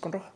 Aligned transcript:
Con 0.00 0.12
roja. 0.12 0.32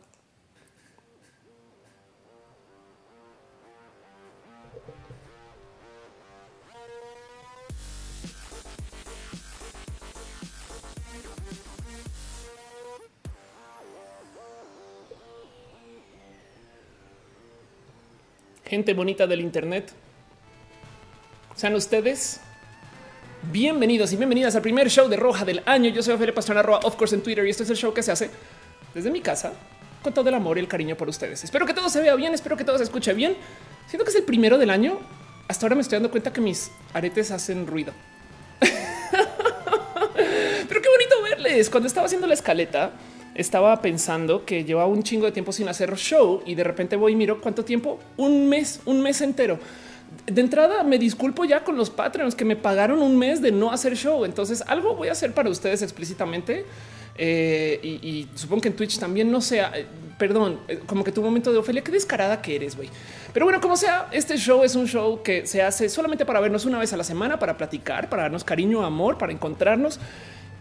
Gente 18.65 18.93
bonita 18.93 19.25
del 19.25 19.41
Internet. 19.41 19.91
Sean 21.55 21.73
ustedes 21.73 22.39
bienvenidos 23.51 24.13
y 24.13 24.15
bienvenidas 24.15 24.55
al 24.55 24.61
primer 24.61 24.89
show 24.89 25.09
de 25.09 25.17
Roja 25.17 25.43
del 25.43 25.63
año. 25.65 25.89
Yo 25.89 26.03
soy 26.03 26.13
Ophelia 26.13 26.35
Pastrana 26.35 26.61
of 26.61 26.95
course, 26.95 27.15
en 27.15 27.21
Twitter, 27.23 27.45
y 27.45 27.49
este 27.49 27.63
es 27.63 27.69
el 27.71 27.77
show 27.77 27.93
que 27.93 28.03
se 28.03 28.11
hace 28.11 28.29
desde 28.93 29.11
mi 29.11 29.21
casa 29.21 29.53
con 30.01 30.13
todo 30.13 30.29
el 30.29 30.35
amor 30.35 30.57
y 30.57 30.61
el 30.61 30.67
cariño 30.67 30.95
por 30.95 31.09
ustedes. 31.09 31.43
Espero 31.43 31.65
que 31.65 31.73
todo 31.73 31.89
se 31.89 32.01
vea 32.01 32.15
bien, 32.15 32.33
espero 32.33 32.55
que 32.55 32.63
todo 32.63 32.77
se 32.77 32.83
escuche 32.83 33.13
bien. 33.13 33.35
Siento 33.87 34.05
que 34.05 34.11
es 34.11 34.15
el 34.15 34.23
primero 34.23 34.57
del 34.57 34.69
año. 34.69 34.99
Hasta 35.47 35.65
ahora 35.65 35.75
me 35.75 35.81
estoy 35.81 35.97
dando 35.97 36.11
cuenta 36.11 36.31
que 36.31 36.41
mis 36.41 36.71
aretes 36.93 37.31
hacen 37.31 37.67
ruido. 37.67 37.91
Pero 38.59 38.71
qué 40.81 40.89
bonito 40.89 41.21
verles. 41.23 41.69
Cuando 41.69 41.87
estaba 41.87 42.05
haciendo 42.05 42.27
la 42.27 42.35
escaleta, 42.35 42.91
estaba 43.35 43.81
pensando 43.81 44.45
que 44.45 44.63
llevaba 44.63 44.87
un 44.87 45.03
chingo 45.03 45.25
de 45.25 45.31
tiempo 45.31 45.51
sin 45.51 45.67
hacer 45.67 45.95
show 45.95 46.41
y 46.45 46.55
de 46.55 46.63
repente 46.63 46.95
voy 46.95 47.13
y 47.13 47.15
miro 47.15 47.41
cuánto 47.41 47.65
tiempo, 47.65 47.99
un 48.17 48.47
mes, 48.47 48.81
un 48.85 49.01
mes 49.01 49.21
entero. 49.21 49.59
De 50.25 50.41
entrada 50.41 50.83
me 50.83 50.97
disculpo 50.97 51.45
ya 51.45 51.63
con 51.63 51.77
los 51.77 51.89
Patreons 51.89 52.35
que 52.35 52.45
me 52.45 52.55
pagaron 52.55 53.01
un 53.01 53.17
mes 53.17 53.41
de 53.41 53.51
no 53.51 53.71
hacer 53.71 53.95
show. 53.95 54.25
Entonces 54.25 54.63
algo 54.67 54.95
voy 54.95 55.09
a 55.09 55.13
hacer 55.13 55.33
para 55.33 55.49
ustedes 55.49 55.81
explícitamente. 55.81 56.65
Eh, 57.21 57.79
y, 57.83 58.29
supongo 58.33 58.61
que 58.61 58.69
en 58.69 58.75
Twitch 58.77 58.97
también 58.97 59.29
no 59.29 59.41
sea, 59.41 59.73
eh, 59.75 59.85
perdón, 60.17 60.61
eh, 60.69 60.79
como 60.85 61.03
que 61.03 61.11
tu 61.11 61.21
momento 61.21 61.51
de 61.51 61.57
Ofelia, 61.57 61.83
qué 61.83 61.91
descarada 61.91 62.41
que 62.41 62.55
eres, 62.55 62.77
güey. 62.77 62.89
Pero 63.33 63.45
bueno, 63.45 63.59
como 63.59 63.75
sea, 63.75 64.07
este 64.13 64.37
show 64.37 64.63
es 64.63 64.73
un 64.75 64.87
show 64.87 65.21
que 65.21 65.45
se 65.45 65.61
hace 65.61 65.89
solamente 65.89 66.25
para 66.25 66.39
vernos 66.39 66.63
una 66.63 66.79
vez 66.79 66.93
a 66.93 66.97
la 66.97 67.03
semana, 67.03 67.37
para 67.37 67.57
platicar, 67.57 68.09
para 68.09 68.23
darnos 68.23 68.45
cariño, 68.45 68.85
amor, 68.85 69.17
para 69.17 69.33
encontrarnos 69.33 69.99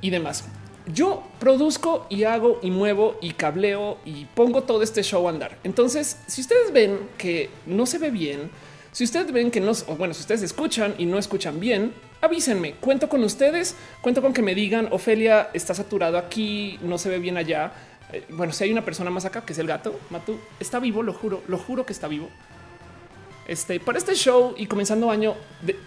y 0.01 0.11
demás 0.11 0.45
yo 0.93 1.23
produzco 1.39 2.07
y 2.09 2.25
hago 2.25 2.61
y 2.63 2.71
muevo 2.71 3.19
y 3.21 3.33
cableo 3.33 3.99
y 4.07 4.25
pongo 4.25 4.63
todo 4.63 4.83
este 4.83 5.03
show 5.03 5.27
a 5.27 5.31
andar. 5.31 5.59
Entonces, 5.63 6.19
si 6.27 6.41
ustedes 6.41 6.73
ven 6.73 6.99
que 7.19 7.51
no 7.67 7.85
se 7.85 7.99
ve 7.99 8.11
bien, 8.11 8.51
si 8.93 9.05
ustedes 9.05 9.31
ven 9.31 9.51
que 9.51 9.61
no, 9.61 9.73
bueno, 9.99 10.15
si 10.15 10.21
ustedes 10.21 10.43
escuchan 10.43 10.95
y 10.97 11.05
no 11.05 11.19
escuchan 11.19 11.61
bien, 11.61 11.93
avísenme. 12.21 12.75
Cuento 12.75 13.09
con 13.09 13.23
ustedes, 13.25 13.75
cuento 14.01 14.23
con 14.23 14.33
que 14.33 14.43
me 14.43 14.55
digan, 14.55 14.89
Ofelia, 14.91 15.51
está 15.53 15.75
saturado 15.75 16.19
aquí, 16.19 16.79
no 16.83 16.99
se 16.99 17.09
ve 17.09 17.19
bien 17.19 17.37
allá. 17.37 17.73
Eh, 18.13 18.25
bueno, 18.31 18.53
si 18.53 18.65
hay 18.65 18.73
una 18.73 18.85
persona 18.85 19.11
más 19.11 19.25
acá 19.25 19.43
que 19.43 19.53
es 19.53 19.59
el 19.59 19.67
gato, 19.67 19.99
Matu, 20.11 20.39
está 20.61 20.79
vivo, 20.79 21.03
lo 21.03 21.13
juro, 21.13 21.43
lo 21.49 21.59
juro 21.59 21.85
que 21.85 21.93
está 21.93 22.09
vivo. 22.09 22.29
Este, 23.47 23.81
para 23.81 23.97
este 23.97 24.15
show 24.15 24.55
y 24.59 24.67
comenzando 24.67 25.11
año, 25.11 25.35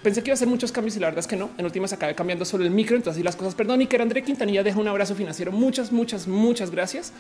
pensé 0.02 0.24
que 0.24 0.32
iba 0.32 0.34
a 0.34 0.36
hacer 0.36 0.48
muchos 0.48 0.72
cambios 0.72 0.98
y 0.98 1.00
la 1.00 1.08
verdad 1.08 1.20
es 1.20 1.28
que 1.28 1.36
no. 1.36 1.52
En 1.60 1.66
últimas 1.66 1.94
acabé 1.94 2.16
cambiando 2.16 2.44
solo 2.44 2.64
el 2.64 2.72
micro, 2.72 2.96
entonces 2.96 3.20
así 3.20 3.24
las 3.24 3.36
cosas. 3.36 3.54
Perdón, 3.54 3.84
y 3.84 3.88
que 3.88 3.98
André 3.98 4.24
Quintanilla 4.24 4.64
deja 4.64 4.80
un 4.80 4.88
abrazo 4.88 5.14
financiero. 5.14 5.52
Muchas, 5.52 5.92
muchas, 5.92 6.28
muchas 6.28 6.72
gracias. 6.72 7.14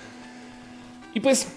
Y 1.13 1.19
pues 1.19 1.47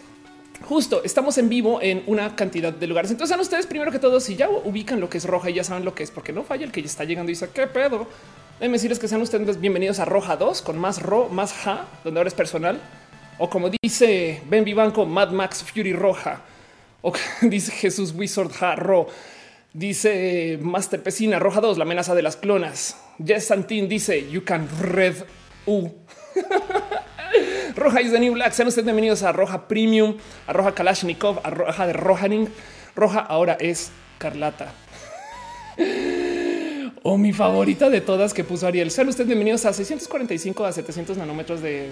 justo 0.65 1.03
estamos 1.05 1.39
en 1.39 1.49
vivo 1.49 1.81
en 1.81 2.03
una 2.07 2.35
cantidad 2.37 2.73
de 2.73 2.87
lugares. 2.87 3.11
Entonces, 3.11 3.37
a 3.37 3.41
ustedes 3.41 3.67
primero 3.67 3.93
que 3.93 3.99
todo, 3.99 4.21
si 4.21 4.37
ya 4.37 4.49
ubican 4.49 5.01
lo 5.01 5.09
que 5.09 5.19
es 5.19 5.25
roja 5.25 5.51
y 5.51 5.55
ya 5.55 5.65
saben 5.65 5.85
lo 5.85 5.95
que 5.95 6.03
es, 6.03 6.11
porque 6.11 6.33
no 6.33 6.43
falla 6.43 6.65
el 6.65 6.73
que 6.73 6.81
ya 6.81 6.87
está 6.87 7.05
llegando 7.05 7.31
y 7.31 7.35
dice 7.35 7.49
qué 7.53 7.67
pedo. 7.67 8.07
Déjenme 8.59 8.77
decirles 8.77 8.99
que 8.99 9.09
sean 9.09 9.21
ustedes 9.21 9.61
bienvenidos 9.61 9.99
a 9.99 10.05
Roja 10.05 10.37
2 10.37 10.63
con 10.63 10.79
más 10.79 11.03
ro, 11.03 11.29
más 11.29 11.53
ja, 11.53 11.87
donde 12.05 12.21
ahora 12.21 12.29
es 12.29 12.35
personal. 12.35 12.81
O 13.39 13.51
como 13.51 13.69
dice 13.83 14.43
Ben 14.49 14.65
Vivanco, 14.65 15.05
Mad 15.07 15.31
Max 15.31 15.65
Fury 15.65 15.93
Roja 15.93 16.41
o 17.05 17.13
dice 17.43 17.73
Jesús 17.73 18.13
Wizard 18.17 18.51
Ro. 18.77 19.07
Dice 19.73 20.59
Master 20.63 21.03
Pesina 21.03 21.39
Roja 21.39 21.61
2, 21.61 21.79
la 21.79 21.85
amenaza 21.85 22.15
de 22.15 22.23
las 22.23 22.37
clonas. 22.37 22.97
Jess 23.25 23.47
Santin 23.47 23.89
dice 23.89 24.31
You 24.31 24.45
can 24.45 24.69
red 24.81 25.17
U. 25.67 25.91
Roja 27.77 28.01
is 28.01 28.13
the 28.13 28.21
new 28.21 28.33
black. 28.35 28.53
Sean 28.55 28.69
ustedes 28.69 28.85
bienvenidos 28.85 29.23
a 29.23 29.33
Roja 29.33 29.67
Premium, 29.67 30.17
a 30.47 30.53
Roja 30.53 30.75
Kalashnikov, 30.75 31.41
a 31.43 31.51
Roja 31.51 31.87
de 31.87 31.93
Rojaning. 31.93 32.49
Roja 32.95 33.19
ahora 33.19 33.57
es 33.59 33.91
Carlata 34.19 34.73
o 37.07 37.19
mi 37.19 37.35
favorita 37.35 37.91
de 37.91 38.01
todas 38.01 38.33
que 38.33 38.45
puso 38.45 38.67
Ariel. 38.67 38.91
Sean 38.91 39.07
ustedes 39.11 39.27
bienvenidos 39.27 39.67
a 39.67 39.75
645 39.75 40.65
a 40.65 40.73
700 40.73 41.19
nanómetros 41.19 41.61
de, 41.61 41.91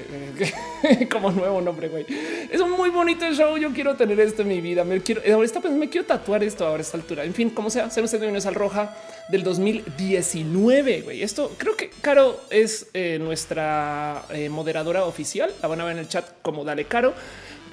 como 1.13 1.31
nuevo 1.31 1.61
nombre. 1.61 1.91
Güey, 1.91 2.07
es 2.51 2.59
un 2.63 2.71
muy 2.71 2.89
bonito 2.89 3.31
show. 3.35 3.59
Yo 3.59 3.75
quiero 3.75 3.95
tener 3.95 4.19
esto 4.21 4.41
en 4.41 4.49
mi 4.49 4.63
vida. 4.63 4.85
Me 4.85 5.03
quiero, 5.03 5.21
ahora 5.21 5.47
pues, 5.61 5.75
me 5.75 5.91
quiero 5.91 6.07
tatuar 6.07 6.43
esto 6.43 6.67
ahora 6.67 6.79
a 6.79 6.81
esta 6.81 6.97
altura. 6.97 7.25
En 7.25 7.35
fin, 7.35 7.51
como 7.51 7.69
sea, 7.69 7.91
sean 7.91 8.05
ustedes 8.05 8.23
bienvenidos 8.23 8.47
al 8.47 8.55
Roja 8.55 8.97
del 9.29 9.43
2019. 9.43 11.03
Güey, 11.03 11.23
esto 11.23 11.55
creo 11.59 11.77
que 11.77 11.91
Caro 12.01 12.41
es 12.49 12.87
eh, 12.95 13.19
nuestra 13.21 14.25
eh, 14.31 14.49
moderadora 14.49 15.05
oficial. 15.05 15.53
La 15.61 15.69
van 15.69 15.83
a 15.83 15.85
ver 15.85 15.93
en 15.93 15.99
el 15.99 16.09
chat 16.09 16.27
como 16.41 16.65
Dale 16.65 16.87
Caro. 16.87 17.13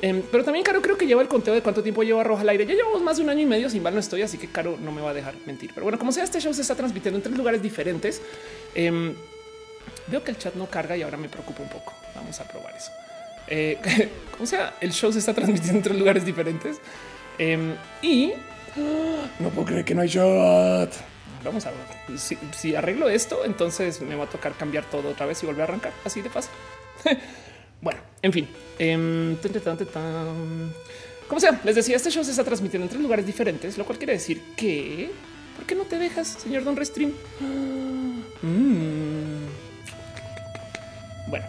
Em, 0.02 0.22
pero 0.32 0.44
también 0.44 0.64
Caro 0.64 0.82
creo 0.82 0.98
que 0.98 1.06
lleva 1.06 1.22
el 1.22 1.28
conteo 1.28 1.54
de 1.54 1.62
cuánto 1.62 1.84
tiempo 1.84 2.04
lleva 2.04 2.24
Roja 2.24 2.42
al 2.42 2.50
aire. 2.50 2.66
Ya 2.66 2.74
llevamos 2.74 3.02
más 3.02 3.18
de 3.18 3.24
un 3.24 3.30
año 3.30 3.42
y 3.42 3.46
medio 3.46 3.70
sin 3.70 3.84
mal 3.84 3.94
no 3.94 4.00
estoy, 4.00 4.22
así 4.22 4.38
que 4.38 4.48
Caro 4.48 4.78
no 4.80 4.92
me 4.92 5.02
va 5.02 5.12
a 5.12 5.14
dejar 5.14 5.36
mentir. 5.46 5.72
Pero 5.74 5.84
bueno, 5.84 6.00
como 6.00 6.12
sea, 6.12 6.24
este 6.24 6.40
show 6.40 6.54
se 6.54 6.62
está 6.62 6.76
transmitiendo 6.76 7.18
en 7.18 7.24
tres 7.24 7.38
lugares 7.38 7.62
diferentes. 7.62 8.22
Em, 8.76 9.14
veo 10.08 10.24
que 10.24 10.32
el 10.32 10.38
chat 10.38 10.56
no 10.56 10.68
carga 10.68 10.96
y 10.96 11.02
ahora 11.02 11.18
me 11.18 11.28
preocupa 11.28 11.62
un 11.62 11.70
poco. 11.70 11.94
Vamos 12.16 12.40
a 12.40 12.48
probar 12.48 12.76
eso. 12.76 12.92
Eh, 13.48 13.78
como 14.32 14.46
sea, 14.46 14.76
el 14.80 14.92
show 14.94 15.12
se 15.12 15.20
está 15.20 15.34
transmitiendo 15.34 15.78
en 15.78 15.84
tres 15.84 15.98
lugares 15.98 16.26
diferentes. 16.26 16.80
Em, 17.38 17.76
y 18.02 18.34
no 19.40 19.50
puedo 19.50 19.68
creer 19.68 19.86
que 19.86 19.96
no 19.96 20.02
hay 20.02 20.08
shot. 20.08 20.92
Vamos 21.44 21.66
a 21.66 21.72
ver. 21.72 22.20
Si, 22.20 22.38
si 22.56 22.76
arreglo 22.76 23.10
esto, 23.10 23.44
entonces 23.46 24.02
me 24.02 24.16
va 24.16 24.26
a 24.26 24.30
tocar 24.30 24.54
cambiar 24.54 24.86
todo 24.86 25.10
otra 25.10 25.26
vez 25.26 25.42
y 25.44 25.46
volver 25.46 25.62
a 25.62 25.64
arrancar 25.66 25.92
así 26.06 26.22
de 26.22 26.30
fácil. 26.30 26.52
Bueno, 27.82 28.00
en 28.22 28.34
fin. 28.34 28.48
Eh, 28.78 29.36
Como 31.28 31.40
sea, 31.40 31.62
les 31.64 31.76
decía, 31.76 31.96
este 31.96 32.10
show 32.12 32.24
se 32.24 32.32
está 32.32 32.44
transmitiendo 32.44 32.86
en 32.86 32.90
tres 32.90 33.02
lugares 33.02 33.26
diferentes, 33.26 33.78
lo 33.78 33.86
cual 33.86 33.98
quiere 33.98 34.14
decir 34.14 34.42
que... 34.56 35.12
¿Por 35.56 35.66
qué 35.66 35.76
no 35.76 35.84
te 35.84 36.00
dejas, 36.00 36.28
señor 36.28 36.64
Don 36.64 36.76
Restream? 36.76 37.12
Mm. 38.42 39.46
Bueno, 41.28 41.46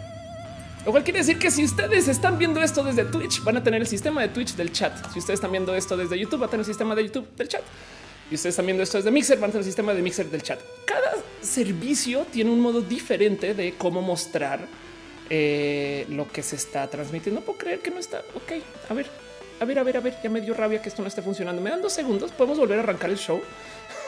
lo 0.85 0.91
cual 0.91 1.03
quiere 1.03 1.19
decir 1.19 1.39
que 1.39 1.49
si 1.49 1.63
ustedes 1.63 2.09
están 2.09 2.37
viendo 2.37 2.61
esto 2.61 2.83
desde 2.83 3.05
Twitch, 3.05 3.41
van 3.43 3.57
a 3.57 3.63
tener 3.63 3.81
el 3.81 3.87
sistema 3.87 4.21
de 4.21 4.27
Twitch 4.27 4.55
del 4.55 4.71
chat. 4.71 4.93
Si 5.13 5.19
ustedes 5.19 5.37
están 5.37 5.51
viendo 5.51 5.73
esto 5.73 5.95
desde 5.95 6.19
YouTube, 6.19 6.39
van 6.41 6.49
a 6.49 6.51
tener 6.51 6.61
el 6.61 6.65
sistema 6.65 6.93
de 6.93 7.05
YouTube 7.05 7.27
del 7.37 7.47
chat. 7.47 7.63
Y 8.29 8.35
ustedes 8.35 8.53
están 8.53 8.65
viendo 8.65 8.83
esto 8.83 8.97
desde 8.97 9.11
Mixer, 9.11 9.39
van 9.39 9.49
a 9.49 9.53
tener 9.53 9.61
el 9.61 9.65
sistema 9.65 9.93
de 9.93 10.01
Mixer 10.01 10.29
del 10.29 10.43
chat. 10.43 10.59
Cada 10.85 11.15
servicio 11.41 12.25
tiene 12.31 12.51
un 12.51 12.59
modo 12.59 12.81
diferente 12.81 13.53
de 13.53 13.75
cómo 13.77 14.01
mostrar 14.01 14.67
eh, 15.33 16.05
lo 16.09 16.29
que 16.29 16.43
se 16.43 16.57
está 16.57 16.89
transmitiendo. 16.89 17.39
No 17.39 17.45
puedo 17.45 17.57
creer 17.57 17.79
que 17.79 17.89
no 17.89 17.99
está. 17.99 18.19
Ok, 18.35 18.51
a 18.89 18.93
ver, 18.93 19.07
a 19.61 19.65
ver, 19.65 19.79
a 19.79 19.83
ver, 19.83 19.95
a 19.95 19.99
ver. 20.01 20.17
Ya 20.21 20.29
me 20.29 20.41
dio 20.41 20.53
rabia 20.53 20.81
que 20.81 20.89
esto 20.89 21.01
no 21.01 21.07
esté 21.07 21.21
funcionando. 21.21 21.61
Me 21.61 21.69
dan 21.69 21.81
dos 21.81 21.93
segundos. 21.93 22.33
Podemos 22.33 22.59
volver 22.59 22.79
a 22.79 22.81
arrancar 22.83 23.09
el 23.09 23.17
show. 23.17 23.41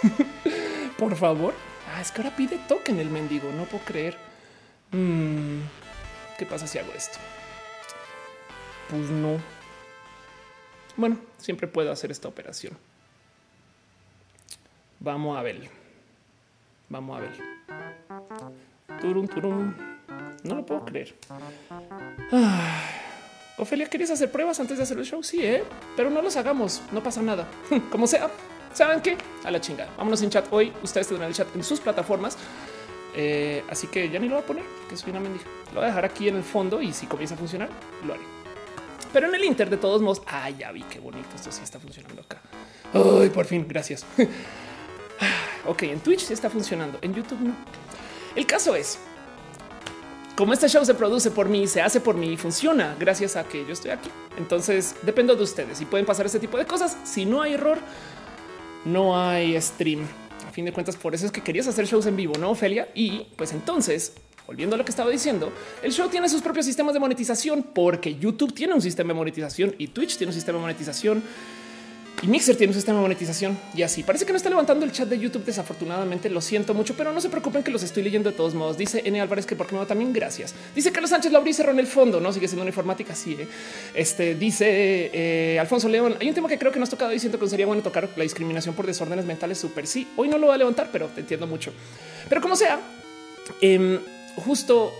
Por 0.97 1.16
favor. 1.16 1.53
Ah, 1.89 2.01
es 2.01 2.11
que 2.11 2.22
ahora 2.22 2.35
pide 2.35 2.59
token 2.67 3.00
el 3.00 3.09
mendigo. 3.09 3.50
No 3.53 3.63
puedo 3.63 3.85
creer. 3.85 4.17
Mm, 4.91 5.61
¿Qué 6.38 6.45
pasa 6.45 6.67
si 6.67 6.78
hago 6.78 6.91
esto? 6.91 7.17
Pues 8.90 9.09
no. 9.09 9.40
Bueno, 10.97 11.17
siempre 11.38 11.69
puedo 11.69 11.90
hacer 11.90 12.11
esta 12.11 12.28
operación. 12.28 12.78
Vamos 15.00 15.38
a 15.38 15.41
ver. 15.41 15.69
Vamos 16.90 17.17
a 17.17 17.22
ver. 17.22 19.00
Turum, 19.00 19.25
turum. 19.25 19.92
No 20.44 20.56
lo 20.56 20.66
puedo 20.66 20.86
creer. 20.86 21.16
Ofelia, 23.58 23.88
¿querías 23.88 24.09
hacer 24.09 24.32
pruebas 24.32 24.59
antes 24.59 24.78
de 24.78 24.84
hacer 24.84 24.97
el 24.97 25.05
show? 25.05 25.22
Sí, 25.23 25.46
¿eh? 25.46 25.64
pero 25.96 26.09
no 26.09 26.22
los 26.22 26.35
hagamos. 26.35 26.82
No 26.91 27.03
pasa 27.03 27.22
nada. 27.22 27.47
Como 27.91 28.08
sea, 28.08 28.29
¿saben 28.73 29.02
qué? 29.02 29.17
A 29.44 29.52
la 29.52 29.61
chingada. 29.61 29.91
Vámonos 29.97 30.22
en 30.23 30.29
chat. 30.29 30.47
Hoy 30.52 30.73
ustedes 30.82 31.08
tendrán 31.08 31.29
el 31.29 31.35
chat 31.35 31.47
en 31.55 31.64
sus 31.64 31.79
plataformas. 31.79 32.38
Eh, 33.16 33.64
así 33.70 33.88
que 33.88 34.09
ya 34.09 34.20
ni 34.20 34.28
lo 34.28 34.35
voy 34.35 34.44
a 34.44 34.47
poner, 34.47 34.64
que 34.90 34.97
soy 34.97 35.11
una 35.11 35.20
mendiga. 35.20 35.46
Lo 35.67 35.76
voy 35.76 35.84
a 35.84 35.88
dejar 35.88 36.06
aquí 36.06 36.28
en 36.28 36.35
el 36.35 36.44
fondo 36.44 36.82
y 36.82 36.91
si 36.94 37.06
comienza 37.06 37.35
a 37.35 37.38
funcionar, 37.38 37.70
lo 38.06 38.14
haré. 38.14 38.23
Pero 39.14 39.28
en 39.28 39.35
el 39.35 39.44
Inter, 39.44 39.70
de 39.70 39.78
todos 39.78 40.02
modos, 40.02 40.23
ah, 40.26 40.49
ya 40.49 40.72
vi 40.72 40.82
qué 40.84 40.99
bonito. 40.99 41.29
Esto 41.35 41.52
sí 41.52 41.61
está 41.64 41.79
funcionando 41.79 42.23
acá. 42.23 42.41
Ay, 42.94 43.29
por 43.29 43.46
fin, 43.46 43.66
gracias. 43.70 44.03
ok, 45.67 45.84
en 45.84 45.99
Twitch 45.99 46.22
sí 46.22 46.34
está 46.34 46.49
funcionando, 46.49 46.97
en 47.02 47.14
YouTube 47.14 47.40
no. 47.40 47.53
El 48.35 48.47
caso 48.47 48.76
es 48.76 48.97
como 50.35 50.53
este 50.53 50.68
show 50.68 50.84
se 50.84 50.94
produce 50.94 51.32
por 51.32 51.47
mí, 51.47 51.68
se 51.68 51.82
hace 51.82 52.00
por 52.00 52.16
mí 52.16 52.34
y 52.34 52.38
funciona 52.38 52.96
gracias 53.00 53.35
a 53.35 53.44
que 53.44 53.66
yo 53.66 53.74
estoy 53.74 53.91
aquí. 53.91 54.09
Entonces 54.38 54.96
dependo 55.03 55.35
de 55.35 55.44
ustedes 55.44 55.80
y 55.82 55.85
pueden 55.85 56.06
pasar 56.06 56.26
este 56.26 56.40
tipo 56.40 56.58
de 56.58 56.66
cosas. 56.66 56.97
Si 57.03 57.26
no 57.26 57.41
hay 57.41 57.53
error, 57.53 57.80
no 58.85 59.20
hay 59.20 59.59
stream. 59.62 60.08
A 60.47 60.52
fin 60.52 60.66
de 60.66 60.74
cuentas, 60.74 60.96
por 60.96 61.14
eso 61.14 61.26
es 61.26 61.32
que 61.32 61.41
querías 61.41 61.68
hacer 61.68 61.85
shows 61.85 62.06
en 62.06 62.16
vivo, 62.16 62.34
no 62.40 62.52
Ophelia? 62.52 62.90
Y 62.96 63.28
pues 63.35 63.53
entonces 63.53 64.14
volviendo 64.47 64.76
a 64.76 64.78
lo 64.78 64.84
que 64.85 64.91
estaba 64.91 65.09
diciendo, 65.09 65.52
el 65.82 65.91
show 65.91 66.09
tiene 66.09 66.28
sus 66.28 66.41
propios 66.41 66.66
sistemas 66.66 66.94
de 66.94 67.00
monetización 67.00 67.64
porque 67.64 68.16
YouTube 68.16 68.53
tiene 68.53 68.74
un 68.74 68.82
sistema 68.82 69.09
de 69.09 69.14
monetización 69.14 69.76
y 69.78 69.88
Twitch 69.88 70.18
tiene 70.18 70.32
un 70.32 70.34
sistema 70.34 70.58
de 70.58 70.64
monetización 70.64 71.24
y 72.21 72.27
Mixer 72.27 72.55
tiene 72.55 72.71
un 72.71 72.75
sistema 72.75 72.99
de 72.99 73.01
monetización 73.01 73.57
y 73.75 73.81
así. 73.81 74.03
Parece 74.03 74.25
que 74.25 74.31
no 74.31 74.37
está 74.37 74.49
levantando 74.49 74.85
el 74.85 74.91
chat 74.91 75.09
de 75.09 75.19
YouTube, 75.19 75.43
desafortunadamente. 75.43 76.29
Lo 76.29 76.39
siento 76.39 76.73
mucho, 76.73 76.95
pero 76.95 77.11
no 77.11 77.19
se 77.19 77.29
preocupen 77.29 77.63
que 77.63 77.71
los 77.71 77.83
estoy 77.83 78.03
leyendo 78.03 78.29
de 78.31 78.35
todos 78.37 78.53
modos. 78.53 78.77
Dice 78.77 79.01
N 79.03 79.19
Álvarez 79.19 79.45
que 79.45 79.55
porque 79.55 79.75
me 79.75 79.85
también 79.85 80.13
gracias. 80.13 80.53
Dice 80.73 80.91
Carlos 80.91 81.09
Sánchez 81.09 81.33
Lauri 81.33 81.51
cerró 81.51 81.71
en 81.71 81.79
el 81.79 81.87
fondo, 81.87 82.21
no 82.21 82.31
sigue 82.31 82.47
siendo 82.47 82.61
una 82.61 82.69
informática. 82.69 83.13
Sí, 83.13 83.33
¿eh? 83.33 83.47
este 83.93 84.35
dice 84.35 85.11
eh, 85.13 85.59
Alfonso 85.59 85.89
León. 85.89 86.15
Hay 86.21 86.29
un 86.29 86.33
tema 86.33 86.47
que 86.47 86.57
creo 86.57 86.71
que 86.71 86.79
no 86.79 86.83
has 86.83 86.89
tocado 86.89 87.11
y 87.13 87.19
siento 87.19 87.37
que 87.37 87.47
sería 87.49 87.65
bueno 87.65 87.83
tocar 87.83 88.09
la 88.15 88.23
discriminación 88.23 88.73
por 88.73 88.87
desórdenes 88.87 89.25
mentales. 89.25 89.57
Súper 89.57 89.85
sí. 89.85 90.07
Hoy 90.15 90.29
no 90.29 90.37
lo 90.37 90.47
va 90.47 90.53
a 90.53 90.57
levantar, 90.57 90.89
pero 90.93 91.07
te 91.07 91.21
entiendo 91.21 91.45
mucho. 91.45 91.73
Pero 92.29 92.39
como 92.39 92.55
sea, 92.55 92.79
em, 93.59 93.99
justo 94.37 94.93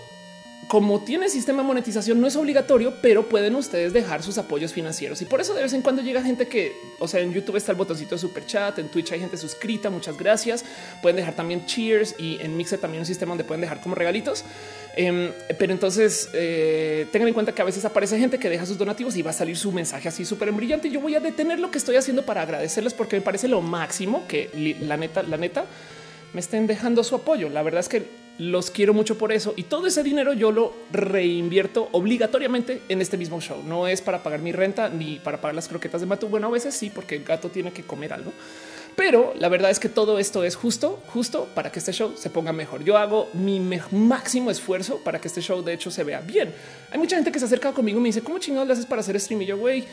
como 0.68 1.00
tiene 1.00 1.28
sistema 1.28 1.62
de 1.62 1.68
monetización, 1.68 2.20
no 2.20 2.26
es 2.26 2.36
obligatorio, 2.36 2.94
pero 3.02 3.28
pueden 3.28 3.54
ustedes 3.54 3.92
dejar 3.92 4.22
sus 4.22 4.38
apoyos 4.38 4.72
financieros. 4.72 5.20
Y 5.22 5.24
por 5.24 5.40
eso 5.40 5.54
de 5.54 5.62
vez 5.62 5.72
en 5.72 5.82
cuando 5.82 6.02
llega 6.02 6.22
gente 6.22 6.46
que, 6.46 6.72
o 6.98 7.08
sea, 7.08 7.20
en 7.20 7.32
YouTube 7.32 7.56
está 7.56 7.72
el 7.72 7.78
botoncito 7.78 8.14
de 8.14 8.20
super 8.20 8.46
chat, 8.46 8.78
en 8.78 8.88
Twitch 8.88 9.12
hay 9.12 9.20
gente 9.20 9.36
suscrita. 9.36 9.90
Muchas 9.90 10.16
gracias. 10.16 10.64
Pueden 11.02 11.16
dejar 11.16 11.34
también 11.34 11.66
cheers 11.66 12.14
y 12.18 12.38
en 12.40 12.56
Mixer 12.56 12.78
también 12.78 13.00
un 13.00 13.06
sistema 13.06 13.30
donde 13.30 13.44
pueden 13.44 13.60
dejar 13.60 13.80
como 13.80 13.94
regalitos. 13.94 14.44
Em, 14.96 15.32
pero 15.58 15.72
entonces 15.72 16.28
eh, 16.34 17.06
tengan 17.10 17.28
en 17.28 17.34
cuenta 17.34 17.52
que 17.52 17.62
a 17.62 17.64
veces 17.64 17.84
aparece 17.84 18.18
gente 18.18 18.38
que 18.38 18.48
deja 18.48 18.64
sus 18.64 18.78
donativos 18.78 19.16
y 19.16 19.22
va 19.22 19.30
a 19.30 19.34
salir 19.34 19.56
su 19.56 19.72
mensaje 19.72 20.08
así 20.08 20.24
súper 20.24 20.52
brillante. 20.52 20.88
Yo 20.90 21.00
voy 21.00 21.14
a 21.14 21.20
detener 21.20 21.58
lo 21.58 21.70
que 21.70 21.78
estoy 21.78 21.96
haciendo 21.96 22.24
para 22.24 22.42
agradecerles 22.42 22.94
porque 22.94 23.16
me 23.16 23.22
parece 23.22 23.48
lo 23.48 23.60
máximo 23.60 24.26
que 24.28 24.76
la 24.80 24.96
neta, 24.96 25.22
la 25.22 25.36
neta 25.36 25.64
me 26.32 26.40
estén 26.40 26.66
dejando 26.66 27.02
su 27.02 27.14
apoyo. 27.14 27.48
La 27.48 27.62
verdad 27.62 27.80
es 27.80 27.88
que 27.88 28.23
los 28.38 28.70
quiero 28.70 28.94
mucho 28.94 29.16
por 29.16 29.32
eso 29.32 29.54
y 29.56 29.64
todo 29.64 29.86
ese 29.86 30.02
dinero 30.02 30.32
yo 30.32 30.50
lo 30.50 30.72
reinvierto 30.92 31.88
obligatoriamente 31.92 32.82
en 32.88 33.00
este 33.00 33.16
mismo 33.16 33.40
show. 33.40 33.62
No 33.64 33.86
es 33.86 34.00
para 34.00 34.22
pagar 34.22 34.40
mi 34.40 34.52
renta 34.52 34.88
ni 34.88 35.18
para 35.20 35.40
pagar 35.40 35.54
las 35.54 35.68
croquetas 35.68 36.00
de 36.00 36.06
Matu. 36.06 36.28
Bueno, 36.28 36.48
a 36.48 36.50
veces 36.50 36.74
sí, 36.74 36.90
porque 36.90 37.16
el 37.16 37.24
gato 37.24 37.48
tiene 37.48 37.72
que 37.72 37.84
comer 37.84 38.12
algo, 38.12 38.32
pero 38.96 39.34
la 39.38 39.48
verdad 39.48 39.70
es 39.70 39.78
que 39.78 39.88
todo 39.88 40.18
esto 40.18 40.44
es 40.44 40.56
justo, 40.56 41.00
justo 41.08 41.48
para 41.54 41.70
que 41.70 41.78
este 41.78 41.92
show 41.92 42.14
se 42.16 42.30
ponga 42.30 42.52
mejor. 42.52 42.84
Yo 42.84 42.96
hago 42.96 43.28
mi 43.34 43.60
máximo 43.60 44.50
esfuerzo 44.50 44.98
para 45.04 45.20
que 45.20 45.28
este 45.28 45.40
show 45.40 45.62
de 45.62 45.74
hecho 45.74 45.90
se 45.90 46.04
vea 46.04 46.20
bien. 46.20 46.52
Hay 46.90 46.98
mucha 46.98 47.16
gente 47.16 47.30
que 47.30 47.38
se 47.38 47.44
acerca 47.44 47.72
conmigo 47.72 47.98
y 47.98 48.02
me 48.02 48.08
dice 48.08 48.22
cómo 48.22 48.38
chingados 48.38 48.66
le 48.66 48.72
haces 48.72 48.86
para 48.86 49.00
hacer 49.00 49.18
stream 49.20 49.42
y 49.42 49.46
yo 49.46 49.58
güey 49.58 49.84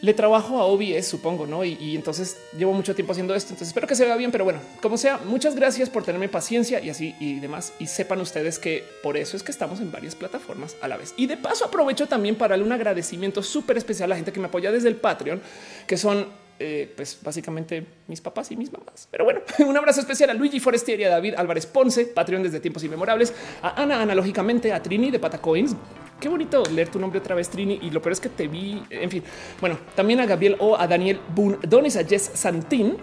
le 0.00 0.14
trabajo 0.14 0.58
a 0.58 0.64
OBS, 0.64 1.06
supongo, 1.06 1.46
¿no? 1.46 1.64
Y, 1.64 1.96
entonces 1.96 2.36
llevo 2.56 2.72
mucho 2.72 2.94
tiempo 2.94 3.12
haciendo 3.12 3.34
esto, 3.34 3.50
entonces 3.50 3.68
espero 3.68 3.86
que 3.86 3.94
se 3.94 4.04
vea 4.04 4.16
bien, 4.16 4.30
pero 4.30 4.44
bueno, 4.44 4.60
como 4.80 4.96
sea, 4.96 5.18
muchas 5.24 5.54
gracias 5.54 5.90
por 5.90 6.04
tenerme 6.04 6.28
paciencia 6.28 6.80
y 6.80 6.90
así 6.90 7.14
y 7.18 7.40
demás. 7.40 7.72
Y 7.78 7.86
sepan 7.86 8.20
ustedes 8.20 8.58
que 8.58 8.84
por 9.02 9.16
eso 9.16 9.36
es 9.36 9.42
que 9.42 9.50
estamos 9.50 9.80
en 9.80 9.90
varias 9.90 10.14
plataformas 10.14 10.76
a 10.80 10.88
la 10.88 10.96
vez. 10.96 11.14
Y 11.16 11.26
de 11.26 11.36
paso 11.36 11.64
aprovecho 11.64 12.06
también 12.06 12.36
para 12.36 12.50
darle 12.50 12.64
un 12.64 12.72
agradecimiento 12.72 13.42
súper 13.42 13.76
especial 13.76 14.06
a 14.06 14.10
la 14.10 14.16
gente 14.16 14.32
que 14.32 14.40
me 14.40 14.46
apoya 14.46 14.70
desde 14.70 14.88
el 14.88 14.96
Patreon, 14.96 15.40
que 15.86 15.96
son 15.96 16.26
eh, 16.60 16.92
pues 16.96 17.18
básicamente 17.22 17.86
mis 18.08 18.20
papás 18.20 18.50
y 18.50 18.56
mis 18.56 18.72
mamás. 18.72 19.06
Pero 19.10 19.24
bueno, 19.24 19.40
un 19.66 19.76
abrazo 19.76 20.00
especial 20.00 20.30
a 20.30 20.34
Luigi 20.34 20.58
Forestieri, 20.58 21.04
a 21.04 21.08
David 21.08 21.34
Álvarez 21.36 21.66
Ponce, 21.66 22.06
Patreon 22.06 22.42
desde 22.42 22.58
tiempos 22.58 22.82
inmemorables, 22.82 23.32
a 23.62 23.80
Ana 23.80 24.02
analógicamente, 24.02 24.72
a 24.72 24.82
Trini 24.82 25.10
de 25.10 25.20
Patacoins. 25.20 25.76
Qué 26.20 26.28
bonito 26.28 26.64
leer 26.64 26.88
tu 26.88 26.98
nombre 26.98 27.20
otra 27.20 27.34
vez, 27.34 27.48
Trini. 27.48 27.78
Y 27.82 27.90
lo 27.90 28.02
peor 28.02 28.12
es 28.12 28.20
que 28.20 28.28
te 28.28 28.48
vi. 28.48 28.82
En 28.90 29.10
fin, 29.10 29.22
bueno, 29.60 29.78
también 29.94 30.20
a 30.20 30.26
Gabriel 30.26 30.56
o 30.58 30.76
a 30.76 30.86
Daniel 30.86 31.20
Donis, 31.62 31.96
a 31.96 32.04
Jess 32.04 32.32
Santín, 32.34 32.96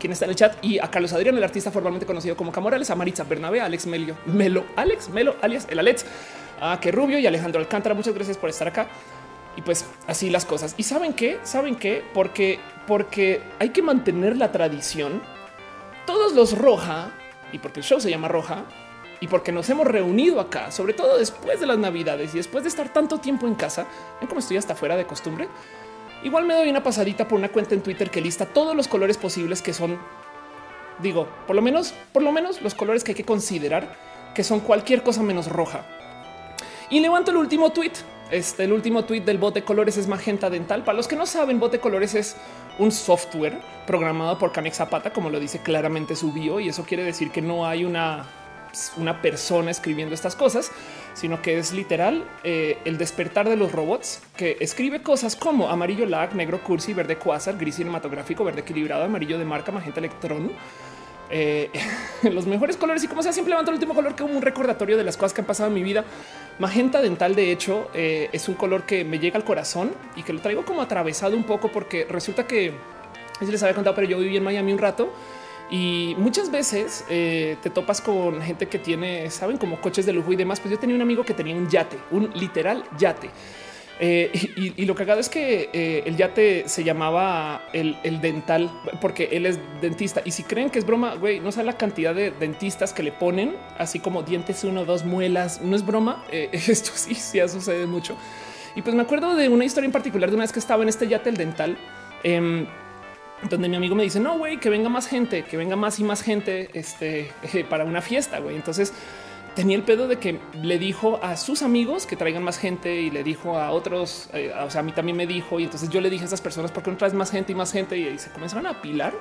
quien 0.00 0.12
está 0.12 0.24
en 0.24 0.30
el 0.32 0.36
chat, 0.36 0.56
y 0.64 0.78
a 0.78 0.90
Carlos 0.90 1.12
Adrián, 1.12 1.36
el 1.36 1.44
artista 1.44 1.70
formalmente 1.70 2.06
conocido 2.06 2.36
como 2.36 2.50
Camorales, 2.50 2.90
a 2.90 2.96
Maritza 2.96 3.22
Bernabé, 3.22 3.60
a 3.60 3.66
Alex 3.66 3.86
Melio, 3.86 4.16
Melo, 4.26 4.64
Alex 4.74 5.10
Melo, 5.10 5.36
alias 5.42 5.68
el 5.70 5.78
Alex, 5.78 6.04
a 6.60 6.80
Que 6.80 6.90
Rubio 6.90 7.18
y 7.18 7.26
Alejandro 7.26 7.60
Alcántara. 7.60 7.94
Muchas 7.94 8.14
gracias 8.14 8.36
por 8.36 8.50
estar 8.50 8.66
acá. 8.66 8.88
Y 9.56 9.62
pues 9.62 9.84
así 10.06 10.30
las 10.30 10.44
cosas. 10.44 10.74
Y 10.76 10.82
saben 10.82 11.12
qué? 11.12 11.38
Saben 11.44 11.76
qué? 11.76 12.02
Porque, 12.14 12.58
porque 12.86 13.42
hay 13.58 13.70
que 13.70 13.82
mantener 13.82 14.36
la 14.36 14.50
tradición. 14.50 15.22
Todos 16.06 16.32
los 16.32 16.56
roja 16.58 17.12
y 17.52 17.58
porque 17.58 17.80
el 17.80 17.86
show 17.86 18.00
se 18.00 18.10
llama 18.10 18.28
roja 18.28 18.64
y 19.20 19.28
porque 19.28 19.52
nos 19.52 19.68
hemos 19.68 19.86
reunido 19.86 20.40
acá, 20.40 20.70
sobre 20.70 20.94
todo 20.94 21.18
después 21.18 21.60
de 21.60 21.66
las 21.66 21.78
navidades 21.78 22.34
y 22.34 22.38
después 22.38 22.64
de 22.64 22.68
estar 22.68 22.92
tanto 22.92 23.18
tiempo 23.18 23.46
en 23.46 23.54
casa, 23.54 23.86
ven 24.18 24.28
cómo 24.28 24.40
estoy 24.40 24.56
hasta 24.56 24.74
fuera 24.74 24.96
de 24.96 25.06
costumbre. 25.06 25.48
Igual 26.22 26.44
me 26.44 26.54
doy 26.54 26.68
una 26.68 26.82
pasadita 26.82 27.28
por 27.28 27.38
una 27.38 27.48
cuenta 27.50 27.74
en 27.74 27.82
Twitter 27.82 28.10
que 28.10 28.20
lista 28.20 28.46
todos 28.46 28.74
los 28.74 28.88
colores 28.88 29.16
posibles 29.16 29.62
que 29.62 29.72
son, 29.72 29.98
digo, 31.00 31.28
por 31.46 31.56
lo 31.56 31.62
menos, 31.62 31.94
por 32.12 32.22
lo 32.22 32.32
menos 32.32 32.62
los 32.62 32.74
colores 32.74 33.04
que 33.04 33.12
hay 33.12 33.16
que 33.16 33.24
considerar 33.24 33.94
que 34.34 34.44
son 34.44 34.60
cualquier 34.60 35.02
cosa 35.02 35.22
menos 35.22 35.48
roja. 35.48 35.84
Y 36.88 37.00
levanto 37.00 37.30
el 37.30 37.36
último 37.36 37.70
tweet 37.70 37.92
este, 38.30 38.62
el 38.62 38.72
último 38.72 39.04
tweet 39.04 39.22
del 39.22 39.38
bote 39.38 39.62
colores 39.62 39.96
es 39.96 40.06
magenta 40.06 40.50
dental. 40.50 40.84
Para 40.84 40.96
los 40.96 41.08
que 41.08 41.16
no 41.16 41.26
saben, 41.26 41.58
bote 41.58 41.80
colores 41.80 42.14
es 42.14 42.36
un 42.78 42.92
software 42.92 43.60
programado 43.86 44.38
por 44.38 44.52
Canex 44.52 44.76
Zapata, 44.76 45.12
como 45.12 45.30
lo 45.30 45.40
dice 45.40 45.60
claramente 45.60 46.14
su 46.14 46.32
bio. 46.32 46.60
Y 46.60 46.68
eso 46.68 46.84
quiere 46.84 47.02
decir 47.02 47.32
que 47.32 47.42
no 47.42 47.66
hay 47.66 47.84
una, 47.84 48.26
una 48.96 49.20
persona 49.22 49.70
escribiendo 49.70 50.14
estas 50.14 50.36
cosas, 50.36 50.70
sino 51.14 51.42
que 51.42 51.58
es 51.58 51.72
literal 51.72 52.24
eh, 52.44 52.78
el 52.84 52.98
despertar 52.98 53.48
de 53.48 53.56
los 53.56 53.72
robots 53.72 54.22
que 54.36 54.56
escribe 54.60 55.02
cosas 55.02 55.36
como 55.36 55.68
amarillo 55.68 56.06
lag, 56.06 56.34
negro 56.34 56.62
cursi, 56.62 56.92
verde 56.92 57.16
quasar, 57.16 57.56
gris 57.56 57.76
cinematográfico, 57.76 58.44
verde 58.44 58.60
equilibrado, 58.60 59.04
amarillo 59.04 59.38
de 59.38 59.44
marca, 59.44 59.72
magenta 59.72 60.00
electrón. 60.00 60.52
Eh, 61.32 61.70
los 62.24 62.46
mejores 62.46 62.76
colores 62.76 63.04
y 63.04 63.08
como 63.08 63.22
sea, 63.22 63.32
siempre 63.32 63.50
levanto 63.50 63.70
el 63.70 63.76
último 63.76 63.94
color 63.94 64.14
que 64.14 64.22
como 64.22 64.36
un 64.36 64.42
recordatorio 64.42 64.96
de 64.96 65.04
las 65.04 65.16
cosas 65.16 65.32
que 65.32 65.40
han 65.40 65.46
pasado 65.46 65.68
en 65.68 65.74
mi 65.74 65.82
vida. 65.82 66.04
Magenta 66.58 67.00
dental, 67.00 67.34
de 67.34 67.52
hecho, 67.52 67.90
eh, 67.94 68.28
es 68.32 68.48
un 68.48 68.54
color 68.54 68.84
que 68.84 69.04
me 69.04 69.18
llega 69.18 69.36
al 69.36 69.44
corazón 69.44 69.92
y 70.16 70.22
que 70.22 70.32
lo 70.32 70.40
traigo 70.40 70.64
como 70.64 70.82
atravesado 70.82 71.36
un 71.36 71.44
poco 71.44 71.70
porque 71.70 72.04
resulta 72.08 72.46
que 72.46 72.72
si 73.40 73.46
les 73.46 73.62
había 73.62 73.74
contado, 73.74 73.94
pero 73.96 74.06
yo 74.06 74.18
viví 74.18 74.36
en 74.36 74.44
Miami 74.44 74.72
un 74.72 74.78
rato 74.78 75.12
y 75.70 76.14
muchas 76.18 76.50
veces 76.50 77.04
eh, 77.08 77.56
te 77.62 77.70
topas 77.70 78.00
con 78.00 78.40
gente 78.42 78.66
que 78.66 78.78
tiene, 78.78 79.30
saben, 79.30 79.56
como 79.56 79.80
coches 79.80 80.04
de 80.04 80.12
lujo 80.12 80.32
y 80.32 80.36
demás. 80.36 80.60
Pues 80.60 80.72
yo 80.72 80.78
tenía 80.78 80.96
un 80.96 81.02
amigo 81.02 81.24
que 81.24 81.34
tenía 81.34 81.54
un 81.54 81.68
yate, 81.68 81.96
un 82.10 82.30
literal 82.34 82.84
yate. 82.98 83.30
Eh, 84.02 84.32
y, 84.56 84.86
lo 84.86 84.94
cagado 84.94 85.20
es 85.20 85.28
que 85.28 85.68
eh, 85.74 86.02
el 86.06 86.16
yate 86.16 86.66
se 86.66 86.82
llamaba 86.82 87.66
el, 87.74 88.20
dental 88.22 88.70
porque 88.98 89.28
él 89.32 89.44
es 89.44 89.58
dentista. 89.82 90.22
Y 90.24 90.30
si 90.30 90.42
creen 90.42 90.70
que 90.70 90.78
es 90.78 90.86
broma, 90.86 91.16
güey, 91.16 91.38
no 91.38 91.52
sé 91.52 91.62
la 91.62 91.74
cantidad 91.74 92.14
de 92.14 92.30
dentistas 92.30 92.94
que 92.94 93.02
le 93.02 93.12
ponen, 93.12 93.54
así 93.76 94.00
como 94.00 94.22
dientes 94.22 94.64
uno, 94.64 94.86
dos 94.86 95.04
muelas. 95.04 95.60
No 95.60 95.76
es 95.76 95.84
broma. 95.84 96.24
Eh, 96.32 96.48
esto 96.52 96.92
sí, 96.94 97.14
sí 97.14 97.40
sucede 97.46 97.86
mucho. 97.86 98.16
Y 98.74 98.80
pues 98.80 98.96
me 98.96 99.02
acuerdo 99.02 99.36
de 99.36 99.50
una 99.50 99.66
historia 99.66 99.86
en 99.86 99.92
particular 99.92 100.30
de 100.30 100.36
una 100.36 100.44
vez 100.44 100.52
que 100.52 100.60
estaba 100.60 100.82
en 100.82 100.88
este 100.88 101.06
yate 101.06 101.28
el 101.28 101.36
dental. 101.36 101.76
Donde 103.48 103.68
mi 103.68 103.76
amigo 103.76 103.94
me 103.94 104.02
dice 104.02 104.20
no, 104.20 104.36
güey, 104.36 104.58
que 104.58 104.68
venga 104.68 104.88
más 104.88 105.06
gente, 105.06 105.44
que 105.44 105.56
venga 105.56 105.76
más 105.76 105.98
y 105.98 106.04
más 106.04 106.22
gente 106.22 106.68
este, 106.74 107.32
para 107.70 107.84
una 107.84 108.02
fiesta. 108.02 108.38
Güey, 108.38 108.56
entonces 108.56 108.92
tenía 109.54 109.76
el 109.76 109.82
pedo 109.82 110.08
de 110.08 110.18
que 110.18 110.38
le 110.62 110.78
dijo 110.78 111.18
a 111.22 111.36
sus 111.36 111.62
amigos 111.62 112.06
que 112.06 112.16
traigan 112.16 112.42
más 112.42 112.58
gente 112.58 113.00
y 113.00 113.10
le 113.10 113.22
dijo 113.22 113.58
a 113.58 113.70
otros, 113.70 114.28
eh, 114.32 114.52
o 114.64 114.70
sea, 114.70 114.80
a 114.80 114.84
mí 114.84 114.92
también 114.92 115.16
me 115.16 115.26
dijo 115.26 115.58
y 115.58 115.64
entonces 115.64 115.88
yo 115.88 116.00
le 116.00 116.10
dije 116.10 116.24
a 116.24 116.26
esas 116.26 116.40
personas, 116.40 116.70
¿por 116.70 116.82
qué 116.82 116.90
no 116.90 116.96
traes 116.96 117.14
más 117.14 117.30
gente 117.30 117.52
y 117.52 117.54
más 117.54 117.72
gente? 117.72 117.98
Y, 117.98 118.18
se 118.18 118.30
comenzaron 118.30 118.66
a 118.66 118.70
apilar. 118.70 119.14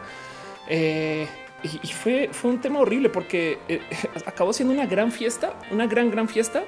Eh, 0.68 1.28
y, 1.64 1.88
fue, 1.88 2.30
fue 2.32 2.52
un 2.52 2.62
tema 2.62 2.80
horrible 2.80 3.10
porque 3.10 3.60
eh, 3.68 3.82
acabó 4.26 4.54
siendo 4.54 4.74
una 4.74 4.86
gran 4.86 5.12
fiesta, 5.12 5.54
una 5.72 5.88
gran, 5.88 6.10
gran 6.10 6.28
fiesta 6.28 6.64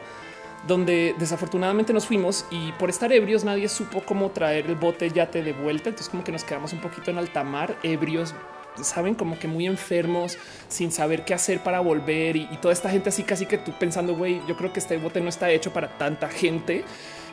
donde 0.68 1.16
desafortunadamente 1.18 1.94
nos 1.94 2.06
fuimos 2.06 2.46
y 2.52 2.72
por 2.74 2.90
estar 2.90 3.12
ebrios 3.12 3.44
nadie 3.44 3.68
supo 3.68 4.02
cómo 4.02 4.30
traer 4.30 4.68
el 4.68 4.76
bote 4.76 5.10
yate 5.10 5.44
de 5.44 5.54
vuelta. 5.54 5.90
Entonces 5.90 6.10
como 6.10 6.24
que 6.24 6.32
nos 6.32 6.44
quedamos 6.44 6.74
un 6.74 6.80
poquito 6.80 7.12
en 7.12 7.18
alta 7.18 7.44
mar, 7.44 7.76
ebrios, 7.84 8.36
saben, 8.82 9.16
como 9.16 9.38
que 9.38 9.48
muy 9.48 9.66
enfermos, 9.66 10.38
sin 10.68 10.92
saber 10.92 11.26
qué 11.26 11.34
hacer 11.34 11.62
para 11.62 11.80
volver 11.80 12.36
y, 12.36 12.48
toda 12.62 12.74
esta 12.74 12.90
gente 12.90 13.10
así 13.10 13.24
casi 13.24 13.46
que 13.46 13.58
tú 13.58 13.74
pensando, 13.74 14.16
güey, 14.16 14.42
yo 14.48 14.56
creo 14.56 14.72
que 14.72 14.80
este 14.80 14.98
bote 14.98 15.20
no 15.22 15.30
está 15.30 15.50
hecho 15.50 15.74
para 15.74 15.98
tanta 15.98 16.30
gente. 16.30 16.84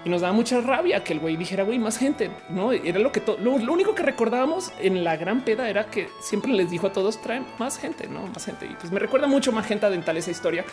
Y 0.05 0.11
nos 0.11 0.21
da 0.21 0.31
mucha 0.31 0.61
rabia 0.61 1.03
que 1.03 1.13
el 1.13 1.19
güey 1.19 1.37
dijera, 1.37 1.65
güey, 1.65 1.79
más 1.79 1.99
gente, 1.99 2.31
¿no? 2.49 2.71
Era 2.71 3.01
lo 3.01 3.11
que 3.11 3.21
lo, 3.27 3.59
lo, 3.59 3.73
único 3.73 3.97
que 3.97 4.05
recordábamos 4.05 4.73
en 4.79 5.03
la 5.03 5.17
gran 5.17 5.45
peda 5.45 5.69
era 5.69 5.91
que 5.91 6.09
siempre 6.21 6.53
les 6.53 6.71
dijo 6.71 6.87
a 6.87 6.93
todos, 6.93 7.21
traen 7.21 7.45
más 7.59 7.79
gente, 7.79 8.07
¿no? 8.07 8.25
Más 8.29 8.45
gente. 8.45 8.67
Y 8.67 8.75
pues 8.75 8.93
me 8.93 9.01
recuerda 9.01 9.27
mucho 9.27 9.51
más 9.51 9.67
gente 9.67 9.91
dental 9.91 10.17
esa 10.17 10.31
historia. 10.31 10.65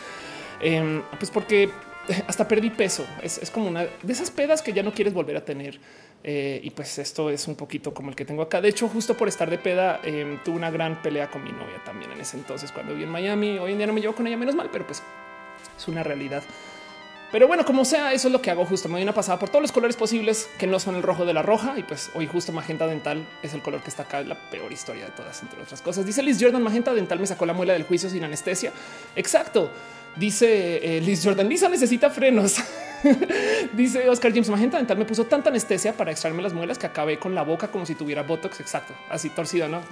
Em, 0.60 1.02
pues 1.18 1.32
porque 1.32 1.70
hasta 2.26 2.48
perdí 2.48 2.70
peso. 2.70 3.06
Es, 3.22 3.50
como 3.50 3.68
una 3.68 3.84
de 3.84 4.12
esas 4.12 4.30
pedas 4.30 4.62
que 4.62 4.72
ya 4.72 4.82
no 4.82 4.92
quieres 4.92 5.14
volver 5.14 5.36
a 5.36 5.44
tener. 5.44 5.78
Eh, 6.24 6.60
y 6.62 6.70
pues 6.70 6.98
esto 6.98 7.30
es 7.30 7.46
un 7.46 7.54
poquito 7.54 7.94
como 7.94 8.10
el 8.10 8.16
que 8.16 8.24
tengo 8.24 8.42
acá. 8.42 8.60
De 8.60 8.68
hecho, 8.68 8.88
justo 8.88 9.16
por 9.16 9.28
estar 9.28 9.48
de 9.48 9.58
peda, 9.58 10.00
em, 10.02 10.42
tuve 10.42 10.56
una 10.56 10.70
gran 10.70 11.02
pelea 11.02 11.30
con 11.30 11.44
mi 11.44 11.52
novia 11.52 11.82
también 11.84 12.10
en 12.12 12.20
ese 12.20 12.36
entonces 12.36 12.72
cuando 12.72 12.92
viví 12.92 13.04
en 13.04 13.10
Miami. 13.10 13.58
Hoy 13.58 13.72
en 13.72 13.78
día 13.78 13.86
no 13.86 13.92
me 13.92 14.00
llevo 14.00 14.14
con 14.14 14.26
ella 14.26 14.36
menos 14.36 14.54
mal, 14.54 14.68
pero 14.72 14.86
pues 14.86 15.02
es 15.76 15.88
una 15.88 16.02
realidad. 16.02 16.42
Pero 17.32 17.48
bueno, 17.48 17.64
como 17.64 17.84
sea, 17.84 18.12
eso 18.12 18.28
es 18.28 18.32
lo 18.32 18.40
que 18.40 18.50
hago 18.50 18.64
justo. 18.64 18.88
Me 18.88 18.94
doy 18.94 19.02
una 19.02 19.12
pasada 19.12 19.38
por 19.38 19.48
todos 19.48 19.60
los 19.60 19.72
colores 19.72 19.96
posibles 19.96 20.48
que 20.58 20.66
no 20.66 20.78
son 20.78 20.94
el 20.94 21.02
rojo 21.02 21.24
de 21.24 21.34
la 21.34 21.42
roja. 21.42 21.74
Y 21.76 21.82
pues 21.82 22.10
hoy 22.14 22.26
justo 22.26 22.52
magenta 22.52 22.86
dental 22.86 23.26
es 23.42 23.52
el 23.52 23.62
color 23.62 23.82
que 23.82 23.90
está 23.90 24.04
acá. 24.04 24.20
La 24.22 24.36
peor 24.48 24.72
historia 24.72 25.06
de 25.06 25.10
todas, 25.10 25.42
entre 25.42 25.60
otras 25.60 25.82
cosas. 25.82 26.06
Dice 26.06 26.22
Liz 26.22 26.38
Jordan, 26.40 26.62
magenta 26.62 26.94
dental 26.94 27.18
me 27.18 27.26
sacó 27.26 27.44
la 27.44 27.52
muela 27.52 27.72
del 27.72 27.82
juicio 27.82 28.08
sin 28.08 28.22
anestesia. 28.22 28.72
Exacto. 29.16 29.70
Dice 30.16 30.96
eh, 30.96 31.00
Liz 31.00 31.22
Jordan, 31.22 31.48
Lisa 31.48 31.68
necesita 31.68 32.10
frenos. 32.10 32.56
Dice 33.74 34.08
Oscar 34.08 34.32
James, 34.32 34.48
magenta 34.48 34.78
dental 34.78 34.96
me 34.96 35.04
puso 35.04 35.24
tanta 35.26 35.50
anestesia 35.50 35.92
para 35.92 36.10
extraerme 36.10 36.42
las 36.42 36.54
muelas 36.54 36.78
que 36.78 36.86
acabé 36.86 37.18
con 37.18 37.34
la 37.34 37.42
boca 37.42 37.68
como 37.68 37.86
si 37.86 37.94
tuviera 37.94 38.22
botox. 38.22 38.60
Exacto, 38.60 38.94
así 39.10 39.30
torcida, 39.30 39.68
no? 39.68 39.82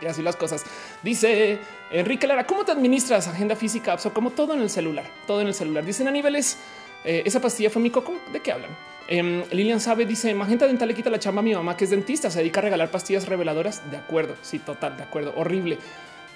Y 0.00 0.06
así 0.06 0.22
las 0.22 0.36
cosas. 0.36 0.64
Dice 1.02 1.58
Enrique 1.90 2.26
Lara, 2.26 2.46
¿cómo 2.46 2.64
te 2.64 2.72
administras 2.72 3.26
agenda 3.28 3.56
física? 3.56 3.94
Apso 3.94 4.14
como 4.14 4.30
todo 4.30 4.54
en 4.54 4.60
el 4.60 4.70
celular, 4.70 5.04
todo 5.26 5.40
en 5.40 5.48
el 5.48 5.54
celular. 5.54 5.84
Dicen 5.84 6.08
a 6.08 6.10
niveles, 6.10 6.58
eh, 7.04 7.22
esa 7.24 7.40
pastilla 7.40 7.70
fue 7.70 7.82
mi 7.82 7.90
coco. 7.90 8.14
¿De 8.32 8.40
qué 8.40 8.52
hablan? 8.52 8.70
Em, 9.06 9.42
Lilian 9.50 9.80
sabe, 9.80 10.06
dice 10.06 10.32
Magenta 10.34 10.66
Dental 10.66 10.88
le 10.88 10.94
quita 10.94 11.10
la 11.10 11.18
chamba 11.18 11.40
a 11.40 11.42
mi 11.42 11.54
mamá 11.54 11.76
que 11.76 11.84
es 11.84 11.90
dentista, 11.90 12.30
se 12.30 12.38
dedica 12.38 12.60
a 12.60 12.62
regalar 12.62 12.90
pastillas 12.90 13.26
reveladoras. 13.28 13.90
De 13.90 13.96
acuerdo, 13.96 14.36
sí, 14.40 14.58
total, 14.58 14.96
de 14.96 15.02
acuerdo. 15.02 15.34
Horrible, 15.36 15.78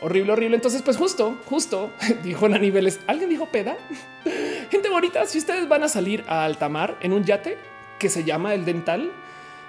horrible, 0.01 0.33
horrible. 0.33 0.57
Entonces, 0.57 0.83
pues 0.83 0.97
justo, 0.97 1.39
justo 1.47 1.91
dijo 2.23 2.47
a 2.47 2.51
niveles. 2.51 3.01
Alguien 3.07 3.31
dijo 3.31 3.47
peda. 3.47 3.77
Gente 4.71 4.89
bonita, 4.89 5.27
si 5.27 5.39
ustedes 5.39 5.69
van 5.69 5.83
a 5.83 5.89
salir 5.89 6.25
a 6.29 6.45
alta 6.45 6.69
mar 6.69 6.99
en 7.01 7.13
un 7.13 7.25
yate 7.25 7.57
que 7.99 8.09
se 8.09 8.25
llama 8.25 8.55
el 8.55 8.65
dental, 8.65 9.11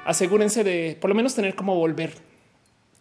asegúrense 0.05 0.63
de 0.63 0.97
por 0.99 1.09
lo 1.09 1.15
menos 1.15 1.35
tener 1.35 1.55
como 1.55 1.75
volver. 1.75 2.13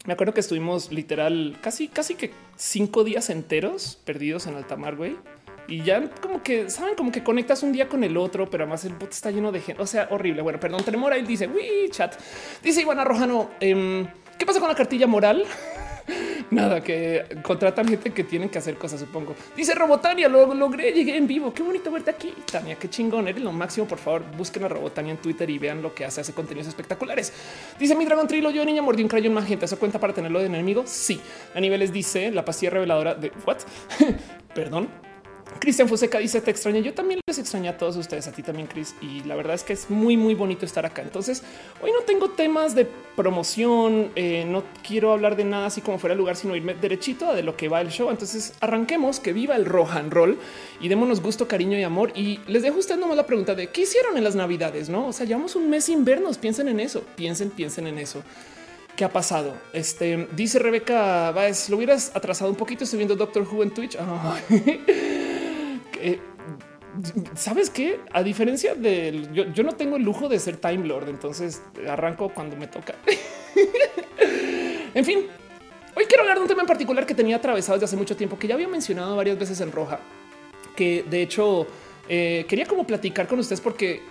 Me 0.06 0.12
acuerdo 0.14 0.32
que 0.32 0.40
estuvimos 0.40 0.90
literal 0.90 1.58
casi, 1.60 1.88
casi 1.88 2.14
que 2.14 2.32
cinco 2.56 3.04
días 3.04 3.30
enteros 3.30 3.98
perdidos 4.04 4.46
en 4.46 4.54
alta 4.54 4.76
mar, 4.76 4.96
güey 4.96 5.16
y 5.68 5.82
ya 5.82 6.08
como 6.22 6.42
que 6.42 6.70
saben, 6.70 6.94
como 6.94 7.12
que 7.12 7.22
conectas 7.22 7.62
un 7.62 7.72
día 7.72 7.88
con 7.88 8.02
el 8.02 8.16
otro, 8.16 8.48
pero 8.48 8.64
además 8.64 8.84
el 8.86 8.94
bot 8.94 9.12
está 9.12 9.30
lleno 9.30 9.52
de 9.52 9.60
gente. 9.60 9.82
O 9.82 9.86
sea, 9.86 10.08
horrible. 10.10 10.40
Bueno, 10.40 10.58
perdón, 10.58 10.82
tenemos 10.82 11.12
ahí 11.12 11.22
dice 11.22 11.46
we 11.46 11.88
chat. 11.90 12.14
Dice 12.62 12.80
Ivana 12.80 13.04
Rojano, 13.04 13.50
em, 13.60 14.06
¿qué 14.38 14.46
pasa 14.46 14.60
con 14.60 14.68
la 14.68 14.74
cartilla 14.74 15.06
moral? 15.06 15.44
Nada, 16.50 16.82
que 16.82 17.24
contratan 17.42 17.88
gente 17.88 18.10
que 18.10 18.24
tienen 18.24 18.48
que 18.48 18.58
hacer 18.58 18.76
cosas, 18.76 19.00
supongo. 19.00 19.34
Dice 19.56 19.74
Robotania, 19.74 20.28
lo 20.28 20.54
logré, 20.54 20.92
llegué 20.92 21.16
en 21.16 21.26
vivo. 21.26 21.52
Qué 21.52 21.62
bonito 21.62 21.90
verte 21.90 22.10
aquí, 22.10 22.32
Tania. 22.50 22.76
Qué 22.76 22.88
chingón, 22.88 23.28
eres 23.28 23.42
lo 23.42 23.52
máximo. 23.52 23.86
Por 23.86 23.98
favor, 23.98 24.22
busquen 24.36 24.64
a 24.64 24.68
Robotania 24.68 25.12
en 25.12 25.18
Twitter 25.18 25.48
y 25.50 25.58
vean 25.58 25.82
lo 25.82 25.94
que 25.94 26.04
hace, 26.04 26.20
hace 26.20 26.32
contenidos 26.32 26.68
espectaculares. 26.68 27.32
Dice 27.78 27.94
mi 27.94 28.04
Dragon 28.04 28.26
Trilo, 28.26 28.50
yo 28.50 28.64
niña 28.64 28.82
mordí 28.82 29.02
un 29.02 29.08
crayón 29.08 29.34
magenta. 29.34 29.66
¿Eso 29.66 29.78
cuenta 29.78 29.98
para 29.98 30.12
tenerlo 30.12 30.40
de 30.40 30.46
enemigo? 30.46 30.84
Sí. 30.86 31.20
A 31.54 31.60
niveles 31.60 31.92
dice 31.92 32.30
la 32.30 32.44
pastilla 32.44 32.70
reveladora 32.70 33.14
de 33.14 33.32
what? 33.46 33.58
Perdón. 34.54 35.07
Cristian 35.58 35.88
Fuseca 35.88 36.18
dice 36.18 36.40
te 36.40 36.50
extraño. 36.50 36.80
Yo 36.80 36.94
también 36.94 37.20
les 37.26 37.38
extraño 37.38 37.70
a 37.70 37.76
todos 37.76 37.96
ustedes, 37.96 38.26
a 38.28 38.32
ti 38.32 38.42
también, 38.42 38.68
Chris. 38.68 38.94
Y 39.00 39.22
la 39.24 39.34
verdad 39.34 39.54
es 39.54 39.64
que 39.64 39.72
es 39.72 39.90
muy, 39.90 40.16
muy 40.16 40.34
bonito 40.34 40.64
estar 40.64 40.86
acá. 40.86 41.02
Entonces, 41.02 41.42
hoy 41.82 41.90
no 41.92 42.02
tengo 42.02 42.30
temas 42.30 42.74
de 42.74 42.86
promoción. 43.16 44.10
Eh, 44.14 44.44
no 44.46 44.62
quiero 44.86 45.12
hablar 45.12 45.36
de 45.36 45.44
nada 45.44 45.66
así 45.66 45.80
como 45.80 45.98
fuera 45.98 46.12
el 46.12 46.18
lugar, 46.18 46.36
sino 46.36 46.54
irme 46.54 46.74
derechito 46.74 47.28
a 47.28 47.34
de 47.34 47.42
lo 47.42 47.56
que 47.56 47.68
va 47.68 47.80
el 47.80 47.88
show. 47.88 48.10
Entonces, 48.10 48.54
arranquemos 48.60 49.20
que 49.20 49.32
viva 49.32 49.56
el 49.56 49.64
rohan 49.64 50.10
roll 50.10 50.38
y 50.80 50.88
démonos 50.88 51.20
gusto, 51.20 51.48
cariño 51.48 51.78
y 51.78 51.82
amor. 51.82 52.12
Y 52.14 52.40
les 52.46 52.62
dejo 52.62 52.76
a 52.76 52.80
ustedes 52.80 53.00
nomás 53.00 53.16
la 53.16 53.26
pregunta 53.26 53.54
de 53.54 53.68
qué 53.68 53.82
hicieron 53.82 54.16
en 54.16 54.24
las 54.24 54.34
navidades, 54.34 54.88
no? 54.88 55.08
O 55.08 55.12
sea, 55.12 55.26
llevamos 55.26 55.56
un 55.56 55.68
mes 55.68 55.84
sin 55.84 56.04
vernos. 56.04 56.38
Piensen 56.38 56.68
en 56.68 56.80
eso, 56.80 57.02
piensen, 57.16 57.50
piensen 57.50 57.86
en 57.86 57.98
eso. 57.98 58.22
¿Qué 58.98 59.04
ha 59.04 59.12
pasado? 59.12 59.54
Este 59.72 60.28
dice 60.32 60.58
Rebeca 60.58 61.30
Baez, 61.30 61.70
lo 61.70 61.76
hubieras 61.76 62.10
atrasado 62.16 62.50
un 62.50 62.56
poquito. 62.56 62.82
Estoy 62.82 62.96
viendo 62.96 63.14
Doctor 63.14 63.46
Who 63.48 63.62
en 63.62 63.70
Twitch. 63.70 63.96
¿Sabes 67.36 67.70
qué? 67.70 68.00
A 68.10 68.24
diferencia 68.24 68.74
del 68.74 69.32
yo, 69.32 69.62
no 69.62 69.76
tengo 69.76 69.98
el 69.98 70.02
lujo 70.02 70.28
de 70.28 70.40
ser 70.40 70.56
Time 70.56 70.84
Lord, 70.84 71.10
entonces 71.10 71.62
arranco 71.88 72.30
cuando 72.30 72.56
me 72.56 72.66
toca. 72.66 72.96
en 74.94 75.04
fin, 75.04 75.26
hoy 75.94 76.04
quiero 76.08 76.24
hablar 76.24 76.38
de 76.38 76.42
un 76.42 76.48
tema 76.48 76.62
en 76.62 76.66
particular 76.66 77.06
que 77.06 77.14
tenía 77.14 77.36
atravesado 77.36 77.74
desde 77.74 77.84
hace 77.84 77.96
mucho 77.96 78.16
tiempo, 78.16 78.36
que 78.36 78.48
ya 78.48 78.54
había 78.54 78.66
mencionado 78.66 79.14
varias 79.14 79.38
veces 79.38 79.60
en 79.60 79.70
Roja, 79.70 80.00
que 80.74 81.04
de 81.08 81.22
hecho 81.22 81.68
eh, 82.08 82.46
quería 82.48 82.66
como 82.66 82.84
platicar 82.84 83.28
con 83.28 83.38
ustedes 83.38 83.60
porque 83.60 84.02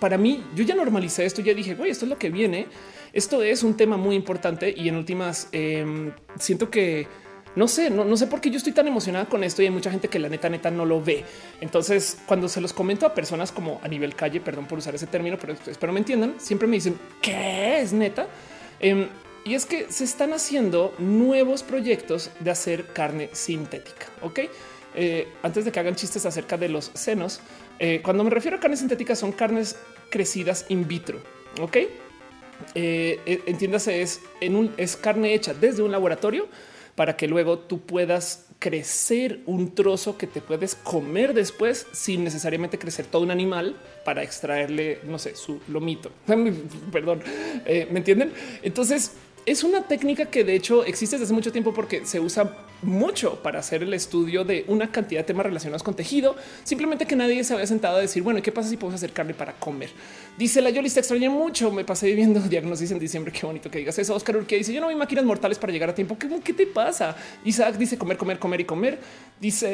para 0.00 0.18
mí 0.18 0.42
yo 0.56 0.64
ya 0.64 0.74
normalicé 0.74 1.24
esto, 1.24 1.40
ya 1.40 1.54
dije, 1.54 1.76
güey, 1.76 1.92
esto 1.92 2.04
es 2.04 2.08
lo 2.08 2.18
que 2.18 2.30
viene. 2.30 2.66
Esto 3.14 3.44
es 3.44 3.62
un 3.62 3.76
tema 3.76 3.96
muy 3.96 4.16
importante 4.16 4.74
y 4.76 4.88
en 4.88 4.96
últimas 4.96 5.48
em, 5.52 6.10
siento 6.36 6.68
que 6.68 7.06
no 7.54 7.68
sé, 7.68 7.88
no, 7.88 8.16
sé 8.16 8.26
por 8.26 8.40
qué 8.40 8.50
yo 8.50 8.56
estoy 8.56 8.72
tan 8.72 8.88
emocionada 8.88 9.26
con 9.26 9.44
esto 9.44 9.62
y 9.62 9.66
hay 9.66 9.70
mucha 9.70 9.88
gente 9.88 10.08
que 10.08 10.18
la 10.18 10.28
neta, 10.28 10.48
neta 10.48 10.72
no 10.72 10.84
lo 10.84 11.00
ve. 11.00 11.24
Entonces, 11.60 12.18
cuando 12.26 12.48
se 12.48 12.60
los 12.60 12.72
comento 12.72 13.06
a 13.06 13.14
personas 13.14 13.52
como 13.52 13.80
a 13.84 13.86
nivel 13.86 14.16
calle, 14.16 14.40
perdón 14.40 14.66
por 14.66 14.78
usar 14.78 14.96
ese 14.96 15.06
término, 15.06 15.38
pero 15.40 15.54
espero 15.68 15.92
me 15.92 16.00
entiendan, 16.00 16.34
siempre 16.38 16.66
me 16.66 16.74
dicen 16.74 16.98
¿qué 17.22 17.80
es 17.80 17.92
neta? 17.92 18.26
Em, 18.80 19.06
y 19.44 19.54
es 19.54 19.64
que 19.64 19.86
se 19.92 20.02
están 20.02 20.32
haciendo 20.32 20.92
nuevos 20.98 21.62
proyectos 21.62 22.32
de 22.40 22.50
hacer 22.50 22.86
carne 22.86 23.30
sintética. 23.30 24.06
Ok, 24.22 24.40
eh, 24.96 25.28
antes 25.44 25.64
de 25.64 25.70
que 25.70 25.78
hagan 25.78 25.94
chistes 25.94 26.26
acerca 26.26 26.56
de 26.56 26.68
los 26.68 26.90
senos, 26.94 27.40
eh, 27.78 28.00
cuando 28.02 28.24
me 28.24 28.30
refiero 28.30 28.56
a 28.56 28.60
carne 28.60 28.76
sintética, 28.76 29.14
son 29.14 29.30
carnes 29.30 29.76
crecidas 30.10 30.66
in 30.68 30.88
vitro. 30.88 31.20
Ok, 31.60 31.76
eh, 32.74 33.42
entiéndase, 33.46 34.02
es 34.02 34.20
en 34.40 34.56
un 34.56 34.72
es 34.76 34.96
carne 34.96 35.34
hecha 35.34 35.54
desde 35.54 35.82
un 35.82 35.92
laboratorio 35.92 36.48
para 36.94 37.16
que 37.16 37.26
luego 37.26 37.58
tú 37.58 37.80
puedas 37.80 38.46
crecer 38.58 39.40
un 39.46 39.74
trozo 39.74 40.16
que 40.16 40.26
te 40.26 40.40
puedes 40.40 40.74
comer 40.74 41.34
después 41.34 41.86
sin 41.92 42.24
necesariamente 42.24 42.78
crecer 42.78 43.04
todo 43.06 43.22
un 43.22 43.30
animal 43.30 43.76
para 44.04 44.22
extraerle, 44.22 45.00
no 45.04 45.18
sé, 45.18 45.36
su 45.36 45.60
lomito. 45.68 46.10
Perdón, 46.92 47.20
eh, 47.66 47.88
¿me 47.90 47.98
entienden? 47.98 48.32
Entonces, 48.62 49.12
es 49.46 49.62
una 49.62 49.82
técnica 49.82 50.26
que 50.26 50.44
de 50.44 50.54
hecho 50.54 50.84
existe 50.84 51.16
desde 51.16 51.24
hace 51.24 51.34
mucho 51.34 51.52
tiempo 51.52 51.74
porque 51.74 52.06
se 52.06 52.20
usa 52.20 52.56
mucho 52.82 53.42
para 53.42 53.60
hacer 53.60 53.82
el 53.82 53.92
estudio 53.94 54.44
de 54.44 54.64
una 54.68 54.90
cantidad 54.90 55.20
de 55.20 55.24
temas 55.24 55.46
relacionados 55.46 55.82
con 55.82 55.94
tejido. 55.94 56.36
Simplemente 56.62 57.06
que 57.06 57.16
nadie 57.16 57.42
se 57.44 57.54
había 57.54 57.66
sentado 57.66 57.96
a 57.96 58.00
decir, 58.00 58.22
bueno, 58.22 58.40
¿qué 58.42 58.52
pasa 58.52 58.68
si 58.68 58.76
podemos 58.76 58.96
hacer 58.96 59.12
carne 59.12 59.34
para 59.34 59.52
comer? 59.54 59.90
Dice 60.38 60.60
la 60.60 60.70
Yoli, 60.70 60.90
te 60.90 61.00
extrañé 61.00 61.28
mucho. 61.28 61.70
Me 61.70 61.84
pasé 61.84 62.06
viviendo 62.06 62.40
diagnosis 62.48 62.90
en 62.90 62.98
diciembre. 62.98 63.32
Qué 63.32 63.46
bonito 63.46 63.70
que 63.70 63.78
digas 63.78 63.98
eso. 63.98 64.14
Oscar 64.14 64.36
Urquía 64.36 64.58
dice, 64.58 64.72
yo 64.72 64.80
no 64.80 64.88
vi 64.88 64.94
máquinas 64.94 65.24
mortales 65.24 65.58
para 65.58 65.72
llegar 65.72 65.90
a 65.90 65.94
tiempo. 65.94 66.16
¿Qué, 66.18 66.52
te 66.52 66.66
pasa? 66.66 67.16
Isaac 67.44 67.76
dice 67.76 67.98
comer, 67.98 68.16
comer, 68.16 68.38
comer 68.38 68.60
y 68.60 68.64
comer. 68.64 68.98
Dice 69.40 69.68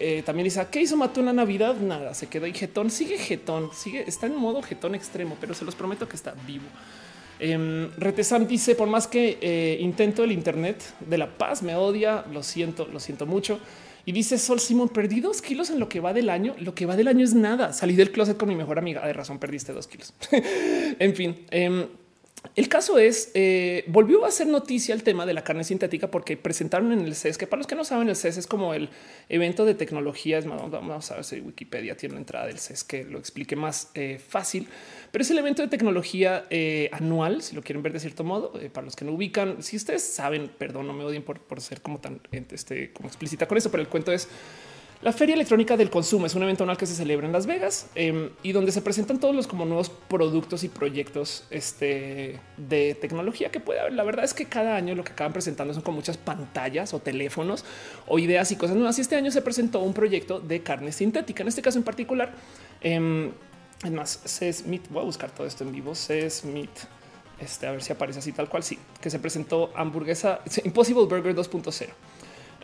eh, 0.00 0.22
también 0.24 0.46
Isaac, 0.46 0.70
¿qué 0.70 0.80
hizo 0.80 0.96
Mató 0.96 1.20
una 1.20 1.32
Navidad? 1.32 1.76
Nada, 1.76 2.14
se 2.14 2.26
quedó 2.26 2.46
y 2.46 2.52
jetón. 2.52 2.90
Sigue 2.90 3.18
jetón, 3.18 3.70
sigue, 3.74 4.04
está 4.06 4.26
en 4.26 4.36
modo 4.36 4.62
jetón 4.62 4.94
extremo, 4.94 5.36
pero 5.40 5.54
se 5.54 5.64
los 5.64 5.74
prometo 5.74 6.08
que 6.08 6.16
está 6.16 6.34
vivo. 6.46 6.66
Eh, 7.44 7.90
Retesam 7.98 8.46
dice 8.46 8.76
por 8.76 8.86
más 8.86 9.08
que 9.08 9.38
eh, 9.40 9.76
intento 9.80 10.22
el 10.22 10.30
Internet 10.30 10.80
de 11.00 11.18
la 11.18 11.36
paz 11.36 11.64
me 11.64 11.74
odia, 11.74 12.24
lo 12.32 12.44
siento, 12.44 12.86
lo 12.86 13.00
siento 13.00 13.26
mucho. 13.26 13.58
Y 14.04 14.12
dice 14.12 14.38
Sol 14.38 14.60
Simón, 14.60 14.88
perdí 14.88 15.20
dos 15.20 15.42
kilos 15.42 15.70
en 15.70 15.80
lo 15.80 15.88
que 15.88 15.98
va 15.98 16.12
del 16.12 16.30
año. 16.30 16.54
Lo 16.58 16.74
que 16.74 16.86
va 16.86 16.96
del 16.96 17.08
año 17.08 17.24
es 17.24 17.34
nada. 17.34 17.72
Salí 17.72 17.96
del 17.96 18.12
closet 18.12 18.36
con 18.36 18.48
mi 18.48 18.54
mejor 18.54 18.78
amiga. 18.78 19.04
De 19.04 19.12
razón, 19.12 19.38
perdiste 19.38 19.72
dos 19.72 19.86
kilos. 19.88 20.14
en 20.98 21.14
fin, 21.14 21.46
em, 21.50 21.86
el 22.54 22.68
caso 22.68 22.98
es, 22.98 23.30
eh, 23.34 23.84
volvió 23.86 24.26
a 24.26 24.30
ser 24.30 24.46
noticia 24.48 24.94
el 24.94 25.02
tema 25.02 25.24
de 25.24 25.32
la 25.32 25.42
carne 25.42 25.64
sintética 25.64 26.10
porque 26.10 26.36
presentaron 26.36 26.92
en 26.92 27.00
el 27.00 27.14
CES, 27.14 27.38
que 27.38 27.46
para 27.46 27.58
los 27.58 27.66
que 27.66 27.76
no 27.76 27.84
saben, 27.84 28.08
el 28.08 28.16
CES 28.16 28.36
es 28.36 28.46
como 28.46 28.74
el 28.74 28.90
evento 29.28 29.64
de 29.64 29.74
tecnología. 29.74 30.40
vamos 30.40 31.10
a 31.10 31.14
ver 31.14 31.24
si 31.24 31.40
Wikipedia 31.40 31.96
tiene 31.96 32.14
una 32.14 32.20
entrada 32.20 32.46
del 32.46 32.58
CES 32.58 32.84
que 32.84 33.04
lo 33.04 33.18
explique 33.18 33.56
más 33.56 33.90
eh, 33.94 34.18
fácil, 34.18 34.68
pero 35.12 35.22
es 35.22 35.30
el 35.30 35.38
evento 35.38 35.62
de 35.62 35.68
tecnología 35.68 36.46
eh, 36.50 36.90
anual, 36.92 37.42
si 37.42 37.54
lo 37.54 37.62
quieren 37.62 37.82
ver 37.82 37.92
de 37.92 38.00
cierto 38.00 38.24
modo, 38.24 38.52
para 38.72 38.84
los 38.84 38.96
que 38.96 39.04
no 39.04 39.12
ubican. 39.12 39.62
Si 39.62 39.76
ustedes 39.76 40.02
saben, 40.02 40.50
perdón, 40.58 40.88
no 40.88 40.92
me 40.92 41.04
odien 41.04 41.22
por, 41.22 41.38
por 41.38 41.60
ser 41.60 41.80
como 41.82 42.00
tan 42.00 42.20
este, 42.32 42.92
como 42.92 43.08
explícita 43.08 43.46
con 43.46 43.58
eso, 43.58 43.70
pero 43.70 43.82
el 43.82 43.88
cuento 43.88 44.10
es 44.10 44.28
la 45.02 45.12
Feria 45.12 45.34
Electrónica 45.34 45.76
del 45.76 45.90
Consumo 45.90 46.26
es 46.26 46.34
un 46.36 46.44
evento 46.44 46.62
anual 46.62 46.78
que 46.78 46.86
se 46.86 46.94
celebra 46.94 47.26
en 47.26 47.32
Las 47.32 47.44
Vegas 47.46 47.88
em, 47.96 48.30
y 48.44 48.52
donde 48.52 48.70
se 48.70 48.82
presentan 48.82 49.18
todos 49.18 49.34
los 49.34 49.48
como 49.48 49.64
nuevos 49.64 49.90
productos 49.90 50.62
y 50.62 50.68
proyectos 50.68 51.44
este, 51.50 52.38
de 52.56 52.94
tecnología 52.94 53.50
que 53.50 53.58
puede 53.58 53.80
haber. 53.80 53.94
La 53.94 54.04
verdad 54.04 54.24
es 54.24 54.32
que 54.32 54.44
cada 54.44 54.76
año 54.76 54.94
lo 54.94 55.02
que 55.02 55.10
acaban 55.10 55.32
presentando 55.32 55.74
son 55.74 55.82
con 55.82 55.96
muchas 55.96 56.18
pantallas 56.18 56.94
o 56.94 57.00
teléfonos 57.00 57.64
o 58.06 58.20
ideas 58.20 58.52
y 58.52 58.56
cosas 58.56 58.76
nuevas. 58.76 58.96
Y 58.98 59.00
este 59.00 59.16
año 59.16 59.32
se 59.32 59.42
presentó 59.42 59.80
un 59.80 59.92
proyecto 59.92 60.38
de 60.38 60.62
carne 60.62 60.92
sintética. 60.92 61.42
En 61.42 61.48
este 61.48 61.62
caso 61.62 61.78
en 61.78 61.84
particular, 61.84 62.32
eh, 62.80 63.32
es 63.84 63.90
más, 63.90 64.20
C. 64.24 64.52
Smith, 64.52 64.84
voy 64.90 65.02
a 65.02 65.04
buscar 65.04 65.30
todo 65.30 65.46
esto 65.46 65.64
en 65.64 65.72
vivo. 65.72 65.94
C. 65.94 66.28
Smith, 66.30 66.70
este, 67.40 67.66
a 67.66 67.72
ver 67.72 67.82
si 67.82 67.92
aparece 67.92 68.20
así 68.20 68.32
tal 68.32 68.48
cual. 68.48 68.62
Sí, 68.62 68.78
que 69.00 69.10
se 69.10 69.18
presentó 69.18 69.72
hamburguesa 69.74 70.40
Impossible 70.64 71.04
Burger 71.04 71.34
2.0. 71.34 71.88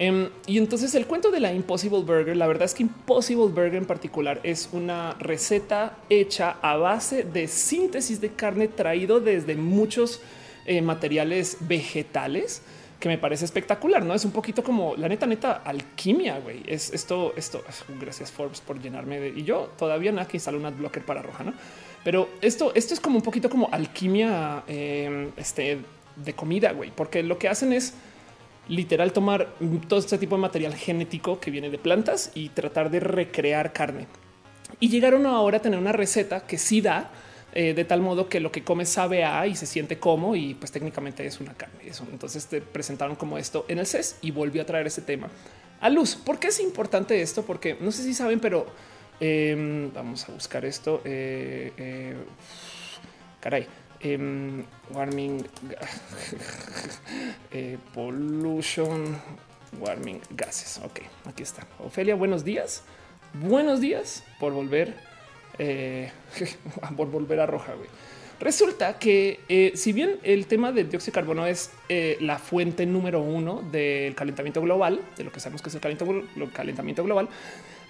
Em, 0.00 0.28
y 0.46 0.58
entonces 0.58 0.94
el 0.94 1.06
cuento 1.06 1.32
de 1.32 1.40
la 1.40 1.52
Impossible 1.52 2.02
Burger, 2.02 2.36
la 2.36 2.46
verdad 2.46 2.66
es 2.66 2.74
que 2.74 2.84
Impossible 2.84 3.46
Burger 3.46 3.74
en 3.74 3.84
particular 3.84 4.38
es 4.44 4.68
una 4.70 5.14
receta 5.14 5.98
hecha 6.08 6.56
a 6.62 6.76
base 6.76 7.24
de 7.24 7.48
síntesis 7.48 8.20
de 8.20 8.30
carne 8.30 8.68
traído 8.68 9.18
desde 9.18 9.56
muchos 9.56 10.20
eh, 10.66 10.82
materiales 10.82 11.56
vegetales 11.62 12.62
que 12.98 13.08
me 13.08 13.18
parece 13.18 13.44
espectacular, 13.44 14.04
no 14.04 14.14
es 14.14 14.24
un 14.24 14.32
poquito 14.32 14.64
como 14.64 14.96
la 14.96 15.08
neta, 15.08 15.26
neta 15.26 15.62
alquimia. 15.64 16.38
Güey, 16.40 16.62
es 16.66 16.92
esto, 16.92 17.32
esto. 17.36 17.62
Gracias 18.00 18.32
Forbes 18.32 18.60
por 18.60 18.80
llenarme 18.80 19.20
de 19.20 19.28
y 19.28 19.44
yo 19.44 19.70
todavía 19.78 20.10
nada 20.10 20.26
que 20.26 20.36
instalar 20.36 20.60
un 20.60 20.66
adblocker 20.66 21.04
para 21.04 21.22
roja, 21.22 21.44
no? 21.44 21.54
Pero 22.02 22.28
esto, 22.40 22.72
esto 22.74 22.94
es 22.94 23.00
como 23.00 23.16
un 23.16 23.22
poquito 23.22 23.48
como 23.48 23.68
alquimia 23.70 24.64
em, 24.66 25.30
este, 25.36 25.78
de 26.16 26.32
comida, 26.34 26.72
güey, 26.72 26.90
porque 26.90 27.22
lo 27.22 27.38
que 27.38 27.48
hacen 27.48 27.72
es 27.72 27.94
literal 28.68 29.12
tomar 29.12 29.48
todo 29.88 30.00
este 30.00 30.18
tipo 30.18 30.36
de 30.36 30.42
material 30.42 30.74
genético 30.74 31.40
que 31.40 31.50
viene 31.50 31.70
de 31.70 31.78
plantas 31.78 32.32
y 32.34 32.50
tratar 32.50 32.90
de 32.90 33.00
recrear 33.00 33.72
carne. 33.72 34.06
Y 34.80 34.88
llegaron 34.88 35.26
ahora 35.26 35.58
a 35.58 35.62
tener 35.62 35.78
una 35.78 35.92
receta 35.92 36.46
que 36.46 36.58
sí 36.58 36.80
da 36.80 37.10
eh, 37.52 37.72
de 37.72 37.84
tal 37.84 38.02
modo 38.02 38.28
que 38.28 38.40
lo 38.40 38.52
que 38.52 38.62
come 38.62 38.84
sabe 38.84 39.24
a 39.24 39.46
y 39.46 39.56
se 39.56 39.64
siente 39.64 39.98
como 39.98 40.36
y 40.36 40.54
pues 40.54 40.70
técnicamente 40.70 41.26
es 41.26 41.40
una 41.40 41.54
carne. 41.54 41.88
Eso. 41.88 42.06
Entonces 42.12 42.46
te 42.46 42.60
presentaron 42.60 43.16
como 43.16 43.38
esto 43.38 43.64
en 43.68 43.78
el 43.78 43.86
CES 43.86 44.18
y 44.20 44.30
volvió 44.30 44.62
a 44.62 44.66
traer 44.66 44.86
ese 44.86 45.02
tema 45.02 45.28
a 45.80 45.88
luz. 45.88 46.14
¿Por 46.16 46.38
qué 46.38 46.48
es 46.48 46.60
importante 46.60 47.22
esto? 47.22 47.44
Porque 47.44 47.76
no 47.80 47.90
sé 47.90 48.02
si 48.02 48.12
saben, 48.12 48.40
pero 48.40 48.66
em, 49.20 49.92
vamos 49.94 50.28
a 50.28 50.32
buscar 50.32 50.64
esto. 50.64 51.00
Eh, 51.04 51.72
eh, 51.76 52.16
caray. 53.40 53.66
Em, 54.00 54.64
warming, 54.92 55.44
pollution, 57.94 59.20
warming 59.80 60.20
gases. 60.30 60.80
Ok, 60.84 61.00
aquí 61.24 61.42
está. 61.42 61.66
Ofelia, 61.78 62.14
buenos 62.14 62.44
días. 62.44 62.84
Buenos 63.34 63.80
días 63.80 64.22
por 64.38 64.52
volver 64.52 65.07
eh, 65.58 66.10
por 66.96 67.10
volver 67.10 67.40
a 67.40 67.46
roja. 67.46 67.74
Resulta 68.40 68.98
que 69.00 69.40
eh, 69.48 69.72
si 69.74 69.92
bien 69.92 70.18
el 70.22 70.46
tema 70.46 70.70
del 70.70 70.88
dióxido 70.88 71.12
de 71.12 71.14
carbono 71.14 71.46
es 71.46 71.72
eh, 71.88 72.16
la 72.20 72.38
fuente 72.38 72.86
número 72.86 73.20
uno 73.20 73.62
del 73.72 74.14
calentamiento 74.14 74.62
global, 74.62 75.00
de 75.16 75.24
lo 75.24 75.32
que 75.32 75.40
sabemos 75.40 75.60
que 75.60 75.70
es 75.70 75.74
el 75.74 75.80
calentamiento 75.80 77.02
global, 77.02 77.28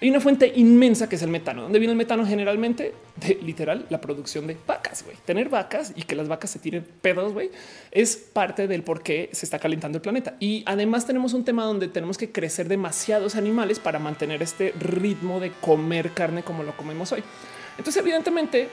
hay 0.01 0.09
una 0.09 0.21
fuente 0.21 0.51
inmensa 0.55 1.07
que 1.07 1.17
es 1.17 1.21
el 1.21 1.29
metano. 1.29 1.63
¿Dónde 1.63 1.77
viene 1.77 1.91
el 1.91 1.97
metano? 1.97 2.25
Generalmente 2.25 2.93
de 3.17 3.35
literal 3.43 3.85
la 3.89 4.01
producción 4.01 4.47
de 4.47 4.57
vacas. 4.65 5.03
güey. 5.03 5.17
Tener 5.23 5.49
vacas 5.49 5.93
y 5.95 6.01
que 6.01 6.15
las 6.15 6.27
vacas 6.27 6.49
se 6.49 6.57
tiren 6.57 6.83
pedos 7.01 7.33
güey, 7.33 7.51
es 7.91 8.15
parte 8.15 8.67
del 8.67 8.81
por 8.81 9.03
qué 9.03 9.29
se 9.31 9.45
está 9.45 9.59
calentando 9.59 9.97
el 9.97 10.01
planeta. 10.01 10.35
Y 10.39 10.63
además 10.65 11.05
tenemos 11.05 11.33
un 11.33 11.45
tema 11.45 11.63
donde 11.65 11.89
tenemos 11.89 12.17
que 12.17 12.31
crecer 12.31 12.67
demasiados 12.67 13.35
animales 13.35 13.77
para 13.77 13.99
mantener 13.99 14.41
este 14.41 14.73
ritmo 14.79 15.39
de 15.39 15.51
comer 15.61 16.11
carne 16.11 16.41
como 16.41 16.63
lo 16.63 16.75
comemos 16.75 17.11
hoy. 17.11 17.23
Entonces, 17.79 17.99
evidentemente, 17.99 18.69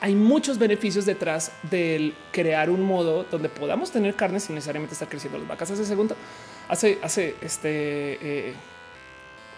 hay 0.00 0.14
muchos 0.14 0.58
beneficios 0.58 1.06
detrás 1.06 1.50
del 1.68 2.14
crear 2.30 2.70
un 2.70 2.82
modo 2.82 3.24
donde 3.28 3.48
podamos 3.48 3.90
tener 3.90 4.14
carne 4.14 4.38
sin 4.38 4.54
necesariamente 4.54 4.92
estar 4.92 5.08
creciendo 5.08 5.38
las 5.38 5.48
vacas. 5.48 5.72
Hace 5.72 5.84
segundo, 5.84 6.14
hace, 6.68 7.00
hace 7.02 7.34
este. 7.40 8.48
Eh, 8.50 8.54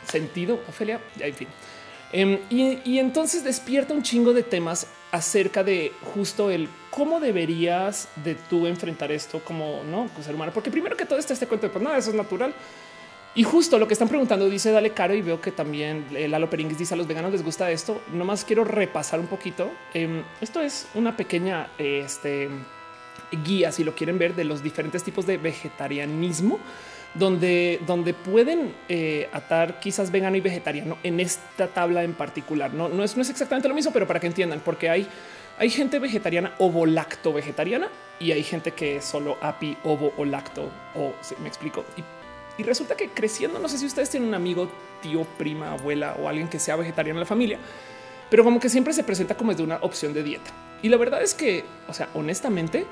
sentido, 0.08 0.60
Ofelia, 0.68 1.00
ya 1.16 1.26
en 1.26 1.34
fin. 1.34 1.48
Em, 2.12 2.38
y, 2.48 2.98
entonces 2.98 3.44
despierta 3.44 3.92
un 3.92 4.02
chingo 4.02 4.32
de 4.32 4.42
temas 4.42 4.86
acerca 5.12 5.62
de 5.62 5.92
justo 6.14 6.50
el 6.50 6.68
cómo 6.90 7.20
deberías 7.20 8.08
de 8.24 8.34
tú 8.34 8.66
enfrentar 8.66 9.12
esto 9.12 9.40
como 9.44 9.82
no 9.84 10.08
ser 10.22 10.34
humano, 10.34 10.52
porque 10.54 10.70
primero 10.70 10.96
que 10.96 11.04
todo 11.04 11.18
está 11.18 11.34
este 11.34 11.46
cuento 11.46 11.66
de 11.66 11.72
pues 11.72 11.84
nada, 11.84 11.98
eso 11.98 12.10
es 12.10 12.16
natural. 12.16 12.54
Y 13.38 13.44
justo 13.44 13.78
lo 13.78 13.86
que 13.86 13.92
están 13.92 14.08
preguntando 14.08 14.50
dice 14.50 14.72
Dale 14.72 14.90
Caro 14.90 15.14
y 15.14 15.22
veo 15.22 15.40
que 15.40 15.52
también 15.52 16.06
Lalo 16.10 16.50
Peringuis 16.50 16.76
dice 16.76 16.94
a 16.94 16.96
los 16.96 17.06
veganos 17.06 17.30
les 17.30 17.44
gusta 17.44 17.70
esto. 17.70 18.02
Nomás 18.12 18.44
quiero 18.44 18.64
repasar 18.64 19.20
un 19.20 19.28
poquito. 19.28 19.70
Em, 19.94 20.24
esto 20.40 20.60
es 20.60 20.88
una 20.96 21.16
pequeña 21.16 21.68
este, 21.78 22.48
guía, 23.44 23.70
si 23.70 23.84
lo 23.84 23.94
quieren 23.94 24.18
ver, 24.18 24.34
de 24.34 24.42
los 24.42 24.60
diferentes 24.60 25.04
tipos 25.04 25.24
de 25.24 25.36
vegetarianismo 25.36 26.58
donde, 27.14 27.80
donde 27.86 28.12
pueden 28.12 28.74
eh, 28.88 29.28
atar 29.32 29.78
quizás 29.78 30.10
vegano 30.10 30.36
y 30.36 30.40
vegetariano 30.40 30.98
en 31.04 31.20
esta 31.20 31.68
tabla 31.68 32.02
en 32.02 32.14
particular. 32.14 32.74
No, 32.74 32.88
no, 32.88 33.04
es, 33.04 33.14
no 33.14 33.22
es 33.22 33.30
exactamente 33.30 33.68
lo 33.68 33.74
mismo, 33.76 33.92
pero 33.92 34.08
para 34.08 34.18
que 34.18 34.26
entiendan, 34.26 34.62
porque 34.64 34.90
hay, 34.90 35.06
hay 35.58 35.70
gente 35.70 36.00
vegetariana 36.00 36.54
ovo 36.58 36.86
lacto 36.86 37.32
vegetariana 37.32 37.88
y 38.18 38.32
hay 38.32 38.42
gente 38.42 38.72
que 38.72 38.96
es 38.96 39.04
solo 39.04 39.38
api, 39.40 39.76
ovo 39.84 40.12
o 40.16 40.24
lacto. 40.24 40.68
O 40.96 41.14
me 41.40 41.46
explico. 41.46 41.84
Y 42.58 42.64
resulta 42.64 42.96
que 42.96 43.08
creciendo, 43.08 43.60
no 43.60 43.68
sé 43.68 43.78
si 43.78 43.86
ustedes 43.86 44.10
tienen 44.10 44.28
un 44.28 44.34
amigo, 44.34 44.68
tío, 45.00 45.24
prima, 45.38 45.72
abuela 45.72 46.16
o 46.20 46.28
alguien 46.28 46.48
que 46.48 46.58
sea 46.58 46.74
vegetariano 46.74 47.18
en 47.18 47.20
la 47.20 47.26
familia, 47.26 47.58
pero 48.28 48.42
como 48.42 48.58
que 48.58 48.68
siempre 48.68 48.92
se 48.92 49.04
presenta 49.04 49.36
como 49.36 49.54
de 49.54 49.62
una 49.62 49.76
opción 49.76 50.12
de 50.12 50.24
dieta. 50.24 50.50
Y 50.82 50.88
la 50.88 50.96
verdad 50.96 51.22
es 51.22 51.34
que, 51.34 51.64
o 51.88 51.94
sea, 51.94 52.08
honestamente, 52.14 52.84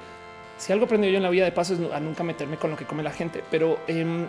si 0.57 0.73
algo 0.73 0.87
aprendí 0.87 1.11
yo 1.11 1.17
en 1.17 1.23
la 1.25 1.31
vida 1.31 1.45
de 1.45 1.53
paso 1.53 1.75
es 1.75 1.93
a 1.93 1.99
nunca 1.99 2.23
meterme 2.23 2.57
con 2.57 2.71
lo 2.71 2.77
que 2.77 2.87
come 2.87 3.03
la 3.03 3.11
gente, 3.11 3.43
pero 3.51 3.81
em, 3.89 4.27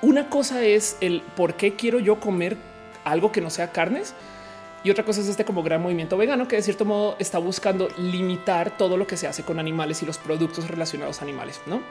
una 0.00 0.30
cosa 0.30 0.64
es 0.64 0.96
el 1.02 1.20
por 1.36 1.54
qué 1.54 1.74
quiero 1.74 1.98
yo 1.98 2.18
comer 2.20 2.56
algo 3.04 3.30
que 3.32 3.42
no 3.42 3.50
sea 3.50 3.70
carnes. 3.70 4.14
Y 4.82 4.90
otra 4.90 5.04
cosa 5.04 5.20
es 5.20 5.28
este 5.28 5.44
como 5.44 5.62
gran 5.62 5.82
movimiento 5.82 6.16
vegano 6.16 6.48
que 6.48 6.56
de 6.56 6.62
cierto 6.62 6.86
modo 6.86 7.16
está 7.18 7.36
buscando 7.36 7.90
limitar 7.98 8.78
todo 8.78 8.96
lo 8.96 9.06
que 9.06 9.18
se 9.18 9.26
hace 9.26 9.42
con 9.42 9.58
animales 9.58 10.02
y 10.02 10.06
los 10.06 10.16
productos 10.16 10.68
relacionados 10.68 11.20
a 11.20 11.24
animales. 11.24 11.60
No 11.66 11.82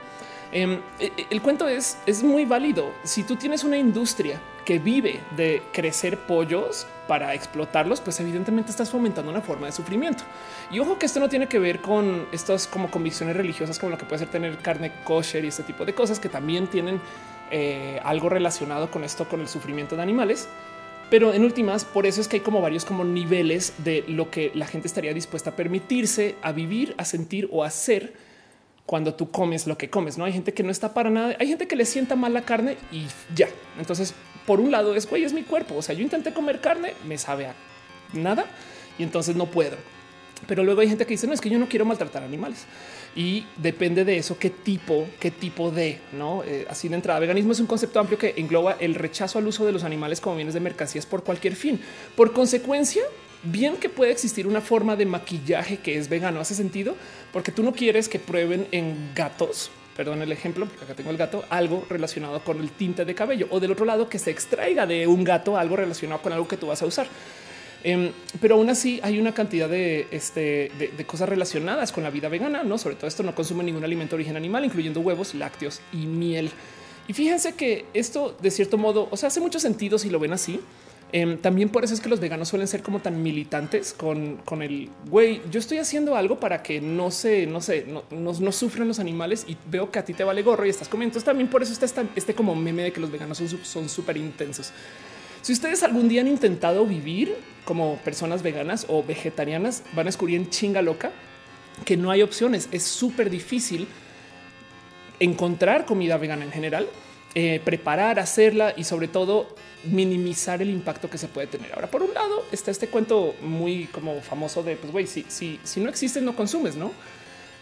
em, 0.52 0.80
e, 0.98 1.12
e, 1.16 1.26
el 1.30 1.40
cuento 1.42 1.68
es, 1.68 1.98
es 2.06 2.22
muy 2.22 2.44
válido. 2.44 2.92
Si 3.04 3.22
tú 3.22 3.36
tienes 3.36 3.64
una 3.64 3.78
industria 3.78 4.40
que 4.64 4.78
vive 4.78 5.20
de 5.36 5.62
crecer 5.72 6.18
pollos 6.18 6.86
para 7.08 7.34
explotarlos, 7.34 8.00
pues 8.00 8.20
evidentemente 8.20 8.70
estás 8.70 8.90
fomentando 8.90 9.30
una 9.30 9.40
forma 9.40 9.66
de 9.66 9.72
sufrimiento. 9.72 10.22
Y 10.70 10.78
ojo 10.78 10.98
que 10.98 11.06
esto 11.06 11.18
no 11.18 11.28
tiene 11.28 11.48
que 11.48 11.58
ver 11.58 11.80
con 11.80 12.26
estas 12.32 12.66
como 12.66 12.90
convicciones 12.90 13.36
religiosas 13.36 13.78
como 13.78 13.90
lo 13.90 13.98
que 13.98 14.04
puede 14.04 14.20
ser 14.20 14.28
tener 14.28 14.58
carne 14.58 14.92
kosher 15.04 15.44
y 15.44 15.48
este 15.48 15.62
tipo 15.62 15.84
de 15.84 15.94
cosas 15.94 16.20
que 16.20 16.28
también 16.28 16.68
tienen 16.68 17.00
eh, 17.50 18.00
algo 18.04 18.28
relacionado 18.28 18.90
con 18.90 19.02
esto, 19.02 19.28
con 19.28 19.40
el 19.40 19.48
sufrimiento 19.48 19.96
de 19.96 20.02
animales. 20.02 20.48
Pero 21.10 21.34
en 21.34 21.42
últimas, 21.42 21.84
por 21.84 22.06
eso 22.06 22.20
es 22.20 22.28
que 22.28 22.36
hay 22.36 22.42
como 22.42 22.60
varios 22.60 22.84
como 22.84 23.04
niveles 23.04 23.74
de 23.78 24.04
lo 24.06 24.30
que 24.30 24.52
la 24.54 24.66
gente 24.66 24.86
estaría 24.86 25.12
dispuesta 25.12 25.50
a 25.50 25.56
permitirse, 25.56 26.36
a 26.42 26.52
vivir, 26.52 26.94
a 26.98 27.04
sentir 27.04 27.48
o 27.50 27.64
a 27.64 27.66
hacer 27.66 28.12
cuando 28.90 29.14
tú 29.14 29.30
comes 29.30 29.68
lo 29.68 29.78
que 29.78 29.88
comes. 29.88 30.18
No 30.18 30.24
hay 30.24 30.32
gente 30.32 30.52
que 30.52 30.64
no 30.64 30.72
está 30.72 30.92
para 30.92 31.10
nada. 31.10 31.36
Hay 31.38 31.46
gente 31.46 31.68
que 31.68 31.76
le 31.76 31.84
sienta 31.84 32.16
mal 32.16 32.34
la 32.34 32.42
carne 32.42 32.76
y 32.90 33.06
ya. 33.36 33.48
Entonces, 33.78 34.14
por 34.46 34.58
un 34.58 34.72
lado 34.72 34.96
es 34.96 35.08
güey, 35.08 35.22
es 35.22 35.32
mi 35.32 35.44
cuerpo. 35.44 35.76
O 35.76 35.82
sea, 35.82 35.94
yo 35.94 36.02
intenté 36.02 36.32
comer 36.32 36.60
carne, 36.60 36.94
me 37.06 37.16
sabe 37.16 37.46
a 37.46 37.54
nada 38.14 38.46
y 38.98 39.04
entonces 39.04 39.36
no 39.36 39.46
puedo. 39.46 39.76
Pero 40.48 40.64
luego 40.64 40.80
hay 40.80 40.88
gente 40.88 41.06
que 41.06 41.14
dice, 41.14 41.28
no, 41.28 41.32
es 41.32 41.40
que 41.40 41.48
yo 41.48 41.56
no 41.60 41.68
quiero 41.68 41.84
maltratar 41.84 42.24
animales. 42.24 42.66
Y 43.14 43.46
depende 43.58 44.04
de 44.04 44.16
eso, 44.16 44.36
qué 44.40 44.50
tipo, 44.50 45.06
qué 45.20 45.30
tipo 45.30 45.70
de, 45.70 46.00
¿no? 46.10 46.42
Eh, 46.42 46.66
así 46.68 46.88
de 46.88 46.96
entrada, 46.96 47.20
veganismo 47.20 47.52
es 47.52 47.60
un 47.60 47.66
concepto 47.66 48.00
amplio 48.00 48.18
que 48.18 48.34
engloba 48.38 48.76
el 48.80 48.96
rechazo 48.96 49.38
al 49.38 49.46
uso 49.46 49.64
de 49.64 49.70
los 49.70 49.84
animales 49.84 50.20
como 50.20 50.34
bienes 50.34 50.54
de 50.54 50.58
mercancías 50.58 51.06
por 51.06 51.22
cualquier 51.22 51.54
fin. 51.54 51.80
Por 52.16 52.32
consecuencia, 52.32 53.04
bien 53.42 53.76
que 53.76 53.88
puede 53.88 54.12
existir 54.12 54.46
una 54.46 54.60
forma 54.60 54.96
de 54.96 55.06
maquillaje 55.06 55.78
que 55.78 55.96
es 55.96 56.08
vegano, 56.08 56.40
hace 56.40 56.54
sentido, 56.54 56.96
porque 57.32 57.52
tú 57.52 57.62
no 57.62 57.72
quieres 57.72 58.08
que 58.08 58.18
prueben 58.18 58.66
en 58.72 59.12
gatos, 59.14 59.70
perdón 59.96 60.22
el 60.22 60.32
ejemplo, 60.32 60.66
porque 60.66 60.84
acá 60.84 60.94
tengo 60.94 61.10
el 61.10 61.16
gato, 61.16 61.44
algo 61.50 61.86
relacionado 61.88 62.42
con 62.44 62.60
el 62.60 62.70
tinte 62.70 63.04
de 63.04 63.14
cabello, 63.14 63.46
o 63.50 63.60
del 63.60 63.72
otro 63.72 63.84
lado 63.84 64.08
que 64.08 64.18
se 64.18 64.30
extraiga 64.30 64.86
de 64.86 65.06
un 65.06 65.24
gato 65.24 65.56
algo 65.56 65.76
relacionado 65.76 66.22
con 66.22 66.32
algo 66.32 66.48
que 66.48 66.56
tú 66.56 66.66
vas 66.66 66.82
a 66.82 66.86
usar. 66.86 67.06
Em, 67.82 68.12
pero 68.40 68.56
aún 68.56 68.68
así 68.68 69.00
hay 69.02 69.18
una 69.18 69.32
cantidad 69.32 69.68
de, 69.68 70.06
este, 70.10 70.70
de, 70.78 71.06
cosas 71.06 71.28
relacionadas 71.28 71.92
con 71.92 72.02
la 72.02 72.10
vida 72.10 72.28
vegana, 72.28 72.62
no? 72.62 72.76
Sobre 72.76 72.96
todo 72.96 73.06
esto 73.06 73.22
no 73.22 73.34
consume 73.34 73.64
ningún 73.64 73.84
alimento 73.84 74.16
de 74.16 74.16
origen 74.16 74.36
animal, 74.36 74.66
incluyendo 74.66 75.00
huevos, 75.00 75.34
lácteos 75.34 75.80
y 75.90 76.04
miel. 76.04 76.50
Y 77.08 77.14
fíjense 77.14 77.54
que 77.54 77.86
esto 77.94 78.36
de 78.40 78.50
cierto 78.50 78.76
modo, 78.76 79.08
o 79.10 79.16
sea, 79.16 79.28
hace 79.28 79.40
mucho 79.40 79.58
sentido 79.58 79.98
si 79.98 80.10
lo 80.10 80.18
ven 80.18 80.34
así. 80.34 80.60
Em, 81.12 81.38
también 81.38 81.70
por 81.70 81.84
eso 81.84 81.92
es 81.92 82.00
que 82.00 82.08
los 82.08 82.20
veganos 82.20 82.48
suelen 82.48 82.68
ser 82.68 82.82
como 82.82 83.00
tan 83.00 83.22
militantes 83.22 83.92
con, 83.92 84.36
con 84.44 84.62
el 84.62 84.88
güey. 85.08 85.40
Yo 85.50 85.58
estoy 85.58 85.78
haciendo 85.78 86.14
algo 86.14 86.38
para 86.38 86.62
que 86.62 86.80
no 86.80 87.10
se, 87.10 87.46
no 87.46 87.60
sé, 87.60 87.84
no, 87.86 88.04
no, 88.10 88.52
sufran 88.52 88.86
los 88.86 89.00
animales 89.00 89.44
y 89.48 89.56
veo 89.68 89.90
que 89.90 89.98
a 89.98 90.04
ti 90.04 90.14
te 90.14 90.22
vale 90.22 90.42
gorro 90.42 90.66
y 90.66 90.70
estás 90.70 90.88
comiendo. 90.88 91.10
Entonces 91.10 91.26
también 91.26 91.48
por 91.48 91.62
eso 91.62 91.72
está 91.72 92.04
este 92.14 92.34
como 92.34 92.54
meme 92.54 92.82
de 92.84 92.92
que 92.92 93.00
los 93.00 93.10
veganos 93.10 93.42
son 93.62 93.88
súper 93.88 94.16
intensos. 94.16 94.72
Si 95.42 95.52
ustedes 95.52 95.82
algún 95.82 96.08
día 96.08 96.20
han 96.20 96.28
intentado 96.28 96.84
vivir 96.86 97.34
como 97.64 97.96
personas 97.98 98.42
veganas 98.42 98.86
o 98.88 99.02
vegetarianas, 99.02 99.82
van 99.94 100.06
a 100.06 100.08
descubrir 100.10 100.36
en 100.36 100.50
chinga 100.50 100.82
loca 100.82 101.10
que 101.84 101.96
no 101.96 102.10
hay 102.10 102.22
opciones. 102.22 102.68
Es 102.72 102.84
súper 102.84 103.30
difícil 103.30 103.88
encontrar 105.18 105.86
comida 105.86 106.18
vegana 106.18 106.44
en 106.44 106.52
general, 106.52 106.88
eh, 107.34 107.60
preparar, 107.64 108.18
hacerla 108.18 108.74
y 108.76 108.84
sobre 108.84 109.08
todo 109.08 109.54
minimizar 109.84 110.60
el 110.62 110.70
impacto 110.70 111.08
que 111.08 111.18
se 111.18 111.28
puede 111.28 111.46
tener. 111.46 111.72
Ahora, 111.74 111.90
por 111.90 112.02
un 112.02 112.12
lado, 112.14 112.44
está 112.52 112.70
este 112.70 112.88
cuento 112.88 113.34
muy 113.42 113.86
como 113.86 114.20
famoso 114.20 114.62
de 114.62 114.76
pues 114.76 114.92
güey, 114.92 115.06
si, 115.06 115.24
si, 115.28 115.60
si 115.62 115.80
no 115.80 115.88
existe, 115.88 116.20
no 116.20 116.36
consumes, 116.36 116.76
no? 116.76 116.92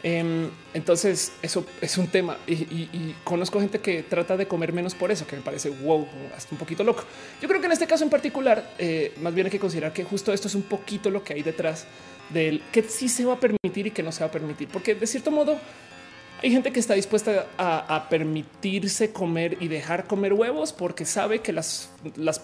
Em, 0.02 0.48
entonces, 0.74 1.32
eso 1.42 1.66
es 1.80 1.98
un 1.98 2.06
tema 2.06 2.38
y, 2.46 3.14
conozco 3.24 3.60
gente 3.60 3.80
que 3.80 4.04
trata 4.04 4.36
de 4.36 4.46
comer 4.46 4.72
menos 4.72 4.94
por 4.94 5.10
eso, 5.10 5.26
que 5.26 5.34
me 5.36 5.42
parece 5.42 5.70
wow, 5.70 6.06
hasta 6.36 6.54
un 6.54 6.58
poquito 6.58 6.84
loco. 6.84 7.02
Yo 7.42 7.48
creo 7.48 7.60
que 7.60 7.66
en 7.66 7.72
este 7.72 7.86
caso 7.86 8.04
en 8.04 8.10
particular, 8.10 8.74
eh, 8.78 9.12
más 9.20 9.34
bien 9.34 9.46
hay 9.46 9.50
que 9.50 9.58
considerar 9.58 9.92
que 9.92 10.04
justo 10.04 10.32
esto 10.32 10.46
es 10.46 10.54
un 10.54 10.62
poquito 10.62 11.10
lo 11.10 11.24
que 11.24 11.34
hay 11.34 11.42
detrás 11.42 11.86
del 12.30 12.62
que 12.72 12.82
sí 12.82 13.08
se 13.08 13.24
va 13.24 13.34
a 13.34 13.40
permitir 13.40 13.88
y 13.88 13.90
que 13.90 14.02
no 14.02 14.12
se 14.12 14.20
va 14.20 14.26
a 14.26 14.30
permitir, 14.30 14.68
porque 14.68 14.94
de 14.94 15.06
cierto 15.06 15.30
modo, 15.30 15.58
Hay 16.40 16.52
gente 16.52 16.70
que 16.70 16.78
está 16.78 16.94
dispuesta 16.94 17.46
a, 17.58 18.06
permitirse 18.08 19.12
comer 19.12 19.56
y 19.60 19.66
dejar 19.66 20.06
comer 20.06 20.32
huevos 20.32 20.72
porque 20.72 21.04
sabe 21.04 21.40
que 21.40 21.52
las, 21.52 21.90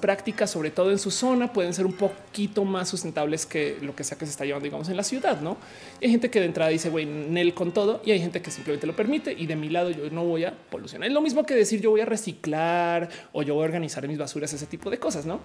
prácticas, 0.00 0.50
sobre 0.50 0.72
todo 0.72 0.90
en 0.90 0.98
su 0.98 1.12
zona, 1.12 1.52
pueden 1.52 1.72
ser 1.74 1.87
un 1.87 1.92
poquito 1.92 2.64
más 2.64 2.88
sustentables 2.88 3.46
que 3.46 3.78
lo 3.83 3.94
que 3.94 4.02
sea 4.02 4.18
que 4.18 4.26
se 4.26 4.33
está 4.33 4.44
llevando, 4.44 4.64
digamos, 4.64 4.88
en 4.88 4.96
la 4.96 5.04
ciudad. 5.04 5.40
No 5.40 5.57
hay 6.02 6.11
gente 6.11 6.28
que 6.28 6.40
de 6.40 6.46
entrada 6.46 6.70
dice, 6.70 6.90
güey, 6.90 7.07
Nel 7.07 7.54
con 7.54 7.70
todo 7.70 8.02
y 8.04 8.11
hay 8.11 8.18
gente 8.18 8.42
que 8.42 8.50
simplemente 8.50 8.85
lo 8.88 8.96
permite. 8.96 9.33
Y 9.33 9.46
de 9.46 9.54
mi 9.54 9.68
lado, 9.68 9.90
yo 9.90 10.11
no 10.11 10.24
voy 10.24 10.44
a 10.44 10.52
polucionar. 10.52 11.07
Es 11.07 11.14
lo 11.14 11.20
mismo 11.20 11.46
que 11.46 11.54
decir 11.54 11.80
yo 11.80 11.90
voy 11.90 12.00
a 12.00 12.07
reciclar 12.07 13.09
o 13.33 13.44
yo 13.44 13.54
voy 13.54 13.62
a 13.62 13.66
organizar 13.66 14.09
mis 14.09 14.18
basuras, 14.18 14.52
ese 14.52 14.66
tipo 14.66 14.90
de 14.90 14.98
cosas. 14.98 15.24
No 15.24 15.38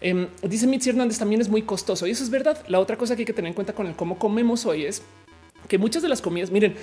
em, 0.00 0.26
dice 0.42 0.66
Mitzi 0.66 0.90
Hernández 0.90 1.18
también 1.18 1.40
es 1.40 1.48
muy 1.48 1.62
costoso 1.62 2.08
y 2.08 2.10
eso 2.10 2.24
es 2.24 2.30
verdad. 2.30 2.64
La 2.66 2.80
otra 2.80 2.96
cosa 2.96 3.14
que 3.14 3.22
hay 3.22 3.26
que 3.26 3.32
tener 3.32 3.50
en 3.50 3.54
cuenta 3.54 3.74
con 3.74 3.86
el 3.86 3.94
cómo 3.94 4.18
comemos 4.18 4.66
hoy 4.66 4.86
es 4.86 5.02
que 5.68 5.78
muchas 5.78 6.02
de 6.02 6.08
las 6.08 6.20
comidas, 6.20 6.50
miren, 6.50 6.74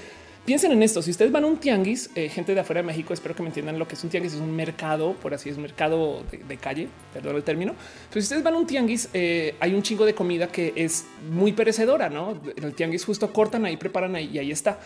Piensen 0.45 0.71
en 0.71 0.81
esto. 0.81 1.01
Si 1.01 1.11
ustedes 1.11 1.31
van 1.31 1.43
a 1.43 1.47
un 1.47 1.57
tianguis, 1.57 2.09
eh, 2.15 2.27
gente 2.27 2.55
de 2.55 2.61
afuera 2.61 2.81
de 2.81 2.87
México, 2.87 3.13
espero 3.13 3.35
que 3.35 3.43
me 3.43 3.49
entiendan 3.49 3.77
lo 3.77 3.87
que 3.87 3.95
es 3.95 4.03
un 4.03 4.09
tianguis. 4.09 4.33
Es 4.33 4.39
un 4.39 4.55
mercado, 4.55 5.13
por 5.13 5.33
así 5.33 5.49
es 5.49 5.57
un 5.57 5.61
mercado 5.61 6.23
de, 6.31 6.57
calle, 6.57 6.87
perdón 7.13 7.35
el 7.35 7.43
término. 7.43 7.75
Pero 8.09 8.21
si 8.21 8.25
ustedes 8.25 8.41
van 8.41 8.55
a 8.55 8.57
un 8.57 8.65
tianguis, 8.65 9.09
eh, 9.13 9.55
hay 9.59 9.73
un 9.75 9.83
chingo 9.83 10.05
de 10.05 10.15
comida 10.15 10.47
que 10.47 10.73
es 10.75 11.05
muy 11.29 11.53
perecedora, 11.53 12.09
no? 12.09 12.39
En 12.55 12.63
el 12.63 12.73
tianguis 12.73 13.05
justo 13.05 13.31
cortan 13.31 13.65
ahí, 13.65 13.77
preparan 13.77 14.15
ahí 14.15 14.31
y 14.33 14.39
ahí 14.39 14.51
está. 14.51 14.79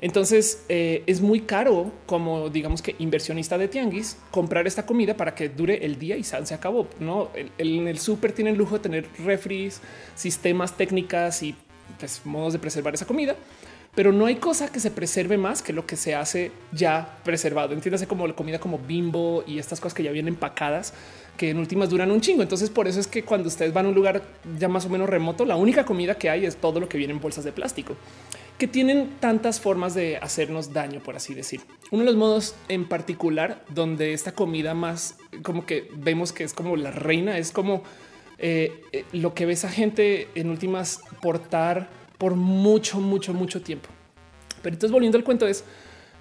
Entonces 0.00 0.64
eh, 0.68 1.02
es 1.06 1.20
muy 1.20 1.40
caro 1.40 1.92
como 2.06 2.48
digamos 2.48 2.80
que 2.80 2.96
inversionista 2.98 3.58
de 3.58 3.68
tianguis 3.68 4.16
comprar 4.30 4.66
esta 4.66 4.86
comida 4.86 5.14
para 5.14 5.34
que 5.34 5.50
dure 5.50 5.84
el 5.84 5.98
día 5.98 6.16
y 6.16 6.24
se 6.24 6.54
acabó. 6.54 6.88
No 6.98 7.30
en 7.34 7.86
el 7.86 7.98
súper 7.98 8.32
tienen 8.32 8.56
lujo 8.56 8.76
de 8.76 8.80
tener 8.80 9.06
refris, 9.22 9.82
sistemas, 10.14 10.76
técnicas 10.76 11.42
y 11.42 11.54
pues, 11.98 12.22
modos 12.24 12.54
de 12.54 12.58
preservar 12.58 12.94
esa 12.94 13.04
comida 13.04 13.36
pero 13.94 14.12
no 14.12 14.26
hay 14.26 14.36
cosa 14.36 14.70
que 14.70 14.80
se 14.80 14.90
preserve 14.90 15.36
más 15.36 15.62
que 15.62 15.72
lo 15.72 15.86
que 15.86 15.96
se 15.96 16.14
hace 16.14 16.52
ya 16.72 17.18
preservado. 17.24 17.72
Entiéndase 17.72 18.06
como 18.06 18.26
la 18.26 18.34
comida 18.34 18.60
como 18.60 18.78
bimbo 18.78 19.42
y 19.46 19.58
estas 19.58 19.80
cosas 19.80 19.94
que 19.94 20.02
ya 20.02 20.12
vienen 20.12 20.34
empacadas, 20.34 20.94
que 21.36 21.50
en 21.50 21.58
últimas 21.58 21.90
duran 21.90 22.10
un 22.10 22.20
chingo. 22.20 22.42
Entonces, 22.42 22.70
por 22.70 22.86
eso 22.86 23.00
es 23.00 23.06
que 23.06 23.24
cuando 23.24 23.48
ustedes 23.48 23.72
van 23.72 23.86
a 23.86 23.88
un 23.88 23.94
lugar 23.94 24.22
ya 24.58 24.68
más 24.68 24.86
o 24.86 24.88
menos 24.88 25.08
remoto, 25.08 25.44
la 25.44 25.56
única 25.56 25.84
comida 25.84 26.16
que 26.16 26.30
hay 26.30 26.46
es 26.46 26.56
todo 26.56 26.78
lo 26.80 26.88
que 26.88 26.98
viene 26.98 27.12
en 27.12 27.20
bolsas 27.20 27.44
de 27.44 27.52
plástico 27.52 27.96
que 28.60 28.68
tienen 28.68 29.16
tantas 29.20 29.58
formas 29.58 29.94
de 29.94 30.18
hacernos 30.18 30.74
daño, 30.74 31.00
por 31.00 31.16
así 31.16 31.32
decir. 31.32 31.62
Uno 31.90 32.04
de 32.04 32.10
los 32.10 32.16
modos 32.16 32.54
en 32.68 32.86
particular 32.86 33.64
donde 33.70 34.12
esta 34.12 34.32
comida 34.32 34.74
más 34.74 35.16
como 35.42 35.64
que 35.64 35.90
vemos 35.96 36.34
que 36.34 36.44
es 36.44 36.52
como 36.52 36.76
la 36.76 36.90
reina, 36.90 37.38
es 37.38 37.52
como 37.52 37.82
eh, 38.36 38.84
eh, 38.92 39.06
lo 39.12 39.32
que 39.32 39.46
ves 39.46 39.64
a 39.64 39.70
gente 39.70 40.28
en 40.34 40.50
últimas 40.50 41.00
portar 41.22 41.88
por 42.20 42.36
mucho, 42.36 43.00
mucho, 43.00 43.32
mucho 43.32 43.62
tiempo. 43.62 43.88
Pero 44.62 44.74
entonces 44.74 44.92
volviendo 44.92 45.16
al 45.16 45.24
cuento 45.24 45.48
es, 45.48 45.64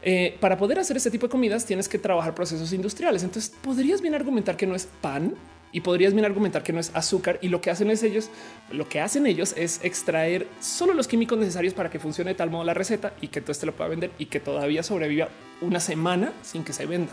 eh, 0.02 0.38
para 0.40 0.58
poder 0.58 0.80
hacer 0.80 0.96
este 0.96 1.12
tipo 1.12 1.28
de 1.28 1.32
comidas 1.32 1.66
tienes 1.66 1.90
que 1.90 2.00
trabajar 2.00 2.34
procesos 2.34 2.72
industriales. 2.72 3.22
Entonces 3.22 3.54
podrías 3.62 4.02
bien 4.02 4.16
argumentar 4.16 4.56
que 4.56 4.66
no 4.66 4.76
es 4.76 4.88
pan 5.02 5.36
y 5.74 5.82
podrías 5.82 6.14
bien 6.14 6.24
argumentar 6.24 6.64
que 6.64 6.72
no 6.72 6.80
es 6.80 6.90
azúcar 6.96 7.38
y 7.42 7.50
lo 7.50 7.60
que 7.60 7.70
hacen 7.70 7.92
es 7.92 8.02
ellos, 8.02 8.30
lo 8.72 8.88
que 8.88 9.02
hacen 9.02 9.28
ellos 9.28 9.54
es 9.58 9.82
extraer 9.84 10.48
solo 10.62 10.94
los 10.94 11.10
químicos 11.10 11.38
necesarios 11.38 11.74
para 11.74 11.90
que 11.90 12.00
funcione 12.00 12.32
de 12.32 12.36
tal 12.36 12.50
modo 12.50 12.64
la 12.64 12.74
receta 12.74 13.14
y 13.20 13.28
que 13.28 13.42
todo 13.42 13.52
este 13.52 13.66
lo 13.66 13.76
pueda 13.76 13.90
vender 13.90 14.12
y 14.18 14.28
que 14.28 14.40
todavía 14.40 14.84
sobreviva 14.84 15.28
una 15.60 15.82
semana 15.82 16.32
sin 16.44 16.64
que 16.64 16.72
se 16.72 16.86
venda 16.86 17.12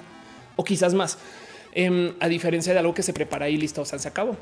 o 0.55 0.63
quizás 0.63 0.95
más. 0.95 1.19
Em, 1.73 2.15
a 2.21 2.29
diferencia 2.29 2.73
de 2.73 2.79
algo 2.79 2.95
que 2.95 3.03
se 3.03 3.13
prepara 3.13 3.49
y 3.51 3.57
listo, 3.57 3.83
o 3.83 3.85
sea, 3.85 3.99
se 3.99 4.09
acabó. 4.09 4.37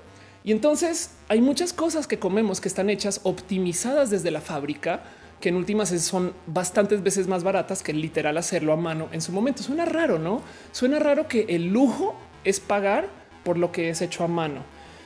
Y 0.44 0.52
entonces 0.52 1.10
hay 1.28 1.40
muchas 1.40 1.72
cosas 1.72 2.06
que 2.06 2.18
comemos 2.18 2.60
que 2.60 2.68
están 2.68 2.90
hechas 2.90 3.22
optimizadas 3.24 4.10
desde 4.10 4.30
la 4.30 4.42
fábrica, 4.42 5.02
que 5.40 5.48
en 5.48 5.56
últimas 5.56 5.88
son 6.02 6.34
bastantes 6.46 7.02
veces 7.02 7.26
más 7.26 7.42
baratas 7.42 7.82
que 7.82 7.94
literal 7.94 8.36
hacerlo 8.36 8.74
a 8.74 8.76
mano 8.76 9.08
en 9.12 9.22
su 9.22 9.32
momento. 9.32 9.62
Suena 9.62 9.86
raro, 9.86 10.18
¿no? 10.18 10.42
Suena 10.70 10.98
raro 10.98 11.28
que 11.28 11.46
el 11.48 11.68
lujo 11.68 12.14
es 12.44 12.60
pagar 12.60 13.08
por 13.42 13.56
lo 13.56 13.72
que 13.72 13.88
es 13.88 14.02
hecho 14.02 14.22
a 14.22 14.28
mano. 14.28 14.62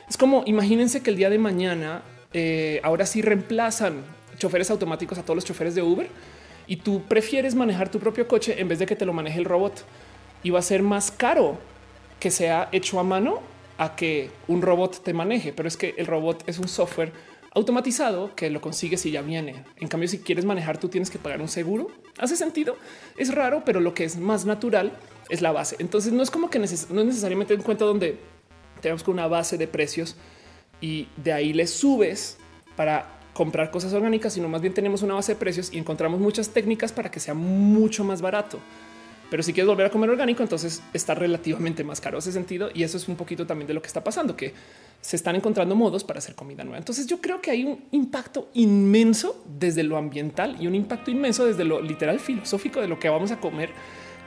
Es 0.09 0.17
como 0.17 0.43
imagínense 0.45 1.01
que 1.01 1.09
el 1.09 1.15
día 1.15 1.29
de 1.29 1.37
mañana 1.37 2.01
eh, 2.33 2.81
ahora 2.83 3.05
sí 3.05 3.21
reemplazan 3.21 4.03
choferes 4.37 4.69
automáticos 4.69 5.17
a 5.19 5.23
todos 5.23 5.35
los 5.35 5.45
choferes 5.45 5.73
de 5.73 5.81
Uber 5.81 6.09
y 6.67 6.77
tú 6.77 7.03
prefieres 7.03 7.55
manejar 7.55 7.89
tu 7.89 7.99
propio 7.99 8.27
coche 8.27 8.59
en 8.59 8.67
vez 8.67 8.79
de 8.79 8.85
que 8.85 8.95
te 8.95 9.05
lo 9.05 9.13
maneje 9.13 9.39
el 9.39 9.45
robot 9.45 9.85
y 10.43 10.49
va 10.49 10.59
a 10.59 10.63
ser 10.63 10.83
más 10.83 11.11
caro 11.11 11.57
que 12.19 12.29
sea 12.29 12.67
hecho 12.73 12.99
a 12.99 13.03
mano 13.03 13.39
a 13.79 13.95
que 13.95 14.29
un 14.47 14.61
robot 14.61 15.01
te 15.03 15.13
maneje, 15.13 15.53
pero 15.53 15.67
es 15.67 15.77
que 15.77 15.95
el 15.97 16.05
robot 16.05 16.43
es 16.47 16.59
un 16.59 16.67
software 16.67 17.13
automatizado 17.53 18.35
que 18.35 18.49
lo 18.49 18.59
consigues 18.59 19.05
y 19.05 19.11
ya 19.11 19.21
viene. 19.21 19.63
En 19.77 19.87
cambio, 19.87 20.09
si 20.09 20.19
quieres 20.19 20.43
manejar, 20.43 20.77
tú 20.77 20.89
tienes 20.89 21.09
que 21.09 21.17
pagar 21.17 21.41
un 21.41 21.47
seguro. 21.47 21.87
Hace 22.17 22.35
sentido. 22.35 22.75
Es 23.17 23.33
raro, 23.33 23.63
pero 23.65 23.79
lo 23.79 23.93
que 23.93 24.03
es 24.03 24.17
más 24.17 24.45
natural 24.45 24.91
es 25.29 25.41
la 25.41 25.53
base. 25.53 25.77
Entonces 25.79 26.11
no 26.11 26.21
es 26.21 26.29
como 26.29 26.49
que 26.49 26.59
no 26.59 26.65
es 26.65 26.89
necesariamente 26.91 27.55
un 27.55 27.61
cuento 27.61 27.87
donde 27.87 28.19
tenemos 28.81 29.07
una 29.07 29.27
base 29.27 29.57
de 29.57 29.67
precios 29.67 30.17
y 30.81 31.07
de 31.15 31.31
ahí 31.31 31.53
le 31.53 31.65
subes 31.65 32.37
para 32.75 33.19
comprar 33.33 33.71
cosas 33.71 33.93
orgánicas, 33.93 34.33
sino 34.33 34.49
más 34.49 34.59
bien 34.59 34.73
tenemos 34.73 35.03
una 35.03 35.13
base 35.13 35.33
de 35.33 35.39
precios 35.39 35.71
y 35.71 35.77
encontramos 35.77 36.19
muchas 36.19 36.49
técnicas 36.49 36.91
para 36.91 37.09
que 37.09 37.21
sea 37.21 37.33
mucho 37.33 38.03
más 38.03 38.21
barato. 38.21 38.59
Pero 39.29 39.43
si 39.43 39.53
quieres 39.53 39.67
volver 39.67 39.85
a 39.85 39.89
comer 39.89 40.09
orgánico, 40.09 40.41
entonces 40.41 40.81
está 40.93 41.13
relativamente 41.13 41.83
más 41.83 42.01
caro 42.01 42.17
ese 42.17 42.31
sentido. 42.31 42.69
Y 42.73 42.83
eso 42.83 42.97
es 42.97 43.07
un 43.07 43.15
poquito 43.15 43.45
también 43.45 43.67
de 43.67 43.73
lo 43.73 43.81
que 43.81 43.87
está 43.87 44.03
pasando, 44.03 44.35
que 44.35 44.53
se 45.01 45.15
están 45.15 45.35
encontrando 45.35 45.75
modos 45.75 46.03
para 46.03 46.19
hacer 46.19 46.35
comida 46.35 46.63
nueva. 46.63 46.77
Entonces 46.77 47.07
yo 47.07 47.21
creo 47.21 47.41
que 47.41 47.51
hay 47.51 47.63
un 47.63 47.83
impacto 47.91 48.49
inmenso 48.53 49.43
desde 49.47 49.83
lo 49.83 49.97
ambiental 49.97 50.57
y 50.59 50.67
un 50.67 50.75
impacto 50.75 51.11
inmenso 51.11 51.45
desde 51.45 51.63
lo 51.63 51.81
literal 51.81 52.19
filosófico 52.19 52.81
de 52.81 52.87
lo 52.87 52.99
que 52.99 53.07
vamos 53.09 53.31
a 53.31 53.39
comer 53.39 53.69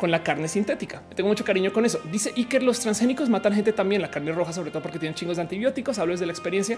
con 0.02 0.10
la 0.10 0.24
carne 0.24 0.48
sintética. 0.48 1.00
Tengo 1.14 1.28
mucho 1.28 1.44
cariño 1.44 1.72
con 1.72 1.84
eso. 1.84 2.00
Dice 2.10 2.32
Iker, 2.36 2.64
los 2.64 2.80
transgénicos 2.80 3.28
matan 3.28 3.54
gente 3.54 3.72
también, 3.72 4.02
la 4.02 4.10
carne 4.10 4.32
roja, 4.32 4.52
sobre 4.52 4.72
todo 4.72 4.82
porque 4.82 4.98
tienen 4.98 5.14
chingos 5.14 5.36
de 5.36 5.42
antibióticos. 5.42 5.96
Hablo 6.00 6.12
desde 6.12 6.26
la 6.26 6.32
experiencia. 6.32 6.76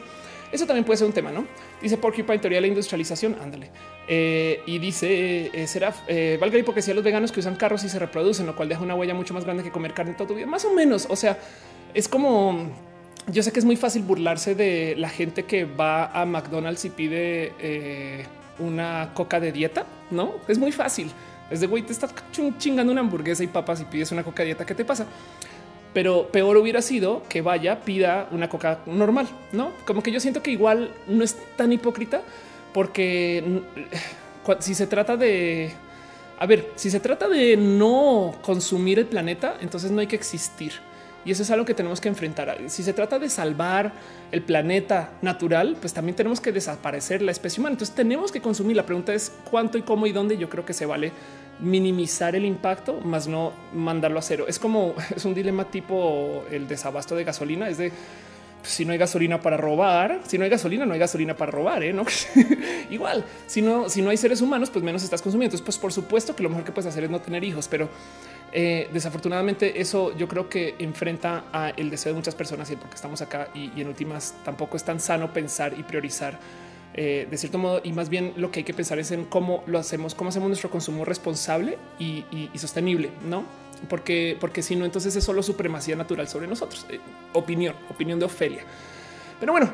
Eso 0.53 0.67
también 0.67 0.85
puede 0.85 0.99
ser 0.99 1.07
un 1.07 1.15
tema, 1.15 1.33
¿no? 1.33 1.47
Dice 1.81 1.97
Porcupine, 1.97 2.39
teoría 2.39 2.59
de 2.59 2.61
la 2.61 2.67
industrialización. 2.67 3.39
Ándale. 3.41 3.71
Eh, 4.09 4.61
y 4.67 4.79
dice 4.79 5.51
eh, 5.55 5.67
será 5.67 5.95
eh, 6.07 6.37
valga 6.39 6.59
hipocresía 6.59 6.93
los 6.93 7.03
veganos 7.03 7.33
que 7.33 7.41
usan 7.41 7.57
carros 7.57 7.83
y 7.85 7.89
se 7.89 7.99
reproducen, 7.99 8.45
lo 8.45 8.55
cual 8.55 8.69
deja 8.69 8.83
una 8.83 8.95
huella 8.95 9.15
mucho 9.15 9.33
más 9.33 9.47
grande 9.47 9.63
que 9.63 9.71
comer 9.71 9.95
carne 9.95 10.13
toda 10.13 10.29
tu 10.29 10.35
vida. 10.35 10.45
Más 10.45 10.67
o 10.67 10.75
menos. 10.75 11.07
O 11.09 11.17
sea, 11.17 11.39
es 11.95 12.09
como 12.09 12.69
yo 13.33 13.43
sé 13.43 13.53
que 13.53 13.59
es 13.59 13.65
muy 13.65 13.77
fácil 13.77 14.03
burlarse 14.03 14.55
de 14.55 14.97
la 14.99 15.09
gente 15.09 15.45
que 15.45 15.65
va 15.65 16.09
a 16.09 16.27
McDonald's 16.27 16.85
y 16.85 16.91
pide 16.91 17.55
eh, 17.59 18.27
una 18.59 19.13
coca 19.15 19.41
de 19.41 19.51
dieta. 19.51 19.87
No 20.11 20.35
es 20.47 20.59
muy 20.59 20.73
fácil. 20.73 21.11
Es 21.51 21.61
de 21.61 21.67
güey, 21.67 21.83
te 21.83 21.93
estás 21.93 22.15
chingando 22.59 22.93
una 22.93 23.01
hamburguesa 23.01 23.45
y 23.45 23.47
papas 23.47 23.81
y 23.81 23.85
pides 23.85 24.13
una 24.13 24.25
coca 24.25 24.43
dieta. 24.43 24.65
¿Qué 24.65 24.75
te 24.75 24.85
pasa? 24.85 25.07
Pero 25.93 26.29
peor 26.29 26.57
hubiera 26.57 26.83
sido 26.83 27.23
que 27.29 27.41
vaya, 27.41 27.81
pida 27.83 28.29
una 28.33 28.49
coca 28.49 28.81
normal, 28.87 29.29
no? 29.53 29.73
Como 29.87 30.03
que 30.03 30.11
yo 30.11 30.21
siento 30.21 30.43
que 30.43 30.51
igual 30.51 30.93
no 31.07 31.23
es 31.23 31.37
tan 31.57 31.73
hipócrita 31.73 32.23
porque 32.73 33.63
si 34.59 34.75
se 34.75 34.87
trata 34.87 35.17
de 35.17 35.73
a 36.39 36.47
ver, 36.47 36.73
si 36.75 36.91
se 36.91 36.99
trata 36.99 37.29
de 37.29 37.57
no 37.57 38.35
consumir 38.43 38.99
el 38.99 39.07
planeta, 39.07 39.57
entonces 39.61 39.91
no 39.91 40.01
hay 40.01 40.07
que 40.09 40.17
existir. 40.17 40.73
Y 41.25 41.31
eso 41.31 41.43
es 41.43 41.51
algo 41.51 41.65
que 41.65 41.75
tenemos 41.75 42.01
que 42.01 42.09
enfrentar. 42.09 42.59
Si 42.67 42.83
se 42.83 42.93
trata 42.93 43.19
de 43.19 43.31
salvar 43.31 43.93
el 44.31 44.43
planeta 44.43 45.11
natural, 45.23 45.77
pues 45.81 45.95
también 45.95 46.17
tenemos 46.17 46.41
que 46.41 46.53
desaparecer 46.53 47.23
la 47.23 47.33
especie 47.33 47.61
humana. 47.61 47.75
Entonces 47.75 47.95
tenemos 47.95 48.31
que 48.31 48.41
consumir. 48.41 48.77
La 48.77 48.85
pregunta 48.85 49.15
es 49.15 49.33
cuánto 49.51 49.79
y 49.79 49.83
cómo 49.83 50.07
y 50.07 50.13
dónde. 50.13 50.37
Yo 50.37 50.49
creo 50.49 50.67
que 50.67 50.75
se 50.75 50.87
vale 50.87 51.13
minimizar 51.61 52.35
el 52.35 52.45
impacto, 52.45 53.01
más 53.01 53.27
no 53.27 53.53
mandarlo 53.73 54.19
a 54.19 54.23
cero. 54.23 54.45
Es 54.49 54.59
como 54.59 54.95
es 55.17 55.25
un 55.25 55.35
dilema 55.35 55.65
tipo 55.65 56.45
el 56.51 56.69
desabasto 56.69 57.17
de 57.17 57.25
gasolina. 57.25 57.69
Es 57.69 57.79
de 57.79 57.93
si 58.63 58.85
no 58.85 58.93
hay 58.93 58.99
gasolina 58.99 59.41
para 59.41 59.57
robar, 59.57 60.21
si 60.27 60.39
no 60.39 60.45
hay 60.45 60.51
gasolina, 60.51 60.87
no 60.87 60.95
hay 60.95 60.99
gasolina 60.99 61.37
para 61.37 61.53
robar. 61.53 61.83
¿eh? 61.83 61.93
¿no? 61.93 62.05
Igual, 62.91 63.25
si 63.47 63.63
no, 63.63 63.89
si 63.89 64.03
no 64.03 64.11
hay 64.11 64.17
seres 64.17 64.41
humanos, 64.41 64.71
pues 64.71 64.85
menos 64.85 65.03
estás 65.03 65.23
consumiendo. 65.23 65.55
Entonces, 65.55 65.65
pues 65.65 65.79
por 65.79 65.93
supuesto 65.93 66.35
que 66.35 66.43
lo 66.43 66.49
mejor 66.49 66.65
que 66.65 66.73
puedes 66.73 66.89
hacer 66.91 67.05
es 67.05 67.11
no 67.11 67.21
tener 67.21 67.45
hijos, 67.45 67.69
pero 67.69 67.89
eh, 68.57 68.89
desafortunadamente 68.93 69.81
eso 69.81 70.17
yo 70.17 70.29
creo 70.29 70.49
que 70.49 70.77
enfrenta 70.79 71.47
a 71.53 71.71
el 71.71 71.91
deseo 71.91 72.13
de 72.13 72.19
muchas 72.19 72.37
personas 72.37 72.71
y 72.71 72.77
porque 72.77 72.95
estamos 72.95 73.21
acá 73.21 73.49
y, 73.53 73.81
en 73.81 73.89
últimas 73.89 74.33
tampoco 74.45 74.77
es 74.77 74.85
tan 74.85 75.01
sano 75.01 75.33
pensar 75.33 75.75
y 75.77 75.83
priorizar 75.83 76.39
eh, 76.95 77.27
de 77.29 77.37
cierto 77.37 77.59
modo 77.59 77.81
y 77.83 77.93
más 77.93 78.09
bien 78.09 78.33
lo 78.37 78.53
que 78.53 78.61
hay 78.61 78.65
que 78.65 78.73
pensar 78.73 79.01
es 79.01 79.11
en 79.11 79.25
cómo 79.25 79.65
lo 79.67 79.81
hacemos, 79.81 80.15
cómo 80.15 80.31
hacemos 80.31 80.47
nuestro 80.47 80.71
consumo 80.71 81.05
responsable 81.05 81.79
y, 81.99 82.25
sostenible, 82.55 83.11
no? 83.29 83.43
Porque, 83.89 84.37
porque 84.39 84.63
si 84.63 84.77
no, 84.77 84.85
entonces 84.85 85.17
es 85.17 85.25
solo 85.25 85.43
supremacía 85.43 85.97
natural 85.97 86.29
sobre 86.29 86.47
nosotros. 86.47 86.87
Eh, 86.91 87.01
opinión, 87.33 87.75
opinión 87.91 88.21
de 88.21 88.27
Ofelia. 88.27 88.63
Pero 89.41 89.51
bueno, 89.51 89.73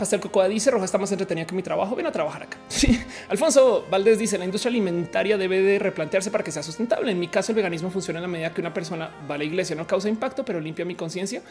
Pastel 0.00 0.18
Cocoa 0.18 0.48
dice 0.48 0.70
Roja 0.70 0.86
está 0.86 0.96
más 0.96 1.12
entretenida 1.12 1.46
que 1.46 1.54
mi 1.54 1.62
trabajo. 1.62 1.94
Ven 1.94 2.06
a 2.06 2.12
trabajar 2.12 2.44
acá. 2.44 2.58
Sí. 2.68 2.98
Alfonso 3.28 3.86
Valdés 3.90 4.18
dice 4.18 4.38
la 4.38 4.46
industria 4.46 4.70
alimentaria 4.70 5.36
debe 5.36 5.60
de 5.60 5.78
replantearse 5.78 6.30
para 6.30 6.42
que 6.42 6.50
sea 6.50 6.62
sustentable. 6.62 7.12
En 7.12 7.20
mi 7.20 7.28
caso, 7.28 7.52
el 7.52 7.56
veganismo 7.56 7.90
funciona 7.90 8.18
en 8.18 8.22
la 8.22 8.28
medida 8.28 8.54
que 8.54 8.62
una 8.62 8.72
persona 8.72 9.10
va 9.30 9.34
a 9.34 9.38
la 9.38 9.44
iglesia, 9.44 9.76
no 9.76 9.86
causa 9.86 10.08
impacto, 10.08 10.42
pero 10.42 10.58
limpia 10.58 10.86
mi 10.86 10.94
conciencia. 10.94 11.42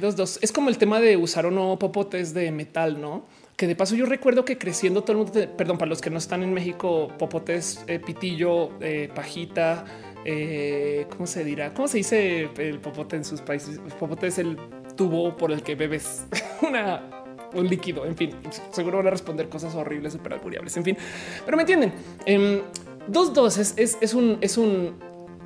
Dos, 0.00 0.14
dos. 0.14 0.38
Es 0.42 0.52
como 0.52 0.68
el 0.68 0.78
tema 0.78 1.00
de 1.00 1.16
usar 1.16 1.44
o 1.46 1.50
no 1.50 1.76
popotes 1.78 2.32
de 2.32 2.52
metal, 2.52 3.00
no? 3.00 3.24
que 3.56 3.66
de 3.66 3.74
paso 3.74 3.94
yo 3.96 4.04
recuerdo 4.06 4.44
que 4.44 4.58
creciendo 4.58 5.02
todo 5.02 5.12
el 5.12 5.18
mundo, 5.18 5.56
perdón, 5.56 5.78
para 5.78 5.88
los 5.88 6.00
que 6.00 6.10
no 6.10 6.18
están 6.18 6.42
en 6.42 6.52
México, 6.52 7.08
popotes, 7.18 7.82
eh, 7.86 7.98
pitillo, 7.98 8.78
eh, 8.80 9.10
pajita, 9.14 9.84
eh, 10.26 11.06
¿cómo 11.10 11.26
se 11.26 11.42
dirá? 11.42 11.72
¿Cómo 11.72 11.88
se 11.88 11.98
dice 11.98 12.50
el 12.58 12.80
popote 12.80 13.16
en 13.16 13.24
sus 13.24 13.40
países? 13.40 13.78
El 13.78 13.92
popote 13.94 14.26
es 14.26 14.38
el 14.38 14.58
tubo 14.96 15.36
por 15.36 15.52
el 15.52 15.62
que 15.62 15.74
bebes 15.74 16.26
un 17.54 17.68
líquido. 17.68 18.04
En 18.04 18.16
fin, 18.16 18.34
seguro 18.72 18.98
van 18.98 19.08
a 19.08 19.10
responder 19.10 19.48
cosas 19.48 19.74
horribles, 19.74 20.12
súper 20.12 20.34
alcuriables. 20.34 20.76
En 20.76 20.84
fin, 20.84 20.96
pero 21.44 21.56
me 21.56 21.62
entienden. 21.62 21.92
Em, 22.24 22.60
dos 23.06 23.32
dos 23.32 23.58
es, 23.58 23.74
es, 23.76 24.14
un, 24.14 24.38
es 24.40 24.58
un 24.58 24.94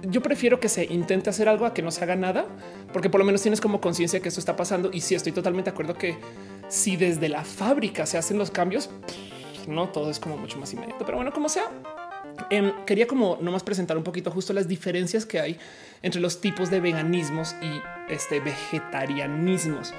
yo 0.02 0.22
prefiero 0.22 0.60
que 0.60 0.68
se 0.68 0.84
intente 0.84 1.30
hacer 1.30 1.48
algo 1.48 1.66
a 1.66 1.74
que 1.74 1.82
no 1.82 1.90
se 1.90 2.02
haga 2.02 2.16
nada, 2.16 2.46
porque 2.92 3.10
por 3.10 3.18
lo 3.20 3.24
menos 3.24 3.42
tienes 3.42 3.60
como 3.60 3.80
conciencia 3.80 4.20
que 4.20 4.28
esto 4.28 4.40
está 4.40 4.56
pasando. 4.56 4.90
Y 4.92 5.00
sí, 5.00 5.14
estoy 5.14 5.32
totalmente 5.32 5.70
de 5.70 5.74
acuerdo 5.74 5.94
que 5.94 6.16
si 6.68 6.96
desde 6.96 7.28
la 7.28 7.44
fábrica 7.44 8.06
se 8.06 8.18
hacen 8.18 8.38
los 8.38 8.50
cambios, 8.50 8.90
no 9.68 9.88
todo 9.90 10.10
es 10.10 10.18
como 10.18 10.36
mucho 10.36 10.58
más 10.58 10.72
inmediato. 10.72 11.04
Pero 11.04 11.16
bueno, 11.16 11.32
como 11.32 11.48
sea, 11.48 11.64
em, 12.50 12.72
quería 12.86 13.06
como 13.06 13.38
nomás 13.40 13.62
presentar 13.62 13.96
un 13.96 14.04
poquito 14.04 14.30
justo 14.30 14.52
las 14.52 14.68
diferencias 14.68 15.26
que 15.26 15.40
hay 15.40 15.58
entre 16.02 16.20
los 16.20 16.40
tipos 16.40 16.70
de 16.70 16.80
veganismos 16.80 17.54
y 17.62 17.82
este 18.12 18.40
vegetarianismos 18.40 19.92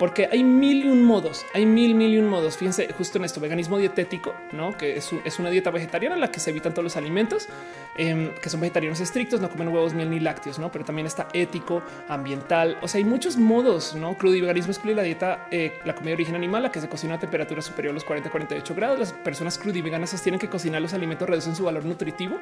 porque 0.00 0.30
hay 0.32 0.42
mil 0.42 0.86
y 0.86 0.88
un 0.88 1.04
modos, 1.04 1.44
hay 1.52 1.66
mil, 1.66 1.94
mil 1.94 2.14
y 2.14 2.18
un 2.18 2.26
modos. 2.26 2.56
Fíjense 2.56 2.90
justo 2.94 3.18
en 3.18 3.24
esto, 3.26 3.38
veganismo 3.38 3.76
dietético, 3.76 4.34
¿no? 4.50 4.74
que 4.74 4.96
es, 4.96 5.38
una 5.38 5.50
dieta 5.50 5.70
vegetariana 5.70 6.14
en 6.14 6.22
la 6.22 6.30
que 6.30 6.40
se 6.40 6.48
evitan 6.48 6.72
todos 6.72 6.84
los 6.84 6.96
alimentos, 6.96 7.50
em, 7.98 8.32
que 8.36 8.48
son 8.48 8.62
vegetarianos 8.62 8.98
estrictos, 9.00 9.42
no 9.42 9.50
comen 9.50 9.68
huevos, 9.68 9.92
miel 9.92 10.08
ni 10.08 10.18
lácteos, 10.18 10.58
¿no? 10.58 10.72
pero 10.72 10.86
también 10.86 11.06
está 11.06 11.28
ético, 11.34 11.82
ambiental, 12.08 12.78
o 12.80 12.88
sea, 12.88 12.96
hay 12.96 13.04
muchos 13.04 13.36
modos, 13.36 13.94
¿no? 13.94 14.16
Crudiveganismo 14.16 14.70
excluye 14.70 14.94
la 14.94 15.02
dieta, 15.02 15.46
eh, 15.50 15.78
la 15.84 15.94
comida 15.94 16.12
de 16.12 16.14
origen 16.14 16.34
animal, 16.34 16.62
la 16.62 16.72
que 16.72 16.80
se 16.80 16.88
cocina 16.88 17.16
a 17.16 17.18
temperatura 17.18 17.60
superior 17.60 17.90
a 17.90 17.94
los 17.94 18.04
40, 18.04 18.30
48 18.30 18.74
grados. 18.74 18.98
Las 18.98 19.12
personas 19.12 19.58
crudiveganas 19.58 20.08
sostienen 20.08 20.40
que 20.40 20.48
cocinar 20.48 20.80
los 20.80 20.94
alimentos 20.94 21.28
reducen 21.28 21.54
su 21.54 21.64
valor 21.64 21.84
nutritivo, 21.84 22.38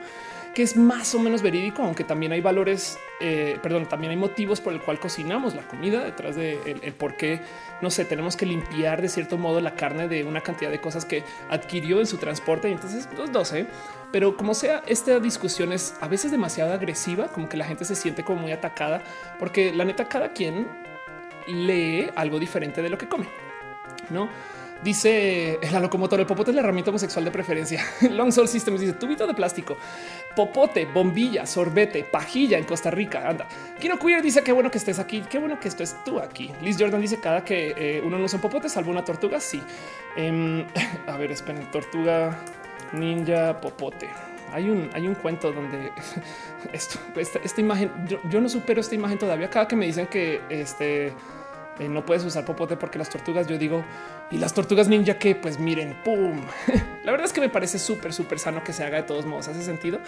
que 0.54 0.62
es 0.62 0.76
más 0.76 1.12
o 1.16 1.18
menos 1.18 1.42
verídico, 1.42 1.82
aunque 1.82 2.04
también 2.04 2.30
hay 2.30 2.40
valores, 2.40 3.00
eh, 3.20 3.58
perdón, 3.60 3.88
también 3.88 4.12
hay 4.12 4.16
motivos 4.16 4.60
por 4.60 4.72
el 4.72 4.80
cual 4.80 5.00
cocinamos 5.00 5.56
la 5.56 5.62
comida 5.62 6.04
detrás 6.04 6.36
de 6.36 6.78
el 6.82 6.92
por 6.92 7.16
qué 7.16 7.47
no 7.80 7.90
sé, 7.90 8.04
tenemos 8.04 8.36
que 8.36 8.46
limpiar 8.46 9.00
de 9.02 9.08
cierto 9.08 9.38
modo 9.38 9.60
la 9.60 9.74
carne 9.74 10.08
de 10.08 10.24
una 10.24 10.40
cantidad 10.40 10.70
de 10.70 10.80
cosas 10.80 11.04
que 11.04 11.24
adquirió 11.48 12.00
en 12.00 12.06
su 12.06 12.16
transporte. 12.16 12.68
Y 12.68 12.72
entonces 12.72 13.08
los 13.16 13.30
dos, 13.30 13.52
¿eh? 13.52 13.66
pero 14.12 14.36
como 14.36 14.54
sea, 14.54 14.82
esta 14.86 15.20
discusión 15.20 15.72
es 15.72 15.94
a 16.00 16.08
veces 16.08 16.30
demasiado 16.30 16.72
agresiva, 16.72 17.28
como 17.28 17.48
que 17.48 17.56
la 17.56 17.64
gente 17.64 17.84
se 17.84 17.94
siente 17.94 18.24
como 18.24 18.42
muy 18.42 18.52
atacada, 18.52 19.02
porque 19.38 19.72
la 19.72 19.84
neta, 19.84 20.08
cada 20.08 20.32
quien 20.32 20.66
lee 21.46 22.10
algo 22.16 22.38
diferente 22.38 22.82
de 22.82 22.90
lo 22.90 22.98
que 22.98 23.08
come, 23.08 23.26
no? 24.10 24.28
Dice 24.82 25.58
la 25.72 25.80
locomotora, 25.80 26.22
el 26.22 26.26
popote 26.26 26.52
es 26.52 26.54
la 26.54 26.60
herramienta 26.60 26.90
homosexual 26.90 27.24
de 27.24 27.32
preferencia. 27.32 27.84
Long 28.10 28.30
Soul 28.30 28.46
Systems 28.46 28.80
dice 28.80 28.92
tubito 28.92 29.26
de 29.26 29.34
plástico, 29.34 29.76
popote, 30.36 30.86
bombilla, 30.86 31.46
sorbete, 31.46 32.04
pajilla 32.04 32.58
en 32.58 32.64
Costa 32.64 32.90
Rica. 32.90 33.28
Anda. 33.28 33.48
Kino 33.80 33.98
Queer 33.98 34.22
dice 34.22 34.44
qué 34.44 34.52
bueno 34.52 34.70
que 34.70 34.78
estés 34.78 35.00
aquí. 35.00 35.24
Qué 35.28 35.38
bueno 35.38 35.58
que 35.58 35.66
esto 35.66 35.82
es 35.82 35.96
tú 36.04 36.20
aquí. 36.20 36.52
Liz 36.62 36.76
Jordan 36.78 37.00
dice 37.00 37.18
cada 37.18 37.44
que 37.44 37.74
eh, 37.76 38.02
uno 38.04 38.18
no 38.18 38.24
usa 38.24 38.36
un 38.36 38.42
popote, 38.42 38.68
salvo 38.68 38.92
una 38.92 39.04
tortuga. 39.04 39.40
Sí. 39.40 39.60
Em, 40.16 40.64
a 41.08 41.16
ver, 41.16 41.32
esperen, 41.32 41.68
tortuga, 41.72 42.38
ninja, 42.92 43.60
popote. 43.60 44.08
Hay 44.52 44.70
un, 44.70 44.88
hay 44.94 45.08
un 45.08 45.16
cuento 45.16 45.52
donde 45.52 45.90
esto, 46.72 47.00
esta, 47.16 47.60
imagen, 47.60 47.90
yo, 48.06 48.18
yo 48.30 48.40
no 48.40 48.48
supero 48.48 48.80
esta 48.80 48.94
imagen 48.94 49.18
todavía. 49.18 49.50
Cada 49.50 49.66
que 49.66 49.74
me 49.74 49.86
dicen 49.86 50.06
que 50.06 50.40
este 50.48 51.12
eh, 51.78 51.88
no 51.88 52.04
puedes 52.04 52.24
usar 52.24 52.44
popote 52.44 52.76
porque 52.76 52.98
las 52.98 53.10
tortugas, 53.10 53.46
yo 53.46 53.58
digo, 53.58 53.84
y 54.30 54.38
las 54.38 54.54
tortugas 54.54 54.88
ninja 54.88 55.18
que 55.18 55.34
pues 55.34 55.58
miren, 55.58 55.96
pum. 56.04 56.40
La 57.04 57.12
verdad 57.12 57.26
es 57.26 57.32
que 57.32 57.40
me 57.40 57.48
parece 57.48 57.78
súper, 57.78 58.12
súper 58.12 58.38
sano 58.38 58.62
que 58.62 58.72
se 58.72 58.84
haga 58.84 58.98
de 58.98 59.04
todos 59.04 59.24
modos. 59.26 59.48
Hace 59.48 59.62
sentido. 59.62 59.98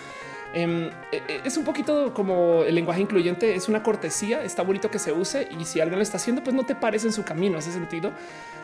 Em, 0.52 0.88
e, 1.12 1.22
e, 1.28 1.40
es 1.44 1.56
un 1.56 1.64
poquito 1.64 2.12
como 2.12 2.62
el 2.64 2.74
lenguaje 2.74 3.00
incluyente, 3.00 3.54
es 3.54 3.68
una 3.68 3.82
cortesía, 3.82 4.42
está 4.42 4.62
bonito 4.62 4.90
que 4.90 4.98
se 4.98 5.12
use 5.12 5.48
y 5.58 5.64
si 5.64 5.80
alguien 5.80 5.98
lo 5.98 6.02
está 6.02 6.16
haciendo, 6.16 6.42
pues 6.42 6.54
no 6.56 6.64
te 6.64 6.74
pares 6.74 7.04
en 7.04 7.12
su 7.12 7.22
camino, 7.22 7.58
hace 7.58 7.72
sentido. 7.72 8.12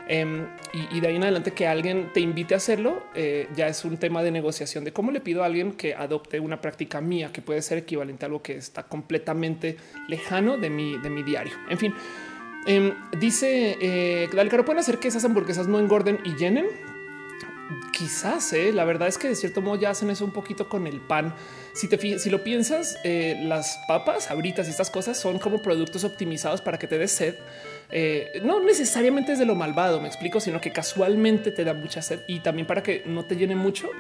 Em, 0.09 0.47
y, 0.73 1.01
de 1.01 1.09
ahí 1.09 1.16
en 1.16 1.25
adelante 1.25 1.53
que 1.53 1.66
alguien 1.66 2.12
te 2.12 2.21
invite 2.21 2.55
a 2.55 2.59
hacerlo, 2.59 3.03
eh, 3.14 3.49
ya 3.57 3.66
es 3.66 3.85
un 3.85 3.97
tema 3.97 4.23
de 4.23 4.31
negociación 4.31 4.85
de 4.85 4.92
cómo 4.92 5.11
le 5.11 5.21
pido 5.21 5.42
a 5.42 5.47
alguien 5.47 5.73
que 5.73 5.95
adopte 5.95 6.38
una 6.38 6.61
práctica 6.61 7.01
mía 7.01 7.31
que 7.33 7.42
puede 7.42 7.61
ser 7.61 7.79
equivalente 7.79 8.25
a 8.25 8.27
algo 8.27 8.40
que 8.40 8.57
está 8.57 8.85
completamente 8.85 9.77
lejano 10.07 10.59
de 10.59 10.71
mi, 10.71 10.97
de 10.99 11.11
mi 11.11 11.25
diario. 11.25 11.55
En 11.69 11.79
fin, 11.79 11.92
Em, 12.66 12.94
dice 13.16 13.79
eh, 13.81 14.29
caro 14.33 14.64
pueden 14.64 14.81
hacer 14.81 14.98
que 14.98 15.09
esas 15.09 15.24
hamburguesas 15.24 15.68
no 15.68 15.79
engorden 15.79 16.18
y 16.24 16.35
llenen. 16.35 16.66
Quizás 17.92 18.52
eh, 18.52 18.72
la 18.72 18.85
verdad 18.85 19.09
es 19.09 19.16
que 19.16 19.29
de 19.29 19.37
cierto 19.37 19.62
modo 19.62 19.81
ya 19.81 19.90
hacen 19.90 20.11
eso 20.11 20.24
un 20.24 20.33
poquito 20.33 20.68
con 20.68 20.87
el 20.87 21.00
pan. 21.00 21.35
Si 21.72 21.88
te 21.88 22.18
si 22.18 22.29
lo 22.29 22.42
piensas, 22.42 22.98
eh, 23.05 23.40
las 23.42 23.79
papas, 23.88 24.31
abritas 24.31 24.66
y 24.66 24.70
estas 24.70 24.90
cosas 24.90 25.18
son 25.18 25.38
como 25.38 25.62
productos 25.62 26.05
optimizados 26.05 26.61
para 26.61 26.79
que 26.79 26.87
te 26.87 26.98
des 26.98 27.12
sed. 27.12 27.37
Eh, 27.90 28.40
no 28.44 28.61
necesariamente 28.61 29.33
es 29.33 29.38
de 29.38 29.46
lo 29.46 29.55
malvado, 29.55 30.00
me 30.00 30.09
explico, 30.09 30.40
sino 30.40 30.61
que 30.61 30.72
casualmente 30.72 31.52
te 31.52 31.64
da 31.64 31.72
mucha 31.72 32.02
sed 32.02 32.20
y 32.26 32.40
también 32.40 32.66
para 32.66 32.83
que 32.83 33.02
no 33.07 33.24
te 33.24 33.37
llene 33.37 33.55
mucho. 33.55 33.90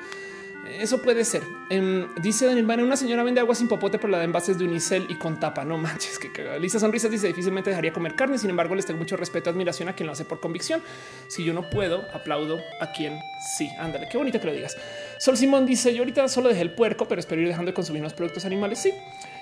Eso 0.70 1.02
puede 1.02 1.24
ser. 1.24 1.42
Em, 1.70 2.06
dice 2.20 2.46
Daniel 2.46 2.66
Van, 2.66 2.80
una 2.82 2.96
señora 2.96 3.22
vende 3.22 3.40
agua 3.40 3.54
sin 3.54 3.68
popote, 3.68 3.98
pero 3.98 4.10
la 4.10 4.18
de 4.18 4.24
envases 4.24 4.58
de 4.58 4.64
unicel 4.64 5.06
y 5.08 5.14
con 5.14 5.40
tapa. 5.40 5.64
No 5.64 5.78
manches, 5.78 6.18
que 6.18 6.58
Lisa 6.58 6.78
Sonrisas 6.78 7.10
dice 7.10 7.26
difícilmente 7.28 7.70
dejaría 7.70 7.92
comer 7.92 8.14
carne. 8.14 8.38
Sin 8.38 8.50
embargo, 8.50 8.74
les 8.74 8.86
tengo 8.86 8.98
mucho 8.98 9.16
respeto, 9.16 9.50
admiración 9.50 9.88
a 9.88 9.94
quien 9.94 10.06
lo 10.06 10.12
hace 10.12 10.24
por 10.24 10.40
convicción. 10.40 10.82
Si 11.28 11.44
yo 11.44 11.52
no 11.52 11.68
puedo, 11.70 12.06
aplaudo 12.12 12.60
a 12.80 12.92
quien 12.92 13.18
sí. 13.56 13.70
Ándale, 13.78 14.08
qué 14.10 14.18
bonito 14.18 14.40
que 14.40 14.46
lo 14.46 14.52
digas. 14.52 14.76
Sol 15.18 15.36
Simón 15.36 15.66
dice 15.66 15.94
yo 15.94 16.00
ahorita 16.00 16.28
solo 16.28 16.48
dejé 16.48 16.62
el 16.62 16.72
puerco, 16.72 17.06
pero 17.08 17.20
espero 17.20 17.40
ir 17.40 17.48
dejando 17.48 17.70
de 17.70 17.74
consumir 17.74 18.02
los 18.02 18.14
productos 18.14 18.44
animales. 18.44 18.80
Sí, 18.80 18.92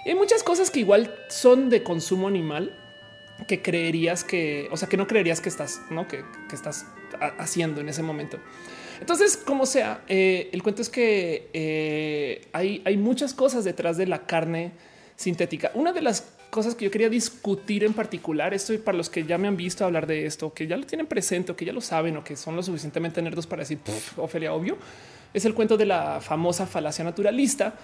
y 0.05 0.11
hay 0.11 0.15
muchas 0.15 0.43
cosas 0.43 0.71
que 0.71 0.81
igual 0.81 1.15
son 1.29 1.71
de 1.71 1.83
consumo 1.83 2.29
animal 2.29 2.73
que 3.47 3.63
creerías 3.63 4.25
que, 4.25 4.69
o 4.71 4.77
sea, 4.77 4.89
que 4.89 4.97
no 4.97 5.07
creerías 5.07 5.41
que 5.41 5.49
estás, 5.49 5.83
no 5.91 6.07
que, 6.07 6.25
que 6.49 6.55
estás 6.55 6.87
haciendo 7.39 7.81
en 7.81 7.89
ese 7.89 8.03
momento. 8.03 8.39
Entonces, 9.05 9.37
como 9.37 9.67
sea, 9.67 10.01
eh, 10.09 10.49
el 10.51 10.63
cuento 10.63 10.81
es 10.81 10.89
que 10.89 11.51
eh, 11.53 12.49
hay, 12.55 12.97
muchas 12.97 13.35
cosas 13.35 13.63
detrás 13.63 13.99
de 13.99 14.07
la 14.07 14.25
carne 14.25 14.73
sintética. 15.15 15.71
Una 15.75 15.93
de 15.93 16.01
las 16.01 16.33
cosas 16.49 16.75
que 16.75 16.87
yo 16.87 16.91
quería 16.91 17.11
discutir 17.11 17.85
en 17.85 17.93
particular, 17.93 18.55
esto 18.55 18.73
para 18.83 18.97
los 18.97 19.11
que 19.11 19.25
ya 19.25 19.37
me 19.37 19.47
han 19.47 19.59
visto 19.59 19.85
hablar 19.85 20.07
de 20.07 20.25
esto, 20.25 20.55
que 20.55 20.67
ya 20.67 20.79
lo 20.79 20.87
tienen 20.87 21.07
presente 21.07 21.53
o 21.53 21.57
que 21.57 21.67
ya 21.67 21.75
lo 21.75 21.83
saben 21.83 22.17
o 22.17 22.25
que 22.25 22.35
son 22.35 22.57
lo 22.57 22.63
suficientemente 22.63 23.21
nerdos 23.21 23.47
para 23.47 23.61
decir 23.61 23.79
Ofelia, 24.17 24.55
obvio, 24.55 24.79
es 25.35 25.45
el 25.45 25.53
cuento 25.53 25.77
de 25.77 25.85
la 25.85 26.23
famosa 26.23 26.67
falacia 26.67 27.05
naturalista 27.05 27.75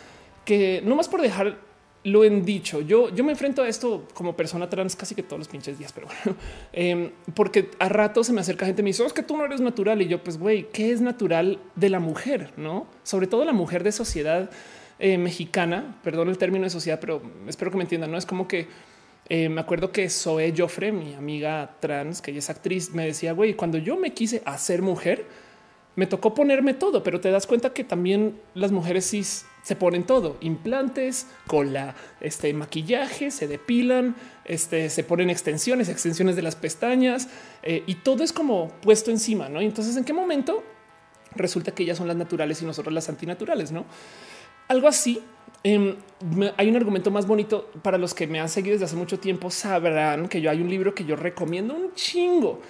que 0.47 0.81
no 0.87 0.97
más 0.97 1.07
por 1.07 1.21
dejar 1.21 1.59
lo 2.05 2.23
han 2.23 2.45
dicho. 2.45 2.81
Yo, 2.81 3.15
yo 3.15 3.25
me 3.25 3.33
enfrento 3.33 3.63
a 3.63 3.69
esto 3.69 4.07
como 4.15 4.35
persona 4.35 4.69
trans 4.71 4.97
casi 4.97 5.15
que 5.15 5.23
todos 5.23 5.39
los 5.39 5.49
pinches 5.49 5.79
días, 5.79 5.93
pero 5.93 6.07
bueno, 6.07 6.39
em, 6.73 7.11
porque 7.35 7.71
a 7.79 7.89
rato 7.89 8.25
se 8.25 8.33
me 8.33 8.41
acerca 8.41 8.67
gente 8.67 8.83
y 8.83 8.85
me 8.85 8.91
dice, 8.91 9.03
oh, 9.03 9.07
es 9.07 9.13
que 9.13 9.23
tú 9.23 9.37
no 9.37 9.45
eres 9.45 9.61
natural. 9.61 10.01
Y 10.03 10.09
yo, 10.09 10.23
pues, 10.23 10.39
güey, 10.39 10.69
¿qué 10.73 10.93
es 10.93 11.01
natural 11.01 11.59
de 11.77 11.91
la 11.91 12.01
mujer? 12.01 12.53
No, 12.57 12.87
sobre 13.03 13.27
todo 13.27 13.45
la 13.45 13.53
mujer 13.53 13.85
de 13.85 13.93
sociedad 13.93 14.51
eh, 14.99 15.19
mexicana, 15.19 15.99
perdón 16.03 16.29
el 16.29 16.39
término 16.39 16.65
de 16.65 16.71
sociedad, 16.71 16.99
pero 17.01 17.23
espero 17.47 17.71
que 17.71 17.77
me 17.77 17.85
entiendan. 17.85 18.11
No 18.11 18.19
es 18.19 18.27
como 18.27 18.49
que 18.49 18.69
eh, 19.29 19.49
me 19.49 19.61
acuerdo 19.61 19.93
que 19.93 20.09
Zoe 20.11 20.53
Joffre, 20.57 20.93
mi 20.93 21.15
amiga 21.15 21.77
trans, 21.81 22.21
que 22.21 22.33
ella 22.33 22.41
es 22.41 22.51
actriz, 22.51 22.93
me 22.93 23.07
decía, 23.07 23.33
güey, 23.33 23.55
cuando 23.55 23.79
yo 23.79 23.97
me 23.97 24.13
quise 24.13 24.43
hacer 24.45 24.83
mujer, 24.83 25.25
me 25.97 26.07
tocó 26.07 26.35
ponerme 26.35 26.75
todo, 26.75 27.03
pero 27.03 27.21
te 27.21 27.31
das 27.31 27.47
cuenta 27.47 27.73
que 27.73 27.85
también 27.85 28.41
las 28.55 28.73
mujeres 28.73 29.09
cis 29.09 29.47
se 29.63 29.77
ponen 29.77 30.05
todo, 30.05 30.37
implantes, 30.41 31.27
cola, 31.47 31.95
este 32.21 32.53
maquillaje, 32.53 33.31
se 33.31 33.47
depilan, 33.47 34.17
este, 34.45 34.91
se 34.91 35.05
ponen 35.05 35.31
extensiones, 35.31 35.89
extensiones 35.89 36.37
de 36.37 36.43
las 36.43 36.57
pestañas 36.57 37.29
eh, 37.63 37.85
y 37.87 37.97
todo 37.97 38.25
es 38.25 38.33
como 38.33 38.69
puesto 38.83 39.11
encima, 39.11 39.49
¿no? 39.49 39.61
entonces, 39.61 39.97
¿en 39.97 40.05
qué 40.05 40.13
momento 40.13 40.63
resulta 41.35 41.73
que 41.73 41.83
ellas 41.83 41.99
son 41.99 42.09
las 42.09 42.17
naturales 42.17 42.61
y 42.63 42.65
nosotros 42.65 42.93
las 42.93 43.09
antinaturales, 43.09 43.73
¿no? 43.73 43.85
Algo 44.69 44.89
así. 44.89 45.21
Em, 45.63 45.97
hay 46.57 46.69
un 46.69 46.77
argumento 46.77 47.11
más 47.11 47.27
bonito 47.27 47.71
para 47.83 47.99
los 47.99 48.15
que 48.15 48.27
me 48.27 48.41
han 48.41 48.49
seguido 48.49 48.75
desde 48.75 48.87
hace 48.87 48.97
mucho 48.97 49.19
tiempo. 49.19 49.51
Sabrán 49.51 50.29
que 50.29 50.41
yo 50.41 50.51
hay 50.51 50.61
un 50.61 50.71
libro 50.71 50.95
que 50.95 51.05
yo 51.05 51.17
recomiendo 51.17 51.75
un 51.75 51.93
chingo 51.95 52.61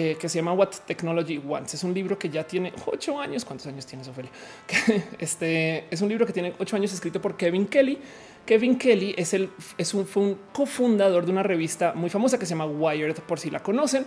eh, 0.00 0.16
que 0.16 0.28
se 0.28 0.38
llama 0.38 0.52
What 0.52 0.70
Technology 0.86 1.38
Wants. 1.38 1.74
Es 1.74 1.82
un 1.82 1.92
libro 1.92 2.16
que 2.16 2.28
ya 2.28 2.46
tiene 2.46 2.72
ocho 2.86 3.18
años. 3.18 3.44
¿Cuántos 3.44 3.66
años 3.66 3.84
tienes, 3.84 4.06
Ophelia? 4.06 4.30
este 5.18 5.92
es 5.92 6.00
un 6.00 6.08
libro 6.08 6.24
que 6.24 6.32
tiene 6.32 6.54
ocho 6.60 6.76
años 6.76 6.92
escrito 6.92 7.20
por 7.20 7.36
Kevin 7.36 7.66
Kelly. 7.66 7.98
Kevin 8.46 8.78
Kelly 8.78 9.16
es 9.18 9.34
el 9.34 9.50
es 9.76 9.94
un, 9.94 10.06
fue 10.06 10.22
un 10.22 10.38
cofundador 10.52 11.26
de 11.26 11.32
una 11.32 11.42
revista 11.42 11.94
muy 11.94 12.10
famosa 12.10 12.38
que 12.38 12.46
se 12.46 12.50
llama 12.50 12.66
Wired, 12.66 13.16
por 13.26 13.40
si 13.40 13.50
la 13.50 13.58
conocen. 13.58 14.06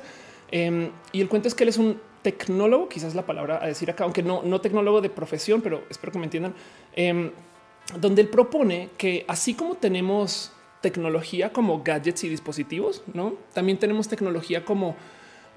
Em, 0.50 0.92
y 1.12 1.20
el 1.20 1.28
cuento 1.28 1.50
es 1.50 1.56
que 1.56 1.64
él 1.64 1.70
es 1.70 1.78
un 1.78 2.00
tecnólogo, 2.22 2.88
quizás 2.88 3.14
la 3.14 3.26
palabra 3.26 3.60
a 3.62 3.68
decir 3.68 3.92
acá, 3.92 4.06
aunque 4.06 4.24
no, 4.24 4.44
no 4.44 4.62
tecnólogo 4.62 5.02
de 5.02 5.10
profesión, 5.10 5.62
pero 5.62 5.84
espero 5.90 6.14
que 6.14 6.20
me 6.20 6.24
entiendan, 6.24 6.54
em, 6.96 7.32
donde 8.00 8.22
él 8.22 8.30
propone 8.30 8.92
que 8.98 9.26
así 9.28 9.56
como 9.56 9.76
tenemos 9.76 10.54
tecnología 10.80 11.52
como 11.52 11.84
gadgets 11.84 12.24
y 12.24 12.30
dispositivos, 12.30 13.04
no 13.14 13.34
también 13.52 13.78
tenemos 13.78 14.08
tecnología 14.08 14.64
como 14.64 14.96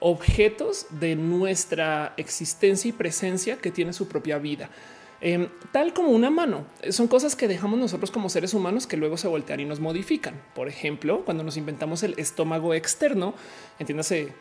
objetos 0.06 0.86
de 0.90 1.16
nuestra 1.16 2.12
existencia 2.18 2.90
y 2.90 2.92
presencia 2.92 3.56
que 3.56 3.70
tiene 3.70 3.94
su 3.94 4.06
propia 4.06 4.36
vida. 4.36 4.68
Em, 5.22 5.48
tal 5.72 5.94
como 5.94 6.10
una 6.10 6.28
mano. 6.28 6.66
Son 6.90 7.08
cosas 7.08 7.34
que 7.34 7.48
dejamos 7.48 7.78
nosotros 7.78 8.10
como 8.10 8.28
seres 8.28 8.52
humanos 8.52 8.86
que 8.86 8.98
luego 8.98 9.16
se 9.16 9.28
voltean 9.28 9.60
y 9.60 9.64
nos 9.64 9.80
modifican. 9.80 10.42
Por 10.54 10.68
ejemplo, 10.68 11.24
cuando 11.24 11.42
nos 11.42 11.56
inventamos 11.56 12.02
el 12.02 12.14
estómago 12.18 12.74
externo, 12.74 13.32
entiéndase 13.78 14.34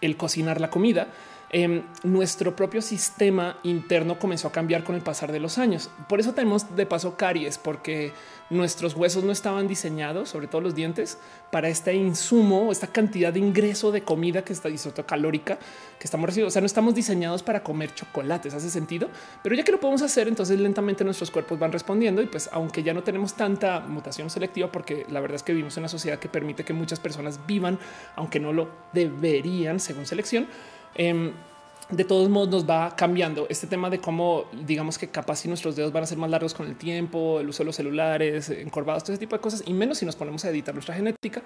el 0.00 0.16
cocinar 0.16 0.62
la 0.62 0.70
comida, 0.70 1.08
Em, 1.54 1.82
nuestro 2.02 2.56
propio 2.56 2.80
sistema 2.80 3.58
interno 3.62 4.18
comenzó 4.18 4.48
a 4.48 4.52
cambiar 4.52 4.84
con 4.84 4.94
el 4.94 5.02
pasar 5.02 5.30
de 5.32 5.38
los 5.38 5.58
años. 5.58 5.90
Por 6.08 6.18
eso 6.18 6.32
tenemos 6.32 6.74
de 6.74 6.86
paso 6.86 7.18
caries, 7.18 7.58
porque 7.58 8.14
nuestros 8.48 8.94
huesos 8.94 9.22
no 9.22 9.32
estaban 9.32 9.68
diseñados, 9.68 10.30
sobre 10.30 10.46
todo 10.46 10.62
los 10.62 10.74
dientes, 10.74 11.18
para 11.50 11.68
este 11.68 11.92
insumo, 11.92 12.72
esta 12.72 12.86
cantidad 12.86 13.34
de 13.34 13.40
ingreso 13.40 13.92
de 13.92 14.00
comida 14.00 14.42
que 14.42 14.54
está 14.54 14.70
calórica 15.06 15.58
que 15.98 16.06
estamos 16.06 16.26
recibiendo. 16.26 16.48
O 16.48 16.50
sea, 16.50 16.62
no 16.62 16.66
estamos 16.66 16.94
diseñados 16.94 17.42
para 17.42 17.62
comer 17.62 17.94
chocolates, 17.94 18.54
hace 18.54 18.70
sentido, 18.70 19.10
pero 19.42 19.54
ya 19.54 19.62
que 19.62 19.72
lo 19.72 19.78
podemos 19.78 20.00
hacer, 20.00 20.28
entonces 20.28 20.58
lentamente 20.58 21.04
nuestros 21.04 21.30
cuerpos 21.30 21.58
van 21.58 21.70
respondiendo 21.70 22.22
y 22.22 22.26
pues 22.26 22.48
aunque 22.52 22.82
ya 22.82 22.94
no 22.94 23.02
tenemos 23.02 23.34
tanta 23.34 23.80
mutación 23.80 24.30
selectiva, 24.30 24.72
porque 24.72 25.04
la 25.10 25.20
verdad 25.20 25.36
es 25.36 25.42
que 25.42 25.52
vivimos 25.52 25.76
en 25.76 25.82
una 25.82 25.88
sociedad 25.88 26.18
que 26.18 26.30
permite 26.30 26.64
que 26.64 26.72
muchas 26.72 26.98
personas 26.98 27.40
vivan, 27.46 27.78
aunque 28.16 28.40
no 28.40 28.54
lo 28.54 28.70
deberían 28.94 29.80
según 29.80 30.06
selección, 30.06 30.46
Em, 30.94 31.32
de 31.90 32.04
todos 32.04 32.28
modos 32.30 32.48
nos 32.48 32.68
va 32.68 32.96
cambiando 32.96 33.46
este 33.50 33.66
tema 33.66 33.90
de 33.90 33.98
cómo 33.98 34.44
digamos 34.64 34.96
que 34.96 35.08
capaz 35.08 35.36
si 35.36 35.48
nuestros 35.48 35.76
dedos 35.76 35.92
van 35.92 36.04
a 36.04 36.06
ser 36.06 36.16
más 36.16 36.30
largos 36.30 36.54
con 36.54 36.66
el 36.66 36.76
tiempo, 36.76 37.38
el 37.40 37.48
uso 37.48 37.62
de 37.62 37.66
los 37.66 37.76
celulares, 37.76 38.48
encorvados, 38.48 39.04
todo 39.04 39.12
ese 39.12 39.20
tipo 39.20 39.36
de 39.36 39.42
cosas 39.42 39.62
y 39.66 39.74
menos 39.74 39.98
si 39.98 40.06
nos 40.06 40.16
ponemos 40.16 40.44
a 40.44 40.50
editar 40.50 40.74
nuestra 40.74 40.94
genética. 40.94 41.42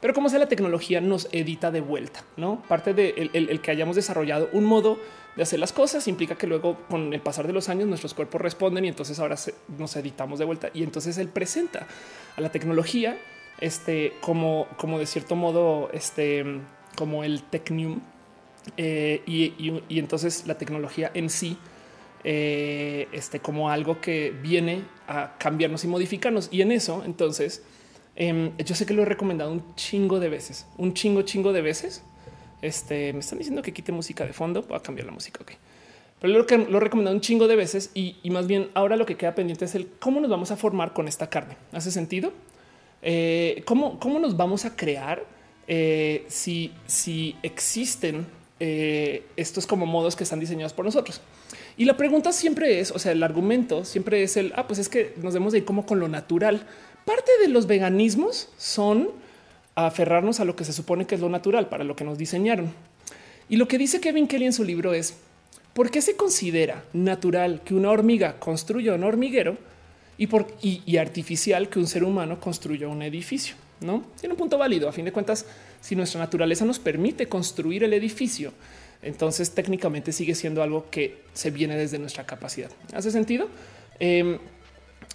Pero 0.00 0.12
como 0.12 0.28
sea 0.28 0.38
la 0.38 0.48
tecnología 0.48 1.00
nos 1.00 1.28
edita 1.32 1.70
de 1.70 1.80
vuelta, 1.80 2.24
no 2.36 2.60
parte 2.68 2.92
de 2.92 3.30
el, 3.32 3.60
que 3.60 3.70
hayamos 3.70 3.96
desarrollado 3.96 4.48
un 4.52 4.64
modo 4.64 4.98
de 5.36 5.44
hacer 5.44 5.58
las 5.58 5.72
cosas 5.72 6.06
implica 6.08 6.36
que 6.36 6.46
luego 6.46 6.76
con 6.90 7.14
el 7.14 7.20
pasar 7.20 7.46
de 7.46 7.52
los 7.52 7.68
años 7.68 7.88
nuestros 7.88 8.14
cuerpos 8.14 8.40
responden 8.40 8.84
y 8.84 8.88
entonces 8.88 9.18
ahora 9.18 9.36
nos 9.78 9.96
editamos 9.96 10.38
de 10.38 10.44
vuelta 10.44 10.70
y 10.74 10.82
entonces 10.82 11.18
él 11.18 11.28
presenta 11.28 11.86
a 12.36 12.40
la 12.40 12.50
tecnología 12.50 13.16
este 13.60 14.12
como 14.20 14.66
como 14.76 14.98
de 14.98 15.06
cierto 15.06 15.36
modo 15.36 15.88
este 15.92 16.44
como 16.96 17.24
el 17.24 17.42
Technium 17.42 18.00
eh, 18.76 19.22
y, 19.26 19.98
entonces 19.98 20.46
la 20.46 20.56
tecnología 20.56 21.10
en 21.14 21.30
sí, 21.30 21.56
eh, 22.24 23.08
este, 23.12 23.40
como 23.40 23.70
algo 23.70 24.00
que 24.00 24.30
viene 24.30 24.82
a 25.06 25.36
cambiarnos 25.38 25.84
y 25.84 25.88
modificarnos. 25.88 26.48
Y 26.50 26.62
en 26.62 26.72
eso, 26.72 27.02
entonces, 27.04 27.62
em, 28.16 28.56
yo 28.58 28.74
sé 28.74 28.86
que 28.86 28.94
lo 28.94 29.02
he 29.02 29.06
recomendado 29.06 29.52
un 29.52 29.74
chingo 29.74 30.20
de 30.20 30.28
veces, 30.28 30.66
un 30.78 30.94
chingo, 30.94 31.22
chingo 31.22 31.52
de 31.52 31.62
veces. 31.62 32.02
Este, 32.62 33.12
me 33.12 33.18
están 33.18 33.38
diciendo 33.38 33.60
que 33.60 33.72
quite 33.72 33.92
música 33.92 34.24
de 34.24 34.32
fondo, 34.32 34.62
voy 34.62 34.78
a 34.78 34.80
cambiar 34.80 35.06
la 35.06 35.12
música. 35.12 35.40
Ok. 35.42 35.52
Pero 36.20 36.32
lo 36.32 36.46
que 36.46 36.56
lo 36.56 36.78
he 36.78 36.80
recomendado 36.80 37.14
un 37.14 37.20
chingo 37.20 37.46
de 37.46 37.56
veces 37.56 37.90
y, 37.92 38.16
más 38.30 38.46
bien 38.46 38.70
ahora 38.72 38.96
lo 38.96 39.04
que 39.04 39.16
queda 39.16 39.34
pendiente 39.34 39.66
es 39.66 39.74
el 39.74 39.88
cómo 39.98 40.20
nos 40.20 40.30
vamos 40.30 40.50
a 40.50 40.56
formar 40.56 40.94
con 40.94 41.06
esta 41.06 41.28
carne. 41.28 41.56
¿Hace 41.72 41.90
sentido? 41.90 42.32
Eh, 43.02 43.62
¿cómo, 43.66 44.00
¿Cómo 44.00 44.18
nos 44.18 44.34
vamos 44.36 44.64
a 44.64 44.74
crear 44.74 45.26
si, 46.28 46.72
si 46.86 47.36
existen 47.42 48.26
eh, 48.66 49.26
estos 49.36 49.66
como 49.66 49.84
modos 49.84 50.16
que 50.16 50.24
están 50.24 50.40
diseñados 50.40 50.72
por 50.72 50.86
nosotros. 50.86 51.20
Y 51.76 51.84
la 51.84 51.98
pregunta 51.98 52.32
siempre 52.32 52.80
es, 52.80 52.92
o 52.92 52.98
sea, 52.98 53.12
el 53.12 53.22
argumento 53.22 53.84
siempre 53.84 54.22
es 54.22 54.38
el, 54.38 54.54
ah, 54.56 54.66
pues 54.66 54.78
es 54.78 54.88
que 54.88 55.12
nos 55.20 55.34
debemos 55.34 55.52
de 55.52 55.58
ir 55.58 55.64
como 55.66 55.84
con 55.84 56.00
lo 56.00 56.08
natural. 56.08 56.66
Parte 57.04 57.30
de 57.42 57.48
los 57.48 57.66
veganismos 57.66 58.48
son 58.56 59.10
aferrarnos 59.74 60.40
a 60.40 60.46
lo 60.46 60.56
que 60.56 60.64
se 60.64 60.72
supone 60.72 61.06
que 61.06 61.14
es 61.14 61.20
lo 61.20 61.28
natural, 61.28 61.68
para 61.68 61.84
lo 61.84 61.94
que 61.94 62.04
nos 62.04 62.16
diseñaron. 62.16 62.72
Y 63.50 63.56
lo 63.56 63.68
que 63.68 63.76
dice 63.76 64.00
Kevin 64.00 64.26
Kelly 64.26 64.46
en 64.46 64.54
su 64.54 64.64
libro 64.64 64.94
es, 64.94 65.18
¿por 65.74 65.90
qué 65.90 66.00
se 66.00 66.16
considera 66.16 66.84
natural 66.94 67.60
que 67.66 67.74
una 67.74 67.90
hormiga 67.90 68.38
construya 68.38 68.94
un 68.94 69.04
hormiguero 69.04 69.58
y, 70.16 70.96
artificial 70.96 71.68
que 71.68 71.80
un 71.80 71.86
ser 71.86 72.02
humano 72.02 72.40
construya 72.40 72.88
un 72.88 73.02
edificio? 73.02 73.56
No 73.80 74.04
tiene 74.18 74.34
un 74.34 74.38
punto 74.38 74.58
válido. 74.58 74.88
A 74.88 74.92
fin 74.92 75.04
de 75.04 75.12
cuentas, 75.12 75.46
si 75.80 75.96
nuestra 75.96 76.20
naturaleza 76.20 76.64
nos 76.64 76.78
permite 76.78 77.28
construir 77.28 77.84
el 77.84 77.92
edificio, 77.92 78.52
entonces 79.02 79.50
técnicamente 79.50 80.12
sigue 80.12 80.34
siendo 80.34 80.62
algo 80.62 80.88
que 80.90 81.22
se 81.32 81.50
viene 81.50 81.76
desde 81.76 81.98
nuestra 81.98 82.24
capacidad. 82.24 82.70
¿Hace 82.92 83.10
sentido? 83.10 83.48
Em, 83.98 84.38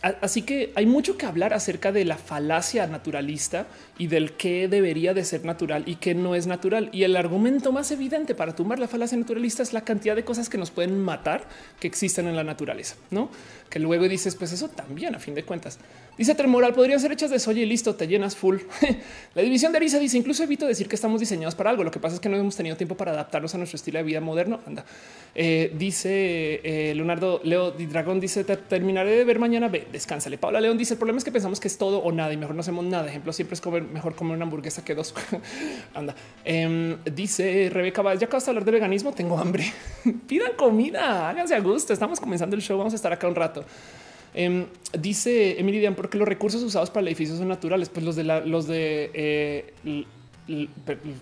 Así 0.01 0.43
que 0.43 0.71
hay 0.75 0.85
mucho 0.85 1.17
que 1.17 1.25
hablar 1.25 1.53
acerca 1.53 1.91
de 1.91 2.05
la 2.05 2.15
falacia 2.15 2.87
naturalista 2.87 3.67
y 3.97 4.07
del 4.07 4.31
que 4.31 4.69
debería 4.69 5.13
de 5.13 5.25
ser 5.25 5.43
natural 5.43 5.83
y 5.87 5.95
que 5.95 6.15
no 6.15 6.35
es 6.35 6.47
natural. 6.47 6.89
Y 6.93 7.03
el 7.03 7.17
argumento 7.17 7.73
más 7.73 7.91
evidente 7.91 8.33
para 8.33 8.55
tumbar 8.55 8.79
la 8.79 8.87
falacia 8.87 9.17
naturalista 9.17 9.61
es 9.61 9.73
la 9.73 9.81
cantidad 9.81 10.15
de 10.15 10.23
cosas 10.23 10.47
que 10.47 10.57
nos 10.57 10.71
pueden 10.71 11.01
matar 11.01 11.43
que 11.81 11.87
existen 11.87 12.27
en 12.27 12.37
la 12.37 12.45
naturaleza, 12.45 12.95
no? 13.11 13.29
Que 13.69 13.79
luego 13.79 14.07
dices, 14.07 14.35
pues 14.35 14.53
eso 14.53 14.69
también 14.69 15.15
a 15.15 15.19
fin 15.19 15.35
de 15.35 15.43
cuentas. 15.43 15.79
Dice 16.19 16.35
Tremoral, 16.35 16.73
podrían 16.73 16.99
ser 16.99 17.13
hechas 17.13 17.31
de 17.31 17.39
soya 17.39 17.61
y 17.61 17.65
listo, 17.65 17.95
te 17.95 18.05
llenas 18.05 18.35
full. 18.35 18.57
la 19.35 19.41
división 19.41 19.71
de 19.71 19.77
Arisa 19.77 19.99
dice, 19.99 20.17
incluso 20.17 20.43
evito 20.43 20.67
decir 20.67 20.89
que 20.89 20.95
estamos 20.95 21.21
diseñados 21.21 21.55
para 21.55 21.69
algo. 21.69 21.85
Lo 21.85 21.91
que 21.91 21.99
pasa 22.01 22.15
es 22.15 22.19
que 22.19 22.27
no 22.27 22.35
hemos 22.35 22.57
tenido 22.57 22.75
tiempo 22.75 22.97
para 22.97 23.13
adaptarnos 23.13 23.55
a 23.55 23.57
nuestro 23.57 23.77
estilo 23.77 23.99
de 23.99 24.03
vida 24.03 24.19
moderno. 24.19 24.59
Anda. 24.67 24.83
Eh, 25.33 25.73
dice 25.77 26.59
eh, 26.61 26.93
Leonardo 26.93 27.39
Leo 27.45 27.71
Di 27.71 27.85
Dragón, 27.85 28.19
dice, 28.19 28.43
terminaré 28.43 29.11
de 29.11 29.23
ver 29.23 29.39
mañana. 29.39 29.69
Ve, 29.69 29.87
descánsale. 29.93 30.37
Paula 30.37 30.59
León 30.59 30.77
dice, 30.77 30.95
el 30.95 30.97
problema 30.97 31.19
es 31.19 31.23
que 31.23 31.31
pensamos 31.31 31.61
que 31.61 31.69
es 31.69 31.77
todo 31.77 31.99
o 31.99 32.11
nada 32.11 32.33
y 32.33 32.37
mejor 32.37 32.53
no 32.53 32.59
hacemos 32.59 32.83
nada. 32.83 33.07
Ejemplo, 33.07 33.31
siempre 33.31 33.53
es 33.53 33.61
comer, 33.61 33.83
mejor 33.83 34.13
comer 34.13 34.35
una 34.35 34.43
hamburguesa 34.43 34.83
que 34.83 34.95
dos. 34.95 35.15
Anda. 35.93 36.15
Em, 36.43 36.97
dice 37.05 37.69
Rebeca, 37.71 38.03
ya 38.15 38.25
acabas 38.25 38.43
de 38.43 38.51
hablar 38.51 38.65
de 38.65 38.71
veganismo, 38.71 39.13
tengo 39.13 39.37
hambre. 39.37 39.71
Pidan 40.27 40.51
comida, 40.57 41.29
háganse 41.29 41.55
a 41.55 41.61
gusto. 41.61 41.93
Estamos 41.93 42.19
comenzando 42.19 42.57
el 42.57 42.61
show, 42.61 42.77
vamos 42.77 42.91
a 42.91 42.97
estar 42.97 43.13
acá 43.13 43.25
un 43.25 43.35
rato. 43.35 43.63
Em, 44.41 44.67
dice 44.97 45.59
Emily 45.59 45.79
Dian, 45.79 45.95
porque 45.95 46.17
los 46.17 46.25
recursos 46.25 46.63
usados 46.63 46.89
para 46.89 47.01
el 47.01 47.09
edificio 47.09 47.35
son 47.35 47.49
naturales, 47.49 47.89
pues 47.89 48.05
los 48.05 48.15
de 48.15 48.23
los 48.23 48.67
de 48.67 49.11
eh, 49.13 49.73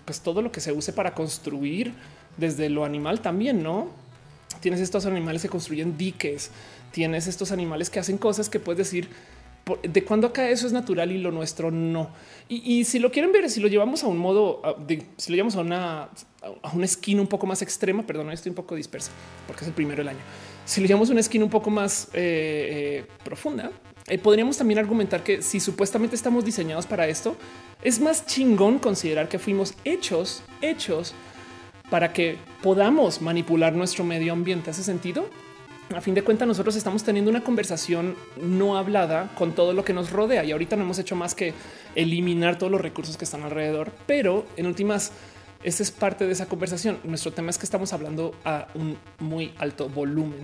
pues 0.04 0.20
todo 0.20 0.40
lo 0.40 0.52
que 0.52 0.60
se 0.60 0.70
use 0.70 0.92
para 0.92 1.14
construir 1.14 1.94
desde 2.36 2.70
lo 2.70 2.84
animal 2.84 3.20
también, 3.20 3.60
no 3.60 3.88
tienes 4.60 4.78
estos 4.78 5.04
animales 5.04 5.42
que 5.42 5.48
construyen 5.48 5.98
diques, 5.98 6.52
tienes 6.92 7.26
estos 7.26 7.50
animales 7.50 7.90
que 7.90 7.98
hacen 7.98 8.18
cosas 8.18 8.48
que 8.48 8.60
puedes 8.60 8.78
decir 8.78 9.08
de 9.82 10.04
cuando 10.04 10.28
acá 10.28 10.48
eso 10.48 10.66
es 10.66 10.72
natural 10.72 11.12
y 11.12 11.18
lo 11.18 11.30
nuestro 11.30 11.70
no. 11.70 12.10
Y, 12.48 12.84
si 12.84 12.98
lo 12.98 13.10
quieren 13.10 13.30
ver, 13.30 13.50
si 13.50 13.60
lo 13.60 13.68
llevamos 13.68 14.02
a 14.04 14.06
un 14.06 14.16
modo, 14.16 14.62
si 15.18 15.30
lo 15.30 15.36
llevamos 15.36 15.56
a 15.56 15.60
una, 15.60 16.08
a 16.62 16.82
esquina 16.82 17.20
un 17.20 17.26
poco 17.26 17.46
más 17.46 17.60
extrema, 17.60 18.06
perdón, 18.06 18.30
estoy 18.30 18.50
un 18.50 18.56
poco 18.56 18.74
dispersa 18.74 19.10
porque 19.46 19.62
es 19.62 19.68
el 19.68 19.74
primero 19.74 19.98
del 19.98 20.08
año. 20.08 20.20
Si 20.64 20.80
lo 20.80 20.86
llevamos 20.86 21.10
a 21.10 21.12
una 21.12 21.20
esquina 21.20 21.44
un 21.44 21.50
poco 21.50 21.68
más 21.70 22.08
eh, 22.14 23.04
eh, 23.04 23.06
profunda, 23.22 23.70
eh, 24.06 24.18
podríamos 24.18 24.56
también 24.56 24.78
argumentar 24.78 25.22
que 25.22 25.42
si 25.42 25.60
supuestamente 25.60 26.16
estamos 26.16 26.44
diseñados 26.44 26.86
para 26.86 27.06
esto, 27.06 27.36
es 27.82 28.00
más 28.00 28.26
chingón 28.26 28.78
considerar 28.78 29.28
que 29.28 29.38
fuimos 29.38 29.74
hechos, 29.84 30.42
hechos 30.62 31.14
para 31.90 32.12
que 32.12 32.36
podamos 32.62 33.20
manipular 33.20 33.74
nuestro 33.74 34.04
medio 34.04 34.32
ambiente. 34.32 34.70
¿Hace 34.70 34.82
sentido? 34.82 35.26
A 35.94 36.02
fin 36.02 36.14
de 36.14 36.22
cuentas, 36.22 36.46
nosotros 36.46 36.76
estamos 36.76 37.02
teniendo 37.02 37.30
una 37.30 37.42
conversación 37.42 38.14
no 38.36 38.76
hablada 38.76 39.30
con 39.36 39.52
todo 39.52 39.72
lo 39.72 39.84
que 39.84 39.94
nos 39.94 40.10
rodea 40.10 40.44
y 40.44 40.52
ahorita 40.52 40.76
no 40.76 40.82
hemos 40.82 40.98
hecho 40.98 41.16
más 41.16 41.34
que 41.34 41.54
eliminar 41.94 42.58
todos 42.58 42.70
los 42.70 42.80
recursos 42.80 43.16
que 43.16 43.24
están 43.24 43.42
alrededor, 43.42 43.90
pero 44.06 44.44
en 44.58 44.66
últimas, 44.66 45.12
esta 45.62 45.82
es 45.82 45.90
parte 45.90 46.26
de 46.26 46.32
esa 46.32 46.44
conversación. 46.44 46.98
Nuestro 47.04 47.32
tema 47.32 47.48
es 47.48 47.56
que 47.56 47.64
estamos 47.64 47.94
hablando 47.94 48.34
a 48.44 48.68
un 48.74 48.98
muy 49.18 49.54
alto 49.56 49.88
volumen. 49.88 50.40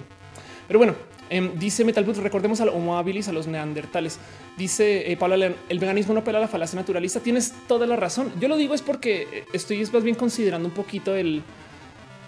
Pero 0.66 0.78
bueno, 0.78 0.94
em, 1.28 1.58
dice 1.58 1.84
Metalbut, 1.84 2.16
recordemos 2.16 2.62
al 2.62 2.70
Homo 2.70 2.96
habilis, 2.96 3.28
a 3.28 3.32
los 3.32 3.46
neandertales. 3.46 4.18
Dice 4.56 5.12
eh, 5.12 5.18
León, 5.36 5.56
el 5.68 5.78
veganismo 5.78 6.14
no 6.14 6.20
apela 6.20 6.40
la 6.40 6.48
falacia 6.48 6.78
naturalista. 6.78 7.20
Tienes 7.20 7.52
toda 7.68 7.86
la 7.86 7.96
razón. 7.96 8.32
Yo 8.40 8.48
lo 8.48 8.56
digo 8.56 8.74
es 8.74 8.80
porque 8.80 9.28
eh, 9.30 9.44
estoy 9.52 9.86
más 9.92 10.02
bien 10.02 10.16
considerando 10.16 10.68
un 10.68 10.74
poquito 10.74 11.14
el 11.14 11.42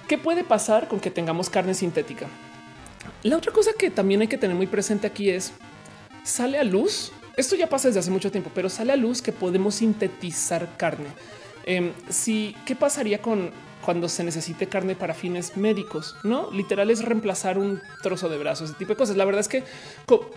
qué 0.07 0.19
puede 0.19 0.45
pasar 0.45 0.87
con 0.87 1.01
que 1.01 1.11
tengamos 1.11 1.49
carne 1.49 1.73
sintética. 1.73 2.27
La 3.27 3.37
otra 3.37 3.51
cosa 3.51 3.73
que 3.77 3.91
también 3.91 4.21
hay 4.21 4.29
que 4.29 4.39
tener 4.39 4.55
muy 4.55 4.69
presente 4.69 5.09
aquí 5.09 5.31
es 5.31 5.53
sale 6.23 6.59
a 6.59 6.63
luz. 6.63 7.11
Esto 7.37 7.57
ya 7.57 7.69
pasa 7.69 7.89
desde 7.89 7.99
hace 7.99 8.11
mucho 8.13 8.31
tiempo, 8.31 8.53
pero 8.55 8.69
sale 8.69 8.93
a 8.93 8.97
luz 8.97 9.21
que 9.21 9.33
podemos 9.33 9.75
sintetizar 9.75 10.77
carne. 10.77 11.09
Em, 11.65 11.93
si 12.09 12.55
qué 12.65 12.77
pasaría 12.77 13.21
con 13.21 13.51
cuando 13.85 14.09
se 14.09 14.23
necesite 14.23 14.69
carne 14.69 14.95
para 14.95 15.13
fines 15.13 15.57
médicos, 15.57 16.15
no 16.23 16.53
literal 16.53 16.89
es 16.89 17.05
reemplazar 17.05 17.59
un 17.59 17.81
trozo 18.01 18.29
de 18.29 18.39
brazo, 18.39 18.65
ese 18.65 18.75
tipo 18.75 18.93
de 18.93 18.97
cosas. 18.97 19.17
La 19.17 19.25
verdad 19.25 19.41
es 19.41 19.49
que 19.49 19.65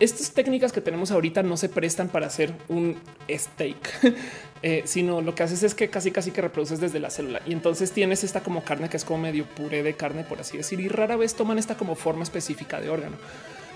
estas 0.00 0.32
técnicas 0.32 0.72
que 0.72 0.80
tenemos 0.80 1.12
ahorita 1.12 1.44
no 1.44 1.56
se 1.56 1.68
prestan 1.68 2.08
para 2.08 2.26
hacer 2.26 2.52
un 2.68 2.96
steak, 3.28 4.00
eh, 4.62 4.82
sino 4.84 5.22
lo 5.22 5.34
que 5.34 5.42
haces 5.42 5.62
es 5.62 5.74
que 5.74 5.88
casi 5.88 6.10
casi 6.10 6.32
que 6.32 6.42
reproduces 6.42 6.80
desde 6.80 7.00
la 7.00 7.08
célula 7.08 7.40
y 7.46 7.52
entonces 7.52 7.92
tienes 7.92 8.24
esta 8.24 8.42
como 8.42 8.62
carne 8.62 8.90
que 8.90 8.98
es 8.98 9.06
como 9.06 9.20
medio 9.20 9.46
puré 9.46 9.82
de 9.82 9.94
carne, 9.94 10.22
por 10.22 10.40
así 10.40 10.58
decir, 10.58 10.80
y 10.80 10.88
rara 10.88 11.16
vez 11.16 11.34
toman 11.34 11.58
esta 11.58 11.76
como 11.76 11.94
forma 11.94 12.22
específica 12.22 12.80
de 12.80 12.90
órgano. 12.90 13.16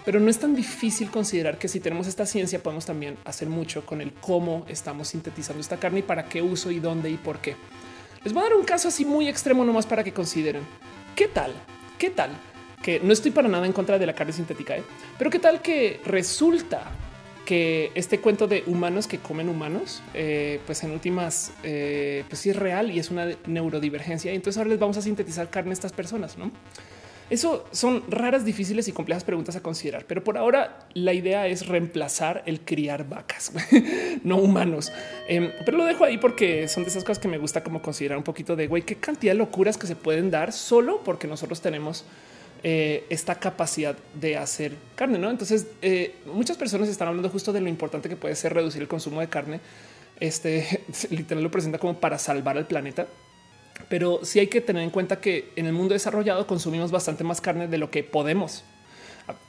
Pero 0.04 0.20
no 0.20 0.28
es 0.28 0.38
tan 0.38 0.54
difícil 0.54 1.10
considerar 1.10 1.56
que 1.56 1.68
si 1.68 1.80
tenemos 1.80 2.06
esta 2.06 2.26
ciencia 2.26 2.62
podemos 2.62 2.84
también 2.84 3.16
hacer 3.24 3.48
mucho 3.48 3.86
con 3.86 4.02
el 4.02 4.12
cómo 4.12 4.66
estamos 4.68 5.08
sintetizando 5.08 5.62
esta 5.62 5.78
carne 5.78 6.00
y 6.00 6.02
para 6.02 6.28
qué 6.28 6.42
uso 6.42 6.70
y 6.70 6.80
dónde 6.80 7.08
y 7.08 7.16
por 7.16 7.38
qué. 7.38 7.56
Les 8.22 8.34
voy 8.34 8.42
a 8.42 8.48
dar 8.50 8.54
un 8.54 8.64
caso 8.64 8.88
así 8.88 9.06
muy 9.06 9.28
extremo 9.28 9.64
nomás 9.64 9.86
para 9.86 10.04
que 10.04 10.12
consideren. 10.12 10.62
¿Qué 11.16 11.28
tal? 11.28 11.54
¿Qué 11.96 12.10
tal? 12.10 12.30
Que 12.82 13.00
no 13.00 13.14
estoy 13.14 13.30
para 13.30 13.48
nada 13.48 13.64
en 13.64 13.72
contra 13.72 13.98
de 13.98 14.04
la 14.04 14.14
carne 14.14 14.34
sintética, 14.34 14.76
¿eh? 14.76 14.82
pero 15.16 15.30
qué 15.30 15.38
tal 15.38 15.62
que 15.62 16.02
resulta 16.04 16.90
que 17.44 17.90
este 17.94 18.20
cuento 18.20 18.46
de 18.46 18.64
humanos 18.66 19.06
que 19.06 19.18
comen 19.18 19.48
humanos, 19.48 20.02
eh, 20.14 20.60
pues 20.66 20.82
en 20.84 20.90
últimas, 20.90 21.52
eh, 21.62 22.24
pues 22.28 22.40
sí 22.40 22.50
es 22.50 22.56
real 22.56 22.90
y 22.90 22.98
es 22.98 23.10
una 23.10 23.28
neurodivergencia. 23.46 24.32
Y 24.32 24.36
entonces 24.36 24.58
ahora 24.58 24.70
les 24.70 24.78
vamos 24.78 24.96
a 24.96 25.02
sintetizar 25.02 25.50
carne 25.50 25.70
a 25.70 25.74
estas 25.74 25.92
personas, 25.92 26.38
¿no? 26.38 26.50
Eso 27.30 27.64
son 27.72 28.04
raras, 28.08 28.44
difíciles 28.44 28.86
y 28.86 28.92
complejas 28.92 29.24
preguntas 29.24 29.56
a 29.56 29.62
considerar, 29.62 30.04
pero 30.06 30.22
por 30.22 30.36
ahora 30.36 30.86
la 30.92 31.14
idea 31.14 31.46
es 31.46 31.66
reemplazar 31.66 32.42
el 32.44 32.60
criar 32.60 33.08
vacas, 33.08 33.50
no 34.24 34.36
humanos. 34.36 34.92
Em, 35.26 35.50
pero 35.64 35.78
lo 35.78 35.84
dejo 35.86 36.04
ahí 36.04 36.18
porque 36.18 36.68
son 36.68 36.82
de 36.82 36.90
esas 36.90 37.02
cosas 37.02 37.18
que 37.18 37.28
me 37.28 37.38
gusta 37.38 37.64
como 37.64 37.80
considerar 37.80 38.18
un 38.18 38.24
poquito 38.24 38.56
de 38.56 38.66
güey, 38.66 38.82
qué 38.82 38.96
cantidad 38.96 39.32
de 39.32 39.38
locuras 39.38 39.78
que 39.78 39.86
se 39.86 39.96
pueden 39.96 40.30
dar 40.30 40.52
solo 40.52 41.00
porque 41.02 41.26
nosotros 41.26 41.62
tenemos 41.62 42.04
eh, 42.66 43.04
esta 43.10 43.34
capacidad 43.34 43.94
de 44.14 44.38
hacer 44.38 44.74
carne. 44.94 45.18
¿no? 45.18 45.30
Entonces, 45.30 45.66
eh, 45.82 46.14
muchas 46.24 46.56
personas 46.56 46.88
están 46.88 47.08
hablando 47.08 47.28
justo 47.28 47.52
de 47.52 47.60
lo 47.60 47.68
importante 47.68 48.08
que 48.08 48.16
puede 48.16 48.34
ser 48.34 48.54
reducir 48.54 48.80
el 48.80 48.88
consumo 48.88 49.20
de 49.20 49.28
carne. 49.28 49.60
Este 50.18 50.82
literal 51.10 51.44
lo 51.44 51.50
presenta 51.50 51.78
como 51.78 52.00
para 52.00 52.18
salvar 52.18 52.56
al 52.56 52.66
planeta. 52.66 53.06
Pero 53.90 54.20
sí 54.22 54.38
hay 54.38 54.46
que 54.46 54.62
tener 54.62 54.82
en 54.82 54.88
cuenta 54.88 55.20
que 55.20 55.52
en 55.56 55.66
el 55.66 55.74
mundo 55.74 55.92
desarrollado 55.92 56.46
consumimos 56.46 56.90
bastante 56.90 57.22
más 57.22 57.42
carne 57.42 57.68
de 57.68 57.76
lo 57.76 57.90
que 57.90 58.02
podemos. 58.02 58.64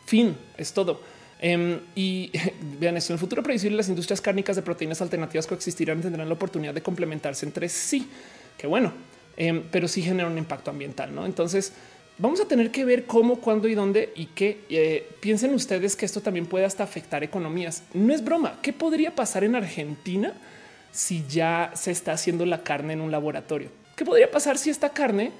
Fin, 0.05 0.35
es 0.57 0.73
todo. 0.73 1.01
Em, 1.39 1.79
y 1.95 2.33
vean 2.79 2.97
esto, 2.97 3.13
en 3.13 3.15
el 3.15 3.19
futuro 3.21 3.43
previsible 3.43 3.77
las 3.77 3.87
industrias 3.87 4.19
cárnicas 4.19 4.57
de 4.57 4.61
proteínas 4.61 5.01
alternativas 5.01 5.47
coexistirán 5.47 6.01
tendrán 6.01 6.27
la 6.27 6.33
oportunidad 6.33 6.73
de 6.73 6.81
complementarse 6.81 7.45
entre 7.45 7.69
sí. 7.69 8.09
Qué 8.57 8.67
bueno, 8.67 8.91
em, 9.37 9.63
pero 9.71 9.87
sí 9.87 10.01
genera 10.01 10.27
un 10.27 10.37
impacto 10.37 10.69
ambiental. 10.69 11.15
¿no? 11.15 11.25
Entonces, 11.25 11.71
Vamos 12.17 12.39
a 12.39 12.47
tener 12.47 12.71
que 12.71 12.85
ver 12.85 13.05
cómo, 13.05 13.41
cuándo 13.41 13.67
y 13.67 13.75
dónde 13.75 14.13
y 14.15 14.27
qué. 14.27 14.59
Eh, 14.69 15.09
piensen 15.19 15.53
ustedes 15.53 15.97
que 15.97 16.05
esto 16.05 16.21
también 16.21 16.45
puede 16.45 16.63
hasta 16.63 16.83
afectar 16.83 17.25
economías. 17.25 17.83
No 17.93 18.13
es 18.13 18.23
broma. 18.23 18.59
¿Qué 18.61 18.71
podría 18.71 19.13
pasar 19.13 19.43
en 19.43 19.55
Argentina 19.55 20.33
si 20.93 21.25
ya 21.27 21.71
se 21.75 21.91
está 21.91 22.13
haciendo 22.13 22.45
la 22.45 22.63
carne 22.63 22.93
en 22.93 23.01
un 23.01 23.11
laboratorio? 23.11 23.69
¿Qué 23.97 24.05
podría 24.05 24.31
pasar 24.31 24.57
si 24.57 24.69
esta 24.69 24.89
carne 24.89 25.33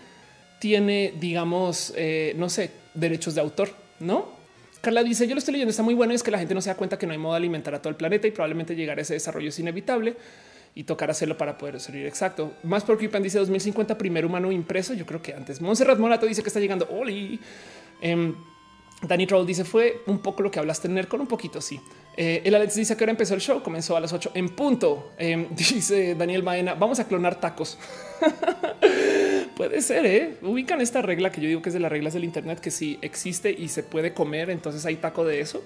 tiene, 0.59 1.13
digamos, 1.17 1.93
eh, 1.95 2.33
no 2.37 2.49
sé, 2.49 2.71
derechos 2.93 3.35
de 3.35 3.41
autor? 3.41 3.69
No. 4.01 4.35
Carla 4.81 5.01
dice: 5.01 5.27
Yo 5.27 5.33
lo 5.33 5.39
estoy 5.39 5.53
leyendo, 5.53 5.69
está 5.69 5.83
muy 5.83 5.93
bueno. 5.93 6.13
Es 6.13 6.23
que 6.23 6.31
la 6.31 6.39
gente 6.39 6.53
no 6.53 6.61
se 6.61 6.69
da 6.69 6.75
cuenta 6.75 6.99
que 6.99 7.07
no 7.07 7.13
hay 7.13 7.19
modo 7.19 7.35
de 7.35 7.37
alimentar 7.37 7.73
a 7.73 7.81
todo 7.81 7.89
el 7.89 7.95
planeta 7.95 8.27
y 8.27 8.31
probablemente 8.31 8.75
llegar 8.75 8.99
a 8.99 9.01
ese 9.01 9.13
desarrollo 9.13 9.47
es 9.47 9.59
inevitable 9.59 10.17
y 10.75 10.83
tocar 10.83 11.09
hacerlo 11.09 11.37
para 11.37 11.57
poder 11.57 11.79
servir 11.79 12.05
exacto. 12.05 12.53
Más 12.63 12.83
por 12.83 12.97
Kipan 12.97 13.23
dice 13.23 13.39
2050 13.39 13.97
primer 13.97 14.25
humano 14.25 14.51
impreso. 14.51 14.93
Yo 14.93 15.05
creo 15.05 15.21
que 15.21 15.33
antes. 15.33 15.61
Montserrat 15.61 15.97
Morato 15.97 16.25
dice 16.25 16.43
que 16.43 16.49
está 16.49 16.59
llegando. 16.59 16.87
Oli. 16.91 17.39
Um, 18.03 18.35
Danny 19.01 19.25
Troll 19.25 19.45
dice 19.45 19.63
fue 19.63 20.01
un 20.07 20.19
poco 20.19 20.43
lo 20.43 20.51
que 20.51 20.59
hablaste 20.59 20.89
en 20.89 21.01
con 21.05 21.21
un 21.21 21.27
poquito. 21.27 21.61
Sí. 21.61 21.79
Eh, 22.17 22.41
el 22.43 22.55
Alex 22.55 22.75
dice 22.75 22.97
que 22.97 23.03
ahora 23.05 23.11
empezó 23.11 23.35
el 23.35 23.39
show. 23.39 23.63
Comenzó 23.63 23.95
a 23.95 24.01
las 24.01 24.11
8 24.11 24.31
en 24.33 24.49
punto. 24.49 25.13
Em, 25.17 25.47
dice 25.55 26.13
Daniel 26.13 26.43
Maena. 26.43 26.73
Vamos 26.73 26.99
a 26.99 27.07
clonar 27.07 27.39
tacos. 27.39 27.79
puede 29.55 29.81
ser. 29.81 30.05
¿eh? 30.05 30.37
Ubican 30.41 30.81
esta 30.81 31.01
regla 31.01 31.31
que 31.31 31.39
yo 31.39 31.47
digo 31.47 31.61
que 31.61 31.69
es 31.69 31.73
de 31.73 31.79
las 31.79 31.91
reglas 31.91 32.13
del 32.13 32.25
Internet, 32.25 32.59
que 32.59 32.71
si 32.71 32.99
existe 33.01 33.49
y 33.49 33.69
se 33.69 33.81
puede 33.81 34.13
comer, 34.13 34.49
entonces 34.49 34.85
hay 34.85 34.97
taco 34.97 35.23
de 35.23 35.39
eso 35.39 35.63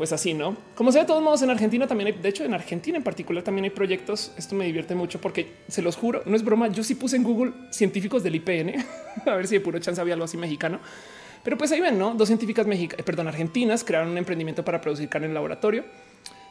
pues 0.00 0.14
así, 0.14 0.32
¿no? 0.32 0.56
Como 0.76 0.92
sea, 0.92 1.02
de 1.02 1.06
todos 1.06 1.22
modos, 1.22 1.42
en 1.42 1.50
Argentina 1.50 1.86
también 1.86 2.06
hay, 2.06 2.18
de 2.22 2.26
hecho, 2.26 2.42
en 2.42 2.54
Argentina 2.54 2.96
en 2.96 3.04
particular 3.04 3.44
también 3.44 3.64
hay 3.64 3.70
proyectos. 3.70 4.32
Esto 4.38 4.54
me 4.54 4.64
divierte 4.64 4.94
mucho 4.94 5.20
porque 5.20 5.56
se 5.68 5.82
los 5.82 5.94
juro, 5.94 6.22
no 6.24 6.34
es 6.36 6.42
broma. 6.42 6.68
Yo 6.68 6.82
sí 6.82 6.94
puse 6.94 7.16
en 7.16 7.22
Google 7.22 7.52
científicos 7.70 8.22
del 8.22 8.36
IPN, 8.36 8.82
a 9.26 9.34
ver 9.34 9.46
si 9.46 9.56
de 9.56 9.60
puro 9.60 9.78
chance 9.78 10.00
había 10.00 10.14
algo 10.14 10.24
así 10.24 10.38
mexicano. 10.38 10.80
Pero 11.44 11.58
pues 11.58 11.70
ahí 11.72 11.82
ven, 11.82 11.98
¿no? 11.98 12.14
Dos 12.14 12.28
científicas 12.28 12.66
mexicanas, 12.66 13.04
perdón, 13.04 13.28
argentinas 13.28 13.84
crearon 13.84 14.08
un 14.08 14.16
emprendimiento 14.16 14.64
para 14.64 14.80
producir 14.80 15.06
carne 15.10 15.26
en 15.26 15.34
laboratorio. 15.34 15.84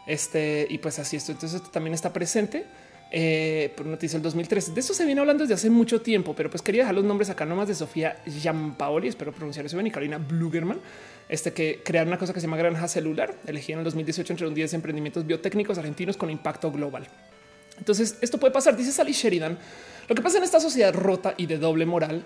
Este, 0.05 0.67
y 0.69 0.77
pues 0.77 0.99
así 0.99 1.17
esto. 1.17 1.31
Entonces 1.31 1.59
esto 1.59 1.71
también 1.71 1.95
está 1.95 2.13
presente. 2.13 2.67
Eh, 3.11 3.73
por 3.75 3.87
noticia 3.87 4.17
el 4.17 4.21
2013. 4.21 4.73
De 4.73 4.79
eso 4.79 4.93
se 4.93 5.05
viene 5.05 5.21
hablando 5.21 5.43
desde 5.43 5.55
hace 5.55 5.71
mucho 5.71 6.03
tiempo, 6.03 6.35
pero 6.35 6.51
pues 6.51 6.61
quería 6.61 6.83
dejar 6.83 6.93
los 6.93 7.03
nombres 7.03 7.31
acá 7.31 7.43
nomás 7.43 7.67
de 7.67 7.73
Sofía 7.73 8.21
Giampaoli, 8.27 9.07
espero 9.07 9.31
pronunciar 9.31 9.65
eso 9.65 9.75
bien, 9.75 9.87
y 9.87 9.89
Carolina 9.89 10.19
Blugerman, 10.19 10.79
este 11.29 11.53
que 11.53 11.81
crearon 11.85 12.09
una 12.09 12.17
cosa 12.17 12.33
que 12.33 12.39
se 12.39 12.47
llama 12.47 12.57
Granja 12.57 12.87
Celular, 12.87 13.35
elegida 13.45 13.75
en 13.75 13.79
el 13.79 13.85
2018 13.85 14.33
entre 14.33 14.47
un 14.47 14.53
10 14.55 14.73
emprendimientos 14.73 15.25
biotécnicos 15.25 15.77
argentinos 15.77 16.17
con 16.17 16.29
impacto 16.29 16.71
global. 16.71 17.07
Entonces, 17.77 18.17
esto 18.21 18.39
puede 18.39 18.51
pasar, 18.51 18.75
dice 18.75 18.91
Sally 18.91 19.13
Sheridan. 19.13 19.57
Lo 20.07 20.15
que 20.15 20.21
pasa 20.21 20.39
en 20.39 20.43
esta 20.43 20.59
sociedad 20.59 20.93
rota 20.93 21.35
y 21.37 21.45
de 21.45 21.59
doble 21.59 21.85
moral, 21.85 22.25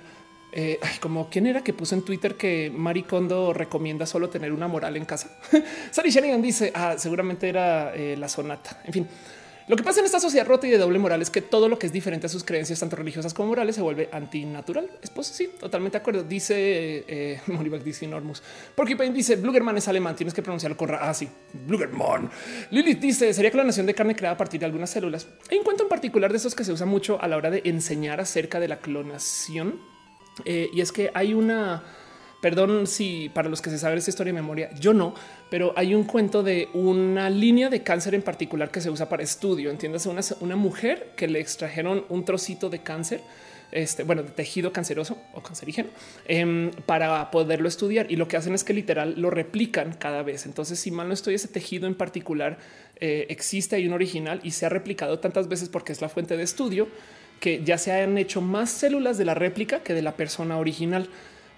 eh, 0.53 0.79
como 1.01 1.29
quién 1.29 1.47
era 1.47 1.63
que 1.63 1.73
puso 1.73 1.95
en 1.95 2.03
Twitter 2.03 2.35
que 2.35 2.71
Maricondo 2.73 3.53
recomienda 3.53 4.05
solo 4.05 4.29
tener 4.29 4.53
una 4.53 4.67
moral 4.67 4.95
en 4.95 5.05
casa. 5.05 5.37
Sally 5.91 6.09
Sheridan 6.09 6.41
dice, 6.41 6.71
ah, 6.73 6.95
seguramente 6.97 7.49
era 7.49 7.93
eh, 7.93 8.15
la 8.17 8.29
sonata. 8.29 8.81
En 8.85 8.93
fin, 8.93 9.07
lo 9.67 9.75
que 9.75 9.83
pasa 9.83 10.01
en 10.01 10.05
esta 10.05 10.19
sociedad 10.19 10.45
rota 10.45 10.67
y 10.67 10.71
de 10.71 10.77
doble 10.77 10.99
moral 10.99 11.21
es 11.21 11.29
que 11.29 11.41
todo 11.41 11.69
lo 11.69 11.79
que 11.79 11.87
es 11.87 11.93
diferente 11.93 12.27
a 12.27 12.29
sus 12.29 12.43
creencias, 12.43 12.79
tanto 12.79 12.95
religiosas 12.95 13.33
como 13.33 13.49
morales, 13.49 13.75
se 13.75 13.81
vuelve 13.81 14.09
antinatural. 14.11 14.89
Es 15.01 15.09
pues 15.09 15.27
sí, 15.27 15.49
totalmente 15.59 15.97
de 15.97 16.01
acuerdo. 16.01 16.23
Dice 16.23 17.05
eh, 17.07 17.41
dice 17.83 18.07
Normus. 18.07 18.43
Porque 18.75 18.95
dice 19.11 19.37
Blugerman 19.37 19.77
es 19.77 19.87
alemán, 19.87 20.15
tienes 20.15 20.33
que 20.33 20.41
pronunciarlo 20.41 20.77
con 20.77 20.91
Ah, 20.91 21.13
sí, 21.13 21.29
Blugerman. 21.65 22.29
Lilith 22.71 22.99
dice 22.99 23.33
sería 23.33 23.51
clonación 23.51 23.85
de 23.85 23.93
carne 23.93 24.15
creada 24.15 24.35
a 24.35 24.37
partir 24.37 24.59
de 24.59 24.65
algunas 24.65 24.89
células. 24.89 25.27
Hay 25.49 25.57
un 25.57 25.63
cuento 25.63 25.83
en 25.83 25.89
particular 25.89 26.31
de 26.31 26.37
esos 26.37 26.55
que 26.55 26.63
se 26.63 26.71
usa 26.71 26.85
mucho 26.85 27.21
a 27.21 27.27
la 27.27 27.37
hora 27.37 27.49
de 27.49 27.61
enseñar 27.65 28.19
acerca 28.19 28.59
de 28.59 28.67
la 28.67 28.79
clonación. 28.79 29.79
Eh, 30.45 30.69
y 30.73 30.81
es 30.81 30.91
que 30.91 31.11
hay 31.13 31.33
una 31.33 31.83
Perdón 32.43 32.87
si 32.87 33.29
para 33.29 33.47
los 33.47 33.61
que 33.61 33.69
se 33.69 33.77
saben 33.77 33.97
esta 33.97 34.09
historia 34.09 34.33
de 34.33 34.41
memoria, 34.41 34.69
yo 34.77 34.93
no, 34.93 35.15
pero 35.49 35.71
hay 35.77 35.95
un 35.95 36.03
cuento 36.03 36.43
de 36.43 36.67
una 36.73 37.29
línea 37.29 37.69
de 37.69 37.83
cáncer 37.83 38.15
en 38.15 38.21
particular 38.21 38.69
que 38.69 38.81
se 38.81 38.89
usa 38.89 39.07
para 39.07 39.23
estudio. 39.23 39.71
Entiendes, 39.71 40.05
una, 40.07 40.19
una 40.41 40.57
mujer 40.57 41.13
que 41.15 41.29
le 41.29 41.39
extrajeron 41.39 42.03
un 42.09 42.25
trocito 42.25 42.69
de 42.69 42.79
cáncer, 42.79 43.21
este, 43.71 44.03
bueno, 44.03 44.23
de 44.23 44.31
tejido 44.31 44.73
canceroso 44.73 45.17
o 45.33 45.41
cancerígeno 45.41 45.87
em, 46.27 46.71
para 46.85 47.31
poderlo 47.31 47.69
estudiar. 47.69 48.11
Y 48.11 48.17
lo 48.17 48.27
que 48.27 48.35
hacen 48.35 48.53
es 48.53 48.65
que 48.65 48.73
literal 48.73 49.13
lo 49.15 49.29
replican 49.29 49.93
cada 49.93 50.21
vez. 50.21 50.45
Entonces, 50.45 50.77
si 50.77 50.91
mal 50.91 51.07
no 51.07 51.13
estoy, 51.13 51.35
ese 51.35 51.47
tejido 51.47 51.87
en 51.87 51.95
particular 51.95 52.57
eh, 52.99 53.25
existe, 53.29 53.77
hay 53.77 53.87
un 53.87 53.93
original 53.93 54.41
y 54.43 54.51
se 54.51 54.65
ha 54.65 54.69
replicado 54.69 55.17
tantas 55.19 55.47
veces 55.47 55.69
porque 55.69 55.93
es 55.93 56.01
la 56.01 56.09
fuente 56.09 56.35
de 56.35 56.43
estudio 56.43 56.89
que 57.39 57.63
ya 57.63 57.77
se 57.77 57.93
han 57.93 58.17
hecho 58.17 58.41
más 58.41 58.69
células 58.69 59.17
de 59.17 59.23
la 59.23 59.33
réplica 59.33 59.79
que 59.79 59.93
de 59.93 60.01
la 60.01 60.17
persona 60.17 60.57
original. 60.57 61.07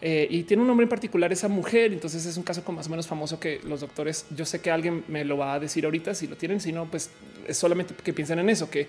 Eh, 0.08 0.28
y 0.30 0.44
tiene 0.44 0.62
un 0.62 0.68
nombre 0.68 0.84
en 0.84 0.90
particular 0.90 1.34
esa 1.34 1.48
mujer. 1.48 1.92
Entonces 1.92 2.28
es 2.28 2.38
un 2.38 2.44
caso 2.44 2.64
como 2.64 2.76
más 2.76 2.86
o 2.86 2.92
menos 2.92 3.08
famoso 3.08 3.40
que 3.40 3.60
los 3.64 3.82
doctores. 3.82 4.28
Yo 4.38 4.46
sé 4.46 4.62
que 4.62 4.70
alguien 4.70 5.04
me 5.08 5.26
lo 5.26 5.36
va 5.36 5.56
a 5.56 5.60
decir 5.60 5.84
ahorita 5.84 6.14
si 6.14 6.28
lo 6.28 6.38
tienen, 6.38 6.60
si 6.62 6.72
no, 6.72 6.86
pues 6.86 7.10
es 7.48 7.58
solamente 7.58 7.96
que 7.96 8.14
piensen 8.14 8.38
en 8.38 8.52
eso, 8.52 8.70
que 8.70 8.86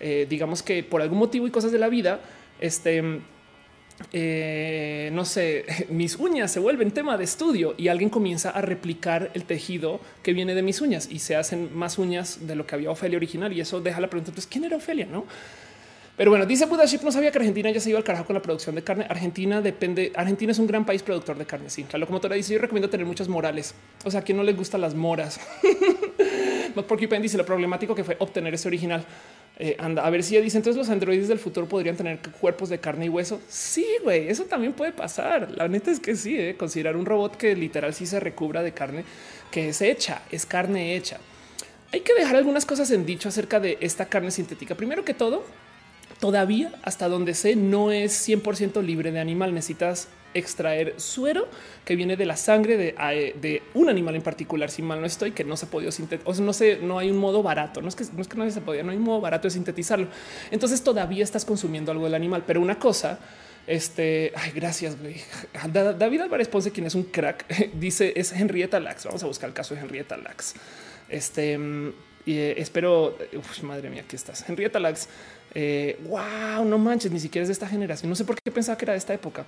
eh, 0.00 0.26
digamos 0.28 0.64
que 0.64 0.82
por 0.82 1.00
algún 1.02 1.18
motivo 1.18 1.46
y 1.46 1.52
cosas 1.52 1.70
de 1.70 1.78
la 1.78 1.88
vida, 1.88 2.20
este 2.60 3.20
eh, 4.12 5.10
no 5.12 5.24
sé, 5.24 5.66
mis 5.88 6.16
uñas 6.16 6.50
se 6.50 6.58
vuelven 6.58 6.90
tema 6.90 7.16
de 7.16 7.22
estudio 7.22 7.76
y 7.78 7.86
alguien 7.86 8.10
comienza 8.10 8.50
a 8.50 8.60
replicar 8.60 9.30
el 9.34 9.44
tejido 9.44 10.00
que 10.24 10.32
viene 10.32 10.56
de 10.56 10.62
mis 10.62 10.80
uñas 10.80 11.08
y 11.08 11.20
se 11.20 11.36
hacen 11.36 11.78
más 11.78 11.96
uñas 11.96 12.44
de 12.44 12.56
lo 12.56 12.66
que 12.66 12.74
había 12.74 12.90
Ofelia 12.90 13.18
original. 13.18 13.52
Y 13.52 13.60
eso 13.60 13.80
deja 13.80 14.00
la 14.00 14.10
pregunta: 14.10 14.32
pues, 14.32 14.48
¿quién 14.48 14.64
era 14.64 14.78
Ofelia? 14.78 15.06
No? 15.06 15.26
Pero 16.16 16.30
bueno, 16.30 16.46
dice 16.46 16.64
Budaship, 16.64 17.02
no 17.02 17.12
sabía 17.12 17.30
que 17.30 17.38
Argentina 17.38 17.70
ya 17.70 17.78
se 17.78 17.90
iba 17.90 17.98
al 17.98 18.04
carajo 18.04 18.24
con 18.24 18.34
la 18.34 18.40
producción 18.40 18.74
de 18.74 18.82
carne. 18.82 19.06
Argentina 19.08 19.60
depende, 19.60 20.12
Argentina 20.14 20.52
es 20.52 20.58
un 20.58 20.66
gran 20.66 20.86
país 20.86 21.02
productor 21.02 21.36
de 21.36 21.44
carne. 21.44 21.68
Sí, 21.68 21.84
la 21.92 21.98
locomotora 21.98 22.34
dice, 22.36 22.54
yo 22.54 22.58
recomiendo 22.58 22.88
tener 22.88 23.04
muchas 23.04 23.28
morales. 23.28 23.74
O 24.04 24.10
sea, 24.10 24.20
a 24.20 24.22
quien 24.22 24.38
no 24.38 24.42
les 24.44 24.56
gustan 24.56 24.80
las 24.80 24.94
moras. 24.94 25.38
Porque 26.88 27.06
dice 27.06 27.36
lo 27.36 27.44
problemático 27.44 27.94
que 27.94 28.04
fue 28.04 28.16
obtener 28.18 28.54
ese 28.54 28.68
original. 28.68 29.04
Eh, 29.58 29.74
anda 29.78 30.04
a 30.04 30.10
ver 30.10 30.22
si 30.22 30.34
ya 30.34 30.40
dice 30.42 30.58
entonces 30.58 30.76
los 30.76 30.90
androides 30.90 31.28
del 31.28 31.38
futuro 31.38 31.66
podrían 31.66 31.96
tener 31.96 32.18
cuerpos 32.40 32.68
de 32.68 32.78
carne 32.78 33.06
y 33.06 33.08
hueso. 33.08 33.40
Sí, 33.48 33.86
güey, 34.02 34.28
eso 34.28 34.44
también 34.44 34.72
puede 34.72 34.92
pasar. 34.92 35.50
La 35.52 35.68
neta 35.68 35.90
es 35.90 36.00
que 36.00 36.14
sí, 36.14 36.38
eh, 36.38 36.56
considerar 36.58 36.96
un 36.96 37.06
robot 37.06 37.36
que 37.36 37.56
literal 37.56 37.94
sí 37.94 38.06
se 38.06 38.20
recubra 38.20 38.62
de 38.62 38.72
carne 38.72 39.04
que 39.50 39.68
es 39.68 39.80
hecha, 39.80 40.22
es 40.30 40.44
carne 40.44 40.94
hecha. 40.96 41.18
Hay 41.92 42.00
que 42.00 42.14
dejar 42.14 42.36
algunas 42.36 42.66
cosas 42.66 42.90
en 42.90 43.06
dicho 43.06 43.28
acerca 43.28 43.60
de 43.60 43.78
esta 43.80 44.06
carne 44.06 44.30
sintética. 44.30 44.74
Primero 44.74 45.04
que 45.04 45.14
todo, 45.14 45.44
todavía 46.20 46.72
hasta 46.82 47.08
donde 47.08 47.34
sé 47.34 47.56
no 47.56 47.92
es 47.92 48.28
100% 48.28 48.82
libre 48.82 49.12
de 49.12 49.20
animal. 49.20 49.54
Necesitas 49.54 50.08
extraer 50.34 50.94
suero 50.98 51.48
que 51.84 51.96
viene 51.96 52.16
de 52.16 52.26
la 52.26 52.36
sangre 52.36 52.76
de, 52.76 53.62
un 53.74 53.88
animal 53.88 54.16
en 54.16 54.22
particular. 54.22 54.70
Si 54.70 54.82
mal 54.82 55.00
no 55.00 55.06
estoy, 55.06 55.32
que 55.32 55.44
no 55.44 55.56
se 55.56 55.66
ha 55.66 55.70
podido 55.70 55.90
sintetizar, 55.90 56.30
o 56.30 56.34
sea, 56.34 56.44
no 56.44 56.52
sé, 56.52 56.78
no 56.82 56.98
hay 56.98 57.10
un 57.10 57.18
modo 57.18 57.42
barato. 57.42 57.80
No 57.80 57.88
es 57.88 57.96
que 57.96 58.04
no 58.12 58.22
es 58.22 58.28
que 58.28 58.36
no 58.36 58.50
se 58.50 58.60
podía, 58.60 58.82
no 58.82 58.90
hay 58.90 58.98
un 58.98 59.04
modo 59.04 59.20
barato 59.20 59.48
de 59.48 59.52
sintetizarlo. 59.52 60.08
Entonces 60.50 60.82
todavía 60.82 61.24
estás 61.24 61.44
consumiendo 61.44 61.92
algo 61.92 62.04
del 62.04 62.14
animal, 62.14 62.44
pero 62.46 62.60
una 62.60 62.78
cosa 62.78 63.18
este, 63.66 64.32
ay, 64.36 64.52
gracias. 64.54 64.96
David 65.72 66.20
Álvarez 66.20 66.48
Ponce, 66.48 66.70
quien 66.70 66.86
es 66.86 66.94
un 66.94 67.04
crack, 67.04 67.46
dice 67.74 68.12
es 68.16 68.32
Henrietta 68.32 68.78
Lacks. 68.78 69.04
Vamos 69.04 69.22
a 69.22 69.26
buscar 69.26 69.48
el 69.48 69.54
caso 69.54 69.74
de 69.74 69.80
Henrietta 69.80 70.16
Lacks. 70.16 70.54
Este, 71.08 71.58
y 72.24 72.38
eh, 72.38 72.60
espero, 72.60 73.16
madre 73.62 73.90
mía, 73.90 74.02
aquí 74.02 74.16
estás. 74.16 74.48
Henrietta 74.48 74.78
Lacks 74.78 75.08
wow, 76.08 76.64
no 76.64 76.78
manches, 76.78 77.10
ni 77.10 77.20
siquiera 77.20 77.42
es 77.42 77.48
de 77.48 77.52
esta 77.52 77.66
generación. 77.66 78.10
No 78.10 78.16
sé 78.16 78.24
por 78.24 78.36
qué 78.40 78.50
pensaba 78.50 78.76
que 78.76 78.84
era 78.84 78.92
de 78.92 78.98
esta 78.98 79.14
época. 79.14 79.44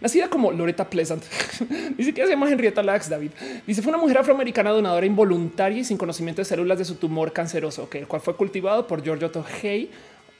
Nacida 0.00 0.28
como 0.28 0.50
Loretta 0.52 0.88
Pleasant, 0.88 1.22
ni 1.96 2.04
siquiera 2.04 2.26
se 2.26 2.34
llama 2.34 2.50
Henrietta 2.50 2.82
Lacks, 2.82 3.08
David. 3.08 3.30
Dice 3.66 3.80
fue 3.80 3.90
una 3.90 3.98
mujer 3.98 4.18
afroamericana 4.18 4.70
donadora 4.70 5.06
involuntaria 5.06 5.78
y 5.78 5.84
sin 5.84 5.96
conocimiento 5.96 6.40
de 6.40 6.46
células 6.46 6.78
de 6.78 6.84
su 6.84 6.96
tumor 6.96 7.32
canceroso, 7.32 7.88
que 7.88 8.00
el 8.00 8.06
cual 8.06 8.20
fue 8.20 8.36
cultivado 8.36 8.86
por 8.86 9.02
Giorgio 9.02 9.30
Hay, 9.62 9.90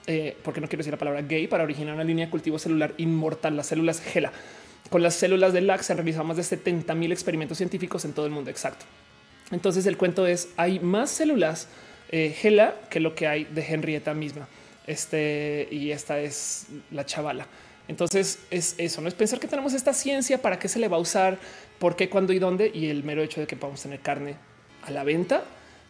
eh, 0.07 0.37
porque 0.43 0.61
no 0.61 0.67
quiero 0.67 0.81
decir 0.81 0.93
la 0.93 0.99
palabra 0.99 1.23
gay, 1.23 1.47
para 1.47 1.65
originar 1.65 1.95
una 1.95 2.05
línea 2.05 2.27
de 2.27 2.31
cultivo 2.31 2.59
celular 2.59 2.95
inmortal, 2.99 3.57
las 3.57 3.69
células 3.69 4.01
GELA. 4.01 4.33
Con 4.91 5.03
las 5.03 5.15
células 5.15 5.53
de 5.53 5.61
LAC 5.61 5.83
se 5.83 5.93
han 5.93 5.99
realizado 5.99 6.25
más 6.25 6.37
de 6.37 6.43
70 6.43 6.95
mil 6.95 7.11
experimentos 7.13 7.57
científicos 7.57 8.05
en 8.05 8.13
todo 8.13 8.27
el 8.27 8.33
mundo. 8.33 8.51
Exacto. 8.51 8.85
Entonces 9.51 9.87
el 9.87 9.97
cuento 9.97 10.27
es 10.27 10.51
hay 10.57 10.81
más 10.81 11.11
células 11.11 11.69
eh, 12.11 12.35
GELA 12.37 12.75
que 12.91 13.01
lo 13.01 13.15
que 13.15 13.27
hay 13.27 13.45
de 13.45 13.65
Henrietta 13.65 14.13
misma. 14.15 14.47
Este 14.87 15.69
y 15.71 15.91
esta 15.91 16.21
es 16.21 16.67
la 16.91 17.07
chavala. 17.07 17.47
Entonces 17.89 18.39
es 18.51 18.75
eso, 18.79 19.01
no 19.01 19.09
es 19.09 19.15
pensar 19.15 19.39
que 19.41 19.49
tenemos 19.49 19.75
esta 19.75 19.93
ciencia 19.93 20.41
para 20.41 20.59
qué 20.59 20.69
se 20.69 20.79
le 20.79 20.89
va 20.89 20.97
a 20.97 21.01
usar, 21.01 21.39
por 21.79 21.97
qué, 21.97 22.09
cuándo 22.09 22.33
y 22.33 22.39
dónde. 22.39 22.71
Y 22.73 22.89
el 22.89 23.05
mero 23.05 23.23
hecho 23.23 23.41
de 23.41 23.47
que 23.47 23.57
podamos 23.57 23.83
tener 23.83 24.01
carne 24.01 24.37
a 24.83 24.91
la 24.91 25.05
venta 25.05 25.45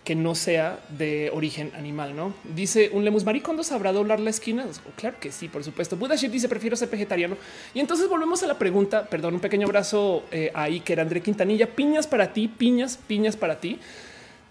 que 0.04 0.14
no 0.14 0.34
sea 0.34 0.80
de 0.90 1.30
origen 1.32 1.72
animal, 1.74 2.14
¿no? 2.14 2.34
Dice 2.54 2.90
un 2.92 3.04
Lemus 3.04 3.24
¿cuándo 3.42 3.64
sabrá 3.64 3.90
doblar 3.90 4.20
la 4.20 4.28
esquina? 4.28 4.66
Oh, 4.66 4.90
claro 4.96 5.16
que 5.18 5.32
sí, 5.32 5.48
por 5.48 5.64
supuesto. 5.64 5.96
Buda 5.96 6.14
dice 6.14 6.48
prefiero 6.48 6.76
ser 6.76 6.90
vegetariano. 6.90 7.38
Y 7.72 7.80
entonces 7.80 8.06
volvemos 8.08 8.42
a 8.42 8.46
la 8.46 8.58
pregunta, 8.58 9.08
perdón, 9.08 9.34
un 9.34 9.40
pequeño 9.40 9.66
abrazo 9.66 10.24
eh, 10.30 10.50
ahí 10.54 10.80
que 10.80 10.92
era 10.92 11.02
André 11.02 11.22
Quintanilla, 11.22 11.74
piñas 11.74 12.06
para 12.06 12.34
ti, 12.34 12.48
piñas, 12.48 12.98
piñas 12.98 13.36
para 13.36 13.60
ti, 13.60 13.78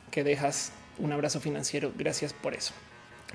que 0.10 0.24
dejas 0.24 0.72
un 0.98 1.12
abrazo 1.12 1.40
financiero. 1.40 1.92
Gracias 1.96 2.34
por 2.34 2.56
eso. 2.56 2.74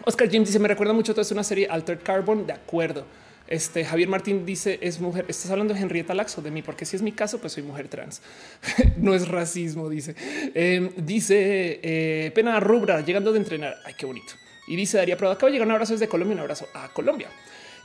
Oscar 0.04 0.28
Jim 0.30 0.44
dice 0.44 0.58
me 0.58 0.68
recuerda 0.68 0.92
mucho 0.92 1.14
toda 1.14 1.26
una 1.32 1.44
serie 1.44 1.66
Altered 1.68 2.00
Carbon. 2.02 2.46
De 2.46 2.52
acuerdo. 2.52 3.04
Este 3.46 3.82
Javier 3.84 4.08
Martín 4.08 4.44
dice 4.44 4.78
es 4.82 5.00
mujer. 5.00 5.24
Estás 5.28 5.50
hablando 5.50 5.74
de 5.74 5.80
Henrietta 5.80 6.14
Laxo 6.14 6.42
de 6.42 6.50
mí, 6.50 6.62
porque 6.62 6.84
si 6.84 6.96
es 6.96 7.02
mi 7.02 7.12
caso, 7.12 7.38
pues 7.38 7.54
soy 7.54 7.62
mujer 7.62 7.88
trans. 7.88 8.20
no 8.98 9.14
es 9.14 9.28
racismo, 9.28 9.88
dice. 9.88 10.14
Em, 10.54 10.90
dice 10.96 11.80
eh, 11.82 12.30
pena 12.34 12.60
rubra 12.60 13.00
llegando 13.00 13.32
de 13.32 13.38
entrenar. 13.38 13.76
Ay, 13.84 13.94
qué 13.96 14.06
bonito. 14.06 14.34
Y 14.66 14.76
dice 14.76 14.98
Daría 14.98 15.16
Prado, 15.16 15.32
acabo 15.32 15.46
de 15.46 15.52
llegar 15.52 15.66
un 15.66 15.72
abrazo 15.72 15.94
desde 15.94 16.08
Colombia, 16.08 16.34
un 16.34 16.40
abrazo 16.40 16.68
a 16.74 16.88
Colombia. 16.88 17.28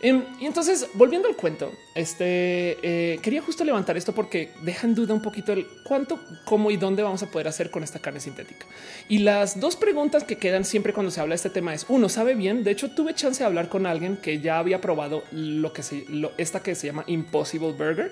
Em, 0.04 0.22
y 0.38 0.46
entonces, 0.48 0.90
volviendo 0.96 1.30
al 1.30 1.38
cuento, 1.38 1.72
este 1.96 2.78
eh, 2.84 3.20
quería 3.22 3.42
justo 3.42 3.64
levantar 3.64 3.96
esto 3.96 4.12
porque 4.12 4.52
deja 4.62 4.86
en 4.86 4.96
duda 4.96 5.14
un 5.14 5.22
poquito 5.22 5.54
el 5.54 5.66
cuánto, 5.86 6.20
cómo 6.44 6.72
y 6.72 6.76
dónde 6.76 7.02
vamos 7.04 7.24
a 7.24 7.32
poder 7.32 7.48
hacer 7.48 7.72
con 7.72 7.84
esta 7.84 8.00
carne 8.00 8.20
sintética. 8.20 8.66
Y 9.08 9.20
las 9.20 9.62
dos 9.62 9.78
preguntas 9.78 10.26
que 10.26 10.36
quedan 10.36 10.66
siempre 10.66 10.92
cuando 10.92 11.10
se 11.10 11.22
habla 11.22 11.32
de 11.32 11.38
este 11.38 11.50
tema 11.50 11.74
es 11.74 11.86
uno 11.88 12.10
sabe 12.10 12.36
bien. 12.36 12.66
De 12.66 12.72
hecho, 12.72 12.92
tuve 12.92 13.14
chance 13.14 13.40
de 13.40 13.46
hablar 13.46 13.70
con 13.70 13.86
alguien 13.86 14.18
que 14.18 14.42
ya 14.42 14.60
había 14.60 14.82
probado 14.82 15.24
lo 15.32 15.72
que 15.72 15.84
se 15.84 16.04
lo, 16.10 16.34
esta 16.38 16.62
que 16.62 16.76
se 16.76 16.88
llama 16.88 17.06
Impossible 17.08 17.72
Burger. 17.72 18.12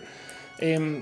Em, 0.60 1.02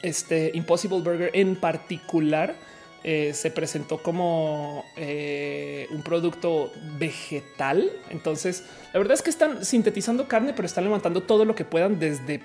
este 0.00 0.50
Impossible 0.54 1.00
Burger 1.00 1.30
en 1.34 1.56
particular 1.56 2.56
eh, 3.04 3.32
se 3.34 3.50
presentó 3.50 4.02
como 4.02 4.84
eh, 4.96 5.86
un 5.90 6.02
producto 6.02 6.72
vegetal. 6.98 7.90
Entonces, 8.10 8.64
la 8.92 8.98
verdad 8.98 9.14
es 9.14 9.22
que 9.22 9.30
están 9.30 9.64
sintetizando 9.64 10.26
carne, 10.28 10.52
pero 10.54 10.66
están 10.66 10.84
levantando 10.84 11.22
todo 11.22 11.44
lo 11.44 11.54
que 11.54 11.64
puedan 11.64 11.98
desde 11.98 12.40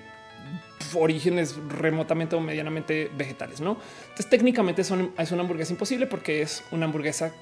orígenes 0.94 1.56
remotamente 1.68 2.36
o 2.36 2.40
medianamente 2.40 3.10
vegetales, 3.16 3.60
¿no? 3.60 3.78
Entonces, 4.02 4.28
técnicamente 4.28 4.84
son, 4.84 5.12
es 5.18 5.32
una 5.32 5.42
hamburguesa 5.42 5.72
imposible 5.72 6.06
porque 6.06 6.42
es 6.42 6.64
una 6.70 6.86
hamburguesa 6.86 7.32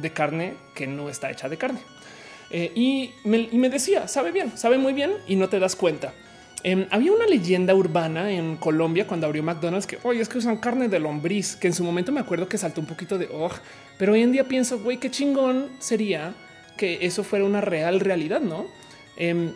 de 0.00 0.12
carne 0.12 0.54
que 0.74 0.86
no 0.86 1.10
está 1.10 1.30
hecha 1.30 1.48
de 1.48 1.56
carne. 1.56 1.80
Eh, 2.50 2.72
y, 2.74 3.12
me, 3.24 3.48
y 3.50 3.58
me 3.58 3.70
decía, 3.70 4.08
sabe 4.08 4.32
bien, 4.32 4.56
sabe 4.56 4.78
muy 4.78 4.92
bien 4.92 5.12
y 5.26 5.36
no 5.36 5.48
te 5.48 5.58
das 5.58 5.76
cuenta. 5.76 6.12
Em, 6.62 6.86
había 6.90 7.12
una 7.12 7.26
leyenda 7.26 7.74
urbana 7.74 8.30
en 8.30 8.56
Colombia 8.56 9.06
cuando 9.06 9.26
abrió 9.26 9.42
McDonald's 9.42 9.86
que 9.86 9.98
hoy 10.02 10.20
es 10.20 10.28
que 10.28 10.38
usan 10.38 10.58
carne 10.58 10.88
de 10.88 10.98
lombriz, 10.98 11.56
que 11.56 11.68
en 11.68 11.72
su 11.72 11.82
momento 11.82 12.12
me 12.12 12.20
acuerdo 12.20 12.48
que 12.48 12.58
saltó 12.58 12.82
un 12.82 12.86
poquito 12.86 13.16
de 13.16 13.28
oh, 13.32 13.50
pero 13.96 14.12
hoy 14.12 14.22
en 14.22 14.32
día 14.32 14.44
pienso, 14.44 14.78
güey, 14.78 14.98
qué 14.98 15.10
chingón 15.10 15.68
sería 15.78 16.34
que 16.76 16.98
eso 17.06 17.24
fuera 17.24 17.44
una 17.46 17.62
real 17.62 18.00
realidad, 18.00 18.40
no? 18.40 18.66
Em, 19.16 19.52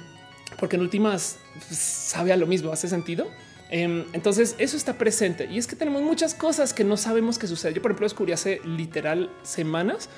porque 0.59 0.77
en 0.77 0.83
últimas 0.83 1.39
pues, 1.69 1.79
sabe 1.79 2.33
a 2.33 2.37
lo 2.37 2.47
mismo, 2.47 2.73
hace 2.73 2.89
sentido. 2.89 3.27
Em, 3.71 4.05
entonces 4.13 4.55
eso 4.59 4.77
está 4.77 4.95
presente 4.95 5.49
y 5.51 5.59
es 5.59 5.67
que 5.67 5.77
tenemos 5.77 6.01
muchas 6.03 6.35
cosas 6.35 6.73
que 6.73 6.85
no 6.85 6.97
sabemos 6.97 7.39
que 7.39 7.47
sucede. 7.47 7.75
Yo, 7.75 7.83
por 7.83 7.91
ejemplo, 7.91 8.07
descubrí 8.07 8.33
hace 8.33 8.61
literal 8.65 9.31
semanas 9.43 10.09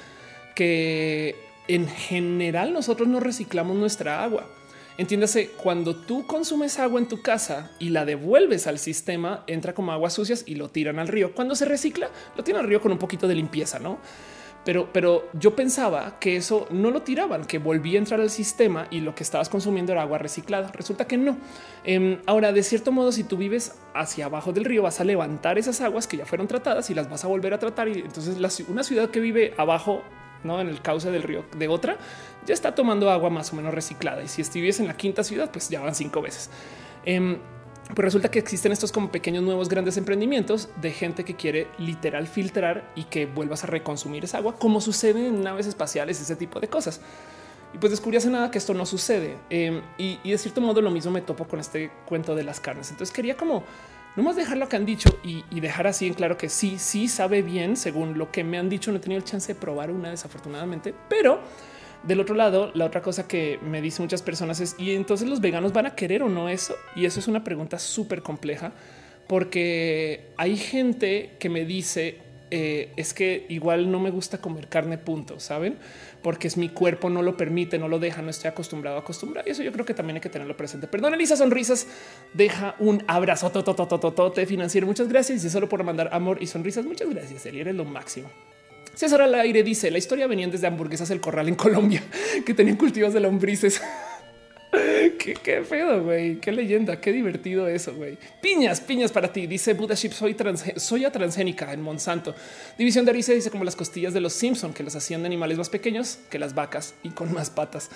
que 0.55 1.37
en 1.68 1.89
general 1.89 2.72
nosotros 2.72 3.09
no 3.09 3.18
reciclamos 3.18 3.76
nuestra 3.76 4.22
agua. 4.22 4.49
Entiéndase, 4.99 5.51
cuando 5.51 5.94
tú 5.94 6.26
consumes 6.26 6.78
agua 6.78 7.01
en 7.01 7.09
tu 7.09 7.20
casa 7.20 7.70
y 7.78 7.90
la 7.90 8.07
devuelves 8.07 8.66
al 8.66 8.78
sistema, 8.78 9.44
entra 9.47 9.74
como 9.74 9.92
aguas 9.92 10.14
sucias 10.14 10.44
y 10.47 10.55
lo 10.55 10.70
tiran 10.70 10.99
al 10.99 11.09
río. 11.09 11.34
Cuando 11.34 11.55
se 11.55 11.66
recicla, 11.66 12.11
lo 12.34 12.42
tiran 12.42 12.62
al 12.62 12.68
río 12.68 12.80
con 12.80 12.92
un 12.92 12.99
poquito 12.99 13.28
de 13.28 13.34
limpieza, 13.34 13.78
¿no? 13.78 13.99
Pero, 14.64 14.88
pero 14.92 15.28
yo 15.34 15.55
pensaba 15.55 16.18
que 16.18 16.36
eso 16.36 16.66
no 16.70 16.90
lo 16.90 17.03
tiraban, 17.03 17.44
que 17.44 17.59
volvía 17.59 17.99
a 17.99 18.03
entrar 18.03 18.20
al 18.20 18.30
sistema 18.30 18.88
y 18.90 19.01
lo 19.01 19.14
que 19.14 19.22
estabas 19.22 19.49
consumiendo 19.49 19.92
era 19.92 20.03
agua 20.03 20.18
reciclada. 20.18 20.72
Resulta 20.72 21.07
que 21.07 21.16
no. 21.16 21.36
Em, 21.84 22.18
ahora, 22.26 22.51
de 22.51 22.64
cierto 22.64 22.90
modo, 22.90 23.12
si 23.12 23.22
tú 23.22 23.36
vives 23.36 23.74
hacia 23.94 24.24
abajo 24.24 24.53
del 24.53 24.64
río, 24.64 24.82
vas 24.82 25.01
a 25.01 25.05
levantar 25.05 25.57
esas 25.57 25.82
aguas 25.82 26.09
que 26.09 26.16
ya 26.16 26.26
fueron 26.26 26.49
tratadas 26.49 26.90
y 26.90 26.94
las 26.94 27.09
vas 27.09 27.24
a 27.24 27.28
volver 27.28 27.55
a 27.55 27.61
tratar. 27.61 27.86
Y 27.86 28.01
entonces 28.01 28.36
una 28.68 28.82
ciudad 28.82 29.11
que 29.11 29.20
vive 29.20 29.55
abajo 29.57 30.03
¿no? 30.47 30.61
en 30.61 30.68
el 30.68 30.80
cauce 30.80 31.11
del 31.11 31.22
río 31.22 31.44
de 31.57 31.68
otra, 31.68 31.99
ya 32.47 32.55
está 32.55 32.74
tomando 32.74 33.11
agua 33.11 33.30
más 33.30 33.53
o 33.53 33.57
menos 33.57 33.74
reciclada. 33.74 34.22
Y 34.22 34.28
si 34.28 34.42
estuviese 34.42 34.82
en 34.82 34.88
la 34.88 34.97
quinta 34.97 35.24
ciudad, 35.24 35.51
pues 35.51 35.68
ya 35.68 35.80
van 35.80 35.94
cinco 35.94 36.22
veces. 36.22 36.51
Eh, 37.05 37.38
pues 37.94 38.05
resulta 38.05 38.30
que 38.30 38.40
existen 38.40 38.72
estos 38.72 38.90
como 38.90 39.12
pequeños 39.12 39.44
nuevos 39.44 39.68
grandes 39.68 39.97
emprendimientos 39.97 40.68
de 40.80 40.90
gente 40.90 41.24
que 41.24 41.36
quiere 41.36 41.68
literal 41.78 42.26
filtrar 42.26 42.90
y 42.97 43.05
que 43.05 43.26
vuelvas 43.26 43.62
a 43.62 43.68
reconsumir 43.68 44.24
esa 44.24 44.38
agua, 44.38 44.57
como 44.57 44.80
sucede 44.80 45.28
en 45.28 45.42
naves 45.42 45.66
espaciales, 45.66 46.20
ese 46.20 46.34
tipo 46.34 46.59
de 46.59 46.68
cosas. 46.68 47.01
Y 47.72 47.78
pues 47.78 47.92
descubrí 47.92 48.16
hace 48.16 48.30
nada 48.30 48.51
que 48.51 48.59
esto 48.59 48.74
no 48.74 48.86
sucede. 48.86 49.36
Em, 49.51 49.82
y, 49.99 50.18
y 50.24 50.32
de 50.32 50.38
cierto 50.38 50.61
modo 50.61 50.80
lo 50.80 50.90
mismo 50.90 51.12
me 51.12 51.20
topo 51.20 51.47
con 51.47 51.61
este 51.61 51.92
cuento 52.07 52.34
de 52.34 52.42
las 52.42 52.59
carnes. 52.59 52.90
Entonces 52.90 53.14
quería 53.14 53.36
como 53.36 53.62
no 54.17 54.23
más 54.23 54.37
dejar 54.37 54.57
lo 54.57 54.69
que 54.69 54.77
han 54.77 54.87
dicho 54.87 55.19
y, 55.23 55.43
dejar 55.61 55.87
así 55.87 56.07
en 56.07 56.14
claro 56.14 56.37
que 56.39 56.49
sí, 56.49 56.79
sí 56.79 57.07
sabe 57.07 57.43
bien 57.43 57.77
según 57.77 58.17
lo 58.17 58.31
que 58.33 58.45
me 58.45 58.59
han 58.59 58.69
dicho. 58.69 58.91
No 58.91 58.97
he 58.97 59.01
tenido 59.01 59.19
el 59.19 59.25
chance 59.25 59.53
de 59.53 59.59
probar 59.59 59.91
una 59.91 60.11
desafortunadamente, 60.11 60.95
pero 61.09 61.41
del 62.03 62.21
otro 62.21 62.35
lado, 62.35 62.71
la 62.75 62.87
otra 62.87 63.03
cosa 63.03 63.29
que 63.29 63.59
me 63.62 63.83
dicen 63.83 64.05
muchas 64.05 64.23
personas 64.23 64.61
es 64.61 64.75
y 64.79 64.95
entonces 64.95 65.29
los 65.29 65.41
veganos 65.41 65.73
van 65.73 65.87
a 65.87 65.95
querer 65.95 66.23
o 66.23 66.29
no 66.29 66.49
eso. 66.49 66.75
Y 66.95 67.05
eso 67.05 67.21
es 67.21 67.29
una 67.29 67.45
pregunta 67.45 67.79
súper 67.79 68.23
compleja 68.23 68.73
porque 69.27 70.31
hay 70.37 70.57
gente 70.57 71.37
que 71.39 71.49
me 71.49 71.64
dice 71.64 72.27
eh, 72.51 72.93
es 72.97 73.12
que 73.12 73.45
igual 73.49 73.91
no 73.91 73.99
me 73.99 74.11
gusta 74.11 74.39
comer 74.39 74.69
carne, 74.69 74.99
punto, 74.99 75.41
saben? 75.41 75.77
Porque 76.27 76.49
es 76.49 76.57
mi 76.57 76.70
cuerpo, 76.70 77.09
no 77.09 77.22
lo 77.22 77.37
permite, 77.37 77.79
no 77.79 77.87
lo 77.87 78.01
deja, 78.01 78.20
no 78.20 78.31
estoy 78.31 78.49
acostumbrado 78.49 78.97
a 78.97 79.01
acostumbrar. 79.03 79.47
Y 79.47 79.53
eso 79.53 79.62
yo 79.62 79.70
creo 79.70 79.85
que 79.85 79.95
también 79.95 80.16
hay 80.16 80.20
que 80.20 80.29
tenerlo 80.29 80.57
presente. 80.57 80.89
Perdón, 80.89 81.14
Elisa 81.14 81.37
Sonrisas, 81.37 81.87
deja 82.35 82.74
un 82.81 83.05
abrazo 83.07 83.49
tototototote 83.53 84.45
financiero. 84.45 84.89
Muchas 84.89 85.07
gracias. 85.07 85.45
Y 85.45 85.51
solo 85.51 85.68
por 85.68 85.85
mandar 85.85 86.09
amor 86.11 86.39
y 86.41 86.49
sonrisas. 86.49 86.85
Muchas 86.85 87.09
gracias. 87.11 87.47
Eli, 87.47 87.61
eres 87.61 87.77
lo 87.77 87.85
máximo. 87.85 88.29
César 88.93 89.22
al 89.22 89.37
aire 89.37 89.62
dice 89.62 89.89
la 89.93 89.99
historia 89.99 90.27
venían 90.27 90.51
desde 90.51 90.66
hamburguesas 90.66 91.09
el 91.11 91.20
corral 91.20 91.47
en 91.47 91.55
Colombia 91.55 92.03
que 92.45 92.55
tenían 92.55 92.77
cultivos 92.77 93.14
de 93.14 93.20
lombrices. 93.20 93.81
qué, 95.19 95.35
qué 95.35 95.62
feo, 95.62 96.03
güey. 96.03 96.37
Qué 96.41 96.53
leyenda, 96.53 97.01
qué 97.01 97.12
divertido 97.12 97.69
eso, 97.69 97.95
güey. 97.95 98.19
Piñas, 98.41 98.81
piñas 98.81 99.12
para 99.12 99.33
ti. 99.33 99.47
Dice 99.47 99.75
Buddha 99.75 99.95
Ship, 99.95 100.12
soy 100.12 100.37
soya 100.77 101.11
transgénica 101.11 101.73
en 101.73 101.83
Monsanto. 101.83 102.35
División 102.77 103.05
de 103.05 103.12
Arice 103.12 103.35
dice 103.35 103.51
como 103.51 103.64
las 103.64 103.77
costillas 103.77 104.12
de 104.14 104.21
los 104.21 104.33
Simpson 104.33 104.73
que 104.73 104.83
las 104.83 104.97
hacían 104.97 105.23
de 105.23 105.27
animales 105.27 105.59
más 105.59 105.71
pequeños 105.71 106.19
que 106.31 106.39
las 106.39 106.55
vacas 106.55 106.95
y 107.03 107.11
con 107.11 107.33
más 107.33 107.51
patas. 107.51 107.91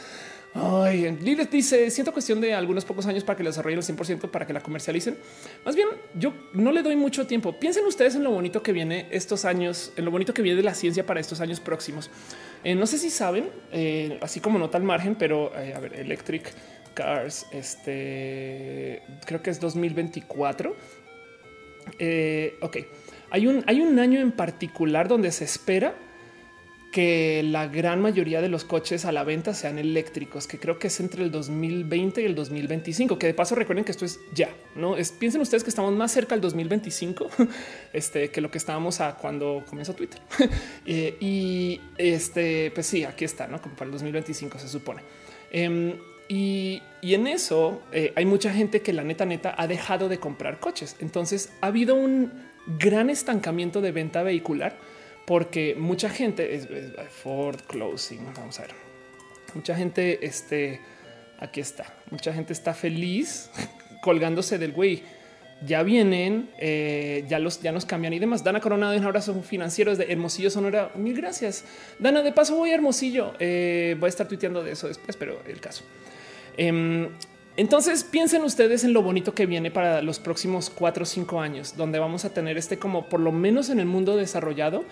Ay, 0.52 1.16
Lilith 1.20 1.50
dice 1.50 1.90
siento 1.90 2.12
cuestión 2.12 2.40
de 2.40 2.54
algunos 2.54 2.84
pocos 2.84 3.06
años 3.06 3.22
para 3.22 3.36
que 3.36 3.44
lo 3.44 3.50
desarrollen 3.50 3.78
el 3.78 3.84
100% 3.84 4.30
para 4.30 4.46
que 4.46 4.52
la 4.52 4.60
comercialicen. 4.60 5.16
Más 5.64 5.76
bien, 5.76 5.88
yo 6.14 6.32
no 6.54 6.72
le 6.72 6.82
doy 6.82 6.96
mucho 6.96 7.26
tiempo. 7.26 7.58
Piensen 7.58 7.86
ustedes 7.86 8.16
en 8.16 8.24
lo 8.24 8.32
bonito 8.32 8.62
que 8.62 8.72
viene 8.72 9.06
estos 9.12 9.44
años, 9.44 9.92
en 9.96 10.04
lo 10.04 10.10
bonito 10.10 10.34
que 10.34 10.42
viene 10.42 10.56
de 10.56 10.64
la 10.64 10.74
ciencia 10.74 11.06
para 11.06 11.20
estos 11.20 11.40
años 11.40 11.60
próximos. 11.60 12.10
Eh, 12.64 12.74
no 12.74 12.86
sé 12.86 12.98
si 12.98 13.10
saben, 13.10 13.48
eh, 13.72 14.18
así 14.22 14.40
como 14.40 14.58
nota 14.58 14.76
al 14.76 14.82
margen, 14.82 15.14
pero 15.14 15.52
eh, 15.56 15.72
a 15.72 15.78
ver, 15.78 15.94
Electric 15.94 16.52
Cars, 16.94 17.46
este 17.52 19.02
creo 19.26 19.40
que 19.42 19.50
es 19.50 19.60
2024. 19.60 20.74
ok, 22.60 22.76
hay 23.30 23.46
un, 23.46 23.62
hay 23.68 23.80
un 23.80 23.96
año 24.00 24.20
en 24.20 24.32
particular 24.32 25.06
donde 25.06 25.30
se 25.30 25.44
espera 25.44 25.94
que 26.90 27.42
la 27.44 27.68
gran 27.68 28.00
mayoría 28.00 28.40
de 28.40 28.48
los 28.48 28.64
coches 28.64 29.04
a 29.04 29.12
la 29.12 29.22
venta 29.22 29.54
sean 29.54 29.78
eléctricos, 29.78 30.46
que 30.46 30.58
creo 30.58 30.78
que 30.78 30.88
es 30.88 30.98
entre 31.00 31.22
el 31.22 31.30
2020 31.30 32.22
y 32.22 32.24
el 32.24 32.34
2025, 32.34 33.18
que 33.18 33.28
de 33.28 33.34
paso 33.34 33.54
recuerden 33.54 33.84
que 33.84 33.92
esto 33.92 34.04
es 34.04 34.20
ya, 34.34 34.50
no 34.74 34.96
es 34.96 35.12
piensen 35.12 35.40
ustedes 35.40 35.62
que 35.62 35.70
estamos 35.70 35.94
más 35.94 36.10
cerca 36.10 36.34
del 36.34 36.40
2025 36.40 37.28
este, 37.92 38.30
que 38.30 38.40
lo 38.40 38.50
que 38.50 38.58
estábamos 38.58 39.00
a 39.00 39.16
cuando 39.16 39.64
comenzó 39.68 39.94
Twitter. 39.94 40.20
Eh, 40.86 41.16
y 41.20 41.80
este, 41.98 42.70
pues 42.72 42.86
sí, 42.86 43.04
aquí 43.04 43.24
está, 43.24 43.46
no 43.46 43.60
como 43.60 43.76
para 43.76 43.86
el 43.86 43.92
2025 43.92 44.58
se 44.58 44.68
supone. 44.68 45.02
Em, 45.52 45.94
y, 46.26 46.82
en 47.02 47.26
eso 47.26 47.82
eh, 47.92 48.12
hay 48.16 48.24
mucha 48.24 48.52
gente 48.52 48.82
que 48.82 48.92
la 48.92 49.04
neta 49.04 49.24
neta 49.24 49.54
ha 49.56 49.66
dejado 49.66 50.08
de 50.08 50.18
comprar 50.18 50.58
coches. 50.58 50.96
Entonces 51.00 51.52
ha 51.60 51.68
habido 51.68 51.94
un 51.94 52.32
gran 52.78 53.10
estancamiento 53.10 53.80
de 53.80 53.92
venta 53.92 54.22
vehicular 54.22 54.76
porque 55.30 55.76
mucha 55.78 56.10
gente 56.10 56.56
es, 56.56 56.66
Ford 57.08 57.60
closing. 57.68 58.34
Vamos 58.34 58.58
a 58.58 58.62
ver. 58.62 58.72
Mucha 59.54 59.76
gente, 59.76 60.26
este, 60.26 60.80
aquí 61.38 61.60
está. 61.60 61.94
Mucha 62.10 62.32
gente 62.32 62.52
está 62.52 62.74
feliz 62.74 63.48
colgándose 64.02 64.58
del 64.58 64.72
güey. 64.72 65.04
Ya 65.64 65.84
vienen, 65.84 66.50
eh, 66.58 67.24
ya 67.28 67.38
los 67.38 67.62
ya 67.62 67.70
nos 67.70 67.86
cambian 67.86 68.12
y 68.12 68.18
demás. 68.18 68.42
Dana 68.42 68.58
Coronado, 68.58 68.96
un 68.96 69.04
abrazo 69.04 69.40
financiero 69.40 69.92
desde 69.92 70.10
Hermosillo, 70.10 70.50
Sonora. 70.50 70.90
Mil 70.96 71.14
gracias. 71.14 71.64
Dana, 72.00 72.22
de 72.22 72.32
paso 72.32 72.56
voy 72.56 72.70
a 72.70 72.74
Hermosillo. 72.74 73.34
Eh, 73.38 73.94
voy 74.00 74.08
a 74.08 74.10
estar 74.10 74.26
tuiteando 74.26 74.64
de 74.64 74.72
eso 74.72 74.88
después, 74.88 75.16
pero 75.16 75.42
el 75.46 75.60
caso. 75.60 75.84
Em, 76.56 77.08
entonces 77.56 78.02
piensen 78.02 78.42
ustedes 78.42 78.82
en 78.82 78.92
lo 78.92 79.02
bonito 79.02 79.32
que 79.32 79.46
viene 79.46 79.70
para 79.70 80.02
los 80.02 80.18
próximos 80.18 80.70
cuatro 80.70 81.04
o 81.04 81.06
cinco 81.06 81.40
años, 81.40 81.76
donde 81.76 82.00
vamos 82.00 82.24
a 82.24 82.34
tener 82.34 82.58
este 82.58 82.80
como 82.80 83.08
por 83.08 83.20
lo 83.20 83.30
menos 83.30 83.70
en 83.70 83.78
el 83.78 83.86
mundo 83.86 84.16
desarrollado 84.16 84.84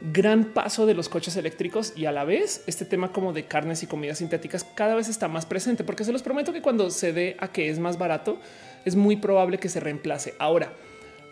gran 0.00 0.44
paso 0.44 0.86
de 0.86 0.94
los 0.94 1.08
coches 1.08 1.36
eléctricos 1.36 1.92
y 1.94 2.06
a 2.06 2.12
la 2.12 2.24
vez 2.24 2.64
este 2.66 2.84
tema 2.84 3.12
como 3.12 3.32
de 3.32 3.44
carnes 3.44 3.82
y 3.82 3.86
comidas 3.86 4.18
sintéticas 4.18 4.64
cada 4.64 4.94
vez 4.94 5.08
está 5.08 5.28
más 5.28 5.46
presente 5.46 5.84
porque 5.84 6.04
se 6.04 6.12
los 6.12 6.22
prometo 6.22 6.52
que 6.52 6.62
cuando 6.62 6.90
se 6.90 7.12
dé 7.12 7.36
a 7.38 7.48
que 7.48 7.68
es 7.68 7.78
más 7.78 7.98
barato 7.98 8.38
es 8.84 8.96
muy 8.96 9.16
probable 9.16 9.58
que 9.58 9.68
se 9.68 9.80
reemplace. 9.80 10.34
Ahora, 10.38 10.72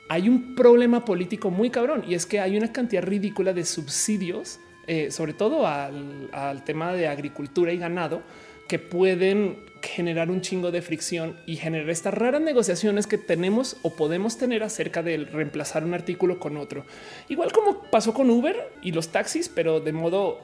hay 0.09 0.29
un 0.29 0.55
problema 0.55 1.05
político 1.05 1.51
muy 1.51 1.71
cabrón 1.71 2.05
y 2.07 2.15
es 2.15 2.27
que 2.27 2.41
hay 2.41 2.57
una 2.57 2.73
cantidad 2.73 3.03
ridícula 3.03 3.53
de 3.53 3.65
subsidios, 3.65 4.61
eh, 4.87 5.11
sobre 5.11 5.33
todo 5.33 5.67
al, 5.67 6.29
al 6.33 6.65
tema 6.65 6.93
de 6.93 7.09
agricultura 7.09 7.73
y 7.73 7.79
ganado, 7.79 8.23
que 8.69 8.79
pueden 8.79 9.67
generar 9.83 10.31
un 10.31 10.41
chingo 10.41 10.71
de 10.71 10.83
fricción 10.83 11.37
y 11.47 11.57
generar 11.57 11.91
estas 11.91 12.15
raras 12.15 12.41
negociaciones 12.41 13.07
que 13.07 13.19
tenemos 13.19 13.77
o 13.83 13.95
podemos 13.95 14.37
tener 14.39 14.63
acerca 14.63 15.03
de 15.03 15.17
reemplazar 15.19 15.85
un 15.85 15.95
artículo 15.95 16.39
con 16.39 16.57
otro. 16.57 16.85
Igual 17.29 17.53
como 17.53 17.83
pasó 17.91 18.13
con 18.13 18.31
Uber 18.31 18.71
y 18.83 18.93
los 18.93 19.09
taxis, 19.09 19.49
pero 19.49 19.81
de 19.81 19.93
modo 19.93 20.41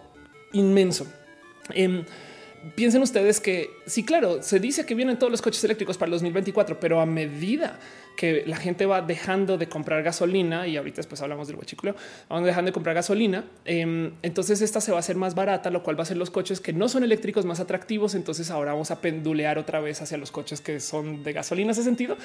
inmenso. 0.53 1.07
Em, 1.71 2.05
piensen 2.75 3.03
ustedes 3.03 3.41
que 3.41 3.71
sí, 3.87 4.05
claro, 4.05 4.43
se 4.43 4.61
dice 4.61 4.87
que 4.87 4.95
vienen 4.95 5.19
todos 5.19 5.31
los 5.31 5.43
coches 5.43 5.63
eléctricos 5.65 5.99
para 5.99 6.09
el 6.09 6.13
2024, 6.13 6.81
pero 6.81 7.01
a 7.01 7.07
medida 7.07 7.79
que 8.17 8.45
la 8.47 8.57
gente 8.57 8.87
va 8.87 9.03
dejando 9.03 9.59
de 9.59 9.69
comprar 9.69 10.03
gasolina 10.03 10.67
y 10.67 10.77
ahorita 10.77 10.97
después 10.97 11.21
hablamos 11.21 11.49
del 11.49 11.57
huachicleo, 11.57 11.95
van 12.29 12.45
dejando 12.45 12.69
de 12.69 12.73
comprar 12.73 12.95
gasolina. 12.95 13.45
Em, 13.65 14.13
entonces 14.23 14.61
esta 14.63 14.81
se 14.81 14.93
va 14.93 14.99
a 14.99 15.01
hacer 15.01 15.17
más 15.17 15.35
barata, 15.35 15.71
lo 15.71 15.83
cual 15.83 15.97
va 15.97 16.01
a 16.01 16.05
hacer 16.05 16.17
los 16.17 16.31
coches 16.31 16.61
que 16.61 16.73
no 16.73 16.89
son 16.89 17.05
eléctricos 17.05 17.45
más 17.45 17.61
atractivos. 17.61 18.15
Entonces 18.15 18.51
ahora 18.51 18.73
vamos 18.73 18.91
a 18.91 19.01
pendulear 19.01 19.59
otra 19.59 19.81
vez 19.81 20.03
hacia 20.03 20.17
los 20.19 20.31
coches 20.31 20.61
que 20.61 20.81
son 20.81 21.23
de 21.23 21.33
gasolina. 21.33 21.73
Ese 21.73 21.83
sentido, 21.83 22.17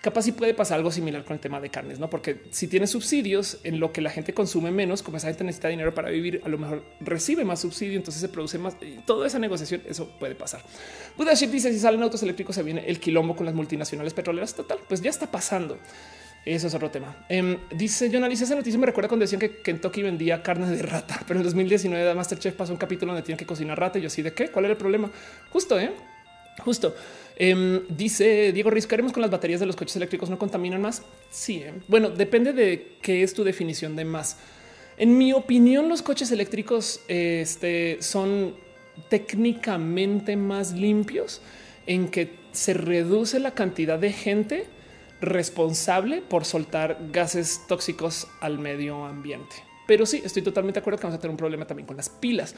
capaz 0.00 0.22
si 0.22 0.32
puede 0.32 0.54
pasar 0.54 0.78
algo 0.78 0.90
similar 0.90 1.24
con 1.24 1.34
el 1.34 1.40
tema 1.40 1.60
de 1.60 1.70
carnes, 1.70 1.98
no? 1.98 2.10
Porque 2.10 2.42
si 2.50 2.68
tiene 2.68 2.86
subsidios 2.86 3.58
en 3.64 3.80
lo 3.80 3.92
que 3.92 4.00
la 4.00 4.10
gente 4.10 4.34
consume 4.34 4.70
menos, 4.70 5.02
como 5.02 5.16
esa 5.16 5.28
gente 5.28 5.44
necesita 5.44 5.68
dinero 5.68 5.94
para 5.94 6.10
vivir, 6.10 6.42
a 6.44 6.48
lo 6.48 6.58
mejor 6.58 6.84
recibe 7.00 7.44
más 7.44 7.60
subsidio, 7.60 7.96
entonces 7.96 8.20
se 8.20 8.28
produce 8.28 8.58
más. 8.58 8.76
Y 8.80 8.98
toda 9.06 9.26
esa 9.26 9.38
negociación, 9.38 9.82
eso 9.88 10.08
puede 10.18 10.34
pasar. 10.34 10.62
Budaship 11.16 11.50
dice 11.50 11.72
si 11.72 11.78
salen 11.78 12.02
autos 12.02 12.22
eléctricos 12.22 12.54
se 12.54 12.62
viene 12.62 12.84
el 12.86 13.00
quilombo 13.00 13.34
con 13.34 13.46
las 13.46 13.54
multinacionales 13.54 14.14
petroleras. 14.14 14.54
Total, 14.54 14.78
pues 14.88 15.00
ya 15.00 15.10
está 15.10 15.30
pasando. 15.38 15.78
Eso 16.44 16.66
es 16.66 16.74
otro 16.74 16.90
tema. 16.90 17.14
Em, 17.28 17.58
dice 17.70 18.10
John 18.12 18.24
Alice, 18.24 18.42
esa 18.42 18.56
noticia 18.56 18.76
me 18.76 18.86
recuerda 18.86 19.06
cuando 19.06 19.22
decían 19.22 19.38
que 19.38 19.58
Kentucky 19.58 20.02
vendía 20.02 20.42
carne 20.42 20.68
de 20.68 20.82
rata, 20.82 21.22
pero 21.28 21.38
en 21.38 21.44
2019 21.44 22.04
de 22.04 22.14
Masterchef 22.14 22.54
pasó 22.56 22.72
un 22.72 22.78
capítulo 22.78 23.12
donde 23.12 23.24
tienen 23.24 23.38
que 23.38 23.46
cocinar 23.46 23.78
rata 23.78 23.98
y 23.98 24.02
yo 24.02 24.08
así 24.08 24.20
de 24.22 24.32
qué, 24.32 24.48
cuál 24.48 24.64
era 24.64 24.72
el 24.72 24.78
problema. 24.78 25.08
Justo, 25.50 25.78
eh, 25.78 25.92
justo. 26.64 26.92
Em, 27.36 27.82
dice 27.88 28.50
Diego 28.52 28.70
Riz, 28.70 28.88
haremos 28.90 29.12
con 29.12 29.20
las 29.20 29.30
baterías 29.30 29.60
de 29.60 29.66
los 29.66 29.76
coches 29.76 29.94
eléctricos? 29.94 30.28
¿No 30.28 30.38
contaminan 30.38 30.82
más? 30.82 31.02
Sí. 31.30 31.62
Eh. 31.62 31.72
Bueno, 31.86 32.10
depende 32.10 32.52
de 32.52 32.96
qué 33.00 33.22
es 33.22 33.32
tu 33.32 33.44
definición 33.44 33.94
de 33.94 34.04
más. 34.04 34.38
En 34.96 35.16
mi 35.16 35.32
opinión, 35.32 35.88
los 35.88 36.02
coches 36.02 36.32
eléctricos 36.32 37.00
este, 37.06 37.98
son 38.00 38.56
técnicamente 39.08 40.36
más 40.36 40.72
limpios 40.72 41.40
en 41.86 42.08
que 42.08 42.34
se 42.50 42.74
reduce 42.74 43.38
la 43.38 43.52
cantidad 43.52 44.00
de 44.00 44.12
gente 44.12 44.77
responsable 45.20 46.22
por 46.22 46.44
soltar 46.44 46.98
gases 47.12 47.62
tóxicos 47.66 48.28
al 48.40 48.58
medio 48.58 49.04
ambiente. 49.04 49.68
Pero 49.88 50.04
sí, 50.04 50.20
estoy 50.22 50.42
totalmente 50.42 50.78
de 50.78 50.82
acuerdo 50.82 50.98
que 50.98 51.04
vamos 51.04 51.16
a 51.16 51.18
tener 51.18 51.30
un 51.30 51.38
problema 51.38 51.66
también 51.66 51.86
con 51.86 51.96
las 51.96 52.10
pilas. 52.10 52.54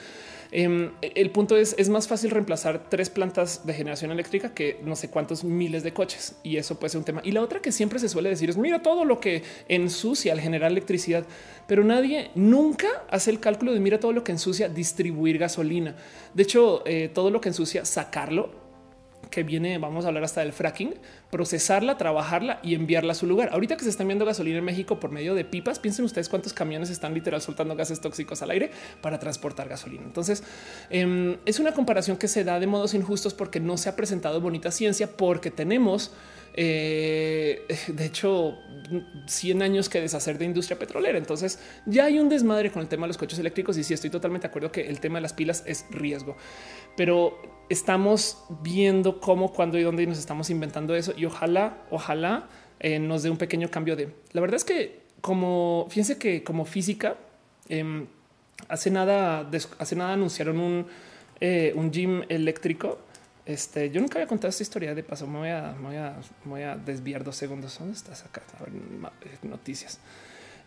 Em, 0.51 0.91
el 1.01 1.31
punto 1.31 1.57
es, 1.57 1.77
es 1.79 1.89
más 1.89 2.09
fácil 2.09 2.33
reemplazar 2.33 2.91
tres 2.91 3.09
plantas 3.09 3.65
de 3.65 3.73
generación 3.73 4.11
eléctrica 4.11 4.53
que 4.53 4.81
no 4.83 4.97
sé 4.97 5.11
cuántos 5.11 5.45
miles 5.45 5.85
de 5.85 5.93
coches. 5.93 6.35
Y 6.43 6.57
eso 6.57 6.81
puede 6.81 6.91
ser 6.91 6.99
un 6.99 7.05
tema. 7.05 7.21
Y 7.23 7.31
la 7.31 7.41
otra 7.41 7.63
que 7.63 7.71
siempre 7.71 8.01
se 8.01 8.09
suele 8.09 8.31
decir 8.31 8.51
es, 8.51 8.57
mira 8.57 8.83
todo 8.83 9.05
lo 9.05 9.21
que 9.21 9.45
ensucia 9.69 10.33
al 10.33 10.41
generar 10.41 10.73
electricidad. 10.73 11.25
Pero 11.69 11.85
nadie 11.85 12.33
nunca 12.35 12.89
hace 13.09 13.31
el 13.31 13.39
cálculo 13.39 13.73
de, 13.73 13.79
mira 13.79 14.01
todo 14.01 14.13
lo 14.13 14.25
que 14.25 14.33
ensucia 14.33 14.69
distribuir 14.69 15.39
gasolina. 15.39 15.95
De 16.35 16.43
hecho, 16.43 16.83
eh, 16.85 17.13
todo 17.15 17.31
lo 17.31 17.41
que 17.41 17.51
ensucia 17.51 17.85
sacarlo 17.85 18.60
que 19.31 19.43
viene, 19.43 19.79
vamos 19.79 20.05
a 20.05 20.09
hablar 20.09 20.25
hasta 20.25 20.41
del 20.41 20.53
fracking, 20.53 20.95
procesarla, 21.31 21.97
trabajarla 21.97 22.61
y 22.63 22.75
enviarla 22.75 23.13
a 23.13 23.15
su 23.15 23.27
lugar. 23.27 23.51
Ahorita 23.53 23.77
que 23.77 23.85
se 23.85 23.91
están 23.91 24.09
viendo 24.09 24.25
gasolina 24.25 24.59
en 24.59 24.65
México 24.65 25.01
por 25.01 25.11
medio 25.11 25.35
de 25.35 25.45
pipas, 25.45 25.79
piensen 25.79 26.05
ustedes 26.05 26.29
cuántos 26.29 26.53
camiones 26.53 26.91
están 26.91 27.15
literal 27.15 27.41
soltando 27.41 27.77
gases 27.77 28.01
tóxicos 28.01 28.43
al 28.43 28.51
aire 28.51 28.71
para 29.01 29.19
transportar 29.19 29.69
gasolina. 29.69 30.03
Entonces 30.05 30.43
em, 30.91 31.39
es 31.47 31.61
una 31.61 31.73
comparación 31.73 32.17
que 32.17 32.29
se 32.29 32.45
da 32.45 32.59
de 32.61 32.67
modos 32.67 32.95
injustos 32.95 33.35
porque 33.35 33.61
no 33.61 33.77
se 33.77 33.89
ha 33.89 33.97
presentado 33.97 34.41
bonita 34.41 34.71
ciencia 34.71 35.09
porque 35.17 35.51
tenemos 35.51 36.13
eh, 36.55 37.65
de 37.89 38.05
hecho 38.05 38.59
100 39.27 39.63
años 39.63 39.89
que 39.89 40.01
deshacer 40.01 40.39
de 40.39 40.45
industria 40.45 40.79
petrolera. 40.79 41.19
Entonces 41.19 41.61
ya 41.87 42.07
hay 42.07 42.19
un 42.19 42.29
desmadre 42.29 42.71
con 42.73 42.83
el 42.83 42.89
tema 42.89 43.05
de 43.05 43.09
los 43.09 43.19
coches 43.19 43.39
eléctricos 43.39 43.79
y 43.79 43.85
sí 43.85 43.95
estoy 43.95 44.11
totalmente 44.11 44.49
de 44.49 44.51
acuerdo 44.51 44.73
que 44.73 44.89
el 44.89 45.01
tema 45.01 45.19
de 45.19 45.23
las 45.23 45.33
pilas 45.33 45.63
es 45.67 45.87
riesgo, 45.91 46.37
pero 46.97 47.60
estamos 47.71 48.43
viendo 48.63 49.21
cómo, 49.21 49.53
cuándo 49.53 49.79
y 49.79 49.83
dónde 49.83 50.07
nos 50.07 50.19
estamos 50.19 50.51
inventando 50.51 50.95
eso 50.95 51.15
y 51.17 51.25
ojalá, 51.25 51.79
ojalá 51.91 52.49
eh, 52.81 52.99
nos 52.99 53.23
dé 53.23 53.31
un 53.31 53.39
pequeño 53.39 53.71
cambio 53.71 53.97
de. 53.97 54.13
La 54.33 54.41
verdad 54.41 54.57
es 54.57 54.65
que 54.65 55.01
como 55.21 55.87
fíjense 55.89 56.19
que 56.19 56.43
como 56.43 56.65
física 56.65 57.17
em, 57.69 58.07
hace 58.69 58.91
nada, 58.91 59.49
hace 59.79 59.97
nada 59.97 60.13
anunciaron 60.13 60.59
un, 60.59 60.87
eh, 61.41 61.73
un 61.77 61.91
gym 61.93 62.25
eléctrico. 62.29 62.99
Este, 63.47 63.91
yo 63.91 64.01
nunca 64.01 64.19
había 64.19 64.27
contado 64.27 64.49
esta 64.49 64.63
historia 64.63 64.95
de 64.95 65.03
paso. 65.03 65.27
Me 65.27 65.39
voy 65.39 65.49
a, 65.49 65.75
voy 65.81 65.97
a, 65.97 66.17
voy 66.45 66.63
a 66.63 66.77
desviar 66.77 67.23
dos 67.23 67.37
segundos. 67.37 67.79
¿Dónde 67.79 67.95
estás 67.95 68.25
acá? 68.25 68.43
A 68.59 68.65
ver, 68.65 68.73
noticias. 69.43 70.01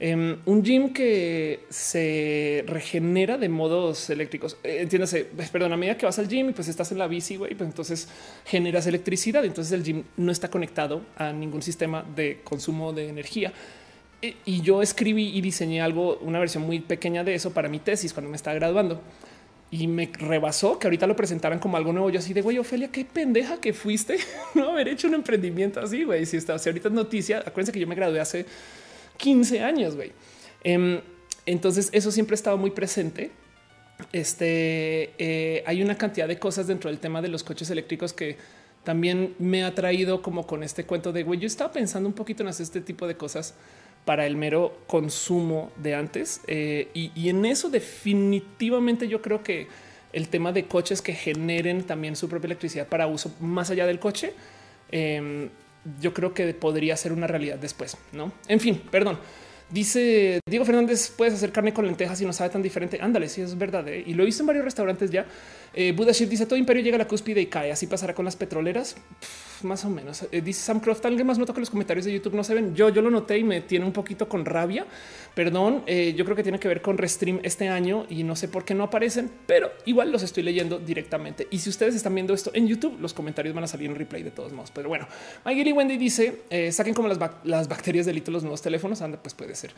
Em, 0.05 0.35
un 0.47 0.61
gym 0.65 0.91
que 0.91 1.61
se 1.69 2.65
regenera 2.67 3.37
de 3.37 3.47
modos 3.47 4.09
eléctricos. 4.09 4.57
Eh, 4.61 4.79
entiéndase, 4.81 5.23
pues, 5.33 5.49
perdón, 5.49 5.71
a 5.71 5.77
medida 5.77 5.95
que 5.95 6.05
vas 6.05 6.19
al 6.19 6.27
gym 6.27 6.49
y 6.49 6.51
pues 6.51 6.67
estás 6.67 6.91
en 6.91 6.97
la 6.97 7.07
bici, 7.07 7.37
güey, 7.37 7.55
pues 7.55 7.69
entonces 7.69 8.09
generas 8.43 8.85
electricidad. 8.85 9.45
Entonces 9.45 9.71
el 9.71 9.81
gym 9.81 10.03
no 10.17 10.33
está 10.33 10.49
conectado 10.49 11.03
a 11.15 11.31
ningún 11.31 11.61
sistema 11.61 12.03
de 12.17 12.41
consumo 12.43 12.91
de 12.91 13.07
energía. 13.07 13.53
E, 14.21 14.35
y 14.43 14.59
yo 14.59 14.81
escribí 14.81 15.37
y 15.37 15.39
diseñé 15.39 15.81
algo, 15.81 16.17
una 16.17 16.37
versión 16.37 16.63
muy 16.63 16.81
pequeña 16.81 17.23
de 17.23 17.35
eso 17.35 17.53
para 17.53 17.69
mi 17.69 17.79
tesis 17.79 18.11
cuando 18.11 18.29
me 18.29 18.35
estaba 18.35 18.55
graduando 18.55 19.01
y 19.71 19.87
me 19.87 20.11
rebasó 20.11 20.79
que 20.79 20.87
ahorita 20.87 21.07
lo 21.07 21.15
presentaran 21.15 21.59
como 21.59 21.77
algo 21.77 21.93
nuevo. 21.93 22.09
Yo 22.09 22.19
así 22.19 22.33
de 22.33 22.41
güey, 22.41 22.57
Ofelia, 22.57 22.89
qué 22.89 23.05
pendeja 23.05 23.61
que 23.61 23.71
fuiste 23.71 24.17
no 24.53 24.71
haber 24.71 24.89
hecho 24.89 25.07
un 25.07 25.13
emprendimiento 25.13 25.79
así. 25.79 26.03
Güey, 26.03 26.25
si 26.25 26.35
está, 26.35 26.59
si 26.59 26.67
ahorita 26.67 26.89
es 26.89 26.93
noticia, 26.93 27.39
acuérdense 27.39 27.71
que 27.71 27.79
yo 27.79 27.87
me 27.87 27.95
gradué 27.95 28.19
hace 28.19 28.45
15 29.17 29.61
años, 29.61 29.95
güey. 29.95 30.11
Em, 30.63 31.01
entonces 31.45 31.89
eso 31.91 32.11
siempre 32.11 32.33
ha 32.33 32.35
estado 32.35 32.57
muy 32.57 32.71
presente. 32.71 33.31
Este 34.11 35.13
eh, 35.17 35.63
hay 35.65 35.81
una 35.81 35.97
cantidad 35.97 36.27
de 36.27 36.39
cosas 36.39 36.67
dentro 36.67 36.89
del 36.89 36.99
tema 36.99 37.21
de 37.21 37.29
los 37.29 37.43
coches 37.43 37.69
eléctricos 37.69 38.11
que 38.13 38.37
también 38.83 39.33
me 39.39 39.63
ha 39.63 39.73
traído 39.73 40.21
como 40.21 40.45
con 40.45 40.63
este 40.63 40.85
cuento 40.85 41.11
de 41.11 41.23
güey. 41.23 41.39
Yo 41.39 41.47
estaba 41.47 41.71
pensando 41.71 42.07
un 42.09 42.15
poquito 42.15 42.43
en 42.43 42.49
hacer 42.49 42.63
este 42.63 42.81
tipo 42.81 43.07
de 43.07 43.15
cosas 43.15 43.53
para 44.05 44.25
el 44.25 44.35
mero 44.35 44.77
consumo 44.87 45.71
de 45.77 45.95
antes. 45.95 46.41
Eh, 46.47 46.89
y, 46.93 47.29
en 47.29 47.45
eso 47.45 47.69
definitivamente 47.69 49.07
yo 49.07 49.21
creo 49.21 49.43
que 49.43 49.67
el 50.11 50.27
tema 50.27 50.51
de 50.51 50.65
coches 50.65 51.01
que 51.01 51.13
generen 51.13 51.83
también 51.83 52.15
su 52.15 52.29
propia 52.29 52.47
electricidad 52.47 52.87
para 52.87 53.07
uso 53.07 53.33
más 53.39 53.69
allá 53.71 53.87
del 53.87 53.99
coche 53.99 54.33
em, 54.91 55.49
yo 55.99 56.13
creo 56.13 56.33
que 56.33 56.53
podría 56.53 56.95
ser 56.97 57.13
una 57.13 57.27
realidad 57.27 57.57
después, 57.57 57.97
¿no? 58.11 58.31
En 58.47 58.59
fin, 58.59 58.81
perdón. 58.89 59.19
Dice 59.69 60.39
Diego 60.47 60.65
Fernández, 60.65 61.11
puedes 61.17 61.33
hacer 61.33 61.51
carne 61.51 61.73
con 61.73 61.85
lentejas 61.87 62.21
y 62.21 62.25
no 62.25 62.33
sabe 62.33 62.51
tan 62.51 62.61
diferente. 62.61 62.99
Ándale, 63.01 63.27
sí, 63.27 63.41
es 63.41 63.57
verdad. 63.57 63.87
¿eh? 63.87 64.03
Y 64.05 64.13
lo 64.13 64.23
visto 64.23 64.43
en 64.43 64.47
varios 64.47 64.65
restaurantes 64.65 65.09
ya. 65.09 65.25
Eh, 65.73 65.91
Budaship 65.91 66.29
dice 66.29 66.45
todo 66.45 66.57
imperio 66.57 66.83
llega 66.83 66.95
a 66.95 66.99
la 66.99 67.07
cúspide 67.07 67.41
y 67.41 67.47
cae. 67.47 67.71
Así 67.71 67.87
pasará 67.87 68.13
con 68.13 68.25
las 68.25 68.35
petroleras. 68.35 68.95
más 69.63 69.85
o 69.85 69.89
menos. 69.89 70.25
Eh, 70.31 70.41
dice 70.41 70.61
Sam 70.61 70.79
Croft. 70.79 71.05
Alguien 71.05 71.25
más 71.25 71.37
notó 71.37 71.53
que 71.53 71.59
los 71.59 71.69
comentarios 71.69 72.05
de 72.05 72.13
YouTube 72.13 72.35
no 72.35 72.43
se 72.43 72.53
ven. 72.53 72.75
Yo, 72.75 72.89
yo 72.89 73.01
lo 73.01 73.09
noté 73.09 73.37
y 73.37 73.43
me 73.43 73.61
tiene 73.61 73.85
un 73.85 73.93
poquito 73.93 74.27
con 74.27 74.45
rabia. 74.45 74.85
Perdón. 75.33 75.83
Eh, 75.87 76.13
yo 76.15 76.25
creo 76.25 76.35
que 76.35 76.43
tiene 76.43 76.59
que 76.59 76.67
ver 76.67 76.81
con 76.81 76.97
Restream 76.97 77.39
este 77.43 77.67
año 77.67 78.05
y 78.09 78.23
no 78.23 78.35
sé 78.35 78.47
por 78.47 78.65
qué 78.65 78.75
no 78.75 78.83
aparecen, 78.83 79.31
pero 79.47 79.71
igual 79.85 80.11
los 80.11 80.23
estoy 80.23 80.43
leyendo 80.43 80.79
directamente. 80.79 81.47
Y 81.49 81.59
si 81.59 81.69
ustedes 81.69 81.95
están 81.95 82.13
viendo 82.13 82.33
esto 82.33 82.51
en 82.53 82.67
YouTube, 82.67 82.99
los 82.99 83.13
comentarios 83.13 83.55
van 83.55 83.63
a 83.63 83.67
salir 83.67 83.89
en 83.89 83.95
replay 83.95 84.23
de 84.23 84.31
todos 84.31 84.51
modos. 84.51 84.71
Pero 84.71 84.89
bueno, 84.89 85.07
Miguel 85.45 85.67
y 85.67 85.71
Wendy 85.71 85.97
dice 85.97 86.41
eh, 86.49 86.71
saquen 86.71 86.93
como 86.93 87.07
las, 87.07 87.19
las 87.43 87.67
bacterias 87.67 88.05
de 88.05 88.13
los 88.13 88.43
nuevos 88.43 88.61
teléfonos. 88.61 89.01
Anda, 89.01 89.17
pues 89.21 89.33
puede 89.33 89.55
ser. 89.55 89.71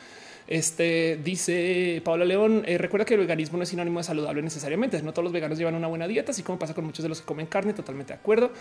Este 0.47 1.19
dice 1.23 2.01
Paula 2.03 2.25
León. 2.25 2.63
recuerda 2.65 3.05
que 3.05 3.15
el 3.15 3.21
veganismo 3.21 3.57
no 3.57 3.63
es 3.63 3.69
sinónimo 3.69 3.99
de 3.99 4.03
saludable 4.03 4.41
necesariamente. 4.41 5.01
No 5.01 5.11
todos 5.11 5.23
los 5.23 5.33
veganos 5.33 5.57
llevan 5.57 5.75
una 5.75 5.84
buena 5.87 6.07
dieta, 6.07 6.31
así 6.31 6.43
como 6.43 6.59
pasa 6.59 6.73
con 6.73 6.85
muchos 6.85 7.03
de 7.03 7.09
los 7.09 7.21
que 7.21 7.25
comen 7.25 7.47
carne. 7.47 7.73
Totalmente 7.73 8.13
de 8.13 8.19
acuerdo. 8.19 8.51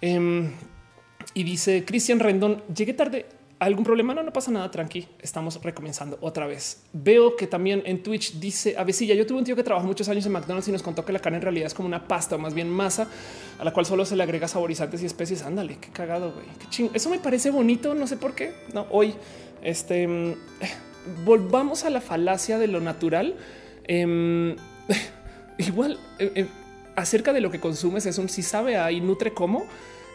Em, 0.00 0.50
y 1.34 1.44
dice 1.44 1.84
Cristian 1.84 2.20
Rendón, 2.20 2.62
llegué 2.74 2.94
tarde. 2.94 3.26
¿Algún 3.60 3.84
problema? 3.84 4.14
No, 4.14 4.22
no 4.22 4.32
pasa 4.32 4.50
nada, 4.50 4.70
tranqui. 4.70 5.08
Estamos 5.22 5.62
recomenzando 5.62 6.18
otra 6.20 6.46
vez. 6.46 6.82
Veo 6.92 7.36
que 7.36 7.46
también 7.46 7.82
en 7.86 8.02
Twitch 8.02 8.34
dice 8.34 8.74
Avesilla. 8.76 9.14
Yo 9.14 9.26
tuve 9.26 9.38
un 9.38 9.44
tío 9.44 9.56
que 9.56 9.62
trabajó 9.62 9.86
muchos 9.86 10.08
años 10.08 10.26
en 10.26 10.32
McDonald's 10.32 10.68
y 10.68 10.72
nos 10.72 10.82
contó 10.82 11.04
que 11.04 11.12
la 11.12 11.20
carne 11.20 11.38
en 11.38 11.42
realidad 11.42 11.68
es 11.68 11.74
como 11.74 11.86
una 11.86 12.06
pasta 12.06 12.34
o 12.34 12.38
más 12.38 12.52
bien 12.52 12.68
masa 12.68 13.08
a 13.58 13.64
la 13.64 13.72
cual 13.72 13.86
solo 13.86 14.04
se 14.04 14.16
le 14.16 14.22
agrega 14.22 14.48
saborizantes 14.48 15.02
y 15.02 15.06
especies. 15.06 15.42
Ándale, 15.42 15.78
qué 15.78 15.88
cagado, 15.90 16.32
güey. 16.32 16.46
Qué 16.58 16.66
ching. 16.68 16.90
Eso 16.94 17.08
me 17.10 17.20
parece 17.20 17.50
bonito. 17.50 17.94
No 17.94 18.06
sé 18.06 18.16
por 18.16 18.34
qué. 18.34 18.52
No, 18.74 18.86
hoy 18.90 19.14
este 19.62 20.06
mm, 20.08 20.34
volvamos 21.24 21.84
a 21.84 21.90
la 21.90 22.00
falacia 22.00 22.58
de 22.58 22.66
lo 22.66 22.80
natural. 22.80 23.36
Em, 23.84 24.56
igual 25.58 25.98
eh, 26.18 26.32
eh, 26.34 26.46
acerca 26.96 27.32
de 27.32 27.40
lo 27.40 27.50
que 27.50 27.60
consumes 27.60 28.06
es 28.06 28.18
un 28.18 28.28
si 28.28 28.42
sabe 28.42 28.76
ahí 28.76 29.00
nutre 29.00 29.32
cómo. 29.32 29.66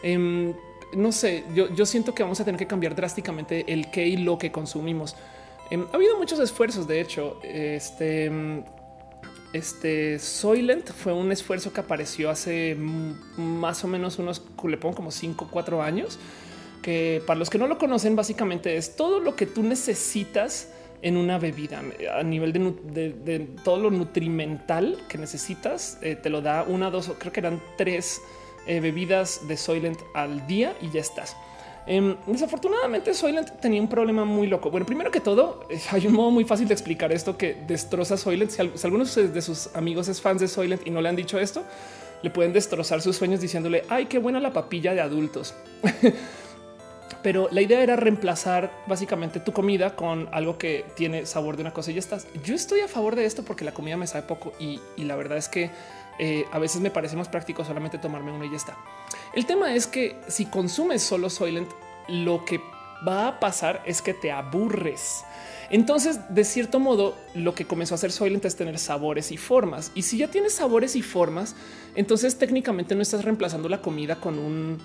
Em, 0.02 0.54
no 0.94 1.12
sé, 1.12 1.44
yo, 1.54 1.86
siento 1.86 2.14
que 2.14 2.22
vamos 2.22 2.40
a 2.40 2.44
tener 2.44 2.58
que 2.58 2.66
cambiar 2.66 2.96
drásticamente 2.96 3.72
el 3.72 3.90
qué 3.90 4.06
y 4.06 4.16
lo 4.16 4.38
que 4.38 4.50
consumimos. 4.50 5.14
Em, 5.70 5.86
ha 5.92 5.96
habido 5.96 6.18
muchos 6.18 6.40
esfuerzos, 6.40 6.88
de 6.88 7.00
hecho, 7.00 7.38
este, 7.44 8.24
em, 8.24 8.64
este 9.52 10.18
Soylent 10.18 10.90
fue 10.90 11.12
un 11.12 11.30
esfuerzo 11.30 11.72
que 11.72 11.80
apareció 11.80 12.30
hace 12.30 12.76
más 13.36 13.84
o 13.84 13.88
menos 13.88 14.18
unos, 14.18 14.42
le 14.64 14.76
pongo 14.76 14.96
como 14.96 15.10
5, 15.10 15.48
4 15.50 15.82
años, 15.82 16.18
que 16.82 17.22
para 17.26 17.38
los 17.38 17.50
que 17.50 17.58
no 17.58 17.66
lo 17.68 17.78
conocen, 17.78 18.16
básicamente 18.16 18.76
es 18.76 18.96
todo 18.96 19.20
lo 19.20 19.36
que 19.36 19.46
tú 19.46 19.62
necesitas 19.62 20.68
en 21.02 21.16
una 21.16 21.38
bebida 21.38 21.82
a 22.14 22.22
nivel 22.22 22.52
de, 22.52 23.48
todo 23.64 23.78
lo 23.78 23.90
nutrimental 23.90 24.98
que 25.08 25.18
necesitas. 25.18 25.98
Eh, 26.02 26.16
te 26.16 26.30
lo 26.30 26.42
da 26.42 26.62
una, 26.62 26.90
dos, 26.90 27.12
creo 27.18 27.32
que 27.32 27.40
eran 27.40 27.60
tres 27.76 28.22
eh, 28.66 28.80
bebidas 28.80 29.48
de 29.48 29.56
Soylent 29.56 29.98
al 30.14 30.46
día 30.46 30.74
y 30.80 30.90
ya 30.90 31.00
estás. 31.00 31.36
Em, 31.86 32.14
desafortunadamente 32.26 33.14
Soylent 33.14 33.58
tenía 33.60 33.80
un 33.80 33.88
problema 33.88 34.24
muy 34.24 34.46
loco. 34.46 34.70
Bueno, 34.70 34.86
primero 34.86 35.10
que 35.10 35.20
todo, 35.20 35.66
eh, 35.70 35.80
hay 35.90 36.06
un 36.06 36.12
modo 36.12 36.30
muy 36.30 36.44
fácil 36.44 36.68
de 36.68 36.74
explicar 36.74 37.10
esto 37.12 37.36
que 37.36 37.56
destroza 37.66 38.16
Soylent. 38.16 38.50
Si, 38.50 38.60
algunos 38.84 39.14
de 39.14 39.42
sus 39.42 39.74
amigos 39.74 40.08
es 40.08 40.20
fans 40.20 40.40
de 40.40 40.48
Soylent 40.48 40.86
y 40.86 40.90
no 40.90 41.00
le 41.00 41.08
han 41.08 41.16
dicho 41.16 41.38
esto, 41.38 41.64
le 42.22 42.30
pueden 42.30 42.52
destrozar 42.52 43.00
sus 43.00 43.16
sueños 43.16 43.40
diciéndole, 43.40 43.84
ay, 43.88 44.06
qué 44.06 44.18
buena 44.18 44.40
la 44.40 44.52
papilla 44.52 44.94
de 44.94 45.00
adultos. 45.00 45.54
pero 47.22 47.48
la 47.50 47.60
idea 47.60 47.82
era 47.82 47.96
reemplazar 47.96 48.70
básicamente 48.86 49.40
tu 49.40 49.52
comida 49.52 49.94
con 49.96 50.28
algo 50.32 50.58
que 50.58 50.86
tiene 50.96 51.26
sabor 51.26 51.56
de 51.56 51.62
una 51.62 51.72
cosa 51.72 51.90
y 51.90 51.94
ya 51.94 52.00
estás. 52.00 52.26
Yo 52.44 52.54
estoy 52.54 52.80
a 52.80 52.88
favor 52.88 53.16
de 53.16 53.24
esto 53.24 53.44
porque 53.44 53.64
la 53.64 53.72
comida 53.72 53.96
me 53.96 54.06
sabe 54.06 54.26
poco 54.26 54.52
y, 54.58 54.80
la 54.96 55.16
verdad 55.16 55.38
es 55.38 55.48
que 55.48 55.70
eh, 56.18 56.44
a 56.52 56.58
veces 56.58 56.80
me 56.80 56.90
parece 56.90 57.16
más 57.16 57.28
práctico 57.28 57.64
solamente 57.64 57.98
tomarme 57.98 58.32
uno 58.32 58.44
y 58.44 58.50
ya 58.50 58.56
está. 58.56 58.76
El 59.34 59.46
tema 59.46 59.74
es 59.74 59.86
que 59.86 60.16
si 60.28 60.46
consumes 60.46 61.02
solo 61.02 61.30
Soylent, 61.30 61.70
lo 62.08 62.44
que 62.44 62.60
va 63.06 63.28
a 63.28 63.40
pasar 63.40 63.82
es 63.86 64.02
que 64.02 64.14
te 64.14 64.30
aburres. 64.32 65.24
Entonces, 65.70 66.18
de 66.28 66.44
cierto 66.44 66.80
modo, 66.80 67.16
lo 67.34 67.54
que 67.54 67.64
comenzó 67.64 67.94
a 67.94 67.96
hacer 67.96 68.10
Soylent 68.10 68.44
es 68.44 68.56
tener 68.56 68.78
sabores 68.78 69.30
y 69.30 69.36
formas. 69.36 69.92
Y 69.94 70.02
si 70.02 70.18
ya 70.18 70.28
tienes 70.28 70.52
sabores 70.54 70.96
y 70.96 71.02
formas, 71.02 71.54
entonces 71.94 72.36
técnicamente 72.36 72.96
no 72.96 73.02
estás 73.02 73.24
reemplazando 73.24 73.68
la 73.68 73.80
comida 73.80 74.16
con 74.16 74.38
un 74.38 74.78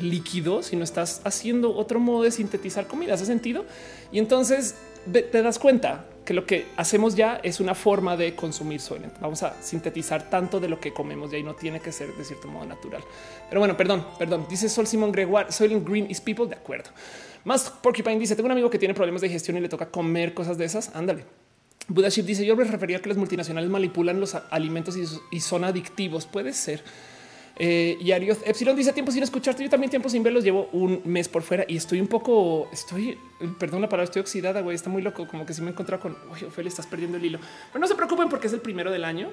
líquido, 0.00 0.62
sino 0.62 0.82
estás 0.82 1.20
haciendo 1.24 1.74
otro 1.76 2.00
modo 2.00 2.24
de 2.24 2.32
sintetizar 2.32 2.88
comida. 2.88 3.14
¿Hace 3.14 3.26
sentido? 3.26 3.64
Y 4.10 4.18
entonces 4.18 4.74
te 5.10 5.42
das 5.42 5.60
cuenta 5.60 6.06
que 6.24 6.34
lo 6.34 6.46
que 6.46 6.66
hacemos 6.76 7.16
ya 7.16 7.40
es 7.42 7.60
una 7.60 7.74
forma 7.74 8.16
de 8.16 8.34
consumir 8.34 8.80
Soylent. 8.80 9.18
Vamos 9.20 9.42
a 9.42 9.60
sintetizar 9.60 10.28
tanto 10.30 10.60
de 10.60 10.68
lo 10.68 10.78
que 10.80 10.92
comemos 10.92 11.32
y 11.32 11.36
ahí 11.36 11.42
no 11.42 11.54
tiene 11.54 11.80
que 11.80 11.92
ser 11.92 12.14
de 12.14 12.24
cierto 12.24 12.48
modo 12.48 12.64
natural. 12.64 13.02
Pero 13.48 13.60
bueno, 13.60 13.76
perdón, 13.76 14.04
perdón. 14.18 14.46
Dice 14.48 14.68
Sol 14.68 14.86
Simón 14.86 15.12
Gregoire, 15.12 15.50
Soylent 15.50 15.88
Green 15.88 16.10
is 16.10 16.20
people. 16.20 16.46
De 16.46 16.54
acuerdo. 16.54 16.90
Más 17.44 17.70
Porcupine 17.70 18.18
dice: 18.18 18.36
Tengo 18.36 18.46
un 18.46 18.52
amigo 18.52 18.70
que 18.70 18.78
tiene 18.78 18.94
problemas 18.94 19.20
de 19.22 19.28
digestión 19.28 19.56
y 19.56 19.60
le 19.60 19.68
toca 19.68 19.86
comer 19.90 20.34
cosas 20.34 20.58
de 20.58 20.64
esas. 20.64 20.94
Ándale. 20.94 21.24
Budaship 21.88 22.24
dice: 22.24 22.46
Yo 22.46 22.56
me 22.56 22.64
refería 22.64 22.98
a 22.98 23.00
que 23.00 23.08
las 23.08 23.18
multinacionales 23.18 23.68
manipulan 23.70 24.20
los 24.20 24.34
alimentos 24.34 24.96
y, 24.96 25.40
son 25.40 25.64
adictivos. 25.64 26.26
Puede 26.26 26.52
ser. 26.52 26.82
Eh, 27.56 27.98
y 28.00 28.12
Arios 28.12 28.38
Epsilon 28.46 28.74
dice 28.74 28.92
tiempo 28.92 29.12
sin 29.12 29.22
escucharte. 29.22 29.62
Yo 29.62 29.70
también 29.70 29.90
tiempo 29.90 30.08
sin 30.08 30.22
verlos. 30.22 30.44
Llevo 30.44 30.68
un 30.72 31.02
mes 31.04 31.28
por 31.28 31.42
fuera 31.42 31.64
y 31.68 31.76
estoy 31.76 32.00
un 32.00 32.06
poco, 32.06 32.68
estoy, 32.72 33.18
perdón 33.58 33.82
la 33.82 33.88
palabra, 33.88 34.04
estoy 34.04 34.20
oxidada, 34.20 34.60
güey. 34.60 34.74
Está 34.74 34.88
muy 34.88 35.02
loco. 35.02 35.26
Como 35.26 35.44
que 35.44 35.52
si 35.52 35.60
me 35.60 35.68
he 35.68 35.72
encontrado 35.72 36.02
con, 36.02 36.16
oye, 36.30 36.46
Ophelia, 36.46 36.68
estás 36.68 36.86
perdiendo 36.86 37.18
el 37.18 37.24
hilo. 37.24 37.38
Pero 37.72 37.80
no 37.80 37.86
se 37.86 37.94
preocupen 37.94 38.28
porque 38.28 38.46
es 38.46 38.52
el 38.52 38.60
primero 38.60 38.90
del 38.90 39.04
año. 39.04 39.30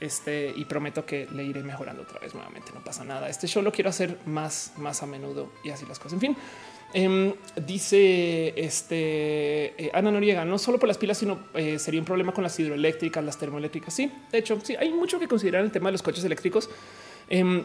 Este 0.00 0.50
y 0.56 0.64
prometo 0.64 1.04
que 1.04 1.28
le 1.30 1.44
iré 1.44 1.62
mejorando 1.62 2.02
otra 2.02 2.18
vez 2.20 2.32
nuevamente. 2.34 2.72
No 2.72 2.82
pasa 2.82 3.04
nada. 3.04 3.28
Este 3.28 3.46
show 3.46 3.62
lo 3.62 3.70
quiero 3.70 3.90
hacer 3.90 4.18
más, 4.24 4.72
más 4.78 5.02
a 5.02 5.06
menudo 5.06 5.52
y 5.62 5.68
así 5.70 5.84
las 5.84 5.98
cosas. 5.98 6.14
En 6.14 6.20
fin, 6.20 6.36
Em, 6.92 7.32
dice 7.66 8.52
este 8.56 9.84
eh, 9.84 9.90
Ana 9.94 10.10
Noriega, 10.10 10.44
no 10.44 10.58
solo 10.58 10.78
por 10.78 10.88
las 10.88 10.98
pilas, 10.98 11.18
sino 11.18 11.38
eh, 11.54 11.78
sería 11.78 12.00
un 12.00 12.04
problema 12.04 12.32
con 12.32 12.42
las 12.42 12.58
hidroeléctricas, 12.58 13.24
las 13.24 13.38
termoeléctricas. 13.38 13.94
Sí, 13.94 14.10
de 14.32 14.38
hecho, 14.38 14.58
sí, 14.62 14.74
hay 14.76 14.90
mucho 14.90 15.20
que 15.20 15.28
considerar 15.28 15.62
el 15.62 15.70
tema 15.70 15.88
de 15.88 15.92
los 15.92 16.02
coches 16.02 16.24
eléctricos. 16.24 16.68
Em, 17.28 17.64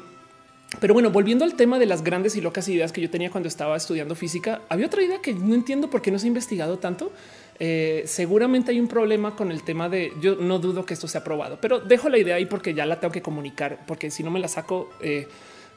pero 0.79 0.93
bueno, 0.93 1.09
volviendo 1.09 1.43
al 1.43 1.55
tema 1.55 1.79
de 1.79 1.85
las 1.87 2.03
grandes 2.03 2.35
y 2.35 2.41
locas 2.41 2.67
ideas 2.67 2.91
que 2.91 3.01
yo 3.01 3.09
tenía 3.09 3.31
cuando 3.31 3.47
estaba 3.47 3.75
estudiando 3.75 4.13
física, 4.13 4.61
había 4.69 4.87
otra 4.87 5.01
idea 5.01 5.21
que 5.21 5.33
no 5.33 5.55
entiendo 5.55 5.89
por 5.89 6.01
qué 6.01 6.11
no 6.11 6.19
se 6.19 6.25
ha 6.25 6.27
investigado 6.27 6.77
tanto. 6.77 7.11
Eh, 7.57 8.03
seguramente 8.05 8.71
hay 8.71 8.79
un 8.79 8.87
problema 8.87 9.35
con 9.35 9.51
el 9.51 9.63
tema 9.63 9.89
de 9.89 10.11
yo 10.21 10.35
no 10.35 10.59
dudo 10.59 10.85
que 10.85 10.93
esto 10.93 11.07
sea 11.07 11.21
aprobado, 11.21 11.57
pero 11.61 11.79
dejo 11.79 12.09
la 12.09 12.17
idea 12.17 12.35
ahí 12.35 12.45
porque 12.45 12.73
ya 12.73 12.85
la 12.85 12.99
tengo 12.99 13.11
que 13.11 13.21
comunicar, 13.21 13.85
porque 13.87 14.11
si 14.11 14.21
no 14.23 14.29
me 14.29 14.39
la 14.39 14.49
saco, 14.49 14.89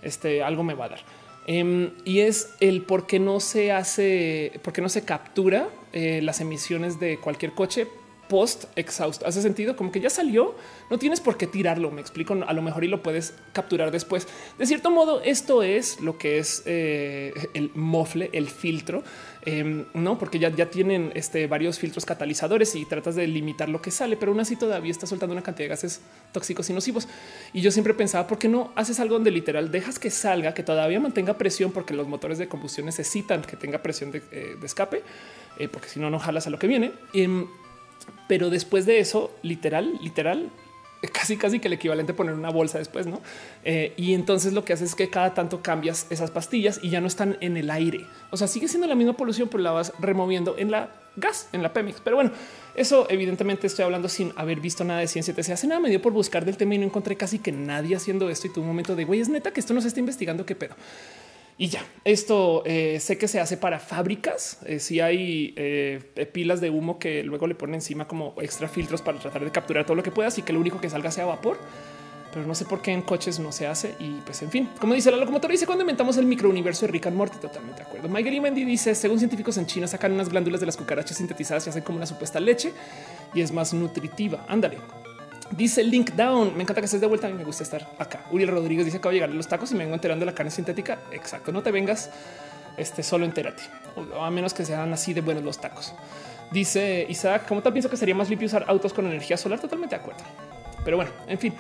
este 0.02 0.42
algo 0.42 0.64
me 0.64 0.74
va 0.74 0.86
a 0.86 0.88
dar. 0.88 1.27
Em, 1.50 1.92
y 2.04 2.20
es 2.20 2.54
el 2.60 2.82
por 2.82 3.06
qué 3.06 3.18
no 3.18 3.40
se 3.40 3.72
hace, 3.72 4.60
por 4.62 4.74
qué 4.74 4.82
no 4.82 4.90
se 4.90 5.06
captura 5.06 5.70
eh, 5.94 6.20
las 6.22 6.42
emisiones 6.42 7.00
de 7.00 7.16
cualquier 7.16 7.52
coche 7.52 7.86
post 8.28 8.64
exhausto. 8.76 9.26
Hace 9.26 9.42
sentido 9.42 9.74
como 9.76 9.90
que 9.90 10.00
ya 10.00 10.10
salió, 10.10 10.54
no 10.90 10.98
tienes 10.98 11.20
por 11.20 11.36
qué 11.36 11.46
tirarlo. 11.46 11.90
Me 11.90 12.00
explico. 12.00 12.36
A 12.46 12.52
lo 12.52 12.62
mejor 12.62 12.84
y 12.84 12.88
lo 12.88 13.02
puedes 13.02 13.34
capturar 13.52 13.90
después. 13.90 14.28
De 14.58 14.66
cierto 14.66 14.90
modo, 14.90 15.22
esto 15.22 15.62
es 15.62 16.00
lo 16.00 16.18
que 16.18 16.38
es 16.38 16.62
eh, 16.66 17.32
el 17.54 17.70
mofle, 17.74 18.30
el 18.32 18.48
filtro, 18.48 19.02
em, 19.42 19.86
no? 19.94 20.18
Porque 20.18 20.38
ya, 20.38 20.50
ya 20.50 20.70
tienen 20.70 21.10
este, 21.14 21.46
varios 21.46 21.78
filtros 21.78 22.04
catalizadores 22.04 22.74
y 22.74 22.84
tratas 22.84 23.14
de 23.16 23.26
limitar 23.26 23.68
lo 23.68 23.80
que 23.80 23.90
sale, 23.90 24.16
pero 24.16 24.32
aún 24.32 24.40
así 24.40 24.56
todavía 24.56 24.90
está 24.90 25.06
soltando 25.06 25.32
una 25.32 25.42
cantidad 25.42 25.64
de 25.64 25.70
gases 25.70 26.00
tóxicos 26.32 26.68
y 26.70 26.72
nocivos. 26.72 27.08
Y 27.52 27.60
yo 27.60 27.70
siempre 27.70 27.94
pensaba, 27.94 28.26
¿por 28.26 28.38
qué 28.38 28.48
no 28.48 28.72
haces 28.76 29.00
algo 29.00 29.14
donde 29.14 29.30
literal 29.30 29.70
dejas 29.70 29.98
que 29.98 30.10
salga, 30.10 30.54
que 30.54 30.62
todavía 30.62 31.00
mantenga 31.00 31.38
presión, 31.38 31.72
porque 31.72 31.94
los 31.94 32.06
motores 32.06 32.38
de 32.38 32.48
combustión 32.48 32.86
necesitan 32.86 33.42
que 33.42 33.56
tenga 33.56 33.82
presión 33.82 34.10
de, 34.10 34.22
eh, 34.30 34.56
escape, 34.62 35.02
eh, 35.58 35.68
porque 35.68 35.88
si 35.88 35.98
no, 36.00 36.10
no 36.10 36.18
jalas 36.18 36.46
a 36.46 36.50
lo 36.50 36.58
que 36.58 36.66
viene. 36.66 36.92
Pero 38.26 38.50
después 38.50 38.86
de 38.86 39.00
eso, 39.00 39.34
literal, 39.42 39.98
literal, 40.02 40.50
casi 41.12 41.36
casi 41.36 41.60
que 41.60 41.68
el 41.68 41.74
equivalente 41.74 42.12
a 42.12 42.16
poner 42.16 42.34
una 42.34 42.50
bolsa 42.50 42.78
después, 42.78 43.06
¿no? 43.06 43.20
Eh, 43.64 43.92
y 43.96 44.14
entonces 44.14 44.52
lo 44.52 44.64
que 44.64 44.72
hace 44.72 44.84
es 44.84 44.94
que 44.94 45.10
cada 45.10 45.34
tanto 45.34 45.62
cambias 45.62 46.06
esas 46.10 46.30
pastillas 46.30 46.80
y 46.82 46.90
ya 46.90 47.00
no 47.00 47.06
están 47.06 47.36
en 47.40 47.56
el 47.56 47.70
aire. 47.70 48.06
O 48.30 48.36
sea, 48.36 48.48
sigue 48.48 48.68
siendo 48.68 48.86
la 48.86 48.94
misma 48.94 49.14
polución, 49.14 49.48
pero 49.48 49.62
la 49.62 49.70
vas 49.70 49.92
removiendo 49.98 50.56
en 50.58 50.70
la 50.70 50.90
gas, 51.16 51.48
en 51.52 51.62
la 51.62 51.72
Pemex. 51.72 52.00
Pero 52.02 52.16
bueno, 52.16 52.32
eso 52.74 53.06
evidentemente 53.10 53.66
estoy 53.66 53.84
hablando 53.84 54.08
sin 54.08 54.32
haber 54.36 54.60
visto 54.60 54.84
nada 54.84 55.00
de 55.00 55.08
ciencia. 55.08 55.34
Te 55.34 55.40
hace 55.52 55.66
nada 55.66 55.80
medio 55.80 56.00
por 56.02 56.12
buscar 56.12 56.44
del 56.44 56.56
tema 56.56 56.74
y 56.74 56.78
no 56.78 56.84
encontré 56.84 57.16
casi 57.16 57.38
que 57.38 57.52
nadie 57.52 57.96
haciendo 57.96 58.28
esto 58.30 58.48
y 58.48 58.60
un 58.60 58.66
momento 58.66 58.96
de 58.96 59.04
güey, 59.04 59.20
es 59.20 59.28
neta 59.28 59.52
que 59.52 59.60
esto 59.60 59.74
no 59.74 59.80
se 59.80 59.88
está 59.88 60.00
investigando 60.00 60.46
qué 60.46 60.54
pedo. 60.54 60.74
Y 61.60 61.66
ya, 61.66 61.84
esto 62.04 62.62
eh, 62.66 63.00
sé 63.00 63.18
que 63.18 63.26
se 63.26 63.40
hace 63.40 63.56
para 63.56 63.80
fábricas. 63.80 64.60
Eh, 64.64 64.78
si 64.78 65.00
hay 65.00 65.54
eh, 65.56 66.30
pilas 66.32 66.60
de 66.60 66.70
humo 66.70 67.00
que 67.00 67.24
luego 67.24 67.48
le 67.48 67.56
ponen 67.56 67.74
encima 67.74 68.06
como 68.06 68.34
extra 68.40 68.68
filtros 68.68 69.02
para 69.02 69.18
tratar 69.18 69.44
de 69.44 69.50
capturar 69.50 69.84
todo 69.84 69.96
lo 69.96 70.04
que 70.04 70.12
puedas 70.12 70.38
y 70.38 70.42
que 70.42 70.52
lo 70.52 70.60
único 70.60 70.80
que 70.80 70.88
salga 70.88 71.10
sea 71.10 71.26
vapor. 71.26 71.58
Pero 72.32 72.46
no 72.46 72.54
sé 72.54 72.64
por 72.64 72.80
qué 72.80 72.92
en 72.92 73.02
coches 73.02 73.40
no 73.40 73.50
se 73.50 73.66
hace. 73.66 73.96
Y 73.98 74.20
pues, 74.24 74.40
en 74.42 74.52
fin, 74.52 74.68
como 74.78 74.94
dice 74.94 75.10
la 75.10 75.16
locomotora, 75.16 75.50
dice 75.50 75.66
cuando 75.66 75.82
inventamos 75.82 76.16
el 76.16 76.26
microuniverso 76.26 76.86
de 76.86 76.92
Rick 76.92 77.06
and 77.06 77.16
Morty. 77.16 77.38
Totalmente 77.38 77.82
de 77.82 77.88
acuerdo. 77.88 78.08
Michael 78.08 78.34
y 78.36 78.40
Mendy 78.40 78.64
dice: 78.64 78.94
según 78.94 79.18
científicos 79.18 79.58
en 79.58 79.66
China, 79.66 79.88
sacan 79.88 80.12
unas 80.12 80.28
glándulas 80.28 80.60
de 80.60 80.66
las 80.66 80.76
cucarachas 80.76 81.16
sintetizadas 81.16 81.66
y 81.66 81.70
hacen 81.70 81.82
como 81.82 81.96
una 81.96 82.06
supuesta 82.06 82.38
leche 82.38 82.72
y 83.34 83.40
es 83.40 83.50
más 83.50 83.74
nutritiva. 83.74 84.44
Ándale. 84.46 84.78
Dice 85.50 85.82
Link 85.82 86.12
Down. 86.12 86.56
Me 86.56 86.62
encanta 86.62 86.80
que 86.80 86.86
estés 86.86 87.00
de 87.00 87.06
vuelta. 87.06 87.26
A 87.26 87.30
mí 87.30 87.36
me 87.36 87.44
gusta 87.44 87.62
estar 87.62 87.88
acá. 87.98 88.24
Uriel 88.30 88.50
Rodríguez 88.50 88.84
dice: 88.84 88.98
Acabo 88.98 89.10
de 89.10 89.16
llegar 89.16 89.30
los 89.30 89.48
tacos 89.48 89.70
y 89.72 89.74
me 89.74 89.84
vengo 89.84 89.94
enterando 89.94 90.24
de 90.24 90.30
la 90.30 90.34
carne 90.34 90.50
sintética. 90.50 90.98
Exacto. 91.12 91.52
No 91.52 91.62
te 91.62 91.70
vengas 91.70 92.10
este 92.78 93.02
solo 93.02 93.24
entérate, 93.24 93.62
a 94.18 94.30
menos 94.30 94.54
que 94.54 94.64
sean 94.64 94.92
así 94.92 95.12
de 95.12 95.20
buenos 95.20 95.42
los 95.42 95.60
tacos. 95.60 95.92
Dice 96.50 97.04
Isaac, 97.08 97.44
¿cómo 97.46 97.60
tal 97.60 97.72
pienso 97.72 97.90
que 97.90 97.96
sería 97.96 98.14
más 98.14 98.30
limpio 98.30 98.46
usar 98.46 98.64
autos 98.68 98.94
con 98.94 99.06
energía 99.06 99.36
solar? 99.36 99.60
Totalmente 99.60 99.96
de 99.96 100.00
acuerdo. 100.00 100.22
Pero 100.84 100.96
bueno, 100.96 101.10
en 101.26 101.38
fin. 101.38 101.52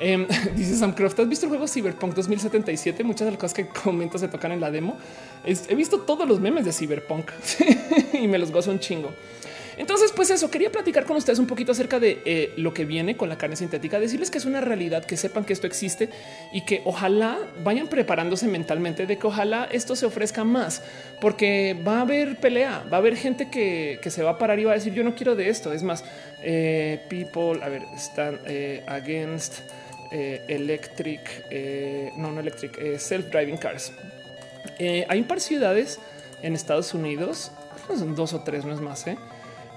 Em, 0.00 0.26
dice 0.56 0.74
Sam 0.76 0.92
Croft, 0.92 1.20
¿has 1.20 1.28
visto 1.28 1.46
el 1.46 1.50
juego 1.50 1.68
Cyberpunk 1.68 2.14
2077? 2.14 3.04
Muchas 3.04 3.26
de 3.26 3.32
las 3.32 3.40
cosas 3.40 3.54
que 3.54 3.68
comento 3.68 4.18
se 4.18 4.26
tocan 4.26 4.52
en 4.52 4.60
la 4.60 4.70
demo. 4.70 4.96
he 5.44 5.74
visto 5.74 6.00
todos 6.00 6.26
los 6.26 6.40
memes 6.40 6.64
de 6.64 6.72
Cyberpunk 6.72 7.30
y 8.12 8.26
me 8.26 8.38
los 8.38 8.50
gozo 8.50 8.70
un 8.70 8.80
chingo. 8.80 9.12
Entonces, 9.76 10.12
pues 10.12 10.30
eso, 10.30 10.50
quería 10.50 10.70
platicar 10.70 11.04
con 11.04 11.16
ustedes 11.16 11.38
un 11.38 11.46
poquito 11.46 11.72
acerca 11.72 11.98
de 11.98 12.20
eh, 12.24 12.52
lo 12.56 12.72
que 12.72 12.84
viene 12.84 13.16
con 13.16 13.28
la 13.28 13.36
carne 13.36 13.56
sintética, 13.56 13.98
decirles 13.98 14.30
que 14.30 14.38
es 14.38 14.44
una 14.44 14.60
realidad, 14.60 15.04
que 15.04 15.16
sepan 15.16 15.44
que 15.44 15.52
esto 15.52 15.66
existe 15.66 16.10
y 16.52 16.64
que 16.64 16.82
ojalá 16.84 17.38
vayan 17.62 17.88
preparándose 17.88 18.46
mentalmente 18.46 19.06
de 19.06 19.18
que 19.18 19.26
ojalá 19.26 19.68
esto 19.70 19.96
se 19.96 20.06
ofrezca 20.06 20.44
más, 20.44 20.82
porque 21.20 21.76
va 21.86 21.98
a 21.98 22.00
haber 22.02 22.36
pelea, 22.36 22.84
va 22.92 22.98
a 22.98 23.00
haber 23.00 23.16
gente 23.16 23.50
que, 23.50 24.00
se 24.04 24.22
va 24.22 24.32
a 24.32 24.38
parar 24.38 24.60
y 24.60 24.64
va 24.64 24.72
a 24.72 24.74
decir 24.74 24.92
yo 24.92 25.02
no 25.02 25.14
quiero 25.14 25.34
de 25.34 25.48
esto. 25.48 25.72
Es 25.72 25.82
más, 25.82 26.04
eh, 26.42 27.00
people, 27.08 27.64
a 27.64 27.68
ver, 27.68 27.82
están 27.94 28.40
eh, 28.46 28.84
against 28.86 29.58
electric, 30.12 31.44
no, 32.16 32.30
no 32.30 32.38
electric, 32.38 32.78
self-driving 33.00 33.56
cars. 33.58 33.90
hay 34.78 35.18
un 35.18 35.26
par 35.26 35.38
de 35.38 35.44
ciudades 35.44 35.98
en 36.40 36.54
Estados 36.54 36.94
Unidos, 36.94 37.50
dos 38.14 38.32
o 38.32 38.44
tres, 38.44 38.64
no 38.64 38.72
es 38.72 38.80
más, 38.80 39.08
¿eh? 39.08 39.16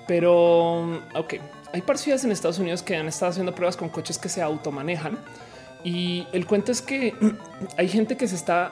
Pero, 0.08 1.01
ok, 1.14 1.36
hay 1.74 1.84
ciudades 1.95 2.24
en 2.24 2.32
Estados 2.32 2.60
Unidos 2.60 2.82
que 2.82 2.95
han 2.95 3.08
estado 3.08 3.32
haciendo 3.32 3.53
pruebas 3.53 3.78
con 3.78 3.89
coches 3.89 4.18
que 4.18 4.30
se 4.30 4.41
automanejan. 4.41 5.18
Y 5.84 6.28
el 6.32 6.45
cuento 6.45 6.72
es 6.72 6.82
que 6.82 7.14
hay 7.78 7.88
gente 7.88 8.18
que 8.18 8.28
se 8.28 8.36
está 8.36 8.72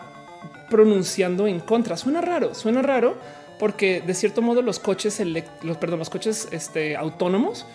pronunciando 0.70 1.48
en 1.48 1.60
contra. 1.60 1.98
Suena 1.98 2.22
raro, 2.22 2.54
suena 2.54 2.82
raro 2.82 3.18
porque 3.60 4.02
de 4.02 4.14
cierto 4.14 4.42
modo 4.42 4.62
los 4.62 4.80
coches, 4.80 5.22
los, 5.64 5.78
perdón, 5.78 6.00
los 6.00 6.10
coches 6.10 6.48
este, 6.52 6.96
autónomos, 6.96 7.66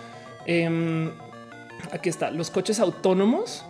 em, 0.46 1.10
aquí 1.92 2.08
está, 2.08 2.30
los 2.30 2.50
coches 2.50 2.80
autónomos, 2.80 3.64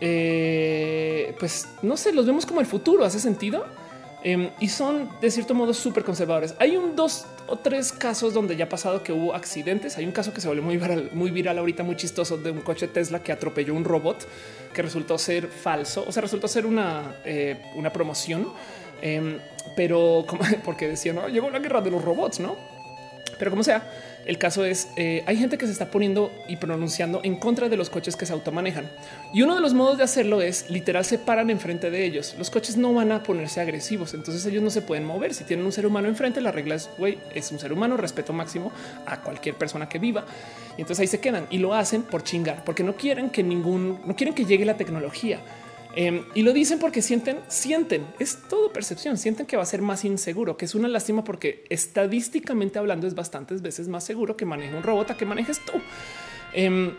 eh, 0.00 1.34
pues 1.38 1.68
no 1.82 1.96
sé, 1.96 2.12
los 2.12 2.26
vemos 2.26 2.46
como 2.46 2.60
el 2.60 2.66
futuro, 2.66 3.04
¿hace 3.04 3.18
sentido? 3.18 3.66
Em, 4.22 4.50
y 4.58 4.68
son 4.68 5.08
de 5.20 5.30
cierto 5.30 5.54
modo 5.54 5.72
súper 5.72 6.02
conservadores. 6.02 6.54
Hay 6.58 6.76
un 6.76 6.96
dos 6.96 7.26
o 7.46 7.56
tres 7.56 7.92
casos 7.92 8.34
donde 8.34 8.56
ya 8.56 8.64
ha 8.64 8.68
pasado 8.68 9.02
que 9.02 9.12
hubo 9.12 9.34
accidentes. 9.34 9.96
Hay 9.96 10.04
un 10.04 10.12
caso 10.12 10.32
que 10.32 10.40
se 10.40 10.48
volvió 10.48 10.62
muy 10.62 10.76
viral, 10.76 11.10
muy 11.12 11.30
viral 11.30 11.58
ahorita, 11.58 11.84
muy 11.84 11.96
chistoso 11.96 12.36
de 12.36 12.50
un 12.50 12.60
coche 12.60 12.88
Tesla 12.88 13.22
que 13.22 13.30
atropelló 13.30 13.74
un 13.74 13.84
robot 13.84 14.26
que 14.74 14.82
resultó 14.82 15.18
ser 15.18 15.46
falso. 15.46 16.04
O 16.06 16.12
sea, 16.12 16.20
resultó 16.20 16.48
ser 16.48 16.66
una, 16.66 17.16
eh, 17.24 17.62
una 17.76 17.92
promoción, 17.92 18.52
em, 19.02 19.38
pero 19.76 20.24
como, 20.26 20.42
porque 20.64 20.88
decían 20.88 21.16
no, 21.16 21.28
llegó 21.28 21.48
la 21.50 21.60
guerra 21.60 21.80
de 21.80 21.90
los 21.90 22.04
robots, 22.04 22.40
no? 22.40 22.56
Pero 23.38 23.52
como 23.52 23.62
sea, 23.62 23.88
el 24.28 24.36
caso 24.36 24.66
es, 24.66 24.90
eh, 24.96 25.24
hay 25.24 25.38
gente 25.38 25.56
que 25.56 25.64
se 25.64 25.72
está 25.72 25.90
poniendo 25.90 26.30
y 26.48 26.56
pronunciando 26.56 27.22
en 27.24 27.36
contra 27.36 27.70
de 27.70 27.78
los 27.78 27.88
coches 27.88 28.14
que 28.14 28.26
se 28.26 28.34
automanejan. 28.34 28.90
Y 29.32 29.40
uno 29.40 29.54
de 29.54 29.62
los 29.62 29.72
modos 29.72 29.96
de 29.96 30.04
hacerlo 30.04 30.42
es 30.42 30.68
literal 30.68 31.06
se 31.06 31.18
paran 31.18 31.48
enfrente 31.48 31.90
de 31.90 32.04
ellos. 32.04 32.34
Los 32.36 32.50
coches 32.50 32.76
no 32.76 32.92
van 32.92 33.10
a 33.10 33.22
ponerse 33.22 33.62
agresivos, 33.62 34.12
entonces 34.12 34.44
ellos 34.44 34.62
no 34.62 34.68
se 34.68 34.82
pueden 34.82 35.06
mover. 35.06 35.32
Si 35.32 35.44
tienen 35.44 35.64
un 35.64 35.72
ser 35.72 35.86
humano 35.86 36.08
enfrente, 36.08 36.42
la 36.42 36.52
regla 36.52 36.74
es, 36.74 36.90
güey, 36.98 37.18
es 37.34 37.50
un 37.52 37.58
ser 37.58 37.72
humano, 37.72 37.96
respeto 37.96 38.34
máximo 38.34 38.70
a 39.06 39.22
cualquier 39.22 39.54
persona 39.54 39.88
que 39.88 39.98
viva. 39.98 40.26
Y 40.76 40.82
entonces 40.82 41.00
ahí 41.00 41.06
se 41.06 41.20
quedan 41.20 41.46
y 41.48 41.56
lo 41.56 41.72
hacen 41.72 42.02
por 42.02 42.22
chingar, 42.22 42.64
porque 42.64 42.84
no 42.84 42.96
quieren 42.96 43.30
que 43.30 43.42
ningún, 43.42 43.98
no 44.04 44.14
quieren 44.14 44.34
que 44.34 44.44
llegue 44.44 44.66
la 44.66 44.76
tecnología. 44.76 45.40
Em, 46.00 46.22
y 46.32 46.42
lo 46.42 46.52
dicen 46.52 46.78
porque 46.78 47.02
sienten, 47.02 47.40
sienten, 47.48 48.06
es 48.20 48.38
todo 48.48 48.72
percepción, 48.72 49.18
sienten 49.18 49.46
que 49.46 49.56
va 49.56 49.64
a 49.64 49.66
ser 49.66 49.82
más 49.82 50.04
inseguro, 50.04 50.56
que 50.56 50.64
es 50.64 50.76
una 50.76 50.86
lástima 50.86 51.24
porque 51.24 51.64
estadísticamente 51.70 52.78
hablando 52.78 53.08
es 53.08 53.16
bastantes 53.16 53.62
veces 53.62 53.88
más 53.88 54.04
seguro 54.04 54.36
que 54.36 54.46
maneje 54.46 54.76
un 54.76 54.84
robot 54.84 55.10
a 55.10 55.16
que 55.16 55.26
manejes 55.26 55.58
tú. 55.64 55.72
Em, 56.52 56.94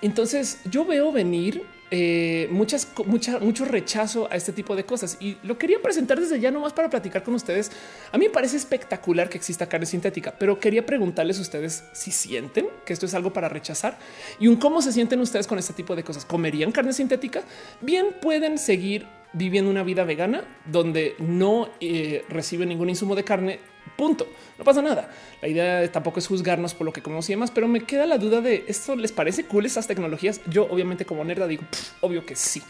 entonces 0.00 0.60
yo 0.64 0.86
veo 0.86 1.12
venir 1.12 1.62
eh, 1.94 2.48
muchas, 2.50 2.88
mucha, 3.04 3.38
mucho 3.38 3.66
rechazo 3.66 4.26
a 4.30 4.36
este 4.36 4.50
tipo 4.50 4.74
de 4.74 4.86
cosas 4.86 5.18
y 5.20 5.36
lo 5.42 5.58
quería 5.58 5.76
presentar 5.82 6.18
desde 6.18 6.40
ya 6.40 6.50
nomás 6.50 6.72
para 6.72 6.88
platicar 6.88 7.22
con 7.22 7.34
ustedes. 7.34 7.70
A 8.10 8.16
mí 8.16 8.24
me 8.24 8.30
parece 8.30 8.56
espectacular 8.56 9.28
que 9.28 9.36
exista 9.36 9.68
carne 9.68 9.84
sintética, 9.84 10.34
pero 10.38 10.58
quería 10.58 10.86
preguntarles 10.86 11.38
a 11.38 11.42
ustedes 11.42 11.84
si 11.92 12.10
sienten 12.10 12.66
que 12.86 12.94
esto 12.94 13.04
es 13.04 13.12
algo 13.12 13.34
para 13.34 13.50
rechazar 13.50 13.98
y 14.40 14.48
un 14.48 14.56
cómo 14.56 14.80
se 14.80 14.90
sienten 14.90 15.20
ustedes 15.20 15.46
con 15.46 15.58
este 15.58 15.74
tipo 15.74 15.94
de 15.94 16.02
cosas. 16.02 16.24
¿Comerían 16.24 16.72
carne 16.72 16.94
sintética? 16.94 17.42
Bien 17.82 18.06
pueden 18.22 18.56
seguir 18.56 19.06
viviendo 19.34 19.70
una 19.70 19.82
vida 19.82 20.04
vegana 20.04 20.44
donde 20.64 21.14
no 21.18 21.68
eh, 21.80 22.24
reciben 22.30 22.70
ningún 22.70 22.88
insumo 22.88 23.14
de 23.14 23.24
carne 23.24 23.60
Punto. 24.02 24.26
No 24.58 24.64
pasa 24.64 24.82
nada. 24.82 25.08
La 25.40 25.46
idea 25.46 25.92
tampoco 25.92 26.18
es 26.18 26.26
juzgarnos 26.26 26.74
por 26.74 26.84
lo 26.84 26.92
que 26.92 27.00
comemos 27.00 27.30
y 27.30 27.34
demás, 27.34 27.52
pero 27.52 27.68
me 27.68 27.84
queda 27.84 28.04
la 28.04 28.18
duda 28.18 28.40
de 28.40 28.64
esto 28.66 28.96
les 28.96 29.12
parece 29.12 29.44
cool 29.44 29.64
estas 29.64 29.86
tecnologías. 29.86 30.40
Yo, 30.46 30.66
obviamente, 30.68 31.04
como 31.04 31.22
nerda, 31.22 31.46
digo 31.46 31.62
obvio 32.00 32.26
que 32.26 32.34
sí. 32.34 32.60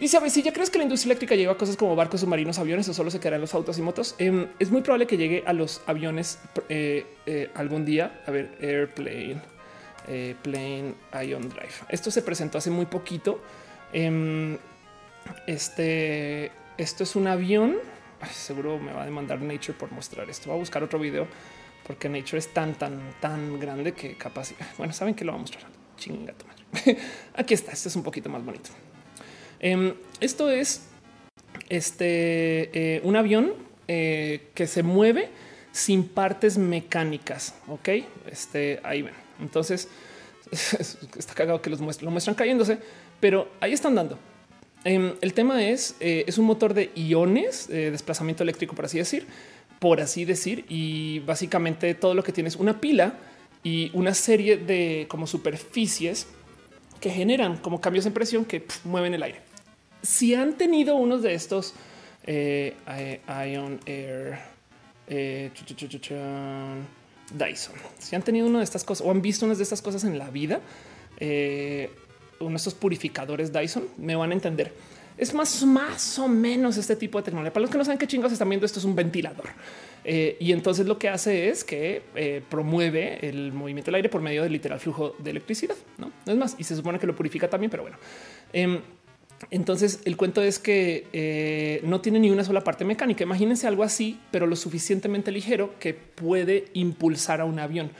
Dice 0.00 0.16
a 0.16 0.20
ver 0.20 0.32
si 0.32 0.42
ya 0.42 0.52
crees 0.52 0.68
que 0.68 0.78
la 0.78 0.82
industria 0.82 1.12
eléctrica 1.12 1.36
llega 1.36 1.52
a 1.52 1.56
cosas 1.56 1.76
como 1.76 1.94
barcos, 1.94 2.22
submarinos, 2.22 2.58
aviones 2.58 2.88
o 2.88 2.92
solo 2.92 3.08
se 3.12 3.20
quedarán 3.20 3.40
los 3.40 3.54
autos 3.54 3.78
y 3.78 3.82
motos. 3.82 4.16
Em, 4.18 4.48
es 4.58 4.72
muy 4.72 4.82
probable 4.82 5.06
que 5.06 5.16
llegue 5.16 5.44
a 5.46 5.52
los 5.52 5.80
aviones 5.86 6.40
eh, 6.68 7.06
eh, 7.26 7.52
algún 7.54 7.84
día. 7.84 8.20
A 8.26 8.32
ver, 8.32 8.58
airplane, 8.60 9.40
eh, 10.08 10.34
plane, 10.42 10.94
ion 11.24 11.48
drive. 11.50 11.86
Esto 11.88 12.10
se 12.10 12.22
presentó 12.22 12.58
hace 12.58 12.70
muy 12.70 12.86
poquito. 12.86 13.40
Em, 13.92 14.58
este, 15.46 16.50
esto 16.78 17.04
es 17.04 17.14
un 17.14 17.28
avión 17.28 17.76
seguro 18.30 18.78
me 18.78 18.92
va 18.92 19.02
a 19.02 19.04
demandar 19.04 19.40
Nature 19.40 19.74
por 19.74 19.92
mostrar 19.92 20.28
esto. 20.28 20.48
Voy 20.48 20.56
a 20.56 20.60
buscar 20.60 20.82
otro 20.82 20.98
video 20.98 21.26
porque 21.86 22.08
Nature 22.08 22.38
es 22.38 22.48
tan, 22.52 22.74
tan, 22.74 23.14
tan 23.20 23.58
grande 23.58 23.92
que 23.92 24.14
capaz. 24.16 24.52
Bueno, 24.76 24.92
saben 24.92 25.14
que 25.14 25.24
lo 25.24 25.32
va 25.32 25.38
a 25.38 25.40
mostrar. 25.40 25.64
Chinga 25.96 26.34
madre. 26.46 26.98
Aquí 27.34 27.54
está. 27.54 27.72
Este 27.72 27.88
es 27.88 27.96
un 27.96 28.02
poquito 28.02 28.28
más 28.28 28.44
bonito. 28.44 28.70
Em, 29.60 29.94
esto 30.20 30.50
es 30.50 30.86
este 31.68 32.96
eh, 32.96 33.00
un 33.04 33.16
avión 33.16 33.52
eh, 33.88 34.50
que 34.54 34.66
se 34.66 34.82
mueve 34.82 35.30
sin 35.72 36.08
partes 36.08 36.58
mecánicas. 36.58 37.54
Ok, 37.68 37.88
este 38.30 38.80
ahí 38.84 39.02
ven. 39.02 39.14
Entonces 39.40 39.88
está 40.50 41.34
cagado 41.34 41.62
que 41.62 41.70
los 41.70 41.80
muestran, 41.80 42.06
lo 42.06 42.10
muestran 42.10 42.34
cayéndose, 42.34 42.78
pero 43.20 43.48
ahí 43.60 43.72
están 43.72 43.94
dando. 43.94 44.18
Em, 44.84 45.14
el 45.20 45.34
tema 45.34 45.64
es, 45.64 45.96
eh, 46.00 46.24
es 46.26 46.38
un 46.38 46.46
motor 46.46 46.72
de 46.72 46.90
iones, 46.94 47.68
de 47.68 47.90
desplazamiento 47.90 48.42
eléctrico, 48.42 48.74
por 48.74 48.84
así 48.84 48.98
decir, 48.98 49.26
por 49.78 50.00
así 50.00 50.24
decir, 50.24 50.64
y 50.68 51.20
básicamente 51.20 51.94
todo 51.94 52.14
lo 52.14 52.22
que 52.22 52.32
tiene 52.32 52.48
es 52.48 52.56
una 52.56 52.80
pila 52.80 53.14
y 53.62 53.90
una 53.92 54.14
serie 54.14 54.56
de 54.56 55.06
como 55.08 55.26
superficies 55.26 56.26
que 57.00 57.10
generan 57.10 57.58
como 57.58 57.80
cambios 57.80 58.06
en 58.06 58.12
presión 58.12 58.44
que 58.44 58.64
mueven 58.84 59.14
el 59.14 59.22
aire. 59.22 59.40
Si 60.02 60.34
han 60.34 60.56
tenido 60.56 60.96
unos 60.96 61.22
de 61.22 61.34
estos 61.34 61.74
eh, 62.24 62.74
Ion 63.28 63.80
Air, 63.86 64.38
eh, 65.08 65.50
Dyson, 67.30 67.74
si 67.98 68.16
han 68.16 68.22
tenido 68.22 68.46
una 68.46 68.58
de 68.58 68.64
estas 68.64 68.84
cosas 68.84 69.06
o 69.06 69.10
han 69.10 69.22
visto 69.22 69.44
unas 69.44 69.58
de 69.58 69.64
estas 69.64 69.82
cosas 69.82 70.04
en 70.04 70.18
la 70.18 70.30
vida, 70.30 70.60
uno 72.40 72.50
de 72.50 72.56
estos 72.56 72.74
purificadores 72.74 73.52
Dyson, 73.52 73.84
me 73.96 74.16
van 74.16 74.30
a 74.30 74.34
entender. 74.34 74.72
Es 75.16 75.34
más, 75.34 75.64
más 75.64 76.18
o 76.20 76.28
menos 76.28 76.76
este 76.76 76.94
tipo 76.94 77.18
de 77.18 77.24
tecnología. 77.24 77.52
Para 77.52 77.62
los 77.62 77.70
que 77.70 77.78
no 77.78 77.84
saben 77.84 77.98
qué 77.98 78.06
chingos 78.06 78.30
están 78.30 78.48
viendo, 78.48 78.64
esto 78.64 78.78
es 78.78 78.84
un 78.84 78.94
ventilador. 78.94 79.46
Eh, 80.04 80.36
y 80.38 80.52
entonces 80.52 80.86
lo 80.86 80.96
que 80.96 81.08
hace 81.08 81.48
es 81.48 81.64
que 81.64 82.02
eh, 82.14 82.40
promueve 82.48 83.28
el 83.28 83.52
movimiento 83.52 83.90
del 83.90 83.96
aire 83.96 84.08
por 84.08 84.22
medio 84.22 84.44
del 84.44 84.52
literal 84.52 84.78
flujo 84.78 85.16
de 85.18 85.30
electricidad. 85.30 85.74
No, 85.98 86.12
no 86.24 86.32
es 86.32 86.38
más. 86.38 86.56
Y 86.58 86.64
se 86.64 86.76
supone 86.76 87.00
que 87.00 87.06
lo 87.06 87.16
purifica 87.16 87.50
también, 87.50 87.70
pero 87.70 87.82
bueno. 87.82 87.96
Em, 88.52 88.80
entonces 89.50 90.00
el 90.04 90.16
cuento 90.16 90.40
es 90.40 90.58
que 90.58 91.06
eh, 91.12 91.80
no 91.84 92.00
tiene 92.00 92.20
ni 92.20 92.30
una 92.30 92.44
sola 92.44 92.62
parte 92.62 92.84
mecánica. 92.84 93.24
Imagínense 93.24 93.66
algo 93.66 93.82
así, 93.82 94.20
pero 94.30 94.46
lo 94.46 94.54
suficientemente 94.54 95.32
ligero 95.32 95.74
que 95.80 95.94
puede 95.94 96.66
impulsar 96.74 97.40
a 97.40 97.44
un 97.44 97.58
avión. 97.58 97.90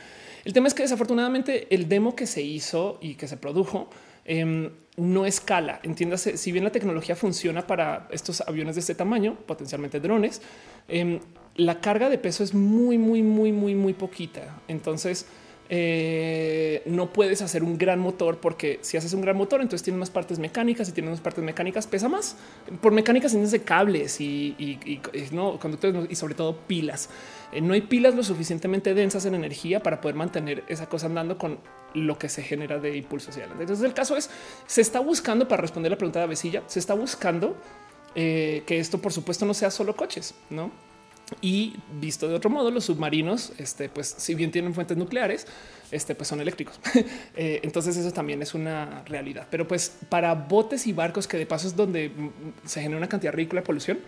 El 0.45 0.53
tema 0.53 0.69
es 0.69 0.75
que 0.75 0.83
desafortunadamente 0.83 1.67
el 1.75 1.89
demo 1.89 2.15
que 2.15 2.27
se 2.27 2.43
hizo 2.43 2.99
y 3.03 3.15
que 3.17 3.29
se 3.29 3.37
produjo 3.37 3.91
Em, 4.29 4.71
no 4.99 5.25
escala. 5.25 5.81
Entiéndase, 5.83 6.37
si 6.37 6.53
bien 6.53 6.63
la 6.63 6.71
tecnología 6.71 7.17
funciona 7.17 7.67
para 7.67 8.09
estos 8.11 8.43
aviones 8.43 8.75
de 8.75 8.81
este 8.81 8.95
tamaño, 8.95 9.37
potencialmente 9.47 10.01
drones, 10.01 10.43
em, 10.87 11.21
la 11.57 11.81
carga 11.81 12.11
de 12.11 12.19
peso 12.19 12.45
es 12.45 12.53
muy, 12.53 12.99
muy, 12.99 13.23
muy, 13.23 13.53
muy, 13.53 13.75
muy 13.75 13.95
poquita. 13.95 14.61
Entonces, 14.69 15.25
eh, 15.71 16.83
no 16.85 17.11
puedes 17.11 17.41
hacer 17.41 17.63
un 17.63 17.79
gran 17.79 18.01
motor 18.01 18.39
porque 18.39 18.79
si 18.83 18.99
haces 18.99 19.15
un 19.15 19.23
gran 19.23 19.37
motor, 19.37 19.63
entonces 19.63 19.83
tienes 19.83 19.99
más 19.99 20.11
partes 20.11 20.39
mecánicas 20.39 20.89
y 20.91 20.93
tienes 20.93 21.11
más 21.11 21.21
partes 21.21 21.43
mecánicas, 21.43 21.87
pesa 21.87 22.11
más. 22.11 22.37
Por 22.83 22.93
mecánicas 22.93 23.33
tienes 23.33 23.51
de 23.51 23.63
cables 23.63 24.21
y, 24.21 25.01
no 25.33 25.59
conductores 25.59 26.11
y 26.11 26.15
sobre 26.17 26.35
todo 26.35 26.55
pilas. 26.67 27.09
Eh, 27.53 27.61
no 27.61 27.75
hay 27.75 27.83
pilas 27.83 28.15
lo 28.15 28.23
suficientemente 28.23 28.95
densas 28.95 29.25
en 29.25 29.35
energía 29.35 29.81
para 29.81 30.01
poder 30.01 30.17
mantener 30.17 30.65
esa 30.69 30.89
cosa 30.89 31.07
andando 31.07 31.39
con 31.39 31.59
lo 31.95 32.19
que 32.19 32.29
se 32.29 32.43
genera 32.43 32.79
de 32.79 32.97
impulso 32.97 33.31
hacia 33.31 33.45
adelante. 33.45 33.65
Entonces 33.65 33.85
el 33.85 33.95
caso 33.95 34.17
es, 34.17 34.31
se 34.67 34.81
está 34.81 35.01
buscando, 35.01 35.49
para 35.49 35.63
responder 35.63 35.91
la 35.91 35.99
pregunta 35.99 36.19
de 36.19 36.27
Avesilla, 36.27 36.63
se 36.67 36.79
está 36.79 36.95
buscando 36.95 37.57
eh, 38.15 38.63
que 38.67 38.79
esto 38.79 38.99
por 38.99 39.13
supuesto 39.13 39.47
no 39.47 39.55
sea 39.55 39.71
solo 39.71 39.97
coches, 39.97 40.35
¿no? 40.51 40.71
Y 41.43 41.77
visto 42.01 42.27
de 42.27 42.35
otro 42.35 42.49
modo, 42.49 42.71
los 42.71 42.85
submarinos, 42.85 43.53
este, 43.59 43.89
pues 43.89 44.15
si 44.17 44.35
bien 44.35 44.51
tienen 44.51 44.73
fuentes 44.73 44.97
nucleares, 44.97 45.47
este, 45.91 46.15
pues 46.15 46.29
son 46.29 46.41
eléctricos. 46.41 46.81
Eh, 47.37 47.61
entonces 47.63 47.97
eso 47.97 48.11
también 48.11 48.43
es 48.43 48.55
una 48.55 49.05
realidad. 49.05 49.47
Pero 49.49 49.69
pues 49.69 49.97
para 50.09 50.35
botes 50.35 50.89
y 50.89 50.93
barcos, 50.93 51.29
que 51.29 51.37
de 51.37 51.47
paso 51.47 51.69
es 51.69 51.77
donde 51.77 52.09
mm, 52.09 52.67
se 52.67 52.81
genera 52.81 52.99
una 52.99 53.09
cantidad 53.09 53.33
ridícula 53.33 53.61
de 53.61 53.67
polución, 53.67 53.99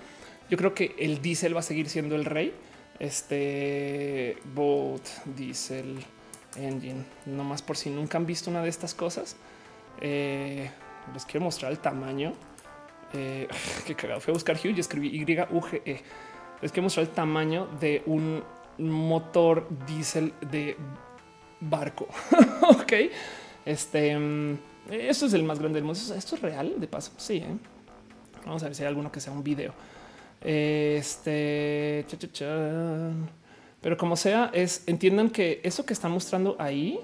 yo 0.51 0.57
creo 0.57 0.75
que 0.75 0.97
el 0.99 1.23
diésel 1.23 1.55
va 1.55 1.61
a 1.61 1.63
seguir 1.63 1.89
siendo 1.89 2.17
el 2.17 2.25
rey. 2.25 2.53
Este 3.01 4.37
boat 4.55 5.03
diesel 5.25 5.99
engine, 6.57 7.05
no 7.27 7.43
más 7.43 7.63
por 7.63 7.77
si 7.77 7.91
nunca 7.91 8.19
han 8.19 8.27
visto 8.27 8.51
una 8.51 8.63
de 8.63 8.69
estas 8.69 8.95
cosas. 8.95 9.37
Eh, 10.01 10.71
les 11.13 11.25
quiero 11.25 11.45
mostrar 11.45 11.73
el 11.73 11.79
tamaño. 11.79 12.35
Eh, 13.13 13.49
qué 13.87 13.95
cagado. 13.95 14.21
Fui 14.21 14.31
a 14.31 14.35
buscar 14.35 14.57
Hugh 14.57 14.77
y 14.77 14.81
escribí 14.81 15.09
Y 15.09 15.23
U 15.23 15.61
G 15.61 15.83
E 15.85 16.03
es 16.63 16.73
que 16.73 16.81
mostrar 16.81 17.07
el 17.07 17.13
tamaño 17.13 17.69
de 17.81 18.03
un 18.07 18.43
motor 18.79 19.67
diésel 19.87 20.35
de 20.51 20.77
barco. 21.61 22.07
ok. 22.63 22.93
Este, 23.65 24.19
mm, 24.19 24.59
esto 24.91 25.27
es 25.27 25.33
el 25.33 25.45
más 25.45 25.59
grande 25.59 25.79
del 25.79 25.85
mundo. 25.85 25.99
Esto 26.15 26.35
es 26.35 26.43
real 26.43 26.75
de 26.79 26.87
paso. 26.87 27.13
Sí. 27.17 27.37
¿eh? 27.39 27.57
Vamos 28.45 28.63
a 28.63 28.67
ver 28.67 28.75
si 28.75 28.83
hay 28.83 28.89
alguno 28.89 29.11
que 29.11 29.21
sea 29.21 29.33
un 29.33 29.43
video. 29.43 29.73
Este, 30.43 32.07
pero 33.81 33.97
como 33.97 34.17
sea, 34.17 34.51
es 34.53 34.85
entiendan 34.87 35.31
que 35.31 35.61
eso 35.63 35.85
que 35.85 35.93
están 35.93 36.13
mostrando 36.13 36.57
ahí, 36.59 36.99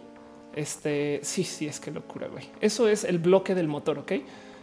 este, 0.55 1.21
sí, 1.23 1.45
sí, 1.45 1.67
es 1.67 1.81
que 1.81 1.91
locura, 1.91 2.29
güey. 2.29 2.49
Eso 2.61 2.89
es 2.89 3.05
el 3.05 3.19
bloque 3.19 3.55
del 3.55 3.69
motor. 3.69 3.99
Ok. 3.99 4.13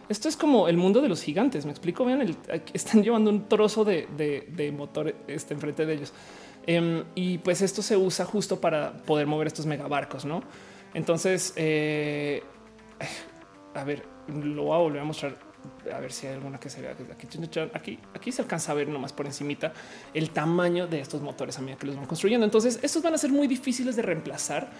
Esto 0.08 0.28
es 0.28 0.36
como 0.36 0.68
el 0.68 0.76
mundo 0.76 1.00
de 1.00 1.08
los 1.08 1.22
gigantes. 1.22 1.64
Me 1.64 1.70
explico. 1.70 2.04
Vean, 2.04 2.36
están 2.72 3.02
llevando 3.04 3.30
un 3.30 3.48
trozo 3.48 3.84
de, 3.84 4.74
motor 4.76 5.14
este, 5.28 5.54
enfrente 5.54 5.86
de 5.86 5.94
ellos. 5.94 6.12
Em, 6.66 7.04
y 7.14 7.38
pues 7.38 7.62
esto 7.62 7.82
se 7.82 7.96
usa 7.96 8.24
justo 8.24 8.60
para 8.60 8.96
poder 9.02 9.26
mover 9.26 9.46
estos 9.46 9.66
megabarcos, 9.66 10.24
no? 10.24 10.42
Entonces, 10.94 11.52
eh, 11.56 12.42
a 13.74 13.84
ver, 13.84 14.04
lo 14.28 14.64
voy 14.64 14.74
a 14.74 14.78
volver 14.78 15.00
a 15.00 15.04
mostrar. 15.04 15.53
A 15.92 16.00
ver 16.00 16.12
si 16.12 16.26
hay 16.26 16.34
alguna 16.34 16.58
que 16.58 16.70
se 16.70 16.80
vea 16.80 16.92
aquí. 16.92 17.26
Aquí, 17.74 17.98
aquí 18.14 18.32
se 18.32 18.42
alcanza 18.42 18.72
a 18.72 18.74
ver 18.74 18.88
nomás 18.88 19.12
por 19.12 19.26
encimita 19.26 19.72
el 20.12 20.30
tamaño 20.30 20.86
de 20.86 21.00
estos 21.00 21.22
motores 21.22 21.58
a 21.58 21.62
medida 21.62 21.76
que 21.76 21.86
los 21.86 21.96
van 21.96 22.06
construyendo. 22.06 22.44
Entonces, 22.44 22.78
estos 22.82 23.02
van 23.02 23.14
a 23.14 23.18
ser 23.18 23.30
muy 23.30 23.46
difíciles 23.46 23.96
de 23.96 24.02
reemplazar 24.02 24.70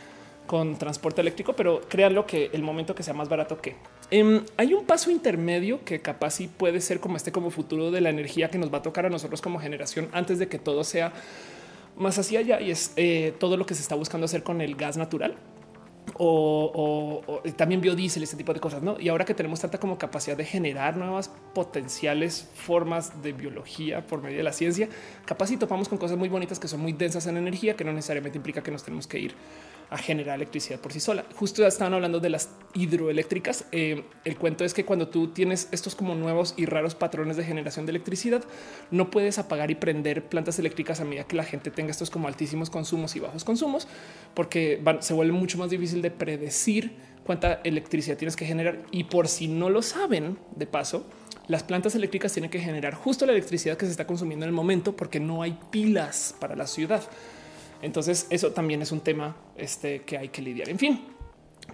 con 0.46 0.76
transporte 0.76 1.20
eléctrico, 1.20 1.54
pero 1.54 1.80
créanlo 1.88 2.26
que 2.26 2.50
el 2.52 2.62
momento 2.62 2.94
que 2.94 3.02
sea 3.02 3.14
más 3.14 3.28
barato 3.28 3.60
que 3.60 3.76
em, 4.10 4.44
hay 4.56 4.74
un 4.74 4.84
paso 4.84 5.10
intermedio 5.10 5.84
que 5.84 6.00
capaz 6.00 6.32
sí 6.32 6.48
puede 6.48 6.80
ser 6.80 7.00
como 7.00 7.16
este 7.16 7.32
como 7.32 7.50
futuro 7.50 7.90
de 7.90 8.00
la 8.00 8.10
energía 8.10 8.50
que 8.50 8.58
nos 8.58 8.72
va 8.72 8.78
a 8.78 8.82
tocar 8.82 9.06
a 9.06 9.10
nosotros 9.10 9.40
como 9.40 9.58
generación 9.58 10.08
antes 10.12 10.38
de 10.38 10.48
que 10.48 10.58
todo 10.58 10.84
sea 10.84 11.12
más 11.96 12.18
hacia 12.18 12.40
allá 12.40 12.60
y 12.60 12.70
es 12.70 12.92
eh, 12.96 13.34
todo 13.38 13.56
lo 13.56 13.64
que 13.66 13.74
se 13.74 13.82
está 13.82 13.94
buscando 13.94 14.26
hacer 14.26 14.42
con 14.42 14.60
el 14.60 14.74
gas 14.76 14.96
natural 14.96 15.36
o, 16.16 17.22
también 17.56 17.80
biodiesel, 17.80 18.22
ese 18.22 18.36
tipo 18.36 18.52
de 18.52 18.60
cosas. 18.60 18.82
¿no? 18.82 18.98
Y 19.00 19.08
ahora 19.08 19.24
que 19.24 19.34
tenemos 19.34 19.60
tanta 19.60 19.78
como 19.78 19.98
capacidad 19.98 20.36
de 20.36 20.44
generar 20.44 20.96
nuevas 20.96 21.30
potenciales 21.54 22.48
formas 22.54 23.22
de 23.22 23.32
biología 23.32 24.06
por 24.06 24.22
medio 24.22 24.38
de 24.38 24.44
la 24.44 24.52
ciencia, 24.52 24.88
capaz 25.24 25.48
si 25.48 25.56
topamos 25.56 25.88
con 25.88 25.98
cosas 25.98 26.18
muy 26.18 26.28
bonitas 26.28 26.58
que 26.58 26.68
son 26.68 26.80
muy 26.80 26.92
densas 26.92 27.26
en 27.26 27.36
energía, 27.36 27.76
que 27.76 27.84
no 27.84 27.92
necesariamente 27.92 28.38
implica 28.38 28.62
que 28.62 28.70
nos 28.70 28.84
tenemos 28.84 29.06
que 29.06 29.18
ir 29.18 29.34
a 29.94 29.98
generar 29.98 30.34
electricidad 30.34 30.80
por 30.80 30.92
sí 30.92 30.98
sola. 30.98 31.24
Justo 31.36 31.62
ya 31.62 31.68
estaban 31.68 31.94
hablando 31.94 32.18
de 32.18 32.28
las 32.28 32.50
hidroeléctricas. 32.74 33.66
Eh, 33.70 34.04
el 34.24 34.36
cuento 34.36 34.64
es 34.64 34.74
que 34.74 34.84
cuando 34.84 35.06
tú 35.06 35.28
tienes 35.28 35.68
estos 35.70 35.94
como 35.94 36.16
nuevos 36.16 36.54
y 36.56 36.66
raros 36.66 36.96
patrones 36.96 37.36
de 37.36 37.44
generación 37.44 37.86
de 37.86 37.90
electricidad, 37.90 38.42
no 38.90 39.10
puedes 39.10 39.38
apagar 39.38 39.70
y 39.70 39.76
prender 39.76 40.28
plantas 40.28 40.58
eléctricas 40.58 41.00
a 41.00 41.04
medida 41.04 41.28
que 41.28 41.36
la 41.36 41.44
gente 41.44 41.70
tenga 41.70 41.92
estos 41.92 42.10
como 42.10 42.26
altísimos 42.26 42.70
consumos 42.70 43.14
y 43.14 43.20
bajos 43.20 43.44
consumos, 43.44 43.86
porque 44.34 44.82
se 44.98 45.14
vuelve 45.14 45.32
mucho 45.32 45.58
más 45.58 45.70
difícil 45.70 46.02
de 46.02 46.10
predecir 46.10 46.96
cuánta 47.24 47.60
electricidad 47.62 48.16
tienes 48.16 48.34
que 48.34 48.46
generar. 48.46 48.82
Y 48.90 49.04
por 49.04 49.28
si 49.28 49.46
no 49.46 49.70
lo 49.70 49.80
saben, 49.80 50.38
de 50.56 50.66
paso, 50.66 51.06
las 51.46 51.62
plantas 51.62 51.94
eléctricas 51.94 52.32
tienen 52.32 52.50
que 52.50 52.58
generar 52.58 52.94
justo 52.94 53.26
la 53.26 53.32
electricidad 53.32 53.76
que 53.76 53.86
se 53.86 53.92
está 53.92 54.08
consumiendo 54.08 54.44
en 54.44 54.48
el 54.48 54.54
momento 54.54 54.96
porque 54.96 55.20
no 55.20 55.42
hay 55.42 55.56
pilas 55.70 56.34
para 56.40 56.56
la 56.56 56.66
ciudad. 56.66 57.02
Entonces 57.84 58.26
eso 58.30 58.52
también 58.52 58.80
es 58.82 58.92
un 58.92 59.00
tema 59.00 59.36
este, 59.56 60.02
que 60.02 60.16
hay 60.16 60.28
que 60.28 60.40
lidiar. 60.40 60.70
En 60.70 60.78
fin, 60.78 61.04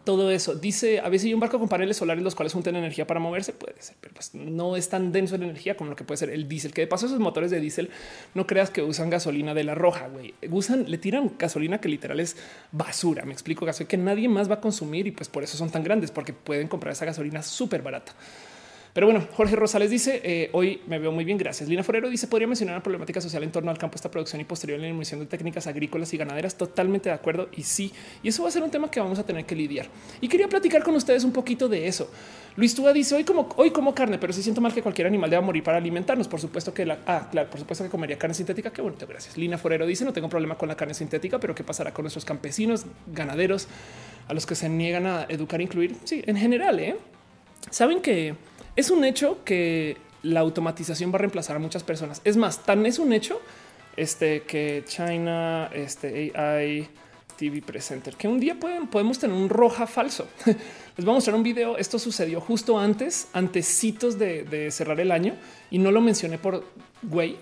todo 0.03 0.31
eso 0.31 0.55
dice 0.55 0.99
a 1.01 1.09
veces 1.09 1.27
hay 1.27 1.35
un 1.35 1.41
barco 1.41 1.59
con 1.59 1.69
paneles 1.69 1.97
solares 1.97 2.23
los 2.25 2.35
cuales 2.35 2.53
juntan 2.53 2.75
energía 2.75 3.07
para 3.07 3.21
moverse. 3.21 3.53
Puede 3.53 3.81
ser, 3.81 3.97
pero 4.01 4.15
pues 4.15 4.35
no 4.35 4.77
es 4.77 4.89
tan 4.89 5.13
denso 5.13 5.37
en 5.37 5.45
energía 5.45 5.77
como 5.77 5.91
lo 5.91 5.97
que 5.97 6.03
puede 6.03 6.19
ser 6.19 6.31
el 6.31 6.49
diésel, 6.49 6.73
que 6.73 6.81
de 6.81 6.87
paso 6.89 7.07
esos 7.07 7.21
motores 7.21 7.53
de 7.53 7.61
diésel 7.61 7.91
no 8.35 8.47
creas 8.47 8.71
que 8.71 8.83
usan 8.83 9.09
gasolina 9.09 9.55
de 9.55 9.63
la 9.63 9.77
roja. 9.77 10.09
güey. 10.09 10.35
Usan, 10.51 10.91
le 10.91 10.99
tiran 10.99 11.33
gasolina 11.39 11.81
que 11.81 11.89
literal 11.89 12.19
es 12.19 12.37
basura. 12.73 13.25
Me 13.25 13.33
explico, 13.33 13.65
gasolina 13.65 13.89
que 13.89 13.97
nadie 13.97 14.29
más 14.29 14.51
va 14.51 14.55
a 14.55 14.61
consumir 14.61 15.07
y 15.07 15.13
pues 15.13 15.29
por 15.29 15.45
eso 15.45 15.57
son 15.57 15.71
tan 15.71 15.85
grandes, 15.85 16.11
porque 16.11 16.33
pueden 16.33 16.67
comprar 16.67 16.93
esa 16.93 17.05
gasolina 17.05 17.43
súper 17.43 17.83
barata. 17.83 18.15
Pero 18.93 19.07
bueno, 19.07 19.25
Jorge 19.35 19.55
Rosales 19.55 19.91
dice 19.91 20.21
eh, 20.25 20.51
hoy 20.53 20.81
me 20.87 20.99
veo 20.99 21.13
muy 21.13 21.25
bien. 21.25 21.39
Gracias. 21.39 21.69
Lina 21.69 21.83
Forero 21.83 22.09
dice 22.09 22.27
podría 22.27 22.49
mencionar 22.49 22.75
una 22.75 22.83
problemática 22.83 23.21
social 23.21 23.43
en 23.43 23.53
torno 23.53 23.71
al 23.71 23.79
campo, 23.79 23.97
esta 23.97 24.11
producción 24.11 24.41
y 24.41 24.45
posterior 24.45 24.79
la 24.79 24.87
eliminación 24.87 25.21
de 25.21 25.27
técnicas 25.27 25.67
agrícolas 25.67 26.13
y 26.13 26.17
ganaderas. 26.17 26.57
Totalmente 26.57 27.09
de 27.09 27.15
acuerdo. 27.15 27.49
Y 27.57 27.63
sí, 27.63 27.93
y 28.23 28.29
eso 28.29 28.43
va 28.43 28.49
a 28.49 28.53
ser 28.53 28.63
un 28.63 28.71
tema 28.71 28.91
que 28.91 29.01
vamos 29.01 29.19
a 29.19 29.25
tener 29.25 29.45
que 29.45 29.55
lidiar. 29.55 29.87
Y 30.21 30.29
quería 30.29 30.49
platicar 30.49 30.83
con 30.83 30.95
ustedes 30.97 31.25
un 31.25 31.33
poquito 31.33 31.69
de 31.69 31.87
eso. 31.87 32.11
Luis 32.57 32.75
Túa 32.75 32.93
dice 32.93 33.15
hoy 33.15 33.25
como 33.25 33.49
hoy 33.57 33.71
como 33.71 33.95
carne, 33.95 34.19
pero 34.19 34.33
si 34.33 34.43
siento 34.43 34.61
mal 34.61 34.75
que 34.75 34.83
cualquier 34.83 35.07
animal 35.07 35.31
deba 35.31 35.43
morir 35.43 35.63
para 35.63 35.79
alimentarnos. 35.79 36.27
Por 36.27 36.41
supuesto 36.41 36.75
que 36.75 36.85
la 36.85 36.99
ah, 37.07 37.29
claro, 37.31 37.49
por 37.49 37.61
supuesto 37.61 37.85
que 37.85 37.91
comería 37.91 38.19
carne 38.19 38.35
sintética. 38.35 38.73
Qué 38.73 38.83
bonito. 38.83 39.07
Gracias. 39.07 39.37
Lina 39.37 39.57
Forero 39.57 39.87
dice 39.87 40.05
no 40.05 40.13
tengo 40.13 40.29
problema 40.29 40.57
con 40.57 40.69
la 40.69 40.77
carne 40.77 40.95
sintética, 40.95 41.39
pero 41.39 41.55
qué 41.55 41.63
pasará 41.63 41.93
con 41.93 42.03
nuestros 42.03 42.25
campesinos, 42.25 42.87
ganaderos, 43.07 43.69
a 44.27 44.35
los 44.35 44.47
que 44.47 44.57
se 44.57 44.69
niegan 44.69 45.07
a 45.07 45.27
educar, 45.29 45.61
e 45.61 45.63
incluir. 45.63 45.97
Sí, 46.05 46.23
en 46.27 46.37
general, 46.37 46.81
¿eh? 46.81 46.97
saben 47.71 48.01
que 48.01 48.35
es 48.77 48.91
un 48.91 49.05
hecho 49.05 49.45
que 49.45 49.97
la 50.23 50.41
automatización 50.41 51.11
va 51.13 51.17
a 51.17 51.19
reemplazar 51.19 51.57
a 51.57 51.59
muchas 51.59 51.83
personas. 51.83 52.21
Es 52.25 52.37
más, 52.37 52.63
tan 52.63 52.85
es 52.87 52.99
un 52.99 53.13
hecho 53.13 53.41
este, 53.97 54.43
que 54.43 54.85
China, 54.87 55.71
este 55.73 56.33
AI 56.35 56.89
TV 57.37 57.63
Presenter, 57.63 58.15
que 58.17 58.29
un 58.29 58.39
día 58.39 58.59
pueden, 58.59 58.87
podemos 58.87 59.19
tener 59.19 59.35
un 59.35 59.49
roja 59.49 59.87
falso. 59.87 60.29
Les 60.45 61.05
voy 61.05 61.13
a 61.13 61.15
mostrar 61.15 61.35
un 61.35 61.43
video. 61.43 61.79
Esto 61.79 61.99
sucedió 61.99 62.41
justo 62.41 62.79
antes, 62.79 63.29
antecitos 63.33 64.19
de, 64.19 64.69
cerrar 64.71 65.01
el 65.01 65.11
año 65.11 65.35
y 65.71 65.79
no 65.79 65.91
lo 65.91 66.01
mencioné 66.03 66.37
por 66.37 66.65
güey. 67.03 67.39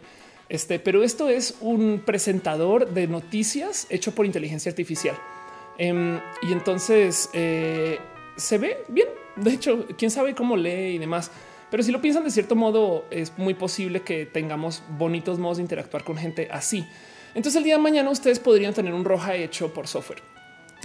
Este, 0.48 0.78
pero 0.78 1.02
esto 1.02 1.28
es 1.28 1.56
un 1.60 2.02
presentador 2.06 2.88
de 2.90 3.06
noticias 3.06 3.86
hecho 3.90 4.14
por 4.14 4.24
inteligencia 4.24 4.70
artificial. 4.70 5.18
Em, 5.78 6.18
y 6.42 6.52
entonces 6.52 7.28
eh, 7.32 7.98
se 8.36 8.58
ve 8.58 8.78
bien. 8.88 9.08
De 9.42 9.52
hecho, 9.52 9.86
quién 9.96 10.10
sabe 10.10 10.34
cómo 10.34 10.56
lee 10.56 10.94
y 10.94 10.98
demás. 10.98 11.30
Pero 11.70 11.82
si 11.82 11.92
lo 11.92 12.00
piensan 12.00 12.24
de 12.24 12.30
cierto 12.30 12.54
modo, 12.54 13.04
es 13.10 13.32
muy 13.36 13.54
posible 13.54 14.00
que 14.00 14.26
tengamos 14.26 14.82
bonitos 14.96 15.38
modos 15.38 15.58
de 15.58 15.64
interactuar 15.64 16.04
con 16.04 16.16
gente 16.16 16.48
así. 16.50 16.86
Entonces 17.34 17.56
el 17.56 17.64
día 17.64 17.76
de 17.76 17.82
mañana 17.82 18.10
ustedes 18.10 18.38
podrían 18.38 18.72
tener 18.72 18.94
un 18.94 19.04
roja 19.04 19.34
hecho 19.34 19.72
por 19.72 19.86
software. 19.86 20.22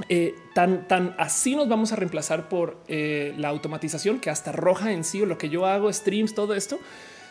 Eh, 0.09 0.35
tan, 0.55 0.87
tan 0.87 1.15
así 1.19 1.55
nos 1.55 1.69
vamos 1.69 1.93
a 1.93 1.95
reemplazar 1.95 2.49
por 2.49 2.77
eh, 2.87 3.33
la 3.37 3.49
automatización 3.49 4.19
que 4.19 4.29
hasta 4.29 4.51
roja 4.51 4.91
en 4.91 5.03
sí 5.03 5.21
o 5.21 5.25
lo 5.25 5.37
que 5.37 5.49
yo 5.49 5.65
hago, 5.65 5.91
streams, 5.93 6.33
todo 6.33 6.55
esto 6.55 6.79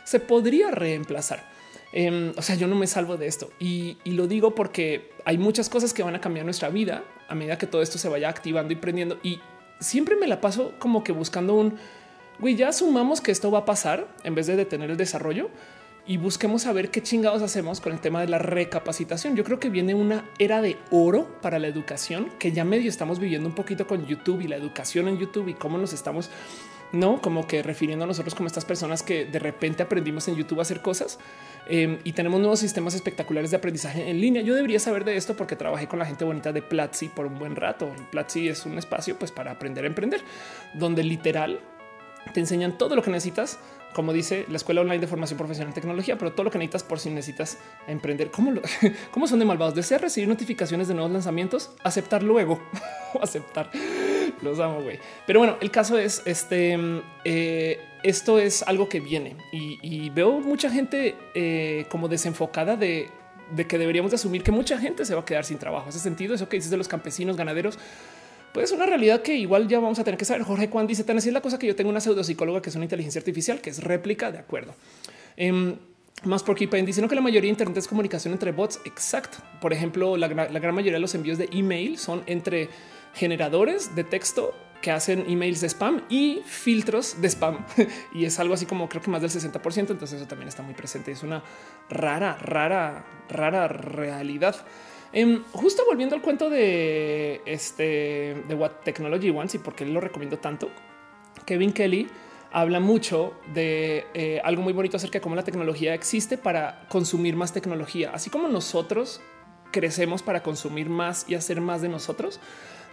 se 0.05 0.21
podría 0.21 0.71
reemplazar. 0.71 1.51
Em, 1.93 2.33
o 2.37 2.43
sea, 2.43 2.55
yo 2.55 2.69
no 2.69 2.77
me 2.77 2.87
salvo 2.87 3.19
de 3.19 3.27
esto 3.27 3.51
y, 3.59 3.99
y, 4.03 4.13
lo 4.13 4.27
digo 4.27 4.55
porque 4.55 5.11
hay 5.27 5.37
muchas 5.37 5.69
cosas 5.69 5.93
que 5.93 6.03
van 6.03 6.15
a 6.15 6.23
cambiar 6.23 6.47
nuestra 6.47 6.71
vida 6.71 7.05
a 7.29 7.35
medida 7.35 7.59
que 7.59 7.67
todo 7.67 7.83
esto 7.83 7.99
se 7.99 8.09
vaya 8.09 8.31
activando 8.31 8.73
y 8.73 8.77
prendiendo. 8.77 9.19
Y 9.23 9.41
siempre 9.83 10.17
me 10.17 10.27
la 10.27 10.41
paso 10.41 10.75
como 10.79 11.05
que 11.05 11.13
buscando 11.13 11.55
un 11.55 11.77
güey. 12.39 12.57
Ya 12.57 12.69
asumamos 12.69 13.21
que 13.21 13.31
esto 13.31 13.51
va 13.51 13.61
a 13.61 13.65
pasar 13.65 14.09
en 14.25 14.35
vez 14.35 14.47
de 14.47 14.57
detener 14.57 14.91
el 14.91 14.97
desarrollo 14.97 15.51
y 16.07 16.17
busquemos 16.17 16.63
saber 16.63 16.91
qué 16.91 17.03
chingados 17.03 17.43
hacemos 17.43 17.81
con 17.81 17.93
el 17.93 18.01
tema 18.01 18.21
de 18.21 18.29
la 18.29 18.39
recapacitación. 18.39 19.37
Yo 19.37 19.45
creo 19.45 19.61
que 19.61 19.71
viene 19.71 19.95
una 19.95 20.29
era 20.39 20.61
de 20.61 20.77
oro 20.91 21.39
para 21.41 21.59
la 21.59 21.69
educación 21.69 22.31
que 22.39 22.53
ya 22.53 22.65
medio 22.65 22.89
estamos 22.89 23.19
viviendo 23.19 23.49
un 23.49 23.55
poquito 23.55 23.87
con 23.87 24.07
YouTube 24.07 24.41
y 24.41 24.49
la 24.49 24.57
educación 24.57 25.09
en 25.09 25.19
YouTube 25.19 25.49
y 25.49 25.55
cómo 25.55 25.79
nos 25.79 25.93
estamos 25.93 26.31
no 26.91 27.23
como 27.23 27.47
que 27.47 27.63
refiriendo 27.63 28.05
a 28.05 28.09
nosotros 28.09 28.35
como 28.35 28.49
estas 28.49 28.65
personas 28.65 29.03
que 29.03 29.25
de 29.25 29.39
repente 29.39 29.83
aprendimos 29.83 30.29
en 30.29 30.37
YouTube 30.37 30.59
a 30.59 30.63
hacer 30.63 30.83
cosas 30.83 31.19
em, 31.67 31.99
y 32.05 32.13
tenemos 32.13 32.41
nuevos 32.41 32.61
sistemas 32.61 32.95
espectaculares 32.95 33.51
de 33.51 33.57
aprendizaje 33.57 34.09
en 34.09 34.21
línea. 34.21 34.43
Yo 34.43 34.55
debería 34.55 34.79
saber 34.79 35.05
de 35.05 35.17
esto 35.17 35.37
porque 35.37 35.57
trabajé 35.57 35.87
con 35.89 35.99
la 35.99 36.07
gente 36.07 36.25
bonita 36.25 36.53
de 36.53 36.63
Platzi 36.63 37.09
por 37.09 37.27
un 37.27 37.39
buen 37.39 37.57
rato. 37.57 37.93
Platzi 38.11 38.49
es 38.49 38.67
un 38.67 38.79
espacio 38.79 39.19
pues 39.19 39.31
para 39.33 39.53
aprender 39.53 39.85
a 39.85 39.87
emprender, 39.87 40.23
donde 40.75 41.03
literal 41.03 41.61
te 42.33 42.41
enseñan 42.41 42.79
todo 42.79 42.95
lo 42.97 43.03
que 43.03 43.11
necesitas 43.11 43.59
como 43.93 44.13
dice 44.13 44.47
la 44.49 44.57
escuela 44.57 44.81
online 44.81 45.01
de 45.01 45.07
formación 45.07 45.39
profesional 45.39 45.69
en 45.69 45.75
tecnología, 45.75 46.17
pero 46.17 46.33
todo 46.33 46.45
lo 46.45 46.51
que 46.51 46.59
necesitas 46.59 46.83
por 46.83 46.99
si 46.99 47.11
necesitas 47.11 47.59
emprender. 47.87 48.31
¿Cómo, 48.31 48.53
cómo 49.11 49.27
son 49.27 49.39
de 49.39 49.45
malvados? 49.45 49.75
Desea 49.75 49.99
recibir 49.99 50.29
notificaciones 50.29 50.89
de 50.89 50.95
nuevos 50.95 51.13
lanzamientos, 51.13 51.71
aceptar 51.83 52.23
luego 52.23 52.61
aceptar. 53.21 53.71
Los 54.41 54.59
amo, 54.61 54.83
güey. 54.83 54.99
Pero 55.27 55.39
bueno, 55.39 55.57
el 55.61 55.71
caso 55.71 55.99
es 55.99 56.23
este. 56.25 56.79
Eh, 57.25 57.81
esto 58.03 58.39
es 58.39 58.63
algo 58.63 58.89
que 58.89 59.01
viene 59.01 59.37
y, 59.53 60.11
veo 60.11 60.41
mucha 60.41 60.71
gente 60.71 61.15
eh, 61.35 61.87
como 61.89 62.09
desenfocada 62.09 62.77
de, 62.77 63.09
que 63.69 63.79
deberíamos 63.79 64.11
de 64.11 64.17
asumir 64.17 64.43
que 64.43 64.53
mucha 64.53 64.79
gente 64.79 65.05
se 65.05 65.15
va 65.15 65.21
a 65.23 65.25
quedar 65.25 65.45
sin 65.45 65.59
trabajo. 65.59 65.89
Ese 65.89 65.99
sentido, 65.99 66.35
eso 66.35 66.49
que 66.49 66.57
dices 66.57 66.71
de 66.71 66.77
los 66.77 66.89
campesinos 66.89 67.37
ganaderos 67.37 67.79
pues 68.53 68.71
es 68.71 68.73
una 68.77 68.85
realidad 68.85 69.23
que 69.23 69.35
igual 69.35 69.67
ya 69.67 69.81
vamos 69.81 69.99
a 69.99 70.05
tener 70.05 70.19
que 70.19 70.27
saber. 70.27 70.43
Jorge 70.43 70.69
Juan 70.69 70.87
dice 70.87 71.05
tan 71.05 71.17
así 71.17 71.29
es 71.29 71.35
la 71.35 71.41
cosa 71.41 71.59
que 71.59 71.67
yo 71.67 71.75
tengo 71.75 71.89
una 71.89 72.01
pseudopsicóloga 72.01 72.61
que 72.61 72.69
es 72.69 72.77
una 72.77 72.85
inteligencia 72.85 73.19
artificial 73.19 73.61
que 73.61 73.71
es 73.71 73.83
réplica 73.83 74.31
de 74.31 74.39
acuerdo. 74.39 74.75
Eh, 75.37 75.75
más 76.25 76.45
por 76.45 76.57
Keepan 76.57 76.87
dice 76.87 77.07
que 77.07 77.15
la 77.15 77.21
mayoría 77.21 77.49
de 77.49 77.53
Internet 77.53 77.79
es 77.79 77.89
comunicación 77.89 78.33
entre 78.33 78.53
bots. 78.53 78.81
Exacto. 78.85 79.39
Por 79.61 79.73
ejemplo, 79.73 80.17
la, 80.17 80.29
gran 80.29 80.75
mayoría 80.75 80.95
de 80.95 81.01
los 81.01 81.15
envíos 81.15 81.37
de 81.37 81.49
email 81.53 81.99
son 81.99 82.23
entre 82.27 82.69
generadores 83.15 83.97
de 83.97 84.05
texto 84.05 84.55
que 84.83 84.91
hacen 84.91 85.25
emails 85.29 85.63
de 85.63 85.69
spam 85.69 86.03
y 86.11 86.43
filtros 86.45 87.23
de 87.23 87.29
spam. 87.29 87.65
y 88.13 88.27
es 88.27 88.39
algo 88.39 88.53
así 88.53 88.67
como 88.67 88.89
creo 88.89 89.01
que 89.01 89.11
más 89.11 89.23
del 89.23 89.31
60%. 89.31 89.79
Entonces 89.79 90.13
eso 90.13 90.27
también 90.27 90.49
está 90.49 90.63
muy 90.63 90.75
presente. 90.75 91.13
Es 91.13 91.23
una 91.23 91.43
rara, 91.89 92.37
rara, 92.37 93.07
rara 93.31 93.69
realidad. 93.69 94.57
Em, 95.13 95.45
justo 95.53 95.85
volviendo 95.87 96.15
al 96.17 96.23
cuento 96.23 96.51
de 96.51 97.43
este 97.47 98.43
de 98.49 98.55
What 98.55 98.83
Technology 98.85 99.31
Wants 99.31 99.55
y 99.55 99.59
por 99.59 99.75
qué 99.75 99.85
lo 99.85 100.01
recomiendo 100.01 100.39
tanto, 100.39 100.71
Kevin 101.45 101.73
Kelly 101.73 102.09
habla 102.51 102.81
mucho 102.81 103.35
de 103.53 104.07
eh, 104.15 104.41
algo 104.43 104.63
muy 104.63 104.73
bonito 104.73 104.97
acerca 104.97 105.19
de 105.19 105.23
cómo 105.23 105.37
la 105.37 105.45
tecnología 105.45 105.95
existe 105.95 106.39
para 106.39 106.87
consumir 106.89 107.37
más 107.37 107.53
tecnología, 107.53 108.11
así 108.15 108.31
como 108.31 108.49
nosotros 108.49 109.21
crecemos 109.71 110.23
para 110.23 110.43
consumir 110.43 110.89
más 110.89 111.25
y 111.29 111.35
hacer 111.35 111.61
más 111.61 111.83
de 111.83 111.89
nosotros. 111.89 112.41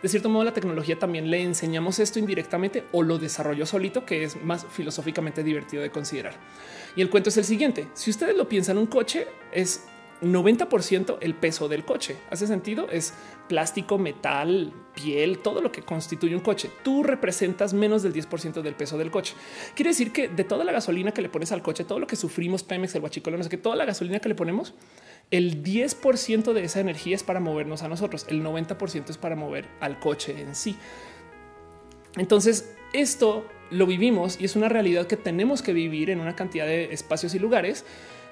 De 0.02 0.08
cierto 0.08 0.30
modo, 0.30 0.46
la 0.46 0.54
tecnología 0.54 0.98
también 0.98 1.30
le 1.30 1.42
enseñamos 1.42 2.00
esto 2.00 2.20
indirectamente 2.20 2.86
o 2.92 3.04
lo 3.04 3.18
desarrolló 3.18 3.66
solito, 3.66 4.06
que 4.06 4.24
es 4.24 4.42
más 4.42 4.66
filosóficamente 4.70 5.44
divertido 5.44 5.84
de 5.84 5.92
considerar. 5.92 6.36
Y 6.96 7.02
el 7.02 7.10
cuento 7.10 7.30
es 7.30 7.38
el 7.38 7.46
siguiente. 7.46 7.88
Si 7.94 8.10
ustedes 8.10 8.36
lo 8.36 8.48
piensan, 8.48 8.78
un 8.78 8.88
coche 8.88 9.28
es 9.52 9.84
90% 10.22 11.18
el 11.22 11.36
peso 11.36 11.68
del 11.68 11.86
coche. 11.86 12.18
Hace 12.30 12.48
sentido, 12.48 12.88
es 12.90 13.14
plástico, 13.48 13.98
metal, 13.98 14.74
piel, 14.94 15.40
todo 15.40 15.62
lo 15.62 15.72
que 15.72 15.82
constituye 15.82 16.36
un 16.36 16.42
coche. 16.42 16.70
Tú 16.84 17.04
representas 17.04 17.74
menos 17.74 18.04
del 18.04 18.14
10% 18.14 18.62
del 18.62 18.76
peso 18.76 18.98
del 18.98 19.12
coche. 19.12 19.34
Quiere 19.76 19.92
decir 19.92 20.12
que 20.12 20.28
de 20.28 20.44
toda 20.44 20.64
la 20.64 20.72
gasolina 20.72 21.12
que 21.12 21.22
le 21.22 21.30
pones 21.30 21.52
al 21.52 21.62
coche, 21.62 21.84
todo 21.84 22.00
lo 22.00 22.08
que 22.08 22.16
sufrimos, 22.16 22.64
Pemex, 22.64 22.96
el 22.96 23.02
guachicolo, 23.02 23.38
no 23.38 23.44
sé 23.44 23.50
que 23.50 23.58
toda 23.58 23.76
la 23.76 23.86
gasolina 23.86 24.20
que 24.20 24.30
le 24.30 24.36
ponemos, 24.36 24.74
el 25.32 25.64
10% 25.64 26.54
de 26.54 26.64
esa 26.64 26.80
energía 26.80 27.16
es 27.16 27.24
para 27.24 27.40
movernos 27.40 27.84
a 27.84 27.88
nosotros, 27.88 28.26
el 28.30 28.44
90% 28.44 29.10
es 29.10 29.18
para 29.18 29.36
mover 29.36 29.66
al 29.80 30.00
coche 30.00 30.42
en 30.42 30.56
sí. 30.56 30.76
Entonces, 32.18 32.76
esto 32.94 33.46
lo 33.70 33.86
vivimos 33.86 34.40
y 34.42 34.46
es 34.46 34.56
una 34.56 34.70
realidad 34.70 35.06
que 35.06 35.18
tenemos 35.18 35.62
que 35.62 35.74
vivir 35.74 36.10
en 36.10 36.20
una 36.20 36.36
cantidad 36.36 36.66
de 36.66 36.92
espacios 36.92 37.36
y 37.36 37.40
lugares 37.40 37.86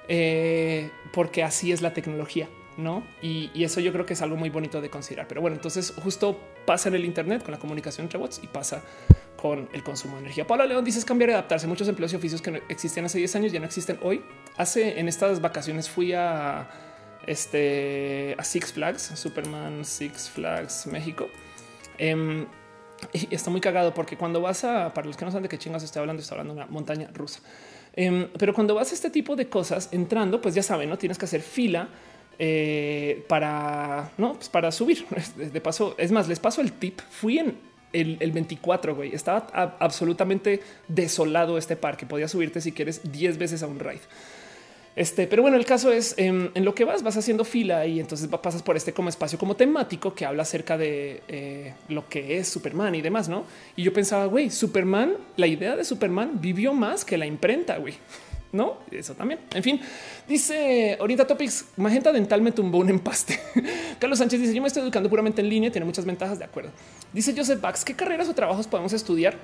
eh, 0.08 0.90
porque 1.12 1.44
así 1.44 1.70
es 1.70 1.82
la 1.82 1.92
tecnología. 1.92 2.48
¿no? 2.76 3.02
Y, 3.20 3.50
eso 3.64 3.80
yo 3.80 3.92
creo 3.92 4.06
que 4.06 4.12
es 4.12 4.22
algo 4.22 4.36
muy 4.36 4.50
bonito 4.50 4.80
de 4.80 4.88
considerar. 4.88 5.26
Pero 5.26 5.40
bueno, 5.40 5.56
entonces 5.56 5.92
justo 6.00 6.38
pasa 6.64 6.88
en 6.88 6.94
el 6.94 7.04
Internet 7.04 7.42
con 7.42 7.50
la 7.50 7.58
comunicación 7.58 8.04
entre 8.04 8.20
bots 8.20 8.40
y 8.40 8.46
pasa 8.46 8.84
con 9.36 9.68
el 9.72 9.82
consumo 9.82 10.14
de 10.14 10.20
energía. 10.20 10.46
Pablo 10.46 10.64
León 10.64 10.84
dice 10.84 11.04
cambiar 11.04 11.30
y 11.30 11.32
adaptarse. 11.32 11.66
Muchos 11.66 11.88
empleos 11.88 12.12
y 12.12 12.16
oficios 12.16 12.40
que 12.40 12.62
existían 12.68 13.06
hace 13.06 13.18
10 13.18 13.34
años 13.34 13.52
ya 13.52 13.58
no 13.58 13.66
existen 13.66 13.98
hoy. 14.00 14.22
Hace 14.56 15.00
en 15.00 15.08
estas 15.08 15.40
vacaciones 15.40 15.90
fui 15.90 16.12
a 16.12 16.87
este 17.28 18.34
a 18.38 18.44
Six 18.44 18.72
Flags, 18.72 19.02
Superman 19.14 19.84
Six 19.84 20.30
Flags 20.30 20.86
México. 20.86 21.28
Em, 21.98 22.46
y 23.12 23.34
está 23.34 23.50
muy 23.50 23.60
cagado 23.60 23.94
porque 23.94 24.16
cuando 24.16 24.40
vas 24.40 24.64
a, 24.64 24.92
para 24.94 25.06
los 25.06 25.16
que 25.16 25.24
no 25.24 25.30
saben 25.30 25.44
de 25.44 25.48
qué 25.48 25.58
chingas 25.58 25.82
estoy 25.82 26.00
hablando, 26.00 26.22
estoy 26.22 26.38
hablando 26.38 26.54
de 26.54 26.62
una 26.62 26.70
montaña 26.70 27.10
rusa. 27.12 27.40
Em, 27.94 28.28
pero 28.38 28.54
cuando 28.54 28.74
vas 28.74 28.90
a 28.90 28.94
este 28.94 29.10
tipo 29.10 29.36
de 29.36 29.48
cosas 29.48 29.88
entrando, 29.92 30.40
pues 30.40 30.54
ya 30.54 30.62
saben, 30.62 30.88
no 30.88 30.98
tienes 30.98 31.18
que 31.18 31.24
hacer 31.24 31.42
fila 31.42 31.88
eh, 32.38 33.24
para 33.28 34.12
no 34.16 34.34
pues 34.34 34.48
para 34.48 34.70
subir. 34.72 35.04
De 35.36 35.60
paso, 35.60 35.94
es 35.98 36.12
más, 36.12 36.28
les 36.28 36.40
paso 36.40 36.60
el 36.60 36.72
tip. 36.72 37.00
Fui 37.10 37.38
en 37.38 37.56
el, 37.92 38.32
24, 38.32 38.94
güey. 38.94 39.14
Estaba 39.14 39.46
absolutamente 39.80 40.62
desolado 40.86 41.58
este 41.58 41.76
parque. 41.76 42.06
Podías 42.06 42.30
subirte 42.30 42.60
si 42.60 42.72
quieres 42.72 43.10
10 43.10 43.38
veces 43.38 43.62
a 43.62 43.66
un 43.66 43.78
ride. 43.78 44.00
Este, 44.98 45.28
pero 45.28 45.42
bueno, 45.42 45.56
el 45.56 45.64
caso 45.64 45.92
es 45.92 46.12
em, 46.16 46.50
en, 46.54 46.64
lo 46.64 46.74
que 46.74 46.82
vas, 46.82 47.04
vas 47.04 47.16
haciendo 47.16 47.44
fila 47.44 47.86
y 47.86 48.00
entonces 48.00 48.28
pasas 48.42 48.64
por 48.64 48.76
este 48.76 48.92
como 48.92 49.08
espacio 49.08 49.38
como 49.38 49.54
temático 49.54 50.12
que 50.12 50.26
habla 50.26 50.42
acerca 50.42 50.76
de 50.76 51.22
eh, 51.28 51.72
lo 51.88 52.08
que 52.08 52.38
es 52.38 52.48
Superman 52.48 52.96
y 52.96 53.00
demás, 53.00 53.28
no? 53.28 53.44
Y 53.76 53.84
yo 53.84 53.92
pensaba, 53.92 54.24
güey, 54.24 54.50
Superman, 54.50 55.12
la 55.36 55.46
idea 55.46 55.76
de 55.76 55.84
Superman 55.84 56.40
vivió 56.40 56.74
más 56.74 57.04
que 57.04 57.16
la 57.16 57.26
imprenta, 57.26 57.78
güey. 57.78 57.94
No, 58.50 58.78
eso 58.90 59.14
también. 59.14 59.38
En 59.54 59.62
fin, 59.62 59.80
dice 60.26 60.96
ahorita 60.98 61.28
Topics 61.28 61.66
Magenta 61.76 62.10
Dental 62.10 62.42
me 62.42 62.50
tumbó 62.50 62.78
un 62.78 62.90
empaste. 62.90 63.38
Carlos 64.00 64.18
Sánchez 64.18 64.40
dice: 64.40 64.52
Yo 64.52 64.62
me 64.62 64.66
estoy 64.66 64.82
educando 64.82 65.08
puramente 65.08 65.40
en 65.40 65.48
línea, 65.48 65.70
tiene 65.70 65.84
muchas 65.84 66.06
ventajas. 66.06 66.40
De 66.40 66.44
acuerdo. 66.44 66.70
Dice 67.12 67.32
Joseph 67.36 67.60
Bax: 67.60 67.84
¿Qué 67.84 67.94
carreras 67.94 68.28
o 68.28 68.34
trabajos 68.34 68.66
podemos 68.66 68.92
estudiar? 68.92 69.36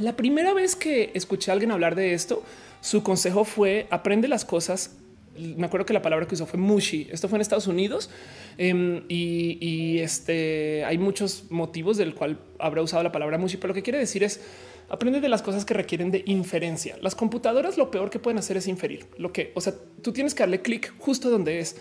La 0.00 0.16
primera 0.16 0.52
vez 0.52 0.74
que 0.74 1.12
escuché 1.14 1.50
a 1.50 1.54
alguien 1.54 1.70
hablar 1.70 1.94
de 1.94 2.14
esto, 2.14 2.42
su 2.80 3.02
consejo 3.02 3.44
fue 3.44 3.86
aprende 3.90 4.28
las 4.28 4.44
cosas. 4.44 4.96
Me 5.36 5.66
acuerdo 5.66 5.86
que 5.86 5.92
la 5.92 6.02
palabra 6.02 6.26
que 6.26 6.34
usó 6.34 6.46
fue 6.46 6.58
mushi. 6.58 7.08
Esto 7.10 7.28
fue 7.28 7.38
en 7.38 7.42
Estados 7.42 7.66
Unidos 7.66 8.10
em, 8.58 9.02
y, 9.08 9.98
este 9.98 10.84
hay 10.84 10.98
muchos 10.98 11.44
motivos 11.50 11.96
del 11.96 12.14
cual 12.14 12.38
habrá 12.58 12.82
usado 12.82 13.02
la 13.02 13.12
palabra 13.12 13.38
mushi, 13.38 13.56
pero 13.56 13.68
lo 13.68 13.74
que 13.74 13.82
quiere 13.82 13.98
decir 13.98 14.22
es 14.24 14.40
aprende 14.88 15.20
de 15.20 15.28
las 15.28 15.40
cosas 15.40 15.64
que 15.64 15.72
requieren 15.72 16.10
de 16.10 16.22
inferencia. 16.26 16.96
Las 17.00 17.14
computadoras 17.14 17.78
lo 17.78 17.90
peor 17.90 18.10
que 18.10 18.18
pueden 18.18 18.38
hacer 18.38 18.56
es 18.56 18.66
inferir 18.66 19.06
lo 19.18 19.32
que, 19.32 19.52
o 19.54 19.60
sea, 19.60 19.74
tú 20.02 20.12
tienes 20.12 20.34
que 20.34 20.42
darle 20.42 20.60
clic 20.60 20.92
justo 20.98 21.30
donde 21.30 21.60
es. 21.60 21.76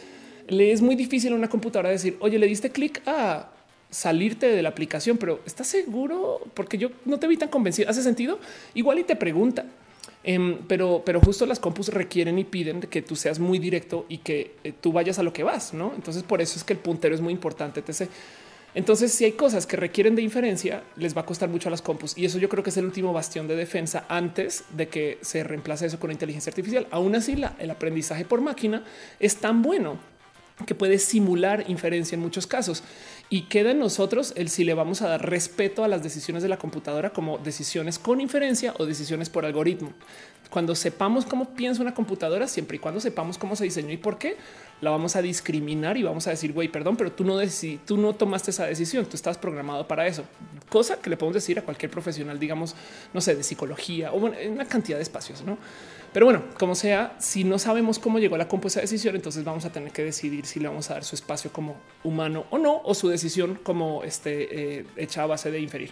Le 0.47 0.71
es 0.71 0.81
muy 0.81 0.95
difícil 0.95 1.33
a 1.33 1.35
una 1.35 1.49
computadora 1.49 1.89
decir, 1.89 2.17
oye, 2.19 2.39
le 2.39 2.47
diste 2.47 2.71
clic 2.71 3.01
a 3.05 3.51
salirte 3.89 4.47
de 4.47 4.61
la 4.61 4.69
aplicación, 4.69 5.17
pero 5.17 5.39
¿estás 5.45 5.67
seguro? 5.67 6.41
Porque 6.53 6.77
yo 6.77 6.89
no 7.05 7.19
te 7.19 7.27
vi 7.27 7.37
tan 7.37 7.49
convencido. 7.49 7.89
¿Hace 7.89 8.03
sentido? 8.03 8.39
Igual 8.73 8.99
y 8.99 9.03
te 9.03 9.15
pregunta. 9.15 9.65
Em, 10.23 10.59
pero, 10.67 11.01
pero 11.05 11.21
justo 11.21 11.45
las 11.45 11.59
compus 11.59 11.89
requieren 11.89 12.37
y 12.37 12.43
piden 12.43 12.81
que 12.81 13.01
tú 13.01 13.15
seas 13.15 13.39
muy 13.39 13.57
directo 13.57 14.05
y 14.09 14.17
que 14.17 14.55
eh, 14.63 14.73
tú 14.79 14.91
vayas 14.91 15.17
a 15.17 15.23
lo 15.23 15.31
que 15.31 15.43
vas, 15.43 15.73
¿no? 15.73 15.93
Entonces 15.95 16.23
por 16.23 16.41
eso 16.41 16.57
es 16.57 16.63
que 16.65 16.73
el 16.73 16.79
puntero 16.79 17.15
es 17.15 17.21
muy 17.21 17.31
importante. 17.31 17.81
Entonces, 18.75 19.11
si 19.13 19.25
hay 19.25 19.31
cosas 19.31 19.65
que 19.65 19.77
requieren 19.77 20.15
de 20.15 20.21
inferencia, 20.21 20.83
les 20.97 21.15
va 21.15 21.21
a 21.21 21.25
costar 21.25 21.49
mucho 21.49 21.69
a 21.69 21.71
las 21.71 21.81
compus. 21.81 22.17
Y 22.17 22.25
eso 22.25 22.37
yo 22.37 22.49
creo 22.49 22.63
que 22.63 22.69
es 22.69 22.77
el 22.77 22.85
último 22.85 23.13
bastión 23.13 23.47
de 23.47 23.55
defensa 23.55 24.05
antes 24.09 24.65
de 24.75 24.89
que 24.89 25.17
se 25.21 25.43
reemplace 25.43 25.85
eso 25.85 25.99
con 25.99 26.11
inteligencia 26.11 26.49
artificial. 26.51 26.87
Aún 26.91 27.15
así, 27.15 27.35
la, 27.35 27.55
el 27.57 27.71
aprendizaje 27.71 28.25
por 28.25 28.41
máquina 28.41 28.83
es 29.19 29.37
tan 29.37 29.61
bueno 29.61 29.97
que 30.65 30.75
puede 30.75 30.99
simular 30.99 31.63
inferencia 31.69 32.15
en 32.15 32.21
muchos 32.21 32.45
casos 32.45 32.83
y 33.29 33.43
queda 33.43 33.71
en 33.71 33.79
nosotros 33.79 34.33
el 34.35 34.49
si 34.49 34.63
le 34.63 34.73
vamos 34.73 35.01
a 35.01 35.07
dar 35.07 35.29
respeto 35.29 35.83
a 35.83 35.87
las 35.87 36.01
decisiones 36.01 36.41
de 36.41 36.49
la 36.49 36.57
computadora 36.57 37.11
como 37.11 37.37
decisiones 37.37 37.99
con 37.99 38.21
inferencia 38.21 38.73
o 38.79 38.85
decisiones 38.85 39.29
por 39.29 39.45
algoritmo. 39.45 39.93
Cuando 40.49 40.73
sepamos 40.73 41.25
cómo 41.25 41.53
piensa 41.53 41.83
una 41.83 41.93
computadora, 41.93 42.47
siempre 42.47 42.77
y 42.77 42.79
cuando 42.79 42.99
sepamos 42.99 43.37
cómo 43.37 43.55
se 43.55 43.65
diseñó 43.65 43.91
y 43.91 43.97
por 43.97 44.17
qué, 44.17 44.35
la 44.81 44.89
vamos 44.89 45.15
a 45.15 45.21
discriminar 45.21 45.95
y 45.97 46.01
vamos 46.01 46.25
a 46.25 46.31
decir, 46.31 46.53
güey, 46.53 46.69
perdón, 46.69 46.97
pero 46.97 47.11
tú 47.11 47.23
no, 47.23 47.37
tú 47.85 47.97
no 47.97 48.15
tomaste 48.15 48.49
esa 48.49 48.65
decisión, 48.65 49.05
tú 49.05 49.15
estás 49.15 49.37
programado 49.37 49.87
para 49.87 50.07
eso. 50.07 50.23
Cosa 50.67 50.99
que 50.99 51.11
le 51.11 51.17
podemos 51.17 51.35
decir 51.35 51.59
a 51.59 51.61
cualquier 51.61 51.91
profesional, 51.91 52.39
digamos, 52.39 52.75
no 53.13 53.21
sé, 53.21 53.35
de 53.35 53.43
psicología 53.43 54.11
o 54.11 54.33
en 54.33 54.53
una 54.53 54.65
cantidad 54.65 54.97
de 54.97 55.03
espacios, 55.03 55.43
¿no? 55.43 55.59
Pero 56.11 56.25
bueno, 56.25 56.43
como 56.57 56.75
sea, 56.75 57.15
si 57.19 57.43
no 57.43 57.59
sabemos 57.59 57.99
cómo 57.99 58.19
llegó 58.19 58.37
la 58.37 58.47
compuesta 58.47 58.81
decisión, 58.81 59.15
entonces 59.15 59.43
vamos 59.43 59.65
a 59.65 59.71
tener 59.71 59.91
que 59.91 60.03
decidir 60.03 60.45
si 60.45 60.59
le 60.59 60.67
vamos 60.67 60.89
a 60.89 60.95
dar 60.95 61.03
su 61.03 61.15
espacio 61.15 61.51
como 61.51 61.77
humano 62.03 62.45
o 62.49 62.57
no, 62.57 62.81
o 62.83 62.93
su 62.93 63.09
decisión 63.09 63.59
como 63.61 64.03
este, 64.03 64.79
eh, 64.79 64.85
hecha 64.97 65.23
a 65.23 65.27
base 65.27 65.51
de 65.51 65.59
inferir. 65.59 65.91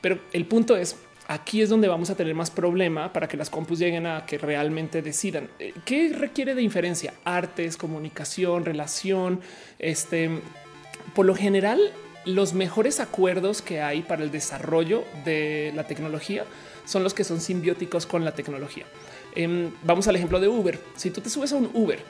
Pero 0.00 0.18
el 0.32 0.46
punto 0.46 0.76
es, 0.76 0.96
aquí 1.26 1.60
es 1.60 1.68
donde 1.68 1.88
vamos 1.88 2.08
a 2.10 2.14
tener 2.14 2.34
más 2.34 2.50
problema 2.50 3.12
para 3.12 3.26
que 3.26 3.36
las 3.36 3.50
compus 3.50 3.80
lleguen 3.80 4.06
a 4.06 4.26
que 4.26 4.38
realmente 4.38 5.02
decidan. 5.02 5.48
Eh, 5.58 5.74
¿Qué 5.84 6.12
requiere 6.16 6.54
de 6.54 6.62
inferencia? 6.62 7.14
Artes, 7.24 7.76
comunicación, 7.76 8.64
relación. 8.64 9.40
Este, 9.80 10.40
por 11.14 11.26
lo 11.26 11.34
general, 11.34 11.80
los 12.24 12.52
mejores 12.52 13.00
acuerdos 13.00 13.60
que 13.62 13.80
hay 13.80 14.02
para 14.02 14.22
el 14.22 14.30
desarrollo 14.30 15.04
de 15.24 15.72
la 15.74 15.84
tecnología 15.84 16.44
son 16.84 17.02
los 17.02 17.12
que 17.12 17.24
son 17.24 17.40
simbióticos 17.40 18.06
con 18.06 18.24
la 18.24 18.32
tecnología. 18.32 18.86
Em, 19.34 19.70
vamos 19.82 20.08
al 20.08 20.16
ejemplo 20.16 20.40
de 20.40 20.48
Uber. 20.48 20.78
Si 20.96 21.10
tú 21.10 21.20
te 21.20 21.30
subes 21.30 21.52
a 21.52 21.56
un 21.56 21.70
Uber 21.74 22.00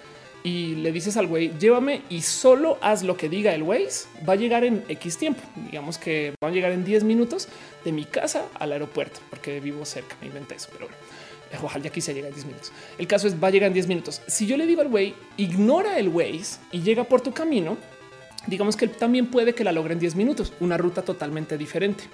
y 0.42 0.76
le 0.76 0.92
dices 0.92 1.16
al 1.16 1.26
güey, 1.26 1.52
llévame 1.58 2.02
y 2.08 2.22
solo 2.22 2.78
haz 2.80 3.02
lo 3.02 3.16
que 3.16 3.28
diga 3.28 3.54
el 3.54 3.62
Waze, 3.62 4.08
va 4.26 4.34
a 4.34 4.36
llegar 4.36 4.64
en 4.64 4.84
X 4.88 5.18
tiempo. 5.18 5.42
Digamos 5.56 5.98
que 5.98 6.32
va 6.42 6.48
a 6.48 6.50
llegar 6.50 6.72
en 6.72 6.84
10 6.84 7.04
minutos 7.04 7.48
de 7.84 7.92
mi 7.92 8.04
casa 8.04 8.46
al 8.58 8.72
aeropuerto, 8.72 9.20
porque 9.30 9.60
vivo 9.60 9.84
cerca. 9.84 10.16
Me 10.20 10.28
inventé 10.28 10.54
eso, 10.54 10.68
pero 10.72 10.86
bueno. 10.86 10.98
Ojalá 11.62 11.84
ya 11.84 11.90
quise 11.90 12.12
llegar 12.12 12.28
en 12.28 12.34
10 12.34 12.46
minutos. 12.46 12.72
El 12.98 13.06
caso 13.06 13.26
es 13.26 13.42
va 13.42 13.48
a 13.48 13.50
llegar 13.50 13.68
en 13.68 13.74
10 13.74 13.86
minutos. 13.88 14.20
Si 14.26 14.46
yo 14.46 14.56
le 14.56 14.66
digo 14.66 14.82
al 14.82 14.88
güey, 14.88 15.14
ignora 15.36 15.98
el 15.98 16.08
Waze 16.08 16.58
y 16.72 16.82
llega 16.82 17.04
por 17.04 17.22
tu 17.22 17.32
camino, 17.32 17.78
digamos 18.46 18.76
que 18.76 18.86
también 18.86 19.26
puede 19.26 19.54
que 19.54 19.64
la 19.64 19.72
logre 19.72 19.94
en 19.94 19.98
10 19.98 20.14
minutos, 20.14 20.52
una 20.60 20.76
ruta 20.76 21.02
totalmente 21.02 21.56
diferente. 21.56 22.04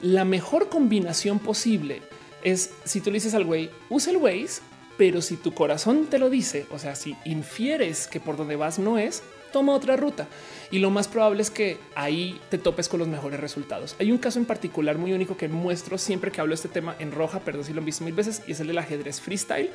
La 0.00 0.24
mejor 0.24 0.68
combinación 0.68 1.40
posible 1.40 2.02
es 2.42 2.70
si 2.84 3.00
tú 3.00 3.10
le 3.10 3.14
dices 3.14 3.34
al 3.34 3.44
güey, 3.44 3.70
usa 3.88 4.12
el 4.12 4.18
Waze, 4.18 4.60
pero 4.96 5.22
si 5.22 5.36
tu 5.36 5.54
corazón 5.54 6.06
te 6.06 6.18
lo 6.18 6.28
dice, 6.28 6.66
o 6.70 6.78
sea, 6.78 6.94
si 6.94 7.16
infieres 7.24 8.08
que 8.08 8.20
por 8.20 8.36
donde 8.36 8.56
vas 8.56 8.78
no 8.78 8.98
es, 8.98 9.22
toma 9.52 9.74
otra 9.74 9.96
ruta. 9.96 10.26
Y 10.70 10.80
lo 10.80 10.90
más 10.90 11.08
probable 11.08 11.42
es 11.42 11.50
que 11.50 11.78
ahí 11.94 12.38
te 12.50 12.58
topes 12.58 12.88
con 12.88 12.98
los 12.98 13.08
mejores 13.08 13.40
resultados. 13.40 13.96
Hay 13.98 14.12
un 14.12 14.18
caso 14.18 14.38
en 14.38 14.44
particular 14.44 14.98
muy 14.98 15.12
único 15.12 15.36
que 15.36 15.48
muestro 15.48 15.98
siempre 15.98 16.30
que 16.30 16.40
hablo 16.40 16.50
de 16.50 16.56
este 16.56 16.68
tema 16.68 16.96
en 16.98 17.12
roja, 17.12 17.40
perdón 17.40 17.64
si 17.64 17.72
lo 17.72 17.78
han 17.78 17.86
visto 17.86 18.04
mil 18.04 18.14
veces, 18.14 18.42
y 18.46 18.52
es 18.52 18.60
el 18.60 18.66
del 18.66 18.78
ajedrez 18.78 19.20
freestyle, 19.20 19.70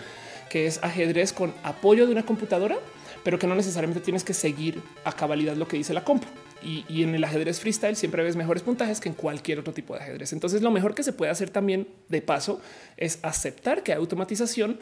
que 0.49 0.67
es 0.67 0.83
ajedrez 0.83 1.33
con 1.33 1.53
apoyo 1.63 2.05
de 2.05 2.11
una 2.11 2.25
computadora, 2.25 2.77
pero 3.23 3.39
que 3.39 3.47
no 3.47 3.55
necesariamente 3.55 4.01
tienes 4.01 4.23
que 4.23 4.33
seguir 4.33 4.81
a 5.05 5.13
cabalidad 5.13 5.55
lo 5.55 5.67
que 5.67 5.77
dice 5.77 5.93
la 5.93 6.03
compu. 6.03 6.27
Y, 6.63 7.03
en 7.03 7.13
el 7.15 7.23
ajedrez 7.23 7.59
freestyle 7.59 7.95
siempre 7.95 8.23
ves 8.23 8.35
mejores 8.35 8.63
puntajes 8.63 8.99
que 8.99 9.09
en 9.09 9.15
cualquier 9.15 9.59
otro 9.59 9.73
tipo 9.73 9.93
de 9.93 10.01
ajedrez. 10.01 10.33
Entonces 10.33 10.61
lo 10.61 10.71
mejor 10.71 10.95
que 10.95 11.03
se 11.03 11.13
puede 11.13 11.31
hacer 11.31 11.49
también 11.49 11.87
de 12.09 12.21
paso 12.21 12.61
es 12.97 13.19
aceptar 13.21 13.83
que 13.83 13.91
hay 13.91 13.97
automatización 13.97 14.79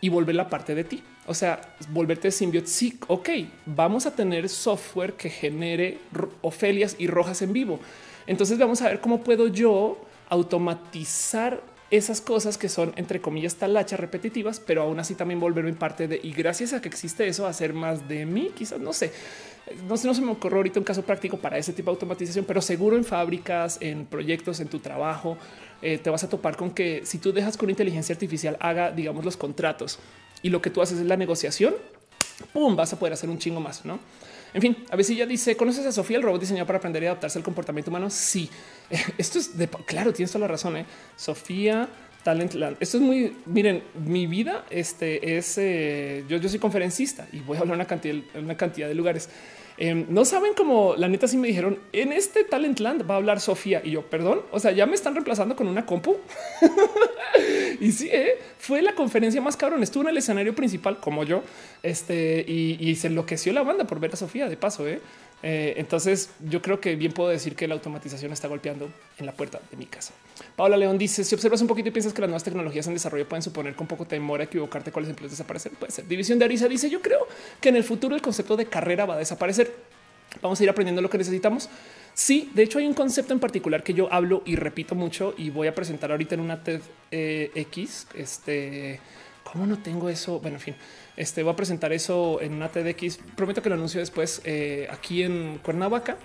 y 0.00 0.10
volver 0.10 0.34
la 0.34 0.50
parte 0.50 0.74
de 0.74 0.84
ti. 0.84 1.02
O 1.26 1.34
sea, 1.34 1.76
volverte 1.90 2.30
simbionte. 2.30 2.68
Sí, 2.68 2.98
ok, 3.08 3.28
vamos 3.64 4.06
a 4.06 4.14
tener 4.14 4.48
software 4.48 5.14
que 5.14 5.30
genere 5.30 5.98
Ofelias 6.42 6.96
y 6.98 7.06
Rojas 7.06 7.40
en 7.42 7.52
vivo. 7.52 7.80
Entonces 8.26 8.58
vamos 8.58 8.82
a 8.82 8.88
ver 8.88 9.00
cómo 9.00 9.22
puedo 9.22 9.48
yo 9.48 10.04
automatizar 10.28 11.62
esas 11.90 12.20
cosas 12.20 12.58
que 12.58 12.68
son 12.68 12.92
entre 12.96 13.20
comillas 13.20 13.56
talachas 13.56 14.00
repetitivas, 14.00 14.60
pero 14.60 14.82
aún 14.82 14.98
así 14.98 15.14
también 15.14 15.40
volverme 15.40 15.72
parte 15.74 16.08
de 16.08 16.20
y 16.22 16.32
gracias 16.32 16.72
a 16.72 16.80
que 16.80 16.88
existe 16.88 17.26
eso, 17.26 17.46
hacer 17.46 17.72
más 17.72 18.08
de 18.08 18.26
mí, 18.26 18.50
quizás 18.56 18.80
no 18.80 18.92
sé, 18.92 19.12
no 19.86 19.96
sé, 19.96 20.06
no 20.06 20.14
se 20.14 20.20
me 20.20 20.32
ocurrió 20.32 20.58
ahorita 20.58 20.80
un 20.80 20.84
caso 20.84 21.02
práctico 21.02 21.38
para 21.38 21.58
ese 21.58 21.72
tipo 21.72 21.90
de 21.90 21.96
automatización, 21.96 22.44
pero 22.44 22.60
seguro 22.60 22.96
en 22.96 23.04
fábricas, 23.04 23.78
en 23.80 24.06
proyectos, 24.06 24.60
en 24.60 24.68
tu 24.68 24.78
trabajo, 24.78 25.38
eh, 25.82 25.98
te 25.98 26.10
vas 26.10 26.24
a 26.24 26.28
topar 26.28 26.56
con 26.56 26.70
que 26.70 27.04
si 27.04 27.18
tú 27.18 27.32
dejas 27.32 27.56
que 27.56 27.64
una 27.64 27.72
inteligencia 27.72 28.14
artificial 28.14 28.56
haga, 28.60 28.90
digamos, 28.90 29.24
los 29.24 29.36
contratos 29.36 29.98
y 30.42 30.50
lo 30.50 30.60
que 30.62 30.70
tú 30.70 30.82
haces 30.82 30.98
es 30.98 31.06
la 31.06 31.16
negociación, 31.16 31.74
pum, 32.52 32.76
vas 32.76 32.92
a 32.92 32.98
poder 32.98 33.12
hacer 33.12 33.30
un 33.30 33.38
chingo 33.38 33.60
más, 33.60 33.84
no? 33.84 33.98
En 34.54 34.62
fin, 34.62 34.76
a 34.88 35.02
si 35.02 35.16
ya 35.16 35.26
dice, 35.26 35.56
¿conoces 35.56 35.84
a 35.84 35.90
Sofía, 35.90 36.16
el 36.16 36.22
robot 36.22 36.40
diseñado 36.40 36.64
para 36.66 36.78
aprender 36.78 37.02
y 37.02 37.06
adaptarse 37.06 37.38
al 37.38 37.44
comportamiento 37.44 37.90
humano? 37.90 38.08
Sí, 38.08 38.48
esto 39.18 39.40
es 39.40 39.58
de 39.58 39.68
claro, 39.68 40.12
tienes 40.12 40.30
toda 40.30 40.46
la 40.46 40.52
razón. 40.52 40.76
¿eh? 40.76 40.86
Sofía 41.16 41.88
Talentland. 42.22 42.76
Esto 42.78 42.98
es 42.98 43.02
muy, 43.02 43.36
miren, 43.46 43.82
mi 44.06 44.28
vida 44.28 44.64
este 44.70 45.36
es, 45.36 45.58
eh, 45.58 46.24
yo, 46.28 46.36
yo 46.38 46.48
soy 46.48 46.60
conferencista 46.60 47.26
y 47.32 47.40
voy 47.40 47.58
a 47.58 47.60
hablar 47.60 47.76
una 47.76 48.40
una 48.40 48.56
cantidad 48.56 48.86
de 48.86 48.94
lugares. 48.94 49.28
Em, 49.76 50.06
no 50.08 50.24
saben 50.24 50.54
cómo 50.54 50.94
la 50.96 51.08
neta 51.08 51.26
sí 51.26 51.36
me 51.36 51.48
dijeron 51.48 51.78
en 51.92 52.12
este 52.12 52.44
Talentland 52.44 53.08
va 53.08 53.14
a 53.14 53.16
hablar 53.16 53.40
Sofía 53.40 53.82
y 53.84 53.90
yo, 53.90 54.02
perdón, 54.02 54.42
o 54.52 54.60
sea, 54.60 54.70
ya 54.70 54.86
me 54.86 54.94
están 54.94 55.14
reemplazando 55.14 55.56
con 55.56 55.66
una 55.66 55.84
compu. 55.84 56.16
y 57.80 57.90
sí, 57.90 58.08
¿eh? 58.12 58.38
fue 58.58 58.82
la 58.82 58.94
conferencia 58.94 59.40
más 59.40 59.56
cabrón. 59.56 59.82
Estuvo 59.82 60.04
en 60.04 60.10
el 60.10 60.18
escenario 60.18 60.54
principal 60.54 61.00
como 61.00 61.24
yo 61.24 61.42
este, 61.82 62.44
y, 62.46 62.76
y 62.78 62.94
se 62.94 63.08
enloqueció 63.08 63.52
la 63.52 63.62
banda 63.62 63.84
por 63.84 63.98
ver 63.98 64.12
a 64.12 64.16
Sofía 64.16 64.48
de 64.48 64.56
paso. 64.56 64.86
¿eh? 64.86 65.00
Eh, 65.46 65.74
entonces 65.76 66.30
yo 66.48 66.62
creo 66.62 66.80
que 66.80 66.96
bien 66.96 67.12
puedo 67.12 67.28
decir 67.28 67.54
que 67.54 67.68
la 67.68 67.74
automatización 67.74 68.32
está 68.32 68.48
golpeando 68.48 68.88
en 69.18 69.26
la 69.26 69.32
puerta 69.32 69.60
de 69.70 69.76
mi 69.76 69.84
casa. 69.84 70.14
Paula 70.56 70.78
León 70.78 70.96
dice 70.96 71.22
si 71.22 71.34
observas 71.34 71.60
un 71.60 71.68
poquito 71.68 71.90
y 71.90 71.92
piensas 71.92 72.14
que 72.14 72.22
las 72.22 72.30
nuevas 72.30 72.44
tecnologías 72.44 72.86
en 72.86 72.94
desarrollo 72.94 73.28
pueden 73.28 73.42
suponer 73.42 73.74
con 73.74 73.86
poco 73.86 74.06
temor 74.06 74.40
a 74.40 74.44
equivocarte 74.44 74.90
cuáles 74.90 75.10
empleos 75.10 75.32
desaparecer. 75.32 75.72
Puede 75.72 75.92
ser. 75.92 76.08
División 76.08 76.38
de 76.38 76.46
Arisa 76.46 76.66
dice 76.66 76.88
yo 76.88 77.02
creo 77.02 77.28
que 77.60 77.68
en 77.68 77.76
el 77.76 77.84
futuro 77.84 78.16
el 78.16 78.22
concepto 78.22 78.56
de 78.56 78.64
carrera 78.64 79.04
va 79.04 79.16
a 79.16 79.18
desaparecer. 79.18 79.70
Vamos 80.40 80.58
a 80.58 80.62
ir 80.62 80.70
aprendiendo 80.70 81.02
lo 81.02 81.10
que 81.10 81.18
necesitamos. 81.18 81.68
Sí, 82.14 82.50
de 82.54 82.62
hecho 82.62 82.78
hay 82.78 82.86
un 82.86 82.94
concepto 82.94 83.34
en 83.34 83.38
particular 83.38 83.82
que 83.82 83.92
yo 83.92 84.10
hablo 84.10 84.42
y 84.46 84.56
repito 84.56 84.94
mucho 84.94 85.34
y 85.36 85.50
voy 85.50 85.68
a 85.68 85.74
presentar 85.74 86.10
ahorita 86.10 86.36
en 86.36 86.40
una 86.40 86.64
TED 86.64 86.80
eh. 87.10 87.66
Este, 88.14 88.98
¿cómo 89.42 89.66
no 89.66 89.76
tengo 89.78 90.08
eso? 90.08 90.40
Bueno, 90.40 90.56
en 90.56 90.62
fin, 90.62 90.76
este 91.16 91.42
voy 91.42 91.52
a 91.52 91.56
presentar 91.56 91.92
eso 91.92 92.40
en 92.40 92.54
una 92.54 92.68
TEDx. 92.68 93.18
Prometo 93.36 93.62
que 93.62 93.68
lo 93.68 93.76
anuncio 93.76 94.00
después 94.00 94.40
eh, 94.44 94.88
aquí 94.90 95.22
en 95.22 95.58
Cuernavaca. 95.58 96.16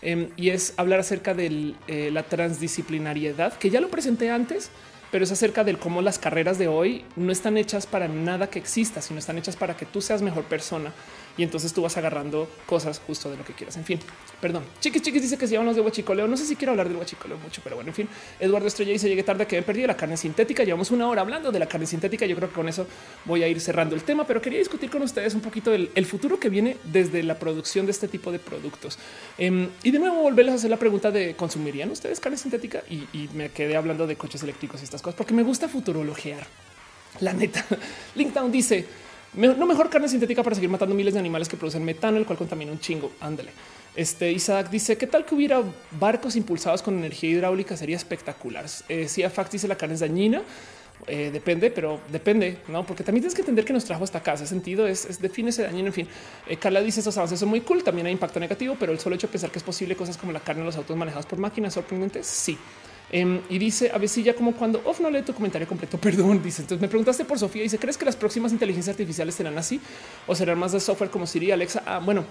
Em, 0.00 0.28
y 0.36 0.50
es 0.50 0.74
hablar 0.76 1.00
acerca 1.00 1.34
de 1.34 1.74
eh, 1.88 2.10
la 2.12 2.22
transdisciplinariedad, 2.22 3.52
que 3.54 3.68
ya 3.68 3.80
lo 3.80 3.88
presenté 3.88 4.30
antes, 4.30 4.70
pero 5.10 5.24
es 5.24 5.32
acerca 5.32 5.64
del 5.64 5.78
cómo 5.78 6.02
las 6.02 6.18
carreras 6.18 6.58
de 6.58 6.68
hoy 6.68 7.04
no 7.16 7.32
están 7.32 7.56
hechas 7.56 7.86
para 7.86 8.06
nada 8.06 8.48
que 8.48 8.58
exista, 8.58 9.02
sino 9.02 9.18
están 9.18 9.38
hechas 9.38 9.56
para 9.56 9.76
que 9.76 9.86
tú 9.86 10.00
seas 10.00 10.22
mejor 10.22 10.44
persona 10.44 10.92
y 11.38 11.44
entonces 11.44 11.72
tú 11.72 11.82
vas 11.82 11.96
agarrando 11.96 12.50
cosas 12.66 13.00
justo 13.06 13.30
de 13.30 13.36
lo 13.36 13.44
que 13.44 13.54
quieras. 13.54 13.76
En 13.76 13.84
fin, 13.84 14.00
perdón. 14.40 14.64
Chiquis, 14.80 15.00
chiquis 15.00 15.22
dice 15.22 15.38
que 15.38 15.46
si 15.46 15.54
hablamos 15.54 15.76
de 15.76 15.82
huachicoleo, 15.82 16.26
no 16.26 16.36
sé 16.36 16.44
si 16.44 16.56
quiero 16.56 16.72
hablar 16.72 16.88
del 16.88 16.98
huachicoleo 16.98 17.38
mucho, 17.38 17.60
pero 17.62 17.76
bueno, 17.76 17.90
en 17.90 17.94
fin. 17.94 18.08
Eduardo 18.40 18.66
Estrella 18.66 18.92
dice 18.92 19.08
llegué 19.08 19.22
tarde 19.22 19.46
que 19.46 19.56
he 19.56 19.62
perdido 19.62 19.86
la 19.86 19.96
carne 19.96 20.16
sintética. 20.16 20.64
Llevamos 20.64 20.90
una 20.90 21.08
hora 21.08 21.22
hablando 21.22 21.52
de 21.52 21.58
la 21.60 21.66
carne 21.66 21.86
sintética. 21.86 22.26
Yo 22.26 22.34
creo 22.34 22.48
que 22.48 22.54
con 22.56 22.68
eso 22.68 22.86
voy 23.24 23.44
a 23.44 23.48
ir 23.48 23.60
cerrando 23.60 23.94
el 23.94 24.02
tema, 24.02 24.26
pero 24.26 24.42
quería 24.42 24.58
discutir 24.58 24.90
con 24.90 25.00
ustedes 25.02 25.34
un 25.34 25.40
poquito 25.40 25.72
el, 25.72 26.06
futuro 26.06 26.40
que 26.40 26.48
viene 26.48 26.76
desde 26.84 27.22
la 27.22 27.38
producción 27.38 27.86
de 27.86 27.92
este 27.92 28.08
tipo 28.08 28.32
de 28.32 28.40
productos. 28.40 28.98
Um, 29.38 29.68
y 29.84 29.92
de 29.92 29.98
nuevo 30.00 30.22
volverles 30.22 30.54
a 30.54 30.56
hacer 30.56 30.70
la 30.70 30.78
pregunta 30.78 31.10
de 31.12 31.36
consumirían 31.36 31.90
ustedes 31.90 32.18
carne 32.18 32.36
sintética 32.38 32.82
y, 32.90 33.04
y 33.12 33.28
me 33.34 33.50
quedé 33.50 33.76
hablando 33.76 34.06
de 34.06 34.16
coches 34.16 34.42
eléctricos 34.42 34.80
y 34.80 34.84
estas 34.84 35.02
cosas 35.02 35.16
porque 35.16 35.34
me 35.34 35.44
gusta 35.44 35.68
futurologear. 35.68 36.46
La 37.20 37.32
neta, 37.32 37.64
Linktown 38.14 38.50
dice 38.50 38.86
no 39.34 39.66
mejor 39.66 39.90
carne 39.90 40.08
sintética 40.08 40.42
para 40.42 40.54
seguir 40.54 40.70
matando 40.70 40.94
miles 40.94 41.14
de 41.14 41.20
animales 41.20 41.48
que 41.48 41.56
producen 41.56 41.84
metano, 41.84 42.16
el 42.16 42.26
cual 42.26 42.38
contamina 42.38 42.72
un 42.72 42.80
chingo. 42.80 43.12
Ándale. 43.20 43.50
Este 43.94 44.30
Isaac 44.30 44.70
dice 44.70 44.96
qué 44.96 45.06
tal 45.06 45.24
que 45.24 45.34
hubiera 45.34 45.62
barcos 45.98 46.36
impulsados 46.36 46.82
con 46.82 46.96
energía 46.96 47.30
hidráulica 47.30 47.76
sería 47.76 47.96
espectacular. 47.96 48.66
Eh, 48.88 49.08
si 49.08 49.22
a 49.22 49.30
Fact 49.30 49.52
dice 49.52 49.66
la 49.66 49.76
carne 49.76 49.94
es 49.94 50.00
dañina, 50.00 50.42
eh, 51.06 51.30
depende, 51.32 51.70
pero 51.70 52.00
depende, 52.10 52.58
no? 52.68 52.84
Porque 52.84 53.04
también 53.04 53.22
tienes 53.22 53.34
que 53.34 53.42
entender 53.42 53.64
que 53.64 53.72
nos 53.72 53.84
trajo 53.84 54.04
hasta 54.04 54.18
acá. 54.18 54.34
Ese 54.34 54.46
sentido 54.46 54.86
es, 54.86 55.04
es 55.04 55.20
define 55.20 55.50
ese 55.50 55.62
dañino. 55.62 55.88
En 55.88 55.92
fin, 55.92 56.08
eh, 56.46 56.56
Carla 56.56 56.80
dice 56.80 57.00
esos 57.00 57.16
avances 57.16 57.38
son 57.38 57.48
muy 57.48 57.60
cool. 57.62 57.82
También 57.82 58.06
hay 58.06 58.12
impacto 58.12 58.40
negativo, 58.40 58.76
pero 58.78 58.92
el 58.92 58.98
solo 58.98 59.16
hecho 59.16 59.26
de 59.26 59.32
pensar 59.32 59.50
que 59.50 59.58
es 59.58 59.64
posible 59.64 59.96
cosas 59.96 60.16
como 60.16 60.32
la 60.32 60.40
carne 60.40 60.64
los 60.64 60.76
autos 60.76 60.96
manejados 60.96 61.26
por 61.26 61.38
máquinas 61.38 61.74
sorprendentes. 61.74 62.26
Sí. 62.26 62.58
Um, 63.12 63.40
y 63.48 63.58
dice 63.58 63.90
a 63.90 64.06
si 64.06 64.22
ya 64.22 64.34
como 64.34 64.54
cuando 64.54 64.82
off 64.84 65.00
no 65.00 65.10
lee 65.10 65.22
tu 65.22 65.32
comentario 65.32 65.66
completo. 65.66 65.98
Perdón, 66.00 66.42
dice. 66.42 66.62
Entonces 66.62 66.80
me 66.80 66.88
preguntaste 66.88 67.24
por 67.24 67.38
Sofía. 67.38 67.62
Dice: 67.62 67.78
¿Crees 67.78 67.96
que 67.96 68.04
las 68.04 68.16
próximas 68.16 68.52
inteligencias 68.52 68.94
artificiales 68.94 69.34
serán 69.34 69.56
así 69.58 69.80
o 70.26 70.34
serán 70.34 70.58
más 70.58 70.72
de 70.72 70.80
software 70.80 71.10
como 71.10 71.26
Siri 71.26 71.46
y 71.46 71.50
Alexa? 71.52 71.82
Ah, 71.86 72.00
bueno, 72.04 72.24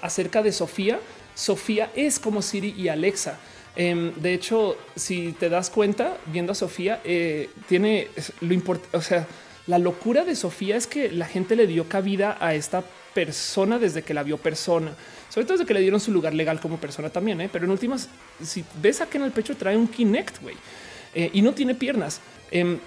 acerca 0.00 0.42
de 0.42 0.52
Sofía, 0.52 0.98
Sofía 1.34 1.90
es 1.94 2.18
como 2.18 2.42
Siri 2.42 2.74
y 2.76 2.88
Alexa. 2.88 3.38
Um, 3.76 4.12
de 4.14 4.34
hecho, 4.34 4.76
si 4.96 5.32
te 5.32 5.48
das 5.48 5.70
cuenta, 5.70 6.16
viendo 6.26 6.52
a 6.52 6.54
Sofía, 6.54 7.00
eh, 7.04 7.50
tiene 7.68 8.08
lo 8.40 8.54
importante. 8.54 8.96
O 8.96 9.02
sea, 9.02 9.26
la 9.66 9.78
locura 9.78 10.24
de 10.24 10.34
Sofía 10.34 10.76
es 10.76 10.86
que 10.86 11.12
la 11.12 11.26
gente 11.26 11.54
le 11.54 11.66
dio 11.66 11.88
cabida 11.88 12.38
a 12.40 12.54
esta 12.54 12.82
persona 13.18 13.78
desde 13.78 14.02
que 14.02 14.14
la 14.14 14.22
vio 14.22 14.38
persona 14.38 14.92
sobre 15.28 15.46
todo 15.46 15.58
desde 15.58 15.66
que 15.66 15.74
le 15.74 15.80
dieron 15.80 16.00
su 16.00 16.10
lugar 16.10 16.34
legal 16.34 16.60
como 16.60 16.78
persona 16.78 17.10
también. 17.10 17.40
¿eh? 17.40 17.48
Pero 17.52 17.64
en 17.64 17.70
últimas, 17.70 18.08
si 18.42 18.64
ves 18.80 19.00
a 19.00 19.06
que 19.06 19.18
en 19.18 19.24
el 19.24 19.30
pecho 19.30 19.56
trae 19.56 19.76
un 19.76 19.86
Kinect 19.86 20.42
güey 20.42 20.56
eh, 21.14 21.30
y 21.32 21.42
no 21.42 21.52
tiene 21.52 21.74
piernas. 21.74 22.20
Em, 22.50 22.78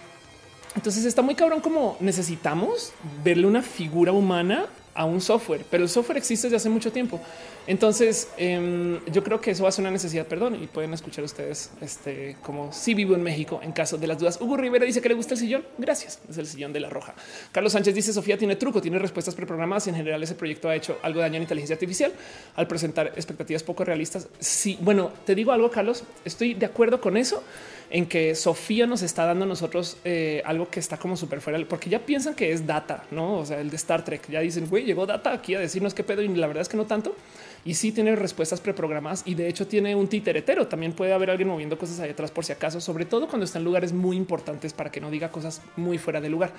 entonces 0.76 1.06
está 1.06 1.22
muy 1.22 1.36
cabrón 1.36 1.62
como 1.62 1.98
necesitamos 2.00 2.94
verle 3.24 3.46
una 3.46 3.62
figura 3.62 4.12
humana 4.12 4.66
a 4.94 5.06
un 5.06 5.22
software, 5.22 5.66
pero 5.70 5.84
el 5.84 5.90
software 5.90 6.18
existe 6.18 6.48
desde 6.48 6.58
hace 6.58 6.70
mucho 6.70 6.92
tiempo. 6.92 7.20
Entonces, 7.68 8.28
em, 8.38 9.00
yo 9.06 9.24
creo 9.24 9.40
que 9.40 9.52
eso 9.52 9.64
va 9.64 9.70
a 9.70 9.72
ser 9.72 9.84
una 9.84 9.92
necesidad, 9.92 10.26
perdón, 10.26 10.62
y 10.62 10.68
pueden 10.68 10.94
escuchar 10.94 11.24
ustedes 11.24 11.70
este, 11.80 12.36
como 12.42 12.74
si 12.74 12.94
vivo 12.94 13.14
en 13.14 13.22
México 13.22 13.60
en 13.64 13.72
caso 13.72 13.98
de 13.98 14.08
las 14.08 14.18
dudas. 14.18 14.40
Hugo 14.42 14.58
Rivera 14.58 14.86
dice 14.86 15.02
que 15.02 15.10
le 15.10 15.16
gusta 15.16 15.36
el 15.36 15.40
sillón. 15.40 15.64
Gracias. 15.78 16.20
Es 16.30 16.38
el 16.38 16.48
sillón 16.48 16.74
de 16.74 16.80
la 16.80 16.90
roja. 16.90 17.14
Carlos 17.52 17.74
Sánchez 17.74 17.94
dice 17.94 18.14
Sofía 18.14 18.38
tiene 18.38 18.56
truco, 18.56 18.82
tiene 18.82 18.98
respuestas 18.98 19.36
preprogramadas 19.36 19.86
y 19.88 19.92
en 19.92 19.96
general 19.96 20.24
ese 20.24 20.36
proyecto 20.36 20.70
ha 20.70 20.76
hecho 20.76 20.98
algo 21.04 21.20
de 21.20 21.26
daño 21.26 21.36
en 21.38 21.44
inteligencia 21.44 21.76
artificial 21.76 22.12
al 22.56 22.68
presentar 22.68 23.08
expectativas 23.16 23.64
poco 23.64 23.86
realistas. 23.86 24.28
Sí, 24.40 24.78
bueno, 24.82 25.12
te 25.26 25.36
digo 25.36 25.52
algo, 25.52 25.70
Carlos, 25.70 26.04
estoy 26.26 26.56
de 26.56 26.66
acuerdo 26.66 27.00
con 27.00 27.16
eso 27.16 27.44
en 27.92 28.06
que 28.06 28.36
Sofía 28.36 28.88
nos 28.88 29.02
está 29.02 29.26
dando 29.26 29.44
a 29.44 29.48
nosotros 29.48 29.98
eh, 30.06 30.42
algo 30.46 30.70
que 30.70 30.80
está 30.80 30.98
como 30.98 31.18
súper 31.18 31.42
fuera, 31.42 31.60
porque 31.68 31.90
ya 31.90 32.00
piensan 32.00 32.34
que 32.34 32.54
es 32.54 32.66
data, 32.66 33.04
no? 33.12 33.40
O 33.40 33.46
sea, 33.46 33.60
el 33.60 33.70
de 33.70 33.76
Star 33.76 34.04
Trek 34.06 34.30
ya 34.30 34.40
dicen, 34.40 34.68
güey, 34.70 34.86
llegó 34.86 35.06
data 35.06 35.34
aquí 35.34 35.56
a 35.56 35.60
decirnos 35.60 35.94
qué 35.94 36.04
pedo 36.04 36.22
y 36.22 36.30
la 36.30 36.48
verdad 36.48 36.62
es 36.62 36.70
que 36.70 36.78
no 36.78 36.86
tanto. 36.86 37.16
y 37.64 37.76
sí 37.76 37.92
tiene 37.92 38.16
respuestas 38.16 38.60
preprogramadas 38.60 39.22
y 39.26 39.36
de 39.36 39.48
hecho 39.48 39.68
tiene 39.68 39.94
un 39.94 40.08
titeretero. 40.08 40.68
También 40.68 40.94
puede 40.94 41.14
haber 41.14 41.30
alguien 41.30 41.50
moviendo 41.50 41.78
cosas 41.78 42.00
ahí 42.00 42.12
atrás 42.12 42.32
por 42.32 42.46
si 42.46 42.54
acaso, 42.54 42.80
sobre 42.80 43.06
todo 43.06 43.28
cuando 43.28 43.44
está 43.46 43.60
en 43.60 43.66
lugares 43.66 43.94
muy 43.94 44.16
importantes 44.16 44.74
para 44.74 44.90
que 44.90 45.02
no 45.02 45.12
diga 45.12 45.30
cosas 45.30 45.62
muy 45.76 45.98
fuera 45.98 46.22
de 46.22 46.30
lugar. 46.30 46.54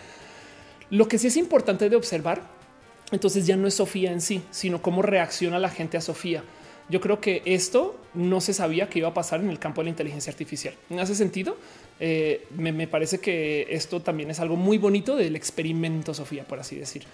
Lo 0.90 1.08
que 1.08 1.18
sí 1.18 1.28
es 1.28 1.36
importante 1.38 1.88
de 1.88 1.96
observar, 1.96 2.42
entonces 3.10 3.46
ya 3.46 3.56
no 3.56 3.66
es 3.66 3.74
Sofía 3.74 4.12
en 4.12 4.20
sí, 4.20 4.42
sino 4.50 4.82
cómo 4.82 5.00
reacciona 5.00 5.58
la 5.58 5.70
gente 5.70 5.96
a 5.96 6.02
Sofía. 6.02 6.44
Yo 6.92 7.00
creo 7.00 7.22
que 7.22 7.40
esto 7.46 7.98
no 8.12 8.42
se 8.42 8.52
sabía 8.52 8.90
que 8.90 8.98
iba 8.98 9.08
a 9.08 9.14
pasar 9.14 9.40
en 9.40 9.48
el 9.48 9.58
campo 9.58 9.80
de 9.80 9.86
la 9.86 9.90
inteligencia 9.90 10.30
artificial. 10.30 10.74
En 10.90 10.98
ese 10.98 11.14
sentido, 11.14 11.56
eh, 11.98 12.44
me, 12.54 12.86
parece 12.86 13.18
que 13.18 13.66
esto 13.70 14.00
también 14.00 14.30
es 14.30 14.40
algo 14.40 14.56
muy 14.56 14.76
bonito 14.76 15.16
del 15.16 15.34
experimento 15.34 16.12
Sofía, 16.12 16.44
por 16.44 16.60
así 16.60 16.76
decir. 16.76 17.04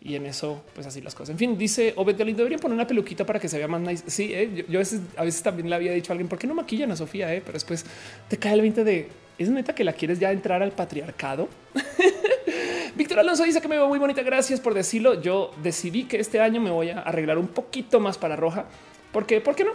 Y 0.00 0.14
en 0.14 0.26
eso, 0.26 0.62
pues 0.72 0.86
así 0.86 1.00
las 1.00 1.16
cosas. 1.16 1.30
En 1.30 1.38
fin, 1.38 1.58
dice 1.58 1.94
Obed 1.96 2.16
Galindo, 2.16 2.42
deberían 2.42 2.60
poner 2.60 2.76
una 2.76 2.86
peluquita 2.86 3.26
para 3.26 3.40
que 3.40 3.48
se 3.48 3.58
vea 3.58 3.66
más 3.66 3.80
nice. 3.80 4.04
Sí, 4.06 4.30
eh, 4.32 4.66
yo, 4.68 4.78
a, 4.78 5.24
veces, 5.24 5.42
también 5.42 5.68
le 5.68 5.74
había 5.74 5.90
dicho 5.90 6.12
a 6.12 6.14
alguien, 6.14 6.28
¿por 6.28 6.38
qué 6.38 6.46
no 6.46 6.54
maquillan 6.54 6.92
a 6.92 6.96
Sofía? 6.96 7.34
Eh? 7.34 7.40
Pero 7.40 7.54
después 7.54 7.84
te 8.28 8.36
cae 8.36 8.54
el 8.54 8.60
20 8.60 8.84
de, 8.84 9.08
¿es 9.36 9.48
neta 9.48 9.74
que 9.74 9.82
la 9.82 9.94
quieres 9.94 10.20
ya 10.20 10.30
entrar 10.30 10.62
al 10.62 10.70
patriarcado? 10.70 11.48
Víctor 12.94 13.18
Alonso 13.18 13.42
dice 13.42 13.60
que 13.60 13.66
me 13.66 13.74
veo 13.74 13.88
muy 13.88 13.98
bonita. 13.98 14.22
Gracias 14.22 14.60
por 14.60 14.74
decirlo. 14.74 15.20
Yo 15.20 15.50
decidí 15.60 16.04
que 16.04 16.20
este 16.20 16.38
año 16.38 16.60
me 16.60 16.70
voy 16.70 16.90
a 16.90 17.00
arreglar 17.00 17.38
un 17.38 17.48
poquito 17.48 17.98
más 17.98 18.16
para 18.16 18.36
roja, 18.36 18.66
porque, 19.14 19.40
¿por 19.40 19.54
qué 19.54 19.64
no? 19.64 19.70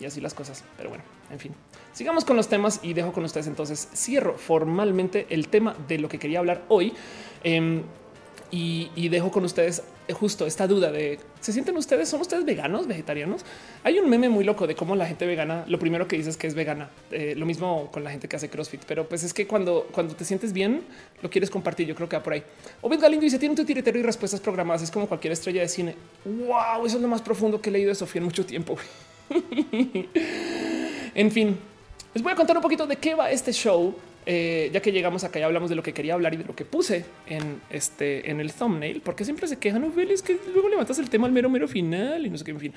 Y 0.00 0.04
así 0.06 0.20
las 0.20 0.32
cosas. 0.32 0.64
Pero 0.76 0.88
bueno, 0.88 1.04
en 1.30 1.40
fin, 1.40 1.52
sigamos 1.92 2.24
con 2.24 2.36
los 2.36 2.48
temas 2.48 2.78
y 2.82 2.94
dejo 2.94 3.12
con 3.12 3.24
ustedes. 3.24 3.48
Entonces 3.48 3.88
cierro 3.92 4.38
formalmente 4.38 5.26
el 5.30 5.48
tema 5.48 5.74
de 5.88 5.98
lo 5.98 6.08
que 6.08 6.18
quería 6.18 6.38
hablar 6.38 6.62
hoy. 6.68 6.94
Em, 7.42 7.82
y, 8.50 9.08
dejo 9.08 9.30
con 9.30 9.44
ustedes 9.44 9.82
justo 10.12 10.46
esta 10.46 10.66
duda 10.66 10.92
de 10.92 11.18
se 11.40 11.52
sienten 11.52 11.76
ustedes, 11.76 12.08
son 12.08 12.20
ustedes 12.20 12.44
veganos, 12.44 12.86
vegetarianos. 12.86 13.42
Hay 13.82 13.98
un 13.98 14.08
meme 14.08 14.28
muy 14.28 14.44
loco 14.44 14.66
de 14.66 14.74
cómo 14.74 14.94
la 14.96 15.06
gente 15.06 15.26
vegana, 15.26 15.64
lo 15.66 15.78
primero 15.78 16.06
que 16.06 16.16
dices 16.16 16.32
es 16.32 16.36
que 16.36 16.46
es 16.46 16.54
vegana. 16.54 16.90
Eh, 17.10 17.34
lo 17.36 17.46
mismo 17.46 17.90
con 17.90 18.04
la 18.04 18.10
gente 18.10 18.28
que 18.28 18.36
hace 18.36 18.48
CrossFit, 18.48 18.82
pero 18.86 19.08
pues 19.08 19.24
es 19.24 19.32
que 19.32 19.46
cuando, 19.46 19.88
cuando 19.92 20.14
te 20.14 20.24
sientes 20.24 20.52
bien, 20.52 20.82
lo 21.22 21.30
quieres 21.30 21.50
compartir. 21.50 21.86
Yo 21.86 21.94
creo 21.94 22.08
que 22.08 22.16
va 22.16 22.22
por 22.22 22.34
ahí. 22.34 22.42
Obed 22.82 23.00
Galindo 23.00 23.24
dice 23.24 23.38
tiene 23.38 23.54
un 23.58 23.66
tiritero 23.66 23.98
y 23.98 24.02
respuestas 24.02 24.40
programadas. 24.40 24.82
Es 24.82 24.90
como 24.90 25.06
cualquier 25.06 25.32
estrella 25.32 25.62
de 25.62 25.68
cine. 25.68 25.96
Wow, 26.24 26.86
eso 26.86 26.96
es 26.96 27.02
lo 27.02 27.08
más 27.08 27.22
profundo 27.22 27.60
que 27.60 27.70
he 27.70 27.72
leído 27.72 27.88
de 27.88 27.94
Sofía 27.94 28.20
en 28.20 28.24
mucho 28.24 28.44
tiempo. 28.44 28.76
en 31.14 31.30
fin, 31.30 31.58
les 32.12 32.22
voy 32.22 32.32
a 32.32 32.36
contar 32.36 32.56
un 32.56 32.62
poquito 32.62 32.86
de 32.86 32.96
qué 32.96 33.14
va 33.14 33.30
este 33.30 33.52
show 33.52 33.94
eh, 34.26 34.70
ya 34.72 34.80
que 34.80 34.92
llegamos 34.92 35.24
acá 35.24 35.38
y 35.38 35.42
hablamos 35.42 35.70
de 35.70 35.76
lo 35.76 35.82
que 35.82 35.92
quería 35.92 36.14
hablar 36.14 36.34
y 36.34 36.38
de 36.38 36.44
lo 36.44 36.56
que 36.56 36.64
puse 36.64 37.04
en 37.26 37.60
este 37.70 38.30
en 38.30 38.40
el 38.40 38.52
thumbnail, 38.52 39.00
porque 39.02 39.24
siempre 39.24 39.46
se 39.46 39.58
quejan, 39.58 39.82
no 39.82 39.92
es 40.00 40.22
que 40.22 40.38
luego 40.52 40.68
levantas 40.68 40.98
el 40.98 41.10
tema 41.10 41.26
al 41.26 41.32
mero 41.32 41.50
mero 41.50 41.68
final 41.68 42.26
y 42.26 42.30
no 42.30 42.38
sé 42.38 42.44
qué. 42.44 42.52
En 42.52 42.60
fin, 42.60 42.72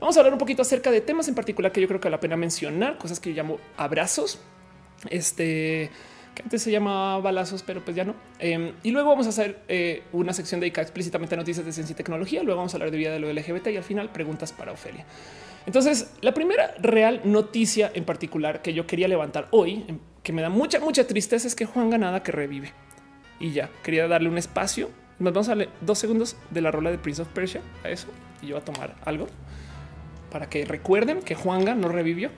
vamos 0.00 0.16
a 0.16 0.20
hablar 0.20 0.32
un 0.32 0.38
poquito 0.38 0.62
acerca 0.62 0.90
de 0.90 1.00
temas 1.00 1.28
en 1.28 1.34
particular 1.34 1.72
que 1.72 1.80
yo 1.80 1.88
creo 1.88 2.00
que 2.00 2.06
vale 2.06 2.16
la 2.16 2.20
pena 2.20 2.36
mencionar, 2.36 2.98
cosas 2.98 3.20
que 3.20 3.30
yo 3.30 3.36
llamo 3.36 3.58
abrazos. 3.76 4.38
Este 5.10 5.90
que 6.34 6.42
antes 6.42 6.62
se 6.62 6.70
llamaba 6.70 7.20
balazos, 7.20 7.62
pero 7.62 7.84
pues 7.84 7.94
ya 7.94 8.04
no. 8.04 8.14
Em, 8.38 8.72
y 8.82 8.90
luego 8.90 9.10
vamos 9.10 9.26
a 9.26 9.30
hacer 9.30 9.60
eh, 9.68 10.02
una 10.12 10.32
sección 10.32 10.60
dedicada 10.60 10.82
explícitamente 10.82 11.34
a 11.34 11.38
noticias 11.38 11.64
de 11.64 11.72
ciencia 11.72 11.92
y 11.92 11.96
tecnología. 11.96 12.42
Luego 12.42 12.58
vamos 12.58 12.72
a 12.74 12.76
hablar 12.76 12.90
de 12.90 12.96
vida 12.96 13.12
de 13.12 13.18
lo 13.18 13.30
LGBT 13.30 13.68
y 13.68 13.76
al 13.76 13.84
final 13.84 14.10
preguntas 14.10 14.52
para 14.52 14.72
Ofelia. 14.72 15.04
Entonces, 15.66 16.12
la 16.22 16.32
primera 16.34 16.74
real 16.80 17.20
noticia 17.24 17.90
en 17.94 18.04
particular 18.04 18.62
que 18.62 18.72
yo 18.72 18.86
quería 18.86 19.08
levantar 19.08 19.48
hoy, 19.50 19.84
em, 19.86 19.98
que 20.22 20.32
me 20.32 20.42
da 20.42 20.48
mucha, 20.48 20.78
mucha 20.80 21.06
tristeza, 21.06 21.46
es 21.46 21.54
que 21.54 21.66
Juan 21.66 21.90
Ganada 21.90 22.22
que 22.22 22.32
revive. 22.32 22.72
Y 23.40 23.52
ya, 23.52 23.70
quería 23.82 24.06
darle 24.06 24.28
un 24.28 24.38
espacio. 24.38 24.90
Nos 25.18 25.32
vamos 25.32 25.48
a 25.48 25.52
darle 25.52 25.68
dos 25.80 25.98
segundos 25.98 26.36
de 26.50 26.60
la 26.60 26.70
rola 26.70 26.90
de 26.90 26.98
Prince 26.98 27.22
of 27.22 27.28
Persia 27.28 27.60
a 27.84 27.90
eso. 27.90 28.06
Y 28.40 28.48
yo 28.48 28.56
voy 28.56 28.62
a 28.62 28.64
tomar 28.64 28.96
algo 29.04 29.26
para 30.30 30.48
que 30.48 30.64
recuerden 30.64 31.22
que 31.22 31.34
Juanga 31.34 31.74
no 31.74 31.88
revivió. 31.88 32.30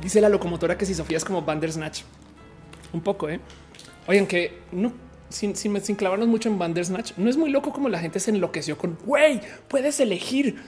Dice 0.00 0.20
la 0.20 0.28
locomotora 0.28 0.78
que 0.78 0.86
si 0.86 0.94
Sofía 0.94 1.16
es 1.16 1.24
como 1.24 1.42
Bandersnatch. 1.42 2.02
Un 2.92 3.00
poco, 3.00 3.28
¿eh? 3.28 3.40
Oigan, 4.06 4.26
que 4.26 4.60
no 4.72 4.92
sin, 5.28 5.56
sin, 5.56 5.96
clavarnos 5.96 6.28
mucho 6.28 6.48
en 6.48 6.58
Bandersnatch, 6.58 7.12
no 7.16 7.28
es 7.28 7.36
muy 7.36 7.50
loco 7.50 7.72
como 7.72 7.88
la 7.88 7.98
gente 7.98 8.20
se 8.20 8.30
enloqueció 8.30 8.78
con 8.78 8.96
güey, 9.04 9.40
puedes 9.68 9.98
elegir 10.00 10.62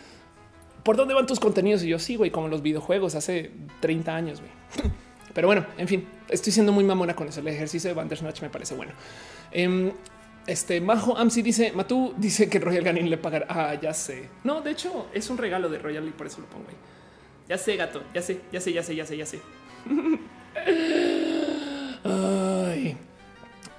por 0.83 0.97
dónde 0.97 1.15
van 1.15 1.27
tus 1.27 1.41
contenidos. 1.41 1.83
Y 1.83 1.89
yo 1.89 1.99
sí, 1.99 2.17
güey, 2.17 2.31
como 2.31 2.49
los 2.49 2.63
videojuegos 2.63 3.15
hace 3.15 3.51
30 3.81 4.15
años. 4.15 4.41
Güey. 4.41 4.93
Pero 5.35 5.47
bueno, 5.49 5.67
en 5.77 5.89
fin, 5.89 6.09
estoy 6.29 6.53
siendo 6.53 6.73
muy 6.73 6.85
mamona 6.85 7.15
con 7.15 7.29
eso. 7.29 7.41
El 7.41 7.49
ejercicio 7.49 7.89
de 7.89 7.95
Bandersnatch 7.95 8.43
me 8.43 8.51
parece 8.51 8.75
bueno. 8.75 8.93
Em, 9.53 9.93
este 10.47 10.81
Majo 10.81 11.17
Amsi 11.17 11.43
dice: 11.43 11.73
Matú 11.73 12.15
dice 12.17 12.49
que 12.49 12.59
Royal 12.59 12.85
Ganin 12.85 13.09
le 13.09 13.19
pagará. 13.19 13.47
Ah, 13.49 13.75
ya 13.81 13.95
sé. 13.95 14.29
No, 14.45 14.61
de 14.63 14.73
hecho, 14.73 15.09
es 15.13 15.31
un 15.31 15.39
regalo 15.39 15.69
de 15.69 15.79
Royal 15.79 16.07
y 16.07 16.11
por 16.11 16.27
eso 16.27 16.41
lo 16.41 16.47
pongo 16.49 16.69
ahí. 16.69 16.77
Ya 17.49 17.57
sé, 17.57 17.77
gato. 17.77 18.03
Ya 18.15 18.23
sé, 18.23 18.41
ya 18.53 18.61
sé, 18.61 18.73
ya 18.73 18.83
sé, 18.83 18.95
ya 18.95 19.07
sé, 19.07 19.17
ya 19.17 19.27
sé. 19.27 19.41
Ay. 22.05 22.97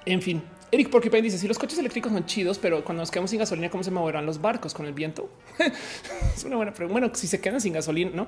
En 0.05 0.21
fin, 0.21 0.41
Eric 0.71 0.89
Porcupine 0.89 1.21
dice: 1.21 1.37
Si 1.37 1.47
los 1.47 1.57
coches 1.57 1.79
eléctricos 1.79 2.11
son 2.11 2.25
chidos, 2.25 2.59
pero 2.59 2.83
cuando 2.83 3.01
nos 3.01 3.11
quedamos 3.11 3.29
sin 3.31 3.39
gasolina, 3.39 3.69
¿cómo 3.69 3.83
se 3.83 3.91
moverán 3.91 4.25
los 4.25 4.41
barcos 4.41 4.73
con 4.73 4.85
el 4.85 4.93
viento? 4.93 5.29
es 6.35 6.43
una 6.43 6.55
buena 6.55 6.73
pregunta. 6.73 6.99
Bueno, 6.99 7.15
si 7.15 7.27
se 7.27 7.39
quedan 7.41 7.61
sin 7.61 7.73
gasolina, 7.73 8.11
no 8.13 8.27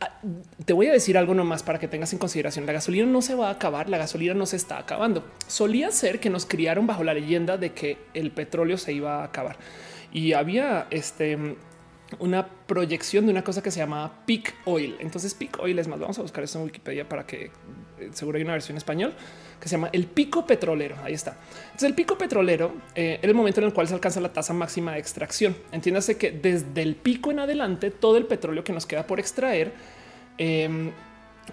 ah, 0.00 0.20
te 0.64 0.72
voy 0.72 0.86
a 0.86 0.92
decir 0.92 1.18
algo 1.18 1.34
nomás 1.34 1.62
para 1.62 1.78
que 1.78 1.88
tengas 1.88 2.12
en 2.12 2.18
consideración. 2.18 2.66
La 2.66 2.72
gasolina 2.72 3.06
no 3.06 3.22
se 3.22 3.34
va 3.34 3.48
a 3.48 3.52
acabar, 3.52 3.88
la 3.88 3.98
gasolina 3.98 4.34
no 4.34 4.46
se 4.46 4.56
está 4.56 4.78
acabando. 4.78 5.24
Solía 5.46 5.90
ser 5.90 6.20
que 6.20 6.30
nos 6.30 6.46
criaron 6.46 6.86
bajo 6.86 7.04
la 7.04 7.14
leyenda 7.14 7.58
de 7.58 7.72
que 7.72 7.98
el 8.14 8.30
petróleo 8.30 8.78
se 8.78 8.92
iba 8.92 9.20
a 9.20 9.24
acabar 9.24 9.58
y 10.12 10.32
había 10.32 10.86
este 10.90 11.56
una 12.20 12.46
proyección 12.66 13.26
de 13.26 13.32
una 13.32 13.42
cosa 13.42 13.62
que 13.62 13.70
se 13.70 13.80
llama 13.80 14.24
peak 14.26 14.54
oil. 14.64 14.96
Entonces, 15.00 15.34
peak 15.34 15.58
oil 15.60 15.78
es 15.78 15.88
más. 15.88 15.98
Vamos 15.98 16.18
a 16.18 16.22
buscar 16.22 16.44
esto 16.44 16.58
en 16.58 16.64
Wikipedia 16.64 17.08
para 17.08 17.26
que 17.26 17.50
eh, 17.98 18.10
seguro 18.12 18.36
hay 18.36 18.44
una 18.44 18.52
versión 18.52 18.74
en 18.74 18.78
español 18.78 19.14
que 19.60 19.68
se 19.68 19.76
llama 19.76 19.90
el 19.92 20.06
pico 20.06 20.46
petrolero. 20.46 20.96
Ahí 21.02 21.14
está. 21.14 21.36
Entonces, 21.66 21.88
el 21.88 21.94
pico 21.94 22.16
petrolero 22.18 22.74
eh, 22.94 23.18
era 23.20 23.28
el 23.28 23.34
momento 23.34 23.60
en 23.60 23.66
el 23.66 23.72
cual 23.72 23.88
se 23.88 23.94
alcanza 23.94 24.20
la 24.20 24.32
tasa 24.32 24.52
máxima 24.52 24.92
de 24.92 24.98
extracción. 24.98 25.56
Entiéndase 25.72 26.16
que 26.16 26.30
desde 26.30 26.82
el 26.82 26.94
pico 26.96 27.30
en 27.30 27.40
adelante, 27.40 27.90
todo 27.90 28.16
el 28.16 28.26
petróleo 28.26 28.64
que 28.64 28.72
nos 28.72 28.86
queda 28.86 29.06
por 29.06 29.20
extraer 29.20 29.72
em, 30.38 30.92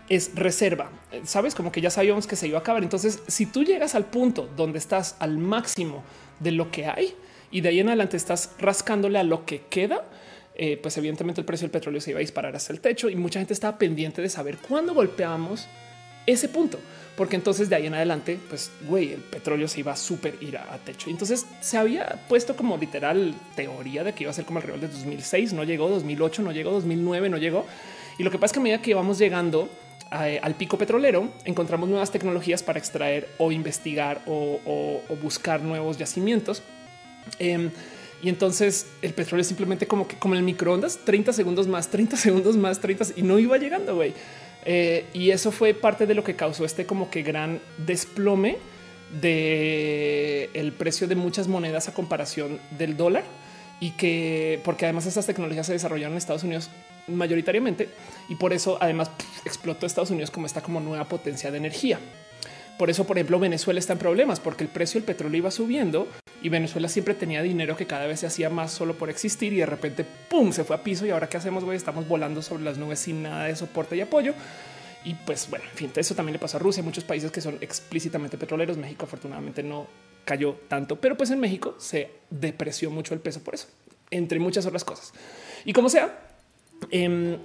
es 0.09 0.35
reserva. 0.35 0.89
Sabes, 1.23 1.55
como 1.55 1.71
que 1.71 1.81
ya 1.81 1.89
sabíamos 1.89 2.27
que 2.27 2.35
se 2.35 2.47
iba 2.47 2.57
a 2.57 2.61
acabar. 2.61 2.83
Entonces, 2.83 3.21
si 3.27 3.45
tú 3.45 3.63
llegas 3.63 3.95
al 3.95 4.05
punto 4.05 4.49
donde 4.55 4.79
estás 4.79 5.15
al 5.19 5.37
máximo 5.37 6.03
de 6.39 6.51
lo 6.51 6.71
que 6.71 6.85
hay 6.85 7.15
y 7.51 7.61
de 7.61 7.69
ahí 7.69 7.79
en 7.79 7.87
adelante 7.87 8.17
estás 8.17 8.51
rascándole 8.59 9.19
a 9.19 9.23
lo 9.23 9.45
que 9.45 9.61
queda, 9.69 10.03
eh, 10.55 10.77
pues 10.81 10.95
evidentemente 10.97 11.41
el 11.41 11.45
precio 11.45 11.65
del 11.65 11.71
petróleo 11.71 11.99
se 11.99 12.11
iba 12.11 12.19
a 12.19 12.21
disparar 12.21 12.55
hasta 12.55 12.71
el 12.73 12.79
techo 12.79 13.09
y 13.09 13.15
mucha 13.15 13.39
gente 13.39 13.53
estaba 13.53 13.77
pendiente 13.77 14.21
de 14.21 14.29
saber 14.29 14.57
cuándo 14.57 14.93
golpeamos 14.93 15.67
ese 16.27 16.47
punto, 16.47 16.79
porque 17.15 17.35
entonces 17.35 17.69
de 17.69 17.75
ahí 17.75 17.85
en 17.85 17.93
adelante, 17.93 18.39
pues 18.49 18.71
güey, 18.87 19.13
el 19.13 19.21
petróleo 19.21 19.67
se 19.67 19.81
iba 19.81 19.91
a 19.91 19.95
súper 19.95 20.37
ir 20.41 20.57
a, 20.57 20.77
techo. 20.79 21.09
Entonces 21.09 21.45
se 21.61 21.77
había 21.77 22.19
puesto 22.27 22.55
como 22.55 22.77
literal 22.77 23.35
teoría 23.55 24.03
de 24.03 24.13
que 24.13 24.23
iba 24.23 24.31
a 24.31 24.33
ser 24.33 24.45
como 24.45 24.59
alrededor 24.59 24.81
de 24.81 24.87
2006, 24.87 25.53
no 25.53 25.63
llegó 25.63 25.89
2008, 25.89 26.41
no 26.41 26.51
llegó 26.51 26.71
2009, 26.71 27.29
no 27.29 27.37
llegó. 27.37 27.65
Y 28.17 28.23
lo 28.23 28.31
que 28.31 28.37
pasa 28.37 28.47
es 28.47 28.53
que 28.53 28.59
a 28.59 28.63
medida 28.63 28.81
que 28.81 28.91
íbamos 28.91 29.19
llegando 29.19 29.69
eh, 30.11 30.39
al 30.41 30.55
pico 30.55 30.77
petrolero, 30.77 31.29
encontramos 31.45 31.87
nuevas 31.87 32.11
tecnologías 32.11 32.63
para 32.63 32.79
extraer 32.79 33.29
o 33.37 33.51
investigar 33.51 34.21
o, 34.25 35.01
buscar 35.21 35.61
nuevos 35.61 35.97
yacimientos. 35.97 36.63
Em, 37.39 37.71
y 38.23 38.29
entonces 38.29 38.87
el 39.01 39.13
petróleo 39.13 39.43
simplemente 39.43 39.85
como 39.85 40.07
que 40.07 40.17
como 40.17 40.33
el 40.35 40.43
microondas, 40.43 40.99
30 41.03 41.33
segundos 41.33 41.67
más, 41.67 41.89
30 41.89 42.15
segundos 42.17 42.57
más, 42.57 42.79
30 42.79 43.05
y 43.17 43.21
no 43.21 43.37
iba 43.37 43.57
llegando, 43.57 43.95
güey. 43.95 44.13
Eh, 44.65 45.05
y 45.13 45.31
eso 45.31 45.51
fue 45.51 45.73
parte 45.73 46.05
de 46.05 46.13
lo 46.13 46.23
que 46.23 46.35
causó 46.35 46.63
este 46.63 46.85
como 46.85 47.09
que 47.09 47.21
gran 47.21 47.59
desplome 47.85 48.57
de 49.21 50.49
el 50.53 50.71
precio 50.71 51.07
de 51.07 51.15
muchas 51.15 51.47
monedas 51.47 51.87
a 51.87 51.93
comparación 51.93 52.59
del 52.77 52.95
dólar 52.97 53.23
y 53.79 53.91
que 53.91 54.61
porque 54.63 54.85
además 54.85 55.05
estas 55.05 55.25
tecnologías 55.25 55.67
se 55.67 55.73
desarrollaron 55.73 56.13
en 56.13 56.17
Estados 56.17 56.43
Unidos 56.43 56.69
mayoritariamente 57.07 57.89
y 58.29 58.35
por 58.35 58.53
eso 58.53 58.77
además 58.79 59.11
explotó 59.45 59.85
Estados 59.85 60.11
Unidos 60.11 60.31
como 60.31 60.45
esta 60.45 60.61
como 60.61 60.79
nueva 60.79 61.05
potencia 61.05 61.51
de 61.51 61.57
energía. 61.57 61.99
Por 62.83 62.89
eso, 62.89 63.05
por 63.05 63.17
ejemplo, 63.17 63.39
Venezuela 63.39 63.79
está 63.79 63.93
en 63.93 63.99
problemas 63.99 64.41
porque 64.41 64.65
el 64.65 64.69
precio 64.69 64.99
del 64.99 65.05
petróleo 65.05 65.37
iba 65.37 65.51
subiendo 65.51 66.05
y 66.41 66.49
Venezuela 66.49 66.89
siempre 66.89 67.13
tenía 67.13 67.41
dinero 67.41 67.77
que 67.77 67.87
cada 67.87 68.07
vez 68.07 68.19
se 68.19 68.27
hacía 68.27 68.49
más 68.49 68.73
solo 68.73 68.95
por 68.95 69.09
existir 69.09 69.53
y 69.53 69.55
de 69.59 69.65
repente 69.65 70.05
pum 70.29 70.51
se 70.51 70.65
fue 70.65 70.75
a 70.75 70.83
piso. 70.83 71.05
Y 71.05 71.11
ahora 71.11 71.29
qué 71.29 71.37
hacemos 71.37 71.63
güey 71.63 71.77
estamos 71.77 72.09
volando 72.09 72.41
sobre 72.41 72.65
las 72.65 72.77
nubes 72.77 72.99
sin 72.99 73.23
nada 73.23 73.45
de 73.45 73.55
soporte 73.55 73.95
y 73.95 74.01
apoyo. 74.01 74.33
Y 75.05 75.13
pues 75.13 75.49
bueno 75.49 75.63
en 75.71 75.77
fin 75.77 75.91
eso 75.95 76.13
también 76.13 76.33
le 76.33 76.39
pasó 76.39 76.57
a 76.57 76.59
Rusia. 76.59 76.83
Muchos 76.83 77.05
países 77.05 77.31
que 77.31 77.39
son 77.39 77.57
explícitamente 77.61 78.37
petroleros. 78.37 78.75
México 78.75 79.05
afortunadamente 79.05 79.63
no 79.63 79.87
cayó 80.25 80.57
tanto 80.67 80.97
pero 80.97 81.15
pues 81.15 81.31
en 81.31 81.39
México 81.39 81.75
se 81.77 82.11
depreció 82.29 82.91
mucho 82.91 83.13
el 83.13 83.21
peso 83.21 83.41
por 83.41 83.55
eso 83.55 83.67
entre 84.11 84.39
muchas 84.39 84.65
otras 84.65 84.83
cosas. 84.83 85.13
Y 85.63 85.71
como 85.71 85.87
sea 85.87 86.19
em, 86.91 87.37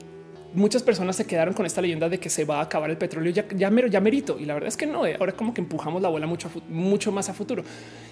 muchas 0.55 0.83
personas 0.83 1.17
se 1.17 1.27
quedaron 1.27 1.55
con 1.55 1.67
esta 1.67 1.81
leyenda 1.81 2.09
de 2.09 2.19
que 2.19 2.31
se 2.31 2.45
va 2.45 2.59
a 2.59 2.63
acabar 2.63 2.91
el 2.91 2.97
petróleo 2.97 3.33
ya, 3.33 3.47
ya, 3.49 3.71
ya 3.71 4.01
merito. 4.01 4.39
Y 4.39 4.45
la 4.45 4.55
verdad 4.55 4.69
es 4.69 4.77
que 4.77 4.87
no, 4.87 5.07
eh. 5.07 5.17
ahora 5.19 5.33
como 5.33 5.55
que 5.55 5.61
empujamos 5.61 6.03
la 6.03 6.09
bola 6.09 6.27
mucho, 6.27 6.51
mucho 6.69 7.13
más 7.13 7.29
a 7.29 7.35
futuro. 7.35 7.65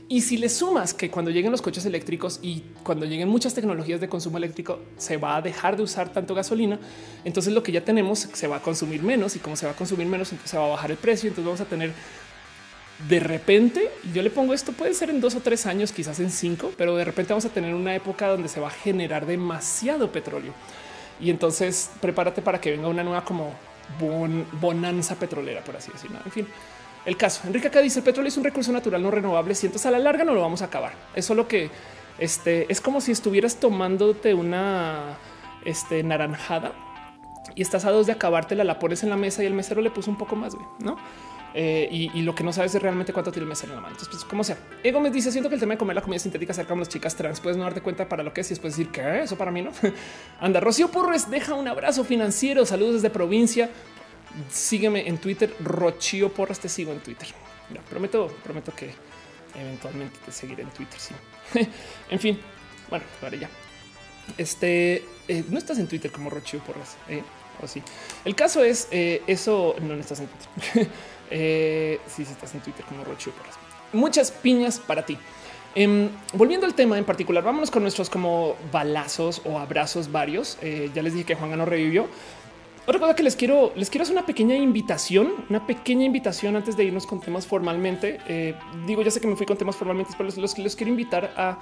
Y 0.09 0.21
si 0.21 0.37
le 0.37 0.49
sumas 0.49 0.95
que 0.95 1.11
cuando 1.11 1.31
lleguen 1.31 1.51
los 1.51 1.63
coches 1.63 1.85
eléctricos 1.87 2.39
y 2.43 2.63
cuando 2.83 3.07
lleguen 3.07 3.29
muchas 3.29 3.55
tecnologías 3.55 4.01
de 4.01 4.09
consumo 4.09 4.39
eléctrico, 4.39 4.81
se 4.97 5.17
va 5.17 5.37
a 5.37 5.43
dejar 5.43 5.77
de 5.77 5.83
usar 5.83 6.13
tanto 6.13 6.35
gasolina. 6.35 6.79
Entonces 7.25 7.53
lo 7.53 7.63
que 7.63 7.73
ya 7.73 7.85
tenemos 7.85 8.29
se 8.33 8.47
va 8.47 8.57
a 8.57 8.63
consumir 8.63 9.03
menos 9.03 9.37
y 9.37 9.39
como 9.39 9.57
se 9.57 9.67
va 9.67 9.73
a 9.73 9.77
consumir 9.77 10.07
menos, 10.07 10.31
entonces 10.33 10.51
se 10.51 10.59
va 10.59 10.67
a 10.67 10.71
bajar 10.71 10.91
el 10.91 10.97
precio. 10.97 11.29
Entonces 11.29 11.45
vamos 11.45 11.61
a 11.61 11.65
tener 11.65 11.93
de 13.09 13.21
repente, 13.21 13.91
yo 14.15 14.23
le 14.23 14.31
pongo 14.31 14.55
esto, 14.55 14.73
puede 14.73 14.95
ser 14.95 15.11
en 15.11 15.21
dos 15.21 15.35
o 15.35 15.41
tres 15.41 15.67
años, 15.67 15.93
quizás 15.93 16.19
en 16.19 16.31
cinco, 16.31 16.73
pero 16.79 16.97
de 16.97 17.05
repente 17.05 17.35
vamos 17.35 17.45
a 17.45 17.51
tener 17.51 17.75
una 17.75 17.95
época 17.95 18.29
donde 18.29 18.49
se 18.49 18.59
va 18.59 18.69
a 18.69 18.71
generar 18.71 19.27
demasiado 19.27 20.11
petróleo. 20.13 20.55
Y 21.21 21.31
entonces 21.31 21.91
prepárate 22.01 22.43
para 22.43 22.61
que 22.61 22.71
venga 22.71 22.89
una 22.89 23.03
nueva 23.03 23.25
como 23.25 23.53
bonanza 24.61 25.15
petrolera, 25.15 25.63
por 25.63 25.77
así 25.77 25.91
decirlo. 25.93 26.19
En 26.25 26.33
fin, 26.33 26.47
el 27.05 27.17
caso. 27.17 27.43
Enrique 27.47 27.69
acá 27.69 27.81
dice 27.81 28.01
el 28.01 28.05
petróleo 28.05 28.29
es 28.29 28.37
un 28.37 28.45
recurso 28.45 28.73
natural 28.73 29.03
no 29.03 29.11
renovable. 29.11 29.55
Si 29.55 29.71
a 29.85 29.91
la 29.91 29.99
larga 29.99 30.25
no 30.25 30.35
lo 30.35 30.41
vamos 30.41 30.63
a 30.63 30.67
acabar. 30.67 30.93
Es 31.15 31.25
solo 31.25 31.47
que 31.49 31.71
este 32.19 32.71
es 32.71 32.81
como 32.81 33.01
si 33.01 33.13
estuvieras 33.13 33.57
tomándote 33.57 34.35
una 34.35 35.17
este, 35.65 36.03
naranjada 36.03 36.73
y 37.55 37.63
estás 37.63 37.85
a 37.85 37.91
dos 37.91 38.07
de 38.07 38.13
acabártela, 38.13 38.65
la 38.65 38.79
pones 38.79 39.03
en 39.03 39.11
la 39.11 39.17
mesa 39.17 39.43
y 39.43 39.47
el 39.47 39.55
mesero 39.55 39.81
le 39.81 39.91
puso 39.91 40.11
un 40.11 40.19
poco 40.19 40.37
más, 40.37 40.55
no? 40.79 40.97
Eh, 41.59 41.89
y, 41.91 42.21
lo 42.21 42.35
que 42.35 42.45
no 42.45 42.53
sabes 42.53 42.75
es 42.75 42.83
realmente 42.83 43.15
cuánto 43.15 43.33
tiene 43.33 43.45
el 43.45 43.49
mesero 43.49 43.73
en 43.73 43.77
la 43.77 43.81
mano. 43.81 43.95
Entonces, 43.95 44.15
pues, 44.15 44.25
como 44.29 44.45
sea. 44.45 44.59
Ego 44.83 45.01
me 45.01 45.11
dice: 45.11 45.33
Siento 45.33 45.49
que 45.49 45.55
el 45.55 45.61
tema 45.61 45.73
de 45.73 45.79
comer 45.79 45.97
la 45.97 46.03
comida 46.03 46.19
sintética 46.19 46.53
acerca 46.53 46.75
de 46.75 46.81
las 46.81 46.89
chicas 46.91 47.17
trans 47.17 47.41
puedes 47.41 47.57
no 47.57 47.65
darte 47.65 47.81
cuenta 47.81 48.07
para 48.07 48.23
lo 48.23 48.35
que 48.35 48.43
es 48.43 48.49
y 48.49 48.51
después 48.51 48.77
decir 48.77 48.93
que 48.93 49.23
eso 49.23 49.39
para 49.39 49.51
mí 49.51 49.63
no. 49.63 49.71
Anda, 50.41 50.61
Rocío 50.61 50.91
Porres 50.91 51.31
deja 51.31 51.55
un 51.55 51.67
abrazo 51.67 52.05
financiero. 52.05 52.67
Saludos 52.67 52.97
desde 52.97 53.09
provincia 53.09 53.71
sígueme 54.51 55.09
en 55.09 55.19
Twitter. 55.19 55.55
Rochio 55.61 56.33
Porras, 56.33 56.61
te 56.61 56.69
sigo 56.69 56.93
en 56.93 57.01
Twitter. 57.01 57.29
prometo, 57.89 58.29
prometo 58.43 58.75
que 58.75 58.91
eventualmente 59.55 60.19
te 60.25 60.33
seguiré 60.33 60.63
en 60.63 60.71
Twitter. 60.71 60.99
Sí. 60.99 61.15
en 62.11 62.21
fin, 62.21 62.39
bueno, 62.91 63.05
vale, 63.21 63.39
ya. 63.39 63.51
Este 64.37 65.05
eh, 65.29 65.45
no 65.49 65.59
estás 65.59 65.79
en 65.79 65.87
Twitter 65.87 66.11
como 66.11 66.31
Rochio 66.31 66.61
Porras. 66.61 66.97
Eh, 67.09 67.23
o 67.63 67.67
sí. 67.67 67.83
El 68.25 68.35
caso 68.35 68.63
es 68.63 68.89
eh, 68.91 69.23
eso. 69.27 69.75
No 69.81 69.95
estás 69.95 70.21
en 70.21 70.29
Twitter. 70.29 70.89
eh, 71.31 72.01
sí, 72.07 72.25
sí, 72.25 72.33
estás 72.33 72.55
en 72.55 72.61
Twitter 72.61 72.85
como 72.85 73.05
Rochio 73.05 73.33
Porras. 73.33 73.55
Muchas 73.93 74.31
piñas 74.31 74.79
para 74.79 75.05
ti. 75.05 75.17
Em, 75.75 76.09
volviendo 76.33 76.67
al 76.67 76.75
tema 76.75 76.97
en 76.97 77.05
particular, 77.05 77.45
vámonos 77.45 77.71
con 77.71 77.83
nuestros 77.83 78.09
como 78.09 78.57
balazos 78.73 79.43
o 79.45 79.59
abrazos 79.59 80.11
varios. 80.11 80.59
ya 80.63 81.03
les 81.03 81.13
dije 81.13 81.27
que 81.27 81.35
Juan 81.35 81.57
no 81.57 81.65
revivió. 81.65 82.09
Otra 82.87 83.01
cosa 83.01 83.17
que 83.17 83.25
les 83.25 83.35
quiero, 83.35 83.73
les 83.75 83.91
quiero 83.91 84.05
hacer 84.05 84.17
una 84.17 84.25
pequeña 84.25 84.55
invitación, 84.55 85.33
una 85.51 85.67
pequeña 85.67 86.05
invitación 86.05 86.55
antes 86.55 86.77
de 86.77 86.85
irnos 86.85 87.05
con 87.05 87.21
temas 87.21 87.45
formalmente. 87.45 88.21
Eh, 88.29 88.55
digo, 88.87 89.03
ya 89.03 89.11
sé 89.11 89.21
que 89.21 89.27
me 89.27 89.35
fui 89.35 89.45
con 89.45 89.57
temas 89.57 89.75
formalmente, 89.75 90.13
pero 90.17 90.31
los, 90.37 90.57
los 90.57 90.77
quiero 90.77 90.91
invitar 90.91 91.33
a 91.37 91.59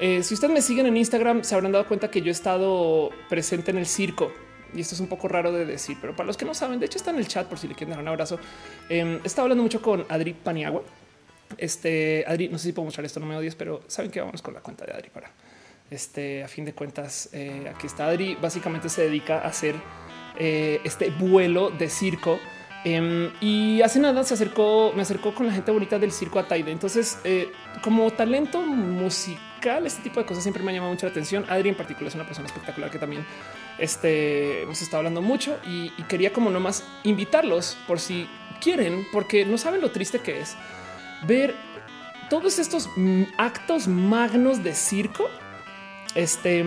eh, 0.00 0.22
si 0.22 0.32
ustedes 0.32 0.52
me 0.52 0.62
siguen 0.62 0.86
en 0.86 0.96
Instagram, 0.96 1.44
se 1.44 1.54
habrán 1.54 1.72
dado 1.72 1.86
cuenta 1.86 2.10
que 2.10 2.22
yo 2.22 2.28
he 2.28 2.32
estado 2.32 3.10
presente 3.28 3.70
en 3.70 3.78
el 3.78 3.86
circo. 3.86 4.32
Y 4.74 4.80
esto 4.80 4.94
es 4.94 5.00
un 5.00 5.06
poco 5.06 5.28
raro 5.28 5.52
de 5.52 5.64
decir, 5.64 5.96
pero 6.00 6.14
para 6.14 6.26
los 6.26 6.36
que 6.36 6.44
no 6.44 6.54
saben, 6.54 6.80
de 6.80 6.86
hecho 6.86 6.98
está 6.98 7.10
en 7.10 7.18
el 7.18 7.28
chat 7.28 7.46
por 7.46 7.58
si 7.58 7.68
le 7.68 7.74
quieren 7.74 7.90
dar 7.90 8.00
un 8.00 8.08
abrazo. 8.08 8.38
Eh, 8.88 9.20
estado 9.24 9.44
hablando 9.44 9.62
mucho 9.62 9.82
con 9.82 10.04
Adri 10.08 10.32
Paniagua. 10.32 10.82
Este 11.58 12.24
Adri, 12.26 12.48
no 12.48 12.58
sé 12.58 12.68
si 12.68 12.72
puedo 12.72 12.86
mostrar 12.86 13.04
esto, 13.04 13.20
no 13.20 13.26
me 13.26 13.36
odies, 13.36 13.54
pero 13.54 13.82
saben 13.86 14.10
que 14.10 14.20
vamos 14.20 14.40
con 14.40 14.54
la 14.54 14.60
cuenta 14.60 14.86
de 14.86 14.92
Adri 14.92 15.10
para 15.10 15.30
este. 15.90 16.42
A 16.42 16.48
fin 16.48 16.64
de 16.64 16.72
cuentas, 16.72 17.28
eh, 17.32 17.70
aquí 17.74 17.86
está 17.86 18.06
Adri. 18.06 18.36
Básicamente 18.36 18.88
se 18.88 19.02
dedica 19.02 19.38
a 19.40 19.48
hacer 19.48 19.74
eh, 20.38 20.80
este 20.84 21.10
vuelo 21.10 21.70
de 21.70 21.88
circo. 21.88 22.38
Em, 22.84 23.30
y 23.40 23.80
hace 23.82 24.00
nada 24.00 24.24
se 24.24 24.34
acercó, 24.34 24.92
me 24.96 25.02
acercó 25.02 25.32
con 25.34 25.46
la 25.46 25.52
gente 25.52 25.70
bonita 25.70 25.98
del 25.98 26.10
circo 26.10 26.38
a 26.38 26.48
Taide. 26.48 26.72
Entonces, 26.72 27.18
eh, 27.22 27.48
como 27.82 28.10
talento 28.10 28.60
musical, 28.62 29.86
este 29.86 30.02
tipo 30.02 30.18
de 30.18 30.26
cosas 30.26 30.42
siempre 30.42 30.62
me 30.64 30.72
ha 30.72 30.74
llamado 30.74 30.92
mucho 30.92 31.06
la 31.06 31.12
atención. 31.12 31.44
Adri 31.48 31.68
en 31.68 31.76
particular 31.76 32.08
es 32.08 32.14
una 32.14 32.24
persona 32.24 32.48
espectacular 32.48 32.90
que 32.90 32.98
también 32.98 33.24
este, 33.82 34.62
hemos 34.62 34.80
estado 34.80 34.98
hablando 34.98 35.22
mucho 35.22 35.58
y, 35.66 35.90
quería 36.04 36.32
como 36.32 36.50
nomás 36.50 36.84
invitarlos 37.02 37.76
por 37.88 37.98
si 37.98 38.28
quieren, 38.60 39.04
porque 39.12 39.44
no 39.44 39.58
saben 39.58 39.80
lo 39.80 39.90
triste 39.90 40.20
que 40.20 40.38
es 40.38 40.54
ver 41.26 41.52
todos 42.30 42.60
estos 42.60 42.88
actos 43.38 43.88
magnos 43.88 44.62
de 44.62 44.74
circo. 44.74 45.28
Este 46.14 46.64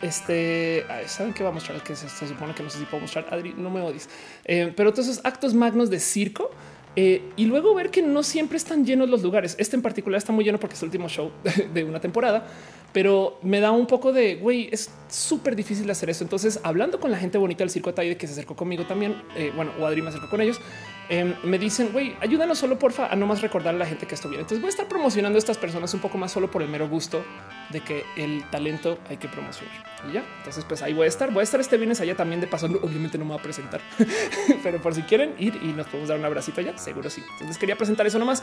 este 0.00 0.86
saben 1.06 1.32
que 1.32 1.42
va 1.42 1.48
a 1.48 1.52
mostrar 1.52 1.82
que 1.82 1.96
se, 1.96 2.08
supone 2.08 2.54
que 2.54 2.62
no 2.62 2.70
sé 2.70 2.78
si 2.78 2.84
puedo 2.84 3.00
mostrar. 3.00 3.26
Adri, 3.32 3.54
no 3.56 3.68
me 3.68 3.80
odies, 3.80 4.08
eh, 4.44 4.72
pero 4.76 4.92
todos 4.92 5.08
esos 5.08 5.24
actos 5.24 5.54
magnos 5.54 5.90
de 5.90 5.98
circo 5.98 6.52
eh, 6.94 7.30
y 7.36 7.44
luego 7.44 7.74
ver 7.74 7.90
que 7.90 8.00
no 8.00 8.22
siempre 8.22 8.56
están 8.56 8.86
llenos 8.86 9.10
los 9.10 9.22
lugares. 9.22 9.56
Este 9.58 9.74
en 9.74 9.82
particular 9.82 10.18
está 10.18 10.32
muy 10.32 10.44
lleno 10.44 10.60
porque 10.60 10.74
es 10.76 10.82
el 10.82 10.86
último 10.86 11.08
show 11.08 11.32
de 11.74 11.84
una 11.84 12.00
temporada, 12.00 12.46
pero 12.92 13.38
me 13.42 13.60
da 13.60 13.70
un 13.70 13.86
poco 13.86 14.12
de 14.12 14.36
güey, 14.36 14.68
es 14.72 14.90
súper 15.08 15.56
difícil 15.56 15.90
hacer 15.90 16.10
eso. 16.10 16.24
Entonces, 16.24 16.60
hablando 16.62 17.00
con 17.00 17.10
la 17.10 17.18
gente 17.18 17.38
bonita 17.38 17.64
del 17.64 17.70
circo 17.70 17.90
Ataide 17.90 18.16
que 18.16 18.26
se 18.26 18.32
acercó 18.32 18.56
conmigo 18.56 18.84
también, 18.86 19.22
eh, 19.36 19.52
bueno, 19.54 19.72
o 19.80 19.86
Adri 19.86 20.02
me 20.02 20.08
acercó 20.08 20.28
con 20.30 20.40
ellos, 20.40 20.60
em, 21.08 21.34
me 21.44 21.58
dicen 21.58 21.90
güey, 21.92 22.16
ayúdanos 22.20 22.58
solo 22.58 22.78
porfa 22.78 23.06
a 23.06 23.16
no 23.16 23.26
más 23.26 23.42
recordar 23.42 23.74
a 23.74 23.78
la 23.78 23.86
gente 23.86 24.06
que 24.06 24.14
esto 24.14 24.28
bien. 24.28 24.40
Entonces, 24.40 24.60
voy 24.60 24.68
a 24.68 24.70
estar 24.70 24.88
promocionando 24.88 25.36
a 25.36 25.38
estas 25.38 25.58
personas 25.58 25.92
un 25.94 26.00
poco 26.00 26.18
más 26.18 26.32
solo 26.32 26.50
por 26.50 26.62
el 26.62 26.68
mero 26.68 26.88
gusto 26.88 27.24
de 27.70 27.80
que 27.80 28.04
el 28.16 28.48
talento 28.50 28.98
hay 29.08 29.16
que 29.16 29.28
promocionar 29.28 29.74
y 30.08 30.12
ya. 30.12 30.24
Entonces, 30.38 30.64
pues 30.64 30.82
ahí 30.82 30.92
voy 30.92 31.06
a 31.06 31.08
estar. 31.08 31.32
Voy 31.32 31.40
a 31.40 31.44
estar 31.44 31.60
este 31.60 31.76
viernes 31.76 32.00
allá 32.00 32.14
también 32.14 32.40
de 32.40 32.46
paso. 32.46 32.66
Obviamente 32.66 33.18
no 33.18 33.24
me 33.24 33.32
voy 33.32 33.40
a 33.40 33.42
presentar, 33.42 33.80
pero 34.62 34.80
por 34.80 34.94
si 34.94 35.02
quieren 35.02 35.34
ir 35.38 35.58
y 35.62 35.68
nos 35.68 35.86
podemos 35.86 36.08
dar 36.08 36.18
un 36.18 36.24
abracito 36.24 36.60
allá, 36.60 36.76
seguro 36.78 37.10
sí. 37.10 37.22
Entonces, 37.32 37.58
quería 37.58 37.76
presentar 37.76 38.06
eso 38.06 38.18
nomás. 38.18 38.42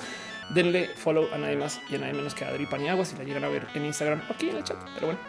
Denle 0.49 0.89
follow 0.95 1.27
a 1.33 1.37
nadie 1.37 1.55
más 1.55 1.81
y 1.89 1.95
a 1.95 1.97
nadie 1.99 2.13
menos 2.13 2.33
que 2.33 2.45
a 2.45 2.49
Adri 2.49 2.65
Paniagua 2.65 3.05
si 3.05 3.15
la 3.17 3.23
llegan 3.23 3.43
a 3.43 3.49
ver 3.49 3.67
en 3.73 3.85
Instagram 3.85 4.21
aquí 4.29 4.49
en 4.49 4.57
el 4.57 4.63
chat. 4.63 4.77
Pero 4.95 5.07
bueno, 5.07 5.19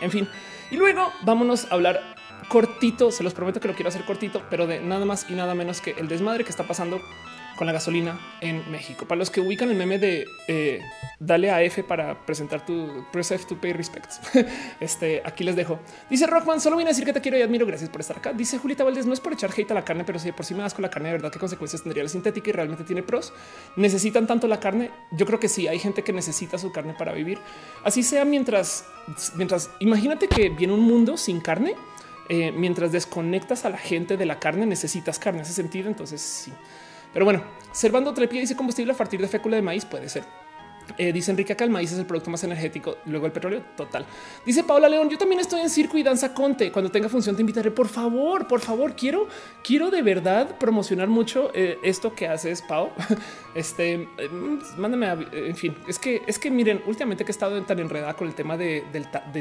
en 0.00 0.10
fin. 0.10 0.28
Y 0.70 0.76
luego 0.76 1.12
vámonos 1.22 1.70
a 1.70 1.74
hablar 1.74 2.17
cortito. 2.48 3.10
Se 3.10 3.22
los 3.22 3.34
prometo 3.34 3.60
que 3.60 3.68
lo 3.68 3.74
quiero 3.74 3.88
hacer 3.88 4.04
cortito, 4.04 4.42
pero 4.50 4.66
de 4.66 4.80
nada 4.80 5.04
más 5.04 5.26
y 5.28 5.34
nada 5.34 5.54
menos 5.54 5.80
que 5.80 5.92
el 5.92 6.08
desmadre 6.08 6.44
que 6.44 6.50
está 6.50 6.66
pasando 6.66 7.00
con 7.58 7.66
la 7.66 7.72
gasolina 7.72 8.18
en 8.40 8.70
México. 8.70 9.06
Para 9.06 9.18
los 9.18 9.30
que 9.30 9.40
ubican 9.40 9.68
el 9.68 9.76
meme 9.76 9.98
de 9.98 10.26
eh, 10.46 10.80
dale 11.18 11.50
a 11.50 11.60
F 11.62 11.82
para 11.82 12.24
presentar 12.24 12.64
tu 12.64 13.04
press 13.12 13.32
F 13.32 13.46
to 13.46 13.60
pay 13.60 13.72
respects. 13.72 14.20
este 14.80 15.20
aquí 15.24 15.42
les 15.42 15.56
dejo. 15.56 15.80
Dice 16.08 16.26
Rockman, 16.28 16.60
solo 16.60 16.76
vine 16.76 16.90
a 16.90 16.92
decir 16.92 17.04
que 17.04 17.12
te 17.12 17.20
quiero 17.20 17.36
y 17.36 17.42
admiro. 17.42 17.66
Gracias 17.66 17.90
por 17.90 18.00
estar 18.00 18.16
acá. 18.16 18.32
Dice 18.32 18.58
Julita 18.58 18.84
Valdés, 18.84 19.06
no 19.06 19.12
es 19.12 19.20
por 19.20 19.32
echar 19.32 19.50
hate 19.54 19.72
a 19.72 19.74
la 19.74 19.84
carne, 19.84 20.04
pero 20.04 20.20
si 20.20 20.30
por 20.30 20.46
sí 20.46 20.54
me 20.54 20.62
das 20.62 20.72
con 20.72 20.82
la 20.82 20.90
carne, 20.90 21.08
de 21.08 21.14
verdad, 21.14 21.32
qué 21.32 21.40
consecuencias 21.40 21.82
tendría 21.82 22.04
la 22.04 22.08
sintética 22.08 22.48
y 22.48 22.52
realmente 22.52 22.84
tiene 22.84 23.02
pros. 23.02 23.32
Necesitan 23.76 24.28
tanto 24.28 24.46
la 24.46 24.60
carne. 24.60 24.92
Yo 25.10 25.26
creo 25.26 25.40
que 25.40 25.48
sí, 25.48 25.66
hay 25.66 25.80
gente 25.80 26.04
que 26.04 26.12
necesita 26.12 26.58
su 26.58 26.70
carne 26.70 26.94
para 26.96 27.12
vivir. 27.12 27.38
Así 27.84 28.04
sea 28.04 28.24
mientras, 28.24 28.86
mientras 29.34 29.70
imagínate 29.80 30.28
que 30.28 30.48
viene 30.48 30.72
un 30.72 30.82
mundo 30.82 31.16
sin 31.16 31.40
carne. 31.40 31.74
Eh, 32.28 32.52
mientras 32.52 32.92
desconectas 32.92 33.64
a 33.64 33.70
la 33.70 33.78
gente 33.78 34.16
de 34.16 34.26
la 34.26 34.38
carne, 34.38 34.66
necesitas 34.66 35.18
carne 35.18 35.40
en 35.40 35.46
ese 35.46 35.54
sentido. 35.54 35.88
Entonces, 35.88 36.20
sí. 36.20 36.52
Pero 37.12 37.24
bueno, 37.24 37.42
Servando 37.72 38.12
Trepia 38.12 38.40
dice 38.40 38.56
combustible 38.56 38.92
a 38.92 38.96
partir 38.96 39.20
de 39.20 39.28
fécula 39.28 39.56
de 39.56 39.62
maíz 39.62 39.84
puede 39.84 40.08
ser. 40.08 40.24
Eh, 40.96 41.12
dice 41.12 41.30
Enrique 41.30 41.52
acá 41.52 41.64
el 41.64 41.70
maíz 41.70 41.92
es 41.92 41.98
el 41.98 42.06
producto 42.06 42.30
más 42.30 42.42
energético, 42.44 42.96
luego 43.04 43.26
el 43.26 43.32
petróleo 43.32 43.62
total. 43.76 44.06
Dice 44.46 44.64
Paula 44.64 44.88
León, 44.88 45.10
yo 45.10 45.18
también 45.18 45.40
estoy 45.40 45.60
en 45.60 45.68
circo 45.68 45.98
y 45.98 46.02
danza 46.02 46.32
conte. 46.32 46.72
Cuando 46.72 46.90
tenga 46.90 47.08
función 47.08 47.36
te 47.36 47.42
invitaré. 47.42 47.70
Por 47.70 47.88
favor, 47.88 48.46
por 48.46 48.60
favor, 48.60 48.94
quiero, 48.96 49.28
quiero 49.62 49.90
de 49.90 50.00
verdad 50.02 50.56
promocionar 50.58 51.08
mucho 51.08 51.50
eh, 51.54 51.78
esto 51.82 52.14
que 52.14 52.28
haces, 52.28 52.62
Pau. 52.62 52.90
Este, 53.54 53.94
em, 53.94 54.60
mándame, 54.76 55.26
en 55.32 55.56
fin, 55.56 55.74
es 55.88 55.98
que, 55.98 56.22
es 56.28 56.38
que 56.38 56.48
miren, 56.48 56.80
últimamente 56.86 57.24
que 57.24 57.30
he 57.30 57.32
estado 57.32 57.60
tan 57.64 57.80
enredada 57.80 58.14
con 58.14 58.28
el 58.28 58.34
tema 58.34 58.56
de 58.56 58.84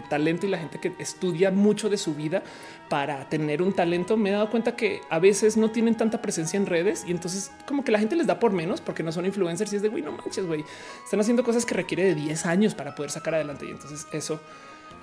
talento 0.10 0.48
y 0.48 0.50
la 0.50 0.58
gente 0.58 0.80
que 0.80 0.94
estudia 0.98 1.52
mucho 1.52 1.88
de 1.88 1.98
su 1.98 2.16
vida 2.16 2.42
para 2.90 3.28
tener 3.30 3.62
un 3.62 3.74
talento, 3.74 4.18
me 4.18 4.30
he 4.30 4.34
dado 4.34 4.50
cuenta 4.50 4.76
que 4.76 5.02
a 5.10 5.20
veces 5.20 5.58
no 5.58 5.72
tienen 5.72 5.96
tanta 5.96 6.22
presencia 6.22 6.58
en 6.58 6.66
redes 6.66 7.04
y 7.08 7.12
entonces 7.12 7.52
como 7.66 7.84
que 7.84 7.92
la 7.92 8.00
gente 8.00 8.16
les 8.16 8.28
da 8.28 8.40
por 8.40 8.52
menos 8.52 8.82
porque 8.82 9.04
no 9.04 9.12
son 9.12 9.26
influencers 9.26 9.74
y 9.74 9.78
es 9.78 9.82
de 9.82 9.90
güey, 9.90 10.04
no 10.04 10.12
manches, 10.12 10.46
güey, 10.46 10.64
están 11.04 11.20
haciendo 11.20 11.44
cosas 11.44 11.66
que 11.66 11.74
requiere 11.74 12.04
de 12.04 12.16
10 12.16 12.46
años 12.46 12.76
para 12.76 12.96
poder 12.96 13.12
sacar 13.12 13.36
adelante. 13.36 13.66
Y 13.66 13.72
entonces 13.72 14.08
eso, 14.12 14.40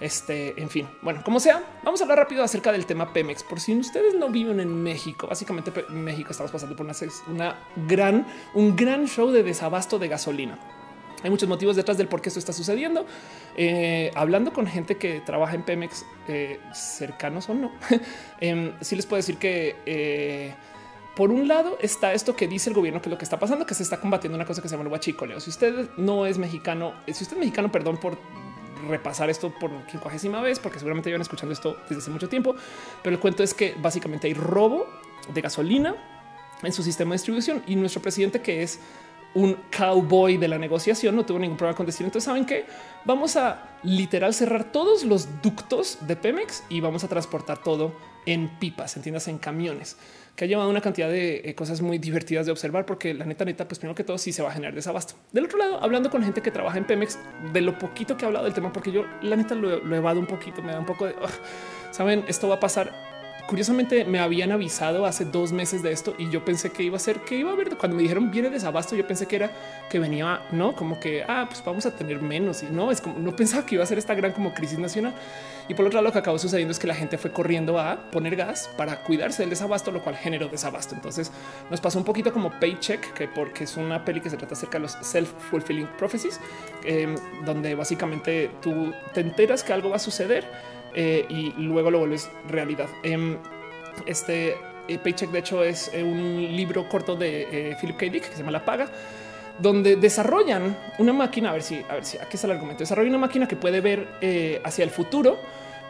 este, 0.00 0.60
en 0.60 0.70
fin, 0.70 0.88
bueno, 1.02 1.22
como 1.24 1.40
sea, 1.40 1.62
vamos 1.82 2.00
a 2.00 2.04
hablar 2.04 2.18
rápido 2.18 2.42
acerca 2.42 2.72
del 2.72 2.86
tema 2.86 3.12
Pemex. 3.12 3.42
Por 3.42 3.60
si 3.60 3.76
ustedes 3.76 4.14
no 4.14 4.28
viven 4.30 4.60
en 4.60 4.82
México, 4.82 5.26
básicamente 5.26 5.72
en 5.88 6.02
México 6.02 6.30
estamos 6.30 6.52
pasando 6.52 6.76
por 6.76 6.86
una, 6.86 6.94
una 7.28 7.58
gran, 7.86 8.26
un 8.54 8.76
gran 8.76 9.06
show 9.06 9.30
de 9.30 9.42
desabasto 9.42 9.98
de 9.98 10.08
gasolina. 10.08 10.58
Hay 11.24 11.30
muchos 11.30 11.48
motivos 11.48 11.74
detrás 11.74 11.96
del 11.96 12.06
por 12.06 12.20
qué 12.20 12.28
esto 12.28 12.38
está 12.38 12.52
sucediendo. 12.52 13.06
Eh, 13.56 14.12
hablando 14.14 14.52
con 14.52 14.66
gente 14.66 14.98
que 14.98 15.20
trabaja 15.20 15.54
en 15.54 15.62
Pemex, 15.62 16.04
eh, 16.28 16.60
cercanos 16.74 17.48
o 17.48 17.54
no, 17.54 17.72
eh, 18.40 18.74
sí 18.82 18.94
les 18.94 19.06
puedo 19.06 19.16
decir 19.16 19.38
que 19.38 19.74
eh, 19.86 20.54
por 21.16 21.30
un 21.30 21.48
lado 21.48 21.78
está 21.80 22.12
esto 22.12 22.36
que 22.36 22.46
dice 22.46 22.68
el 22.68 22.76
gobierno 22.76 23.00
que 23.00 23.08
lo 23.08 23.16
que 23.16 23.24
está 23.24 23.38
pasando, 23.38 23.64
que 23.64 23.74
se 23.74 23.82
está 23.82 24.00
combatiendo 24.00 24.36
una 24.36 24.44
cosa 24.44 24.60
que 24.60 24.68
se 24.68 24.74
llama 24.74 24.84
el 24.86 24.92
huachicoleo. 24.92 25.40
Si 25.40 25.48
usted 25.48 25.88
no 25.96 26.26
es 26.26 26.36
mexicano, 26.36 26.92
si 27.06 27.24
usted 27.24 27.32
es 27.32 27.38
mexicano, 27.38 27.72
perdón 27.72 27.96
por 27.96 28.18
repasar 28.86 29.30
esto 29.30 29.50
por 29.50 29.70
quincuagésima 29.86 30.42
vez, 30.42 30.58
porque 30.58 30.78
seguramente 30.78 31.08
llevan 31.08 31.22
escuchando 31.22 31.54
esto 31.54 31.78
desde 31.88 32.02
hace 32.02 32.10
mucho 32.10 32.28
tiempo, 32.28 32.54
pero 33.02 33.16
el 33.16 33.20
cuento 33.20 33.42
es 33.42 33.54
que 33.54 33.74
básicamente 33.78 34.26
hay 34.26 34.34
robo 34.34 34.86
de 35.32 35.40
gasolina 35.40 35.94
en 36.62 36.72
su 36.72 36.82
sistema 36.82 37.10
de 37.10 37.14
distribución 37.14 37.62
y 37.66 37.76
nuestro 37.76 38.02
presidente 38.02 38.42
que 38.42 38.62
es 38.62 38.80
un 39.34 39.56
cowboy 39.76 40.36
de 40.36 40.48
la 40.48 40.58
negociación, 40.58 41.16
no 41.16 41.26
tuvo 41.26 41.38
ningún 41.38 41.56
problema 41.56 41.76
con 41.76 41.86
decir, 41.86 42.06
entonces 42.06 42.24
saben 42.24 42.46
que 42.46 42.64
vamos 43.04 43.36
a 43.36 43.78
literal 43.82 44.32
cerrar 44.32 44.64
todos 44.64 45.04
los 45.04 45.42
ductos 45.42 45.98
de 46.06 46.16
Pemex 46.16 46.64
y 46.68 46.80
vamos 46.80 47.04
a 47.04 47.08
transportar 47.08 47.58
todo 47.58 47.92
en 48.26 48.48
pipas, 48.58 48.96
entiendas, 48.96 49.28
en 49.28 49.38
camiones, 49.38 49.96
que 50.36 50.44
ha 50.44 50.48
llevado 50.48 50.70
una 50.70 50.80
cantidad 50.80 51.08
de 51.08 51.42
eh, 51.44 51.54
cosas 51.54 51.80
muy 51.82 51.98
divertidas 51.98 52.46
de 52.46 52.52
observar, 52.52 52.86
porque 52.86 53.12
la 53.12 53.24
neta, 53.24 53.44
neta, 53.44 53.68
pues 53.68 53.78
primero 53.78 53.94
que 53.94 54.04
todo 54.04 54.18
sí 54.18 54.32
se 54.32 54.42
va 54.42 54.50
a 54.50 54.52
generar 54.52 54.74
desabasto. 54.74 55.14
Del 55.32 55.44
otro 55.44 55.58
lado, 55.58 55.82
hablando 55.82 56.10
con 56.10 56.22
gente 56.22 56.40
que 56.40 56.50
trabaja 56.50 56.78
en 56.78 56.86
Pemex, 56.86 57.18
de 57.52 57.60
lo 57.60 57.78
poquito 57.78 58.16
que 58.16 58.24
ha 58.24 58.28
hablado 58.28 58.46
del 58.46 58.54
tema, 58.54 58.72
porque 58.72 58.92
yo 58.92 59.04
la 59.20 59.36
neta 59.36 59.54
lo, 59.54 59.80
lo 59.80 59.96
evado 59.96 60.20
un 60.20 60.26
poquito, 60.26 60.62
me 60.62 60.72
da 60.72 60.78
un 60.78 60.86
poco 60.86 61.06
de, 61.06 61.14
saben, 61.90 62.24
esto 62.28 62.48
va 62.48 62.56
a 62.56 62.60
pasar 62.60 63.13
curiosamente 63.46 64.04
me 64.04 64.18
habían 64.18 64.52
avisado 64.52 65.06
hace 65.06 65.24
dos 65.24 65.52
meses 65.52 65.82
de 65.82 65.92
esto 65.92 66.14
y 66.18 66.30
yo 66.30 66.44
pensé 66.44 66.70
que 66.70 66.82
iba 66.82 66.96
a 66.96 67.00
ser 67.00 67.20
que 67.20 67.36
iba 67.36 67.50
a 67.50 67.52
haber 67.52 67.76
cuando 67.76 67.96
me 67.96 68.02
dijeron 68.02 68.30
viene 68.30 68.50
desabasto. 68.50 68.96
Yo 68.96 69.06
pensé 69.06 69.26
que 69.26 69.36
era 69.36 69.50
que 69.90 69.98
venía, 69.98 70.42
no 70.52 70.74
como 70.74 70.98
que 71.00 71.24
ah, 71.26 71.46
pues 71.48 71.62
vamos 71.64 71.86
a 71.86 71.94
tener 71.94 72.20
menos 72.20 72.62
y 72.62 72.66
no 72.66 72.90
es 72.90 73.00
como 73.00 73.18
no 73.18 73.34
pensaba 73.36 73.66
que 73.66 73.74
iba 73.74 73.84
a 73.84 73.86
ser 73.86 73.98
esta 73.98 74.14
gran 74.14 74.32
como 74.32 74.54
crisis 74.54 74.78
nacional. 74.78 75.14
Y 75.66 75.74
por 75.74 75.86
otro 75.86 75.96
lado, 75.96 76.08
lo 76.08 76.12
que 76.12 76.18
acabó 76.18 76.38
sucediendo 76.38 76.72
es 76.72 76.78
que 76.78 76.86
la 76.86 76.94
gente 76.94 77.16
fue 77.16 77.32
corriendo 77.32 77.78
a 77.78 78.10
poner 78.10 78.36
gas 78.36 78.68
para 78.76 79.02
cuidarse 79.02 79.42
del 79.42 79.50
desabasto, 79.50 79.90
lo 79.90 80.02
cual 80.02 80.16
generó 80.16 80.48
desabasto. 80.48 80.94
Entonces 80.94 81.32
nos 81.70 81.80
pasó 81.80 81.98
un 81.98 82.04
poquito 82.04 82.32
como 82.32 82.50
Paycheck, 82.60 83.14
que 83.14 83.28
porque 83.28 83.64
es 83.64 83.76
una 83.76 84.04
peli 84.04 84.20
que 84.20 84.30
se 84.30 84.36
trata 84.36 84.54
acerca 84.54 84.78
de 84.78 84.82
los 84.82 84.92
self 85.00 85.32
fulfilling 85.50 85.88
prophecies, 85.98 86.38
em, 86.84 87.14
donde 87.44 87.74
básicamente 87.74 88.50
tú 88.60 88.92
te 89.12 89.20
enteras 89.20 89.62
que 89.62 89.72
algo 89.72 89.90
va 89.90 89.96
a 89.96 90.00
suceder 90.00 90.44
eh, 90.94 91.24
y 91.28 91.52
luego 91.58 91.90
lo 91.90 92.00
vuelves 92.00 92.30
realidad. 92.48 92.88
Em, 93.02 93.36
este 94.06 94.56
eh, 94.88 94.98
Paycheck, 94.98 95.30
de 95.30 95.38
hecho, 95.38 95.62
es 95.64 95.90
eh, 95.92 96.02
un 96.02 96.56
libro 96.56 96.88
corto 96.88 97.16
de 97.16 97.76
Philip 97.80 97.96
K. 97.96 98.06
Dick 98.06 98.28
que 98.28 98.32
se 98.32 98.38
llama 98.38 98.52
La 98.52 98.64
Paga, 98.64 98.88
donde 99.58 99.96
desarrollan 99.96 100.76
una 100.98 101.12
máquina. 101.12 101.50
A 101.50 101.52
ver 101.54 101.62
si, 101.62 101.82
a 101.88 101.94
ver 101.94 102.04
si 102.04 102.18
aquí 102.18 102.34
está 102.34 102.46
el 102.46 102.52
argumento. 102.52 102.80
Desarrollan 102.80 103.10
una 103.10 103.26
máquina 103.26 103.48
que 103.48 103.56
puede 103.56 103.80
ver 103.80 104.60
hacia 104.64 104.84
el 104.84 104.90
futuro 104.90 105.38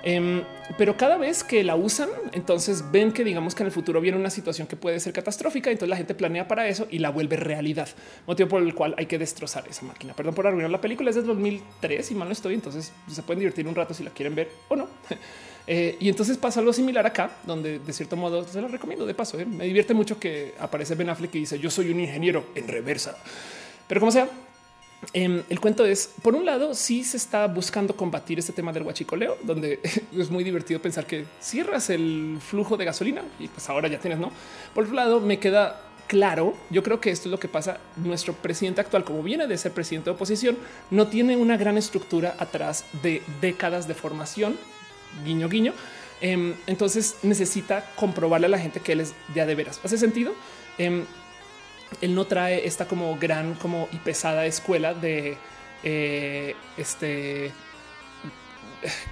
Em, 0.07 0.43
pero 0.77 0.99
cada 0.99 1.17
vez 1.17 1.43
que 1.43 1.65
la 1.65 1.77
usan, 1.77 2.11
entonces 2.33 2.85
ven 2.93 3.11
que 3.11 3.25
digamos 3.25 3.55
que 3.55 3.63
en 3.63 3.69
el 3.69 3.73
futuro 3.73 4.03
viene 4.03 4.19
una 4.19 4.29
situación 4.29 4.67
que 4.67 4.77
puede 4.77 5.01
ser 5.01 5.15
catastrófica. 5.15 5.71
Entonces 5.71 5.89
la 5.89 5.97
gente 5.97 6.15
planea 6.15 6.47
para 6.47 6.69
eso 6.69 6.87
y 6.91 6.99
la 6.99 7.09
vuelve 7.09 7.37
realidad, 7.37 7.89
motivo 8.27 8.51
por 8.51 8.63
el 8.63 8.75
cual 8.75 8.95
hay 8.99 9.07
que 9.07 9.19
destrozar 9.19 9.65
esa 9.69 9.87
máquina. 9.87 10.13
Perdón 10.13 10.35
por 10.35 10.47
arruinar 10.47 10.71
la 10.71 10.81
película, 10.81 11.09
es 11.09 11.17
de 11.17 11.23
2003 11.23 12.11
y 12.11 12.15
mal 12.15 12.29
no 12.29 12.33
estoy. 12.33 12.53
Entonces 12.53 12.93
se 13.11 13.23
pueden 13.23 13.41
divertir 13.41 13.67
un 13.67 13.75
rato 13.75 13.95
si 13.95 14.05
la 14.05 14.11
quieren 14.11 14.35
ver 14.35 14.51
o 14.69 14.77
no. 14.77 14.89
Eh, 15.67 15.97
y 15.99 16.11
entonces 16.11 16.37
pasa 16.37 16.61
algo 16.61 16.75
similar 16.75 17.07
acá, 17.07 17.39
donde 17.47 17.79
de 17.79 17.93
cierto 17.95 18.17
modo 18.17 18.47
se 18.47 18.61
lo 18.61 18.69
recomiendo 18.69 19.07
de 19.07 19.15
paso. 19.15 19.41
¿eh? 19.41 19.47
Me 19.47 19.65
divierte 19.65 19.95
mucho 19.95 20.21
que 20.21 20.53
aparece 20.59 20.95
Ben 20.95 21.09
Affleck 21.09 21.35
y 21.37 21.39
dice 21.39 21.59
yo 21.59 21.71
soy 21.71 21.91
un 21.91 22.01
ingeniero 22.01 22.45
en 22.55 22.69
reversa, 22.69 23.17
pero 23.89 23.99
como 23.99 24.13
sea, 24.13 24.29
Em, 25.13 25.43
el 25.49 25.61
cuento 25.61 25.85
es, 25.85 26.11
por 26.23 26.35
un 26.35 26.47
lado, 26.47 26.75
sí 26.75 27.05
se 27.05 27.17
está 27.17 27.47
buscando 27.47 27.95
combatir 27.95 28.39
este 28.39 28.53
tema 28.53 28.73
del 28.73 28.85
huachicoleo, 28.85 29.37
donde 29.43 29.81
es 30.17 30.31
muy 30.31 30.45
divertido 30.45 30.81
pensar 30.81 31.07
que 31.07 31.27
cierras 31.41 31.91
el 31.91 32.39
flujo 32.41 32.77
de 32.77 32.85
gasolina 32.85 33.23
y 33.39 33.49
pues 33.49 33.69
ahora 33.69 33.89
ya 33.89 33.99
tienes, 33.99 34.19
¿no? 34.19 34.31
Por 34.75 34.85
otro 34.85 34.97
lado, 34.97 35.21
me 35.21 35.39
queda 35.39 35.81
claro, 36.07 36.55
yo 36.71 36.83
creo 36.83 37.01
que 37.01 37.11
esto 37.11 37.29
es 37.29 37.33
lo 37.33 37.39
que 37.39 37.49
pasa. 37.49 37.79
Nuestro 37.97 38.35
presidente 38.35 38.81
actual, 38.81 39.05
como 39.05 39.23
viene 39.23 39.47
de 39.47 39.59
ser 39.59 39.73
presidente 39.73 40.11
de 40.11 40.15
oposición, 40.15 40.57
no 40.91 41.09
tiene 41.09 41.37
una 41.37 41.57
gran 41.57 41.79
estructura 41.79 42.35
atrás 42.39 42.85
de 43.03 43.23
décadas 43.41 43.89
de 43.89 43.95
formación, 43.95 44.57
guiño, 45.25 45.49
guiño. 45.49 45.73
Em, 46.21 46.55
entonces 46.67 47.17
necesita 47.23 47.91
comprobarle 47.97 48.47
a 48.47 48.51
la 48.51 48.59
gente 48.59 48.81
que 48.81 48.93
él 48.93 49.01
es 49.01 49.15
ya 49.35 49.47
de 49.47 49.55
veras. 49.55 49.81
¿Hace 49.85 49.99
sentido? 49.99 50.33
Él 52.01 52.15
no 52.15 52.27
trae 52.27 52.67
esta 52.67 52.87
como 52.87 53.17
gran 53.19 53.55
como 53.55 53.89
y 53.93 53.97
pesada 53.99 54.47
escuela 54.47 54.95
de 54.95 55.37
eh, 55.83 56.55
este 56.77 57.53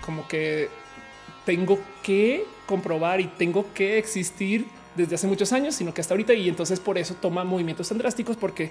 como 0.05 0.27
que 0.29 0.69
tengo 1.45 1.79
que 2.03 2.45
comprobar 2.67 3.21
y 3.21 3.27
tengo 3.27 3.73
que 3.75 3.99
existir 3.99 4.67
desde 4.95 5.15
hace 5.15 5.27
muchos 5.27 5.53
años, 5.53 5.75
sino 5.75 5.95
que 5.95 6.01
hasta 6.01 6.15
ahorita 6.15 6.35
y 6.35 6.49
entonces 6.49 6.81
por 6.81 6.99
eso 6.99 7.15
toma 7.15 7.45
movimientos 7.45 7.89
tan 7.89 7.99
drásticos 7.99 8.37
porque 8.37 8.71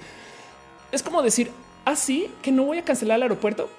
es 0.92 1.02
como 1.04 1.22
decir 1.22 1.52
así 1.86 2.28
ah, 2.30 2.40
que 2.42 2.52
no 2.52 2.64
voy 2.66 2.78
a 2.78 2.86
cancelar 2.86 3.18
el 3.18 3.24
aeropuerto. 3.24 3.70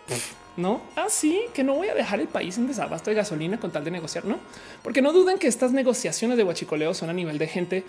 No, 0.54 0.82
así 0.96 1.40
ah, 1.46 1.50
que 1.54 1.64
no 1.64 1.74
voy 1.74 1.88
a 1.88 1.94
dejar 1.94 2.20
el 2.20 2.28
país 2.28 2.59
en 2.59 2.66
desabasto 2.66 3.09
de 3.10 3.16
gasolina 3.16 3.59
con 3.59 3.70
tal 3.70 3.84
de 3.84 3.90
negociar, 3.90 4.26
no, 4.26 4.38
porque 4.82 5.00
no 5.00 5.12
duden 5.12 5.38
que 5.38 5.48
estas 5.48 5.72
negociaciones 5.72 6.36
de 6.36 6.44
huachicoleo 6.44 6.92
son 6.92 7.09
a 7.09 7.14
nivel 7.14 7.38
de 7.38 7.46
gente 7.46 7.84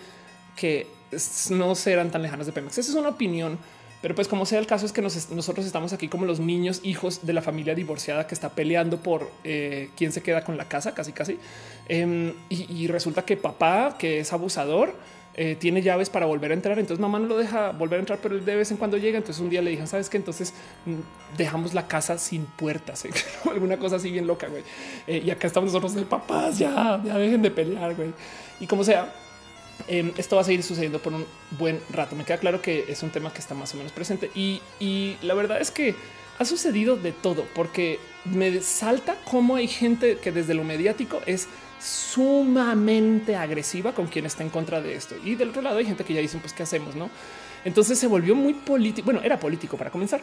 que 0.56 0.86
no 1.50 1.74
serán 1.74 2.10
tan 2.10 2.22
lejanas 2.22 2.46
de 2.46 2.52
Pemex. 2.52 2.78
Esa 2.78 2.90
es 2.90 2.96
una 2.96 3.10
opinión, 3.10 3.58
pero 4.04 4.14
pues 4.14 4.28
como 4.28 4.44
sea 4.44 4.58
el 4.58 4.66
caso 4.66 4.84
es 4.84 4.92
que 4.92 5.00
nosotros 5.00 5.64
estamos 5.64 5.94
aquí 5.94 6.08
como 6.08 6.26
los 6.26 6.38
niños 6.38 6.80
hijos 6.82 7.24
de 7.24 7.32
la 7.32 7.40
familia 7.40 7.74
divorciada 7.74 8.26
que 8.26 8.34
está 8.34 8.50
peleando 8.50 8.98
por 8.98 9.30
eh, 9.44 9.88
quién 9.96 10.12
se 10.12 10.22
queda 10.22 10.44
con 10.44 10.58
la 10.58 10.68
casa, 10.68 10.92
casi 10.92 11.12
casi. 11.12 11.38
Em, 11.88 12.34
y, 12.50 12.86
resulta 12.86 13.24
que 13.24 13.38
papá, 13.38 13.96
que 13.98 14.18
es 14.18 14.30
abusador, 14.34 14.94
eh, 15.36 15.56
tiene 15.58 15.80
llaves 15.80 16.10
para 16.10 16.26
volver 16.26 16.50
a 16.50 16.54
entrar. 16.54 16.78
Entonces 16.78 17.00
mamá 17.00 17.18
no 17.18 17.28
lo 17.28 17.38
deja 17.38 17.70
volver 17.70 17.96
a 17.98 18.00
entrar, 18.00 18.18
pero 18.22 18.38
de 18.38 18.54
vez 18.54 18.70
en 18.70 18.76
cuando 18.76 18.98
llega. 18.98 19.16
Entonces 19.16 19.40
un 19.42 19.48
día 19.48 19.62
le 19.62 19.70
dijeron, 19.70 19.88
sabes 19.88 20.10
que 20.10 20.18
entonces 20.18 20.52
mm, 20.84 21.38
dejamos 21.38 21.72
la 21.72 21.88
casa 21.88 22.18
sin 22.18 22.44
puertas, 22.44 23.06
¿eh? 23.06 23.10
alguna 23.50 23.78
cosa 23.78 23.96
así 23.96 24.10
bien 24.10 24.26
loca. 24.26 24.48
güey. 24.48 24.64
y 25.06 25.30
acá 25.30 25.46
estamos 25.46 25.72
nosotros 25.72 25.94
de 25.94 26.02
papás, 26.02 26.58
ya, 26.58 27.00
ya 27.02 27.16
dejen 27.16 27.40
de 27.40 27.50
pelear. 27.50 27.94
güey. 27.94 28.12
Y 28.60 28.66
como 28.66 28.84
sea, 28.84 29.10
Em, 29.86 30.12
esto 30.16 30.36
va 30.36 30.42
a 30.42 30.44
seguir 30.44 30.62
sucediendo 30.62 31.00
por 31.00 31.12
un 31.12 31.26
buen 31.58 31.80
rato. 31.90 32.16
Me 32.16 32.24
queda 32.24 32.38
claro 32.38 32.62
que 32.62 32.84
es 32.88 33.02
un 33.02 33.10
tema 33.10 33.32
que 33.32 33.40
está 33.40 33.54
más 33.54 33.74
o 33.74 33.76
menos 33.76 33.92
presente 33.92 34.30
y, 34.34 34.60
la 35.22 35.34
verdad 35.34 35.60
es 35.60 35.70
que 35.70 35.94
ha 36.38 36.44
sucedido 36.44 36.96
de 36.96 37.12
todo 37.12 37.46
porque 37.54 38.00
me 38.24 38.60
salta 38.60 39.16
cómo 39.30 39.56
hay 39.56 39.68
gente 39.68 40.18
que 40.18 40.32
desde 40.32 40.54
lo 40.54 40.64
mediático 40.64 41.20
es 41.26 41.46
sumamente 41.80 43.36
agresiva 43.36 43.94
con 43.94 44.06
quien 44.06 44.26
está 44.26 44.42
en 44.42 44.50
contra 44.50 44.80
de 44.80 44.94
esto. 44.94 45.16
Y 45.22 45.34
del 45.34 45.50
otro 45.50 45.62
lado 45.62 45.78
hay 45.78 45.84
gente 45.84 46.04
que 46.04 46.14
ya 46.14 46.20
dicen, 46.20 46.40
pues, 46.40 46.52
¿qué 46.52 46.62
hacemos? 46.62 46.94
No? 46.94 47.10
Entonces 47.64 47.98
se 47.98 48.06
volvió 48.06 48.34
muy 48.34 48.54
político. 48.54 49.04
Bueno, 49.04 49.20
era 49.22 49.38
político 49.38 49.76
para 49.76 49.90
comenzar. 49.90 50.22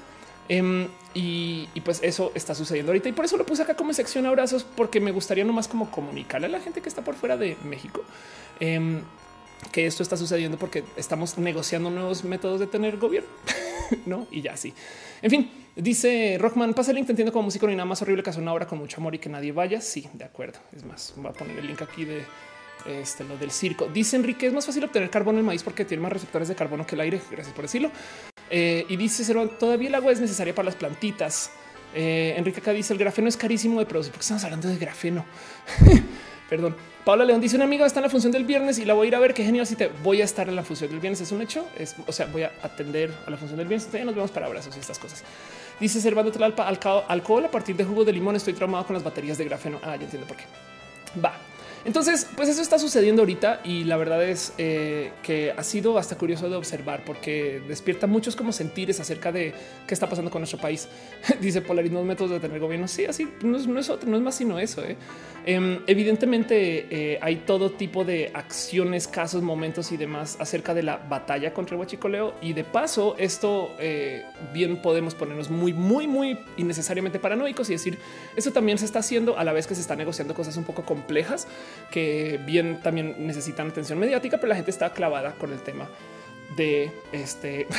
Em, 0.49 0.87
y, 1.13 1.67
pues 1.85 2.01
eso 2.03 2.31
está 2.35 2.55
sucediendo 2.55 2.91
ahorita. 2.91 3.09
Y 3.09 3.13
por 3.13 3.25
eso 3.25 3.37
lo 3.37 3.45
puse 3.45 3.61
acá 3.61 3.75
como 3.75 3.93
sección 3.93 4.25
abrazos, 4.25 4.63
porque 4.63 4.99
me 4.99 5.11
gustaría 5.11 5.45
nomás 5.45 5.67
como 5.67 5.89
comunicarle 5.91 6.47
a 6.47 6.49
la 6.49 6.59
gente 6.59 6.81
que 6.81 6.89
está 6.89 7.03
por 7.03 7.15
fuera 7.15 7.37
de 7.37 7.57
México. 7.63 8.03
Em, 8.59 9.01
que 9.71 9.85
esto 9.85 10.03
está 10.03 10.17
sucediendo 10.17 10.57
porque 10.57 10.83
estamos 10.97 11.37
negociando 11.37 11.89
nuevos 11.89 12.23
métodos 12.23 12.59
de 12.59 12.67
tener 12.67 12.97
gobierno, 12.97 13.29
no? 14.05 14.27
Y 14.31 14.41
ya 14.41 14.57
sí. 14.57 14.73
En 15.21 15.29
fin, 15.29 15.51
dice 15.75 16.37
Rockman, 16.39 16.73
pasa 16.73 16.91
el 16.91 16.95
link. 16.95 17.07
Te 17.07 17.13
entiendo 17.13 17.31
como 17.31 17.43
músico 17.43 17.67
ni 17.67 17.75
nada 17.75 17.85
más 17.85 18.01
horrible 18.01 18.23
que 18.23 18.29
hace 18.29 18.39
una 18.39 18.53
obra 18.53 18.67
con 18.67 18.79
mucho 18.79 18.97
amor 18.97 19.15
y 19.15 19.19
que 19.19 19.29
nadie 19.29 19.51
vaya. 19.51 19.81
Sí, 19.81 20.07
de 20.13 20.25
acuerdo. 20.25 20.59
Es 20.75 20.83
más, 20.83 21.13
voy 21.15 21.27
a 21.29 21.33
poner 21.33 21.59
el 21.59 21.67
link 21.67 21.81
aquí 21.81 22.05
de 22.05 22.23
este, 22.85 23.23
lo 23.23 23.37
del 23.37 23.51
circo. 23.51 23.87
Dice 23.87 24.15
Enrique, 24.15 24.47
es 24.47 24.53
más 24.53 24.65
fácil 24.65 24.83
obtener 24.83 25.09
carbono 25.09 25.39
en 25.39 25.45
maíz 25.45 25.63
porque 25.63 25.85
tiene 25.85 26.01
más 26.01 26.11
receptores 26.11 26.47
de 26.47 26.55
carbono 26.55 26.85
que 26.85 26.95
el 26.95 27.01
aire. 27.01 27.21
Gracias 27.29 27.53
por 27.53 27.63
decirlo. 27.63 27.91
Eh, 28.49 28.85
y 28.89 28.97
dice 28.97 29.33
todavía 29.59 29.89
el 29.89 29.95
agua 29.95 30.11
es 30.11 30.19
necesaria 30.19 30.53
para 30.53 30.67
las 30.67 30.75
plantitas. 30.75 31.51
Eh, 31.93 32.35
Enrique 32.37 32.61
acá 32.61 32.71
dice 32.71 32.93
el 32.93 32.99
grafeno 32.99 33.27
es 33.27 33.35
carísimo 33.35 33.79
de 33.79 33.85
producir 33.85 34.11
porque 34.11 34.23
estamos 34.23 34.43
hablando 34.43 34.67
de 34.67 34.77
grafeno. 34.77 35.25
Perdón. 36.49 36.75
Paula 37.05 37.25
León 37.25 37.41
dice 37.41 37.55
una 37.55 37.65
amiga 37.65 37.85
está 37.85 37.99
en 37.99 38.03
la 38.03 38.09
función 38.09 38.31
del 38.31 38.43
viernes 38.43 38.77
y 38.77 38.85
la 38.85 38.93
voy 38.93 39.05
a 39.05 39.09
ir 39.09 39.15
a 39.15 39.19
ver. 39.19 39.33
Qué 39.33 39.43
genial. 39.43 39.65
Si 39.65 39.75
te 39.75 39.87
voy 40.03 40.21
a 40.21 40.23
estar 40.23 40.47
en 40.47 40.55
la 40.55 40.63
función 40.63 40.89
del 40.91 40.99
viernes, 40.99 41.19
es 41.21 41.31
un 41.31 41.41
hecho. 41.41 41.65
Es, 41.77 41.95
o 42.05 42.11
sea, 42.11 42.27
voy 42.27 42.43
a 42.43 42.51
atender 42.61 43.11
a 43.25 43.31
la 43.31 43.37
función 43.37 43.57
del 43.57 43.67
viernes. 43.67 43.91
Ya 43.91 44.05
nos 44.05 44.13
vemos 44.13 44.29
para 44.29 44.45
abrazos 44.45 44.75
y 44.75 44.79
estas 44.79 44.99
cosas. 44.99 45.23
Dice 45.79 45.99
Servando 45.99 46.31
Tlalpa, 46.31 46.67
alcohol 46.67 47.45
a 47.45 47.49
partir 47.49 47.75
de 47.75 47.83
jugo 47.83 48.05
de 48.05 48.13
limón. 48.13 48.35
Estoy 48.35 48.53
traumado 48.53 48.85
con 48.85 48.93
las 48.93 49.03
baterías 49.03 49.37
de 49.39 49.45
grafeno. 49.45 49.79
Ah, 49.83 49.95
ya 49.95 50.03
entiendo 50.03 50.27
por 50.27 50.37
qué. 50.37 50.43
Va. 51.23 51.33
Entonces, 51.83 52.27
pues 52.35 52.47
eso 52.47 52.61
está 52.61 52.77
sucediendo 52.77 53.23
ahorita 53.23 53.61
y 53.63 53.85
la 53.85 53.97
verdad 53.97 54.23
es 54.23 54.53
eh, 54.57 55.11
que 55.23 55.51
ha 55.55 55.63
sido 55.63 55.97
hasta 55.97 56.15
curioso 56.15 56.49
de 56.49 56.55
observar 56.55 57.03
porque 57.05 57.61
despierta 57.67 58.05
muchos 58.05 58.35
como 58.35 58.51
sentires 58.51 58.99
acerca 58.99 59.31
de 59.31 59.53
qué 59.87 59.93
está 59.93 60.07
pasando 60.07 60.29
con 60.29 60.41
nuestro 60.41 60.59
país. 60.59 60.87
Dice 61.41 61.61
Polaris, 61.61 61.91
no 61.91 62.03
métodos 62.03 62.31
de 62.31 62.39
tener 62.39 62.59
gobierno. 62.59 62.87
Sí, 62.87 63.05
así 63.05 63.27
no 63.41 63.57
es, 63.57 63.89
otro, 63.89 64.09
no 64.09 64.17
es 64.17 64.21
más 64.21 64.35
sino 64.35 64.59
eso. 64.59 64.83
¿eh? 64.83 64.95
Em, 65.45 65.79
evidentemente 65.87 66.85
eh, 66.89 67.19
hay 67.21 67.37
todo 67.37 67.71
tipo 67.71 68.05
de 68.05 68.29
acciones, 68.33 69.07
casos, 69.07 69.41
momentos 69.41 69.91
y 69.91 69.97
demás 69.97 70.37
acerca 70.39 70.75
de 70.75 70.83
la 70.83 70.97
batalla 70.97 71.51
contra 71.53 71.75
el 71.75 71.79
huachicoleo 71.79 72.35
y 72.41 72.53
de 72.53 72.63
paso 72.63 73.15
esto 73.17 73.75
bien 74.53 74.81
podemos 74.81 75.15
ponernos 75.15 75.49
muy, 75.49 75.73
muy, 75.73 76.07
muy 76.07 76.37
innecesariamente 76.57 77.19
paranoicos 77.19 77.69
y 77.69 77.73
decir 77.73 77.97
eso 78.35 78.51
también 78.51 78.77
se 78.77 78.85
está 78.85 78.99
haciendo 78.99 79.37
a 79.37 79.43
la 79.43 79.53
vez 79.53 79.65
que 79.65 79.75
se 79.75 79.81
está 79.81 79.95
negociando 79.95 80.33
cosas 80.33 80.57
un 80.57 80.63
poco 80.63 80.83
complejas 80.83 81.47
que 81.89 82.39
bien 82.45 82.79
también 82.81 83.15
necesitan 83.19 83.69
atención 83.69 83.99
mediática, 83.99 84.37
pero 84.37 84.49
la 84.49 84.55
gente 84.55 84.71
está 84.71 84.91
clavada 84.91 85.33
con 85.33 85.51
el 85.51 85.59
tema 85.59 85.87
de 86.55 86.91
este. 87.11 87.67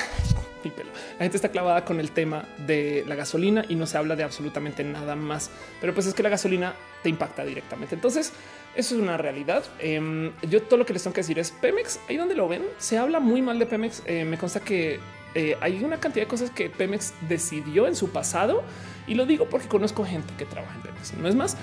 La 1.18 1.24
gente 1.24 1.36
está 1.36 1.48
clavada 1.48 1.84
con 1.84 1.98
el 1.98 2.12
tema 2.12 2.44
de 2.56 3.04
la 3.08 3.16
gasolina 3.16 3.64
y 3.68 3.74
no 3.74 3.84
se 3.84 3.98
habla 3.98 4.14
de 4.14 4.22
absolutamente 4.22 4.84
nada 4.84 5.16
más. 5.16 5.50
Pero 5.80 5.92
pues 5.92 6.06
es 6.06 6.14
que 6.14 6.22
la 6.22 6.28
gasolina 6.28 6.74
te 7.02 7.08
impacta 7.08 7.44
directamente. 7.44 7.96
Entonces, 7.96 8.32
eso 8.76 8.94
es 8.94 9.00
una 9.00 9.16
realidad. 9.16 9.64
Em, 9.80 10.30
yo 10.48 10.62
todo 10.62 10.76
lo 10.78 10.86
que 10.86 10.92
les 10.92 11.02
tengo 11.02 11.14
que 11.14 11.22
decir 11.22 11.40
es 11.40 11.50
Pemex. 11.50 11.98
Ahí 12.08 12.16
donde 12.16 12.36
lo 12.36 12.46
ven, 12.46 12.62
se 12.78 12.96
habla 12.96 13.18
muy 13.18 13.42
mal 13.42 13.58
de 13.58 13.66
Pemex. 13.66 14.02
Eh, 14.06 14.24
me 14.24 14.38
consta 14.38 14.60
que 14.60 15.00
eh, 15.34 15.56
hay 15.60 15.82
una 15.82 15.98
cantidad 15.98 16.26
de 16.26 16.28
cosas 16.28 16.50
que 16.50 16.70
Pemex 16.70 17.12
decidió 17.28 17.86
en 17.88 17.96
su 17.96 18.10
pasado 18.10 18.62
y 19.06 19.14
lo 19.14 19.26
digo 19.26 19.46
porque 19.48 19.66
conozco 19.66 20.04
gente 20.04 20.32
que 20.38 20.44
trabaja 20.44 20.76
en 20.76 20.82
Pemex. 20.82 21.14
No 21.14 21.28
es 21.28 21.34
más. 21.34 21.56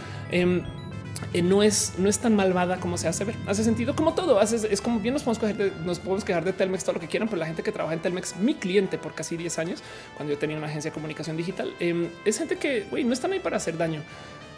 Eh, 1.33 1.41
no 1.41 1.61
es, 1.61 1.93
no 1.97 2.09
es 2.09 2.19
tan 2.19 2.35
malvada 2.35 2.79
como 2.79 2.97
se 2.97 3.07
hace 3.07 3.23
ver. 3.23 3.35
Hace 3.47 3.63
sentido 3.63 3.95
como 3.95 4.13
todo. 4.13 4.41
Es 4.41 4.81
como 4.81 4.99
bien 4.99 5.13
nos 5.13 5.23
podemos, 5.23 5.39
quejar 5.39 5.57
de, 5.57 5.71
nos 5.85 5.99
podemos 5.99 6.23
quejar 6.23 6.43
de 6.43 6.53
Telmex 6.53 6.83
todo 6.83 6.93
lo 6.93 6.99
que 6.99 7.07
quieran, 7.07 7.27
pero 7.27 7.39
la 7.39 7.45
gente 7.45 7.63
que 7.63 7.71
trabaja 7.71 7.93
en 7.93 8.01
Telmex, 8.01 8.37
mi 8.37 8.55
cliente 8.55 8.97
por 8.97 9.13
casi 9.13 9.37
10 9.37 9.59
años, 9.59 9.83
cuando 10.15 10.33
yo 10.33 10.39
tenía 10.39 10.57
una 10.57 10.67
agencia 10.67 10.91
de 10.91 10.93
comunicación 10.93 11.37
digital, 11.37 11.73
em, 11.79 12.09
es 12.25 12.37
gente 12.37 12.57
que 12.57 12.85
no 12.91 13.13
están 13.13 13.33
ahí 13.33 13.39
para 13.39 13.57
hacer 13.57 13.77
daño 13.77 14.01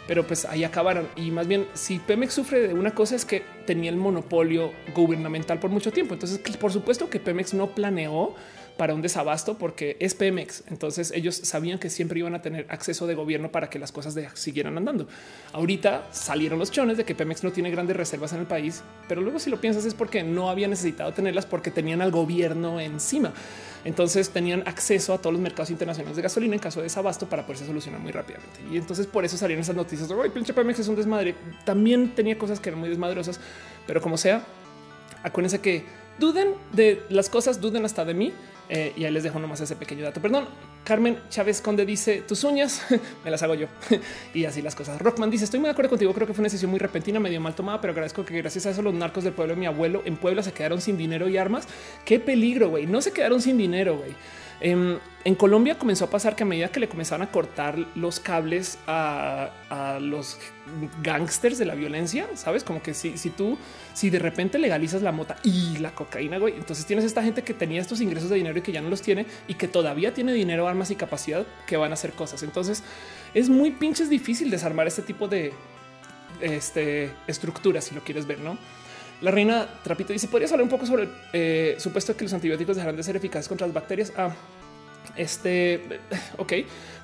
pero 0.06 0.26
pues 0.26 0.44
ahí 0.44 0.64
acabaron. 0.64 1.08
Y 1.16 1.30
más 1.30 1.46
bien, 1.46 1.66
si 1.74 1.98
Pemex 1.98 2.34
sufre 2.34 2.68
de 2.68 2.74
una 2.74 2.92
cosa 2.92 3.14
es 3.14 3.24
que 3.24 3.44
tenía 3.66 3.90
el 3.90 3.96
monopolio 3.96 4.72
gubernamental 4.94 5.58
por 5.58 5.70
mucho 5.70 5.92
tiempo. 5.92 6.14
Entonces, 6.14 6.38
por 6.58 6.72
supuesto 6.72 7.08
que 7.08 7.20
Pemex 7.20 7.54
no 7.54 7.68
planeó 7.68 8.34
para 8.82 8.94
un 8.94 9.00
desabasto 9.00 9.56
porque 9.56 9.96
es 10.00 10.16
Pemex. 10.16 10.64
Entonces 10.66 11.12
ellos 11.14 11.36
sabían 11.36 11.78
que 11.78 11.88
siempre 11.88 12.18
iban 12.18 12.34
a 12.34 12.42
tener 12.42 12.66
acceso 12.68 13.06
de 13.06 13.14
gobierno 13.14 13.52
para 13.52 13.70
que 13.70 13.78
las 13.78 13.92
cosas 13.92 14.18
siguieran 14.34 14.76
andando. 14.76 15.06
Ahorita 15.52 16.08
salieron 16.10 16.58
los 16.58 16.72
chones 16.72 16.96
de 16.96 17.04
que 17.04 17.14
Pemex 17.14 17.44
no 17.44 17.52
tiene 17.52 17.70
grandes 17.70 17.96
reservas 17.96 18.32
en 18.32 18.40
el 18.40 18.46
país, 18.46 18.82
pero 19.06 19.20
luego 19.20 19.38
si 19.38 19.50
lo 19.50 19.60
piensas 19.60 19.84
es 19.84 19.94
porque 19.94 20.24
no 20.24 20.50
había 20.50 20.66
necesitado 20.66 21.12
tenerlas 21.12 21.46
porque 21.46 21.70
tenían 21.70 22.02
al 22.02 22.10
gobierno 22.10 22.80
encima. 22.80 23.32
Entonces 23.84 24.30
tenían 24.30 24.64
acceso 24.66 25.14
a 25.14 25.18
todos 25.18 25.34
los 25.34 25.40
mercados 25.40 25.70
internacionales 25.70 26.16
de 26.16 26.22
gasolina 26.24 26.54
en 26.54 26.60
caso 26.60 26.80
de 26.80 26.86
desabasto 26.86 27.28
para 27.28 27.46
poderse 27.46 27.64
solucionar 27.64 28.00
muy 28.00 28.10
rápidamente. 28.10 28.58
Y 28.68 28.78
entonces 28.78 29.06
por 29.06 29.24
eso 29.24 29.36
salieron 29.36 29.62
esas 29.62 29.76
noticias 29.76 30.08
de 30.08 30.30
pinche 30.30 30.52
Pemex 30.52 30.80
es 30.80 30.88
un 30.88 30.96
desmadre. 30.96 31.36
También 31.64 32.16
tenía 32.16 32.36
cosas 32.36 32.58
que 32.58 32.70
eran 32.70 32.80
muy 32.80 32.88
desmadrosas, 32.88 33.38
pero 33.86 34.02
como 34.02 34.16
sea, 34.16 34.44
acuérdense 35.22 35.60
que 35.60 35.84
duden 36.18 36.54
de 36.72 37.00
las 37.10 37.28
cosas, 37.30 37.60
duden 37.60 37.84
hasta 37.84 38.04
de 38.04 38.14
mí. 38.14 38.32
Eh, 38.74 38.94
y 38.96 39.04
ahí 39.04 39.12
les 39.12 39.22
dejo 39.22 39.38
nomás 39.38 39.60
ese 39.60 39.76
pequeño 39.76 40.02
dato. 40.02 40.22
Perdón, 40.22 40.46
Carmen 40.82 41.18
Chávez 41.28 41.60
Conde 41.60 41.84
dice 41.84 42.22
tus 42.22 42.42
uñas 42.42 42.82
me 43.24 43.30
las 43.30 43.42
hago 43.42 43.52
yo 43.54 43.66
y 44.34 44.46
así 44.46 44.62
las 44.62 44.74
cosas. 44.74 44.98
Rockman 44.98 45.30
dice 45.30 45.44
estoy 45.44 45.60
muy 45.60 45.66
de 45.66 45.72
acuerdo 45.72 45.90
contigo. 45.90 46.14
Creo 46.14 46.26
que 46.26 46.32
fue 46.32 46.40
una 46.40 46.46
decisión 46.46 46.70
muy 46.70 46.80
repentina, 46.80 47.20
medio 47.20 47.38
mal 47.38 47.54
tomada, 47.54 47.82
pero 47.82 47.92
agradezco 47.92 48.24
que 48.24 48.34
gracias 48.34 48.64
a 48.64 48.70
eso 48.70 48.80
los 48.80 48.94
narcos 48.94 49.24
del 49.24 49.34
pueblo 49.34 49.54
de 49.54 49.60
mi 49.60 49.66
abuelo 49.66 50.00
en 50.06 50.16
Puebla 50.16 50.42
se 50.42 50.52
quedaron 50.52 50.80
sin 50.80 50.96
dinero 50.96 51.28
y 51.28 51.36
armas. 51.36 51.68
Qué 52.06 52.18
peligro, 52.18 52.70
güey. 52.70 52.86
No 52.86 53.02
se 53.02 53.12
quedaron 53.12 53.42
sin 53.42 53.58
dinero, 53.58 53.98
güey. 53.98 54.12
Em, 54.64 55.00
en, 55.24 55.34
Colombia 55.34 55.76
comenzó 55.76 56.04
a 56.04 56.10
pasar 56.10 56.36
que 56.36 56.44
a 56.44 56.46
medida 56.46 56.68
que 56.68 56.78
le 56.78 56.88
comenzaban 56.88 57.26
a 57.26 57.32
cortar 57.32 57.76
los 57.96 58.20
cables 58.20 58.78
a, 58.86 59.50
los 60.00 60.38
gangsters 61.02 61.58
de 61.58 61.64
la 61.64 61.74
violencia, 61.74 62.28
sabes, 62.36 62.62
como 62.62 62.80
que 62.80 62.94
si, 62.94 63.18
si 63.18 63.30
tú, 63.30 63.58
si 63.92 64.08
de 64.08 64.20
repente 64.20 64.60
legalizas 64.60 65.02
la 65.02 65.10
mota 65.10 65.36
y 65.42 65.78
la 65.78 65.90
cocaína, 65.90 66.38
güey, 66.38 66.54
entonces 66.54 66.86
tienes 66.86 67.04
esta 67.04 67.24
gente 67.24 67.42
que 67.42 67.54
tenía 67.54 67.80
estos 67.80 68.00
ingresos 68.00 68.30
de 68.30 68.36
dinero 68.36 68.56
y 68.56 68.62
que 68.62 68.70
ya 68.70 68.80
no 68.80 68.88
los 68.88 69.02
tiene 69.02 69.26
y 69.48 69.54
que 69.54 69.66
todavía 69.66 70.14
tiene 70.14 70.32
dinero, 70.32 70.68
armas 70.68 70.92
y 70.92 70.94
capacidad 70.94 71.44
que 71.66 71.76
van 71.76 71.90
a 71.90 71.94
hacer 71.94 72.12
cosas. 72.12 72.44
Entonces 72.44 72.84
es 73.34 73.48
muy 73.48 73.72
pinches 73.72 74.08
difícil 74.08 74.48
desarmar 74.48 74.86
este 74.86 75.02
tipo 75.02 75.26
de 75.26 75.52
este, 76.40 77.10
estructuras, 77.26 77.82
si 77.82 77.96
lo 77.96 78.02
quieres 78.02 78.28
ver, 78.28 78.38
no? 78.38 78.56
La 79.22 79.30
reina 79.30 79.66
Trapito 79.82 80.12
dice: 80.12 80.28
¿Podrías 80.28 80.52
hablar 80.52 80.64
un 80.64 80.70
poco 80.70 80.84
sobre 80.84 81.04
el 81.04 81.10
eh, 81.32 81.76
supuesto 81.78 82.16
que 82.16 82.24
los 82.24 82.32
antibióticos 82.32 82.76
dejarán 82.76 82.96
de 82.96 83.02
ser 83.02 83.16
eficaces 83.16 83.48
contra 83.48 83.66
las 83.66 83.74
bacterias? 83.74 84.12
Ah, 84.16 84.34
este, 85.16 86.00
ok. 86.38 86.52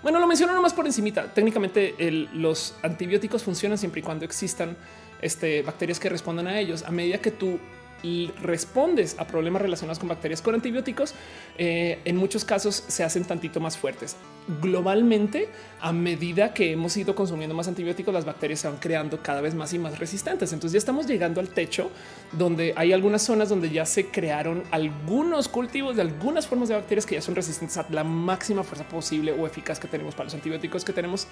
Bueno, 0.02 0.18
lo 0.18 0.26
menciono 0.26 0.52
nomás 0.52 0.74
por 0.74 0.86
encimita. 0.86 1.32
Técnicamente 1.32 1.94
los 2.34 2.74
antibióticos 2.82 3.42
funcionan 3.42 3.78
siempre 3.78 4.00
y 4.00 4.02
cuando 4.02 4.24
existan 4.24 4.76
este, 5.22 5.62
bacterias 5.62 6.00
que 6.00 6.08
respondan 6.08 6.48
a 6.48 6.58
ellos. 6.58 6.82
A 6.82 6.90
medida 6.90 7.18
que 7.18 7.30
tú 7.30 7.58
y 8.02 8.30
respondes 8.42 9.16
a 9.18 9.26
problemas 9.26 9.62
relacionados 9.62 9.98
con 9.98 10.08
bacterias 10.08 10.42
con 10.42 10.54
antibióticos, 10.54 11.14
eh, 11.56 12.00
en 12.04 12.16
muchos 12.16 12.44
casos 12.44 12.84
se 12.86 13.04
hacen 13.04 13.24
tantito 13.24 13.60
más 13.60 13.76
fuertes. 13.76 14.16
Globalmente, 14.62 15.48
a 15.80 15.92
medida 15.92 16.54
que 16.54 16.72
hemos 16.72 16.96
ido 16.96 17.14
consumiendo 17.14 17.54
más 17.54 17.68
antibióticos, 17.68 18.14
las 18.14 18.24
bacterias 18.24 18.60
se 18.60 18.68
van 18.68 18.78
creando 18.78 19.22
cada 19.22 19.40
vez 19.40 19.54
más 19.54 19.72
y 19.72 19.78
más 19.78 19.98
resistentes. 19.98 20.52
Entonces 20.52 20.72
ya 20.72 20.78
estamos 20.78 21.06
llegando 21.06 21.40
al 21.40 21.48
techo 21.48 21.90
donde 22.32 22.72
hay 22.76 22.92
algunas 22.92 23.22
zonas 23.22 23.48
donde 23.48 23.70
ya 23.70 23.84
se 23.84 24.06
crearon 24.06 24.62
algunos 24.70 25.48
cultivos 25.48 25.96
de 25.96 26.02
algunas 26.02 26.46
formas 26.46 26.68
de 26.68 26.76
bacterias 26.76 27.06
que 27.06 27.16
ya 27.16 27.22
son 27.22 27.34
resistentes 27.34 27.76
a 27.76 27.86
la 27.90 28.04
máxima 28.04 28.62
fuerza 28.62 28.88
posible 28.88 29.32
o 29.32 29.46
eficaz 29.46 29.78
que 29.78 29.88
tenemos 29.88 30.14
para 30.14 30.24
los 30.24 30.34
antibióticos 30.34 30.84
que 30.84 30.92
tenemos 30.92 31.26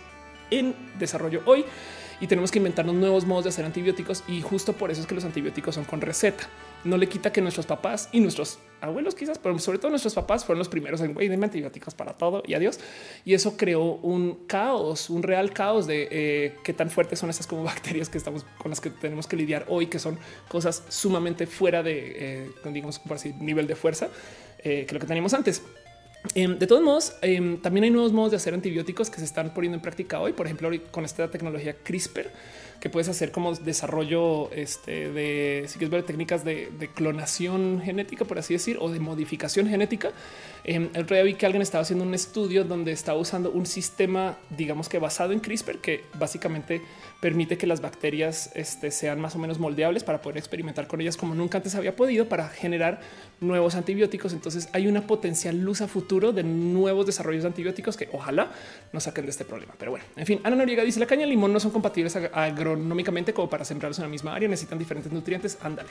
en 0.51 0.75
desarrollo 0.99 1.43
hoy 1.47 1.65
y 2.21 2.27
tenemos 2.27 2.51
que 2.51 2.59
inventarnos 2.59 2.95
nuevos 2.95 3.27
modos 3.27 3.45
de 3.45 3.51
hacer 3.51 3.65
antibióticos 3.65 4.25
y 4.29 4.41
justo 4.41 4.73
por 4.73 4.91
eso 4.91 5.01
es 5.01 5.07
que 5.07 5.15
los 5.15 5.25
antibióticos 5.25 5.75
son 5.75 5.85
con 5.85 6.01
receta. 6.01 6.49
No 6.85 6.97
le 6.97 7.09
quita 7.09 7.33
que 7.33 7.41
nuestros 7.41 7.67
papás 7.67 8.09
y 8.13 8.21
nuestros 8.21 8.59
abuelos 8.81 9.15
quizás, 9.15 9.39
pero 9.39 9.59
sobre 9.59 9.79
todo 9.79 9.91
nuestros 9.91 10.15
papás 10.15 10.45
fueron 10.45 10.59
los 10.59 10.69
primeros 10.69 11.01
en 11.01 11.15
güey, 11.15 11.33
antibióticos 11.33 11.95
para 11.95 12.13
todo 12.15 12.43
y 12.47 12.55
adiós. 12.55 12.79
Y 13.25 13.35
eso 13.35 13.57
creó 13.57 13.83
un 13.83 14.47
caos, 14.47 15.11
un 15.11 15.23
real 15.23 15.53
caos 15.53 15.87
de 15.87 16.09
eh, 16.11 16.55
qué 16.63 16.73
tan 16.73 16.91
fuertes 16.91 17.19
son 17.19 17.31
esas 17.31 17.47
como 17.47 17.65
bacterias 17.65 18.09
que 18.09 18.19
estamos 18.19 18.45
con 18.59 18.71
las 18.71 18.81
que 18.81 18.91
tenemos 18.91 19.27
que 19.27 19.37
lidiar 19.37 19.65
hoy, 19.69 19.87
que 19.87 19.99
son 19.99 20.19
cosas 20.49 20.85
sumamente 20.89 21.47
fuera 21.47 21.83
de, 21.83 22.45
eh, 22.45 22.51
digamos, 22.73 22.99
por 22.99 23.17
así, 23.17 23.35
nivel 23.41 23.67
de 23.67 23.75
fuerza 23.75 24.09
eh, 24.59 24.85
que 24.87 24.95
lo 24.95 25.01
que 25.01 25.07
teníamos 25.07 25.35
antes. 25.35 25.63
Em, 26.35 26.59
de 26.59 26.67
todos 26.67 26.83
modos, 26.83 27.17
em, 27.23 27.59
también 27.61 27.85
hay 27.85 27.91
nuevos 27.91 28.13
modos 28.13 28.31
de 28.31 28.37
hacer 28.37 28.55
antibióticos 28.55 29.11
que 29.11 29.19
se 29.19 29.25
están 29.25 29.53
poniendo 29.53 29.77
en 29.77 29.83
práctica 29.83 30.21
hoy. 30.21 30.33
Por 30.33 30.47
ejemplo, 30.47 30.71
con 30.91 31.05
esta 31.05 31.31
tecnología 31.31 31.77
CRISPR, 31.83 32.31
que 32.81 32.91
puedes 32.91 33.09
hacer 33.09 33.31
como 33.31 33.55
desarrollo 33.55 34.51
este, 34.53 35.11
de, 35.11 35.65
si 35.67 35.79
quieres 35.79 35.91
ver 35.91 36.03
técnicas 36.03 36.45
de, 36.45 36.91
clonación 36.95 37.81
genética, 37.85 38.25
por 38.25 38.39
así 38.39 38.55
decir, 38.55 38.79
o 38.81 38.91
de 38.91 39.01
modificación 39.01 39.69
genética. 39.69 40.13
Em, 40.65 40.89
el 40.95 41.03
otro 41.03 41.15
día 41.15 41.25
vi 41.25 41.35
que 41.35 41.47
alguien 41.47 41.63
estaba 41.63 41.83
haciendo 41.83 42.05
un 42.05 42.15
estudio 42.15 42.65
donde 42.65 42.93
estaba 42.93 43.19
usando 43.19 43.51
un 43.51 43.67
sistema, 43.67 44.37
digamos 44.51 44.89
que 44.89 44.99
basado 44.99 45.33
en 45.33 45.41
CRISPR, 45.41 45.79
que 45.79 46.05
básicamente 46.19 46.83
permite 47.21 47.57
que 47.57 47.67
las 47.67 47.81
bacterias 47.81 48.51
este, 48.55 48.91
sean 48.91 49.21
más 49.21 49.35
o 49.37 49.39
menos 49.39 49.59
moldeables 49.59 50.05
para 50.05 50.21
poder 50.21 50.39
experimentar 50.39 50.87
con 50.87 51.01
ellas 51.01 51.17
como 51.17 51.35
nunca 51.35 51.59
antes 51.59 51.75
había 51.75 51.97
podido 51.97 52.29
para 52.29 52.49
generar 52.49 53.01
nuevos 53.41 53.75
antibióticos. 53.75 54.33
Entonces 54.33 54.69
hay 54.73 54.87
una 54.87 55.07
potencial 55.07 55.59
luz 55.59 55.81
a 55.81 55.89
futuro 55.89 56.33
de 56.33 56.43
nuevos 56.43 57.07
desarrollos 57.07 57.43
de 57.43 57.49
antibióticos 57.49 57.97
que 57.97 58.09
ojalá 58.13 58.51
nos 58.93 59.05
saquen 59.05 59.25
de 59.25 59.31
este 59.31 59.45
problema. 59.45 59.75
Pero 59.79 59.93
bueno, 59.93 60.05
en 60.17 60.27
fin, 60.27 60.41
Ana 60.45 60.57
Noriega 60.57 60.85
dice 60.85 61.01
la 61.01 61.07
caña 61.07 61.27
y 61.27 61.31
limón 61.31 61.53
no 61.53 61.61
son 61.61 61.71
compatibles 61.71 62.17
agronómicamente 62.73 63.33
como 63.33 63.49
para 63.49 63.65
sembrarlos 63.65 63.99
en 63.99 64.05
la 64.05 64.09
misma 64.09 64.35
área, 64.35 64.49
necesitan 64.49 64.79
diferentes 64.79 65.13
nutrientes. 65.13 65.59
Ándale. 65.63 65.91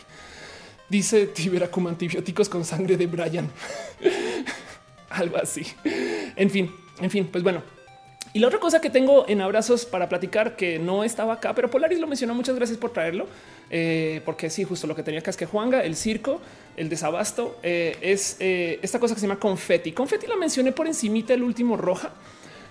Dice 0.89 1.27
Tibera 1.27 1.69
como 1.69 1.89
antibióticos 1.89 2.49
con 2.49 2.63
sangre 2.63 2.97
de 2.97 3.07
Brian. 3.07 3.49
Algo 5.09 5.37
así. 5.37 5.65
En 6.35 6.49
fin, 6.49 6.71
en 6.99 7.09
fin, 7.09 7.27
pues 7.31 7.43
bueno, 7.43 7.63
y 8.35 8.39
la 8.39 8.47
otra 8.47 8.59
cosa 8.59 8.81
que 8.81 8.89
tengo 8.89 9.23
en 9.29 9.39
abrazos 9.39 9.85
para 9.85 10.09
platicar 10.09 10.57
que 10.57 10.77
no 10.77 11.05
estaba 11.05 11.35
acá, 11.35 11.55
pero 11.55 11.71
Polaris 11.71 11.99
lo 12.01 12.05
mencionó. 12.05 12.35
Muchas 12.35 12.53
gracias 12.53 12.77
por 12.77 12.91
traerlo, 12.91 13.27
eh, 13.69 14.21
porque 14.25 14.49
sí, 14.49 14.65
justo 14.65 14.87
lo 14.87 14.93
que 14.93 15.03
tenía 15.03 15.21
acá 15.21 15.29
es 15.29 15.37
que 15.37 15.45
Juanga, 15.45 15.85
el 15.85 15.95
circo, 15.95 16.41
el 16.75 16.89
desabasto 16.89 17.57
eh, 17.63 17.95
es 18.01 18.35
eh, 18.41 18.77
esta 18.81 18.99
cosa 18.99 19.13
que 19.13 19.21
se 19.21 19.27
llama 19.27 19.39
confeti. 19.39 19.93
Confeti 19.93 20.27
la 20.27 20.35
mencioné 20.35 20.73
por 20.73 20.85
encimita 20.85 21.33
el 21.33 21.43
último 21.43 21.77
roja. 21.77 22.11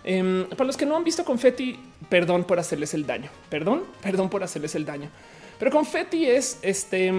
Em, 0.05 0.47
para 0.51 0.65
los 0.65 0.77
que 0.77 0.87
no 0.87 0.97
han 0.97 1.05
visto 1.05 1.25
confeti, 1.25 1.79
perdón 2.09 2.45
por 2.45 2.59
hacerles 2.59 2.95
el 2.95 3.07
daño. 3.07 3.31
Perdón, 3.49 3.83
perdón 4.03 4.29
por 4.29 4.43
hacerles 4.43 4.75
el 4.75 4.85
daño. 4.85 5.11
Pero 5.59 5.71
confeti 5.71 6.27
es 6.27 6.59
este 6.63 7.13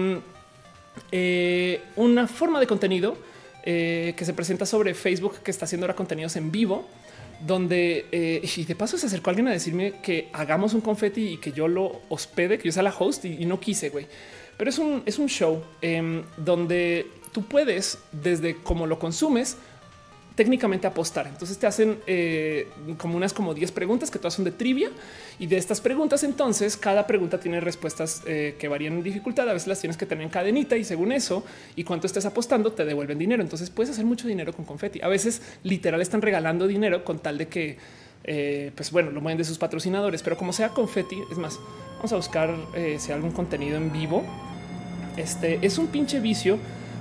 una 1.96 2.26
forma 2.26 2.58
de 2.58 2.66
contenido 2.66 3.18
que 3.62 4.14
se 4.16 4.32
presenta 4.32 4.64
sobre 4.64 4.94
Facebook 4.94 5.40
que 5.42 5.50
está 5.50 5.66
haciendo 5.66 5.84
ahora 5.84 5.94
contenidos 5.94 6.36
en 6.36 6.50
vivo 6.50 6.86
donde 7.40 8.06
eh, 8.12 8.48
y 8.56 8.64
de 8.64 8.74
paso 8.74 8.96
se 8.96 9.06
acercó 9.06 9.30
alguien 9.30 9.48
a 9.48 9.52
decirme 9.52 9.94
que 10.02 10.28
hagamos 10.32 10.74
un 10.74 10.80
confeti 10.80 11.34
y 11.34 11.36
que 11.38 11.52
yo 11.52 11.68
lo 11.68 12.00
hospede, 12.08 12.58
que 12.58 12.64
yo 12.64 12.72
sea 12.72 12.82
la 12.82 12.94
host 12.96 13.24
y, 13.24 13.44
no 13.44 13.60
quise, 13.60 13.90
güey. 13.90 14.06
Pero 14.56 14.70
es 14.70 14.78
un, 14.78 15.02
es 15.04 15.18
un 15.18 15.28
show 15.28 15.62
em, 15.82 16.22
donde 16.38 17.06
tú 17.32 17.44
puedes, 17.44 17.98
desde 18.12 18.56
cómo 18.62 18.86
lo 18.86 18.98
consumes, 18.98 19.58
técnicamente 20.36 20.86
apostar. 20.86 21.26
Entonces 21.26 21.58
te 21.58 21.66
hacen 21.66 21.98
eh, 22.06 22.68
como 22.98 23.16
unas 23.16 23.32
como 23.32 23.54
10 23.54 23.72
preguntas 23.72 24.10
que 24.10 24.18
todas 24.18 24.34
son 24.34 24.44
de 24.44 24.52
trivia 24.52 24.90
y 25.38 25.46
de 25.46 25.56
estas 25.56 25.80
preguntas 25.80 26.22
entonces 26.22 26.76
cada 26.76 27.06
pregunta 27.06 27.40
tiene 27.40 27.58
respuestas 27.58 28.22
eh, 28.26 28.54
que 28.58 28.68
varían 28.68 28.92
en 28.92 29.02
dificultad. 29.02 29.48
A 29.48 29.54
veces 29.54 29.66
las 29.66 29.80
tienes 29.80 29.96
que 29.96 30.04
tener 30.04 30.22
en 30.22 30.28
cadenita 30.28 30.76
y 30.76 30.84
según 30.84 31.10
eso 31.10 31.42
y 31.74 31.84
cuánto 31.84 32.06
estés 32.06 32.26
apostando 32.26 32.70
te 32.72 32.84
devuelven 32.84 33.18
dinero. 33.18 33.42
Entonces 33.42 33.70
puedes 33.70 33.90
hacer 33.90 34.04
mucho 34.04 34.28
dinero 34.28 34.52
con 34.52 34.66
confeti. 34.66 35.00
A 35.00 35.08
veces 35.08 35.40
literal 35.62 36.02
están 36.02 36.20
regalando 36.20 36.66
dinero 36.66 37.02
con 37.02 37.18
tal 37.18 37.38
de 37.38 37.48
que 37.48 37.78
eh, 38.24 38.72
pues 38.74 38.90
bueno, 38.90 39.10
lo 39.10 39.22
mueven 39.22 39.38
de 39.38 39.44
sus 39.44 39.56
patrocinadores, 39.56 40.22
pero 40.22 40.36
como 40.36 40.52
sea 40.52 40.68
confeti, 40.70 41.16
es 41.30 41.38
más, 41.38 41.58
vamos 41.96 42.12
a 42.12 42.16
buscar 42.16 42.54
si 42.98 43.10
hay 43.10 43.14
algún 43.14 43.30
contenido 43.30 43.78
en 43.78 43.90
vivo. 43.90 44.22
Este 45.16 45.60
es 45.62 45.78
un 45.78 45.86
pinche 45.86 46.20
vicio 46.20 46.58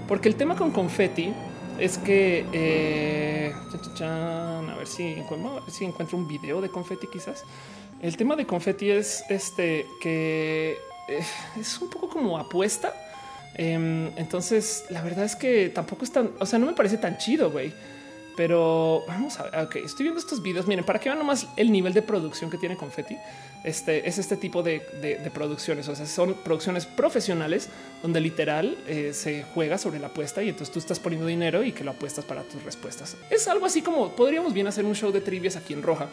porque 0.08 0.30
el 0.30 0.36
tema 0.36 0.56
con 0.56 0.72
confeti 0.72 1.34
es 1.80 1.98
que 1.98 2.46
eh, 2.54 3.54
a 4.02 4.76
ver 4.78 4.88
si, 4.88 5.04
encuentro 5.84 6.18
un 6.18 6.28
video 6.28 6.62
de 6.62 6.70
confeti 6.70 7.08
quizás. 7.08 7.44
El 8.02 8.18
tema 8.18 8.36
de 8.36 8.46
confeti 8.46 8.92
es 8.92 9.24
este 9.30 9.86
que 10.02 10.78
eh, 11.08 11.26
es 11.60 11.82
un 11.82 11.90
poco 11.90 12.10
como 12.10 12.38
apuesta. 12.38 12.94
Em, 13.56 14.12
entonces, 14.18 14.86
la 14.90 15.02
verdad 15.02 15.26
es 15.26 15.36
que 15.36 15.70
tampoco 15.70 16.04
es 16.04 16.12
tan, 16.12 16.32
o 16.40 16.46
sea, 16.46 16.60
no 16.60 16.66
me 16.66 16.74
parece 16.74 16.98
tan 16.98 17.18
chido, 17.18 17.52
güey. 17.52 17.74
Pero 18.36 19.04
vamos 19.08 19.40
a 19.40 19.44
ver, 19.44 19.66
ok, 19.66 19.76
estoy 19.78 20.04
viendo 20.04 20.20
estos 20.20 20.42
videos. 20.42 20.68
Miren, 20.68 20.84
para 20.84 21.00
que 21.00 21.10
vean 21.10 21.20
nomás 21.20 21.48
el 21.56 21.72
nivel 21.72 21.94
de 21.94 22.02
producción 22.02 22.50
que 22.50 22.58
tiene 22.58 22.76
Confetti. 22.76 23.18
Este 23.64 24.08
es 24.08 24.18
este 24.18 24.38
tipo 24.38 24.62
de, 24.62 24.82
producciones. 25.34 25.88
O 25.88 25.96
sea, 25.96 26.06
son 26.06 26.36
producciones 26.36 26.86
profesionales 26.86 27.70
donde 28.02 28.20
literal 28.20 28.78
eh, 28.88 29.12
se 29.14 29.44
juega 29.54 29.78
sobre 29.78 30.00
la 30.00 30.08
apuesta 30.08 30.44
y 30.44 30.50
entonces 30.50 30.72
tú 30.72 30.80
estás 30.80 31.00
poniendo 31.00 31.28
dinero 31.28 31.64
y 31.64 31.72
que 31.72 31.84
lo 31.84 31.92
apuestas 31.92 32.26
para 32.26 32.44
tus 32.44 32.64
respuestas. 32.64 33.18
Es 33.30 33.48
algo 33.48 33.66
así 33.66 33.82
como 33.82 34.10
podríamos 34.16 34.54
bien 34.54 34.68
hacer 34.68 34.86
un 34.86 34.96
show 34.96 35.12
de 35.12 35.22
trivias 35.22 35.56
aquí 35.56 35.74
en 35.74 35.82
Roja. 35.82 36.10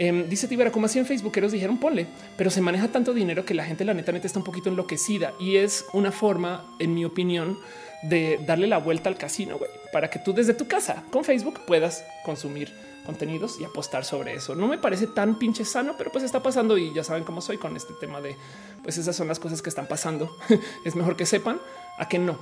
Em, 0.00 0.26
dice 0.30 0.48
Tibera, 0.48 0.72
como 0.72 0.86
así 0.86 0.98
en 0.98 1.04
Facebookeros 1.04 1.52
dijeron 1.52 1.78
ponle, 1.78 2.06
pero 2.38 2.48
se 2.48 2.62
maneja 2.62 2.88
tanto 2.88 3.12
dinero 3.12 3.44
que 3.44 3.52
la 3.52 3.66
gente, 3.66 3.84
la 3.84 3.92
neta, 3.92 4.12
neta 4.12 4.26
está 4.26 4.38
un 4.38 4.46
poquito 4.46 4.70
enloquecida 4.70 5.34
y 5.38 5.56
es 5.56 5.84
una 5.92 6.10
forma, 6.10 6.64
en 6.78 6.94
mi 6.94 7.04
opinión, 7.04 7.58
de 8.02 8.40
darle 8.46 8.66
la 8.66 8.78
vuelta 8.78 9.10
al 9.10 9.18
casino, 9.18 9.58
güey, 9.58 9.70
para 9.92 10.10
que 10.10 10.18
tú 10.18 10.32
desde 10.32 10.54
tu 10.54 10.66
casa 10.66 11.02
con 11.10 11.24
Facebook 11.24 11.60
puedas 11.66 12.04
consumir 12.24 12.72
contenidos 13.04 13.60
y 13.60 13.64
apostar 13.64 14.04
sobre 14.04 14.34
eso. 14.34 14.54
No 14.54 14.68
me 14.68 14.78
parece 14.78 15.06
tan 15.06 15.38
pinche 15.38 15.64
sano, 15.64 15.94
pero 15.96 16.12
pues 16.12 16.24
está 16.24 16.42
pasando 16.42 16.78
y 16.78 16.92
ya 16.94 17.02
saben 17.02 17.24
cómo 17.24 17.40
soy 17.40 17.56
con 17.58 17.76
este 17.76 17.94
tema 18.00 18.20
de 18.20 18.36
pues 18.82 18.98
esas 18.98 19.16
son 19.16 19.28
las 19.28 19.38
cosas 19.38 19.62
que 19.62 19.68
están 19.68 19.86
pasando. 19.86 20.36
es 20.84 20.94
mejor 20.94 21.16
que 21.16 21.26
sepan 21.26 21.60
a 21.98 22.08
que 22.08 22.18
no. 22.18 22.38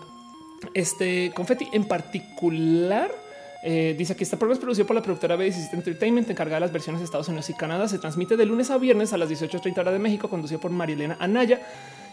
Este 0.75 1.33
confeti 1.35 1.69
en 1.73 1.85
particular 1.85 3.15
eh, 3.63 3.95
dice 3.97 4.15
que 4.15 4.25
este 4.25 4.37
programa 4.37 4.55
es 4.55 4.61
producido 4.61 4.87
por 4.87 4.97
la 4.97 5.03
productora 5.03 5.37
B17 5.37 5.73
Entertainment, 5.73 6.31
encargada 6.31 6.57
de 6.57 6.61
las 6.61 6.73
versiones 6.73 7.01
de 7.01 7.05
Estados 7.05 7.29
Unidos 7.29 7.49
y 7.51 7.55
Canadá. 7.55 7.89
Se 7.89 7.99
transmite 7.99 8.37
de 8.37 8.45
lunes 8.45 8.71
a 8.71 8.79
viernes 8.79 9.13
a 9.13 9.19
las 9.19 9.31
18.30 9.31 9.79
horas 9.79 9.93
de 9.93 9.99
México, 9.99 10.29
conducido 10.29 10.61
por 10.61 10.71
Marilena 10.71 11.17
Anaya. 11.21 11.61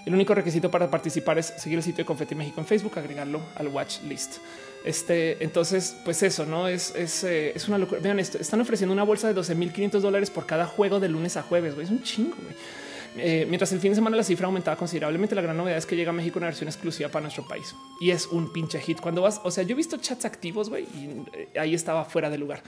El 0.06 0.14
único 0.14 0.36
requisito 0.36 0.70
para 0.70 0.90
participar 0.90 1.40
es 1.40 1.48
seguir 1.58 1.80
el 1.80 1.84
sitio 1.84 2.04
de 2.04 2.06
Confetti 2.06 2.36
México 2.36 2.62
en 2.62 2.68
Facebook, 2.68 2.98
agregarlo 2.98 3.42
al 3.56 3.68
watch 3.70 4.02
list. 4.04 4.38
Este, 4.86 5.44
entonces, 5.44 5.96
pues 6.06 6.22
eso 6.22 6.46
no 6.46 6.68
es, 6.68 6.94
es, 6.96 7.24
eh, 7.24 7.52
es 7.56 7.68
una 7.68 7.80
locura. 7.80 8.00
Vean 8.02 8.20
esto, 8.20 8.38
están 8.38 8.62
ofreciendo 8.62 8.94
una 8.94 9.04
bolsa 9.04 9.28
de 9.28 9.36
12.500 9.40 10.00
dólares 10.00 10.30
por 10.30 10.46
cada 10.46 10.68
juego 10.68 11.00
de 11.00 11.10
lunes 11.10 11.38
a 11.38 11.42
jueves. 11.42 11.76
Es 11.78 11.90
un 11.90 12.04
chingo. 12.04 12.36
Eh, 13.18 13.46
mientras 13.50 13.72
el 13.72 13.80
fin 13.80 13.92
de 13.92 13.96
semana 13.96 14.16
la 14.18 14.24
cifra 14.24 14.46
aumentaba 14.46 14.78
considerablemente, 14.78 15.34
la 15.34 15.42
gran 15.42 15.58
novedad 15.58 15.78
es 15.78 15.86
que 15.86 15.96
llega 15.96 16.12
a 16.12 16.14
México 16.14 16.38
una 16.38 16.48
versión 16.48 16.68
exclusiva 16.68 17.10
para 17.10 17.24
nuestro 17.24 17.48
país 17.48 17.74
y 18.00 18.12
es 18.12 18.28
un 18.28 18.54
pinche 18.54 18.80
hit. 18.80 19.00
Cuando 19.00 19.22
vas, 19.22 19.42
o 19.44 19.50
sea, 19.50 19.64
yo 19.64 19.72
he 19.72 19.76
visto 19.76 19.98
chats 19.98 20.26
activos 20.26 20.70
güey, 20.70 20.84
y 20.84 21.24
eh, 21.34 21.60
ahí 21.60 21.74
estaba 21.74 22.06
fuera 22.06 22.30
de 22.30 22.38
lugar. 22.38 22.62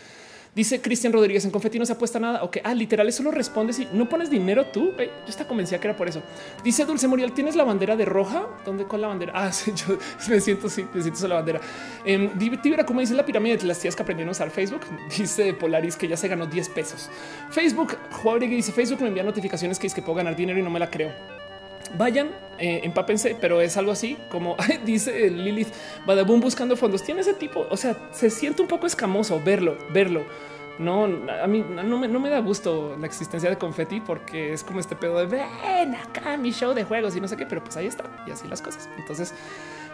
Dice 0.57 0.81
Cristian 0.81 1.13
Rodríguez 1.13 1.45
en 1.45 1.51
confeti 1.51 1.77
no 1.77 1.85
se 1.85 1.93
apuesta 1.93 2.19
nada. 2.19 2.43
Ok, 2.43 2.57
ah, 2.63 2.73
literal, 2.73 3.07
eso 3.07 3.21
lo 3.21 3.29
respondes 3.29 3.77
y 3.77 3.87
no 3.93 4.09
pones 4.09 4.31
dinero 4.31 4.65
tú. 4.65 4.91
Yo 4.97 5.05
estaba 5.27 5.47
convencida 5.47 5.79
que 5.79 5.87
era 5.87 5.95
por 5.95 6.07
eso. 6.07 6.23
Dice 6.63 6.83
Dulce 6.83 7.07
Muriel, 7.07 7.31
¿tienes 7.31 7.55
la 7.55 7.63
bandera 7.63 7.95
de 7.95 8.05
roja? 8.05 8.47
¿Dónde 8.65 8.85
cuál 8.85 9.01
la 9.01 9.07
bandera? 9.07 9.33
Ah, 9.35 9.51
sí, 9.53 9.71
yo 9.75 9.99
me 10.27 10.41
siento, 10.41 10.67
sí, 10.67 10.83
me 10.91 11.03
siento 11.03 11.27
la 11.27 11.35
bandera. 11.35 11.61
Eh, 12.03 12.31
Tibera, 12.63 12.87
como 12.87 13.01
dice 13.01 13.13
la 13.13 13.23
pirámide 13.23 13.57
de 13.57 13.65
las 13.65 13.77
tías 13.77 13.95
que 13.95 14.01
aprendieron 14.01 14.29
a 14.29 14.31
usar 14.31 14.49
Facebook? 14.49 14.81
Dice 15.15 15.53
Polaris 15.53 15.95
que 15.95 16.07
ya 16.07 16.17
se 16.17 16.27
ganó 16.27 16.47
10 16.47 16.69
pesos. 16.69 17.07
Facebook, 17.51 17.95
Juárez 18.23 18.49
dice 18.49 18.71
Facebook 18.71 19.01
me 19.01 19.09
envía 19.09 19.21
notificaciones 19.21 19.77
que 19.77 19.83
dice 19.83 19.97
que 19.97 20.01
puedo 20.01 20.15
ganar 20.15 20.35
dinero 20.35 20.57
y 20.57 20.63
no 20.63 20.71
me 20.71 20.79
la 20.79 20.89
creo 20.89 21.36
vayan, 21.95 22.29
eh, 22.59 22.81
empápense, 22.83 23.37
pero 23.39 23.61
es 23.61 23.77
algo 23.77 23.91
así 23.91 24.17
como 24.29 24.55
dice 24.85 25.29
Lilith 25.29 25.69
Badabun 26.05 26.39
buscando 26.39 26.75
fondos. 26.75 27.03
Tiene 27.03 27.21
ese 27.21 27.33
tipo, 27.33 27.67
o 27.69 27.77
sea, 27.77 28.09
se 28.11 28.29
siente 28.29 28.61
un 28.61 28.67
poco 28.67 28.87
escamoso 28.87 29.41
verlo, 29.43 29.77
verlo. 29.91 30.25
No, 30.79 31.05
a 31.05 31.47
mí 31.47 31.65
no 31.67 31.97
me, 31.97 32.07
no 32.07 32.19
me 32.19 32.29
da 32.29 32.39
gusto 32.39 32.95
la 32.99 33.07
existencia 33.07 33.49
de 33.49 33.57
confeti 33.57 33.99
porque 33.99 34.53
es 34.53 34.63
como 34.63 34.79
este 34.79 34.95
pedo 34.95 35.17
de 35.17 35.25
ven 35.25 35.95
acá 35.95 36.37
mi 36.37 36.51
show 36.51 36.75
de 36.75 36.83
juegos 36.83 37.15
y 37.15 37.21
no 37.21 37.27
sé 37.27 37.35
qué, 37.35 37.47
pero 37.47 37.63
pues 37.63 37.75
ahí 37.77 37.87
está 37.87 38.03
y 38.27 38.31
así 38.31 38.47
las 38.47 38.61
cosas. 38.61 38.87
Entonces, 38.95 39.33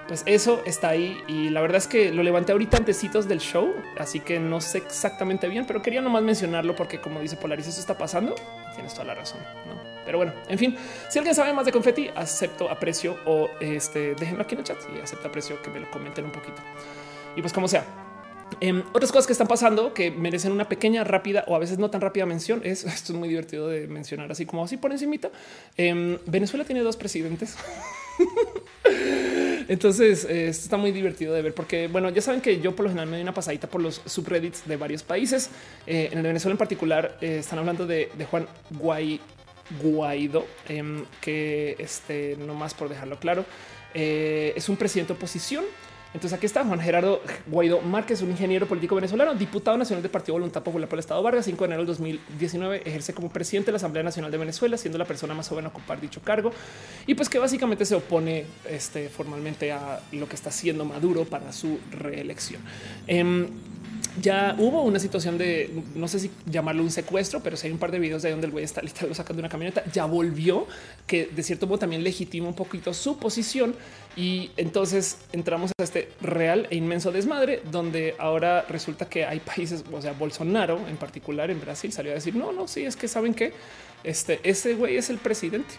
pues 0.07 0.23
eso 0.25 0.61
está 0.65 0.89
ahí 0.89 1.23
y 1.27 1.49
la 1.49 1.61
verdad 1.61 1.77
es 1.77 1.87
que 1.87 2.11
lo 2.11 2.21
levanté 2.21 2.51
ahorita 2.51 2.77
antecitos 2.77 3.29
del 3.29 3.39
show, 3.39 3.73
así 3.97 4.19
que 4.19 4.39
no 4.39 4.59
sé 4.59 4.79
exactamente 4.79 5.47
bien, 5.47 5.65
pero 5.65 5.81
quería 5.81 6.01
nomás 6.01 6.23
mencionarlo 6.23 6.75
porque 6.75 6.99
como 6.99 7.21
dice 7.21 7.37
Polaris, 7.37 7.67
eso 7.67 7.79
está 7.79 7.97
pasando. 7.97 8.35
Tienes 8.75 8.93
toda 8.93 9.05
la 9.05 9.15
razón. 9.15 9.39
¿no? 9.65 9.92
Pero 10.05 10.17
bueno, 10.17 10.33
en 10.47 10.57
fin, 10.57 10.75
si 11.09 11.19
alguien 11.19 11.35
sabe 11.35 11.53
más 11.53 11.65
de 11.65 11.71
confeti, 11.71 12.09
acepto, 12.15 12.69
aprecio 12.69 13.17
o 13.25 13.49
este, 13.59 14.15
déjenlo 14.15 14.43
aquí 14.43 14.55
en 14.55 14.59
el 14.59 14.65
chat 14.65 14.77
y 14.95 14.99
acepto, 14.99 15.27
aprecio 15.27 15.61
que 15.61 15.69
me 15.69 15.79
lo 15.79 15.89
comenten 15.91 16.25
un 16.25 16.31
poquito. 16.31 16.61
Y 17.35 17.41
pues 17.41 17.53
como 17.53 17.67
sea, 17.67 17.85
em, 18.59 18.83
otras 18.93 19.11
cosas 19.11 19.25
que 19.25 19.33
están 19.33 19.47
pasando 19.47 19.93
que 19.93 20.11
merecen 20.11 20.51
una 20.51 20.69
pequeña, 20.69 21.03
rápida 21.03 21.43
o 21.47 21.55
a 21.55 21.59
veces 21.59 21.79
no 21.79 21.89
tan 21.89 22.01
rápida 22.01 22.25
mención 22.25 22.61
es 22.63 22.83
esto 22.85 23.13
es 23.13 23.19
muy 23.19 23.29
divertido 23.29 23.67
de 23.67 23.87
mencionar 23.87 24.31
así 24.31 24.45
como 24.45 24.63
así 24.63 24.77
por 24.77 24.91
encimita. 24.91 25.31
Eh, 25.77 26.19
Venezuela 26.25 26.65
tiene 26.65 26.81
dos 26.81 26.97
presidentes. 26.97 27.55
Entonces 29.67 30.25
esto 30.25 30.63
está 30.63 30.77
muy 30.77 30.91
divertido 30.91 31.33
de 31.33 31.41
ver 31.41 31.53
porque, 31.53 31.87
bueno, 31.87 32.09
ya 32.09 32.21
saben 32.21 32.41
que 32.41 32.59
yo 32.59 32.75
por 32.75 32.83
lo 32.83 32.89
general 32.89 33.07
me 33.07 33.15
doy 33.17 33.23
una 33.23 33.33
pasadita 33.33 33.67
por 33.67 33.81
los 33.81 34.01
subreddits 34.05 34.67
de 34.67 34.77
varios 34.77 35.03
países. 35.03 35.49
Eh, 35.87 36.09
en 36.11 36.17
el 36.17 36.23
Venezuela 36.23 36.53
en 36.53 36.57
particular 36.57 37.17
eh, 37.21 37.37
están 37.39 37.59
hablando 37.59 37.87
de, 37.87 38.09
de 38.17 38.25
Juan 38.25 38.45
Guay 38.71 39.19
Guaidó, 39.81 40.45
em, 40.67 41.05
que 41.21 41.75
este, 41.79 42.37
no 42.37 42.53
más 42.53 42.73
por 42.73 42.89
dejarlo 42.89 43.19
claro, 43.19 43.45
eh, 43.93 44.53
es 44.55 44.69
un 44.69 44.77
presidente 44.77 45.13
de 45.13 45.17
oposición. 45.17 45.63
Entonces 46.13 46.37
aquí 46.37 46.45
está 46.45 46.63
Juan 46.63 46.79
Gerardo 46.79 47.21
Guaidó 47.47 47.81
Márquez, 47.81 48.21
un 48.21 48.29
ingeniero 48.29 48.67
político 48.67 48.93
venezolano, 48.93 49.33
diputado 49.33 49.77
nacional 49.77 50.03
del 50.03 50.11
Partido 50.11 50.33
Voluntad 50.33 50.61
Popular 50.61 50.87
por 50.87 50.97
el 50.97 50.99
Estado 50.99 51.23
Vargas, 51.23 51.45
5 51.45 51.63
de 51.63 51.65
enero 51.65 51.79
del 51.79 51.87
2019, 51.87 52.83
ejerce 52.85 53.15
como 53.15 53.29
presidente 53.29 53.67
de 53.67 53.71
la 53.71 53.77
Asamblea 53.77 54.03
Nacional 54.03 54.29
de 54.29 54.37
Venezuela, 54.37 54.77
siendo 54.77 54.99
la 54.99 55.05
persona 55.05 55.33
más 55.33 55.49
joven 55.49 55.65
a 55.65 55.69
ocupar 55.69 55.99
dicho 55.99 56.21
cargo 56.21 56.51
y 57.07 57.15
pues 57.15 57.29
que 57.29 57.39
básicamente 57.39 57.83
se 57.85 57.95
opone 57.95 58.45
este, 58.69 59.09
formalmente 59.09 59.71
a 59.71 60.01
lo 60.11 60.29
que 60.29 60.35
está 60.35 60.49
haciendo 60.49 60.85
Maduro 60.85 61.25
para 61.25 61.51
su 61.51 61.79
reelección. 61.89 62.61
Em, 63.07 63.47
ya 64.21 64.55
hubo 64.59 64.81
una 64.83 64.99
situación 64.99 65.37
de 65.37 65.83
no 65.95 66.07
sé 66.07 66.19
si 66.19 66.31
llamarlo 66.45 66.83
un 66.83 66.91
secuestro, 66.91 67.41
pero 67.41 67.57
si 67.57 67.67
hay 67.67 67.73
un 67.73 67.79
par 67.79 67.91
de 67.91 67.99
videos 67.99 68.21
de 68.21 68.31
donde 68.31 68.47
el 68.47 68.51
güey 68.51 68.63
está 68.63 68.81
literalmente 68.81 69.17
sacando 69.17 69.41
una 69.41 69.49
camioneta, 69.49 69.83
ya 69.91 70.05
volvió, 70.05 70.67
que 71.07 71.25
de 71.27 71.43
cierto 71.43 71.67
modo 71.67 71.79
también 71.79 72.03
legitima 72.03 72.47
un 72.47 72.53
poquito 72.53 72.93
su 72.93 73.17
posición. 73.17 73.75
Y 74.15 74.51
entonces 74.57 75.17
entramos 75.31 75.71
a 75.79 75.83
este 75.83 76.09
real 76.21 76.67
e 76.69 76.75
inmenso 76.75 77.11
desmadre 77.11 77.61
donde 77.71 78.15
ahora 78.19 78.65
resulta 78.69 79.09
que 79.09 79.25
hay 79.25 79.39
países, 79.39 79.83
o 79.91 80.01
sea, 80.01 80.13
Bolsonaro 80.13 80.87
en 80.87 80.97
particular 80.97 81.49
en 81.49 81.59
Brasil 81.59 81.91
salió 81.91 82.11
a 82.11 82.15
decir 82.15 82.35
no, 82.35 82.51
no, 82.51 82.67
sí, 82.67 82.85
es 82.85 82.95
que 82.95 83.07
saben 83.07 83.33
que 83.33 83.53
este 84.03 84.39
ese 84.43 84.75
güey 84.75 84.97
es 84.97 85.09
el 85.09 85.17
presidente. 85.17 85.73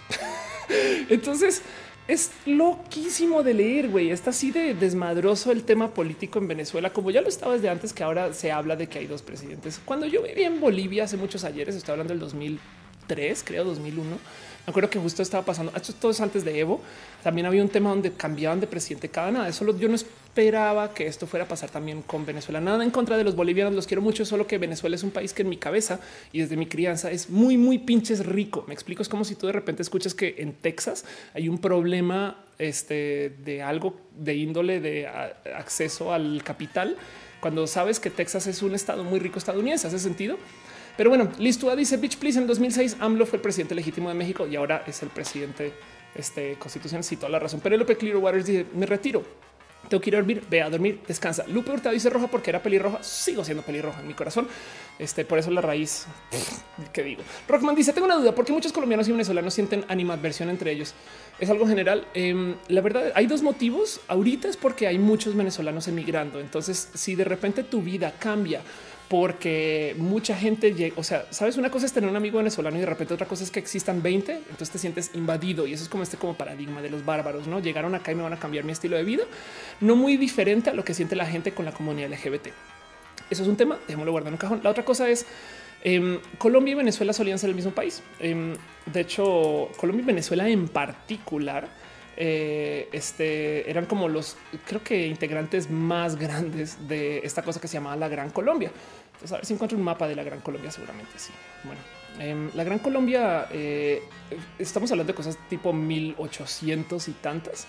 entonces 1.09 1.63
es 2.07 2.31
loquísimo 2.45 3.43
de 3.43 3.55
leer, 3.55 3.89
güey. 3.89 4.11
Está 4.11 4.31
así 4.31 4.51
de 4.51 4.75
desmadroso 4.75 5.53
el 5.53 5.65
tema 5.65 5.95
político 5.95 6.39
en 6.39 6.49
Venezuela, 6.49 6.93
como 6.93 7.11
ya 7.11 7.23
lo 7.23 7.29
estaba 7.29 7.55
desde 7.55 7.69
antes, 7.69 7.93
que 7.93 8.03
ahora 8.03 8.33
se 8.35 8.53
habla 8.53 8.77
de 8.77 8.89
que 8.89 8.99
hay 8.99 9.07
dos 9.07 9.23
presidentes. 9.23 9.81
Cuando 9.85 10.07
yo 10.07 10.23
vivía 10.23 10.47
en 10.47 10.61
Bolivia 10.61 11.05
hace 11.05 11.17
muchos 11.17 11.45
ayeres, 11.45 11.75
estoy 11.75 11.93
hablando 11.93 12.13
del 12.13 12.21
2003, 12.21 13.43
creo 13.45 13.65
2001. 13.65 14.11
Me 14.11 14.71
acuerdo 14.71 14.91
que 14.91 14.99
justo 14.99 15.23
estaba 15.23 15.45
pasando, 15.45 15.73
esto 15.75 15.93
todo 15.95 16.11
es 16.11 16.21
antes 16.21 16.45
de 16.45 16.59
Evo. 16.59 16.81
También 17.23 17.47
había 17.47 17.63
un 17.63 17.69
tema 17.69 17.91
donde 17.91 18.13
cambiaban 18.13 18.61
de 18.61 18.67
presidente 18.67 19.09
cada 19.09 19.31
nada. 19.31 19.49
Eso 19.49 19.65
yo 19.77 19.89
no 19.89 19.95
esperaba 20.35 20.93
que 20.93 21.07
esto 21.07 21.29
fuera 21.29 21.45
a 21.45 21.49
pasar 21.49 21.71
también 21.71 22.03
con 22.03 22.27
Venezuela. 22.27 22.61
Nada 22.61 22.83
en 22.83 22.91
contra 22.91 23.17
de 23.17 23.23
los 23.23 23.37
bolivianos, 23.37 23.73
los 23.73 23.87
quiero 23.87 24.03
mucho, 24.03 24.25
solo 24.25 24.49
que 24.49 24.59
Venezuela 24.59 24.97
es 24.97 25.05
un 25.05 25.13
país 25.13 25.33
que 25.33 25.43
en 25.43 25.49
mi 25.49 25.59
cabeza 25.59 26.01
y 26.33 26.41
desde 26.41 26.57
mi 26.57 26.67
crianza 26.67 27.13
es 27.13 27.31
muy, 27.31 27.57
muy 27.57 27.79
pinches 27.79 28.27
rico. 28.27 28.65
Me 28.67 28.75
explico, 28.75 29.01
es 29.01 29.09
como 29.09 29.25
si 29.25 29.37
tú 29.37 29.47
de 29.47 29.53
repente 29.53 29.83
escuchas 29.83 30.13
que 30.13 30.35
en 30.39 30.55
Texas 30.55 31.05
hay 31.35 31.49
un 31.49 31.59
problema 31.59 32.45
este, 32.59 33.37
de 33.45 33.63
algo 33.63 33.95
de 34.19 34.35
índole 34.35 34.81
de 34.81 35.07
acceso 35.07 36.13
al 36.13 36.43
capital, 36.43 36.97
cuando 37.39 37.69
sabes 37.69 38.01
que 38.01 38.11
Texas 38.11 38.49
es 38.49 38.61
un 38.63 38.75
estado 38.75 39.05
muy 39.05 39.21
rico 39.21 39.39
estadounidense. 39.39 39.87
¿Hace 39.87 40.01
sentido? 40.01 40.37
Pero 40.97 41.11
bueno, 41.11 41.31
Listua 41.39 41.77
dice 41.77 41.97
Bitch 41.97 42.17
Please 42.19 42.41
en 42.41 42.49
2006 42.49 42.97
AMLO 42.99 43.25
fue 43.25 43.37
el 43.37 43.43
presidente 43.43 43.77
legítimo 43.77 44.09
de 44.09 44.17
México 44.17 44.49
y 44.49 44.57
ahora 44.57 44.83
es 44.85 45.01
el 45.05 45.11
presidente 45.11 45.73
este, 46.17 46.57
constitucional. 46.57 47.05
Sí, 47.05 47.17
toda 47.17 47.29
la 47.29 47.39
razón. 47.39 47.61
Pero 47.61 47.75
Penelope 47.75 47.97
Clearwater 47.97 48.43
dice 48.43 48.67
me 48.75 48.85
retiro. 48.85 49.23
Tengo 49.89 50.01
que 50.01 50.11
ir 50.11 50.17
a 50.17 50.19
dormir, 50.19 50.43
ve 50.49 50.63
a 50.63 50.71
dormir, 50.71 51.01
descansa. 51.07 51.45
Lupe 51.49 51.71
Hurtado 51.71 51.93
dice 51.93 52.11
roja 52.11 52.29
porque 52.29 52.51
era 52.51 52.63
pelirroja. 52.63 53.03
Sigo 53.03 53.45
siendo 53.45 53.63
pelirroja 53.63 54.01
en 54.01 54.09
mi 54.09 54.15
corazón. 54.15 54.49
Este, 54.99 55.25
por 55.25 55.39
eso 55.39 55.51
la 55.51 55.61
raíz 55.61 56.07
que 56.93 57.03
digo. 57.03 57.23
Rockman 57.49 57.75
dice: 57.75 57.93
Tengo 57.93 58.07
una 58.07 58.17
duda, 58.17 58.35
porque 58.35 58.53
muchos 58.53 58.73
colombianos 58.73 59.09
y 59.09 59.13
venezolanos 59.13 59.55
sienten 59.55 59.85
animadversión 59.89 60.49
entre 60.51 60.73
ellos. 60.73 60.95
Es 61.39 61.51
algo 61.51 61.67
general. 61.67 62.07
Em, 62.15 62.55
la 62.69 62.81
verdad, 62.81 63.13
hay 63.15 63.27
dos 63.27 63.43
motivos. 63.43 64.01
Ahorita 64.09 64.49
es 64.49 64.57
porque 64.57 64.87
hay 64.87 64.99
muchos 64.99 65.37
venezolanos 65.37 65.89
emigrando. 65.89 66.41
Entonces, 66.41 66.91
si 66.95 67.15
de 67.15 67.25
repente 67.25 67.65
tu 67.65 67.83
vida 67.83 68.15
cambia 68.19 68.63
porque 69.09 69.95
mucha 69.99 70.35
gente 70.37 70.73
llega, 70.73 70.95
o 70.99 71.05
sea, 71.05 71.27
sabes, 71.31 71.57
una 71.57 71.71
cosa 71.71 71.87
es 71.87 71.93
tener 71.93 72.09
un 72.09 72.17
amigo 72.17 72.39
venezolano 72.39 72.77
y 72.77 72.81
de 72.81 72.87
repente 72.87 73.13
otra 73.13 73.27
cosa 73.27 73.45
es 73.45 73.51
que 73.51 73.61
existan 73.61 74.03
20, 74.03 74.33
entonces 74.33 74.71
te 74.71 74.79
sientes 74.79 75.11
invadido 75.15 75.67
y 75.67 75.75
eso 75.75 75.83
es 75.83 75.89
como 75.89 76.03
este 76.03 76.17
como 76.17 76.35
paradigma 76.35 76.81
de 76.81 76.91
los 76.91 77.05
bárbaros, 77.05 77.47
¿no? 77.47 77.61
Llegaron 77.61 77.95
acá 77.95 78.13
y 78.13 78.15
me 78.15 78.23
van 78.23 78.33
a 78.33 78.39
cambiar 78.39 78.65
mi 78.65 78.73
estilo 78.73 78.97
de 78.97 79.05
vida, 79.05 79.25
no 79.81 79.95
muy 79.95 80.17
diferente 80.17 80.71
a 80.71 80.75
lo 80.75 80.85
que 80.85 80.95
siente 80.95 81.17
la 81.17 81.27
gente 81.27 81.53
con 81.53 81.65
la 81.65 81.73
comunidad 81.73 82.11
LGBT. 82.11 82.49
Eso 83.29 83.43
es 83.43 83.49
un 83.49 83.57
tema, 83.57 83.79
déjamelo 83.87 84.13
guardar 84.13 84.29
en 84.29 84.35
un 84.35 84.39
cajón. 84.39 84.61
La 84.63 84.71
otra 84.71 84.85
cosa 84.85 85.09
es, 85.09 85.27
em, 85.83 86.19
Colombia 86.39 86.73
y 86.73 86.75
Venezuela 86.75 87.13
solían 87.13 87.39
ser 87.39 87.51
el 87.51 87.57
mismo 87.57 87.73
país. 87.73 88.03
Em, 88.21 88.57
de 88.87 89.01
hecho, 89.01 89.71
Colombia 89.77 90.03
y 90.03 90.07
Venezuela 90.07 90.49
en 90.49 90.69
particular 90.69 91.69
eh, 92.17 92.89
este, 92.93 93.69
eran 93.69 93.87
como 93.87 94.09
los, 94.09 94.37
creo 94.67 94.83
que 94.83 95.07
integrantes 95.07 95.71
más 95.71 96.17
grandes 96.17 96.89
de 96.89 97.19
esta 97.19 97.43
cosa 97.43 97.61
que 97.61 97.69
se 97.69 97.75
llamaba 97.75 97.97
la 97.97 98.09
Gran 98.09 98.31
Colombia. 98.31 98.71
A 99.31 99.37
ver 99.37 99.47
si 99.47 99.55
encuentro 99.55 99.79
un 99.79 99.85
mapa 99.85 100.07
de 100.07 100.15
la 100.15 100.23
Gran 100.23 100.41
Colombia, 100.41 100.71
seguramente 100.71 101.13
sí. 101.19 101.33
Bueno, 101.65 101.81
em, 102.19 102.51
la 102.55 102.65
Gran 102.65 102.79
Colombia, 102.79 103.49
eh, 103.51 104.03
estamos 104.59 104.91
hablando 104.91 105.13
de 105.13 105.17
cosas 105.17 105.39
tipo 105.49 105.73
1800 105.73 107.09
y 107.09 107.13
tantas. 107.13 107.67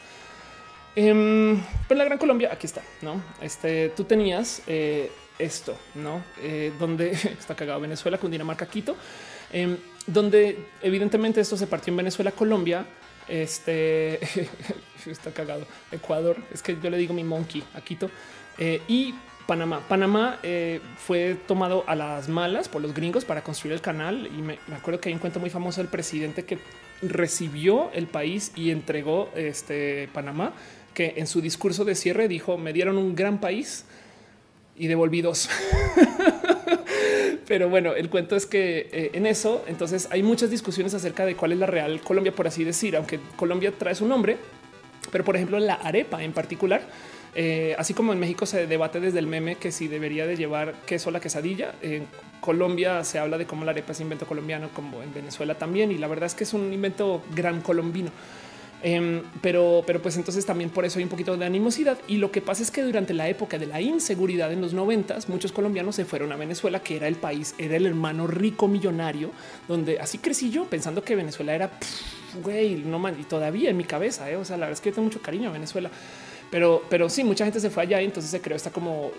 Eh, 0.95 1.57
pero 1.87 1.97
la 1.97 2.05
Gran 2.05 2.17
Colombia, 2.17 2.49
aquí 2.51 2.67
está, 2.67 2.81
¿no? 3.01 3.21
Este, 3.41 3.89
tú 3.89 4.03
tenías 4.03 4.61
eh, 4.67 5.11
esto, 5.39 5.77
¿no? 5.95 6.23
Donde 6.77 7.11
está 7.39 7.55
cagado 7.55 7.79
Venezuela, 7.79 8.17
Cundinamarca, 8.17 8.65
Quito, 8.65 8.95
em, 9.51 9.77
donde 10.07 10.67
evidentemente 10.81 11.41
esto 11.41 11.57
se 11.57 11.67
partió 11.67 11.91
en 11.91 11.97
Venezuela, 11.97 12.31
Colombia, 12.31 12.85
este 13.27 14.19
está 15.05 15.31
cagado. 15.31 15.65
Ecuador, 15.91 16.37
es 16.53 16.61
que 16.61 16.77
yo 16.81 16.89
le 16.89 16.97
digo 16.97 17.13
mi 17.13 17.23
monkey 17.23 17.63
a 17.73 17.81
Quito 17.81 18.09
eh, 18.57 18.81
y 18.87 19.13
Panamá. 19.45 19.81
Panamá 19.87 20.39
eh, 20.43 20.81
fue 20.97 21.35
tomado 21.47 21.83
a 21.87 21.95
las 21.95 22.27
malas 22.29 22.67
por 22.67 22.81
los 22.81 22.93
gringos 22.93 23.25
para 23.25 23.43
construir 23.43 23.73
el 23.73 23.81
canal. 23.81 24.27
Y 24.27 24.41
me, 24.41 24.59
acuerdo 24.75 24.99
que 24.99 25.09
hay 25.09 25.13
un 25.13 25.19
cuento 25.19 25.39
muy 25.39 25.49
famoso 25.49 25.81
del 25.81 25.89
presidente 25.89 26.45
que 26.45 26.57
recibió 27.01 27.91
el 27.93 28.07
país 28.07 28.51
y 28.55 28.71
entregó 28.71 29.29
este 29.35 30.09
Panamá, 30.13 30.53
que 30.93 31.15
en 31.17 31.27
su 31.27 31.41
discurso 31.41 31.85
de 31.85 31.95
cierre 31.95 32.27
dijo: 32.27 32.57
Me 32.57 32.73
dieron 32.73 32.97
un 32.97 33.15
gran 33.15 33.39
país 33.39 33.85
y 34.75 34.87
devolví 34.87 35.21
dos. 35.21 35.49
Pero 37.47 37.69
bueno, 37.69 37.93
el 37.93 38.09
cuento 38.09 38.35
es 38.35 38.45
que 38.45 38.89
eh, 38.91 39.11
en 39.13 39.25
eso, 39.27 39.63
entonces 39.67 40.07
hay 40.11 40.23
muchas 40.23 40.49
discusiones 40.49 40.93
acerca 40.93 41.25
de 41.25 41.35
cuál 41.35 41.51
es 41.51 41.59
la 41.59 41.67
real 41.67 42.01
Colombia, 42.01 42.33
por 42.33 42.47
así 42.47 42.63
decir, 42.63 42.95
aunque 42.95 43.19
Colombia 43.35 43.71
trae 43.77 43.93
su 43.93 44.07
nombre, 44.07 44.37
pero 45.11 45.23
por 45.23 45.35
ejemplo 45.35 45.59
la 45.59 45.75
arepa 45.75 46.23
en 46.23 46.33
particular, 46.33 46.81
eh, 47.35 47.75
así 47.77 47.93
como 47.93 48.13
en 48.13 48.19
México 48.19 48.45
se 48.45 48.65
debate 48.65 48.99
desde 48.99 49.19
el 49.19 49.27
meme 49.27 49.57
que 49.57 49.71
si 49.71 49.87
debería 49.87 50.25
de 50.25 50.37
llevar 50.37 50.73
queso 50.85 51.09
a 51.09 51.11
la 51.11 51.19
quesadilla, 51.19 51.75
en 51.81 52.07
Colombia 52.39 53.03
se 53.03 53.19
habla 53.19 53.37
de 53.37 53.45
cómo 53.45 53.65
la 53.65 53.71
arepa 53.71 53.91
es 53.91 53.99
invento 53.99 54.25
colombiano, 54.25 54.69
como 54.73 55.03
en 55.03 55.13
Venezuela 55.13 55.55
también, 55.55 55.91
y 55.91 55.97
la 55.97 56.07
verdad 56.07 56.27
es 56.27 56.33
que 56.33 56.45
es 56.45 56.53
un 56.53 56.73
invento 56.73 57.21
gran 57.35 57.61
colombino. 57.61 58.09
Em, 58.83 59.23
pero, 59.41 59.83
pero 59.87 60.01
pues 60.01 60.15
entonces 60.15 60.45
también 60.45 60.69
por 60.69 60.85
eso 60.85 60.99
hay 60.99 61.03
un 61.03 61.09
poquito 61.09 61.35
de 61.37 61.45
animosidad. 61.45 61.97
Y 62.07 62.17
lo 62.17 62.31
que 62.31 62.41
pasa 62.41 62.61
es 62.61 62.71
que 62.71 62.83
durante 62.83 63.13
la 63.13 63.27
época 63.27 63.57
de 63.57 63.65
la 63.65 63.81
inseguridad 63.81 64.51
en 64.51 64.61
los 64.61 64.73
noventas, 64.73 65.27
muchos 65.29 65.51
colombianos 65.51 65.95
se 65.95 66.05
fueron 66.05 66.31
a 66.31 66.35
Venezuela, 66.35 66.81
que 66.81 66.95
era 66.95 67.07
el 67.07 67.15
país, 67.15 67.55
era 67.57 67.77
el 67.77 67.85
hermano 67.85 68.27
rico 68.27 68.67
millonario, 68.67 69.31
donde 69.67 69.99
así 69.99 70.19
crecí 70.19 70.51
yo 70.51 70.65
pensando 70.65 71.03
que 71.03 71.15
Venezuela 71.15 71.55
era 71.55 71.71
güey, 72.43 72.75
no 72.75 72.99
man, 72.99 73.15
y 73.19 73.23
todavía 73.23 73.69
en 73.69 73.77
mi 73.77 73.85
cabeza. 73.85 74.29
¿eh? 74.29 74.35
O 74.35 74.45
sea, 74.45 74.57
la 74.57 74.65
verdad 74.65 74.73
es 74.73 74.81
que 74.81 74.89
yo 74.89 74.95
tengo 74.95 75.07
mucho 75.07 75.21
cariño 75.21 75.49
a 75.49 75.53
Venezuela, 75.53 75.89
pero, 76.51 76.83
pero 76.89 77.09
sí, 77.09 77.23
mucha 77.23 77.45
gente 77.45 77.59
se 77.59 77.69
fue 77.69 77.83
allá 77.83 78.01
y 78.01 78.05
entonces 78.05 78.31
se 78.31 78.41
creó 78.41 78.55
esta 78.55 78.71
como 78.71 79.11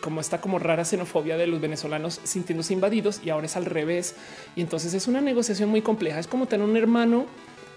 como 0.00 0.22
esta 0.22 0.40
como 0.40 0.58
rara 0.58 0.84
xenofobia 0.84 1.36
de 1.36 1.46
los 1.46 1.60
venezolanos 1.60 2.20
sintiéndose 2.24 2.72
invadidos 2.72 3.20
y 3.22 3.28
ahora 3.28 3.44
es 3.44 3.56
al 3.56 3.66
revés. 3.66 4.14
Y 4.56 4.62
entonces 4.62 4.94
es 4.94 5.06
una 5.08 5.20
negociación 5.20 5.68
muy 5.68 5.82
compleja. 5.82 6.18
Es 6.18 6.26
como 6.26 6.46
tener 6.46 6.66
un 6.66 6.74
hermano 6.74 7.26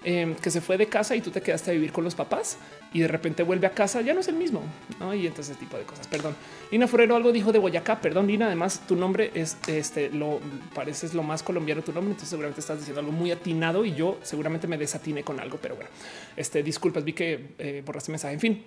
Em, 0.06 0.34
que 0.34 0.50
se 0.50 0.60
fue 0.60 0.76
de 0.76 0.86
casa 0.86 1.16
y 1.16 1.22
tú 1.22 1.30
te 1.30 1.40
quedaste 1.40 1.70
a 1.70 1.72
vivir 1.72 1.90
con 1.90 2.04
los 2.04 2.14
papás 2.14 2.58
y 2.92 3.00
de 3.00 3.08
repente 3.08 3.42
vuelve 3.42 3.66
a 3.66 3.70
casa, 3.70 4.02
ya 4.02 4.12
no 4.12 4.20
es 4.20 4.28
el 4.28 4.34
mismo. 4.34 4.62
¿no? 5.00 5.14
Y 5.14 5.26
entonces 5.26 5.52
ese 5.52 5.60
tipo 5.60 5.78
de 5.78 5.84
cosas. 5.84 6.06
Perdón. 6.08 6.36
Lina 6.70 6.86
Forero 6.86 7.16
algo 7.16 7.32
dijo 7.32 7.52
de 7.52 7.58
Boyacá. 7.58 8.00
Perdón, 8.02 8.26
Lina. 8.26 8.46
Además, 8.46 8.82
tu 8.86 8.96
nombre 8.96 9.30
es 9.34 9.56
este 9.66 10.10
lo 10.10 10.40
pareces 10.74 11.14
lo 11.14 11.22
más 11.22 11.42
colombiano 11.42 11.80
tu 11.80 11.92
nombre. 11.92 12.10
Entonces, 12.10 12.28
seguramente 12.28 12.60
estás 12.60 12.78
diciendo 12.78 13.00
algo 13.00 13.12
muy 13.12 13.30
atinado 13.30 13.86
y 13.86 13.94
yo 13.94 14.18
seguramente 14.22 14.66
me 14.66 14.76
desatiné 14.76 15.24
con 15.24 15.40
algo. 15.40 15.58
Pero 15.60 15.76
bueno, 15.76 15.88
este 16.36 16.62
disculpas, 16.62 17.02
vi 17.02 17.14
que 17.14 17.54
eh, 17.58 17.82
borraste 17.84 18.12
mensaje. 18.12 18.34
En 18.34 18.40
fin, 18.40 18.62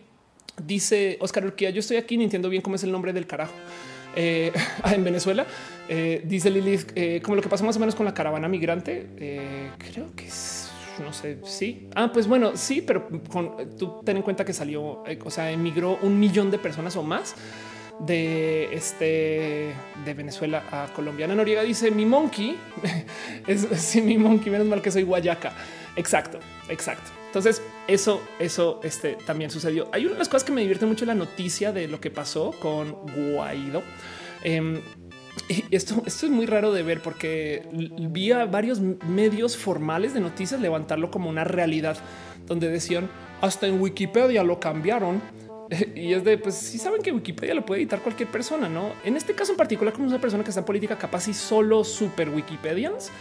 dice 0.63 1.17
Oscar 1.21 1.45
Urquía. 1.45 1.69
Yo 1.69 1.81
estoy 1.81 1.97
aquí, 1.97 2.17
ni 2.17 2.23
entiendo 2.23 2.49
bien 2.49 2.63
cómo 2.63 2.77
es 2.77 2.83
el 2.83 2.91
nombre 2.91 3.13
del 3.13 3.27
carajo. 3.27 3.53
Eh, 4.15 4.51
en 4.91 5.03
Venezuela. 5.03 5.45
Eh, 5.87 6.23
dice 6.25 6.49
Lilith, 6.49 6.91
eh, 6.95 7.21
como 7.23 7.35
lo 7.35 7.41
que 7.41 7.49
pasó 7.49 7.63
más 7.63 7.77
o 7.77 7.79
menos 7.79 7.95
con 7.95 8.05
la 8.05 8.13
caravana 8.13 8.47
migrante. 8.47 9.07
Eh, 9.17 9.69
creo 9.77 10.15
que 10.15 10.25
no 10.99 11.13
sé, 11.13 11.39
sí. 11.43 11.89
Ah, 11.95 12.11
pues 12.11 12.27
bueno, 12.27 12.55
sí, 12.55 12.81
pero 12.81 13.07
con, 13.29 13.77
tú 13.77 14.01
ten 14.03 14.17
en 14.17 14.23
cuenta 14.23 14.43
que 14.45 14.53
salió, 14.53 15.03
eh, 15.05 15.19
o 15.23 15.31
sea, 15.31 15.51
emigró 15.51 15.97
un 16.01 16.19
millón 16.19 16.51
de 16.51 16.57
personas 16.57 16.95
o 16.95 17.03
más 17.03 17.35
de 17.99 18.69
este 18.73 19.73
de 20.05 20.13
Venezuela 20.13 20.63
a 20.71 20.93
Colombia. 20.93 21.25
Ana 21.25 21.35
Noriega 21.35 21.63
dice 21.63 21.89
mi 21.89 22.05
monkey 22.05 22.55
es 23.47 23.67
sí, 23.77 24.01
mi 24.01 24.17
monkey, 24.17 24.51
menos 24.51 24.67
mal 24.67 24.81
que 24.81 24.91
soy 24.91 25.03
guayaca. 25.03 25.53
Exacto, 25.95 26.39
exacto. 26.69 27.09
Entonces, 27.25 27.61
eso, 27.87 28.21
eso 28.39 28.79
este, 28.83 29.17
también 29.25 29.49
sucedió. 29.49 29.89
Hay 29.91 30.05
una 30.05 30.13
de 30.13 30.19
las 30.19 30.29
cosas 30.29 30.43
que 30.43 30.51
me 30.51 30.61
divierte 30.61 30.85
mucho 30.85 31.05
la 31.05 31.15
noticia 31.15 31.71
de 31.71 31.87
lo 31.87 31.99
que 31.99 32.11
pasó 32.11 32.51
con 32.59 32.91
Guaido. 33.15 33.81
Eh, 34.43 34.81
y 34.96 34.96
esto, 35.71 36.03
esto 36.05 36.25
es 36.25 36.31
muy 36.31 36.45
raro 36.45 36.71
de 36.71 36.83
ver 36.83 37.01
porque 37.01 37.63
vi 37.71 38.31
a 38.31 38.45
varios 38.45 38.79
medios 38.79 39.57
formales 39.57 40.13
de 40.13 40.19
noticias 40.19 40.59
levantarlo 40.61 41.11
como 41.11 41.29
una 41.29 41.43
realidad 41.43 41.97
donde 42.45 42.69
decían 42.69 43.09
hasta 43.41 43.67
en 43.67 43.81
Wikipedia 43.81 44.43
lo 44.43 44.59
cambiaron. 44.59 45.21
Y 45.95 46.13
es 46.13 46.23
de 46.23 46.37
pues 46.37 46.55
si 46.55 46.77
saben 46.77 47.01
que 47.01 47.11
Wikipedia 47.11 47.53
lo 47.53 47.65
puede 47.65 47.81
editar 47.81 47.99
cualquier 47.99 48.29
persona, 48.29 48.69
no? 48.69 48.93
En 49.03 49.17
este 49.17 49.33
caso 49.33 49.51
en 49.51 49.57
particular, 49.57 49.93
como 49.93 50.07
una 50.07 50.21
persona 50.21 50.41
que 50.41 50.49
está 50.49 50.61
en 50.61 50.65
política, 50.65 50.97
capaz 50.97 51.27
y 51.27 51.33
solo 51.33 51.83
super 51.83 52.29
Wikipedians 52.29 53.11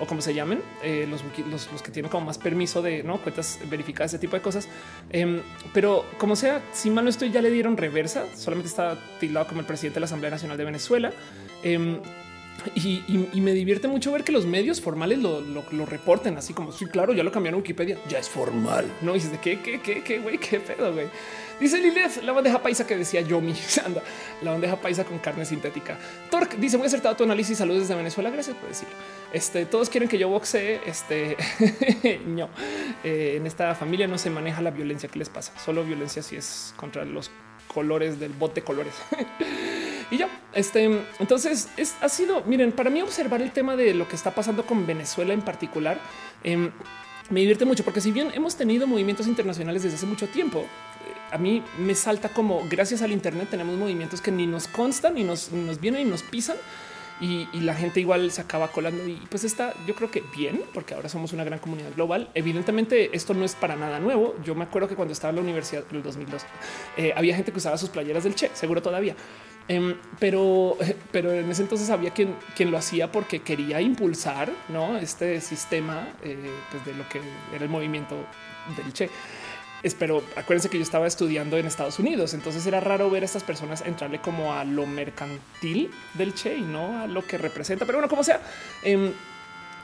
o 0.00 0.06
como 0.06 0.20
se 0.20 0.34
llamen 0.34 0.60
eh, 0.82 1.06
los, 1.08 1.22
los, 1.46 1.82
que 1.82 1.90
tienen 1.90 2.10
como 2.10 2.26
más 2.26 2.36
permiso 2.36 2.82
de 2.82 3.02
no 3.02 3.18
cuentas 3.18 3.60
verificadas, 3.70 4.12
ese 4.12 4.18
tipo 4.18 4.36
de 4.36 4.42
cosas. 4.42 4.68
Em, 5.10 5.40
pero 5.72 6.04
como 6.18 6.36
sea, 6.36 6.62
si 6.72 6.90
mal 6.90 7.04
no 7.04 7.10
estoy, 7.10 7.30
ya 7.30 7.40
le 7.40 7.50
dieron 7.50 7.76
reversa. 7.76 8.24
Solamente 8.36 8.68
está 8.68 8.98
tildado 9.20 9.46
como 9.46 9.60
el 9.60 9.66
presidente 9.66 9.94
de 9.94 10.00
la 10.00 10.06
Asamblea 10.06 10.30
Nacional 10.30 10.58
de 10.58 10.64
Venezuela. 10.64 11.12
Em, 11.64 11.98
y, 12.74 13.40
me 13.40 13.52
divierte 13.52 13.88
mucho 13.88 14.12
ver 14.12 14.24
que 14.24 14.32
los 14.32 14.46
medios 14.46 14.80
formales 14.80 15.18
lo, 15.18 15.86
reporten 15.86 16.36
así 16.38 16.54
como 16.54 16.72
sí, 16.72 16.86
claro, 16.86 17.12
ya 17.12 17.22
lo 17.22 17.32
cambiaron 17.32 17.60
Wikipedia, 17.60 17.98
ya 18.08 18.18
es 18.18 18.28
formal. 18.28 18.90
No 19.02 19.14
dices 19.14 19.32
de 19.32 19.38
qué, 19.38 19.60
qué, 19.60 19.80
qué, 19.80 20.02
qué, 20.02 20.18
güey, 20.18 20.38
qué 20.38 20.60
pedo, 20.60 20.92
güey. 20.92 21.06
Dice 21.60 21.78
Lilith, 21.78 22.22
la 22.22 22.32
bandeja 22.32 22.62
paisa 22.62 22.86
que 22.86 22.96
decía 22.96 23.20
Yomi, 23.20 23.54
anda, 23.84 24.02
la 24.42 24.52
bandeja 24.52 24.80
paisa 24.80 25.04
con 25.04 25.18
carne 25.18 25.44
sintética. 25.44 25.98
Torque 26.30 26.56
dice 26.56 26.76
muy 26.78 26.86
acertado 26.86 27.16
tu 27.16 27.24
análisis. 27.24 27.58
Saludos 27.58 27.82
desde 27.82 27.94
Venezuela. 27.94 28.30
Gracias 28.30 28.56
por 28.56 28.68
decirlo. 28.68 28.94
Este 29.32 29.66
todos 29.66 29.88
quieren 29.88 30.08
que 30.08 30.18
yo 30.18 30.28
boxee. 30.28 30.80
Este 30.86 31.36
no, 32.26 32.48
eh, 33.04 33.34
en 33.36 33.46
esta 33.46 33.74
familia 33.74 34.06
no 34.06 34.18
se 34.18 34.30
maneja 34.30 34.62
la 34.62 34.70
violencia. 34.70 35.08
¿Qué 35.08 35.18
les 35.18 35.28
pasa? 35.28 35.52
Solo 35.58 35.84
violencia 35.84 36.22
si 36.22 36.36
es 36.36 36.74
contra 36.76 37.04
los 37.04 37.30
colores 37.68 38.18
del 38.18 38.32
bote 38.32 38.62
colores. 38.62 38.94
y 40.10 40.18
ya, 40.18 40.28
este, 40.52 41.02
entonces 41.18 41.68
es, 41.76 41.94
ha 42.00 42.08
sido, 42.08 42.42
miren, 42.42 42.72
para 42.72 42.90
mí 42.90 43.02
observar 43.02 43.42
el 43.42 43.50
tema 43.52 43.76
de 43.76 43.94
lo 43.94 44.08
que 44.08 44.16
está 44.16 44.34
pasando 44.34 44.64
con 44.66 44.86
Venezuela 44.86 45.34
en 45.34 45.42
particular, 45.42 45.98
em, 46.42 46.70
me 47.30 47.40
divierte 47.40 47.64
mucho 47.64 47.84
porque 47.84 48.00
si 48.00 48.12
bien 48.12 48.30
hemos 48.34 48.56
tenido 48.56 48.86
movimientos 48.86 49.26
internacionales 49.26 49.82
desde 49.82 49.96
hace 49.96 50.06
mucho 50.06 50.28
tiempo, 50.28 50.60
eh, 50.60 50.64
a 51.30 51.38
mí 51.38 51.62
me 51.78 51.94
salta 51.94 52.28
como 52.28 52.62
gracias 52.68 53.02
al 53.02 53.12
Internet 53.12 53.48
tenemos 53.50 53.76
movimientos 53.76 54.20
que 54.20 54.30
ni 54.30 54.46
nos 54.46 54.68
constan, 54.68 55.14
ni 55.14 55.24
nos, 55.24 55.50
nos 55.52 55.80
vienen 55.80 56.06
y 56.06 56.10
nos 56.10 56.22
pisan. 56.22 56.56
Y, 57.20 57.46
la 57.60 57.74
gente 57.74 58.00
igual 58.00 58.30
se 58.32 58.40
acaba 58.40 58.68
colando 58.68 59.06
y 59.06 59.14
pues 59.30 59.44
está 59.44 59.72
yo 59.86 59.94
creo 59.94 60.10
que 60.10 60.22
bien 60.36 60.62
porque 60.74 60.94
ahora 60.94 61.08
somos 61.08 61.32
una 61.32 61.44
gran 61.44 61.60
comunidad 61.60 61.94
global 61.94 62.28
evidentemente 62.34 63.16
esto 63.16 63.32
no 63.34 63.44
es 63.44 63.54
para 63.54 63.76
nada 63.76 64.00
nuevo 64.00 64.34
yo 64.44 64.56
me 64.56 64.64
acuerdo 64.64 64.88
que 64.88 64.96
cuando 64.96 65.12
estaba 65.12 65.30
en 65.30 65.36
la 65.36 65.42
universidad 65.42 65.84
en 65.88 65.96
el 65.96 66.02
2002 66.02 66.42
eh, 66.96 67.14
había 67.16 67.36
gente 67.36 67.52
que 67.52 67.58
usaba 67.58 67.78
sus 67.78 67.88
playeras 67.88 68.24
del 68.24 68.34
Che 68.34 68.50
seguro 68.52 68.82
todavía 68.82 69.14
Em, 69.66 69.96
pero, 70.18 70.76
pero 71.12 71.32
en 71.32 71.50
ese 71.50 71.62
entonces 71.62 71.90
había 71.90 72.10
quien, 72.10 72.36
quien 72.56 72.70
lo 72.70 72.78
hacía 72.78 73.10
porque 73.10 73.40
quería 73.40 73.80
impulsar 73.80 74.50
¿no? 74.68 74.98
este 74.98 75.40
sistema 75.40 76.08
eh, 76.22 76.50
pues 76.70 76.84
de 76.84 76.94
lo 76.94 77.08
que 77.08 77.20
era 77.54 77.64
el 77.64 77.70
movimiento 77.70 78.16
del 78.76 78.92
Che. 78.92 79.10
Espero, 79.82 80.22
acuérdense 80.34 80.70
que 80.70 80.78
yo 80.78 80.82
estaba 80.82 81.06
estudiando 81.06 81.58
en 81.58 81.66
Estados 81.66 81.98
Unidos, 81.98 82.32
entonces 82.32 82.66
era 82.66 82.80
raro 82.80 83.10
ver 83.10 83.22
a 83.22 83.26
estas 83.26 83.44
personas 83.44 83.82
entrarle 83.84 84.18
como 84.18 84.54
a 84.54 84.64
lo 84.64 84.86
mercantil 84.86 85.90
del 86.14 86.32
Che 86.32 86.56
y 86.56 86.62
no 86.62 87.02
a 87.02 87.06
lo 87.06 87.26
que 87.26 87.36
representa. 87.36 87.84
Pero 87.84 87.98
bueno, 87.98 88.08
como 88.08 88.24
sea, 88.24 88.40
em, 88.82 89.12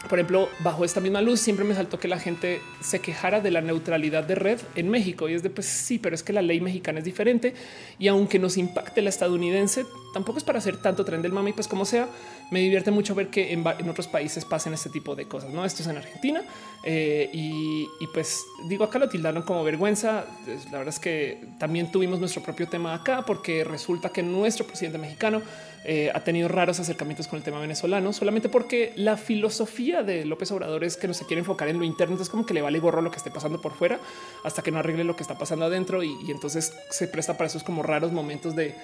por 0.09 0.19
ejemplo, 0.19 0.49
bajo 0.61 0.85
esta 0.85 1.01
misma 1.01 1.21
luz 1.21 1.41
siempre 1.41 1.65
me 1.65 1.75
saltó 1.75 1.99
que 1.99 2.09
la 2.09 2.19
gente 2.19 2.63
se 2.81 3.01
quejara 3.01 3.41
de 3.41 3.51
la 3.51 3.61
neutralidad 3.61 4.25
de 4.25 4.35
red 4.35 4.59
en 4.75 4.89
México 4.89 5.29
y 5.29 5.35
es 5.35 5.43
de 5.43 5.51
pues 5.51 5.67
sí, 5.67 5.99
pero 5.99 6.15
es 6.15 6.23
que 6.23 6.33
la 6.33 6.43
ley 6.43 6.61
mexicana 6.61 7.01
es 7.01 7.05
diferente 7.05 7.55
y 7.99 8.09
aunque 8.09 8.39
nos 8.39 8.57
impacte 8.57 9.03
la 9.03 9.11
estadounidense, 9.11 9.85
tampoco 10.15 10.39
es 10.39 10.45
para 10.45 10.59
hacer 10.59 10.79
tanto 10.79 11.05
tren 11.05 11.21
del 11.21 11.33
mami, 11.33 11.53
pues 11.53 11.69
como 11.69 11.85
sea, 11.85 12.09
me 12.51 12.61
divierte 12.61 12.91
mucho 12.91 13.15
ver 13.15 13.29
que 13.29 13.53
en, 13.53 13.65
otros 13.89 14.09
países 14.09 14.45
pasen 14.45 14.73
este 14.73 14.89
tipo 14.89 15.15
de 15.15 15.27
cosas. 15.27 15.51
No, 15.51 15.65
esto 15.65 15.83
es 15.83 15.89
en 15.89 15.99
Argentina 15.99 16.43
eh, 16.83 17.29
y, 17.33 17.87
pues 18.13 18.43
digo, 18.69 18.85
acá 18.85 18.99
lo 18.99 19.09
tildaron 19.09 19.43
como 19.43 19.63
vergüenza. 19.63 20.25
La 20.73 20.79
verdad 20.79 20.95
es 20.95 20.99
que 20.99 21.45
también 21.59 21.93
tuvimos 21.93 22.19
nuestro 22.19 22.43
propio 22.43 22.69
tema 22.69 22.95
acá 22.95 23.23
porque 23.27 23.65
resulta 23.65 24.09
que 24.09 24.23
nuestro 24.23 24.67
presidente 24.67 24.99
mexicano 24.99 25.43
eh, 25.85 26.11
ha 26.15 26.21
tenido 26.21 26.49
raros 26.49 26.81
acercamientos 26.81 27.29
con 27.29 27.39
el 27.39 27.43
tema 27.43 27.61
venezolano, 27.61 28.13
solamente 28.13 28.49
porque 28.49 28.93
la 28.97 29.17
filosofía 29.17 30.03
de 30.03 30.25
López 30.25 30.51
Obrador 30.53 30.85
es 30.85 30.97
que 30.97 31.09
no 31.09 31.15
se 31.15 31.25
quiere 31.27 31.41
enfocar 31.41 31.69
en 31.69 31.79
lo 31.79 31.85
interno, 31.85 32.21
es 32.21 32.29
como 32.29 32.45
que 32.45 32.55
le 32.55 32.63
vale 32.63 32.79
gorro 32.79 33.03
lo 33.03 33.11
que 33.11 33.17
esté 33.17 33.31
pasando 33.31 33.61
por 33.61 33.73
fuera 33.73 33.99
hasta 34.45 34.63
que 34.63 34.71
no 34.71 34.79
arregle 34.79 35.05
lo 35.05 35.17
que 35.17 35.23
está 35.23 35.39
pasando 35.39 35.65
adentro 35.65 36.03
y, 36.03 36.17
y 36.27 36.31
entonces 36.31 36.73
se 36.91 37.09
presta 37.09 37.37
para 37.37 37.49
esos 37.49 37.63
como 37.63 37.83
raros 37.83 38.13
momentos 38.13 38.55
de 38.55 38.75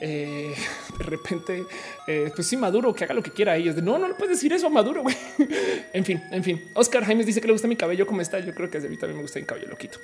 eh, 0.00 0.54
de 0.98 1.04
repente, 1.04 1.64
eh, 2.06 2.30
pues 2.34 2.46
sí, 2.46 2.56
Maduro, 2.56 2.92
que 2.94 3.04
haga 3.04 3.14
lo 3.14 3.22
que 3.22 3.30
quiera. 3.30 3.58
Y 3.58 3.68
es 3.68 3.76
de 3.76 3.82
no, 3.82 3.98
no 3.98 4.08
le 4.08 4.14
puedes 4.14 4.36
decir 4.36 4.52
eso 4.52 4.66
a 4.66 4.70
Maduro. 4.70 5.02
güey. 5.02 5.16
en 5.92 6.04
fin, 6.04 6.22
en 6.30 6.44
fin. 6.44 6.62
Oscar 6.74 7.04
Jaime 7.04 7.24
dice 7.24 7.40
que 7.40 7.46
le 7.46 7.52
gusta 7.52 7.68
mi 7.68 7.76
cabello 7.76 8.06
como 8.06 8.20
está. 8.20 8.38
Yo 8.40 8.54
creo 8.54 8.70
que 8.70 8.78
a 8.78 8.80
mí 8.82 8.96
también 8.96 9.16
me 9.16 9.22
gusta 9.22 9.38
mi 9.38 9.46
cabello 9.46 9.68
loquito. 9.68 9.98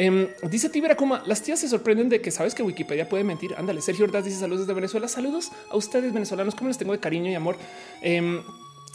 Eh, 0.00 0.32
dice 0.44 0.68
Tibera 0.68 0.94
como 0.94 1.18
las 1.26 1.42
tías 1.42 1.58
se 1.58 1.68
sorprenden 1.68 2.08
de 2.08 2.20
que 2.20 2.30
sabes 2.30 2.54
que 2.54 2.62
Wikipedia 2.62 3.08
puede 3.08 3.24
mentir. 3.24 3.56
Ándale, 3.58 3.82
Sergio 3.82 4.04
Ordaz 4.04 4.24
dice 4.24 4.38
saludos 4.38 4.60
desde 4.60 4.72
Venezuela. 4.72 5.08
Saludos 5.08 5.50
a 5.68 5.76
ustedes 5.76 6.12
venezolanos. 6.12 6.54
Como 6.54 6.68
les 6.68 6.78
tengo 6.78 6.92
de 6.92 7.00
cariño 7.00 7.28
y 7.28 7.34
amor. 7.34 7.56
Em, 8.00 8.40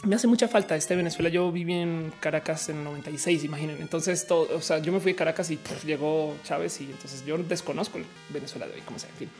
me 0.04 0.16
hace 0.16 0.26
mucha 0.26 0.48
falta 0.48 0.74
este 0.76 0.96
Venezuela. 0.96 1.28
Yo 1.28 1.52
viví 1.52 1.74
en 1.74 2.10
Caracas 2.20 2.70
en 2.70 2.82
96, 2.82 3.44
imaginen. 3.44 3.76
Entonces, 3.82 4.26
todo, 4.26 4.48
o 4.56 4.62
sea, 4.62 4.78
yo 4.78 4.92
me 4.92 5.00
fui 5.00 5.12
a 5.12 5.16
Caracas 5.16 5.50
y 5.50 5.58
llegó 5.84 6.36
Chávez 6.42 6.80
y 6.80 6.84
entonces 6.84 7.22
yo 7.26 7.36
desconozco 7.36 7.98
el 7.98 8.06
Venezuela 8.30 8.66
de 8.66 8.72
hoy, 8.72 8.80
como 8.80 8.98
sea. 8.98 9.10
En 9.10 9.16
fin. 9.16 9.30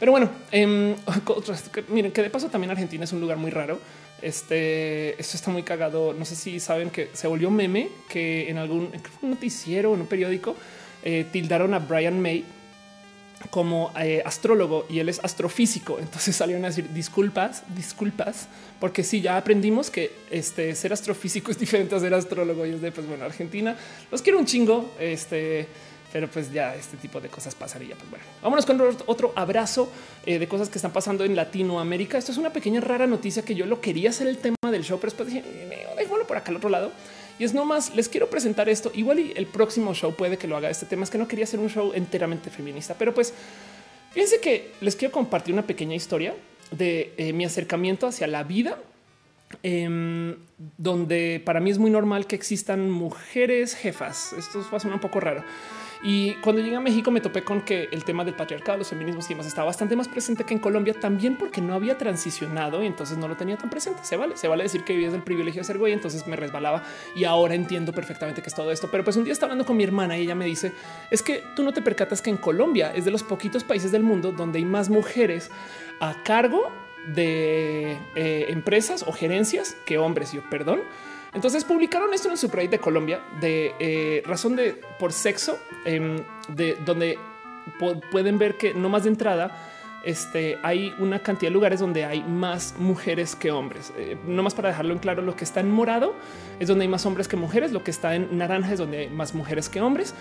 Pero 0.00 0.10
bueno, 0.10 0.30
eh, 0.52 0.96
miren 1.88 2.12
que 2.12 2.22
de 2.22 2.30
paso 2.30 2.48
también 2.48 2.70
Argentina 2.70 3.04
es 3.04 3.12
un 3.12 3.20
lugar 3.20 3.36
muy 3.36 3.50
raro. 3.50 3.78
Este, 4.22 5.20
esto 5.20 5.36
está 5.36 5.50
muy 5.50 5.64
cagado. 5.64 6.14
No 6.14 6.24
sé 6.24 6.34
si 6.34 6.60
saben 6.60 6.88
que 6.88 7.10
se 7.12 7.26
volvió 7.26 7.50
meme 7.50 7.90
que 8.08 8.48
en 8.48 8.56
algún 8.56 8.90
noticiero 9.20 9.92
en 9.92 10.00
un 10.00 10.06
periódico 10.06 10.56
eh, 11.04 11.26
tildaron 11.30 11.74
a 11.74 11.78
Brian 11.78 12.20
May 12.20 12.44
como 13.50 13.92
eh, 14.00 14.22
astrólogo 14.24 14.86
y 14.88 14.98
él 14.98 15.08
es 15.08 15.20
astrofísico. 15.22 15.98
Entonces 16.00 16.34
salieron 16.34 16.64
a 16.64 16.68
decir 16.68 16.88
disculpas, 16.92 17.62
disculpas, 17.76 18.48
porque 18.80 19.04
sí, 19.04 19.20
ya 19.20 19.36
aprendimos 19.36 19.90
que 19.90 20.10
este 20.30 20.74
ser 20.74 20.92
astrofísico 20.92 21.50
es 21.52 21.58
diferente 21.58 21.94
a 21.94 22.00
ser 22.00 22.14
astrólogo. 22.14 22.66
Y 22.66 22.70
es 22.70 22.80
de 22.80 22.90
pues 22.90 23.06
bueno, 23.06 23.24
Argentina 23.24 23.76
los 24.10 24.22
quiero 24.22 24.38
un 24.38 24.46
chingo. 24.46 24.94
Este 24.98 25.68
pero 26.14 26.28
pues 26.28 26.52
ya 26.52 26.76
este 26.76 26.96
tipo 26.96 27.20
de 27.20 27.28
cosas 27.28 27.56
pasaría. 27.56 27.96
Pues 27.96 28.08
bueno, 28.08 28.24
vámonos 28.40 28.64
con 28.64 28.80
otro 29.06 29.32
abrazo 29.34 29.90
eh, 30.24 30.38
de 30.38 30.46
cosas 30.46 30.68
que 30.68 30.78
están 30.78 30.92
pasando 30.92 31.24
en 31.24 31.34
Latinoamérica. 31.34 32.16
Esto 32.16 32.30
es 32.30 32.38
una 32.38 32.50
pequeña 32.50 32.80
rara 32.80 33.04
noticia 33.08 33.44
que 33.44 33.56
yo 33.56 33.66
lo 33.66 33.80
quería 33.80 34.10
hacer 34.10 34.28
el 34.28 34.38
tema 34.38 34.54
del 34.70 34.84
show, 34.84 35.00
pero 35.00 35.10
después 35.10 35.28
dije, 35.28 35.42
déjalo 35.98 36.24
por 36.24 36.36
acá 36.36 36.52
al 36.52 36.58
otro 36.58 36.70
lado. 36.70 36.92
Y 37.38 37.44
es 37.44 37.54
nomás, 37.54 37.94
les 37.94 38.08
quiero 38.08 38.30
presentar 38.30 38.68
esto. 38.68 38.92
Igual 38.94 39.18
y 39.20 39.32
el 39.36 39.46
próximo 39.46 39.94
show 39.94 40.14
puede 40.14 40.38
que 40.38 40.46
lo 40.46 40.56
haga 40.56 40.70
este 40.70 40.86
tema. 40.86 41.04
Es 41.04 41.10
que 41.10 41.18
no 41.18 41.28
quería 41.28 41.44
hacer 41.44 41.60
un 41.60 41.68
show 41.68 41.92
enteramente 41.94 42.50
feminista, 42.50 42.94
pero 42.98 43.12
pues 43.12 43.32
fíjense 44.12 44.40
que 44.40 44.72
les 44.80 44.96
quiero 44.96 45.12
compartir 45.12 45.52
una 45.52 45.66
pequeña 45.66 45.94
historia 45.94 46.34
de 46.70 47.12
eh, 47.16 47.32
mi 47.32 47.44
acercamiento 47.44 48.06
hacia 48.06 48.26
la 48.26 48.44
vida 48.44 48.78
em, 49.62 50.36
donde 50.78 51.42
para 51.44 51.60
mí 51.60 51.70
es 51.70 51.78
muy 51.78 51.90
normal 51.90 52.26
que 52.26 52.36
existan 52.36 52.90
mujeres 52.90 53.74
jefas. 53.74 54.32
Esto 54.32 54.64
va 54.72 54.78
a 54.78 54.94
un 54.94 55.00
poco 55.00 55.20
raro. 55.20 55.44
Y 56.06 56.34
cuando 56.34 56.60
llegué 56.60 56.76
a 56.76 56.80
México 56.80 57.10
me 57.10 57.22
topé 57.22 57.42
con 57.42 57.62
que 57.62 57.88
el 57.90 58.04
tema 58.04 58.26
del 58.26 58.34
patriarcado, 58.34 58.76
los 58.76 58.90
feminismos 58.90 59.24
y 59.24 59.28
demás 59.30 59.46
estaba 59.46 59.64
bastante 59.64 59.96
más 59.96 60.06
presente 60.06 60.44
que 60.44 60.52
en 60.52 60.60
Colombia, 60.60 60.92
también 60.92 61.36
porque 61.36 61.62
no 61.62 61.72
había 61.72 61.96
transicionado 61.96 62.82
y 62.82 62.86
entonces 62.86 63.16
no 63.16 63.26
lo 63.26 63.38
tenía 63.38 63.56
tan 63.56 63.70
presente. 63.70 64.04
Se 64.04 64.18
vale, 64.18 64.36
se 64.36 64.46
vale 64.46 64.64
decir 64.64 64.84
que 64.84 64.92
vivías 64.92 65.14
el 65.14 65.22
privilegio 65.22 65.62
de 65.62 65.64
ser 65.64 65.78
güey, 65.78 65.94
entonces 65.94 66.26
me 66.26 66.36
resbalaba 66.36 66.82
y 67.16 67.24
ahora 67.24 67.54
entiendo 67.54 67.94
perfectamente 67.94 68.42
que 68.42 68.48
es 68.50 68.54
todo 68.54 68.70
esto. 68.70 68.90
Pero 68.90 69.02
pues 69.02 69.16
un 69.16 69.24
día 69.24 69.32
estaba 69.32 69.52
hablando 69.52 69.64
con 69.64 69.78
mi 69.78 69.84
hermana 69.84 70.18
y 70.18 70.24
ella 70.24 70.34
me 70.34 70.44
dice, 70.44 70.72
es 71.10 71.22
que 71.22 71.42
tú 71.56 71.62
no 71.62 71.72
te 71.72 71.80
percatas 71.80 72.20
que 72.20 72.28
en 72.28 72.36
Colombia 72.36 72.92
es 72.94 73.06
de 73.06 73.10
los 73.10 73.22
poquitos 73.22 73.64
países 73.64 73.90
del 73.90 74.02
mundo 74.02 74.30
donde 74.30 74.58
hay 74.58 74.66
más 74.66 74.90
mujeres 74.90 75.50
a 76.00 76.22
cargo 76.22 76.70
de 77.14 77.98
eh, 78.14 78.46
empresas 78.48 79.04
o 79.06 79.12
gerencias 79.12 79.74
que 79.86 79.96
hombres. 79.96 80.32
Yo, 80.32 80.42
perdón. 80.50 80.82
Entonces 81.34 81.64
publicaron 81.64 82.14
esto 82.14 82.28
en 82.28 82.32
el 82.32 82.38
Supreme 82.38 82.68
de 82.68 82.78
Colombia 82.78 83.20
de 83.40 83.74
eh, 83.78 84.22
razón 84.24 84.56
de 84.56 84.80
por 84.98 85.12
sexo, 85.12 85.58
em, 85.84 86.18
de 86.48 86.76
donde 86.84 87.18
pueden 88.12 88.38
ver 88.38 88.56
que 88.56 88.74
no 88.74 88.88
más 88.88 89.04
de 89.04 89.10
entrada 89.10 89.70
este, 90.04 90.58
hay 90.62 90.94
una 90.98 91.18
cantidad 91.20 91.50
de 91.50 91.54
lugares 91.54 91.80
donde 91.80 92.04
hay 92.04 92.22
más 92.22 92.74
mujeres 92.78 93.34
que 93.34 93.50
hombres. 93.50 93.92
Eh, 93.96 94.18
no 94.26 94.42
más 94.42 94.54
para 94.54 94.68
dejarlo 94.68 94.92
en 94.92 94.98
claro, 94.98 95.22
lo 95.22 95.34
que 95.34 95.44
está 95.44 95.60
en 95.60 95.70
morado 95.70 96.14
es 96.60 96.68
donde 96.68 96.84
hay 96.84 96.88
más 96.88 97.06
hombres 97.06 97.26
que 97.26 97.36
mujeres, 97.36 97.72
lo 97.72 97.82
que 97.82 97.90
está 97.90 98.14
en 98.14 98.36
naranja 98.36 98.74
es 98.74 98.78
donde 98.78 98.98
hay 98.98 99.08
más 99.08 99.34
mujeres 99.34 99.68
que 99.68 99.80
hombres. 99.80 100.14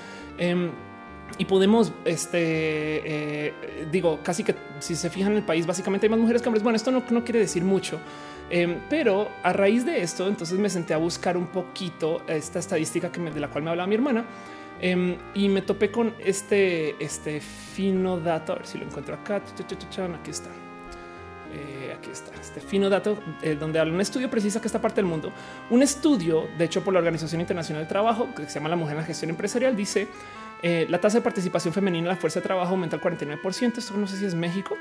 Y 1.37 1.45
podemos, 1.45 1.91
este, 2.05 2.37
eh, 3.47 3.53
digo, 3.91 4.19
casi 4.21 4.43
que 4.43 4.55
si 4.79 4.95
se 4.95 5.09
fijan 5.09 5.31
en 5.31 5.39
el 5.39 5.43
país, 5.43 5.65
básicamente 5.65 6.05
hay 6.05 6.11
más 6.11 6.19
mujeres 6.19 6.41
que 6.41 6.49
hombres. 6.49 6.63
Bueno, 6.63 6.75
esto 6.75 6.91
no, 6.91 7.03
no 7.09 7.23
quiere 7.23 7.39
decir 7.39 7.63
mucho, 7.63 7.99
Em, 8.49 8.79
pero 8.87 9.31
a 9.41 9.51
raíz 9.53 9.83
de 9.83 10.03
esto, 10.03 10.27
entonces 10.27 10.59
me 10.59 10.69
senté 10.69 10.93
a 10.93 10.97
buscar 10.97 11.37
un 11.37 11.47
poquito 11.47 12.21
esta 12.27 12.59
estadística 12.59 13.11
que 13.11 13.19
de 13.19 13.39
la 13.39 13.49
cual 13.49 13.63
me 13.63 13.71
hablaba 13.71 13.87
mi 13.87 13.95
hermana 13.95 14.25
em, 14.79 15.17
y 15.33 15.49
me 15.49 15.63
topé 15.63 15.89
con 15.89 16.13
este, 16.19 17.03
este 17.03 17.39
fino 17.41 18.19
dato. 18.19 18.53
A 18.53 18.57
ver 18.57 18.67
si 18.67 18.77
lo 18.77 18.85
encuentro 18.85 19.15
acá. 19.15 19.37
Aquí 19.37 20.29
está. 20.29 20.49
Eh, 21.55 21.95
aquí 21.97 22.09
está 22.11 22.31
este 22.39 22.59
fino 22.61 22.89
dato 22.89 23.17
eh, 23.41 23.55
donde 23.59 23.79
un 23.81 24.01
estudio 24.01 24.29
precisa 24.29 24.59
que 24.59 24.67
esta 24.67 24.81
parte 24.81 24.97
del 24.97 25.05
mundo, 25.05 25.31
un 25.69 25.83
estudio 25.83 26.47
de 26.57 26.65
hecho 26.65 26.83
por 26.83 26.93
la 26.93 26.99
Organización 26.99 27.41
Internacional 27.41 27.83
del 27.83 27.87
Trabajo 27.87 28.29
que 28.35 28.45
se 28.45 28.55
llama 28.55 28.69
la 28.69 28.75
mujer 28.75 28.93
en 28.93 29.01
la 29.01 29.05
gestión 29.05 29.29
empresarial, 29.29 29.75
dice 29.75 30.07
eh, 30.65 30.88
la 30.90 31.02
tasa 31.02 31.18
de 31.18 31.22
participación 31.22 31.73
femenina 31.73 32.06
en 32.06 32.07
la 32.07 32.15
fuerza 32.15 32.40
de 32.40 32.45
trabajo 32.45 32.72
aumenta 32.72 32.95
al 32.95 33.02
49%. 33.02 33.77
Esto 33.77 33.98
no 33.98 34.07
sé 34.07 34.15
si 34.15 34.26
es 34.26 34.34
México, 34.34 34.77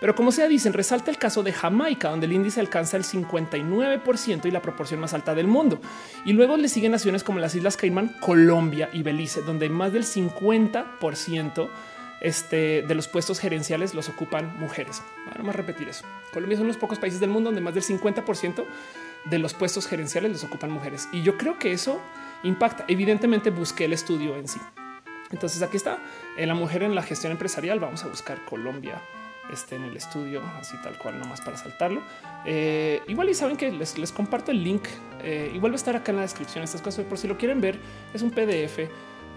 pero 0.00 0.14
como 0.14 0.30
sea, 0.30 0.46
dicen, 0.46 0.72
resalta 0.72 1.10
el 1.10 1.18
caso 1.18 1.42
de 1.42 1.52
Jamaica, 1.52 2.08
donde 2.08 2.26
el 2.26 2.32
índice 2.32 2.60
alcanza 2.60 2.96
el 2.96 3.02
59% 3.02 4.46
y 4.46 4.50
la 4.52 4.62
proporción 4.62 5.00
más 5.00 5.12
alta 5.12 5.34
del 5.34 5.48
mundo. 5.48 5.80
Y 6.24 6.34
luego 6.34 6.56
le 6.56 6.68
siguen 6.68 6.92
naciones 6.92 7.24
como 7.24 7.40
las 7.40 7.52
Islas 7.56 7.76
Caimán, 7.76 8.14
Colombia 8.20 8.90
y 8.92 9.02
Belice, 9.02 9.42
donde 9.42 9.68
más 9.68 9.92
del 9.92 10.04
50% 10.04 11.68
este, 12.20 12.82
de 12.82 12.94
los 12.94 13.08
puestos 13.08 13.40
gerenciales 13.40 13.92
los 13.92 14.08
ocupan 14.08 14.56
mujeres. 14.60 15.02
Vamos 15.36 15.52
a 15.52 15.56
repetir 15.56 15.88
eso. 15.88 16.04
Colombia 16.32 16.54
es 16.54 16.60
uno 16.60 16.68
de 16.68 16.74
los 16.74 16.80
pocos 16.80 17.00
países 17.00 17.18
del 17.18 17.30
mundo 17.30 17.48
donde 17.48 17.60
más 17.60 17.74
del 17.74 17.82
50% 17.82 18.64
de 19.24 19.38
los 19.38 19.52
puestos 19.52 19.88
gerenciales 19.88 20.30
los 20.30 20.44
ocupan 20.44 20.70
mujeres. 20.70 21.08
Y 21.10 21.22
yo 21.22 21.36
creo 21.36 21.58
que 21.58 21.72
eso 21.72 22.00
impacta. 22.44 22.84
Evidentemente 22.86 23.50
busqué 23.50 23.86
el 23.86 23.92
estudio 23.92 24.36
en 24.36 24.46
sí. 24.46 24.60
Entonces 25.34 25.60
aquí 25.62 25.76
está 25.76 25.98
la 26.38 26.54
mujer 26.54 26.84
en 26.84 26.94
la 26.94 27.02
gestión 27.02 27.32
empresarial. 27.32 27.80
Vamos 27.80 28.04
a 28.04 28.06
buscar 28.06 28.44
Colombia 28.44 29.02
esté 29.52 29.76
en 29.76 29.84
el 29.84 29.96
estudio, 29.96 30.42
así 30.58 30.76
tal 30.82 30.96
cual, 30.96 31.18
nomás 31.18 31.40
para 31.40 31.56
saltarlo. 31.56 32.02
Eh, 32.46 33.02
igual 33.08 33.28
y 33.28 33.34
saben 33.34 33.56
que 33.56 33.70
les, 33.70 34.12
comparto 34.12 34.50
el 34.50 34.62
link. 34.62 34.86
Eh, 35.22 35.50
igual 35.54 35.72
va 35.72 35.74
a 35.74 35.76
estar 35.76 35.96
acá 35.96 36.12
en 36.12 36.16
la 36.16 36.22
descripción 36.22 36.64
estas 36.64 36.80
cosas 36.80 37.04
por 37.04 37.18
si 37.18 37.28
lo 37.28 37.36
quieren 37.36 37.60
ver. 37.60 37.78
Es 38.14 38.22
un 38.22 38.30
PDF 38.30 38.88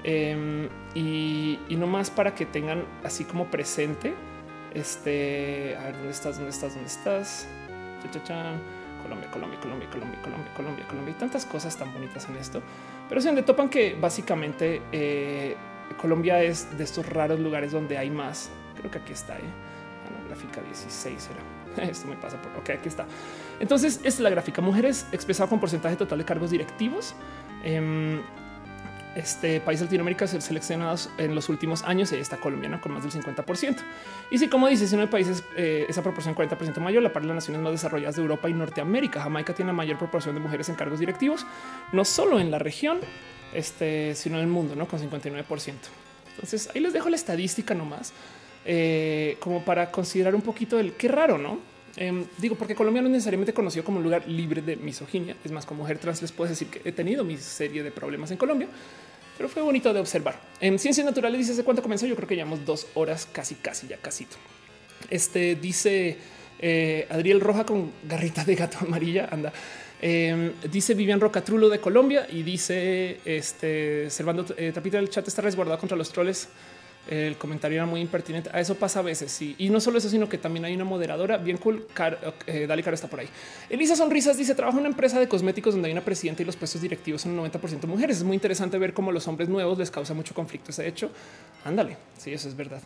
em, 0.04 0.70
y, 0.94 1.60
y 1.68 1.76
no 1.76 1.88
más 1.88 2.10
para 2.10 2.34
que 2.34 2.46
tengan 2.46 2.86
así 3.04 3.26
como 3.26 3.48
presente. 3.48 4.14
Este, 4.74 5.76
a 5.80 5.86
ver 5.86 5.94
dónde 5.96 6.12
estás, 6.12 6.36
dónde 6.36 6.52
estás, 6.52 6.74
dónde 6.74 6.88
estás. 6.88 7.48
Colombia, 9.04 9.30
Colombia, 9.32 9.60
Colombia, 9.60 9.90
Colombia, 9.90 10.22
Colombia, 10.22 10.54
Colombia, 10.56 10.88
Colombia 10.88 11.16
y 11.16 11.20
tantas 11.20 11.46
cosas 11.46 11.76
tan 11.78 11.94
bonitas 11.94 12.28
en 12.30 12.38
esto. 12.38 12.62
Pero 13.10 13.22
si 13.22 13.28
donde 13.28 13.44
topan 13.44 13.70
que 13.70 13.96
básicamente 14.00 14.82
eh, 14.92 15.56
Colombia 15.96 16.44
es 16.44 16.78
de 16.78 16.84
estos 16.84 17.08
raros 17.08 17.40
lugares 17.40 17.72
donde 17.72 17.98
hay 17.98 18.10
más. 18.10 18.50
Creo 18.78 18.92
que 18.92 19.00
aquí 19.00 19.14
está. 19.14 19.38
¿eh? 19.38 19.68
gráfica 20.28 20.62
16 20.62 21.30
era. 21.32 21.90
Esto 21.92 22.08
me 22.08 22.16
pasa 22.16 22.42
por 22.42 22.52
ok, 22.62 22.72
aquí 22.72 22.88
está. 22.88 23.06
Entonces, 23.60 23.98
esta 23.98 24.08
es 24.08 24.20
la 24.20 24.30
gráfica. 24.30 24.62
Mujeres 24.62 25.08
expresado 25.12 25.50
con 25.50 25.60
porcentaje 25.60 25.96
total 25.96 26.20
de 26.20 26.26
cargos 26.26 26.52
directivos. 26.52 27.16
Eh, 27.64 28.22
este 29.18 29.60
país 29.60 29.82
Latinoamérica 29.82 30.28
seleccionados 30.28 31.10
en 31.18 31.34
los 31.34 31.50
últimos 31.50 31.84
años 31.84 32.12
y 32.12 32.16
está 32.16 32.38
colombiana 32.38 32.80
con 32.80 32.94
más 32.94 33.04
del 33.04 33.12
50%. 33.12 33.78
Y 34.30 34.38
si, 34.38 34.48
como 34.48 34.68
dices, 34.68 34.94
en 34.94 35.00
el 35.00 35.10
país 35.10 35.44
eh, 35.56 35.86
esa 35.90 36.04
proporción 36.04 36.36
40% 36.36 36.80
mayor, 36.80 37.02
la 37.02 37.12
par 37.12 37.24
de 37.24 37.30
las 37.30 37.36
naciones 37.36 37.62
más 37.62 37.72
desarrolladas 37.72 38.16
de 38.16 38.22
Europa 38.22 38.50
y 38.50 38.54
Norteamérica. 38.54 39.22
Jamaica 39.22 39.54
tiene 39.54 39.70
la 39.70 39.76
mayor 39.76 39.98
proporción 39.98 40.36
de 40.36 40.42
mujeres 40.42 40.70
en 40.70 40.76
cargos 40.76 41.00
directivos, 41.00 41.46
no 41.92 42.06
solo 42.06 42.40
en 42.40 42.52
la 42.52 42.60
región, 42.60 43.00
este, 43.54 44.14
sino 44.16 44.38
en 44.38 44.44
el 44.44 44.48
mundo, 44.48 44.76
con 44.88 45.00
59%. 45.00 45.74
Entonces 46.30 46.70
ahí 46.74 46.82
les 46.82 46.94
dejo 46.94 47.10
la 47.10 47.16
estadística 47.16 47.74
nomás 47.74 48.14
eh, 48.66 49.38
como 49.40 49.64
para 49.64 49.90
considerar 49.90 50.36
un 50.36 50.42
poquito 50.42 50.78
el 50.80 50.94
qué 50.94 51.08
raro, 51.08 51.38
no? 51.38 51.60
Em, 51.96 52.26
digo, 52.38 52.56
porque 52.56 52.76
Colombia 52.76 53.02
no 53.02 53.08
es 53.08 53.14
necesariamente 53.14 53.54
conocido 53.54 53.84
como 53.84 53.98
un 53.98 54.04
lugar 54.04 54.28
libre 54.28 54.62
de 54.62 54.76
misoginia. 54.76 55.36
Es 55.44 55.52
más, 55.52 55.66
como 55.66 55.82
mujer 55.82 55.98
trans 55.98 56.22
les 56.22 56.32
puedo 56.32 56.50
decir 56.50 56.68
que 56.68 56.88
he 56.88 56.92
tenido 56.92 57.24
mi 57.24 57.38
serie 57.38 57.82
de 57.82 57.92
problemas 57.92 58.30
en 58.30 58.38
Colombia, 58.38 58.68
pero 59.38 59.48
fue 59.50 59.62
bonito 59.62 59.94
de 59.94 60.00
observar. 60.00 60.40
En 60.60 60.80
ciencias 60.80 61.06
naturales 61.06 61.48
dice 61.48 61.64
cuánto 61.64 61.82
comenzó. 61.82 62.06
Yo 62.06 62.16
creo 62.16 62.28
que 62.28 62.36
llevamos 62.36 62.66
dos 62.66 62.88
horas, 62.96 63.28
casi, 63.32 63.56
casi, 63.56 63.88
ya 63.88 63.98
casi. 63.98 64.28
Este 65.10 65.56
dice 65.56 66.18
eh, 66.60 67.08
Adriel 67.10 67.40
Roja 67.40 67.66
con 67.66 67.92
garrita 68.04 68.44
de 68.44 68.56
gato 68.56 68.80
amarilla. 68.82 69.30
Anda. 69.32 69.54
Em, 70.00 70.54
dice 70.70 70.94
Vivian 70.94 71.20
Rocatrulo 71.20 71.70
de 71.70 71.80
Colombia 71.80 72.28
y 72.30 72.44
dice 72.44 73.20
este 73.26 74.12
Servando 74.12 74.46
eh, 74.56 74.72
Trapita 74.72 74.98
del 74.98 75.10
chat 75.10 75.28
está 75.28 75.42
resguardado 75.42 75.80
contra 75.80 75.98
los 75.98 76.12
troles 76.12 76.50
El 77.10 77.38
comentario 77.38 77.78
era 77.78 77.86
muy 77.86 78.02
impertinente. 78.02 78.50
A 78.54 78.60
eso 78.60 78.76
pasa 78.76 79.00
a 79.00 79.02
veces. 79.02 79.32
Sí. 79.32 79.56
Y 79.58 79.70
no 79.70 79.80
solo 79.80 79.98
eso, 79.98 80.10
sino 80.10 80.28
que 80.28 80.38
también 80.38 80.66
hay 80.66 80.76
una 80.76 80.84
moderadora 80.84 81.38
bien 81.38 81.58
cool. 81.58 81.88
Eh, 82.46 82.66
Dale 82.68 82.84
Caro 82.84 82.96
está 82.96 83.08
por 83.08 83.20
ahí. 83.20 83.30
Elisa 83.70 83.96
Sonrisas 83.96 84.38
dice 84.38 84.56
trabaja 84.56 84.78
en 84.78 84.82
una 84.82 84.90
empresa 84.90 85.20
de 85.20 85.28
cosméticos 85.28 85.74
donde 85.74 85.88
hay 85.88 85.94
una 85.94 86.04
presidenta 86.04 86.42
y 86.42 86.46
los 86.46 86.56
puestos 86.56 86.82
directivos 86.82 87.22
son 87.22 87.38
90% 87.38 87.86
mujeres. 87.88 88.18
Es 88.18 88.24
muy 88.24 88.36
interesante 88.36 88.78
ver 88.78 88.94
cómo 88.94 89.12
los 89.12 89.28
hombres 89.28 89.50
nuevos 89.50 89.78
les 89.78 89.92
causa 89.92 90.14
mucho 90.14 90.34
conflicto 90.34 90.72
ese 90.72 90.88
hecho. 90.88 91.10
Ándale. 91.64 91.98
Sí, 92.18 92.34
eso 92.34 92.48
es 92.48 92.56
verdad. 92.56 92.82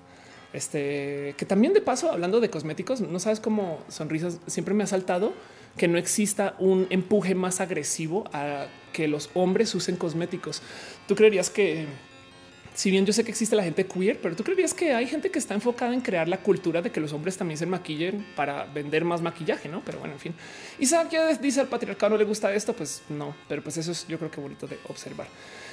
Este 0.53 1.33
que 1.37 1.45
también 1.45 1.73
de 1.73 1.81
paso, 1.81 2.11
hablando 2.11 2.41
de 2.41 2.49
cosméticos, 2.49 3.01
no 3.01 3.19
sabes 3.19 3.39
cómo 3.39 3.79
sonrisas 3.87 4.39
siempre 4.47 4.73
me 4.73 4.83
ha 4.83 4.87
saltado 4.87 5.33
que 5.77 5.87
no 5.87 5.97
exista 5.97 6.55
un 6.59 6.87
empuje 6.89 7.35
más 7.35 7.61
agresivo 7.61 8.25
a 8.33 8.67
que 8.91 9.07
los 9.07 9.29
hombres 9.33 9.73
usen 9.73 9.95
cosméticos. 9.95 10.61
Tú 11.07 11.15
creerías 11.15 11.49
que 11.49 11.85
si 12.73 12.89
bien 12.89 13.05
yo 13.05 13.13
sé 13.13 13.23
que 13.23 13.31
existe 13.31 13.55
la 13.55 13.63
gente 13.63 13.85
queer, 13.85 14.19
pero 14.21 14.35
tú 14.35 14.43
creerías 14.43 14.73
que 14.73 14.93
hay 14.93 15.05
gente 15.07 15.29
que 15.29 15.39
está 15.39 15.53
enfocada 15.53 15.93
en 15.93 16.01
crear 16.01 16.27
la 16.27 16.37
cultura 16.37 16.81
de 16.81 16.91
que 16.91 16.99
los 16.99 17.13
hombres 17.13 17.37
también 17.37 17.57
se 17.57 17.65
maquillen 17.65 18.25
para 18.35 18.65
vender 18.65 19.03
más 19.03 19.21
maquillaje, 19.21 19.67
no? 19.67 19.81
Pero 19.85 19.99
bueno, 19.99 20.13
en 20.13 20.19
fin. 20.19 20.33
Isaac 20.79 21.09
ya 21.11 21.27
dice 21.33 21.59
al 21.59 21.67
patriarcado 21.67 22.11
no 22.11 22.17
le 22.17 22.23
gusta 22.23 22.53
esto, 22.53 22.73
pues 22.73 23.03
no, 23.09 23.35
pero 23.47 23.61
pues 23.61 23.77
eso 23.77 23.91
es 23.91 24.07
yo 24.07 24.17
creo 24.17 24.31
que 24.31 24.39
bonito 24.39 24.67
de 24.67 24.79
observar. 24.87 25.27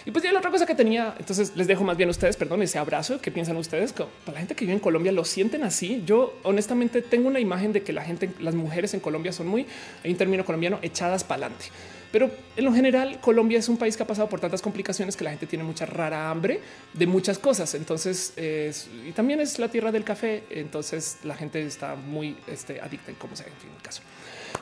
Y 0.04 0.10
pues 0.10 0.24
ya 0.24 0.32
la 0.32 0.38
otra 0.38 0.50
cosa 0.50 0.64
que 0.64 0.74
tenía, 0.74 1.14
entonces 1.18 1.52
les 1.54 1.66
dejo 1.66 1.84
más 1.84 1.96
bien 1.96 2.08
a 2.08 2.12
ustedes, 2.12 2.36
perdón, 2.36 2.62
ese 2.62 2.78
abrazo. 2.78 3.20
¿Qué 3.20 3.30
piensan 3.30 3.56
ustedes? 3.56 3.92
Para 3.92 4.08
la 4.32 4.38
gente 4.38 4.54
que 4.54 4.64
vive 4.64 4.74
en 4.74 4.80
Colombia 4.80 5.12
lo 5.12 5.24
sienten 5.24 5.64
así. 5.64 6.02
Yo 6.06 6.38
honestamente 6.44 7.02
tengo 7.02 7.28
una 7.28 7.40
imagen 7.40 7.72
de 7.72 7.82
que 7.82 7.92
la 7.92 8.02
gente, 8.02 8.30
las 8.40 8.54
mujeres 8.54 8.94
en 8.94 9.00
Colombia 9.00 9.32
son 9.32 9.48
muy, 9.48 9.66
hay 10.02 10.10
un 10.10 10.16
término 10.16 10.44
colombiano, 10.44 10.78
echadas 10.82 11.24
para 11.24 11.46
adelante. 11.46 11.66
Pero 12.10 12.30
en 12.56 12.64
lo 12.64 12.72
general, 12.72 13.20
Colombia 13.20 13.58
es 13.58 13.68
un 13.68 13.76
país 13.76 13.96
que 13.96 14.02
ha 14.02 14.06
pasado 14.06 14.28
por 14.28 14.40
tantas 14.40 14.62
complicaciones 14.62 15.16
que 15.16 15.24
la 15.24 15.30
gente 15.30 15.46
tiene 15.46 15.64
mucha 15.64 15.84
rara 15.84 16.30
hambre 16.30 16.60
de 16.94 17.06
muchas 17.06 17.38
cosas. 17.38 17.74
Entonces, 17.74 18.34
y 18.36 19.12
también 19.12 19.40
es 19.40 19.58
la 19.58 19.68
tierra 19.68 19.92
del 19.92 20.04
café. 20.04 20.44
Entonces, 20.50 21.18
la 21.24 21.36
gente 21.36 21.62
está 21.62 21.96
muy 21.96 22.36
este, 22.46 22.80
adicta, 22.80 23.12
como 23.18 23.36
sea, 23.36 23.46
en 23.46 23.52
fin, 23.54 23.70
el 23.76 23.82
caso. 23.82 24.02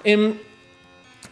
Em, 0.02 0.34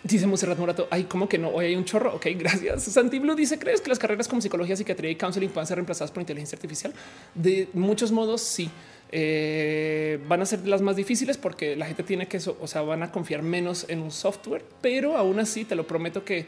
Dice 0.05 0.27
Monserrat 0.27 0.59
Morato, 0.59 0.87
ay, 0.91 1.05
como 1.05 1.27
que 1.27 1.39
no? 1.39 1.49
Hoy 1.49 1.65
hay 1.65 1.77
un 1.77 1.87
chorro. 1.87 2.15
Ok, 2.15 2.27
gracias. 2.37 2.83
Santi 2.83 3.19
Blue 3.19 3.35
dice: 3.35 3.59
¿Crees 3.59 3.81
que 3.81 3.89
las 3.89 3.99
carreras 3.99 4.29
como 4.29 4.43
psicología, 4.43 4.77
psiquiatría 4.77 5.11
y 5.11 5.17
counseling 5.17 5.49
puedan 5.49 5.67
ser 5.67 5.77
reemplazadas 5.77 6.11
por 6.11 6.21
inteligencia 6.21 6.57
artificial? 6.57 6.93
De 7.35 7.69
muchos 7.73 8.13
modos, 8.13 8.43
sí. 8.43 8.71
Eh, 9.11 10.19
van 10.29 10.43
a 10.43 10.47
ser 10.47 10.67
las 10.67 10.83
más 10.83 10.97
difíciles 10.97 11.39
porque 11.39 11.75
la 11.75 11.87
gente 11.87 12.03
tiene 12.03 12.29
que, 12.29 12.37
o 12.37 12.67
sea, 12.67 12.83
van 12.83 13.03
a 13.03 13.11
confiar 13.11 13.43
menos 13.43 13.87
en 13.89 14.01
un 14.01 14.11
software, 14.11 14.63
pero 14.83 15.17
aún 15.17 15.41
así 15.41 15.65
te 15.65 15.75
lo 15.75 15.87
prometo 15.87 16.23
que 16.23 16.45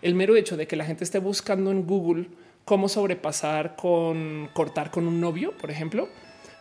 el 0.00 0.14
mero 0.14 0.34
hecho 0.34 0.56
de 0.56 0.66
que 0.66 0.76
la 0.76 0.86
gente 0.86 1.04
esté 1.04 1.18
buscando 1.18 1.70
en 1.70 1.86
Google 1.86 2.28
cómo 2.64 2.88
sobrepasar 2.88 3.76
con 3.76 4.48
cortar 4.54 4.90
con 4.90 5.06
un 5.06 5.20
novio, 5.20 5.52
por 5.58 5.70
ejemplo, 5.70 6.08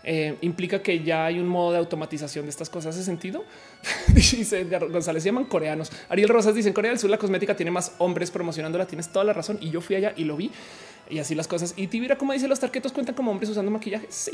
eh, 0.04 0.38
implica 0.42 0.82
que 0.82 1.02
ya 1.02 1.26
hay 1.26 1.40
un 1.40 1.48
modo 1.48 1.72
de 1.72 1.78
automatización 1.78 2.46
de 2.46 2.50
estas 2.50 2.70
cosas. 2.70 2.96
¿Hace 2.96 3.06
sentido? 3.06 3.44
dice 4.14 4.66
González, 4.66 5.24
se 5.24 5.30
llaman 5.30 5.46
coreanos. 5.46 5.92
Ariel 6.10 6.30
Rosas 6.30 6.56
dice 6.56 6.68
en 6.68 6.74
Corea 6.74 6.92
del 6.92 7.00
Sur 7.00 7.10
la 7.10 7.18
cosmética 7.18 7.56
tiene 7.56 7.72
más 7.72 7.96
hombres 8.00 8.32
promocionándola. 8.32 8.86
Tienes 8.86 9.12
toda 9.12 9.26
la 9.26 9.34
razón. 9.34 9.58
Y 9.62 9.70
yo 9.70 9.82
fui 9.82 9.96
allá 9.96 10.14
y 10.16 10.26
lo 10.26 10.36
vi 10.36 10.52
y 11.10 11.20
así 11.20 11.36
las 11.36 11.48
cosas. 11.48 11.74
Y 11.78 11.88
Tibira, 11.88 12.18
como 12.18 12.34
dice, 12.34 12.48
los 12.48 12.60
tarquetos 12.60 12.92
cuentan 12.92 13.16
como 13.16 13.32
hombres 13.32 13.50
usando 13.50 13.72
maquillaje. 13.72 14.08
Sí. 14.10 14.32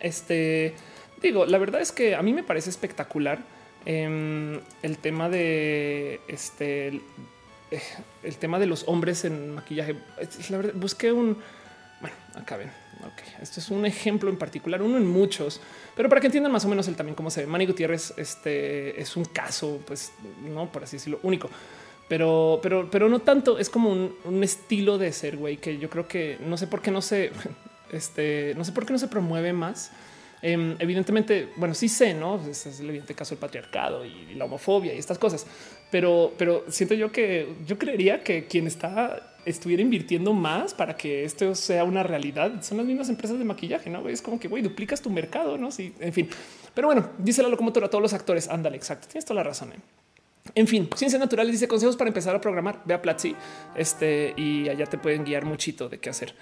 Este 0.00 0.74
digo, 1.20 1.46
la 1.46 1.58
verdad 1.58 1.80
es 1.80 1.92
que 1.92 2.14
a 2.14 2.22
mí 2.22 2.32
me 2.32 2.42
parece 2.42 2.70
espectacular 2.70 3.40
em, 3.84 4.60
el 4.82 4.98
tema 4.98 5.28
de 5.28 6.20
este, 6.28 6.88
eh, 7.70 7.82
el 8.22 8.36
tema 8.36 8.58
de 8.58 8.66
los 8.66 8.84
hombres 8.86 9.24
en 9.24 9.54
maquillaje. 9.54 9.96
La 10.50 10.56
verdad, 10.58 10.72
busqué 10.74 11.12
un 11.12 11.36
bueno, 12.00 12.16
acá 12.34 12.56
ven. 12.56 12.70
Ok, 13.00 13.40
esto 13.40 13.60
es 13.60 13.70
un 13.70 13.86
ejemplo 13.86 14.28
en 14.28 14.36
particular, 14.36 14.82
uno 14.82 14.96
en 14.96 15.06
muchos, 15.06 15.60
pero 15.94 16.08
para 16.08 16.20
que 16.20 16.26
entiendan 16.26 16.50
más 16.50 16.64
o 16.64 16.68
menos 16.68 16.88
el 16.88 16.96
también 16.96 17.14
cómo 17.14 17.30
se 17.30 17.42
ve. 17.42 17.46
Manny 17.46 17.66
Gutiérrez 17.66 18.12
este 18.16 19.00
es 19.00 19.16
un 19.16 19.24
caso, 19.24 19.80
pues 19.86 20.12
no 20.42 20.70
por 20.72 20.82
así 20.82 20.96
decirlo, 20.96 21.20
único, 21.22 21.48
pero, 22.08 22.58
pero, 22.62 22.90
pero 22.90 23.08
no 23.08 23.20
tanto. 23.20 23.58
Es 23.58 23.70
como 23.70 23.90
un, 23.90 24.42
estilo 24.42 24.98
de 24.98 25.12
ser, 25.12 25.36
güey, 25.36 25.58
que 25.58 25.78
yo 25.78 25.90
creo 25.90 26.08
que 26.08 26.38
no 26.40 26.56
sé 26.56 26.66
por 26.66 26.80
qué 26.80 26.90
no 26.90 27.02
se, 27.02 27.30
este, 27.92 28.54
no 28.56 28.64
sé 28.64 28.72
por 28.72 28.86
qué 28.86 28.92
no 28.92 28.98
se 28.98 29.08
promueve 29.08 29.52
más. 29.52 29.92
Em, 30.40 30.76
evidentemente, 30.78 31.48
bueno, 31.56 31.74
sí 31.74 31.88
sé, 31.88 32.14
no 32.14 32.40
es 32.48 32.80
el 32.80 32.88
evidente 32.88 33.14
caso 33.14 33.30
del 33.30 33.40
patriarcado 33.40 34.04
y 34.04 34.34
la 34.34 34.44
homofobia 34.44 34.94
y 34.94 34.98
estas 34.98 35.18
cosas, 35.18 35.44
pero, 35.90 36.32
pero 36.38 36.64
siento 36.68 36.94
yo 36.94 37.10
que 37.10 37.56
yo 37.66 37.76
creería 37.76 38.22
que 38.22 38.46
quien 38.46 38.68
está 38.68 39.36
estuviera 39.48 39.82
invirtiendo 39.82 40.32
más 40.32 40.74
para 40.74 40.96
que 40.96 41.24
esto 41.24 41.54
sea 41.54 41.84
una 41.84 42.02
realidad. 42.02 42.62
Son 42.62 42.78
las 42.78 42.86
mismas 42.86 43.08
empresas 43.08 43.38
de 43.38 43.44
maquillaje, 43.44 43.90
no 43.90 44.08
es 44.08 44.22
como 44.22 44.38
que 44.38 44.48
güey, 44.48 44.62
duplicas 44.62 45.00
tu 45.00 45.10
mercado, 45.10 45.56
no? 45.56 45.70
Sí, 45.70 45.94
en 46.00 46.12
fin. 46.12 46.28
Pero 46.74 46.88
bueno, 46.88 47.10
dice 47.18 47.42
la 47.42 47.48
locomotora 47.48 47.86
a 47.86 47.90
todos 47.90 48.02
los 48.02 48.12
actores. 48.12 48.48
Ándale, 48.48 48.76
exacto. 48.76 49.08
Tienes 49.08 49.24
toda 49.24 49.36
la 49.36 49.44
razón. 49.44 49.72
¿eh? 49.72 49.76
En 50.54 50.66
fin, 50.66 50.88
ciencias 50.94 51.20
naturales 51.20 51.52
dice 51.52 51.68
consejos 51.68 51.96
para 51.96 52.08
empezar 52.08 52.34
a 52.34 52.40
programar. 52.40 52.82
Ve 52.84 52.94
a 52.94 53.02
Platzi 53.02 53.34
este 53.76 54.34
y 54.36 54.68
allá 54.68 54.86
te 54.86 54.98
pueden 54.98 55.24
guiar 55.24 55.44
muchito 55.44 55.88
de 55.88 55.98
qué 55.98 56.10
hacer. 56.10 56.34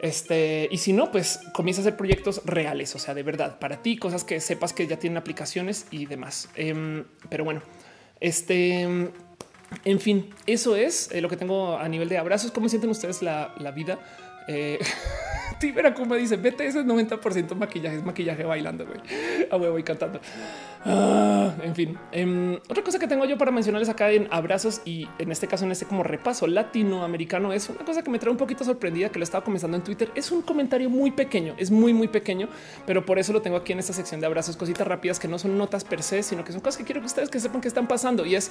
Este, 0.00 0.68
y 0.70 0.78
si 0.78 0.92
no, 0.92 1.12
pues 1.12 1.38
comienza 1.54 1.80
a 1.80 1.82
hacer 1.82 1.96
proyectos 1.96 2.42
reales, 2.44 2.94
o 2.96 2.98
sea, 2.98 3.14
de 3.14 3.22
verdad 3.22 3.60
para 3.60 3.82
ti, 3.82 3.96
cosas 3.96 4.24
que 4.24 4.40
sepas 4.40 4.72
que 4.72 4.88
ya 4.88 4.98
tienen 4.98 5.16
aplicaciones 5.16 5.86
y 5.92 6.06
demás. 6.06 6.48
Em, 6.56 7.04
pero 7.28 7.44
bueno, 7.44 7.62
este 8.18 9.12
en 9.84 10.00
fin, 10.00 10.30
eso 10.46 10.76
es 10.76 11.10
eh, 11.12 11.20
lo 11.20 11.28
que 11.28 11.36
tengo 11.36 11.76
a 11.76 11.88
nivel 11.88 12.08
de 12.08 12.18
abrazos. 12.18 12.50
¿Cómo 12.50 12.68
sienten 12.68 12.90
ustedes 12.90 13.22
la, 13.22 13.72
vida? 13.74 13.98
Eh, 14.48 14.78
Tibera 15.58 15.94
como 15.94 16.16
dice, 16.16 16.36
vete 16.36 16.66
ese 16.66 16.84
90% 16.84 17.54
maquillaje, 17.54 17.96
es 17.96 18.04
maquillaje 18.04 18.44
bailando, 18.44 18.86
güey. 18.86 18.98
A 19.50 19.56
huevo 19.56 19.78
y 19.78 19.82
cantando. 19.82 20.20
Ah, 20.84 21.54
en 21.62 21.74
fin, 21.76 21.96
em, 22.10 22.54
otra 22.68 22.82
cosa 22.82 22.98
que 22.98 23.06
tengo 23.06 23.24
yo 23.24 23.38
para 23.38 23.52
mencionarles 23.52 23.88
acá 23.88 24.10
en 24.10 24.26
abrazos 24.32 24.82
y 24.84 25.06
en 25.20 25.30
este 25.30 25.46
caso 25.46 25.64
en 25.64 25.70
este 25.70 25.86
como 25.86 26.02
repaso 26.02 26.48
latinoamericano 26.48 27.52
es 27.52 27.68
una 27.68 27.84
cosa 27.84 28.02
que 28.02 28.10
me 28.10 28.18
trae 28.18 28.32
un 28.32 28.36
poquito 28.36 28.64
sorprendida 28.64 29.10
que 29.10 29.20
lo 29.20 29.22
estaba 29.22 29.44
comenzando 29.44 29.76
en 29.76 29.84
Twitter. 29.84 30.10
Es 30.16 30.32
un 30.32 30.42
comentario 30.42 30.90
muy 30.90 31.12
pequeño, 31.12 31.54
es 31.56 31.70
muy, 31.70 31.92
muy 31.92 32.08
pequeño, 32.08 32.48
pero 32.84 33.06
por 33.06 33.20
eso 33.20 33.32
lo 33.32 33.42
tengo 33.42 33.56
aquí 33.56 33.72
en 33.72 33.78
esta 33.78 33.92
sección 33.92 34.20
de 34.20 34.26
abrazos, 34.26 34.56
cositas 34.56 34.86
rápidas 34.86 35.20
que 35.20 35.28
no 35.28 35.38
son 35.38 35.56
notas 35.56 35.84
per 35.84 36.02
se, 36.02 36.24
sino 36.24 36.44
que 36.44 36.50
son 36.50 36.60
cosas 36.60 36.78
que 36.78 36.84
quiero 36.84 37.00
que 37.00 37.06
ustedes 37.06 37.30
que 37.30 37.38
sepan 37.38 37.60
que 37.60 37.68
están 37.68 37.86
pasando 37.86 38.26
y 38.26 38.34
es 38.34 38.50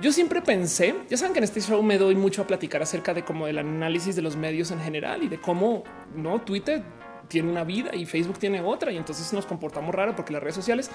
yo 0.00 0.12
siempre 0.12 0.42
pensé, 0.42 0.94
ya 1.08 1.16
saben 1.16 1.32
que 1.32 1.38
en 1.38 1.44
este 1.44 1.60
show 1.60 1.82
me 1.82 1.98
doy 1.98 2.14
mucho 2.14 2.42
a 2.42 2.46
platicar 2.46 2.82
acerca 2.82 3.14
de 3.14 3.24
cómo 3.24 3.46
el 3.46 3.58
análisis 3.58 4.16
de 4.16 4.22
los 4.22 4.36
medios 4.36 4.70
en 4.70 4.80
general 4.80 5.22
y 5.22 5.28
de 5.28 5.38
cómo 5.38 5.84
no 6.16 6.40
Twitter 6.40 6.82
tiene 7.28 7.50
una 7.50 7.64
vida 7.64 7.94
y 7.94 8.04
Facebook 8.04 8.38
tiene 8.38 8.60
otra 8.60 8.92
y 8.92 8.96
entonces 8.96 9.32
nos 9.32 9.46
comportamos 9.46 9.94
raro 9.94 10.14
porque 10.16 10.32
las 10.32 10.42
redes 10.42 10.56
sociales 10.56 10.90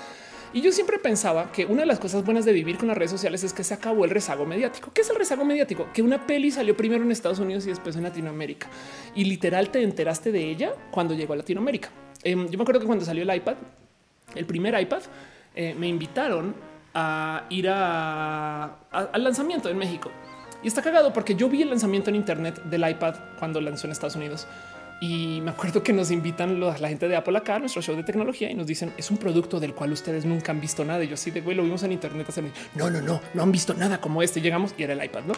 y 0.53 0.61
yo 0.61 0.71
siempre 0.71 0.97
pensaba 0.97 1.51
que 1.51 1.65
una 1.65 1.81
de 1.81 1.87
las 1.87 1.99
cosas 1.99 2.23
buenas 2.23 2.45
de 2.45 2.53
vivir 2.53 2.77
con 2.77 2.87
las 2.87 2.97
redes 2.97 3.11
sociales 3.11 3.43
es 3.43 3.53
que 3.53 3.63
se 3.63 3.73
acabó 3.73 4.05
el 4.05 4.11
rezago 4.11 4.45
mediático. 4.45 4.91
¿Qué 4.93 5.01
es 5.01 5.09
el 5.09 5.17
rezago 5.17 5.43
mediático? 5.43 5.87
Que 5.93 6.01
una 6.01 6.25
peli 6.25 6.51
salió 6.51 6.75
primero 6.75 7.03
en 7.03 7.11
Estados 7.11 7.39
Unidos 7.39 7.65
y 7.65 7.69
después 7.69 7.95
en 7.97 8.03
Latinoamérica 8.03 8.67
y 9.13 9.25
literal 9.25 9.69
te 9.69 9.81
enteraste 9.83 10.31
de 10.31 10.49
ella 10.49 10.71
cuando 10.91 11.13
llegó 11.13 11.33
a 11.33 11.37
Latinoamérica. 11.37 11.89
Em, 12.23 12.47
yo 12.49 12.57
me 12.57 12.61
acuerdo 12.61 12.79
que 12.79 12.87
cuando 12.87 13.03
salió 13.03 13.23
el 13.23 13.35
iPad, 13.35 13.55
el 14.35 14.45
primer 14.45 14.79
iPad, 14.79 15.01
eh, 15.55 15.75
me 15.77 15.87
invitaron 15.87 16.55
a 16.93 17.45
ir 17.49 17.69
al 17.69 19.23
lanzamiento 19.23 19.69
en 19.69 19.77
México. 19.77 20.11
Y 20.63 20.67
está 20.67 20.81
cagado 20.81 21.13
porque 21.13 21.35
yo 21.35 21.49
vi 21.49 21.61
el 21.61 21.69
lanzamiento 21.69 22.09
en 22.09 22.15
Internet 22.15 22.63
del 22.63 22.89
iPad 22.89 23.15
cuando 23.37 23.61
lanzó 23.61 23.87
en 23.87 23.91
Estados 23.91 24.15
Unidos. 24.15 24.47
Y 24.99 25.41
me 25.41 25.51
acuerdo 25.51 25.83
que 25.83 25.93
nos 25.93 26.09
invitan 26.09 26.59
la 26.59 26.73
gente 26.89 27.07
de 27.07 27.15
Apple 27.15 27.37
acá 27.37 27.55
a 27.55 27.59
nuestro 27.59 27.83
show 27.83 27.95
de 27.95 28.01
tecnología 28.01 28.49
y 28.49 28.55
nos 28.55 28.65
dicen 28.65 28.91
es 28.97 29.11
un 29.11 29.17
producto 29.17 29.59
del 29.59 29.75
cual 29.75 29.91
ustedes 29.91 30.25
nunca 30.25 30.51
han 30.51 30.59
visto 30.59 30.83
nada. 30.83 31.03
Y 31.03 31.07
yo 31.07 31.13
así 31.13 31.29
de 31.29 31.41
güey, 31.41 31.55
lo 31.55 31.63
vimos 31.63 31.83
en 31.83 31.91
Internet. 31.91 32.25
Hace 32.27 32.41
no, 32.73 32.89
no, 32.89 33.01
no, 33.01 33.21
no 33.35 33.43
han 33.43 33.51
visto 33.51 33.75
nada 33.75 34.01
como 34.01 34.23
este. 34.23 34.41
Llegamos 34.41 34.73
y 34.75 34.83
era 34.83 34.93
el 34.93 35.03
iPad, 35.03 35.23
no? 35.25 35.33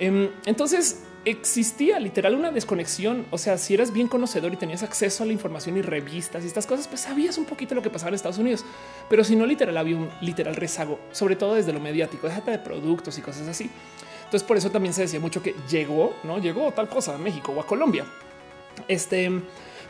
Em, 0.00 0.30
entonces 0.46 1.04
existía 1.24 1.98
literal 1.98 2.34
una 2.34 2.50
desconexión. 2.50 3.26
O 3.30 3.38
sea, 3.38 3.58
si 3.58 3.74
eras 3.74 3.92
bien 3.92 4.08
conocedor 4.08 4.52
y 4.52 4.56
tenías 4.56 4.82
acceso 4.82 5.22
a 5.22 5.26
la 5.26 5.32
información 5.32 5.76
y 5.76 5.82
revistas 5.82 6.44
y 6.44 6.46
estas 6.46 6.66
cosas, 6.66 6.88
pues 6.88 7.00
sabías 7.02 7.38
un 7.38 7.44
poquito 7.44 7.74
lo 7.74 7.82
que 7.82 7.90
pasaba 7.90 8.10
en 8.10 8.14
Estados 8.14 8.38
Unidos. 8.38 8.64
Pero 9.08 9.24
si 9.24 9.36
no, 9.36 9.46
literal 9.46 9.76
había 9.76 9.96
un 9.96 10.10
literal 10.20 10.56
rezago, 10.56 10.98
sobre 11.12 11.36
todo 11.36 11.54
desde 11.54 11.72
lo 11.72 11.80
mediático, 11.80 12.26
déjate 12.26 12.50
de 12.52 12.58
productos 12.58 13.18
y 13.18 13.22
cosas 13.22 13.48
así. 13.48 13.70
Entonces, 14.24 14.46
por 14.46 14.56
eso 14.56 14.70
también 14.70 14.94
se 14.94 15.02
decía 15.02 15.20
mucho 15.20 15.42
que 15.42 15.54
llegó, 15.70 16.16
no 16.24 16.38
llegó 16.38 16.72
tal 16.72 16.88
cosa 16.88 17.14
a 17.14 17.18
México 17.18 17.52
o 17.52 17.60
a 17.60 17.66
Colombia. 17.66 18.04
Este, 18.88 19.30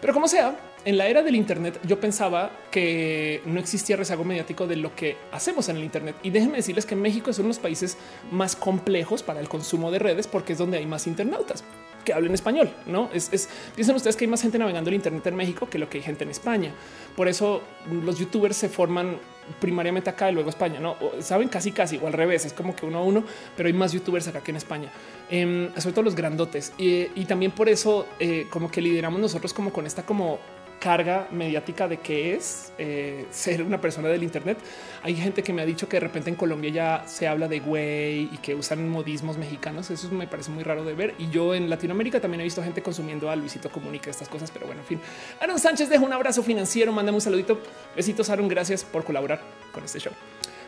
pero 0.00 0.12
como 0.12 0.28
sea, 0.28 0.73
en 0.84 0.98
la 0.98 1.08
era 1.08 1.22
del 1.22 1.34
Internet 1.34 1.80
yo 1.84 1.98
pensaba 1.98 2.50
que 2.70 3.42
no 3.46 3.58
existía 3.58 3.96
rezago 3.96 4.24
mediático 4.24 4.66
de 4.66 4.76
lo 4.76 4.94
que 4.94 5.16
hacemos 5.32 5.68
en 5.68 5.76
el 5.76 5.84
Internet. 5.84 6.16
Y 6.22 6.30
déjenme 6.30 6.56
decirles 6.56 6.86
que 6.86 6.96
México 6.96 7.30
es 7.30 7.38
uno 7.38 7.46
de 7.46 7.54
los 7.54 7.58
países 7.58 7.96
más 8.30 8.56
complejos 8.56 9.22
para 9.22 9.40
el 9.40 9.48
consumo 9.48 9.90
de 9.90 9.98
redes 9.98 10.26
porque 10.26 10.52
es 10.52 10.58
donde 10.58 10.78
hay 10.78 10.86
más 10.86 11.06
internautas 11.06 11.64
que 12.04 12.12
hablen 12.12 12.34
español. 12.34 12.70
No 12.86 13.08
es, 13.12 13.48
piensen 13.74 13.96
ustedes 13.96 14.16
que 14.16 14.24
hay 14.24 14.30
más 14.30 14.42
gente 14.42 14.58
navegando 14.58 14.90
el 14.90 14.96
Internet 14.96 15.26
en 15.26 15.36
México 15.36 15.68
que 15.68 15.78
lo 15.78 15.88
que 15.88 15.98
hay 15.98 16.04
gente 16.04 16.24
en 16.24 16.30
España. 16.30 16.72
Por 17.16 17.28
eso 17.28 17.62
los 18.04 18.18
youtubers 18.18 18.56
se 18.56 18.68
forman 18.68 19.16
primariamente 19.60 20.08
acá 20.08 20.30
y 20.30 20.34
luego 20.34 20.48
España, 20.48 20.80
no 20.80 20.96
saben 21.20 21.48
casi 21.48 21.72
casi 21.72 21.98
o 21.98 22.06
al 22.06 22.12
revés. 22.12 22.44
Es 22.44 22.52
como 22.52 22.76
que 22.76 22.86
uno 22.86 22.98
a 22.98 23.02
uno, 23.02 23.24
pero 23.56 23.66
hay 23.66 23.72
más 23.72 23.92
youtubers 23.92 24.28
acá 24.28 24.42
que 24.42 24.50
en 24.50 24.56
España, 24.56 24.90
em, 25.30 25.72
sobre 25.76 25.92
todo 25.92 26.04
los 26.04 26.14
grandotes. 26.14 26.72
Y, 26.78 27.08
y 27.14 27.24
también 27.26 27.52
por 27.52 27.68
eso 27.68 28.06
eh, 28.18 28.46
como 28.50 28.70
que 28.70 28.80
lideramos 28.80 29.20
nosotros 29.20 29.52
como 29.52 29.72
con 29.72 29.86
esta 29.86 30.04
como 30.04 30.38
carga 30.80 31.28
mediática 31.30 31.88
de 31.88 31.98
qué 31.98 32.34
es 32.34 32.72
eh, 32.78 33.26
ser 33.30 33.62
una 33.62 33.80
persona 33.80 34.08
del 34.08 34.22
Internet. 34.22 34.58
Hay 35.02 35.16
gente 35.16 35.42
que 35.42 35.52
me 35.52 35.62
ha 35.62 35.66
dicho 35.66 35.88
que 35.88 35.96
de 35.96 36.00
repente 36.00 36.30
en 36.30 36.36
Colombia 36.36 36.70
ya 36.70 37.04
se 37.06 37.26
habla 37.26 37.48
de 37.48 37.60
güey 37.60 38.28
y 38.32 38.38
que 38.42 38.54
usan 38.54 38.88
modismos 38.88 39.36
mexicanos. 39.36 39.90
Eso 39.90 40.10
me 40.10 40.26
parece 40.26 40.50
muy 40.50 40.62
raro 40.62 40.84
de 40.84 40.94
ver. 40.94 41.14
Y 41.18 41.28
yo 41.30 41.54
en 41.54 41.68
Latinoamérica 41.68 42.20
también 42.20 42.40
he 42.40 42.44
visto 42.44 42.62
gente 42.62 42.82
consumiendo 42.82 43.30
a 43.30 43.36
Luisito 43.36 43.70
Comunica 43.70 44.10
estas 44.10 44.28
cosas. 44.28 44.50
Pero 44.50 44.66
bueno, 44.66 44.82
en 44.82 44.86
fin. 44.86 45.00
Aaron 45.40 45.58
Sánchez 45.58 45.88
deja 45.88 46.04
un 46.04 46.12
abrazo 46.12 46.42
financiero. 46.42 46.92
Mándame 46.92 47.16
un 47.16 47.22
saludito. 47.22 47.60
Besitos, 47.96 48.30
Aaron. 48.30 48.48
Gracias 48.48 48.84
por 48.84 49.04
colaborar 49.04 49.40
con 49.72 49.84
este 49.84 50.00
show. 50.00 50.12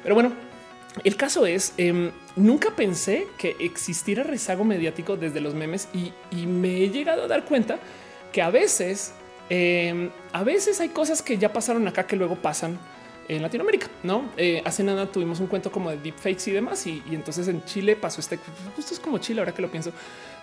Pero 0.02 0.14
bueno, 0.14 0.32
el 1.04 1.16
caso 1.16 1.46
es, 1.46 1.74
em, 1.76 2.10
nunca 2.36 2.70
pensé 2.70 3.26
que 3.38 3.56
existiera 3.60 4.22
rezago 4.22 4.64
mediático 4.64 5.16
desde 5.16 5.40
los 5.40 5.54
memes 5.54 5.88
y 5.94 6.46
me 6.46 6.82
he 6.82 6.90
llegado 6.90 7.24
a 7.24 7.26
dar 7.28 7.44
cuenta 7.44 7.78
que 8.32 8.42
a 8.42 8.50
veces 8.50 9.12
Em, 9.48 10.10
a 10.32 10.43
veces 10.43 10.81
hay 10.81 10.89
cosas 10.89 11.23
que 11.23 11.39
ya 11.39 11.52
pasaron 11.52 11.86
acá 11.86 12.06
que 12.06 12.16
luego 12.16 12.36
pasan 12.36 12.78
en 13.28 13.43
Latinoamérica, 13.43 13.89
no? 14.02 14.31
Eh, 14.36 14.62
hace 14.64 14.85
nada 14.85 15.06
tuvimos 15.06 15.40
un 15.40 15.48
cuento 15.48 15.73
como 15.73 15.90
de 15.90 15.97
deepfakes 15.98 16.48
y 16.48 16.52
demás, 16.52 16.86
y, 16.86 17.02
entonces 17.10 17.48
en 17.48 17.64
Chile 17.64 17.97
pasó 17.97 18.20
este 18.20 18.39
justo 18.74 18.94
es 18.94 19.01
como 19.01 19.18
Chile. 19.18 19.40
Ahora 19.40 19.52
que 19.52 19.62
lo 19.62 19.70
pienso, 19.70 19.93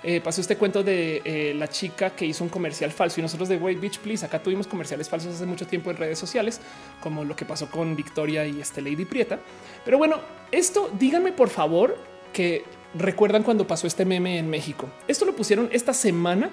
eh, 0.03 0.19
pasó 0.21 0.41
este 0.41 0.57
cuento 0.57 0.83
de 0.83 1.21
eh, 1.23 1.53
la 1.53 1.69
chica 1.69 2.09
que 2.11 2.25
hizo 2.25 2.43
un 2.43 2.49
comercial 2.49 2.91
falso 2.91 3.19
y 3.19 3.23
nosotros 3.23 3.49
de 3.49 3.57
Wait 3.57 3.79
Beach, 3.79 3.99
please. 3.99 4.25
Acá 4.25 4.41
tuvimos 4.41 4.67
comerciales 4.67 5.07
falsos 5.07 5.35
hace 5.35 5.45
mucho 5.45 5.65
tiempo 5.65 5.91
en 5.91 5.97
redes 5.97 6.19
sociales, 6.19 6.59
como 7.01 7.23
lo 7.23 7.35
que 7.35 7.45
pasó 7.45 7.69
con 7.69 7.95
Victoria 7.95 8.45
y 8.45 8.59
este 8.59 8.81
Lady 8.81 9.05
Prieta. 9.05 9.39
Pero 9.85 9.97
bueno, 9.97 10.19
esto 10.51 10.91
díganme 10.99 11.31
por 11.31 11.49
favor 11.49 11.97
que 12.33 12.65
recuerdan 12.95 13.43
cuando 13.43 13.65
pasó 13.65 13.87
este 13.87 14.05
meme 14.05 14.37
en 14.37 14.49
México. 14.49 14.89
Esto 15.07 15.25
lo 15.25 15.35
pusieron 15.35 15.69
esta 15.71 15.93
semana 15.93 16.49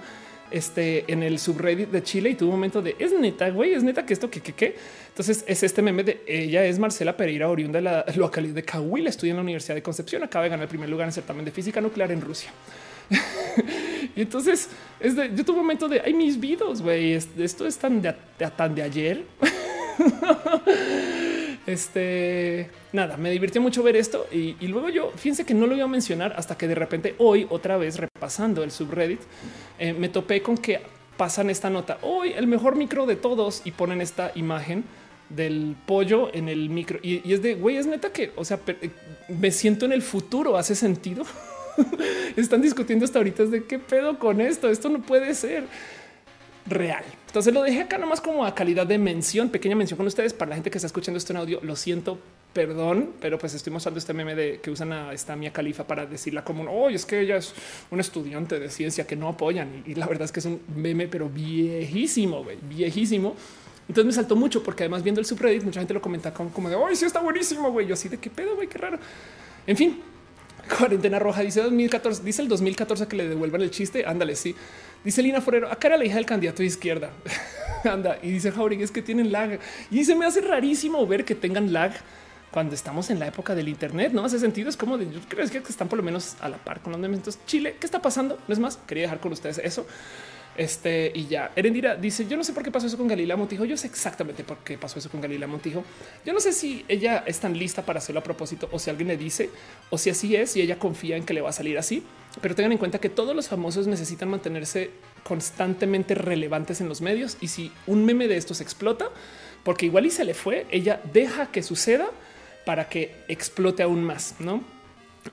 este, 0.51 1.05
en 1.13 1.23
el 1.23 1.39
subreddit 1.39 1.91
de 1.91 2.03
Chile 2.03 2.31
y 2.31 2.35
tuvo 2.35 2.51
un 2.51 2.57
momento 2.57 2.83
de 2.83 2.97
es 2.99 3.13
neta, 3.13 3.51
güey, 3.51 3.75
es 3.75 3.83
neta 3.83 4.05
que 4.05 4.13
esto 4.13 4.31
que, 4.31 4.41
que, 4.41 4.53
que. 4.53 4.77
Entonces 5.09 5.45
es 5.47 5.63
este 5.63 5.83
meme 5.83 6.05
de 6.05 6.23
ella 6.27 6.65
es 6.65 6.79
Marcela 6.79 7.17
Pereira, 7.17 7.49
oriunda 7.49 7.79
de 7.79 7.83
la 7.83 8.05
localidad 8.17 8.55
de 8.55 8.63
Cahuil, 8.63 9.07
estudia 9.07 9.31
en 9.31 9.37
la 9.37 9.43
Universidad 9.43 9.75
de 9.75 9.83
Concepción, 9.83 10.23
acaba 10.23 10.45
de 10.45 10.51
ganar 10.51 10.65
el 10.65 10.69
primer 10.69 10.89
lugar 10.89 11.05
en 11.05 11.09
el 11.09 11.15
certamen 11.15 11.45
de 11.45 11.51
física 11.51 11.81
nuclear 11.81 12.13
en 12.13 12.21
Rusia. 12.21 12.51
y 14.17 14.23
entonces 14.23 14.69
es 15.01 15.17
de, 15.17 15.31
yo 15.35 15.45
tuve 15.45 15.57
un 15.57 15.63
momento 15.63 15.89
de 15.89 16.01
ay, 16.01 16.15
mis 16.15 16.39
videos, 16.39 16.81
güey, 16.83 17.15
esto 17.15 17.67
es 17.67 17.79
tan 17.79 18.01
de 18.01 18.83
ayer. 18.83 19.25
Este 21.67 22.71
nada, 22.93 23.17
me 23.17 23.31
divirtió 23.31 23.61
mucho 23.61 23.83
ver 23.83 23.97
esto 23.97 24.27
y, 24.33 24.55
luego 24.67 24.89
yo 24.89 25.13
fíjense 25.15 25.45
que 25.45 25.55
no 25.55 25.67
lo 25.67 25.77
iba 25.77 25.85
a 25.85 25.89
mencionar 25.89 26.35
hasta 26.37 26.57
que 26.57 26.67
de 26.67 26.75
repente 26.75 27.15
hoy, 27.19 27.47
otra 27.51 27.77
vez 27.77 27.99
repasando 27.99 28.65
el 28.65 28.71
subreddit, 28.71 29.21
eh, 29.79 29.93
me 29.93 30.09
topé 30.09 30.43
con 30.43 30.57
que 30.57 30.81
pasan 31.17 31.51
esta 31.51 31.69
nota 31.69 31.99
hoy, 32.03 32.33
el 32.33 32.47
mejor 32.47 32.77
micro 32.77 33.07
de 33.07 33.17
todos 33.17 33.63
y 33.65 33.73
ponen 33.73 34.01
esta 34.01 34.33
imagen 34.35 34.85
del 35.29 35.77
pollo 35.87 36.35
en 36.35 36.49
el 36.49 36.71
micro 36.71 36.99
y, 37.03 37.33
es 37.33 37.43
de 37.43 37.55
güey, 37.55 37.77
es 37.77 37.87
neta 37.87 38.13
que, 38.13 38.33
o 38.37 38.45
sea, 38.45 38.59
eh, 38.67 38.91
me 39.29 39.51
siento 39.51 39.85
en 39.85 39.93
el 39.93 40.03
futuro. 40.03 40.57
Hace 40.57 40.75
sentido. 40.75 41.25
Están 42.37 42.63
discutiendo 42.63 43.05
hasta 43.05 43.19
ahorita 43.19 43.45
de 43.45 43.65
qué 43.65 43.79
pedo 43.79 44.19
con 44.19 44.41
esto. 44.41 44.69
Esto 44.69 44.89
no 44.89 45.01
puede 45.03 45.35
ser 45.35 45.65
real. 46.71 47.05
Entonces 47.27 47.53
lo 47.53 47.63
dejé 47.63 47.83
acá 47.83 47.99
nomás 47.99 48.21
como 48.21 48.45
a 48.45 48.55
calidad 48.55 48.87
de 48.87 48.99
mención, 48.99 49.51
pequeña 49.51 49.77
mención 49.77 49.97
con 49.97 50.07
ustedes 50.07 50.33
para 50.33 50.51
la 50.51 50.55
gente 50.57 50.71
que 50.71 50.79
está 50.79 50.87
escuchando 50.87 51.19
esto 51.19 51.33
en 51.33 51.37
audio. 51.37 51.61
Lo 51.63 51.77
siento, 51.77 52.19
perdón, 52.53 53.11
pero 53.21 53.39
pues 53.39 53.55
estoy 53.55 53.73
mostrando 53.73 53.99
este 53.99 54.13
meme 54.15 54.35
de 54.35 54.61
que 54.61 54.71
usan 54.71 54.93
a 54.93 55.13
esta 55.13 55.37
mía 55.37 55.53
califa 55.53 55.87
para 55.87 56.07
decirla 56.07 56.43
como 56.43 56.71
hoy 56.71 56.95
es 56.95 57.05
que 57.05 57.21
ella 57.21 57.37
es 57.37 57.55
un 57.91 58.01
estudiante 58.01 58.59
de 58.59 58.71
ciencia 58.71 59.07
que 59.07 59.17
no 59.17 59.29
apoyan. 59.29 59.85
Y, 59.87 59.95
la 59.95 60.07
verdad 60.07 60.25
es 60.25 60.33
que 60.33 60.41
es 60.41 60.47
un 60.47 60.61
meme, 60.75 61.09
pero 61.09 61.29
viejísimo, 61.29 62.45
viejísimo. 62.69 63.37
Entonces 63.89 64.07
me 64.07 64.13
saltó 64.13 64.37
mucho 64.37 64.63
porque 64.63 64.85
además 64.85 65.03
viendo 65.03 65.21
el 65.21 65.27
subreddit, 65.27 65.65
mucha 65.65 65.81
gente 65.81 65.95
lo 65.95 66.01
comenta 66.01 66.33
como, 66.33 66.51
como 66.51 66.69
de 66.69 66.77
hoy 66.77 66.95
sí 66.95 67.05
está 67.05 67.21
buenísimo, 67.21 67.71
güey. 67.71 67.87
Yo 67.87 67.95
así 67.95 68.09
de 68.09 68.19
qué 68.19 68.31
pedo, 68.31 68.55
güey, 68.55 68.69
qué 68.69 68.79
raro. 68.79 68.99
En 69.67 69.77
fin, 69.77 70.01
cuarentena 70.79 71.19
roja 71.19 71.43
dice 71.43 71.63
2014, 71.63 72.23
dice 72.23 72.43
el 72.43 72.49
2014 72.49 73.07
que 73.09 73.17
le 73.17 73.29
devuelvan 73.29 73.63
el 73.63 73.71
chiste. 73.71 74.05
Ándale, 74.07 74.37
sí. 74.37 74.55
Dice 75.05 75.23
Lina 75.23 75.41
Forero, 75.41 75.71
acá 75.71 75.89
era 75.89 75.97
la 75.97 76.05
hija 76.05 76.17
del 76.17 76.27
candidato 76.27 76.59
de 76.59 76.67
izquierda. 76.67 77.11
Anda. 77.85 78.19
Y 78.23 78.31
dice 78.31 78.53
Jauregui, 78.53 78.83
es 78.83 78.91
que 78.91 79.03
tienen 79.03 79.33
lag. 79.33 79.59
Y 79.91 80.05
se 80.05 80.15
me 80.15 80.27
hace 80.27 80.41
rarísimo 80.41 81.07
ver 81.07 81.25
que 81.25 81.35
tengan 81.35 81.73
lag 81.73 81.93
cuando 82.51 82.75
estamos 82.75 83.11
en 83.11 83.19
la 83.19 83.27
época 83.27 83.55
del 83.55 83.69
Internet. 83.69 84.13
No 84.13 84.25
hace 84.25 84.39
sentido. 84.39 84.69
Es 84.69 84.77
como 84.77 84.99
de 84.99 85.11
yo 85.11 85.21
creo 85.29 85.49
que 85.49 85.59
están 85.59 85.89
por 85.89 85.99
lo 85.99 86.03
menos 86.03 86.37
a 86.41 86.49
la 86.49 86.59
par 86.59 86.81
con 86.81 86.93
los 86.93 87.01
memes. 87.01 87.39
Chile, 87.47 87.77
¿qué 87.81 87.87
está 87.87 88.03
pasando? 88.03 88.39
No 88.47 88.53
es 88.53 88.59
más, 88.59 88.79
quería 88.87 89.05
dejar 89.05 89.21
con 89.21 89.33
ustedes 89.33 89.59
eso. 89.59 89.87
Este 90.57 91.13
y 91.15 91.27
ya 91.27 91.53
Erendira 91.57 91.95
dice: 91.97 92.27
Yo 92.27 92.37
no 92.37 92.45
sé 92.45 92.53
por 92.53 92.63
qué 92.63 92.71
pasó 92.71 92.87
eso 92.87 92.99
con 92.99 93.09
Galila 93.09 93.37
Montijo. 93.37 93.65
Yo 93.65 93.77
sé 93.77 93.87
exactamente 93.87 94.45
por 94.45 94.59
qué 94.59 94.77
pasó 94.77 94.99
eso 94.99 95.09
con 95.09 95.21
Galila 95.21 95.47
Montijo. 95.47 95.85
Yo 96.25 96.33
no 96.33 96.41
sé 96.41 96.53
si 96.53 96.85
ella 96.89 97.23
es 97.27 97.39
tan 97.41 97.57
lista 97.57 97.83
para 97.83 97.99
hacerlo 97.99 98.21
a 98.21 98.25
propósito 98.25 98.69
o 98.73 98.79
si 98.79 98.91
alguien 98.91 99.09
le 99.09 99.17
dice 99.17 99.51
o 99.91 99.99
si 99.99 100.11
así 100.11 100.37
es 100.37 100.57
y 100.57 100.63
ella 100.63 100.79
confía 100.79 101.17
en 101.17 101.25
que 101.25 101.35
le 101.35 101.41
va 101.41 101.51
a 101.51 101.53
salir 101.53 101.79
así. 101.79 102.03
Pero 102.41 102.55
tengan 102.55 102.73
en 102.73 102.79
cuenta 102.79 102.99
que 102.99 103.09
todos 103.09 103.35
los 103.35 103.49
famosos 103.49 103.87
necesitan 103.87 104.29
mantenerse 104.29 104.91
constantemente 105.25 106.15
relevantes 106.15 106.81
en 106.81 106.89
los 106.89 107.01
medios. 107.01 107.37
Y 107.41 107.49
si 107.49 107.73
un 107.87 108.05
meme 108.05 108.29
de 108.29 108.37
estos 108.37 108.61
explota, 108.61 109.09
porque 109.65 109.87
igual 109.87 110.07
y 110.07 110.11
se 110.11 110.25
le 110.25 110.35
fue, 110.35 110.67
ella 110.71 111.01
deja 111.13 111.51
que 111.51 111.63
suceda 111.63 112.11
para 112.65 112.89
que 112.89 113.15
explote 113.29 113.83
aún 113.83 114.05
más, 114.05 114.37
no? 114.39 114.63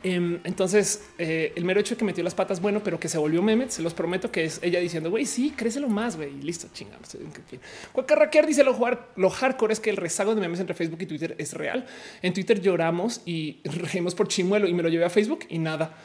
Em, 0.03 0.39
entonces, 0.43 1.03
eh, 1.17 1.53
el 1.55 1.63
mero 1.63 1.79
hecho 1.79 1.95
de 1.95 1.99
que 1.99 2.05
metió 2.05 2.23
las 2.23 2.35
patas, 2.35 2.61
bueno, 2.61 2.81
pero 2.83 2.99
que 2.99 3.07
se 3.07 3.17
volvió 3.17 3.41
meme, 3.41 3.69
se 3.69 3.81
los 3.81 3.93
prometo 3.93 4.31
que 4.31 4.43
es 4.43 4.59
ella 4.61 4.79
diciendo, 4.79 5.09
güey, 5.09 5.25
sí, 5.25 5.53
crécelo 5.55 5.87
más, 5.87 6.17
güey, 6.17 6.33
listo, 6.41 6.67
chingamos. 6.73 7.15
Cuacarraquear 7.93 8.45
dice 8.45 8.63
lo, 8.63 8.73
jugar, 8.73 9.09
lo 9.15 9.29
hardcore 9.29 9.73
es 9.73 9.79
que 9.79 9.89
el 9.89 9.97
rezago 9.97 10.35
de 10.35 10.41
memes 10.41 10.59
entre 10.59 10.75
Facebook 10.75 11.01
y 11.01 11.05
Twitter 11.05 11.35
es 11.37 11.53
real. 11.53 11.85
En 12.21 12.33
Twitter 12.33 12.59
lloramos 12.59 13.21
y 13.25 13.59
reímos 13.63 14.13
por 14.13 14.27
chimuelo 14.27 14.67
y 14.67 14.73
me 14.73 14.83
lo 14.83 14.89
llevé 14.89 15.05
a 15.05 15.09
Facebook 15.09 15.45
y 15.49 15.57
nada. 15.57 15.95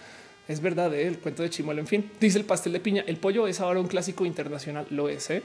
Es 0.48 0.60
verdad, 0.60 0.92
¿eh? 0.94 1.06
el 1.06 1.18
cuento 1.18 1.42
de 1.42 1.50
chimuelo. 1.50 1.80
En 1.80 1.86
fin, 1.86 2.10
dice 2.20 2.38
el 2.38 2.44
pastel 2.44 2.72
de 2.72 2.80
piña. 2.80 3.04
El 3.06 3.16
pollo 3.16 3.46
es 3.46 3.60
ahora 3.60 3.80
un 3.80 3.88
clásico 3.88 4.26
internacional. 4.26 4.86
Lo 4.90 5.08
es. 5.08 5.30
¿eh? 5.30 5.42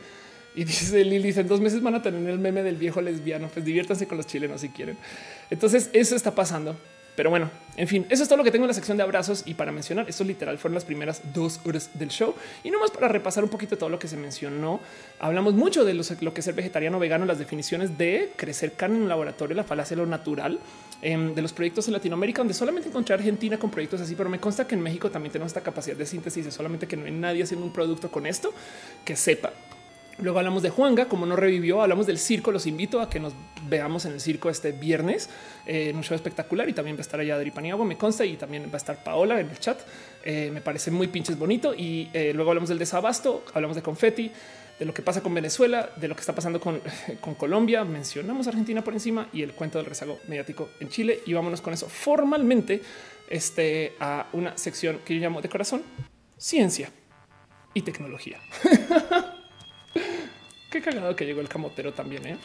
Y 0.55 0.63
dice 0.65 1.03
Lili, 1.03 1.33
en 1.35 1.47
dos 1.47 1.61
meses 1.61 1.81
van 1.81 1.95
a 1.95 2.01
tener 2.01 2.27
el 2.29 2.39
meme 2.39 2.63
del 2.63 2.75
viejo 2.75 3.01
lesbiano. 3.01 3.47
Pues 3.47 3.63
diviértanse 3.63 4.07
con 4.07 4.17
los 4.17 4.27
chilenos 4.27 4.61
si 4.61 4.69
quieren. 4.69 4.97
Entonces, 5.49 5.89
eso 5.93 6.15
está 6.15 6.33
pasando. 6.33 6.75
Pero 7.17 7.31
bueno, 7.31 7.49
en 7.77 7.87
fin, 7.87 8.05
eso 8.09 8.21
es 8.21 8.29
todo 8.29 8.37
lo 8.37 8.43
que 8.43 8.51
tengo 8.51 8.65
en 8.65 8.67
la 8.67 8.75
sección 8.75 8.95
de 8.95 9.01
abrazos 9.01 9.41
y 9.47 9.55
para 9.55 9.71
mencionar, 9.71 10.07
esto 10.07 10.23
literal 10.23 10.59
fueron 10.59 10.75
las 10.75 10.85
primeras 10.85 11.33
dos 11.33 11.59
horas 11.65 11.89
del 11.95 12.09
show 12.09 12.35
y 12.63 12.69
no 12.69 12.79
más 12.79 12.91
para 12.91 13.07
repasar 13.07 13.43
un 13.43 13.49
poquito 13.49 13.75
todo 13.75 13.89
lo 13.89 13.97
que 13.97 14.07
se 14.07 14.17
mencionó. 14.17 14.79
Hablamos 15.17 15.55
mucho 15.55 15.83
de 15.83 15.95
lo 15.95 16.03
que 16.31 16.41
es 16.41 16.45
ser 16.45 16.53
vegetariano 16.53 16.99
vegano, 16.99 17.25
las 17.25 17.39
definiciones 17.39 17.97
de 17.97 18.33
crecer 18.35 18.73
carne 18.73 18.97
en 18.97 19.01
un 19.01 19.09
laboratorio, 19.09 19.55
la 19.55 19.63
falacia 19.63 19.97
de 19.97 20.03
lo 20.03 20.07
natural, 20.07 20.59
em, 21.01 21.33
de 21.33 21.41
los 21.41 21.53
proyectos 21.53 21.87
en 21.87 21.93
Latinoamérica, 21.93 22.41
donde 22.41 22.53
solamente 22.53 22.89
encontré 22.89 23.15
Argentina 23.15 23.57
con 23.57 23.71
proyectos 23.71 23.99
así, 23.99 24.13
pero 24.13 24.29
me 24.29 24.39
consta 24.39 24.67
que 24.67 24.75
en 24.75 24.81
México 24.81 25.09
también 25.09 25.31
tenemos 25.31 25.49
esta 25.49 25.61
capacidad 25.61 25.97
de 25.97 26.05
síntesis, 26.05 26.53
solamente 26.53 26.87
que 26.87 26.97
no 26.97 27.05
hay 27.05 27.13
nadie 27.13 27.41
haciendo 27.41 27.65
un 27.65 27.73
producto 27.73 28.11
con 28.11 28.27
esto 28.27 28.53
que 29.03 29.15
sepa 29.15 29.51
Luego 30.19 30.39
hablamos 30.39 30.63
de 30.63 30.71
Juanga, 30.71 31.07
como 31.07 31.27
no 31.27 31.35
revivió, 31.35 31.81
hablamos 31.81 32.07
del 32.07 32.17
circo. 32.17 32.51
Los 32.51 32.65
invito 32.65 33.01
a 33.01 33.09
que 33.09 33.19
nos 33.19 33.33
veamos 33.69 34.05
en 34.05 34.13
el 34.13 34.19
circo 34.19 34.49
este 34.49 34.71
viernes 34.71 35.29
eh, 35.67 35.89
en 35.89 35.95
un 35.95 36.03
show 36.03 36.15
espectacular 36.15 36.67
y 36.67 36.73
también 36.73 36.95
va 36.95 36.99
a 36.99 37.01
estar 37.01 37.19
allá 37.19 37.35
Adri 37.35 37.51
Paniagua, 37.51 37.85
me 37.85 37.97
consta, 37.97 38.25
y 38.25 38.35
también 38.35 38.63
va 38.65 38.73
a 38.73 38.77
estar 38.77 39.03
Paola 39.03 39.39
en 39.39 39.49
el 39.49 39.59
chat. 39.59 39.79
Eh, 40.25 40.49
me 40.51 40.61
parece 40.61 40.89
muy 40.89 41.07
pinches 41.07 41.37
bonito. 41.37 41.75
Y 41.75 42.09
eh, 42.13 42.31
luego 42.33 42.49
hablamos 42.49 42.69
del 42.69 42.79
desabasto, 42.79 43.45
hablamos 43.53 43.75
de 43.75 43.83
confeti, 43.83 44.31
de 44.79 44.85
lo 44.85 44.93
que 44.93 45.03
pasa 45.03 45.21
con 45.21 45.35
Venezuela, 45.35 45.91
de 45.95 46.07
lo 46.07 46.15
que 46.15 46.21
está 46.21 46.33
pasando 46.33 46.59
con, 46.59 46.81
con 47.21 47.35
Colombia. 47.35 47.83
Mencionamos 47.83 48.47
Argentina 48.47 48.83
por 48.83 48.93
encima 48.93 49.27
y 49.31 49.43
el 49.43 49.53
cuento 49.53 49.77
del 49.77 49.85
rezago 49.85 50.17
mediático 50.27 50.69
en 50.79 50.89
Chile. 50.89 51.19
Y 51.27 51.33
vámonos 51.33 51.61
con 51.61 51.75
eso 51.75 51.87
formalmente 51.87 52.81
este, 53.29 53.93
a 53.99 54.27
una 54.33 54.57
sección 54.57 54.99
que 55.05 55.13
yo 55.13 55.21
llamo 55.21 55.41
de 55.41 55.49
corazón 55.49 55.83
ciencia 56.37 56.89
y 57.75 57.81
tecnología. 57.83 58.39
Qué 60.69 60.81
cagado 60.81 61.15
que 61.15 61.25
llegó 61.25 61.41
el 61.41 61.49
camotero 61.49 61.93
también, 61.93 62.27
¿eh? 62.27 62.37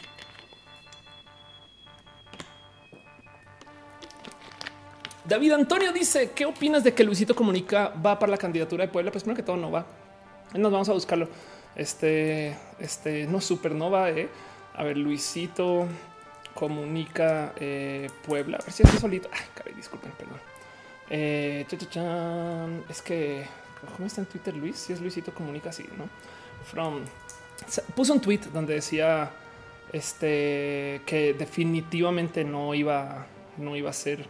David 5.25 5.53
Antonio 5.53 5.93
dice, 5.93 6.31
¿qué 6.31 6.45
opinas 6.45 6.83
de 6.83 6.93
que 6.93 7.03
Luisito 7.03 7.33
Comunica 7.35 7.89
va 7.89 8.19
para 8.19 8.31
la 8.31 8.37
candidatura 8.37 8.85
de 8.85 8.91
Puebla? 8.91 9.11
Pues 9.11 9.23
primero 9.23 9.37
que 9.37 9.43
todo 9.43 9.57
no 9.57 9.71
va. 9.71 9.85
Nos 10.53 10.71
vamos 10.71 10.89
a 10.89 10.93
buscarlo. 10.93 11.29
Este, 11.75 12.55
este, 12.79 13.25
no 13.25 13.39
supernova, 13.39 14.09
¿eh? 14.11 14.29
A 14.75 14.83
ver, 14.83 14.97
Luisito 14.97 15.87
Comunica 16.53 17.53
eh, 17.57 18.09
Puebla. 18.25 18.57
A 18.57 18.63
ver 18.63 18.71
si 18.73 18.83
es 18.83 18.89
solito. 18.99 19.29
Ay, 19.31 19.45
caray, 19.55 19.73
disculpen, 19.73 20.11
perdón. 20.11 20.39
Eh, 21.09 21.65
es 22.89 23.01
que, 23.01 23.45
¿cómo 23.95 24.07
está 24.07 24.21
en 24.21 24.27
Twitter 24.27 24.55
Luis? 24.55 24.77
Si 24.77 24.93
es 24.93 25.01
Luisito 25.01 25.33
Comunica, 25.33 25.71
sí, 25.71 25.85
¿no? 25.97 26.05
From 26.65 27.03
puso 27.95 28.13
un 28.13 28.21
tweet 28.21 28.41
donde 28.53 28.75
decía 28.75 29.31
este 29.91 31.01
que 31.05 31.35
definitivamente 31.37 32.43
no 32.43 32.73
iba, 32.73 33.27
no 33.57 33.75
iba 33.75 33.89
a 33.89 33.93
ser. 33.93 34.25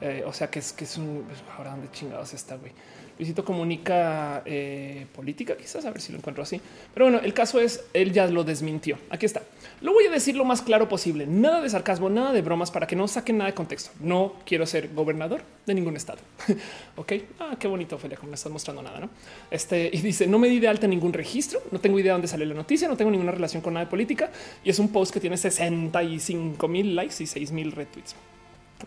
Eh, 0.00 0.24
o 0.26 0.32
sea 0.32 0.50
que 0.50 0.58
es 0.58 0.72
que 0.72 0.84
es 0.84 0.96
un 0.98 1.24
pues, 1.28 1.42
ahora 1.56 1.70
dónde 1.70 1.90
chingados 1.90 2.34
está, 2.34 2.56
güey. 2.56 2.72
Luisito 3.18 3.44
comunica 3.44 4.42
eh, 4.44 5.06
política, 5.14 5.56
quizás 5.56 5.84
a 5.84 5.90
ver 5.90 6.00
si 6.00 6.12
lo 6.12 6.18
encuentro 6.18 6.42
así. 6.42 6.60
Pero 6.94 7.06
bueno, 7.06 7.20
el 7.22 7.34
caso 7.34 7.60
es 7.60 7.84
él 7.92 8.12
ya 8.12 8.26
lo 8.26 8.44
desmintió. 8.44 8.98
Aquí 9.10 9.26
está. 9.26 9.42
Lo 9.80 9.92
voy 9.92 10.06
a 10.06 10.10
decir 10.10 10.36
lo 10.36 10.44
más 10.44 10.62
claro 10.62 10.88
posible. 10.88 11.26
Nada 11.26 11.60
de 11.60 11.68
sarcasmo, 11.68 12.08
nada 12.08 12.32
de 12.32 12.42
bromas 12.42 12.70
para 12.70 12.86
que 12.86 12.96
no 12.96 13.08
saquen 13.08 13.38
nada 13.38 13.50
de 13.50 13.54
contexto. 13.54 13.90
No 14.00 14.34
quiero 14.46 14.66
ser 14.66 14.92
gobernador 14.94 15.42
de 15.66 15.74
ningún 15.74 15.96
estado. 15.96 16.20
ok. 16.96 17.12
Ah, 17.40 17.56
qué 17.58 17.68
bonito, 17.68 17.96
Ophelia, 17.96 18.16
como 18.16 18.30
me 18.30 18.36
estás 18.36 18.52
mostrando 18.52 18.82
nada. 18.82 19.00
No, 19.00 19.10
este 19.50 19.90
y 19.92 19.98
dice: 20.00 20.26
No 20.26 20.38
me 20.38 20.48
di 20.48 20.60
de 20.60 20.68
alta 20.68 20.86
ningún 20.86 21.12
registro, 21.12 21.60
no 21.70 21.80
tengo 21.80 21.98
idea 21.98 22.12
de 22.12 22.14
dónde 22.14 22.28
sale 22.28 22.46
la 22.46 22.54
noticia, 22.54 22.88
no 22.88 22.96
tengo 22.96 23.10
ninguna 23.10 23.32
relación 23.32 23.62
con 23.62 23.74
nada 23.74 23.86
de 23.86 23.90
política. 23.90 24.30
Y 24.64 24.70
es 24.70 24.78
un 24.78 24.88
post 24.88 25.12
que 25.12 25.20
tiene 25.20 25.36
65 25.36 26.68
mil 26.68 26.94
likes 26.94 27.22
y 27.22 27.26
6 27.26 27.52
mil 27.52 27.72
retweets. 27.72 28.14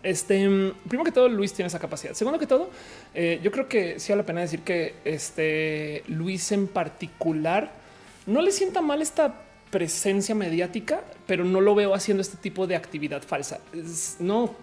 Este, 0.02 0.48
primero 0.88 1.04
que 1.04 1.12
todo, 1.12 1.28
Luis 1.28 1.52
tiene 1.52 1.68
esa 1.68 1.78
capacidad. 1.78 2.14
Segundo 2.14 2.38
que 2.38 2.46
todo, 2.46 2.70
eh, 3.14 3.40
yo 3.42 3.50
creo 3.50 3.68
que 3.68 3.98
sí 3.98 4.12
vale 4.12 4.22
la 4.22 4.26
pena 4.26 4.40
decir 4.40 4.60
que 4.60 4.94
este 5.04 6.02
Luis 6.08 6.52
en 6.52 6.68
particular 6.68 7.72
no 8.26 8.42
le 8.42 8.52
sienta 8.52 8.80
mal 8.82 9.02
esta 9.02 9.42
presencia 9.70 10.34
mediática, 10.34 11.02
pero 11.26 11.44
no 11.44 11.60
lo 11.60 11.74
veo 11.74 11.94
haciendo 11.94 12.20
este 12.20 12.36
tipo 12.36 12.66
de 12.66 12.76
actividad 12.76 13.22
falsa. 13.22 13.60
no, 14.20 14.54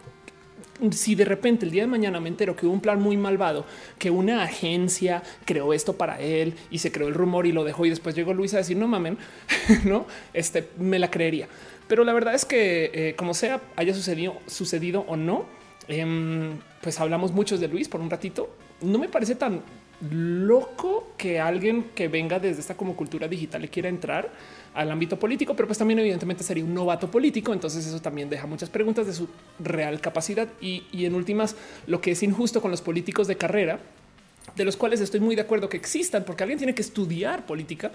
si 0.91 1.15
de 1.15 1.25
repente 1.25 1.65
el 1.65 1.71
día 1.71 1.83
de 1.83 1.87
mañana 1.87 2.19
me 2.19 2.29
entero 2.29 2.55
que 2.55 2.65
hubo 2.65 2.73
un 2.73 2.81
plan 2.81 3.01
muy 3.01 3.17
malvado, 3.17 3.65
que 3.97 4.09
una 4.09 4.43
agencia 4.43 5.23
creó 5.45 5.73
esto 5.73 5.93
para 5.93 6.19
él 6.19 6.55
y 6.71 6.79
se 6.79 6.91
creó 6.91 7.07
el 7.07 7.13
rumor 7.13 7.45
y 7.45 7.51
lo 7.51 7.63
dejó 7.63 7.85
y 7.85 7.89
después 7.89 8.15
llegó 8.15 8.33
Luis 8.33 8.53
a 8.53 8.57
decir 8.57 8.77
no 8.77 8.87
mamen, 8.87 9.17
no, 9.85 10.05
este 10.33 10.69
me 10.77 10.99
la 10.99 11.09
creería. 11.09 11.47
Pero 11.87 12.03
la 12.03 12.13
verdad 12.13 12.33
es 12.33 12.45
que 12.45 12.91
eh, 12.93 13.15
como 13.15 13.33
sea, 13.33 13.61
haya 13.75 13.93
sucedido, 13.93 14.37
sucedido 14.47 15.05
o 15.07 15.15
no, 15.15 15.45
em, 15.87 16.57
pues 16.81 16.99
hablamos 16.99 17.31
muchos 17.31 17.59
de 17.59 17.67
Luis 17.67 17.87
por 17.87 18.01
un 18.01 18.09
ratito. 18.09 18.49
No 18.81 18.99
me 18.99 19.09
parece 19.09 19.35
tan 19.35 19.61
loco 20.11 21.13
que 21.17 21.39
alguien 21.39 21.91
que 21.95 22.07
venga 22.07 22.39
desde 22.39 22.59
esta 22.59 22.75
como 22.75 22.95
cultura 22.95 23.27
digital 23.27 23.61
le 23.61 23.69
quiera 23.69 23.87
entrar 23.87 24.29
al 24.73 24.91
ámbito 24.91 25.17
político, 25.17 25.55
pero 25.55 25.67
pues 25.67 25.77
también 25.77 25.99
evidentemente 25.99 26.43
sería 26.43 26.63
un 26.63 26.73
novato 26.73 27.09
político. 27.09 27.53
Entonces 27.53 27.85
eso 27.85 28.01
también 28.01 28.29
deja 28.29 28.47
muchas 28.47 28.69
preguntas 28.69 29.05
de 29.05 29.13
su 29.13 29.29
real 29.59 30.01
capacidad 30.01 30.47
y, 30.59 30.83
y 30.91 31.05
en 31.05 31.15
últimas 31.15 31.55
lo 31.87 32.01
que 32.01 32.11
es 32.11 32.23
injusto 32.23 32.61
con 32.61 32.71
los 32.71 32.81
políticos 32.81 33.27
de 33.27 33.37
carrera 33.37 33.79
de 34.55 34.65
los 34.65 34.77
cuales 34.77 35.01
estoy 35.01 35.19
muy 35.19 35.35
de 35.35 35.41
acuerdo 35.41 35.67
que 35.67 35.77
existan, 35.77 36.23
porque 36.23 36.43
alguien 36.43 36.57
tiene 36.57 36.75
que 36.75 36.81
estudiar 36.81 37.45
política 37.45 37.91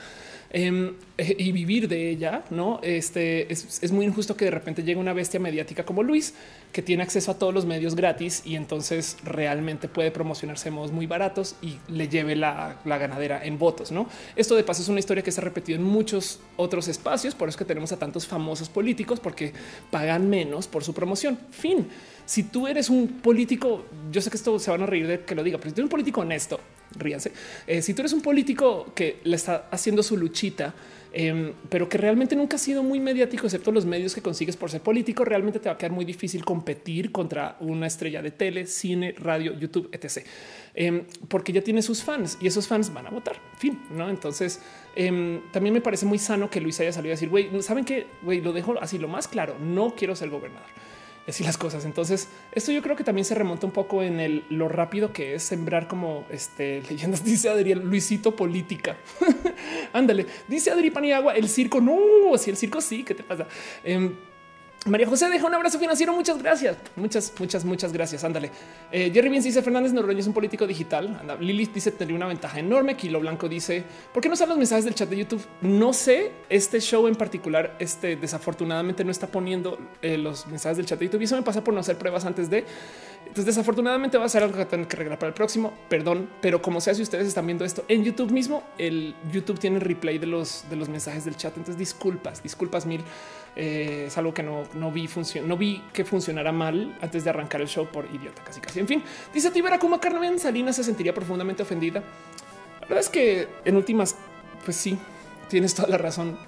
em, 0.50 0.94
eh, 1.16 1.36
y 1.38 1.52
vivir 1.52 1.86
de 1.88 2.10
ella. 2.10 2.42
No 2.50 2.80
este 2.82 3.52
es, 3.52 3.92
muy 3.92 4.06
injusto 4.06 4.36
que 4.36 4.46
de 4.46 4.50
repente 4.50 4.82
llegue 4.82 4.98
una 4.98 5.12
bestia 5.12 5.38
mediática 5.38 5.84
como 5.84 6.02
Luis, 6.02 6.34
que 6.72 6.82
tiene 6.82 7.02
acceso 7.02 7.30
a 7.30 7.38
todos 7.38 7.54
los 7.54 7.64
medios 7.64 7.94
gratis 7.94 8.42
y 8.44 8.56
entonces 8.56 9.16
realmente 9.22 9.88
puede 9.88 10.10
promocionarse 10.10 10.68
en 10.68 10.74
modos 10.74 10.90
muy 10.90 11.06
baratos 11.06 11.54
y 11.62 11.78
le 11.88 12.08
lleve 12.08 12.34
la, 12.34 12.80
ganadera 12.84 13.44
en 13.44 13.58
votos. 13.58 13.92
No, 13.92 14.08
esto 14.34 14.56
de 14.56 14.64
paso 14.64 14.82
es 14.82 14.88
una 14.88 14.98
historia 14.98 15.22
que 15.22 15.30
se 15.30 15.40
ha 15.40 15.44
repetido 15.44 15.78
en 15.78 15.84
muchos 15.84 16.40
otros 16.56 16.88
espacios. 16.88 17.34
Por 17.34 17.48
eso 17.48 17.58
que 17.58 17.64
tenemos 17.64 17.92
a 17.92 17.98
tantos 17.98 18.26
famosos 18.26 18.68
políticos, 18.68 19.20
porque 19.20 19.52
pagan 19.90 20.28
menos 20.28 20.66
por 20.66 20.82
su 20.82 20.92
promoción. 20.92 21.38
Fin 21.50 21.86
si 22.28 22.42
tú 22.42 22.66
eres 22.66 22.90
un 22.90 23.08
político, 23.22 23.86
yo 24.12 24.20
sé 24.20 24.28
que 24.28 24.36
esto 24.36 24.58
se 24.58 24.70
van 24.70 24.82
a 24.82 24.86
reír 24.86 25.06
de 25.06 25.20
que 25.20 25.34
lo 25.34 25.42
diga, 25.42 25.56
pero 25.56 25.70
si 25.70 25.74
tú 25.74 25.80
eres 25.80 25.86
un 25.86 25.90
político 25.90 26.20
honesto, 26.20 26.60
ríanse. 26.94 27.32
Eh, 27.66 27.80
si 27.80 27.94
tú 27.94 28.02
eres 28.02 28.12
un 28.12 28.20
político 28.20 28.92
que 28.94 29.20
le 29.24 29.34
está 29.34 29.66
haciendo 29.70 30.02
su 30.02 30.14
luchita, 30.14 30.74
em, 31.10 31.54
pero 31.70 31.88
que 31.88 31.96
realmente 31.96 32.36
nunca 32.36 32.56
ha 32.56 32.58
sido 32.58 32.82
muy 32.82 33.00
mediático, 33.00 33.46
excepto 33.46 33.72
los 33.72 33.86
medios 33.86 34.14
que 34.14 34.20
consigues 34.20 34.58
por 34.58 34.70
ser 34.70 34.82
político, 34.82 35.24
realmente 35.24 35.58
te 35.58 35.70
va 35.70 35.76
a 35.76 35.78
quedar 35.78 35.92
muy 35.92 36.04
difícil 36.04 36.44
competir 36.44 37.12
contra 37.12 37.56
una 37.60 37.86
estrella 37.86 38.20
de 38.20 38.30
tele, 38.30 38.66
cine, 38.66 39.14
radio, 39.16 39.58
YouTube, 39.58 39.88
etc. 39.90 40.26
Em, 40.74 41.04
porque 41.28 41.54
ya 41.54 41.62
tiene 41.62 41.80
sus 41.80 42.02
fans 42.02 42.36
y 42.42 42.46
esos 42.46 42.68
fans 42.68 42.92
van 42.92 43.06
a 43.06 43.10
votar. 43.10 43.36
Fin, 43.56 43.80
no? 43.90 44.10
Entonces 44.10 44.60
em, 44.94 45.40
también 45.50 45.72
me 45.72 45.80
parece 45.80 46.04
muy 46.04 46.18
sano 46.18 46.50
que 46.50 46.60
Luis 46.60 46.78
haya 46.80 46.92
salido 46.92 47.12
a 47.12 47.16
decir, 47.16 47.30
güey, 47.30 47.48
saben 47.62 47.86
que 47.86 48.06
lo 48.22 48.52
dejo 48.52 48.78
así 48.82 48.98
lo 48.98 49.08
más 49.08 49.28
claro. 49.28 49.56
No 49.58 49.94
quiero 49.94 50.14
ser 50.14 50.28
gobernador 50.28 50.68
así 51.28 51.44
las 51.44 51.58
cosas. 51.58 51.84
Entonces, 51.84 52.28
esto 52.52 52.72
yo 52.72 52.82
creo 52.82 52.96
que 52.96 53.04
también 53.04 53.24
se 53.24 53.34
remonta 53.34 53.66
un 53.66 53.72
poco 53.72 54.02
en 54.02 54.20
el 54.20 54.44
lo 54.48 54.68
rápido 54.68 55.12
que 55.12 55.34
es 55.34 55.42
sembrar 55.42 55.86
como 55.86 56.24
este 56.30 56.82
leyendas. 56.88 57.24
Dice 57.24 57.48
Adriel 57.48 57.80
Luisito 57.80 58.34
política. 58.34 58.96
Ándale, 59.92 60.26
dice 60.46 60.70
Adri 60.70 60.90
Paniagua, 60.90 61.34
el 61.34 61.48
circo. 61.48 61.80
No, 61.80 62.36
si 62.38 62.50
el 62.50 62.56
circo 62.56 62.80
sí, 62.80 63.04
¿qué 63.04 63.14
te 63.14 63.22
pasa? 63.22 63.46
Em, 63.84 64.14
María 64.88 65.06
José 65.06 65.28
deja 65.28 65.46
un 65.46 65.54
abrazo 65.54 65.78
financiero. 65.78 66.12
Muchas 66.12 66.42
gracias. 66.42 66.76
Muchas, 66.96 67.32
muchas, 67.38 67.64
muchas 67.64 67.92
gracias. 67.92 68.24
Ándale. 68.24 68.50
Eh, 68.90 69.10
Jerry 69.12 69.28
Vince 69.28 69.48
dice 69.48 69.62
Fernández 69.62 69.92
Noroña 69.92 70.20
es 70.20 70.26
un 70.26 70.32
político 70.32 70.66
digital. 70.66 71.18
Anda. 71.20 71.36
Lilith 71.36 71.72
dice 71.72 71.90
tendría 71.92 72.16
una 72.16 72.26
ventaja 72.26 72.58
enorme. 72.58 72.96
Kilo 72.96 73.20
Blanco 73.20 73.48
dice 73.48 73.84
por 74.12 74.22
qué 74.22 74.28
no 74.28 74.36
salen 74.36 74.50
los 74.50 74.58
mensajes 74.58 74.84
del 74.84 74.94
chat 74.94 75.08
de 75.08 75.16
YouTube. 75.16 75.44
No 75.60 75.92
sé. 75.92 76.32
Este 76.48 76.80
show 76.80 77.06
en 77.06 77.14
particular, 77.14 77.76
este 77.78 78.16
desafortunadamente 78.16 79.04
no 79.04 79.10
está 79.10 79.26
poniendo 79.26 79.78
eh, 80.02 80.18
los 80.18 80.46
mensajes 80.46 80.76
del 80.78 80.86
chat 80.86 80.98
de 80.98 81.06
YouTube 81.06 81.20
y 81.20 81.24
eso 81.24 81.36
me 81.36 81.42
pasa 81.42 81.62
por 81.62 81.74
no 81.74 81.80
hacer 81.80 81.98
pruebas 81.98 82.24
antes 82.24 82.48
de. 82.48 82.64
Entonces, 83.20 83.44
desafortunadamente 83.46 84.16
va 84.16 84.24
a 84.24 84.28
ser 84.28 84.42
algo 84.42 84.56
que 84.56 84.64
tener 84.64 84.88
que 84.88 84.96
arreglar 84.96 85.18
para 85.18 85.28
el 85.28 85.34
próximo. 85.34 85.74
Perdón, 85.90 86.30
pero 86.40 86.62
como 86.62 86.80
sea, 86.80 86.94
si 86.94 87.02
ustedes 87.02 87.26
están 87.26 87.44
viendo 87.44 87.64
esto 87.64 87.84
en 87.88 88.02
YouTube 88.02 88.30
mismo, 88.30 88.62
el 88.78 89.14
YouTube 89.30 89.58
tiene 89.58 89.80
replay 89.80 90.18
de 90.18 90.26
los 90.26 90.64
de 90.70 90.76
los 90.76 90.88
mensajes 90.88 91.26
del 91.26 91.36
chat. 91.36 91.54
Entonces, 91.56 91.76
disculpas, 91.76 92.42
disculpas 92.42 92.86
mil. 92.86 93.02
Eh, 93.60 94.04
es 94.06 94.16
algo 94.16 94.32
que 94.32 94.44
no, 94.44 94.62
no 94.74 94.92
vi 94.92 95.10
no 95.44 95.56
vi 95.56 95.82
que 95.92 96.04
funcionara 96.04 96.52
mal 96.52 96.96
antes 97.00 97.24
de 97.24 97.30
arrancar 97.30 97.60
el 97.60 97.66
show 97.66 97.88
por 97.88 98.06
idiota, 98.06 98.40
casi 98.44 98.60
casi. 98.60 98.78
En 98.78 98.86
fin, 98.86 99.02
dice 99.34 99.50
Tibera 99.50 99.80
como 99.80 99.98
Carmen 99.98 100.38
Salinas 100.38 100.76
se 100.76 100.84
sentiría 100.84 101.12
profundamente 101.12 101.64
ofendida. 101.64 101.98
La 102.82 102.86
verdad 102.86 103.00
es 103.00 103.08
que 103.08 103.48
en 103.64 103.76
últimas, 103.76 104.14
pues 104.64 104.76
sí, 104.76 104.96
tienes 105.48 105.74
toda 105.74 105.88
la 105.88 105.98
razón. 105.98 106.38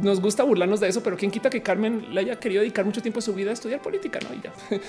Nos 0.00 0.20
gusta 0.20 0.44
burlarnos 0.44 0.78
de 0.78 0.86
eso, 0.86 1.02
pero 1.02 1.16
quien 1.16 1.32
quita 1.32 1.50
que 1.50 1.60
Carmen 1.60 2.14
le 2.14 2.20
haya 2.20 2.38
querido 2.38 2.60
dedicar 2.60 2.84
mucho 2.84 3.02
tiempo 3.02 3.18
de 3.18 3.22
su 3.22 3.34
vida 3.34 3.50
a 3.50 3.54
estudiar 3.54 3.82
política, 3.82 4.20
no? 4.22 4.32
Y 4.32 4.40
ya 4.40 4.52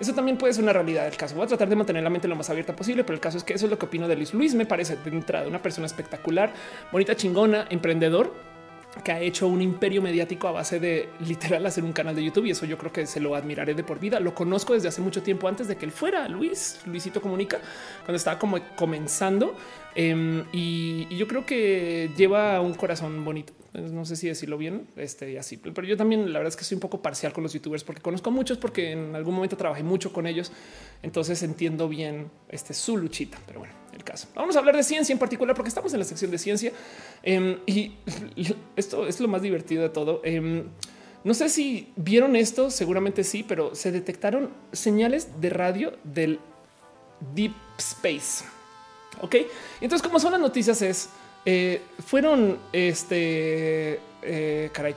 eso 0.00 0.12
también 0.14 0.38
puede 0.38 0.52
ser 0.54 0.64
una 0.64 0.72
realidad 0.72 1.04
del 1.04 1.16
caso. 1.16 1.36
Voy 1.36 1.44
a 1.44 1.46
tratar 1.46 1.68
de 1.68 1.76
mantener 1.76 2.02
la 2.02 2.10
mente 2.10 2.26
lo 2.26 2.34
más 2.34 2.50
abierta 2.50 2.74
posible, 2.74 3.04
pero 3.04 3.14
el 3.14 3.20
caso 3.20 3.38
es 3.38 3.44
que 3.44 3.54
eso 3.54 3.66
es 3.66 3.70
lo 3.70 3.78
que 3.78 3.86
opino 3.86 4.08
de 4.08 4.16
Luis. 4.16 4.34
Luis 4.34 4.56
me 4.56 4.66
parece 4.66 4.96
de 4.96 5.10
entrada 5.10 5.46
una 5.46 5.62
persona 5.62 5.86
espectacular, 5.86 6.52
bonita, 6.90 7.14
chingona, 7.14 7.68
emprendedor 7.70 8.57
que 9.04 9.12
ha 9.12 9.20
hecho 9.20 9.46
un 9.46 9.60
imperio 9.60 10.02
mediático 10.02 10.48
a 10.48 10.52
base 10.52 10.80
de 10.80 11.08
literal 11.20 11.64
hacer 11.66 11.84
un 11.84 11.92
canal 11.92 12.14
de 12.14 12.24
YouTube 12.24 12.46
y 12.46 12.50
eso 12.50 12.66
yo 12.66 12.78
creo 12.78 12.92
que 12.92 13.06
se 13.06 13.20
lo 13.20 13.34
admiraré 13.34 13.74
de 13.74 13.84
por 13.84 14.00
vida. 14.00 14.18
Lo 14.20 14.34
conozco 14.34 14.74
desde 14.74 14.88
hace 14.88 15.00
mucho 15.00 15.22
tiempo 15.22 15.48
antes 15.48 15.68
de 15.68 15.76
que 15.76 15.84
él 15.84 15.92
fuera 15.92 16.28
Luis, 16.28 16.80
Luisito 16.86 17.20
Comunica, 17.20 17.60
cuando 18.04 18.16
estaba 18.16 18.38
como 18.38 18.58
comenzando 18.76 19.54
em, 19.94 20.44
y, 20.52 21.14
yo 21.16 21.26
creo 21.28 21.44
que 21.44 22.10
lleva 22.16 22.60
un 22.60 22.74
corazón 22.74 23.24
bonito. 23.24 23.52
No 23.74 24.04
sé 24.04 24.16
si 24.16 24.26
decirlo 24.26 24.56
bien, 24.56 24.88
este 24.96 25.38
así, 25.38 25.58
pero 25.58 25.86
yo 25.86 25.96
también 25.96 26.32
la 26.32 26.38
verdad 26.38 26.48
es 26.48 26.56
que 26.56 26.64
soy 26.64 26.76
un 26.76 26.80
poco 26.80 27.00
parcial 27.02 27.32
con 27.32 27.44
los 27.44 27.52
youtubers 27.52 27.84
porque 27.84 28.00
conozco 28.00 28.30
a 28.30 28.32
muchos 28.32 28.58
porque 28.58 28.92
en 28.92 29.14
algún 29.14 29.34
momento 29.34 29.56
trabajé 29.56 29.82
mucho 29.82 30.12
con 30.12 30.26
ellos. 30.26 30.50
Entonces 31.02 31.42
entiendo 31.42 31.88
bien 31.88 32.30
este 32.48 32.74
su 32.74 32.96
luchita, 32.96 33.38
pero 33.46 33.60
bueno 33.60 33.87
Vamos 34.34 34.56
a 34.56 34.58
hablar 34.58 34.76
de 34.76 34.82
ciencia 34.82 35.12
en 35.12 35.18
particular 35.18 35.54
porque 35.54 35.68
estamos 35.68 35.92
en 35.92 35.98
la 35.98 36.04
sección 36.04 36.30
de 36.30 36.38
ciencia 36.38 36.72
em, 37.22 37.58
y 37.66 37.92
esto 38.76 39.06
es 39.06 39.20
lo 39.20 39.28
más 39.28 39.42
divertido 39.42 39.82
de 39.82 39.88
todo. 39.90 40.20
Em, 40.24 40.64
no 41.24 41.34
sé 41.34 41.48
si 41.48 41.92
vieron 41.96 42.36
esto, 42.36 42.70
seguramente 42.70 43.24
sí, 43.24 43.44
pero 43.46 43.74
se 43.74 43.92
detectaron 43.92 44.50
señales 44.72 45.40
de 45.40 45.50
radio 45.50 45.92
del 46.04 46.40
deep 47.34 47.52
space. 47.78 48.44
Ok, 49.20 49.34
entonces, 49.80 50.06
como 50.06 50.20
son 50.20 50.32
las 50.32 50.40
noticias, 50.40 50.80
es 50.82 51.10
eh, 51.44 51.80
fueron 52.04 52.58
este 52.72 54.00
eh, 54.22 54.70
caray, 54.72 54.94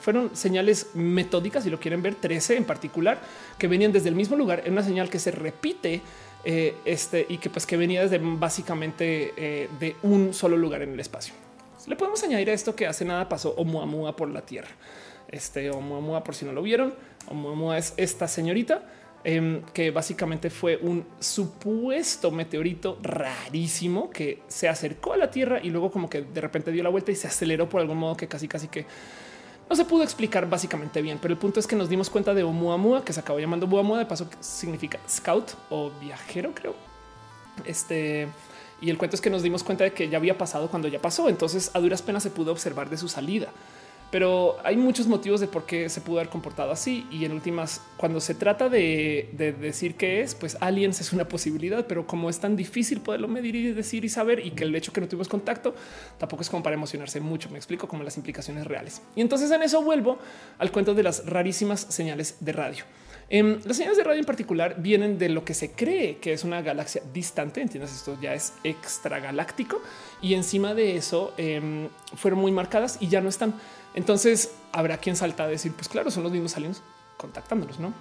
fueron 0.00 0.34
señales 0.36 0.88
metódicas, 0.94 1.64
si 1.64 1.70
lo 1.70 1.80
quieren 1.80 2.02
ver, 2.02 2.16
13 2.16 2.56
en 2.56 2.64
particular, 2.64 3.20
que 3.58 3.68
venían 3.68 3.92
desde 3.92 4.08
el 4.08 4.14
mismo 4.14 4.36
lugar 4.36 4.62
en 4.64 4.72
una 4.72 4.82
señal 4.82 5.08
que 5.08 5.18
se 5.18 5.30
repite 5.30 6.02
eh, 6.44 6.74
este, 6.84 7.24
y 7.28 7.38
que 7.38 7.50
pues 7.50 7.66
que 7.66 7.76
venía 7.76 8.02
desde 8.02 8.18
básicamente 8.18 9.32
eh, 9.36 9.68
de 9.78 9.96
un 10.02 10.34
solo 10.34 10.56
lugar 10.56 10.82
en 10.82 10.92
el 10.92 11.00
espacio. 11.00 11.34
Le 11.86 11.96
podemos 11.96 12.22
añadir 12.22 12.50
a 12.50 12.52
esto 12.52 12.74
que 12.74 12.86
hace 12.86 13.04
nada 13.04 13.28
pasó 13.28 13.54
Oumuamua 13.56 14.14
por 14.16 14.28
la 14.28 14.42
Tierra. 14.42 14.70
Este 15.28 15.70
Oumuamua, 15.70 16.22
por 16.22 16.34
si 16.34 16.44
no 16.44 16.52
lo 16.52 16.62
vieron, 16.62 16.94
Oumuamua 17.28 17.78
es 17.78 17.94
esta 17.96 18.28
señorita 18.28 18.82
em, 19.24 19.62
que 19.72 19.90
básicamente 19.90 20.50
fue 20.50 20.76
un 20.76 21.06
supuesto 21.20 22.30
meteorito 22.30 22.98
rarísimo 23.02 24.10
que 24.10 24.42
se 24.48 24.68
acercó 24.68 25.12
a 25.12 25.16
la 25.16 25.30
Tierra 25.30 25.60
y 25.62 25.70
luego 25.70 25.90
como 25.90 26.10
que 26.10 26.22
de 26.22 26.40
repente 26.40 26.72
dio 26.72 26.82
la 26.82 26.90
vuelta 26.90 27.12
y 27.12 27.16
se 27.16 27.28
aceleró 27.28 27.68
por 27.68 27.80
algún 27.80 27.98
modo 27.98 28.16
que 28.16 28.28
casi 28.28 28.48
casi 28.48 28.68
que 28.68 28.86
no 29.72 29.76
se 29.76 29.86
pudo 29.86 30.02
explicar 30.02 30.50
básicamente 30.50 31.00
bien, 31.00 31.18
pero 31.18 31.32
el 31.32 31.38
punto 31.38 31.58
es 31.58 31.66
que 31.66 31.74
nos 31.74 31.88
dimos 31.88 32.10
cuenta 32.10 32.34
de 32.34 32.42
Oumuamua, 32.42 33.02
que 33.06 33.14
se 33.14 33.20
acabó 33.20 33.38
llamando 33.38 33.64
Oumuamua, 33.64 33.98
de 34.00 34.04
paso 34.04 34.28
significa 34.40 35.00
scout 35.08 35.52
o 35.70 35.90
viajero, 35.98 36.52
creo. 36.54 36.74
Este 37.64 38.28
y 38.82 38.90
el 38.90 38.98
cuento 38.98 39.16
es 39.16 39.22
que 39.22 39.30
nos 39.30 39.42
dimos 39.42 39.64
cuenta 39.64 39.84
de 39.84 39.94
que 39.94 40.10
ya 40.10 40.18
había 40.18 40.36
pasado 40.36 40.68
cuando 40.68 40.88
ya 40.88 41.00
pasó. 41.00 41.30
Entonces 41.30 41.70
a 41.72 41.80
duras 41.80 42.02
penas 42.02 42.22
se 42.22 42.28
pudo 42.28 42.52
observar 42.52 42.90
de 42.90 42.98
su 42.98 43.08
salida. 43.08 43.48
Pero 44.12 44.58
hay 44.62 44.76
muchos 44.76 45.06
motivos 45.06 45.40
de 45.40 45.48
por 45.48 45.64
qué 45.64 45.88
se 45.88 46.02
pudo 46.02 46.18
haber 46.18 46.28
comportado 46.28 46.70
así. 46.70 47.06
Y 47.10 47.24
en 47.24 47.32
últimas, 47.32 47.80
cuando 47.96 48.20
se 48.20 48.34
trata 48.34 48.68
de, 48.68 49.30
decir 49.58 49.94
qué 49.94 50.20
es, 50.20 50.34
pues 50.34 50.58
aliens 50.60 51.00
es 51.00 51.14
una 51.14 51.26
posibilidad, 51.26 51.86
pero 51.86 52.06
como 52.06 52.28
es 52.28 52.38
tan 52.38 52.54
difícil 52.54 53.00
poderlo 53.00 53.26
medir 53.26 53.56
y 53.56 53.72
decir 53.72 54.04
y 54.04 54.10
saber, 54.10 54.44
y 54.44 54.50
que 54.50 54.64
el 54.64 54.76
hecho 54.76 54.92
que 54.92 55.00
no 55.00 55.08
tuvimos 55.08 55.28
contacto 55.28 55.74
tampoco 56.18 56.42
es 56.42 56.50
como 56.50 56.62
para 56.62 56.74
emocionarse 56.74 57.22
mucho. 57.22 57.48
Me 57.48 57.56
explico 57.56 57.88
como 57.88 58.02
las 58.04 58.18
implicaciones 58.18 58.66
reales. 58.66 59.00
Y 59.16 59.22
entonces 59.22 59.50
en 59.50 59.62
eso 59.62 59.80
vuelvo 59.80 60.18
al 60.58 60.70
cuento 60.70 60.92
de 60.92 61.04
las 61.04 61.24
rarísimas 61.24 61.80
señales 61.80 62.36
de 62.40 62.52
radio. 62.52 62.84
Em, 63.34 63.60
las 63.64 63.78
señales 63.78 63.96
de 63.96 64.04
radio 64.04 64.20
en 64.20 64.26
particular 64.26 64.74
vienen 64.76 65.16
de 65.16 65.30
lo 65.30 65.42
que 65.42 65.54
se 65.54 65.72
cree 65.72 66.18
que 66.18 66.34
es 66.34 66.44
una 66.44 66.60
galaxia 66.60 67.02
distante. 67.14 67.62
Entiendes, 67.62 67.90
esto 67.90 68.18
ya 68.20 68.34
es 68.34 68.52
extragaláctico 68.62 69.80
y 70.20 70.34
encima 70.34 70.74
de 70.74 70.98
eso 70.98 71.32
em, 71.38 71.88
fueron 72.14 72.40
muy 72.40 72.52
marcadas 72.52 72.98
y 73.00 73.08
ya 73.08 73.22
no 73.22 73.30
están. 73.30 73.54
Entonces 73.94 74.52
habrá 74.70 74.98
quien 74.98 75.16
salta 75.16 75.44
a 75.44 75.48
decir, 75.48 75.72
pues 75.72 75.88
claro, 75.88 76.10
son 76.10 76.24
los 76.24 76.32
mismos 76.32 76.54
aliens 76.58 76.82
contactándolos, 77.16 77.80
¿no? 77.80 77.94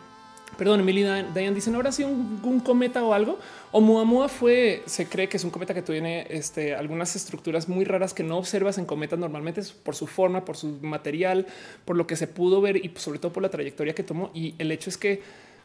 Perdón, 0.57 0.81
Emily 0.81 1.03
Diane 1.03 1.53
dicen 1.53 1.75
ahora 1.75 1.91
sí 1.91 2.03
un, 2.03 2.61
cometa 2.63 3.03
o 3.03 3.13
algo. 3.13 3.39
O 3.71 3.81
Muamua 3.81 4.29
fue, 4.29 4.83
se 4.85 5.07
cree 5.07 5.27
que 5.27 5.37
es 5.37 5.43
un 5.43 5.49
cometa 5.49 5.73
que 5.73 5.81
tiene 5.81 6.27
este, 6.29 6.75
algunas 6.75 7.15
estructuras 7.15 7.69
muy 7.69 7.85
raras 7.85 8.13
que 8.13 8.23
no 8.23 8.37
observas 8.37 8.77
en 8.77 8.85
cometas 8.85 9.17
normalmente 9.17 9.61
por 9.83 9.95
su 9.95 10.07
forma, 10.07 10.45
por 10.45 10.57
su 10.57 10.67
material, 10.81 11.47
por 11.85 11.95
lo 11.95 12.05
que 12.05 12.15
se 12.15 12.27
pudo 12.27 12.61
ver 12.61 12.77
y 12.77 12.91
sobre 12.95 13.19
todo 13.19 13.33
por 13.33 13.41
la 13.41 13.49
trayectoria 13.49 13.95
que 13.95 14.03
tomó. 14.03 14.29
Y 14.33 14.55
el 14.59 14.71
hecho 14.71 14.89
es 14.89 14.97
que 14.97 15.21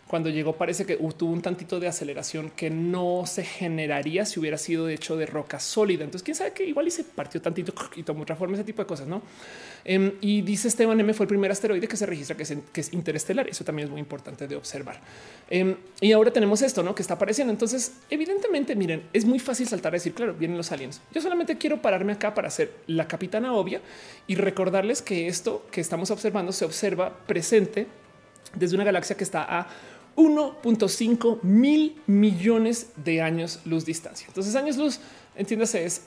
cuando 0.07 0.31
llegó 0.31 0.53
parece 0.57 0.87
que 0.87 0.97
tuvo 0.97 1.33
un 1.33 1.43
tantito 1.43 1.81
de 1.81 1.89
aceleración 1.89 2.51
que 2.51 2.71
no 2.71 3.25
se 3.27 3.45
generaría 3.45 4.25
si 4.25 4.39
hubiera 4.39 4.57
sido 4.57 4.87
de 4.87 4.95
hecho 4.95 5.17
de 5.17 5.27
roca 5.27 5.59
sólida. 5.59 6.05
Entonces, 6.05 6.23
quién 6.23 6.37
sabe 6.37 6.53
que 6.53 6.65
igual 6.65 6.87
y 6.87 6.93
se 6.93 7.03
partió 7.03 7.43
tantito 7.43 7.75
y 7.97 8.05
tomó 8.05 8.23
otra 8.23 8.37
forma, 8.37 8.55
ese 8.55 8.65
tipo 8.65 8.83
de 8.83 8.87
cosas, 8.87 9.09
¿no? 9.09 9.23
Em, 9.89 10.15
y 10.21 10.43
dice 10.43 10.67
Esteban 10.67 10.99
M 10.99 11.15
fue 11.15 11.25
el 11.25 11.29
primer 11.29 11.53
asteroide 11.53 11.87
que 11.87 11.97
se 11.97 12.07
registra 12.07 12.37
que 12.37 12.43
es, 12.43 12.93
interestelar. 12.93 13.49
Eso 13.49 13.63
también 13.63 13.87
es 13.87 13.93
muy 13.93 14.01
importante 14.01 14.49
de 14.49 14.57
observar. 14.57 15.01
Em, 15.49 15.77
y 16.01 16.11
ahora 16.11 16.33
tenemos 16.33 16.61
esto, 16.63 16.83
¿no? 16.83 16.93
Que 16.93 17.03
está 17.03 17.15
apareciendo. 17.15 17.53
Entonces, 17.53 17.93
evidentemente, 18.11 18.75
miren, 18.75 19.05
es 19.13 19.25
muy 19.25 19.39
fácil 19.39 19.69
saltar 19.69 19.93
a 19.93 19.97
decir, 19.97 20.13
claro, 20.13 20.35
vienen 20.35 20.57
los 20.57 20.73
aliens. 20.73 21.01
Yo 21.13 21.21
solamente 21.21 21.57
quiero 21.57 21.81
pararme 21.81 22.13
acá 22.13 22.35
para 22.35 22.51
ser 22.51 22.73
la 22.89 23.07
capitana 23.07 23.55
obvia 23.55 23.81
y 24.27 24.35
recordarles 24.35 25.03
que 25.03 25.29
esto 25.29 25.65
que 25.71 25.81
estamos 25.81 26.11
observando 26.11 26.51
se 26.51 26.65
observa 26.65 27.17
presente 27.25 27.87
desde 28.57 28.75
una 28.75 28.83
galaxia 28.83 29.17
que 29.17 29.23
está 29.23 29.45
a 29.49 29.69
1.5 30.17 31.43
mil 31.43 32.03
millones 32.09 32.89
de 32.97 33.23
años 33.23 33.61
luz 33.65 33.85
distancia. 33.85 34.27
Entonces, 34.27 34.57
años 34.57 34.77
luz, 34.77 34.99
entiéndase, 35.37 35.85
es 35.85 36.03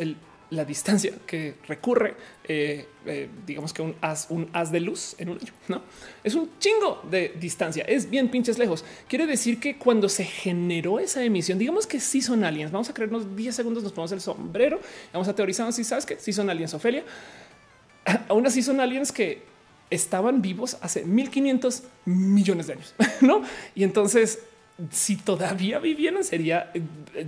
la 0.51 0.65
distancia 0.65 1.13
que 1.27 1.55
recurre, 1.67 2.15
eh, 2.43 2.87
eh, 3.05 3.29
digamos 3.45 3.71
que 3.71 3.81
un 3.81 3.95
haz, 4.01 4.71
de 4.71 4.79
luz 4.79 5.15
en 5.19 5.29
un 5.29 5.37
año. 5.37 5.53
No 5.67 5.81
es 6.23 6.35
un 6.35 6.49
chingo 6.59 7.01
de 7.09 7.35
distancia, 7.39 7.83
es 7.83 8.09
bien 8.09 8.29
pinches 8.29 8.57
lejos. 8.57 8.83
Quiere 9.07 9.27
decir 9.27 9.59
que 9.59 9.77
cuando 9.77 10.09
se 10.09 10.25
generó 10.25 10.99
esa 10.99 11.23
emisión, 11.23 11.59
digamos 11.59 11.85
que 11.85 11.99
sí 11.99 12.21
son 12.21 12.43
aliens. 12.43 12.71
Vamos 12.71 12.89
a 12.89 12.93
creernos 12.93 13.35
10 13.35 13.55
segundos, 13.55 13.83
nos 13.83 13.91
ponemos 13.91 14.11
el 14.11 14.21
sombrero, 14.21 14.79
vamos 15.13 15.27
a 15.27 15.35
teorizar 15.35 15.71
si 15.71 15.83
sabes 15.83 16.05
que 16.05 16.19
sí 16.19 16.33
son 16.33 16.49
aliens, 16.49 16.73
Ofelia. 16.73 17.03
Aún 18.27 18.45
así 18.47 18.61
son 18.61 18.79
aliens 18.79 19.11
que 19.11 19.43
estaban 19.89 20.41
vivos 20.41 20.77
hace 20.81 21.03
1500 21.03 21.83
millones 22.05 22.67
de 22.67 22.73
años, 22.73 22.95
¿no? 23.21 23.43
Y 23.75 23.83
entonces, 23.83 24.39
si 24.91 25.17
todavía 25.17 25.79
vivieran, 25.79 26.23
sería 26.23 26.71
eh, 26.73 26.81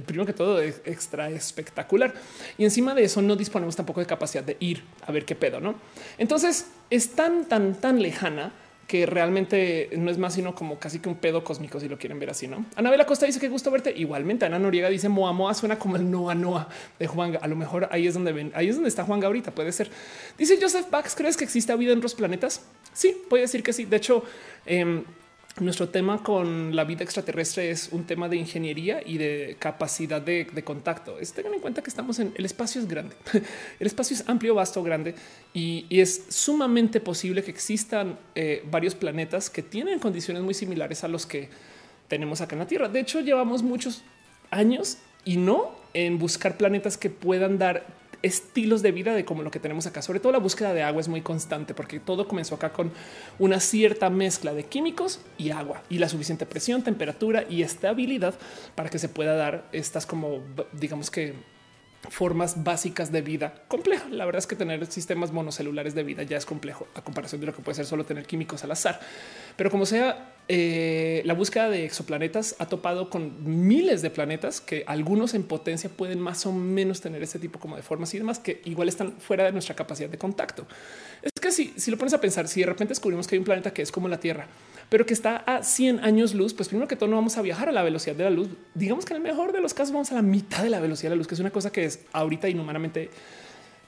primero 0.05 0.25
que 0.25 0.33
todo 0.33 0.61
extra 0.61 1.29
espectacular. 1.29 2.13
Y 2.57 2.63
encima 2.63 2.95
de 2.95 3.03
eso, 3.03 3.21
no 3.21 3.35
disponemos 3.35 3.75
tampoco 3.75 3.99
de 3.99 4.05
capacidad 4.05 4.43
de 4.43 4.57
ir 4.59 4.83
a 5.05 5.11
ver 5.11 5.25
qué 5.25 5.35
pedo, 5.35 5.59
¿no? 5.59 5.75
Entonces, 6.17 6.67
es 6.89 7.11
tan, 7.11 7.45
tan, 7.45 7.75
tan 7.75 8.01
lejana 8.01 8.53
que 8.91 9.05
realmente 9.05 9.89
no 9.95 10.11
es 10.11 10.17
más 10.17 10.33
sino 10.33 10.53
como 10.53 10.77
casi 10.77 10.99
que 10.99 11.07
un 11.07 11.15
pedo 11.15 11.45
cósmico, 11.45 11.79
si 11.79 11.87
lo 11.87 11.97
quieren 11.97 12.19
ver 12.19 12.29
así, 12.29 12.49
¿no? 12.49 12.65
Anabela 12.75 13.05
Costa 13.05 13.25
dice 13.25 13.39
que 13.39 13.47
gusto 13.47 13.71
verte. 13.71 13.93
Igualmente, 13.95 14.45
Ana 14.45 14.59
Noriega 14.59 14.89
dice 14.89 15.07
Moa 15.07 15.31
Moa 15.31 15.53
suena 15.53 15.79
como 15.79 15.95
el 15.95 16.11
Noa 16.11 16.35
Noa 16.35 16.67
de 16.99 17.07
Juan. 17.07 17.37
A 17.41 17.47
lo 17.47 17.55
mejor 17.55 17.87
ahí 17.91 18.05
es 18.05 18.13
donde 18.13 18.33
ven, 18.33 18.51
ahí 18.53 18.67
es 18.67 18.75
donde 18.75 18.89
está 18.89 19.05
Juan 19.05 19.23
ahorita, 19.23 19.51
puede 19.51 19.71
ser. 19.71 19.89
Dice 20.37 20.57
Joseph 20.61 20.89
Bax, 20.91 21.15
¿crees 21.15 21.37
que 21.37 21.45
existe 21.45 21.73
vida 21.77 21.93
en 21.93 21.99
otros 21.99 22.15
planetas? 22.15 22.65
Sí, 22.91 23.15
puede 23.29 23.43
decir 23.43 23.63
que 23.63 23.71
sí. 23.71 23.85
De 23.85 23.95
hecho, 23.95 24.25
eh, 24.65 25.03
nuestro 25.59 25.89
tema 25.89 26.23
con 26.23 26.75
la 26.75 26.85
vida 26.85 27.03
extraterrestre 27.03 27.71
es 27.71 27.89
un 27.91 28.05
tema 28.05 28.29
de 28.29 28.37
ingeniería 28.37 29.01
y 29.05 29.17
de 29.17 29.57
capacidad 29.59 30.21
de, 30.21 30.47
contacto. 30.63 31.19
Es, 31.19 31.33
tengan 31.33 31.53
en 31.53 31.59
cuenta 31.59 31.81
que 31.81 31.89
estamos 31.89 32.19
en 32.19 32.33
el 32.35 32.45
espacio 32.45 32.81
es 32.81 32.87
grande, 32.87 33.15
el 33.79 33.87
espacio 33.87 34.15
es 34.15 34.27
amplio, 34.29 34.55
vasto, 34.55 34.81
grande 34.81 35.15
y, 35.53 35.85
es 35.89 36.25
sumamente 36.29 36.99
posible 36.99 37.43
que 37.43 37.51
existan 37.51 38.17
eh, 38.33 38.63
varios 38.71 38.95
planetas 38.95 39.49
que 39.49 39.61
tienen 39.61 39.99
condiciones 39.99 40.41
muy 40.41 40.53
similares 40.53 41.03
a 41.03 41.07
los 41.07 41.25
que 41.25 41.49
tenemos 42.07 42.41
acá 42.41 42.55
en 42.55 42.59
la 42.59 42.67
Tierra. 42.67 42.89
De 42.89 42.99
hecho, 42.99 43.19
llevamos 43.19 43.61
muchos 43.61 44.03
años 44.49 44.97
y 45.25 45.37
no 45.37 45.71
en 45.93 46.17
buscar 46.17 46.57
planetas 46.57 46.97
que 46.97 47.09
puedan 47.09 47.57
dar 47.57 47.85
estilos 48.21 48.81
de 48.81 48.91
vida 48.91 49.13
de 49.13 49.25
como 49.25 49.43
lo 49.43 49.51
que 49.51 49.59
tenemos 49.59 49.85
acá. 49.87 50.01
Sobre 50.01 50.19
todo 50.19 50.31
la 50.31 50.39
búsqueda 50.39 50.73
de 50.73 50.83
agua 50.83 51.01
es 51.01 51.07
muy 51.07 51.21
constante 51.21 51.73
porque 51.73 51.99
todo 51.99 52.27
comenzó 52.27 52.55
acá 52.55 52.71
con 52.71 52.91
una 53.39 53.59
cierta 53.59 54.09
mezcla 54.09 54.53
de 54.53 54.65
químicos 54.65 55.19
y 55.37 55.51
agua 55.51 55.83
y 55.89 55.97
la 55.97 56.09
suficiente 56.09 56.45
presión, 56.45 56.83
temperatura 56.83 57.45
y 57.49 57.63
estabilidad 57.63 58.35
para 58.75 58.89
que 58.89 58.99
se 58.99 59.09
pueda 59.09 59.35
dar 59.35 59.67
estas 59.71 60.05
como 60.05 60.39
digamos 60.73 61.09
que 61.09 61.33
formas 62.09 62.63
básicas 62.63 63.11
de 63.11 63.21
vida 63.21 63.53
compleja. 63.67 64.07
La 64.09 64.25
verdad 64.25 64.39
es 64.39 64.47
que 64.47 64.55
tener 64.55 64.85
sistemas 64.87 65.31
monocelulares 65.31 65.93
de 65.93 66.03
vida 66.03 66.23
ya 66.23 66.37
es 66.37 66.45
complejo 66.45 66.87
a 66.95 67.01
comparación 67.01 67.41
de 67.41 67.47
lo 67.47 67.55
que 67.55 67.61
puede 67.61 67.75
ser 67.75 67.85
solo 67.85 68.05
tener 68.05 68.25
químicos 68.25 68.63
al 68.63 68.71
azar. 68.71 68.99
Pero 69.55 69.69
como 69.69 69.85
sea, 69.85 70.33
eh, 70.47 71.21
la 71.25 71.33
búsqueda 71.33 71.69
de 71.69 71.85
exoplanetas 71.85 72.55
ha 72.59 72.65
topado 72.65 73.09
con 73.09 73.67
miles 73.67 74.01
de 74.01 74.09
planetas 74.09 74.61
que 74.61 74.83
algunos 74.87 75.33
en 75.33 75.43
potencia 75.43 75.89
pueden 75.89 76.19
más 76.19 76.45
o 76.45 76.51
menos 76.51 77.01
tener 77.01 77.21
este 77.21 77.39
tipo 77.39 77.59
como 77.59 77.75
de 77.75 77.83
formas 77.83 78.13
y 78.13 78.17
demás 78.17 78.39
que 78.39 78.61
igual 78.65 78.89
están 78.89 79.13
fuera 79.13 79.43
de 79.43 79.51
nuestra 79.51 79.75
capacidad 79.75 80.09
de 80.09 80.17
contacto. 80.17 80.65
Es 81.21 81.31
que 81.39 81.51
si, 81.51 81.73
si 81.77 81.91
lo 81.91 81.97
pones 81.97 82.13
a 82.13 82.21
pensar, 82.21 82.47
si 82.47 82.61
de 82.61 82.65
repente 82.65 82.91
descubrimos 82.91 83.27
que 83.27 83.35
hay 83.35 83.39
un 83.39 83.45
planeta 83.45 83.71
que 83.71 83.81
es 83.81 83.91
como 83.91 84.07
la 84.07 84.19
Tierra, 84.19 84.47
pero 84.91 85.05
que 85.05 85.13
está 85.13 85.37
a 85.37 85.63
100 85.63 86.03
años 86.03 86.33
luz, 86.33 86.53
pues 86.53 86.67
primero 86.67 86.85
que 86.85 86.97
todo 86.97 87.09
no 87.09 87.15
vamos 87.15 87.37
a 87.37 87.41
viajar 87.41 87.69
a 87.69 87.71
la 87.71 87.81
velocidad 87.81 88.13
de 88.13 88.25
la 88.25 88.29
luz. 88.29 88.49
Digamos 88.73 89.05
que 89.05 89.13
en 89.13 89.21
el 89.21 89.23
mejor 89.23 89.53
de 89.53 89.61
los 89.61 89.73
casos 89.73 89.93
vamos 89.93 90.11
a 90.11 90.15
la 90.15 90.21
mitad 90.21 90.63
de 90.63 90.69
la 90.69 90.81
velocidad 90.81 91.11
de 91.11 91.15
la 91.15 91.19
luz, 91.19 91.27
que 91.27 91.35
es 91.35 91.39
una 91.39 91.49
cosa 91.49 91.71
que 91.71 91.85
es 91.85 92.01
ahorita 92.11 92.49
inhumanamente 92.49 93.09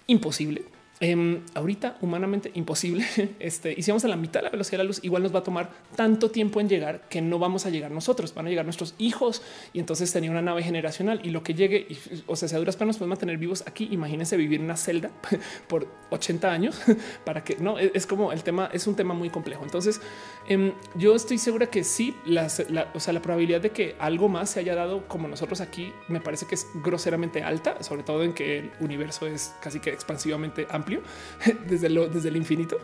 imposible. 0.07 0.63
Em, 0.99 1.41
ahorita 1.53 1.97
humanamente 1.99 2.51
imposible. 2.53 3.05
Este, 3.39 3.73
y 3.77 3.81
si 3.81 3.91
vamos 3.91 4.05
a 4.05 4.07
la 4.07 4.15
mitad 4.15 4.39
de 4.39 4.45
la 4.45 4.49
velocidad 4.51 4.77
de 4.77 4.83
la 4.85 4.87
luz, 4.87 4.99
igual 5.03 5.21
nos 5.21 5.35
va 5.35 5.39
a 5.39 5.43
tomar 5.43 5.69
tanto 5.97 6.31
tiempo 6.31 6.61
en 6.61 6.69
llegar 6.69 7.09
que 7.09 7.21
no 7.21 7.39
vamos 7.39 7.65
a 7.65 7.69
llegar 7.69 7.91
nosotros, 7.91 8.33
van 8.33 8.47
a 8.47 8.49
llegar 8.49 8.63
nuestros 8.63 8.95
hijos 8.99 9.41
y 9.73 9.79
entonces 9.79 10.13
tenía 10.13 10.31
una 10.31 10.41
nave 10.41 10.63
generacional 10.63 11.19
y 11.21 11.31
lo 11.31 11.43
que 11.43 11.55
llegue, 11.55 11.87
o 12.27 12.37
sea, 12.37 12.47
si 12.47 12.55
a 12.55 12.59
duras 12.59 12.77
penas 12.77 12.95
nos 12.95 12.97
podemos 12.99 13.17
mantener 13.17 13.37
vivos 13.37 13.65
aquí. 13.67 13.89
Imagínense 13.91 14.37
vivir 14.37 14.61
una 14.61 14.77
celda 14.77 15.11
por 15.67 15.87
80 16.11 16.49
años 16.49 16.79
para 17.25 17.43
que 17.43 17.57
no 17.57 17.77
es 17.79 18.07
como 18.07 18.31
el 18.31 18.41
tema, 18.43 18.69
es 18.71 18.87
un 18.87 18.95
tema 18.95 19.13
muy 19.13 19.29
complejo. 19.29 19.63
Entonces, 19.65 19.99
em, 20.47 20.73
yo 20.95 21.15
estoy 21.15 21.37
segura 21.37 21.67
que 21.67 21.83
sí, 21.83 22.15
la, 22.25 22.47
o 22.93 22.99
sea, 22.99 23.13
la 23.13 23.21
probabilidad 23.21 23.61
de 23.61 23.71
que 23.71 23.95
algo 23.99 24.29
más 24.29 24.51
se 24.51 24.59
haya 24.59 24.75
dado 24.75 25.07
como 25.07 25.27
nosotros 25.27 25.61
aquí 25.61 25.93
me 26.07 26.19
parece 26.19 26.45
que 26.45 26.55
es 26.55 26.67
groseramente 26.75 27.43
alta, 27.43 27.81
sobre 27.83 28.03
todo 28.03 28.23
en 28.23 28.33
que 28.33 28.59
el 28.59 28.71
universo 28.79 29.27
es 29.27 29.53
casi 29.61 29.79
que 29.79 29.91
expansivamente 29.91 30.67
amplio 30.69 31.01
desde, 31.67 31.89
lo, 31.89 32.07
desde 32.07 32.29
el 32.29 32.37
infinito. 32.37 32.77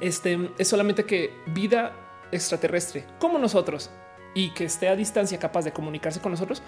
Este 0.00 0.50
es 0.58 0.68
solamente 0.68 1.04
que 1.04 1.32
vida 1.46 1.92
extraterrestre 2.30 3.04
como 3.18 3.38
nosotros 3.38 3.90
y 4.34 4.50
que 4.50 4.64
esté 4.64 4.88
a 4.88 4.96
distancia 4.96 5.38
capaz 5.38 5.64
de 5.64 5.72
comunicarse 5.72 6.20
con 6.20 6.32
nosotros 6.32 6.62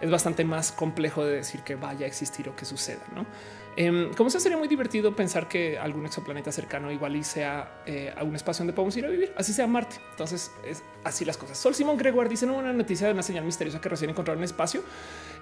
es 0.00 0.10
bastante 0.10 0.44
más 0.44 0.72
complejo 0.72 1.24
de 1.24 1.36
decir 1.36 1.60
que 1.60 1.76
vaya 1.76 2.06
a 2.06 2.08
existir 2.08 2.48
o 2.48 2.56
que 2.56 2.64
suceda. 2.64 3.04
¿no? 3.14 3.26
Em, 3.74 4.12
como 4.12 4.28
se 4.28 4.38
sería 4.38 4.58
muy 4.58 4.68
divertido 4.68 5.16
pensar 5.16 5.48
que 5.48 5.78
algún 5.78 6.04
exoplaneta 6.04 6.52
cercano 6.52 6.92
igual 6.92 7.16
y 7.16 7.24
sea 7.24 7.82
eh, 7.86 8.12
un 8.22 8.36
espacio 8.36 8.60
donde 8.60 8.74
podemos 8.74 8.94
ir 8.98 9.06
a 9.06 9.08
vivir, 9.08 9.32
así 9.36 9.54
sea 9.54 9.66
Marte. 9.66 9.96
Entonces 10.10 10.50
es 10.66 10.82
así 11.04 11.24
las 11.24 11.38
cosas. 11.38 11.56
Sol 11.56 11.74
Simón 11.74 11.96
Gregoire 11.96 12.28
dice 12.28 12.44
una 12.44 12.72
noticia 12.72 13.06
de 13.06 13.14
una 13.14 13.22
señal 13.22 13.44
misteriosa 13.44 13.80
que 13.80 13.88
recién 13.88 14.10
encontraron 14.10 14.40
en 14.40 14.44
espacio. 14.44 14.82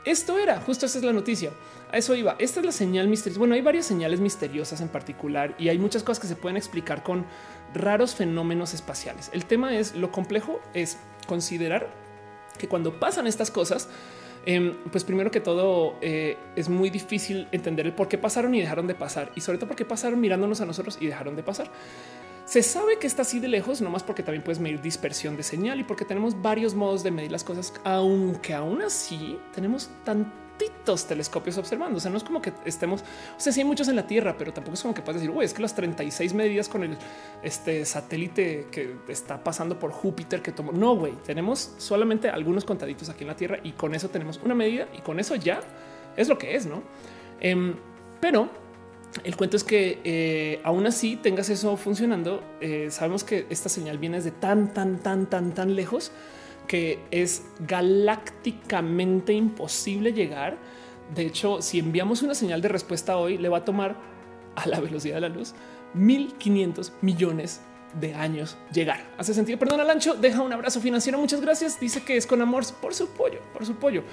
Esto 0.05 0.39
era 0.39 0.61
justo 0.61 0.87
esa 0.87 0.99
es 0.99 1.05
la 1.05 1.13
noticia. 1.13 1.51
A 1.91 1.99
eso 1.99 2.15
iba. 2.15 2.37
Esta 2.39 2.61
es 2.61 2.67
la 2.67 2.73
señal 2.73 3.09
misteriosa. 3.09 3.41
Bueno, 3.41 3.55
hay 3.55 3.63
varias 3.63 3.87
señales 3.87 4.21
misteriosas 4.21 4.81
en 4.81 4.89
particular 4.89 5.55
y 5.59 5.69
hay 5.69 5.79
muchas 5.79 6.05
cosas 6.05 6.21
que 6.21 6.29
se 6.29 6.37
pueden 6.37 6.57
explicar 6.57 7.03
con 7.03 7.27
raros 7.75 8.15
fenómenos 8.15 8.75
espaciales. 8.75 9.31
El 9.33 9.45
tema 9.45 9.77
es 9.77 9.95
lo 9.97 10.13
complejo 10.13 10.61
es 10.73 10.99
considerar 11.27 11.89
que 12.59 12.69
cuando 12.69 13.01
pasan 13.01 13.27
estas 13.27 13.51
cosas, 13.51 13.89
Em, 14.47 14.75
pues 14.91 15.05
primero 15.05 15.31
que 15.31 15.41
todo 15.41 15.97
eh, 16.01 16.37
es 16.57 16.69
muy 16.69 16.89
difícil 16.91 17.49
entender 17.53 17.87
el 17.87 17.93
por 17.93 18.09
qué 18.09 18.17
pasaron 18.17 18.55
y 18.55 18.61
dejaron 18.61 18.87
de 18.87 18.95
pasar 18.95 19.31
y 19.35 19.43
sobre 19.43 19.59
todo 19.59 19.69
por 19.69 19.77
qué 19.77 19.85
pasaron 19.85 20.21
mirándonos 20.21 20.61
a 20.61 20.67
nosotros 20.67 20.99
y 21.01 21.07
dejaron 21.07 21.37
de 21.37 21.43
pasar. 21.43 21.71
Se 22.47 22.63
sabe 22.63 22.99
que 22.99 23.07
está 23.07 23.23
así 23.23 23.39
de 23.39 23.49
lejos, 23.49 23.81
no 23.81 23.91
más 23.91 24.03
porque 24.03 24.23
también 24.23 24.43
puedes 24.43 24.59
medir 24.59 24.81
dispersión 24.81 25.37
de 25.37 25.43
señal 25.43 25.79
y 25.79 25.85
porque 25.85 26.05
tenemos 26.05 26.41
varios 26.41 26.75
modos 26.75 27.05
de 27.05 27.11
medir 27.11 27.31
las 27.31 27.45
cosas, 27.45 27.73
aunque 27.85 28.55
aún 28.55 28.83
así 28.83 29.39
tenemos 29.55 29.91
tan 30.05 30.33
telescopios 31.07 31.59
observando. 31.59 31.99
O 31.99 32.01
sea, 32.01 32.11
no 32.11 32.17
es 32.17 32.25
como 32.25 32.43
que 32.43 32.53
estemos, 32.65 33.03
o 33.03 33.41
sea, 33.41 33.53
sí 33.53 33.61
hay 33.61 33.67
muchos 33.67 33.89
en 33.89 33.97
la 33.97 34.07
Tierra, 34.07 34.37
pero 34.37 34.53
tampoco 34.53 34.75
es 34.75 34.83
como 34.83 34.95
que 34.95 35.03
puedes 35.03 35.21
decir, 35.21 35.33
güey, 35.33 35.47
es 35.47 35.55
que 35.55 35.63
las 35.63 35.75
36 35.75 36.35
medidas 36.35 36.69
con 36.69 36.83
el 36.83 36.97
este 37.43 37.85
satélite 37.85 38.69
que 38.71 38.97
está 39.09 39.43
pasando 39.43 39.79
por 39.79 39.93
Júpiter 39.93 40.43
que 40.43 40.53
tomó. 40.53 40.73
No, 40.73 40.97
güey, 40.97 41.13
tenemos 41.25 41.75
solamente 41.79 42.29
algunos 42.29 42.65
contaditos 42.65 43.09
aquí 43.09 43.25
en 43.25 43.29
la 43.29 43.37
Tierra 43.37 43.59
y 43.63 43.73
con 43.73 43.95
eso 43.95 44.09
tenemos 44.09 44.41
una 44.45 44.55
medida 44.55 44.89
y 44.97 45.01
con 45.01 45.21
eso 45.21 45.35
ya 45.37 45.61
es 46.17 46.29
lo 46.29 46.39
que 46.39 46.57
es, 46.57 46.67
no? 46.67 46.83
Em, 47.41 47.75
pero 48.21 48.49
el 49.25 49.37
cuento 49.37 49.57
es 49.57 49.65
que 49.65 50.01
eh, 50.05 50.61
aún 50.63 50.87
así 50.87 51.17
tengas 51.17 51.49
eso 51.51 51.77
funcionando. 51.77 52.43
Eh, 52.61 52.89
sabemos 52.91 53.25
que 53.25 53.47
esta 53.51 53.69
señal 53.69 53.99
viene 53.99 54.19
desde 54.19 54.31
tan, 54.31 54.73
tan, 54.73 54.99
tan, 54.99 55.27
tan, 55.27 55.53
tan 55.53 55.75
lejos 55.75 56.13
que 56.71 57.01
es 57.11 57.43
galácticamente 57.67 59.33
imposible 59.33 60.13
llegar. 60.13 60.57
De 61.13 61.27
hecho, 61.27 61.61
si 61.63 61.81
enviamos 61.81 62.23
una 62.23 62.33
señal 62.33 62.63
de 62.63 62.69
respuesta 62.69 63.17
hoy, 63.17 63.39
le 63.39 63.49
va 63.49 63.59
a 63.59 63.65
tomar 63.65 63.97
a 64.55 64.69
la 64.69 64.79
velocidad 64.79 65.17
de 65.17 65.23
la 65.23 65.29
luz 65.31 65.53
1500 65.95 66.93
millones 67.03 67.61
de 67.99 68.15
años 68.15 68.57
llegar. 68.73 69.05
Hace 69.19 69.35
sentido. 69.35 69.59
Perdón, 69.59 69.81
Alancho, 69.81 70.15
deja 70.15 70.43
un 70.43 70.53
abrazo 70.53 70.81
financiero. 70.81 71.19
Muchas 71.19 71.41
gracias. 71.41 71.81
Dice 71.81 72.05
que 72.05 72.17
es 72.17 72.25
con 72.25 72.41
amor 72.41 72.63
por 72.81 72.95
su 72.95 73.09
pollo, 73.09 73.41
por 73.53 73.67
su 73.67 73.75
pollo. 73.75 74.05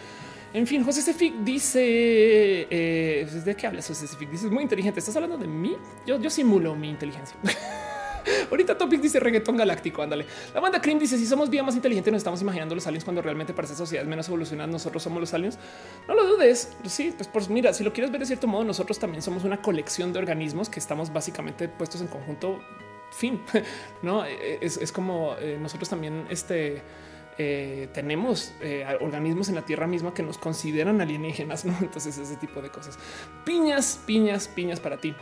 En 0.52 0.66
fin, 0.66 0.84
José 0.84 1.04
Cefic 1.04 1.36
dice 1.44 1.80
eh, 1.80 3.28
de 3.46 3.56
qué 3.56 3.68
hablas. 3.68 3.88
José 3.88 4.08
Cefic 4.08 4.32
dice 4.32 4.48
muy 4.48 4.64
inteligente. 4.64 5.00
Estás 5.00 5.16
hablando 5.16 5.38
de 5.38 5.46
mí. 5.46 5.78
Yo, 6.08 6.20
yo 6.20 6.32
simulo 6.32 6.76
mi 6.76 6.90
inteligencia. 6.90 7.38
Ahorita 8.52 8.78
Topic 8.78 9.02
dice 9.02 9.20
reggaetón 9.20 9.58
galáctico. 9.58 10.02
Ándale. 10.02 10.26
La 10.54 10.60
banda 10.60 10.82
Cream 10.82 11.00
dice 11.00 11.18
si 11.18 11.26
somos 11.26 11.50
vida 11.50 11.64
más 11.64 11.76
inteligente, 11.76 12.12
nos 12.12 12.20
estamos 12.20 12.42
imaginando 12.42 12.76
los 12.76 12.86
aliens 12.88 13.04
cuando 13.04 13.22
realmente 13.22 13.54
para 13.54 13.66
esa 13.66 13.76
sociedad 13.76 14.06
menos 14.06 14.28
evolucionadas 14.28 14.72
nosotros 14.72 15.04
somos 15.04 15.20
los 15.20 15.34
aliens. 15.34 15.58
No 16.08 16.16
lo 16.16 16.26
dudes. 16.26 16.76
Sí, 16.86 17.14
pues, 17.16 17.28
pues 17.28 17.50
mira, 17.50 17.74
si 17.74 17.84
lo 17.84 17.94
quieres 17.94 18.12
ver 18.12 18.22
de 18.22 18.28
cierto 18.28 18.48
modo, 18.48 18.64
nosotros 18.64 19.00
también 19.00 19.22
somos 19.22 19.44
una 19.44 19.62
colección 19.62 20.14
de 20.14 20.20
organismos 20.20 20.70
que 20.70 20.80
estamos 20.80 21.12
básicamente 21.12 21.68
puestos 21.68 22.02
en 22.02 22.08
conjunto. 22.08 22.60
Fin, 23.12 23.42
no 24.02 24.26
e, 24.26 24.56
e, 24.56 24.60
es, 24.62 24.92
como 24.92 25.36
eh, 25.40 25.58
nosotros 25.60 25.90
también 25.90 26.26
este. 26.30 26.82
Eh, 27.40 27.90
tenemos 27.94 28.52
eh, 28.62 28.84
organismos 29.00 29.48
en 29.50 29.54
la 29.54 29.62
Tierra 29.62 29.86
misma 29.86 30.12
que 30.12 30.24
nos 30.24 30.40
consideran 30.40 31.00
alienígenas, 31.02 31.66
¿no? 31.66 31.78
Entonces 31.82 32.18
ese 32.18 32.36
tipo 32.38 32.64
de 32.64 32.70
cosas. 32.70 32.98
Piñas, 33.46 34.02
piñas, 34.08 34.48
piñas 34.48 34.80
para 34.80 34.98
ti. 34.98 35.16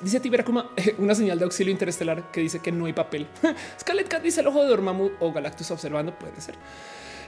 Dice 0.00 0.20
Tibera 0.20 0.44
como 0.44 0.64
una 0.98 1.14
señal 1.14 1.38
de 1.38 1.44
auxilio 1.44 1.72
interestelar 1.72 2.30
que 2.30 2.40
dice 2.40 2.60
que 2.60 2.72
no 2.72 2.86
hay 2.86 2.92
papel. 2.92 3.26
Scarlet 3.80 4.08
Cat 4.08 4.22
dice 4.22 4.40
el 4.40 4.46
ojo 4.46 4.62
de 4.62 4.68
Dormammu 4.68 5.12
o 5.20 5.32
Galactus 5.32 5.70
observando. 5.70 6.18
Puede 6.18 6.40
ser. 6.40 6.54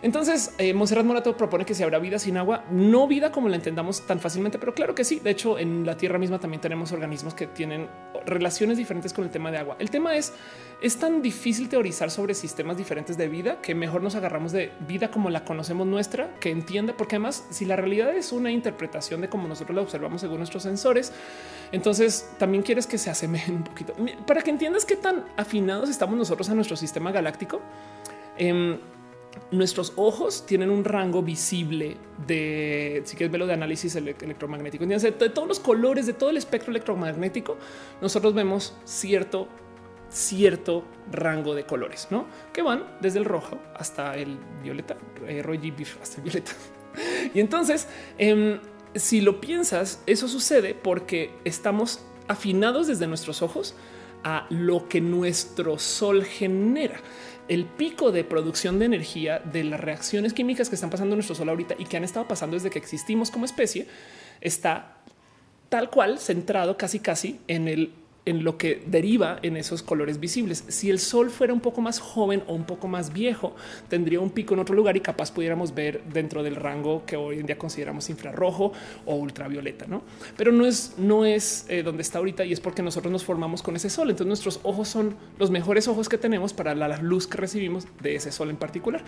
Entonces, 0.02 0.54
eh, 0.58 0.74
Monserrat 0.74 1.04
Morato 1.04 1.36
propone 1.36 1.64
que 1.64 1.74
si 1.74 1.82
habrá 1.82 1.98
vida 1.98 2.18
sin 2.18 2.36
agua, 2.36 2.64
no 2.70 3.06
vida 3.06 3.32
como 3.32 3.48
la 3.48 3.56
entendamos 3.56 4.06
tan 4.06 4.20
fácilmente, 4.20 4.58
pero 4.58 4.74
claro 4.74 4.94
que 4.94 5.04
sí. 5.04 5.20
De 5.20 5.30
hecho, 5.30 5.58
en 5.58 5.86
la 5.86 5.96
Tierra 5.96 6.18
misma 6.18 6.38
también 6.38 6.60
tenemos 6.60 6.92
organismos 6.92 7.34
que 7.34 7.46
tienen 7.46 7.88
relaciones 8.24 8.76
diferentes 8.76 9.12
con 9.12 9.24
el 9.24 9.30
tema 9.30 9.50
de 9.50 9.58
agua. 9.58 9.76
El 9.78 9.90
tema 9.90 10.16
es, 10.16 10.32
es 10.80 10.96
tan 10.98 11.22
difícil 11.22 11.68
teorizar 11.68 12.10
sobre 12.10 12.34
sistemas 12.34 12.76
diferentes 12.76 13.16
de 13.16 13.28
vida 13.28 13.60
que 13.60 13.74
mejor 13.74 14.02
nos 14.02 14.14
agarramos 14.14 14.52
de 14.52 14.72
vida 14.86 15.10
como 15.10 15.30
la 15.30 15.44
conocemos 15.44 15.86
nuestra, 15.86 16.34
que 16.40 16.50
entienda, 16.50 16.94
porque 16.96 17.16
además, 17.16 17.46
si 17.50 17.64
la 17.64 17.76
realidad 17.76 18.14
es 18.14 18.32
una 18.32 18.50
interpretación 18.50 19.20
de 19.20 19.28
cómo 19.28 19.48
nosotros 19.48 19.74
la 19.74 19.82
observamos 19.82 20.20
según 20.20 20.38
nuestros 20.38 20.62
sensores, 20.62 21.12
entonces 21.72 22.30
también 22.38 22.62
quieres 22.62 22.86
que 22.86 22.98
se 22.98 23.10
asemejen 23.10 23.56
un 23.56 23.64
poquito 23.64 23.94
para 24.26 24.42
que 24.42 24.50
entiendas 24.50 24.84
qué 24.84 24.96
tan 24.96 25.24
afinados 25.36 25.90
estamos 25.90 26.16
nosotros 26.16 26.48
a 26.50 26.54
nuestro 26.54 26.76
sistema 26.76 27.12
galáctico. 27.12 27.60
Em, 28.38 28.78
nuestros 29.50 29.92
ojos 29.96 30.44
tienen 30.46 30.70
un 30.70 30.84
rango 30.84 31.22
visible 31.22 31.96
de, 32.26 33.02
si 33.04 33.16
quieres 33.16 33.30
verlo, 33.30 33.46
de 33.46 33.54
análisis 33.54 33.94
electromagnético. 33.96 34.84
de 34.84 35.30
todos 35.30 35.48
los 35.48 35.60
colores, 35.60 36.06
de 36.06 36.12
todo 36.12 36.30
el 36.30 36.36
espectro 36.36 36.70
electromagnético, 36.70 37.56
nosotros 38.00 38.34
vemos 38.34 38.74
cierto, 38.84 39.48
cierto 40.08 40.84
rango 41.10 41.54
de 41.54 41.64
colores, 41.64 42.08
¿no? 42.10 42.26
Que 42.52 42.62
van 42.62 42.84
desde 43.00 43.18
el 43.18 43.24
rojo 43.24 43.58
hasta 43.74 44.16
el 44.16 44.38
violeta, 44.62 44.96
eh, 45.26 45.42
hasta 46.02 46.16
el 46.16 46.22
violeta. 46.22 46.52
y 47.34 47.40
entonces, 47.40 47.88
em, 48.18 48.58
si 48.94 49.20
lo 49.20 49.40
piensas, 49.40 50.02
eso 50.06 50.28
sucede 50.28 50.74
porque 50.74 51.30
estamos 51.44 52.00
afinados 52.28 52.88
desde 52.88 53.06
nuestros 53.06 53.42
ojos 53.42 53.74
a 54.24 54.46
lo 54.50 54.88
que 54.88 55.00
nuestro 55.00 55.78
sol 55.78 56.24
genera 56.24 57.00
el 57.48 57.64
pico 57.64 58.12
de 58.12 58.24
producción 58.24 58.78
de 58.78 58.86
energía 58.86 59.38
de 59.38 59.64
las 59.64 59.80
reacciones 59.80 60.32
químicas 60.32 60.68
que 60.68 60.74
están 60.74 60.90
pasando 60.90 61.14
en 61.14 61.18
nuestro 61.18 61.34
sol 61.34 61.48
ahorita 61.48 61.74
y 61.78 61.84
que 61.84 61.96
han 61.96 62.04
estado 62.04 62.26
pasando 62.26 62.56
desde 62.56 62.70
que 62.70 62.78
existimos 62.78 63.30
como 63.30 63.44
especie 63.44 63.86
está 64.40 64.96
tal 65.68 65.90
cual 65.90 66.18
centrado 66.18 66.76
casi 66.76 67.00
casi 67.00 67.40
en 67.48 67.68
el 67.68 67.92
en 68.26 68.42
lo 68.42 68.58
que 68.58 68.82
deriva 68.86 69.38
en 69.42 69.56
esos 69.56 69.82
colores 69.82 70.18
visibles. 70.18 70.64
Si 70.68 70.90
el 70.90 70.98
sol 70.98 71.30
fuera 71.30 71.52
un 71.52 71.60
poco 71.60 71.80
más 71.80 72.00
joven 72.00 72.42
o 72.48 72.54
un 72.54 72.64
poco 72.64 72.88
más 72.88 73.12
viejo, 73.12 73.54
tendría 73.88 74.20
un 74.20 74.30
pico 74.30 74.54
en 74.54 74.60
otro 74.60 74.74
lugar 74.74 74.96
y 74.96 75.00
capaz 75.00 75.32
pudiéramos 75.32 75.74
ver 75.74 76.02
dentro 76.12 76.42
del 76.42 76.56
rango 76.56 77.04
que 77.06 77.16
hoy 77.16 77.38
en 77.38 77.46
día 77.46 77.56
consideramos 77.56 78.10
infrarrojo 78.10 78.72
o 79.06 79.14
ultravioleta, 79.14 79.86
¿no? 79.86 80.02
Pero 80.36 80.50
no 80.50 80.66
es, 80.66 80.94
no 80.98 81.24
es 81.24 81.66
eh, 81.68 81.84
donde 81.84 82.02
está 82.02 82.18
ahorita 82.18 82.44
y 82.44 82.52
es 82.52 82.58
porque 82.60 82.82
nosotros 82.82 83.12
nos 83.12 83.24
formamos 83.24 83.62
con 83.62 83.76
ese 83.76 83.88
sol. 83.88 84.10
Entonces 84.10 84.26
nuestros 84.26 84.60
ojos 84.64 84.88
son 84.88 85.14
los 85.38 85.52
mejores 85.52 85.86
ojos 85.86 86.08
que 86.08 86.18
tenemos 86.18 86.52
para 86.52 86.74
la 86.74 86.96
luz 86.98 87.28
que 87.28 87.38
recibimos 87.38 87.86
de 88.02 88.16
ese 88.16 88.32
sol 88.32 88.50
en 88.50 88.56
particular. 88.56 89.04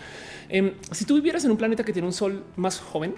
Em, 0.47 0.75
si 0.91 1.03
tú 1.03 1.15
vivieras 1.15 1.43
en 1.43 1.51
un 1.51 1.57
planeta 1.57 1.83
que 1.83 1.91
tiene 1.91 2.07
un 2.07 2.13
sol 2.13 2.45
más 2.55 2.79
joven 2.79 3.15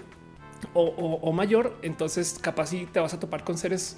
o, 0.74 0.82
o 0.84 1.32
mayor, 1.32 1.76
entonces 1.82 2.38
capaz 2.40 2.66
sí 2.66 2.88
te 2.92 2.98
vas 2.98 3.14
a 3.14 3.20
topar 3.20 3.44
con 3.44 3.56
seres 3.56 3.96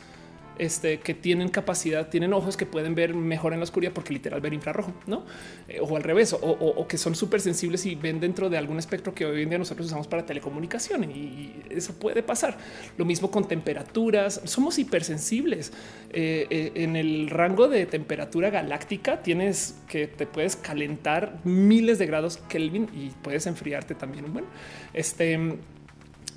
este, 0.58 1.00
que 1.00 1.14
tienen 1.14 1.48
capacidad, 1.48 2.08
tienen 2.08 2.32
ojos 2.32 2.56
que 2.56 2.66
pueden 2.66 2.94
ver 2.94 3.14
mejor 3.14 3.52
en 3.52 3.60
la 3.60 3.64
oscuridad 3.64 3.92
porque 3.92 4.12
literal 4.12 4.40
ver 4.40 4.52
infrarrojo, 4.52 4.92
no? 5.06 5.24
Eh, 5.68 5.78
o 5.80 5.96
al 5.96 6.02
revés, 6.02 6.34
o, 6.40 6.86
que 6.88 6.98
son 6.98 7.14
súper 7.14 7.40
sensibles 7.40 7.86
y 7.86 7.94
ven 7.94 8.20
dentro 8.20 8.48
de 8.48 8.58
algún 8.58 8.78
espectro 8.78 9.14
que 9.14 9.24
hoy 9.24 9.42
en 9.42 9.48
día 9.48 9.58
nosotros 9.58 9.86
usamos 9.86 10.06
para 10.06 10.24
telecomunicación 10.24 11.04
y, 11.04 11.62
eso 11.70 11.94
puede 11.94 12.22
pasar. 12.22 12.56
Lo 12.96 13.04
mismo 13.04 13.30
con 13.30 13.48
temperaturas, 13.48 14.40
somos 14.44 14.78
hipersensibles 14.78 15.72
eh, 16.12 16.46
eh, 16.50 16.72
en 16.76 16.96
el 16.96 17.28
rango 17.30 17.68
de 17.68 17.86
temperatura 17.86 18.50
galáctica. 18.50 19.22
Tienes 19.22 19.76
que 19.88 20.06
te 20.06 20.26
puedes 20.26 20.56
calentar 20.56 21.40
miles 21.44 21.98
de 21.98 22.06
grados 22.06 22.38
Kelvin 22.48 22.88
y 22.94 23.10
puedes 23.22 23.46
enfriarte 23.46 23.94
también. 23.94 24.32
Bueno, 24.32 24.48
este 24.92 25.58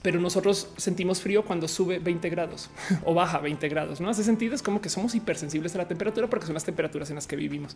pero 0.08 0.22
nosotros 0.22 0.70
sentimos 0.78 1.20
frío 1.20 1.44
cuando 1.44 1.68
sube 1.68 2.00
20 2.00 2.30
grados 2.30 2.70
o 3.04 3.14
baja 3.14 3.40
20 3.40 3.68
grados. 3.68 4.00
No 4.00 4.10
hace 4.10 4.24
sentido. 4.24 4.56
Es 4.56 4.62
como 4.62 4.80
que 4.80 4.88
somos 4.88 5.14
hipersensibles 5.16 5.76
a 5.76 5.80
la 5.80 5.88
temperatura 5.90 6.28
porque 6.28 6.46
son 6.46 6.54
las 6.54 6.64
temperaturas 6.64 7.10
en 7.10 7.16
las 7.16 7.28
que 7.28 7.36
vivimos 7.36 7.76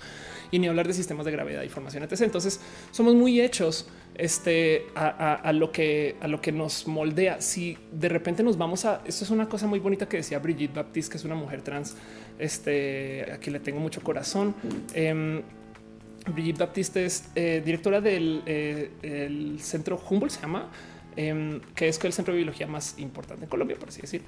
y 0.49 0.57
ni 0.57 0.69
hablar 0.69 0.87
de 0.87 0.93
sistemas 0.93 1.25
de 1.25 1.33
gravedad 1.33 1.61
y 1.63 1.67
formación, 1.67 2.03
etc. 2.03 2.21
Entonces 2.21 2.61
somos 2.91 3.15
muy 3.15 3.41
hechos 3.41 3.89
este, 4.15 4.87
a, 4.95 5.51
lo 5.51 5.73
que 5.73 6.15
a 6.21 6.29
lo 6.29 6.39
que 6.39 6.53
nos 6.53 6.87
moldea. 6.87 7.41
Si 7.41 7.77
de 7.91 8.07
repente 8.07 8.43
nos 8.43 8.57
vamos 8.57 8.85
a 8.85 9.01
esto 9.05 9.25
es 9.25 9.29
una 9.29 9.49
cosa 9.49 9.67
muy 9.67 9.79
bonita 9.79 10.07
que 10.07 10.15
decía 10.15 10.39
Brigitte 10.39 10.73
Baptiste, 10.73 11.11
que 11.11 11.17
es 11.17 11.25
una 11.25 11.35
mujer 11.35 11.61
trans. 11.63 11.97
Este 12.39 13.29
aquí 13.29 13.51
le 13.51 13.59
tengo 13.59 13.81
mucho 13.81 13.99
corazón. 13.99 14.55
Em, 14.93 15.41
Brigitte 16.33 16.59
Baptiste 16.59 17.03
es 17.03 17.25
eh, 17.35 17.61
directora 17.65 17.99
del 17.99 18.41
eh, 18.45 19.57
centro 19.59 20.01
Humboldt, 20.09 20.35
se 20.35 20.41
llama 20.41 20.69
Em, 21.15 21.59
que 21.75 21.89
es 21.89 22.01
el 22.03 22.13
centro 22.13 22.33
de 22.33 22.37
biología 22.37 22.67
más 22.67 22.95
importante 22.97 23.43
en 23.43 23.49
Colombia, 23.49 23.77
por 23.77 23.89
así 23.89 24.01
decir. 24.01 24.21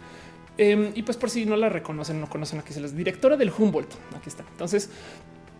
Em, 0.58 0.92
y 0.94 1.04
pues 1.04 1.18
por 1.18 1.30
si 1.30 1.46
no 1.46 1.56
la 1.56 1.70
reconocen, 1.70 2.20
no 2.20 2.30
conocen 2.30 2.60
aquí, 2.60 2.74
se 2.74 2.82
les 2.82 2.96
directora 2.96 3.38
del 3.38 3.52
Humboldt. 3.58 3.94
Aquí 4.16 4.30
está. 4.30 4.44
Entonces 4.52 4.90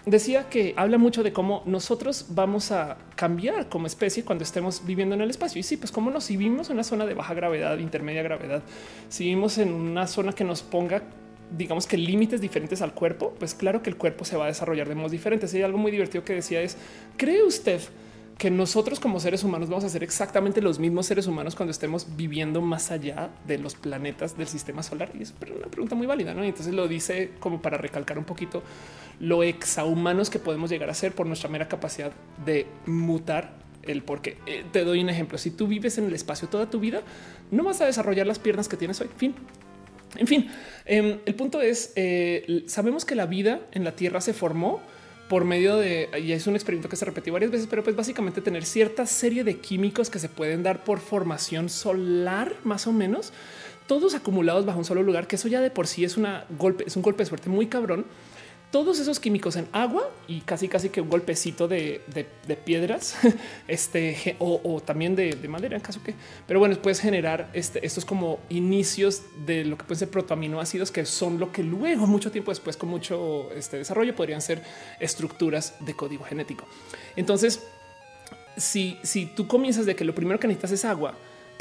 decía 0.06 0.50
que 0.50 0.74
habla 0.76 0.98
mucho 0.98 1.24
de 1.24 1.32
cómo 1.32 1.64
nosotros 1.66 2.28
vamos 2.30 2.72
a 2.72 2.98
cambiar 3.16 3.70
como 3.70 3.88
especie 3.88 4.26
cuando 4.26 4.44
estemos 4.44 4.86
viviendo 4.86 5.16
en 5.16 5.22
el 5.22 5.30
espacio. 5.30 5.60
Y 5.60 5.64
sí, 5.64 5.78
pues 5.78 5.92
como 5.92 6.12
nos 6.12 6.26
si 6.26 6.36
vivimos 6.36 6.70
en 6.70 6.74
una 6.74 6.84
zona 6.84 7.06
de 7.06 7.14
baja 7.14 7.34
gravedad, 7.34 7.78
intermedia 7.78 8.22
gravedad, 8.22 8.62
si 9.08 9.24
vivimos 9.24 9.58
en 9.58 9.74
una 9.74 10.08
zona 10.08 10.34
que 10.34 10.44
nos 10.44 10.62
ponga 10.62 11.04
digamos 11.56 11.86
que 11.86 11.98
límites 11.98 12.42
diferentes 12.42 12.82
al 12.82 12.94
cuerpo, 12.94 13.36
pues 13.38 13.54
claro 13.54 13.84
que 13.84 13.90
el 13.90 13.96
cuerpo 13.96 14.26
se 14.26 14.36
va 14.36 14.46
a 14.46 14.48
desarrollar 14.48 14.90
de 14.90 14.96
modos 14.96 15.12
diferentes. 15.12 15.54
Y 15.54 15.62
algo 15.62 15.78
muy 15.78 15.92
divertido 15.92 16.24
que 16.24 16.34
decía 16.34 16.62
es, 16.62 16.78
¿cree 17.16 17.44
usted 17.44 17.80
que 18.38 18.50
nosotros 18.50 19.00
como 19.00 19.20
seres 19.20 19.44
humanos 19.44 19.70
vamos 19.70 19.84
a 19.84 19.90
ser 19.90 20.04
exactamente 20.04 20.62
los 20.62 20.80
mismos 20.80 21.06
seres 21.06 21.28
humanos 21.28 21.56
cuando 21.56 21.72
estemos 21.72 22.08
viviendo 22.16 22.62
más 22.62 22.92
allá 22.92 23.30
de 23.48 23.58
los 23.58 23.76
planetas 23.76 24.38
del 24.38 24.48
sistema 24.48 24.84
solar? 24.84 25.12
Y 25.18 25.24
es 25.24 25.34
una 25.56 25.68
pregunta 25.68 25.96
muy 25.96 26.08
válida, 26.08 26.34
¿no? 26.34 26.44
Y 26.44 26.48
entonces 26.48 26.74
lo 26.74 26.88
dice 26.88 27.32
como 27.40 27.62
para 27.62 27.78
recalcar 27.78 28.18
un 28.18 28.26
poquito 28.26 28.64
lo 29.20 29.44
exahumanos 29.44 30.30
que 30.30 30.40
podemos 30.40 30.70
llegar 30.70 30.90
a 30.90 30.94
ser 30.94 31.14
por 31.14 31.28
nuestra 31.28 31.50
mera 31.50 31.68
capacidad 31.68 32.12
de 32.46 32.68
mutar 32.86 33.54
el 33.84 34.02
por 34.02 34.22
qué. 34.22 34.38
Eh, 34.46 34.64
te 34.72 34.84
doy 34.84 35.02
un 35.02 35.10
ejemplo. 35.10 35.38
Si 35.38 35.52
tú 35.52 35.68
vives 35.68 35.98
en 35.98 36.06
el 36.06 36.14
espacio 36.14 36.48
toda 36.48 36.70
tu 36.70 36.80
vida, 36.80 37.02
no 37.52 37.64
vas 37.64 37.82
a 37.82 37.86
desarrollar 37.86 38.26
las 38.26 38.40
piernas 38.40 38.68
que 38.68 38.78
tienes 38.78 39.00
hoy. 39.02 39.10
Fin. 39.18 39.36
En 40.16 40.28
fin, 40.28 40.48
em, 40.86 41.20
el 41.26 41.36
punto 41.36 41.60
es, 41.62 41.92
eh, 41.96 42.64
sabemos 42.68 43.04
que 43.04 43.16
la 43.16 43.26
vida 43.26 43.62
en 43.72 43.84
la 43.84 43.96
Tierra 43.96 44.22
se 44.22 44.34
formó 44.34 44.80
por 45.30 45.46
medio 45.46 45.78
de, 45.78 46.10
y 46.22 46.32
es 46.32 46.48
un 46.48 46.56
experimento 46.56 46.90
que 46.90 46.96
se 46.96 47.06
repetió 47.06 47.34
varias 47.34 47.52
veces, 47.52 47.68
pero 47.70 47.84
pues 47.84 47.96
básicamente 47.96 48.42
tener 48.42 48.66
cierta 48.66 49.06
serie 49.06 49.44
de 49.44 49.58
químicos 49.58 50.10
que 50.10 50.20
se 50.20 50.30
pueden 50.30 50.64
dar 50.64 50.84
por 50.84 51.00
formación 51.00 51.70
solar, 51.70 52.54
más 52.64 52.88
o 52.88 52.92
menos, 52.92 53.34
todos 53.88 54.16
acumulados 54.16 54.66
bajo 54.66 54.80
un 54.80 54.86
solo 54.86 55.04
lugar, 55.04 55.28
que 55.28 55.36
eso 55.36 55.48
ya 55.48 55.62
de 55.62 55.72
por 55.72 55.88
sí 55.88 56.04
es 56.04 56.18
una 56.18 56.46
golpe, 56.58 56.84
es 56.88 56.96
un 56.96 57.02
golpe 57.02 57.24
de 57.24 57.30
suerte 57.30 57.50
muy 57.50 57.68
cabrón 57.68 58.06
todos 58.74 58.98
esos 58.98 59.20
químicos 59.20 59.56
en 59.56 59.68
agua 59.72 60.10
y 60.28 60.42
casi 60.42 60.68
casi 60.68 60.90
que 60.90 61.00
un 61.00 61.08
golpecito 61.08 61.68
de, 61.68 62.02
piedras 62.66 63.16
este, 63.68 64.36
o, 64.40 64.82
también 64.84 65.16
de, 65.16 65.36
madera 65.48 65.76
en 65.76 65.82
caso 65.84 66.02
que, 66.04 66.16
pero 66.48 66.60
bueno, 66.60 66.76
puedes 66.82 67.00
generar 67.00 67.52
este, 67.54 67.86
estos 67.86 68.04
como 68.04 68.40
inicios 68.50 69.22
de 69.46 69.64
lo 69.64 69.78
que 69.78 69.84
pueden 69.84 70.00
ser 70.00 70.10
protoaminoácidos 70.10 70.90
que 70.90 71.06
son 71.06 71.40
lo 71.40 71.52
que 71.52 71.62
luego 71.62 72.08
mucho 72.08 72.32
tiempo 72.32 72.50
después 72.50 72.76
con 72.76 72.90
mucho 72.90 73.52
este 73.56 73.78
desarrollo 73.78 74.16
podrían 74.16 74.42
ser 74.42 74.64
estructuras 75.00 75.76
de 75.80 75.94
código 75.94 76.24
genético. 76.24 76.66
Entonces, 77.16 77.62
si, 78.58 78.98
si 79.04 79.28
tú 79.28 79.48
comienzas 79.48 79.86
de 79.86 79.96
que 79.96 80.04
lo 80.04 80.16
primero 80.16 80.40
que 80.40 80.48
necesitas 80.48 80.72
es 80.72 80.84
agua, 80.84 81.14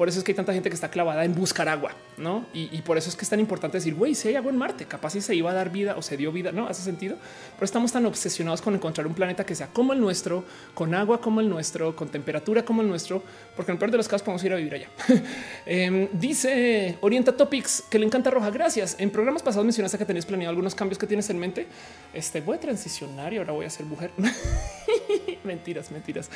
por 0.02 0.08
eso 0.08 0.18
es 0.18 0.24
que 0.24 0.32
hay 0.32 0.34
tanta 0.34 0.52
gente 0.52 0.68
que 0.68 0.74
está 0.74 0.90
clavada 0.90 1.24
en 1.24 1.32
buscar 1.32 1.68
agua, 1.68 1.92
no? 2.16 2.44
Y, 2.52 2.82
por 2.82 2.98
eso 2.98 3.08
es 3.08 3.14
que 3.14 3.22
es 3.22 3.30
tan 3.30 3.38
importante 3.38 3.78
decir, 3.78 3.94
güey, 3.94 4.16
si 4.16 4.26
hay 4.26 4.34
agua 4.34 4.50
en 4.50 4.58
Marte, 4.58 4.84
capaz 4.84 5.10
si 5.10 5.20
se 5.20 5.32
iba 5.36 5.52
a 5.52 5.54
dar 5.54 5.70
vida 5.70 5.94
o 5.96 6.02
se 6.02 6.16
dio 6.16 6.32
vida, 6.32 6.50
no 6.50 6.66
hace 6.66 6.82
sentido. 6.82 7.18
Pero 7.54 7.64
estamos 7.64 7.92
tan 7.92 8.04
obsesionados 8.06 8.60
con 8.62 8.74
encontrar 8.74 9.06
un 9.06 9.14
planeta 9.14 9.46
que 9.46 9.54
sea 9.54 9.68
como 9.68 9.92
el 9.92 10.00
nuestro, 10.00 10.44
con 10.74 10.92
agua 10.96 11.20
como 11.20 11.40
el 11.40 11.48
nuestro, 11.48 11.94
con 11.94 12.08
temperatura 12.08 12.64
como 12.64 12.82
el 12.82 12.88
nuestro, 12.88 13.22
porque 13.54 13.70
en 13.70 13.76
el 13.76 13.78
peor 13.78 13.92
de 13.92 13.98
los 13.98 14.08
casos 14.08 14.24
podemos 14.24 14.42
ir 14.42 14.52
a 14.52 14.56
vivir 14.56 14.74
allá. 14.74 14.88
Em, 15.66 16.08
dice 16.14 16.98
Orienta 17.00 17.36
Topics 17.36 17.84
que 17.88 18.00
le 18.00 18.04
encanta 18.04 18.28
Roja. 18.28 18.50
Gracias. 18.50 18.96
En 18.98 19.08
programas 19.10 19.44
pasados 19.44 19.64
mencionaste 19.64 19.98
que 19.98 20.04
tenías 20.04 20.26
planeado 20.26 20.50
algunos 20.50 20.74
cambios 20.74 20.98
que 20.98 21.06
tienes 21.06 21.30
en 21.30 21.38
mente. 21.38 21.68
Este 22.12 22.40
voy 22.40 22.56
a 22.56 22.60
transicionar 22.60 23.32
y 23.34 23.36
ahora 23.36 23.52
voy 23.52 23.66
a 23.66 23.70
ser 23.70 23.86
mujer. 23.86 24.10
mentiras, 25.44 25.92
mentiras. 25.92 26.28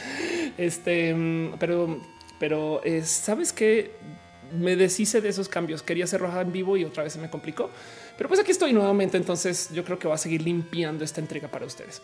Este, 0.57 1.09
em, 1.09 1.59
pero 1.59 2.01
pero 2.39 2.81
eh, 2.85 3.03
sabes 3.03 3.53
que 3.53 3.93
me 4.53 4.77
deshice 4.77 5.21
de 5.21 5.29
esos 5.29 5.49
cambios. 5.49 5.83
Quería 5.83 6.07
ser 6.07 6.21
roja 6.21 6.41
en 6.41 6.53
vivo 6.53 6.77
y 6.77 6.85
otra 6.85 7.03
vez 7.03 7.13
se 7.13 7.19
me 7.19 7.31
complicó. 7.31 7.71
Pero 8.17 8.29
pues 8.29 8.41
aquí 8.41 8.51
estoy 8.51 8.73
nuevamente. 8.73 9.17
Entonces 9.17 9.71
yo 9.73 9.85
creo 9.85 9.99
que 9.99 10.09
va 10.09 10.15
a 10.15 10.19
seguir 10.19 10.43
limpiando 10.43 11.05
esta 11.05 11.21
entrega 11.21 11.49
para 11.49 11.67
ustedes. 11.67 12.03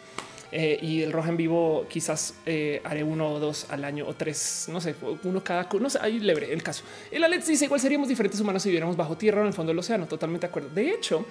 Eh, 0.51 0.79
y 0.83 1.03
el 1.03 1.13
roja 1.13 1.31
en 1.31 1.39
vivo 1.39 1.87
quizás 1.89 2.35
eh, 2.45 2.83
haré 2.85 3.03
uno 3.03 3.31
o 3.33 3.39
dos 3.41 3.67
al 3.71 3.85
año 3.87 4.07
o 4.07 4.13
tres, 4.13 4.67
no 4.71 4.83
sé, 4.83 4.95
uno 5.25 5.43
cada, 5.43 5.67
no 5.81 5.89
sé, 5.89 5.99
ahí 6.03 6.21
lebre 6.21 6.53
el 6.53 6.63
caso. 6.63 6.85
El 7.11 7.25
Alex 7.25 7.47
dice 7.47 7.65
igual 7.65 7.81
seríamos 7.81 8.07
diferentes 8.07 8.39
humanos 8.39 8.63
si 8.63 8.69
viviéramos 8.69 8.95
bajo 8.95 9.17
tierra 9.17 9.39
o 9.39 9.41
en 9.41 9.47
el 9.47 9.55
fondo 9.55 9.71
del 9.71 9.79
océano. 9.79 10.07
Totalmente 10.07 10.47
de 10.47 10.51
acuerdo. 10.51 10.69
De 10.69 10.91
hecho, 10.91 11.25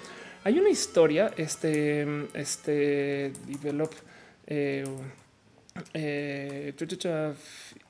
hay 0.43 0.57
una 0.57 0.69
historia, 0.69 1.31
este, 1.37 2.07
este 2.33 3.31
develop. 3.45 3.93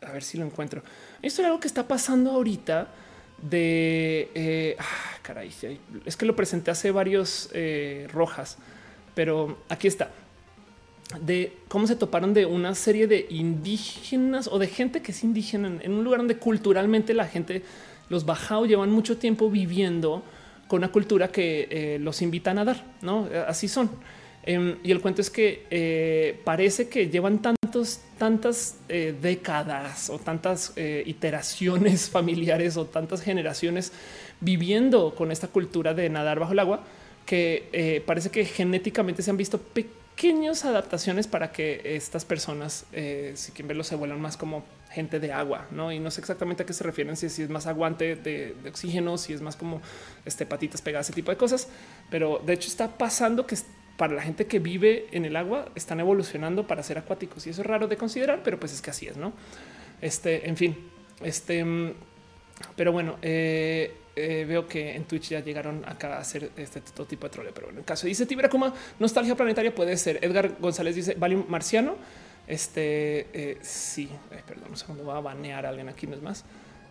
A 0.02 0.12
ver 0.12 0.24
si 0.24 0.38
lo 0.38 0.46
encuentro. 0.46 0.84
Esto 1.22 1.42
es 1.42 1.46
algo 1.48 1.60
que 1.60 1.68
está 1.68 1.88
pasando 1.88 2.32
ahorita 2.32 2.88
de 3.42 4.30
eh, 4.36 4.76
ah, 4.80 5.18
caray, 5.24 5.52
es 6.06 6.16
que 6.16 6.26
lo 6.26 6.36
presenté 6.36 6.72
hace 6.72 6.92
varios 6.92 7.50
eh, 7.54 8.08
rojas, 8.12 8.58
pero 9.16 9.58
aquí 9.70 9.88
está 9.88 10.12
de 11.20 11.58
cómo 11.68 11.88
se 11.88 11.98
toparon 11.98 12.34
de 12.34 12.46
una 12.46 12.74
serie 12.74 13.06
de 13.06 13.26
indígenas 13.30 14.48
o 14.48 14.60
de 14.60 14.68
gente 14.68 15.02
que 15.02 15.12
es 15.12 15.24
indígena 15.24 15.68
en, 15.82 15.92
un 15.92 16.06
lugar 16.06 16.20
donde 16.20 16.38
culturalmente 16.38 17.14
la 17.14 17.26
gente, 17.26 17.64
los 18.10 18.26
bajao 18.26 18.66
llevan 18.66 18.92
mucho 18.92 19.18
tiempo 19.18 19.50
viviendo 19.50 20.24
con 20.70 20.78
una 20.78 20.92
cultura 20.92 21.28
que 21.30 21.98
los 22.00 22.22
invita 22.22 22.52
a 22.52 22.54
nadar, 22.54 22.86
no 23.02 23.28
así 23.46 23.68
son. 23.68 23.90
Em, 24.44 24.78
y 24.84 24.92
el 24.92 25.02
cuento 25.02 25.22
es 25.22 25.30
que 25.30 26.42
parece 26.44 26.90
que 26.90 27.10
llevan 27.10 27.42
tan 27.42 27.56
tantas 28.18 28.78
eh, 28.90 29.16
décadas 29.20 30.10
o 30.10 30.20
tantas 30.20 30.74
eh, 30.76 31.04
iteraciones 31.06 32.10
familiares 32.18 32.78
o 32.78 32.86
tantas 32.86 33.22
generaciones 33.22 33.92
viviendo 34.40 35.16
con 35.16 35.32
esta 35.32 35.48
cultura 35.48 35.94
de 35.94 36.10
nadar 36.10 36.40
bajo 36.40 36.54
el 36.54 36.60
agua 36.60 36.84
que 37.26 37.70
eh, 37.72 38.04
parece 38.06 38.30
que 38.30 38.46
genéticamente 38.46 39.22
se 39.22 39.30
han 39.30 39.38
visto 39.38 39.60
pequeñas 39.60 40.66
adaptaciones 40.66 41.28
para 41.28 41.52
que 41.52 41.82
estas 41.96 42.26
personas, 42.26 42.86
si 43.36 43.52
quieren 43.54 43.70
verlo, 43.70 43.84
se 43.84 43.96
vuelvan 43.96 44.20
más 44.22 44.38
como 44.38 44.64
gente 44.92 45.20
de 45.20 45.32
agua, 45.32 45.68
¿no? 45.72 45.92
Y 45.92 46.00
no 46.00 46.12
sé 46.12 46.20
exactamente 46.20 46.64
a 46.64 46.66
qué 46.66 46.74
se 46.74 46.84
refieren, 46.84 47.16
si, 47.16 47.26
es 47.26 47.50
más 47.50 47.66
aguante 47.66 48.18
de, 48.18 48.54
de, 48.62 48.70
oxígeno, 48.70 49.18
si 49.18 49.34
es 49.34 49.42
más 49.42 49.56
como 49.56 49.82
este, 50.26 50.46
patitas 50.46 50.82
pegadas, 50.82 51.08
ese 51.08 51.16
tipo 51.16 51.32
de 51.32 51.38
cosas. 51.38 51.70
Pero 52.10 52.42
de 52.46 52.54
hecho 52.54 52.68
está 52.68 52.98
pasando 52.98 53.48
que 53.48 53.56
para 53.98 54.14
la 54.14 54.22
gente 54.22 54.48
que 54.48 54.60
vive 54.60 55.08
en 55.12 55.26
el 55.26 55.36
agua 55.36 55.70
están 55.76 56.00
evolucionando 56.00 56.68
para 56.68 56.84
ser 56.84 56.98
acuáticos 56.98 57.46
y 57.48 57.52
eso 57.52 57.62
es 57.62 57.68
raro 57.68 57.88
de 57.88 57.98
considerar, 57.98 58.42
pero 58.44 58.60
pues 58.60 58.74
es 58.74 58.82
que 58.82 58.90
así 58.90 59.08
es, 59.08 59.18
no? 59.18 59.34
Este, 60.02 60.48
en 60.50 60.58
fin, 60.58 60.76
este, 61.24 61.64
mm, 61.64 61.94
pero 62.76 62.92
bueno, 62.92 63.18
eh, 63.22 63.94
eh, 64.16 64.46
veo 64.48 64.68
que 64.68 64.96
en 64.96 65.06
Twitch 65.06 65.30
ya 65.30 65.40
llegaron 65.40 65.86
acá 65.86 66.18
a 66.18 66.20
hacer 66.20 66.52
este 66.58 66.82
tipo 66.82 67.28
de 67.28 67.30
trole, 67.30 67.52
pero 67.54 67.70
en 67.70 67.78
el 67.78 67.84
caso 67.84 68.08
dice 68.08 68.26
Tibera 68.26 68.50
como 68.50 68.74
nostalgia 69.00 69.36
planetaria 69.36 69.74
puede 69.74 69.96
ser. 69.98 70.20
Edgar 70.24 70.58
González 70.60 70.96
dice 70.96 71.16
Valium 71.16 71.46
Marciano. 71.48 71.96
Este 72.48 73.28
eh, 73.34 73.58
sí, 73.62 74.10
perdón, 74.46 74.72
un 74.72 74.78
segundo, 74.78 75.04
voy 75.04 75.16
a 75.16 75.22
banear 75.22 75.66
a 75.66 75.70
alguien 75.70 75.88
aquí, 75.88 76.08
no 76.08 76.16
es 76.16 76.22
más. 76.22 76.44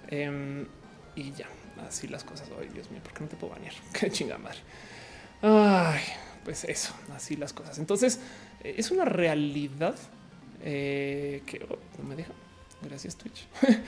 Em, 0.08 0.66
y 1.14 1.32
ya, 1.32 1.48
así 1.86 2.08
las 2.08 2.24
cosas. 2.24 2.48
Ay, 2.58 2.68
Dios 2.72 2.90
mío, 2.90 3.00
¿por 3.02 3.12
qué 3.12 3.20
no 3.20 3.28
te 3.28 3.36
puedo 3.36 3.52
banear? 3.52 3.74
Qué 3.92 4.10
chingada 4.10 4.38
madre. 4.38 4.60
Ay, 5.42 6.00
pues 6.50 6.64
eso, 6.64 6.92
así 7.14 7.36
las 7.36 7.52
cosas. 7.52 7.78
Entonces 7.78 8.18
eh, 8.64 8.74
es 8.76 8.90
una 8.90 9.04
realidad 9.04 9.94
eh, 10.64 11.44
que 11.46 11.64
oh, 11.70 11.78
no 12.02 12.08
me 12.08 12.16
deja. 12.16 12.32
Gracias, 12.82 13.14
Twitch. 13.16 13.46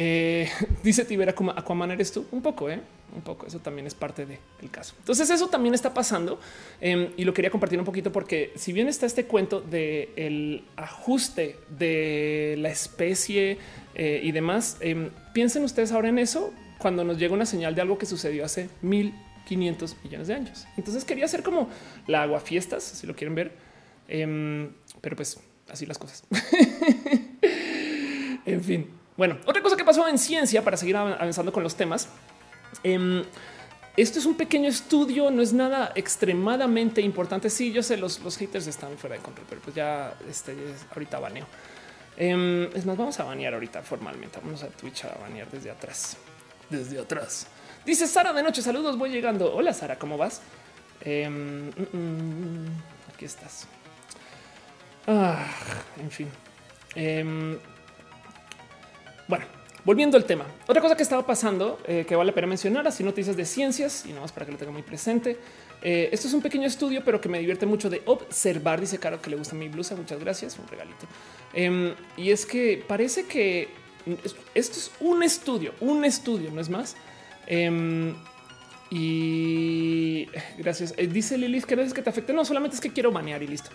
Eh, 0.00 0.48
dice 0.84 1.04
Tibera 1.04 1.34
como 1.34 1.50
Aquaman 1.50 1.90
eres 1.90 2.12
tú 2.12 2.26
un 2.30 2.40
poco, 2.40 2.70
eh? 2.70 2.78
un 3.16 3.22
poco. 3.22 3.46
Eso 3.46 3.58
también 3.58 3.86
es 3.86 3.94
parte 3.94 4.26
del 4.26 4.70
caso. 4.70 4.94
Entonces, 4.98 5.28
eso 5.30 5.48
también 5.48 5.74
está 5.74 5.92
pasando 5.92 6.38
em, 6.80 7.08
y 7.16 7.24
lo 7.24 7.34
quería 7.34 7.50
compartir 7.50 7.80
un 7.80 7.86
poquito 7.86 8.12
porque, 8.12 8.52
si 8.54 8.72
bien 8.72 8.86
está 8.86 9.06
este 9.06 9.24
cuento 9.24 9.60
de 9.60 10.12
el 10.14 10.62
ajuste 10.76 11.56
de 11.70 12.56
la 12.58 12.68
especie 12.68 13.58
y 13.96 14.30
demás, 14.30 14.76
em, 14.80 15.10
piensen 15.32 15.64
ustedes 15.64 15.90
ahora 15.90 16.10
en 16.10 16.18
eso 16.18 16.52
cuando 16.78 17.02
nos 17.02 17.18
llega 17.18 17.34
una 17.34 17.46
señal 17.46 17.74
de 17.74 17.80
algo 17.80 17.98
que 17.98 18.06
sucedió 18.06 18.44
hace 18.44 18.68
mil 18.82 19.14
500 19.48 19.96
millones 20.04 20.28
de 20.28 20.34
años. 20.34 20.66
Entonces 20.76 21.04
quería 21.04 21.24
hacer 21.24 21.42
como 21.42 21.68
la 22.06 22.22
agua 22.22 22.40
fiestas, 22.40 22.84
si 22.84 23.06
lo 23.06 23.16
quieren 23.16 23.34
ver. 23.34 23.52
Em, 24.06 24.70
pero 25.00 25.16
pues 25.16 25.40
así 25.68 25.86
las 25.86 25.98
cosas. 25.98 26.24
en 28.44 28.62
fin. 28.62 28.90
Bueno, 29.16 29.38
otra 29.46 29.62
cosa 29.62 29.76
que 29.76 29.84
pasó 29.84 30.06
en 30.06 30.18
ciencia 30.18 30.62
para 30.62 30.76
seguir 30.76 30.96
avanzando 30.96 31.52
con 31.52 31.62
los 31.62 31.74
temas. 31.74 32.08
Em, 32.82 33.24
esto 33.96 34.18
es 34.18 34.26
un 34.26 34.36
pequeño 34.36 34.68
estudio, 34.68 35.30
no 35.30 35.42
es 35.42 35.52
nada 35.52 35.92
extremadamente 35.94 37.00
importante. 37.00 37.50
Sí, 37.50 37.72
yo 37.72 37.82
sé, 37.82 37.96
los, 37.96 38.20
los 38.20 38.36
haters 38.36 38.66
están 38.66 38.96
fuera 38.98 39.16
de 39.16 39.22
control, 39.22 39.46
pero 39.48 39.60
pues 39.62 39.74
ya 39.74 40.14
este, 40.28 40.54
ahorita 40.94 41.18
baneo. 41.18 41.46
Em, 42.16 42.64
es 42.74 42.84
más, 42.84 42.96
vamos 42.96 43.18
a 43.18 43.24
banear 43.24 43.54
ahorita 43.54 43.82
formalmente. 43.82 44.38
Vamos 44.42 44.62
a 44.62 44.68
Twitch 44.68 45.04
a 45.04 45.16
banear 45.20 45.50
desde 45.50 45.70
atrás. 45.70 46.16
Desde 46.70 47.00
atrás. 47.00 47.48
Dice 47.88 48.06
Sara 48.06 48.34
de 48.34 48.42
noche. 48.42 48.60
Saludos, 48.60 48.98
voy 48.98 49.08
llegando. 49.08 49.50
Hola, 49.54 49.72
Sara, 49.72 49.98
¿cómo 49.98 50.18
vas? 50.18 50.42
Em, 51.00 51.70
mm, 51.70 51.96
mm, 51.96 52.66
aquí 53.14 53.24
estás. 53.24 53.66
Ah, 55.06 55.46
en 55.98 56.10
fin. 56.10 56.28
Em, 56.94 57.58
bueno, 59.26 59.46
volviendo 59.86 60.18
al 60.18 60.26
tema. 60.26 60.44
Otra 60.66 60.82
cosa 60.82 60.98
que 60.98 61.02
estaba 61.02 61.24
pasando 61.24 61.78
eh, 61.86 62.04
que 62.06 62.14
vale 62.14 62.30
la 62.30 62.34
pena 62.34 62.46
mencionar, 62.46 62.86
así 62.86 63.02
noticias 63.02 63.38
de 63.38 63.46
ciencias 63.46 64.04
y 64.04 64.10
nada 64.10 64.20
más 64.20 64.32
para 64.32 64.44
que 64.44 64.52
lo 64.52 64.58
tenga 64.58 64.70
muy 64.72 64.82
presente. 64.82 65.38
Eh, 65.80 66.10
esto 66.12 66.28
es 66.28 66.34
un 66.34 66.42
pequeño 66.42 66.66
estudio, 66.66 67.02
pero 67.02 67.22
que 67.22 67.30
me 67.30 67.38
divierte 67.38 67.64
mucho 67.64 67.88
de 67.88 68.02
observar. 68.04 68.82
Dice 68.82 68.98
Caro 68.98 69.22
que 69.22 69.30
le 69.30 69.36
gusta 69.36 69.54
mi 69.54 69.70
blusa. 69.70 69.96
Muchas 69.96 70.20
gracias. 70.20 70.58
Un 70.58 70.68
regalito. 70.68 71.06
Em, 71.54 71.94
y 72.18 72.32
es 72.32 72.44
que 72.44 72.84
parece 72.86 73.24
que 73.24 73.68
esto 74.54 74.78
es 74.78 74.90
un 75.00 75.22
estudio, 75.22 75.72
un 75.80 76.04
estudio, 76.04 76.50
no 76.50 76.60
es 76.60 76.68
más 76.68 76.94
Em, 77.48 78.14
y 78.90 80.26
gracias. 80.58 80.94
Eh, 80.96 81.06
dice 81.06 81.38
Lilith 81.38 81.64
que 81.64 81.76
no 81.76 81.82
es 81.82 81.94
que 81.94 82.02
te 82.02 82.10
afecte. 82.10 82.32
No, 82.32 82.44
solamente 82.44 82.76
es 82.76 82.80
que 82.80 82.92
quiero 82.92 83.10
banear 83.10 83.42
y 83.42 83.48
listo. 83.48 83.70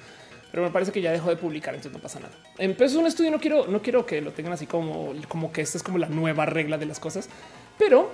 Pero 0.52 0.64
me 0.64 0.70
parece 0.70 0.92
que 0.92 1.02
ya 1.02 1.12
dejó 1.12 1.30
de 1.30 1.36
publicar, 1.36 1.74
entonces 1.74 1.94
no 1.94 2.00
pasa 2.00 2.20
nada. 2.20 2.34
Em, 2.60 2.74
pero 2.76 2.86
es 2.86 2.96
un 2.96 3.08
estudio. 3.08 3.32
No 3.32 3.40
quiero, 3.40 3.66
no 3.68 3.82
quiero 3.82 4.06
que 4.06 4.22
lo 4.22 4.32
tengan 4.32 4.54
así 4.54 4.68
como, 4.68 5.14
como 5.28 5.52
que 5.52 5.62
esta 5.62 5.78
es 5.78 5.84
como 5.84 5.98
la 5.98 6.08
nueva 6.08 6.46
regla 6.46 6.78
de 6.78 6.86
las 6.86 7.00
cosas, 7.00 7.28
pero 7.80 8.12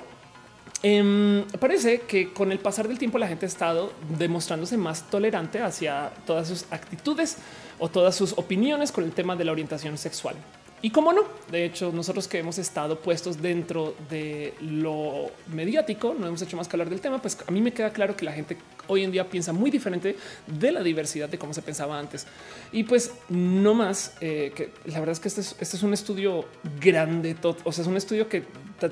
em, 0.81 1.43
parece 1.59 2.01
que 2.01 2.31
con 2.31 2.53
el 2.53 2.59
pasar 2.59 2.87
del 2.87 2.97
tiempo 2.97 3.17
la 3.17 3.27
gente 3.27 3.45
ha 3.45 3.49
estado 3.49 3.91
demostrándose 4.17 4.77
más 4.77 5.09
tolerante 5.09 5.61
hacia 5.61 6.11
todas 6.25 6.47
sus 6.47 6.65
actitudes 6.71 7.37
o 7.77 7.89
todas 7.89 8.15
sus 8.15 8.31
opiniones 8.37 8.93
con 8.93 9.03
el 9.03 9.11
tema 9.11 9.35
de 9.35 9.43
la 9.43 9.51
orientación 9.51 9.97
sexual. 9.97 10.37
Y 10.81 10.91
cómo 10.91 11.11
no, 11.11 11.23
de 11.51 11.65
hecho, 11.65 11.91
nosotros 11.91 12.27
que 12.27 12.39
hemos 12.39 12.57
estado 12.57 12.99
puestos 12.99 13.41
dentro 13.41 13.95
de 14.09 14.53
lo 14.61 15.29
mediático, 15.47 16.15
no 16.17 16.27
hemos 16.27 16.41
hecho 16.41 16.55
más 16.55 16.69
que 16.69 16.75
hablar 16.75 16.89
del 16.89 17.01
tema, 17.01 17.21
pues 17.21 17.37
a 17.45 17.51
mí 17.51 17.59
me 17.59 17.73
queda 17.73 17.91
claro 17.91 18.15
que 18.15 18.23
la 18.23 18.31
gente 18.31 18.57
hoy 18.87 19.03
en 19.03 19.11
día 19.11 19.29
piensa 19.29 19.51
muy 19.51 19.71
diferente 19.71 20.15
de 20.47 20.71
la 20.71 20.81
diversidad 20.81 21.27
de 21.27 21.37
cómo 21.37 21.53
se 21.53 21.61
pensaba 21.61 21.99
antes. 21.99 22.27
Y 22.71 22.83
pues 22.83 23.13
no 23.27 23.73
más 23.73 24.13
eh, 24.21 24.53
que 24.55 24.71
la 24.85 24.99
verdad 24.99 25.13
es 25.13 25.19
que 25.19 25.27
este 25.27 25.41
es, 25.41 25.55
este 25.59 25.75
es 25.75 25.83
un 25.83 25.93
estudio 25.93 26.45
grande, 26.79 27.35
o 27.43 27.71
sea, 27.71 27.81
es 27.81 27.87
un 27.87 27.97
estudio 27.97 28.29
que 28.29 28.43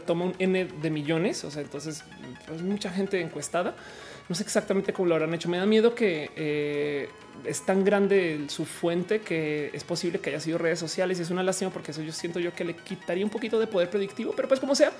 toma 0.06 0.25
un 0.25 0.35
N 0.40 0.66
de 0.66 0.90
millones, 0.90 1.45
o 1.45 1.51
sea, 1.51 1.61
entonces 1.61 2.03
pues, 2.48 2.61
mucha 2.61 2.90
gente 2.90 3.22
encuestada. 3.22 3.75
No 4.30 4.35
sé 4.35 4.43
exactamente 4.43 4.93
cómo 4.93 5.07
lo 5.07 5.15
habrán 5.15 5.33
hecho. 5.33 5.47
Me 5.49 5.57
da 5.57 5.65
miedo 5.65 5.95
que 5.95 6.31
eh, 6.35 7.09
es 7.45 7.61
tan 7.65 7.83
grande 7.83 8.45
su 8.49 8.65
fuente 8.65 9.22
que 9.22 9.69
es 9.73 9.83
posible 9.83 10.19
que 10.19 10.31
haya 10.31 10.39
sido 10.39 10.57
redes 10.57 10.80
sociales 10.80 11.19
y 11.19 11.22
es 11.22 11.30
una 11.30 11.43
lástima 11.43 11.72
porque 11.72 11.91
eso 11.91 12.01
yo 12.01 12.11
siento 12.11 12.39
yo 12.39 12.53
que 12.53 12.65
le 12.65 12.75
quitaría 12.75 13.23
un 13.23 13.31
poquito 13.31 13.59
de 13.59 13.67
poder 13.67 13.89
predictivo, 13.89 14.33
pero 14.35 14.47
pues 14.47 14.59
como 14.59 14.75
sea, 14.75 14.91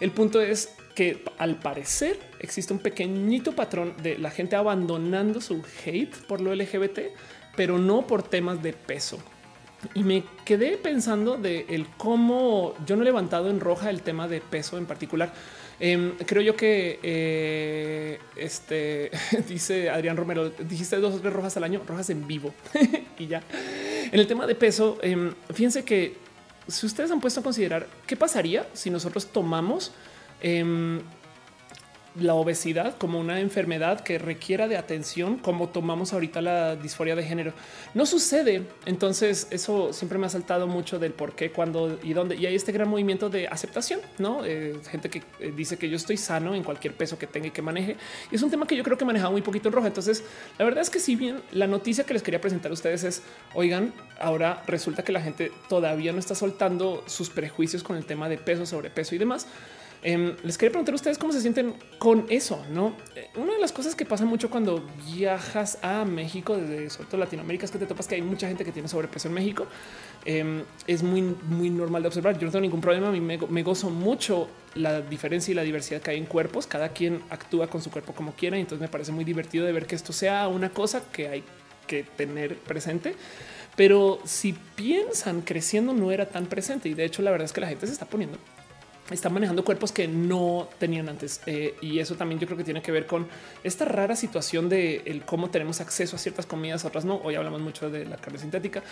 el 0.00 0.10
punto 0.10 0.40
es 0.40 0.74
que 0.94 1.22
al 1.38 1.56
parecer 1.56 2.18
existe 2.40 2.72
un 2.72 2.78
pequeñito 2.78 3.52
patrón 3.52 3.94
de 4.02 4.18
la 4.18 4.30
gente 4.30 4.56
abandonando 4.56 5.40
su 5.40 5.62
hate 5.84 6.16
por 6.26 6.40
lo 6.40 6.54
LGBT, 6.54 7.00
pero 7.56 7.78
no 7.78 8.06
por 8.06 8.22
temas 8.22 8.62
de 8.62 8.72
peso. 8.72 9.22
Y 9.94 10.04
me 10.04 10.24
quedé 10.44 10.76
pensando 10.76 11.36
de 11.36 11.66
el 11.68 11.86
cómo 11.96 12.74
yo 12.86 12.96
no 12.96 13.02
he 13.02 13.04
levantado 13.04 13.50
en 13.50 13.60
roja 13.60 13.90
el 13.90 14.02
tema 14.02 14.28
de 14.28 14.40
peso 14.40 14.78
en 14.78 14.86
particular 14.86 15.32
Em, 15.84 16.12
creo 16.26 16.42
yo 16.42 16.54
que 16.54 17.00
eh, 17.02 18.20
este 18.36 19.10
dice 19.48 19.90
Adrián 19.90 20.16
Romero, 20.16 20.48
dijiste 20.50 20.96
dos 20.98 21.16
o 21.16 21.18
tres 21.18 21.32
rojas 21.32 21.56
al 21.56 21.64
año, 21.64 21.82
rojas 21.84 22.08
en 22.10 22.24
vivo 22.28 22.54
y 23.18 23.26
ya. 23.26 23.42
En 24.12 24.20
el 24.20 24.28
tema 24.28 24.46
de 24.46 24.54
peso, 24.54 24.98
em, 25.02 25.34
fíjense 25.52 25.84
que 25.84 26.14
si 26.68 26.86
ustedes 26.86 27.10
han 27.10 27.20
puesto 27.20 27.40
a 27.40 27.42
considerar 27.42 27.88
qué 28.06 28.16
pasaría 28.16 28.68
si 28.72 28.90
nosotros 28.90 29.26
tomamos 29.26 29.90
em, 30.40 31.00
la 32.20 32.34
obesidad 32.34 32.96
como 32.98 33.18
una 33.18 33.40
enfermedad 33.40 34.00
que 34.00 34.18
requiera 34.18 34.68
de 34.68 34.76
atención, 34.76 35.38
como 35.38 35.70
tomamos 35.70 36.12
ahorita 36.12 36.42
la 36.42 36.76
disforia 36.76 37.16
de 37.16 37.22
género. 37.24 37.52
No 37.94 38.04
sucede. 38.06 38.62
Entonces, 38.84 39.46
eso 39.50 39.92
siempre 39.92 40.18
me 40.18 40.26
ha 40.26 40.28
saltado 40.28 40.66
mucho 40.66 40.98
del 40.98 41.12
por 41.12 41.34
qué, 41.34 41.50
cuándo 41.50 41.98
y 42.02 42.12
dónde. 42.12 42.36
Y 42.36 42.46
hay 42.46 42.54
este 42.54 42.72
gran 42.72 42.88
movimiento 42.88 43.30
de 43.30 43.48
aceptación, 43.48 44.00
no 44.18 44.44
eh, 44.44 44.76
gente 44.90 45.08
que 45.08 45.22
eh, 45.40 45.52
dice 45.56 45.78
que 45.78 45.88
yo 45.88 45.96
estoy 45.96 46.16
sano 46.16 46.54
en 46.54 46.62
cualquier 46.62 46.94
peso 46.94 47.18
que 47.18 47.26
tenga 47.26 47.48
y 47.48 47.50
que 47.50 47.62
maneje. 47.62 47.96
Y 48.30 48.36
es 48.36 48.42
un 48.42 48.50
tema 48.50 48.66
que 48.66 48.76
yo 48.76 48.84
creo 48.84 48.98
que 48.98 49.04
manejado 49.04 49.32
muy 49.32 49.42
poquito 49.42 49.68
en 49.68 49.74
rojo. 49.74 49.86
Entonces, 49.86 50.22
la 50.58 50.64
verdad 50.64 50.82
es 50.82 50.90
que 50.90 51.00
si 51.00 51.16
bien 51.16 51.40
la 51.52 51.66
noticia 51.66 52.04
que 52.04 52.12
les 52.12 52.22
quería 52.22 52.40
presentar 52.40 52.70
a 52.70 52.74
ustedes 52.74 53.04
es 53.04 53.22
oigan, 53.54 53.94
ahora 54.20 54.62
resulta 54.66 55.02
que 55.02 55.12
la 55.12 55.20
gente 55.20 55.50
todavía 55.68 56.12
no 56.12 56.18
está 56.18 56.34
soltando 56.34 57.02
sus 57.06 57.30
prejuicios 57.30 57.82
con 57.82 57.96
el 57.96 58.04
tema 58.04 58.28
de 58.28 58.38
peso, 58.38 58.66
sobrepeso 58.66 59.14
y 59.14 59.18
demás. 59.18 59.46
Em, 60.04 60.34
les 60.42 60.58
quería 60.58 60.70
preguntar 60.70 60.94
a 60.94 60.96
ustedes 60.96 61.16
cómo 61.16 61.32
se 61.32 61.40
sienten 61.40 61.74
con 61.98 62.26
eso, 62.28 62.64
¿no? 62.72 62.96
Eh, 63.14 63.28
una 63.36 63.54
de 63.54 63.60
las 63.60 63.70
cosas 63.70 63.94
que 63.94 64.04
pasa 64.04 64.24
mucho 64.24 64.50
cuando 64.50 64.84
viajas 65.14 65.78
a 65.80 66.04
México, 66.04 66.56
desde 66.56 66.90
sobre 66.90 67.08
todo 67.08 67.20
Latinoamérica, 67.20 67.66
es 67.66 67.70
que 67.70 67.78
te 67.78 67.86
topas 67.86 68.08
que 68.08 68.16
hay 68.16 68.22
mucha 68.22 68.48
gente 68.48 68.64
que 68.64 68.72
tiene 68.72 68.88
sobrepeso 68.88 69.28
en 69.28 69.34
México. 69.34 69.66
Em, 70.24 70.64
es 70.88 71.04
muy, 71.04 71.22
muy 71.22 71.70
normal 71.70 72.02
de 72.02 72.08
observar. 72.08 72.36
Yo 72.36 72.46
no 72.46 72.50
tengo 72.50 72.62
ningún 72.62 72.80
problema. 72.80 73.08
A 73.08 73.12
mí 73.12 73.20
me, 73.20 73.38
me, 73.38 73.62
gozo 73.62 73.90
mucho 73.90 74.48
la 74.74 75.02
diferencia 75.02 75.52
y 75.52 75.54
la 75.54 75.62
diversidad 75.62 76.00
que 76.02 76.10
hay 76.10 76.18
en 76.18 76.26
cuerpos. 76.26 76.66
Cada 76.66 76.88
quien 76.88 77.22
actúa 77.30 77.68
con 77.68 77.80
su 77.80 77.92
cuerpo 77.92 78.12
como 78.12 78.32
quiera. 78.32 78.56
Y 78.58 78.60
entonces 78.62 78.80
me 78.80 78.88
parece 78.88 79.12
muy 79.12 79.24
divertido 79.24 79.64
de 79.66 79.72
ver 79.72 79.86
que 79.86 79.94
esto 79.94 80.12
sea 80.12 80.48
una 80.48 80.70
cosa 80.70 81.02
que 81.12 81.28
hay 81.28 81.44
que 81.86 82.02
tener 82.02 82.56
presente. 82.58 83.14
Pero 83.76 84.18
si 84.24 84.52
piensan 84.52 85.42
creciendo 85.42 85.94
no 85.94 86.10
era 86.10 86.26
tan 86.26 86.46
presente 86.46 86.88
y 86.88 86.94
de 86.94 87.04
hecho 87.04 87.22
la 87.22 87.30
verdad 87.30 87.46
es 87.46 87.52
que 87.52 87.60
la 87.60 87.68
gente 87.68 87.86
se 87.86 87.92
está 87.92 88.04
poniendo 88.04 88.38
están 89.14 89.32
manejando 89.32 89.64
cuerpos 89.64 89.92
que 89.92 90.08
no 90.08 90.68
tenían 90.78 91.08
antes. 91.08 91.40
Eh, 91.46 91.74
y 91.80 91.98
eso 91.98 92.14
también 92.14 92.40
yo 92.40 92.46
creo 92.46 92.56
que 92.56 92.64
tiene 92.64 92.82
que 92.82 92.92
ver 92.92 93.06
con 93.06 93.26
esta 93.64 93.84
rara 93.84 94.16
situación 94.16 94.68
de 94.68 95.02
el 95.06 95.22
cómo 95.24 95.50
tenemos 95.50 95.80
acceso 95.80 96.16
a 96.16 96.18
ciertas 96.18 96.46
comidas, 96.46 96.84
otras 96.84 97.04
no. 97.04 97.16
Hoy 97.22 97.34
hablamos 97.34 97.60
mucho 97.60 97.90
de 97.90 98.04
la 98.04 98.16
carne 98.16 98.38
sintética, 98.38 98.82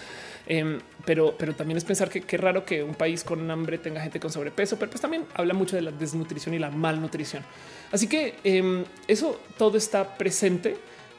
em, 0.46 0.78
pero, 1.04 1.34
pero 1.38 1.54
también 1.54 1.76
es 1.78 1.84
pensar 1.84 2.08
que 2.08 2.22
qué 2.22 2.36
raro 2.36 2.64
que 2.64 2.82
un 2.82 2.94
país 2.94 3.24
con 3.24 3.50
hambre 3.50 3.78
tenga 3.78 4.00
gente 4.00 4.20
con 4.20 4.30
sobrepeso, 4.30 4.78
pero 4.78 4.90
pues 4.90 5.00
también 5.00 5.26
habla 5.34 5.54
mucho 5.54 5.76
de 5.76 5.82
la 5.82 5.92
desnutrición 5.92 6.54
y 6.54 6.58
la 6.58 6.70
malnutrición. 6.70 7.42
Así 7.92 8.06
que 8.06 8.36
em, 8.44 8.84
eso 9.08 9.40
todo 9.56 9.76
está 9.76 10.16
presente, 10.16 10.76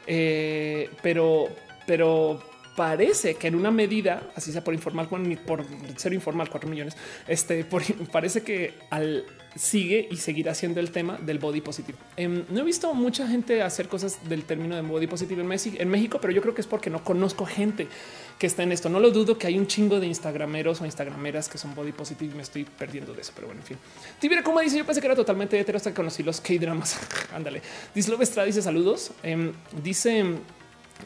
eh, 0.07 0.89
pero, 1.01 1.47
pero 1.85 2.50
parece 2.75 3.35
que 3.35 3.47
en 3.47 3.55
una 3.55 3.71
medida, 3.71 4.31
así 4.35 4.51
sea 4.51 4.63
por 4.63 4.73
informal, 4.73 5.07
por 5.45 5.65
ser 5.97 6.13
informal, 6.13 6.49
cuatro 6.49 6.69
millones, 6.69 6.95
este 7.27 7.65
parece 8.11 8.43
que 8.43 8.73
al 8.89 9.25
sigue 9.55 10.07
y 10.09 10.17
seguirá 10.17 10.53
siendo 10.53 10.79
el 10.79 10.91
tema 10.91 11.17
del 11.17 11.39
body 11.39 11.61
positive. 11.61 11.97
Em, 12.15 12.45
no 12.49 12.61
he 12.61 12.63
visto 12.63 12.93
mucha 12.93 13.27
gente 13.27 13.61
hacer 13.61 13.87
cosas 13.87 14.29
del 14.29 14.45
término 14.45 14.75
de 14.75 14.81
body 14.81 15.07
positive 15.07 15.41
en, 15.41 15.89
México, 15.89 16.19
pero 16.21 16.31
yo 16.31 16.41
creo 16.41 16.55
que 16.55 16.61
es 16.61 16.67
porque 16.67 16.89
no 16.89 17.03
conozco 17.03 17.45
gente 17.45 17.87
que 18.39 18.47
está 18.47 18.63
en 18.63 18.71
esto. 18.71 18.89
No 18.89 18.99
lo 18.99 19.11
dudo 19.11 19.37
que 19.37 19.47
hay 19.47 19.57
un 19.57 19.67
chingo 19.67 19.99
de 19.99 20.07
instagrameros 20.07 20.81
o 20.81 20.85
instagrameras 20.85 21.49
que 21.49 21.57
son 21.57 21.75
body 21.75 21.91
positive 21.91 22.31
y 22.31 22.35
me 22.35 22.43
estoy 22.43 22.63
perdiendo 22.63 23.13
de 23.13 23.21
eso, 23.21 23.33
pero 23.35 23.47
bueno, 23.47 23.61
en 23.61 23.67
fin. 23.67 23.77
Tibera, 24.19 24.43
como 24.43 24.59
dice, 24.61 24.77
yo 24.77 24.85
pensé 24.85 25.01
que 25.01 25.07
era 25.07 25.15
totalmente 25.15 25.59
hetero 25.59 25.77
hasta 25.77 25.89
que 25.89 25.95
conocí 25.95 26.23
los 26.23 26.39
K-dramas. 26.39 26.97
Ándale. 27.33 27.61
Dislove 27.93 28.23
Estrada 28.23 28.45
dice 28.45 28.61
saludos. 28.61 29.11
Em, 29.23 29.51
dice 29.83 30.23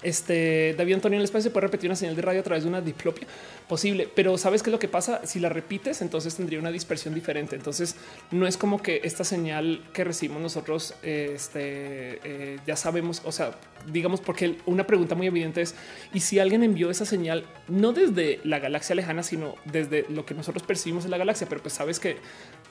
este 0.03 0.75
David 0.77 0.95
Antonio 0.95 1.17
en 1.17 1.21
el 1.21 1.25
espacio 1.25 1.51
puede 1.51 1.67
repetir 1.67 1.89
una 1.89 1.95
señal 1.95 2.15
de 2.15 2.21
radio 2.21 2.39
a 2.39 2.43
través 2.43 2.63
de 2.63 2.69
una 2.69 2.81
diplopia 2.81 3.27
posible, 3.67 4.09
pero 4.13 4.37
sabes 4.37 4.61
qué 4.61 4.69
es 4.69 4.71
lo 4.71 4.79
que 4.79 4.87
pasa 4.87 5.21
si 5.25 5.39
la 5.39 5.49
repites, 5.49 6.01
entonces 6.01 6.35
tendría 6.35 6.59
una 6.59 6.71
dispersión 6.71 7.13
diferente. 7.13 7.55
Entonces 7.55 7.95
no 8.31 8.47
es 8.47 8.57
como 8.57 8.81
que 8.81 9.01
esta 9.03 9.23
señal 9.23 9.81
que 9.93 10.03
recibimos 10.03 10.41
nosotros 10.41 10.93
este, 11.01 12.19
eh, 12.23 12.59
ya 12.65 12.75
sabemos, 12.75 13.21
o 13.25 13.31
sea, 13.31 13.51
digamos, 13.91 14.21
porque 14.21 14.57
una 14.65 14.87
pregunta 14.87 15.15
muy 15.15 15.27
evidente 15.27 15.61
es 15.61 15.75
y 16.13 16.19
si 16.19 16.39
alguien 16.39 16.63
envió 16.63 16.89
esa 16.89 17.05
señal 17.05 17.45
no 17.67 17.93
desde 17.93 18.39
la 18.43 18.59
galaxia 18.59 18.95
lejana, 18.95 19.23
sino 19.23 19.55
desde 19.65 20.05
lo 20.09 20.25
que 20.25 20.33
nosotros 20.33 20.63
percibimos 20.63 21.05
en 21.05 21.11
la 21.11 21.17
galaxia, 21.17 21.47
pero 21.47 21.61
pues 21.61 21.73
sabes 21.73 21.99
que 21.99 22.17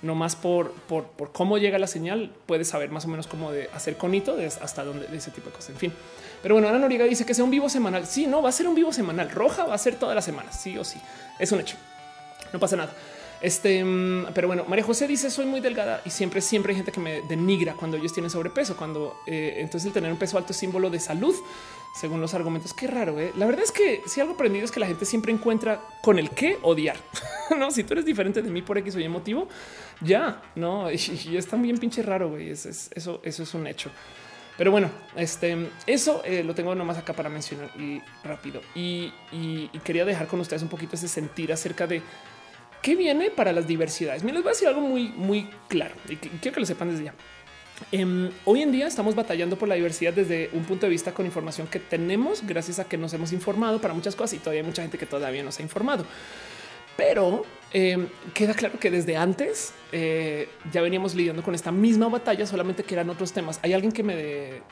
no 0.03 0.15
más 0.15 0.37
por, 0.37 0.73
por, 0.73 1.07
por 1.07 1.33
cómo 1.33 1.59
llega 1.59 1.79
la 1.79 1.87
señal, 1.87 2.33
puedes 2.47 2.69
saber 2.69 2.91
más 2.91 3.05
o 3.05 3.09
menos 3.09 3.27
cómo 3.27 3.53
de 3.53 3.69
hacer 3.73 3.97
conito 3.97 4.37
de 4.37 4.47
hasta 4.47 4.85
dónde 4.85 5.07
de 5.07 5.17
ese 5.17 5.31
tipo 5.31 5.51
de 5.51 5.57
cosas. 5.57 5.71
En 5.71 5.77
fin. 5.77 5.93
Pero 6.45 6.57
bueno, 6.57 6.69
Ana 6.69 6.79
Noriega 6.79 7.07
dice 7.07 7.25
que 7.25 7.33
sea 7.33 7.43
un 7.43 7.51
vivo 7.51 7.71
semanal. 7.71 8.07
Sí, 8.07 8.27
no 8.27 8.43
va 8.43 8.51
a 8.51 8.53
ser 8.53 8.69
un 8.69 8.75
vivo 8.75 8.93
semanal. 8.93 9.31
Roja 9.31 9.65
va 9.65 9.75
a 9.75 9.79
ser 9.79 9.95
toda 9.95 10.15
la 10.15 10.21
semana. 10.21 10.53
Sí 10.53 10.77
o 10.77 10.85
sí. 10.85 11.01
Es 11.39 11.51
un 11.53 11.61
hecho. 11.61 11.79
No 12.53 12.61
pasa 12.61 12.77
nada. 12.77 12.93
Este, 13.41 13.83
mm, 13.83 14.27
pero 14.35 14.49
bueno, 14.49 14.67
María 14.69 14.85
José 14.85 15.09
dice 15.09 15.31
soy 15.31 15.47
muy 15.47 15.61
delgada 15.61 16.03
y 16.05 16.11
siempre, 16.11 16.43
siempre 16.43 16.73
hay 16.73 16.77
gente 16.77 16.93
que 16.93 17.01
me 17.01 17.23
denigra 17.23 17.73
cuando 17.73 17.97
ellos 17.97 18.13
tienen 18.13 18.29
sobrepeso, 18.29 18.77
cuando 18.77 19.17
eh, 19.27 19.55
entonces 19.57 19.87
el 19.87 19.95
tener 19.95 20.13
un 20.13 20.19
peso 20.19 20.37
alto 20.37 20.53
es 20.53 20.59
símbolo 20.59 20.91
de 20.91 21.01
salud, 21.01 21.35
según 21.99 22.21
los 22.21 22.35
argumentos. 22.35 22.75
Qué 22.75 22.89
raro. 22.89 23.19
¿eh? 23.19 23.33
La 23.39 23.47
verdad 23.47 23.65
es 23.65 23.73
que 23.73 24.03
si 24.07 24.21
algo 24.21 24.35
aprendido 24.35 24.67
es 24.67 24.71
que 24.71 24.81
la 24.81 24.87
gente 24.87 25.07
siempre 25.07 25.33
encuentra 25.33 25.81
con 26.03 26.19
el 26.19 26.29
que 26.29 26.59
odiar. 26.61 26.99
no, 27.59 27.71
si 27.71 27.85
tú 27.85 27.95
eres 27.95 28.05
diferente 28.05 28.43
de 28.43 28.51
mí 28.51 28.61
por 28.61 28.77
X 28.77 28.97
o 28.97 29.01
Y 29.01 29.09
motivo, 29.09 29.49
ya 30.03 30.43
no. 30.57 30.91
Y, 30.93 31.39
es 31.39 31.47
también 31.47 31.79
pinche 31.79 32.03
raro. 32.03 32.29
güey. 32.29 32.51
eso, 32.51 32.69
eso 32.95 33.21
es 33.23 33.55
un 33.55 33.67
hecho. 33.67 33.91
Pero 34.57 34.71
bueno, 34.71 34.91
este, 35.17 35.69
eso 35.87 36.23
eh, 36.25 36.45
lo 36.45 36.55
tengo 36.55 36.75
nomás 36.75 36.99
acá 36.99 37.13
para 37.13 37.29
mencionar 37.29 37.71
y 37.77 38.01
rápido. 38.23 38.61
Y, 38.75 39.13
quería 39.83 40.05
dejar 40.05 40.27
con 40.27 40.41
ustedes 40.41 40.63
un 40.63 40.69
poquito 40.69 40.97
ese 40.97 41.09
sentir 41.09 41.53
acerca 41.53 41.87
de 41.87 42.03
qué 42.81 42.95
viene 42.95 43.31
para 43.31 43.53
las 43.53 43.67
diversidades. 43.67 44.23
Me 44.23 44.33
les 44.33 44.43
voy 44.43 44.51
a 44.51 44.53
decir 44.53 44.69
algo 44.69 44.81
muy, 44.81 45.09
muy 45.09 45.49
claro 45.69 45.95
y 46.09 46.17
quiero 46.17 46.55
que 46.55 46.61
lo 46.61 46.67
sepan 46.67 46.91
desde 46.91 47.05
ya. 47.05 47.15
Em, 47.91 48.31
hoy 48.45 48.63
en 48.63 48.71
día 48.71 48.87
estamos 48.87 49.15
batallando 49.15 49.59
por 49.59 49.69
la 49.69 49.75
diversidad 49.75 50.13
desde 50.13 50.49
un 50.53 50.65
punto 50.65 50.87
de 50.87 50.91
vista 50.91 51.13
con 51.13 51.27
información 51.27 51.67
que 51.67 51.81
tenemos 51.81 52.47
gracias 52.47 52.79
a 52.79 52.85
que 52.85 52.97
nos 52.97 53.13
hemos 53.15 53.33
informado 53.33 53.81
para 53.81 53.95
muchas 53.95 54.15
cosas 54.15 54.35
y 54.35 54.39
todavía 54.39 54.61
hay 54.61 54.67
mucha 54.67 54.83
gente 54.83 54.97
que 54.97 55.07
todavía 55.07 55.43
no 55.43 55.51
se 55.51 55.63
ha 55.63 55.65
informado. 55.65 56.07
Pero 56.97 57.45
em, 57.73 58.07
queda 58.33 58.55
claro 58.55 58.79
que 58.79 58.91
desde 58.91 59.17
antes 59.17 59.75
eh, 59.93 60.49
ya 60.73 60.83
veníamos 60.83 61.15
lidiando 61.15 61.43
con 61.43 61.55
esta 61.55 61.73
misma 61.73 62.09
batalla, 62.09 62.47
solamente 62.47 62.83
que 62.85 62.95
eran 62.95 63.11
otros 63.11 63.33
temas. 63.33 63.61
Hay 63.63 63.73
alguien 63.73 63.93
que 63.93 64.03
me 64.03 64.17
de, 64.17 64.63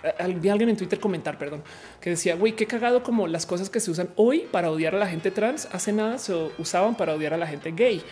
vi 0.41 0.49
alguien 0.49 0.71
en 0.71 0.77
Twitter 0.77 1.01
comentar, 1.01 1.39
perdón, 1.39 1.63
que 2.01 2.11
decía, 2.11 2.35
güey, 2.37 2.53
qué 2.53 2.67
cagado 2.67 3.03
como 3.03 3.27
las 3.27 3.47
cosas 3.47 3.71
que 3.71 3.81
se 3.81 3.91
usan 3.91 4.11
hoy 4.17 4.47
para 4.51 4.71
odiar 4.71 4.95
a 4.95 4.99
la 4.99 5.07
gente 5.07 5.31
trans, 5.31 5.69
hace 5.73 5.93
nada 5.93 6.19
se 6.19 6.35
usaban 6.59 6.97
para 6.97 7.15
odiar 7.15 7.35
a 7.35 7.37
la 7.37 7.47
gente 7.47 7.73
gay 7.73 8.03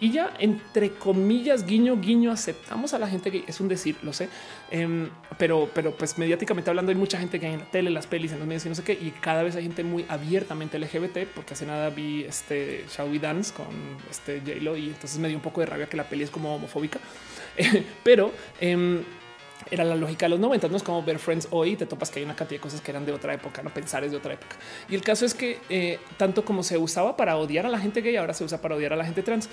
y 0.00 0.10
ya 0.10 0.34
entre 0.38 0.90
comillas, 0.92 1.66
guiño, 1.66 1.96
guiño, 2.00 2.32
aceptamos 2.32 2.94
a 2.94 2.98
la 2.98 3.08
gente 3.08 3.30
que 3.30 3.44
es 3.46 3.60
un 3.60 3.68
decir, 3.68 3.96
lo 4.02 4.12
sé, 4.12 4.28
em, 4.70 5.10
pero, 5.38 5.68
pero 5.74 5.92
pues 5.92 6.16
mediáticamente 6.18 6.70
hablando 6.70 6.90
hay 6.90 6.96
mucha 6.96 7.18
gente 7.18 7.38
que 7.38 7.46
hay 7.46 7.54
en 7.54 7.60
la 7.60 7.70
tele, 7.70 7.90
las 7.90 8.06
pelis, 8.06 8.32
en 8.32 8.38
los 8.38 8.48
medios 8.48 8.64
y 8.66 8.70
no 8.70 8.74
sé 8.74 8.82
qué, 8.82 8.92
y 8.94 9.12
cada 9.20 9.42
vez 9.42 9.56
hay 9.56 9.62
gente 9.64 9.84
muy 9.84 10.06
abiertamente 10.08 10.78
LGBT, 10.78 11.26
porque 11.34 11.54
hace 11.54 11.66
nada 11.66 11.90
vi 11.90 12.24
este 12.24 12.84
Shall 12.90 13.20
Dance 13.20 13.52
con 13.52 13.66
este 14.10 14.40
J-Lo 14.40 14.76
y 14.76 14.88
entonces 14.88 15.18
me 15.18 15.28
dio 15.28 15.36
un 15.36 15.42
poco 15.42 15.60
de 15.60 15.66
rabia 15.66 15.88
que 15.88 15.96
la 15.96 16.04
peli 16.04 16.24
es 16.24 16.30
como 16.30 16.54
homofóbica, 16.54 16.98
pero 18.02 18.32
em, 18.60 19.02
era 19.70 19.84
la 19.84 19.94
lógica 19.94 20.26
de 20.26 20.30
los 20.30 20.40
90, 20.40 20.68
no 20.68 20.76
es 20.76 20.82
como 20.82 21.02
ver 21.02 21.18
Friends 21.18 21.48
hoy 21.50 21.76
te 21.76 21.86
topas 21.86 22.10
que 22.10 22.20
hay 22.20 22.24
una 22.24 22.34
cantidad 22.34 22.58
de 22.58 22.62
cosas 22.62 22.80
que 22.80 22.90
eran 22.90 23.04
de 23.04 23.12
otra 23.12 23.34
época, 23.34 23.62
no 23.62 23.70
pensar 23.70 24.04
es 24.04 24.10
de 24.10 24.16
otra 24.16 24.34
época. 24.34 24.56
Y 24.88 24.94
el 24.94 25.02
caso 25.02 25.26
es 25.26 25.34
que 25.34 25.58
eh, 25.68 25.98
tanto 26.16 26.44
como 26.44 26.62
se 26.62 26.78
usaba 26.78 27.16
para 27.16 27.36
odiar 27.36 27.66
a 27.66 27.68
la 27.68 27.78
gente 27.78 28.00
gay, 28.00 28.16
ahora 28.16 28.34
se 28.34 28.44
usa 28.44 28.60
para 28.60 28.76
odiar 28.76 28.92
a 28.92 28.96
la 28.96 29.04
gente 29.04 29.22
trans. 29.22 29.48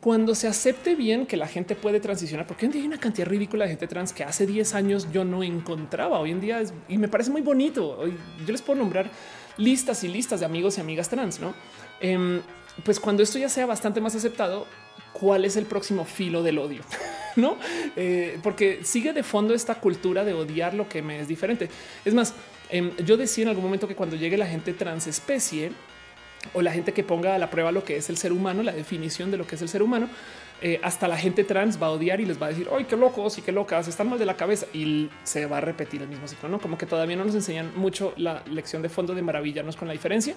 Cuando 0.00 0.34
se 0.34 0.48
acepte 0.48 0.94
bien 0.94 1.26
que 1.26 1.36
la 1.36 1.46
gente 1.46 1.76
puede 1.76 2.00
transicionar, 2.00 2.46
porque 2.46 2.64
hoy 2.64 2.68
en 2.68 2.72
día 2.72 2.80
hay 2.80 2.88
una 2.88 2.98
cantidad 2.98 3.26
ridícula 3.28 3.64
de 3.64 3.72
gente 3.72 3.86
trans 3.86 4.14
que 4.14 4.24
hace 4.24 4.46
10 4.46 4.74
años 4.74 5.08
yo 5.12 5.26
no 5.26 5.42
encontraba. 5.42 6.18
Hoy 6.18 6.30
en 6.30 6.40
día 6.40 6.60
es, 6.60 6.72
y 6.88 6.96
me 6.96 7.08
parece 7.08 7.30
muy 7.30 7.42
bonito. 7.42 8.02
Yo 8.06 8.52
les 8.52 8.62
puedo 8.62 8.78
nombrar 8.78 9.10
listas 9.58 10.02
y 10.02 10.08
listas 10.08 10.40
de 10.40 10.46
amigos 10.46 10.78
y 10.78 10.80
amigas 10.80 11.10
trans, 11.10 11.38
no? 11.38 11.52
Em, 12.00 12.40
pues 12.82 12.98
cuando 12.98 13.22
esto 13.22 13.38
ya 13.38 13.50
sea 13.50 13.66
bastante 13.66 14.00
más 14.00 14.14
aceptado, 14.14 14.66
¿cuál 15.12 15.44
es 15.44 15.56
el 15.56 15.66
próximo 15.66 16.06
filo 16.06 16.42
del 16.42 16.58
odio? 16.58 16.80
no, 17.36 17.58
eh, 17.94 18.38
porque 18.42 18.80
sigue 18.84 19.12
de 19.12 19.22
fondo 19.22 19.52
esta 19.52 19.74
cultura 19.74 20.24
de 20.24 20.32
odiar 20.32 20.72
lo 20.72 20.88
que 20.88 21.02
me 21.02 21.20
es 21.20 21.28
diferente. 21.28 21.68
Es 22.06 22.14
más, 22.14 22.32
em, 22.70 22.96
yo 23.04 23.18
decía 23.18 23.42
en 23.42 23.48
algún 23.48 23.64
momento 23.64 23.86
que 23.86 23.94
cuando 23.94 24.16
llegue 24.16 24.38
la 24.38 24.46
gente 24.46 24.72
transespecie 24.72 25.72
o 26.52 26.62
la 26.62 26.72
gente 26.72 26.92
que 26.92 27.04
ponga 27.04 27.34
a 27.34 27.38
la 27.38 27.50
prueba 27.50 27.72
lo 27.72 27.84
que 27.84 27.96
es 27.96 28.10
el 28.10 28.16
ser 28.16 28.32
humano, 28.32 28.62
la 28.62 28.72
definición 28.72 29.30
de 29.30 29.36
lo 29.36 29.46
que 29.46 29.56
es 29.56 29.62
el 29.62 29.68
ser 29.68 29.82
humano, 29.82 30.08
eh, 30.62 30.78
hasta 30.82 31.08
la 31.08 31.16
gente 31.16 31.44
trans 31.44 31.80
va 31.80 31.86
a 31.86 31.90
odiar 31.90 32.20
y 32.20 32.26
les 32.26 32.40
va 32.40 32.46
a 32.46 32.48
decir, 32.50 32.68
ay, 32.76 32.84
qué 32.84 32.96
locos 32.96 33.38
y 33.38 33.42
qué 33.42 33.50
locas, 33.50 33.88
están 33.88 34.10
mal 34.10 34.18
de 34.18 34.26
la 34.26 34.36
cabeza 34.36 34.66
y 34.74 35.08
se 35.22 35.46
va 35.46 35.56
a 35.56 35.60
repetir 35.60 36.02
el 36.02 36.08
mismo 36.08 36.28
ciclo, 36.28 36.48
no 36.50 36.58
como 36.58 36.76
que 36.76 36.84
todavía 36.84 37.16
no 37.16 37.24
nos 37.24 37.34
enseñan 37.34 37.72
mucho 37.76 38.12
la 38.18 38.42
lección 38.46 38.82
de 38.82 38.90
fondo 38.90 39.14
de 39.14 39.22
maravillarnos 39.22 39.76
con 39.76 39.88
la 39.88 39.92
diferencia. 39.92 40.34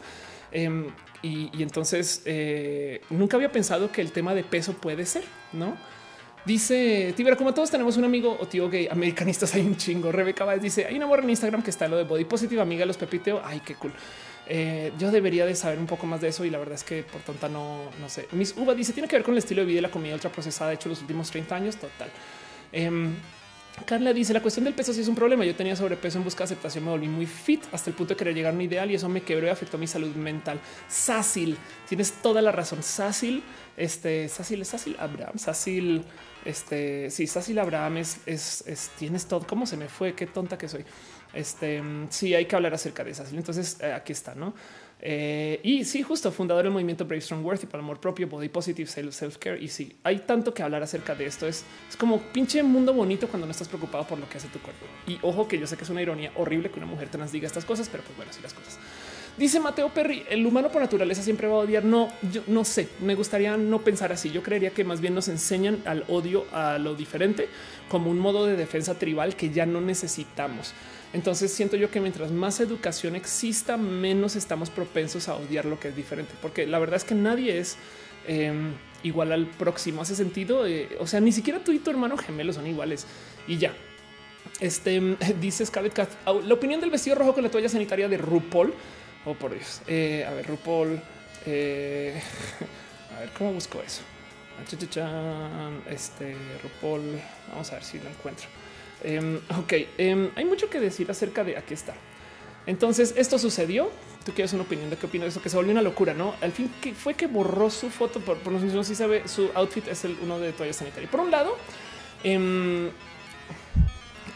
Em, 0.52 0.88
y, 1.22 1.50
entonces 1.62 2.22
eh, 2.26 3.02
nunca 3.10 3.36
había 3.38 3.52
pensado 3.52 3.92
que 3.92 4.02
el 4.02 4.12
tema 4.12 4.34
de 4.34 4.44
peso 4.44 4.74
puede 4.74 5.06
ser, 5.06 5.24
no? 5.52 5.76
Dice 6.46 7.14
Tibera, 7.16 7.38
como 7.38 7.54
todos 7.54 7.72
tenemos 7.72 7.96
un 7.96 8.04
amigo 8.04 8.38
o 8.38 8.46
tío 8.48 8.70
gay 8.70 8.90
americanistas, 8.92 9.56
hay 9.56 9.62
un 9.62 9.78
chingo. 9.78 10.12
Rebeca 10.12 10.44
Baez 10.44 10.62
dice: 10.62 10.86
Hay 10.86 10.98
una 10.98 11.08
morra 11.08 11.24
en 11.24 11.30
Instagram 11.30 11.64
que 11.64 11.70
está 11.70 11.88
lo 11.88 11.96
de 11.96 12.04
body 12.04 12.26
positive, 12.26 12.62
amiga 12.62 12.82
de 12.82 12.88
los 12.88 12.98
pepiteo. 12.98 13.42
Ay, 13.46 13.62
qué 13.66 13.76
cool. 13.76 13.94
Eh, 14.48 14.92
yo 15.00 15.12
debería 15.12 15.46
de 15.46 15.56
saber 15.56 15.80
un 15.80 15.88
poco 15.88 16.06
más 16.06 16.20
de 16.20 16.28
eso 16.28 16.44
y 16.44 16.50
la 16.50 16.58
verdad 16.58 16.76
es 16.76 16.84
que 16.84 17.04
por 17.04 17.22
tonta 17.22 17.48
no, 17.48 17.90
no 18.00 18.10
sé. 18.10 18.28
Miss 18.32 18.54
Uva 18.58 18.74
dice: 18.74 18.94
Tiene 18.94 19.08
que 19.08 19.16
ver 19.16 19.24
con 19.24 19.34
el 19.34 19.38
estilo 19.40 19.62
de 19.62 19.68
vida 19.68 19.80
y 19.80 19.82
la 19.82 19.92
comida 19.92 20.14
ultra 20.14 20.32
procesada 20.32 20.74
hecho 20.74 20.90
los 20.90 21.02
últimos 21.02 21.32
30 21.32 21.56
años. 21.56 21.76
Total. 21.78 22.10
Em, 22.72 23.16
Carla 23.86 24.14
dice 24.14 24.34
la 24.34 24.42
cuestión 24.42 24.66
del 24.66 24.74
peso 24.74 24.94
sí 24.94 25.02
es 25.02 25.08
un 25.08 25.16
problema. 25.16 25.44
Yo 25.46 25.56
tenía 25.56 25.76
sobrepeso 25.76 26.18
en 26.18 26.24
busca 26.24 26.40
de 26.40 26.46
aceptación, 26.46 26.86
me 26.86 26.92
volví 26.92 27.08
muy 27.08 27.26
fit 27.26 27.64
hasta 27.72 27.90
el 27.90 27.96
punto 27.96 28.14
de 28.14 28.18
querer 28.18 28.36
llegar 28.36 28.54
a 28.54 28.56
un 28.56 28.62
ideal 28.62 28.90
y 28.92 28.96
eso 28.96 29.10
me 29.10 29.22
quebró 29.22 29.48
y 29.48 29.50
afectó 29.50 29.78
mi 29.78 29.88
salud 29.88 30.16
mental. 30.16 30.60
Sácil, 30.88 31.58
tienes 31.88 32.12
toda 32.22 32.42
la 32.42 32.52
razón. 32.52 32.84
Sácil, 32.84 33.44
este 33.76 34.30
Sácil 34.30 34.62
es 34.62 34.68
Sácil 34.68 34.96
Abraham, 35.00 35.38
Sácil, 35.38 36.04
este 36.46 37.10
sí, 37.10 37.26
Sácil 37.26 37.58
Abraham 37.60 37.98
es, 37.98 38.20
es, 38.28 38.92
tienes 38.98 39.26
todo. 39.26 39.46
¿Cómo 39.48 39.66
se 39.66 39.76
me 39.76 39.88
fue? 39.88 40.14
Qué 40.14 40.28
tonta 40.28 40.58
que 40.58 40.70
soy. 40.70 40.86
Este 41.34 41.82
sí 42.10 42.34
hay 42.36 42.46
que 42.46 42.56
hablar 42.56 42.74
acerca 42.74 43.04
de 43.04 43.14
Sácil. 43.14 43.38
Entonces 43.38 43.78
eh, 43.82 43.92
aquí 43.92 44.14
está, 44.14 44.36
no? 44.36 44.54
Eh, 45.06 45.60
y 45.64 45.84
sí, 45.84 46.02
justo 46.02 46.32
fundador 46.32 46.64
del 46.64 46.72
movimiento 46.72 47.04
Brave 47.04 47.20
Strong 47.20 47.46
Worthy 47.46 47.66
para 47.66 47.80
el 47.80 47.84
amor 47.84 48.00
propio, 48.00 48.26
body 48.28 48.48
positive, 48.48 48.88
self 48.88 49.38
care. 49.38 49.62
Y 49.62 49.68
sí, 49.68 49.98
hay 50.04 50.20
tanto 50.20 50.54
que 50.54 50.64
hablar 50.64 50.82
acerca 50.82 51.14
de 51.14 51.26
esto. 51.26 51.46
Es, 51.46 51.66
es 51.90 51.98
como 51.98 52.22
pinche 52.22 52.64
mundo 52.64 52.94
bonito 52.94 53.28
cuando 53.28 53.46
no 53.46 53.52
estás 53.52 53.68
preocupado 53.68 54.06
por 54.08 54.18
lo 54.18 54.30
que 54.30 54.38
hace 54.38 54.48
tu 54.48 54.60
cuerpo. 54.60 54.86
Y 55.06 55.20
ojo 55.22 55.46
que 55.46 55.60
yo 55.60 55.68
sé 55.68 55.76
que 55.76 55.84
es 55.84 55.90
una 55.90 56.02
ironía 56.02 56.32
horrible 56.36 56.72
que 56.72 56.80
una 56.80 56.88
mujer 56.88 57.10
trans 57.10 57.34
diga 57.34 57.48
estas 57.48 57.66
cosas, 57.66 57.90
pero 57.90 58.02
pues 58.04 58.16
bueno, 58.16 58.32
así 58.32 58.42
las 58.42 58.54
cosas. 58.54 58.80
Dice 59.36 59.60
Mateo 59.60 59.90
Perry, 59.90 60.24
el 60.30 60.46
humano 60.46 60.70
por 60.70 60.82
naturaleza 60.82 61.24
siempre 61.24 61.48
va 61.48 61.56
a 61.56 61.60
odiar. 61.60 61.84
No, 61.84 62.08
yo 62.32 62.44
no 62.48 62.64
sé, 62.64 62.88
me 63.02 63.16
gustaría 63.16 63.58
no 63.58 63.82
pensar 63.82 64.14
así. 64.14 64.30
Yo 64.32 64.44
creería 64.44 64.70
que 64.70 64.84
más 64.84 65.02
bien 65.02 65.16
nos 65.16 65.28
enseñan 65.28 65.80
al 65.86 66.06
odio 66.08 66.46
a 66.54 66.78
lo 66.78 66.94
diferente 66.94 67.50
como 67.90 68.12
un 68.12 68.20
modo 68.20 68.46
de 68.46 68.56
defensa 68.56 68.94
tribal 68.94 69.36
que 69.36 69.50
ya 69.50 69.66
no 69.66 69.82
necesitamos. 69.82 70.74
Entonces 71.14 71.54
siento 71.54 71.78
yo 71.78 71.92
que 71.92 72.02
mientras 72.02 72.32
más 72.32 72.60
educación 72.60 73.16
exista, 73.16 73.78
menos 73.78 74.36
estamos 74.36 74.72
propensos 74.72 75.30
a 75.30 75.36
odiar 75.36 75.66
lo 75.66 75.80
que 75.80 75.90
es 75.90 75.96
diferente, 75.96 76.34
porque 76.42 76.66
la 76.66 76.80
verdad 76.80 76.98
es 76.98 77.04
que 77.04 77.14
nadie 77.14 77.60
es 77.60 77.78
em, 78.28 78.74
igual 79.04 79.32
al 79.32 79.46
próximo. 79.46 80.02
Hace 80.02 80.16
sentido. 80.16 80.66
Eh, 80.66 80.90
o 81.00 81.06
sea, 81.06 81.20
ni 81.20 81.32
siquiera 81.32 81.60
tú 81.60 81.72
y 81.72 81.80
tu 81.80 81.92
hermano 81.92 82.18
gemelo 82.18 82.52
son 82.52 82.66
iguales 82.66 83.06
y 83.48 83.58
ya. 83.58 83.74
Este 84.60 85.00
dice 85.40 85.66
Scarlett 85.66 85.94
Cat, 85.94 86.10
la 86.26 86.54
opinión 86.54 86.82
del 86.82 86.90
vestido 86.90 87.16
rojo 87.16 87.34
con 87.34 87.44
la 87.44 87.52
toalla 87.52 87.70
sanitaria 87.70 88.10
de 88.10 88.18
RuPaul. 88.18 88.74
Oh, 89.26 89.36
por 89.36 89.54
Dios. 89.54 89.82
Eh, 89.88 90.26
a 90.28 90.34
ver, 90.34 90.48
RuPaul. 90.48 91.00
Eh, 91.46 92.20
a 93.16 93.20
ver 93.20 93.30
cómo 93.38 93.54
busco 93.54 93.82
eso. 93.82 94.02
Este 95.90 96.36
RuPaul. 96.64 97.22
Vamos 97.50 97.72
a 97.72 97.76
ver 97.76 97.84
si 97.84 98.00
lo 98.00 98.10
encuentro. 98.10 98.48
Em, 99.04 99.38
ok, 99.60 99.74
em, 99.98 100.30
hay 100.36 100.46
mucho 100.46 100.70
que 100.70 100.80
decir 100.80 101.10
acerca 101.12 101.44
de 101.44 101.58
aquí 101.58 101.74
está. 101.74 101.94
Entonces, 102.66 103.14
esto 103.18 103.38
sucedió. 103.38 103.92
Tú 104.26 104.32
quieres 104.32 104.54
una 104.54 104.64
opinión 104.64 104.90
de 104.90 104.96
qué 104.96 105.06
opinas 105.06 105.26
de 105.26 105.30
eso, 105.32 105.42
que 105.42 105.50
se 105.50 105.58
volvió 105.58 105.74
una 105.74 105.82
locura, 105.82 106.14
no? 106.14 106.34
Al 106.42 106.54
fin 106.54 106.72
que 106.82 106.94
fue 106.94 107.14
que 107.14 107.28
borró 107.28 107.70
su 107.70 107.90
foto, 107.90 108.22
por, 108.22 108.38
por 108.38 108.54
no 108.54 108.84
si 108.84 108.96
sabe, 108.96 109.28
su 109.28 109.50
outfit 109.54 109.88
es 109.90 110.06
el 110.06 110.18
uno 110.22 110.40
de 110.40 110.54
toalla 110.54 110.72
sanitaria. 110.72 111.12
Por 111.12 111.20
un 111.20 111.30
lado, 111.30 111.58
em, 112.24 112.90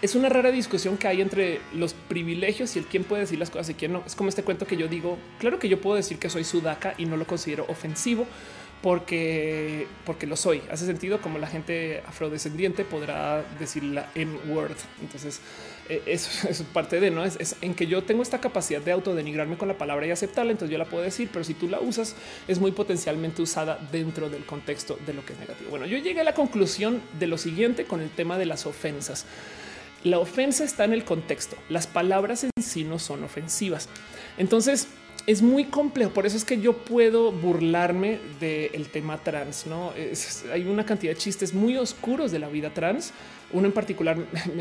es 0.02 0.16
una 0.16 0.28
rara 0.28 0.52
discusión 0.52 0.98
que 0.98 1.08
hay 1.08 1.22
entre 1.22 1.62
los 1.74 1.94
privilegios 1.94 2.76
y 2.76 2.80
el 2.80 2.86
quién 2.86 3.06
puede 3.06 3.22
decir 3.22 3.40
las 3.40 3.50
cosas 3.50 3.70
y 3.70 3.74
quién 3.76 3.94
no. 3.94 4.04
Es 4.06 4.16
como 4.16 4.30
este 4.30 4.44
cuento 4.44 4.68
que 4.68 4.76
yo 4.76 4.90
digo. 4.90 5.18
Claro 5.40 5.58
que 5.58 5.70
yo 5.70 5.80
puedo 5.80 5.96
decir 5.96 6.20
que 6.20 6.30
soy 6.30 6.44
sudaca 6.44 6.94
y 6.98 7.06
no 7.06 7.16
lo 7.16 7.26
considero 7.26 7.66
ofensivo, 7.70 8.28
porque, 8.81 9.88
porque 10.06 10.27
lo 10.27 10.35
soy. 10.35 10.61
Hace 10.72 10.85
sentido 10.85 11.19
como 11.19 11.39
la 11.39 11.47
gente 11.47 12.03
afrodescendiente 12.06 12.85
podrá 12.85 13.43
decir 13.59 13.83
la 13.83 14.09
M 14.14 14.38
word. 14.47 14.75
Entonces, 15.01 15.41
eh, 15.89 16.03
eso 16.06 16.47
es 16.49 16.61
parte 16.61 16.99
de 16.99 17.09
no 17.09 17.25
es, 17.25 17.56
en 17.61 17.73
que 17.73 17.88
yo 17.88 18.03
tengo 18.03 18.22
esta 18.22 18.39
capacidad 18.39 18.81
de 18.81 18.91
autodenigrarme 18.91 19.57
con 19.57 19.67
la 19.67 19.77
palabra 19.77 20.06
y 20.06 20.11
aceptarla. 20.11 20.51
Entonces, 20.51 20.72
yo 20.72 20.77
la 20.77 20.85
puedo 20.85 21.03
decir, 21.03 21.30
pero 21.31 21.43
si 21.43 21.53
tú 21.53 21.67
la 21.67 21.80
usas, 21.80 22.15
es 22.47 22.59
muy 22.59 22.72
potencialmente 22.72 23.41
usada 23.41 23.80
dentro 23.91 24.30
del 24.30 24.45
contexto 24.45 24.97
de 25.06 25.14
lo 25.14 25.25
que 25.25 25.33
es 25.33 25.39
negativo. 25.39 25.69
Bueno, 25.69 25.85
yo 25.85 25.97
llegué 25.97 26.22
a 26.22 26.25
la 26.25 26.33
conclusión 26.33 27.01
de 27.19 27.27
lo 27.27 27.38
siguiente 27.38 27.85
con 27.85 28.01
el 28.01 28.09
tema 28.09 28.38
de 28.38 28.45
las 28.45 28.65
ofensas. 28.65 29.25
La 30.03 30.19
ofensa 30.19 30.64
está 30.64 30.85
en 30.85 30.93
el 30.93 31.03
contexto. 31.03 31.57
Las 31.69 31.88
palabras 31.88 32.43
en 32.43 32.51
sí 32.61 32.83
no 32.83 32.99
son 32.99 33.23
ofensivas. 33.23 33.89
Entonces, 34.38 34.88
es 35.27 35.41
muy 35.41 35.65
complejo. 35.65 36.11
Por 36.11 36.25
eso 36.25 36.38
es 36.38 36.45
que 36.45 36.59
yo 36.59 36.73
puedo 36.73 37.33
burlarme 37.33 38.19
del 38.39 38.88
tema 38.88 39.17
trans. 39.17 39.67
No 39.67 39.91
hay 40.51 40.65
una 40.65 40.85
cantidad 40.85 41.11
de 41.11 41.17
chistes 41.19 41.53
muy 41.53 41.75
oscuros 41.77 42.31
de 42.31 42.39
la 42.39 42.47
vida 42.47 42.73
trans. 42.73 43.14
Uno 43.51 43.67
en 43.67 43.73
particular 43.73 44.17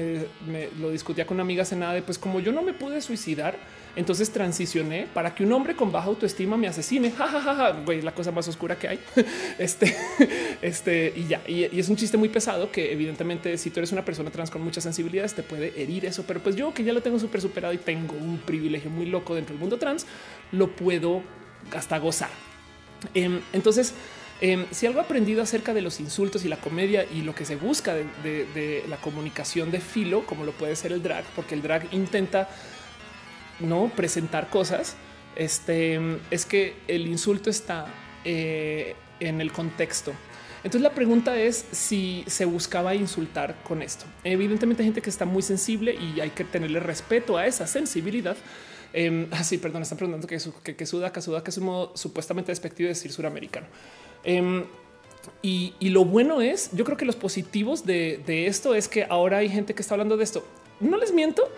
me, 0.47 0.69
lo 0.79 0.91
discutía 0.91 1.27
con 1.27 1.37
una 1.37 1.43
amiga 1.43 1.63
hace 1.63 1.77
nada 1.77 1.95
de 1.95 2.03
pues 2.03 2.19
como 2.19 2.41
yo 2.41 2.53
no 2.53 2.63
me 2.63 2.73
pude 2.73 3.01
suicidar, 3.01 3.57
entonces 3.97 4.31
transicioné 4.31 5.09
para 5.13 5.35
que 5.35 5.43
un 5.43 5.53
hombre 5.53 5.75
con 5.75 5.91
baja 5.91 6.07
autoestima 6.07 6.57
me 6.57 6.69
asesine. 6.69 7.13
Ja, 7.17 7.27
ja, 7.27 7.41
ja, 7.41 7.71
güey, 7.85 8.03
la 8.03 8.13
cosa 8.13 8.31
más 8.31 8.47
oscura 8.47 8.77
que 8.77 8.89
hay. 8.89 9.01
Este, 9.59 9.97
este 10.61 11.13
y 11.17 11.27
ya. 11.27 11.41
Y, 11.47 11.65
es 11.65 11.89
un 11.89 11.97
chiste 11.97 12.17
muy 12.17 12.29
pesado 12.29 12.71
que, 12.71 12.93
evidentemente, 12.93 13.57
si 13.57 13.71
tú 13.71 13.81
eres 13.81 13.91
una 13.93 14.05
persona 14.05 14.31
trans 14.31 14.51
con 14.51 14.63
muchas 14.63 14.85
sensibilidades, 14.85 15.35
te 15.35 15.43
puede 15.43 15.73
herir 15.81 16.05
eso. 16.05 16.25
Pero 16.27 16.41
pues 16.41 16.57
yo 16.57 16.75
que 16.75 16.85
ya 16.85 16.93
lo 16.93 17.01
tengo 17.01 17.19
súper 17.19 17.41
superado 17.41 17.73
y 17.73 17.79
tengo 17.79 18.15
un 18.15 18.39
privilegio 18.39 18.91
muy 18.91 19.07
loco 19.07 19.35
dentro 19.35 19.55
del 19.55 19.61
mundo 19.61 19.79
trans, 19.79 20.07
lo 20.53 20.75
puedo 20.75 21.23
hasta 21.75 21.99
gozar. 21.99 22.31
Em, 23.15 23.41
entonces, 23.53 23.95
em, 24.41 24.67
si 24.71 24.87
algo 24.87 25.01
aprendido 25.01 25.43
acerca 25.43 25.75
de 25.75 25.83
los 25.83 26.01
insultos 26.01 26.45
y 26.45 26.49
la 26.49 26.57
comedia 26.57 27.05
y 27.05 27.23
lo 27.23 27.35
que 27.35 27.45
se 27.45 27.57
busca 27.57 27.95
de, 27.95 28.85
la 28.89 28.97
comunicación 28.97 29.71
de 29.71 29.81
filo, 29.81 30.25
como 30.27 30.45
lo 30.45 30.53
puede 30.53 30.77
ser 30.77 30.93
el 30.93 31.03
drag, 31.03 31.25
porque 31.35 31.55
el 31.55 31.63
drag 31.63 31.93
intenta 31.93 32.49
no 33.61 33.91
presentar 33.95 34.51
cosas, 34.51 34.97
este 35.35 36.01
es 36.31 36.47
que 36.47 36.75
el 36.89 37.07
insulto 37.07 37.51
está 37.51 37.87
eh, 38.25 38.95
en 39.21 39.41
el 39.41 39.53
contexto. 39.53 40.13
Entonces 40.67 40.83
la 40.83 40.95
pregunta 40.95 41.39
es 41.39 41.65
si 41.71 42.25
se 42.27 42.45
buscaba 42.45 42.93
insultar 42.95 43.55
con 43.63 43.83
esto. 43.83 44.05
Evidentemente 44.25 44.83
hay 44.83 44.89
gente 44.89 45.01
que 45.01 45.11
está 45.11 45.25
muy 45.25 45.43
sensible 45.43 45.95
y 45.95 46.21
hay 46.21 46.31
que 46.31 46.43
tenerle 46.43 46.81
respeto 46.81 47.37
a 47.37 47.47
esa 47.47 47.69
sensibilidad. 47.69 48.37
Así, 49.31 49.57
ah, 49.59 49.59
perdón, 49.63 49.83
están 49.83 49.99
preguntando 49.99 50.27
que, 50.27 50.39
que, 50.63 50.77
que 50.77 50.87
sudaca, 50.87 51.21
sudaca 51.21 51.51
es 51.51 51.59
un 51.59 51.65
modo 51.65 51.93
supuestamente 51.97 52.53
despectivo 52.53 52.87
de 52.87 52.95
decir 52.95 53.13
suramericano. 53.13 53.67
Em, 54.25 54.65
y, 55.43 55.75
lo 55.81 56.05
bueno 56.05 56.41
es, 56.41 56.71
yo 56.73 56.85
creo 56.85 56.97
que 56.97 57.05
los 57.05 57.17
positivos 57.17 57.85
de, 57.85 58.23
de 58.27 58.47
esto 58.47 58.75
es 58.75 58.89
que 58.89 59.05
ahora 59.09 59.39
hay 59.39 59.49
gente 59.49 59.75
que 59.75 59.83
está 59.83 59.95
hablando 59.95 60.17
de 60.17 60.25
esto. 60.25 60.47
No 60.81 60.97
les 60.97 61.13
miento, 61.13 61.49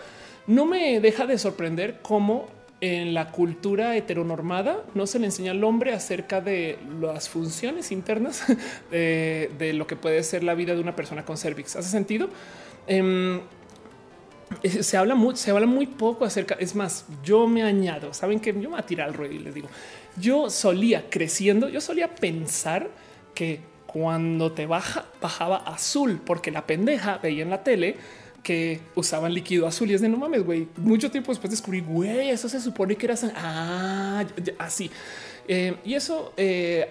no 0.46 0.64
me 0.64 1.00
deja 1.00 1.26
de 1.26 1.38
sorprender 1.38 2.00
cómo 2.02 2.46
en 2.80 3.12
la 3.12 3.32
cultura 3.32 3.96
heteronormada 3.96 4.84
no 4.94 5.06
se 5.06 5.18
le 5.18 5.26
enseña 5.26 5.50
al 5.50 5.64
hombre 5.64 5.92
acerca 5.92 6.40
de 6.40 6.78
las 7.00 7.28
funciones 7.28 7.90
internas 7.90 8.44
de, 8.90 9.72
lo 9.74 9.86
que 9.86 9.96
puede 9.96 10.22
ser 10.22 10.44
la 10.44 10.54
vida 10.54 10.74
de 10.74 10.80
una 10.80 10.94
persona 10.94 11.24
con 11.24 11.36
cervix. 11.36 11.76
¿Hace 11.76 11.90
sentido? 11.90 12.28
Em, 12.86 13.40
se 14.80 14.96
habla 14.96 15.14
muy, 15.14 15.36
se 15.36 15.50
habla 15.50 15.66
muy 15.66 15.86
poco 15.86 16.24
acerca. 16.24 16.56
Es 16.58 16.74
más, 16.74 17.06
yo 17.22 17.46
me 17.46 17.62
añado. 17.62 18.14
Saben 18.14 18.40
que 18.40 18.52
yo 18.52 18.60
me 18.60 18.68
voy 18.68 18.78
a 18.78 18.86
tirar 18.86 19.08
al 19.08 19.14
ruedo 19.14 19.32
y 19.32 19.38
les 19.38 19.54
digo, 19.54 19.68
yo 20.16 20.50
solía 20.50 21.08
creciendo, 21.10 21.68
yo 21.68 21.80
solía 21.80 22.14
pensar 22.14 22.90
que 23.34 23.60
cuando 23.86 24.52
te 24.52 24.66
baja, 24.66 25.06
bajaba 25.20 25.56
azul, 25.58 26.20
porque 26.24 26.50
la 26.50 26.66
pendeja 26.66 27.18
veía 27.18 27.42
en 27.42 27.50
la 27.50 27.62
tele 27.62 27.96
que 28.42 28.80
usaban 28.94 29.34
líquido 29.34 29.66
azul 29.66 29.90
y 29.90 29.94
es 29.94 30.00
de 30.00 30.08
no 30.08 30.16
mames, 30.16 30.44
güey. 30.44 30.68
Mucho 30.76 31.10
tiempo 31.10 31.32
después 31.32 31.50
descubrí, 31.50 31.80
güey, 31.80 32.30
eso 32.30 32.48
se 32.48 32.60
supone 32.60 32.96
que 32.96 33.06
era 33.06 33.14
ah, 33.36 34.24
así. 34.58 34.90
Eh, 35.46 35.76
y 35.84 35.94
eso 35.94 36.32
eh, 36.36 36.86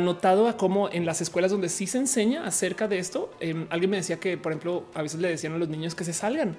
notado 0.00 0.48
a 0.48 0.56
cómo 0.56 0.88
en 0.88 1.06
las 1.06 1.20
escuelas 1.20 1.50
donde 1.50 1.68
sí 1.68 1.86
se 1.86 1.98
enseña 1.98 2.46
acerca 2.46 2.88
de 2.88 2.98
esto, 2.98 3.32
em, 3.40 3.66
alguien 3.70 3.90
me 3.90 3.96
decía 3.96 4.20
que, 4.20 4.36
por 4.38 4.52
ejemplo, 4.52 4.84
a 4.94 5.02
veces 5.02 5.20
le 5.20 5.28
decían 5.28 5.54
a 5.54 5.58
los 5.58 5.68
niños 5.68 5.94
que 5.94 6.04
se 6.04 6.12
salgan 6.12 6.56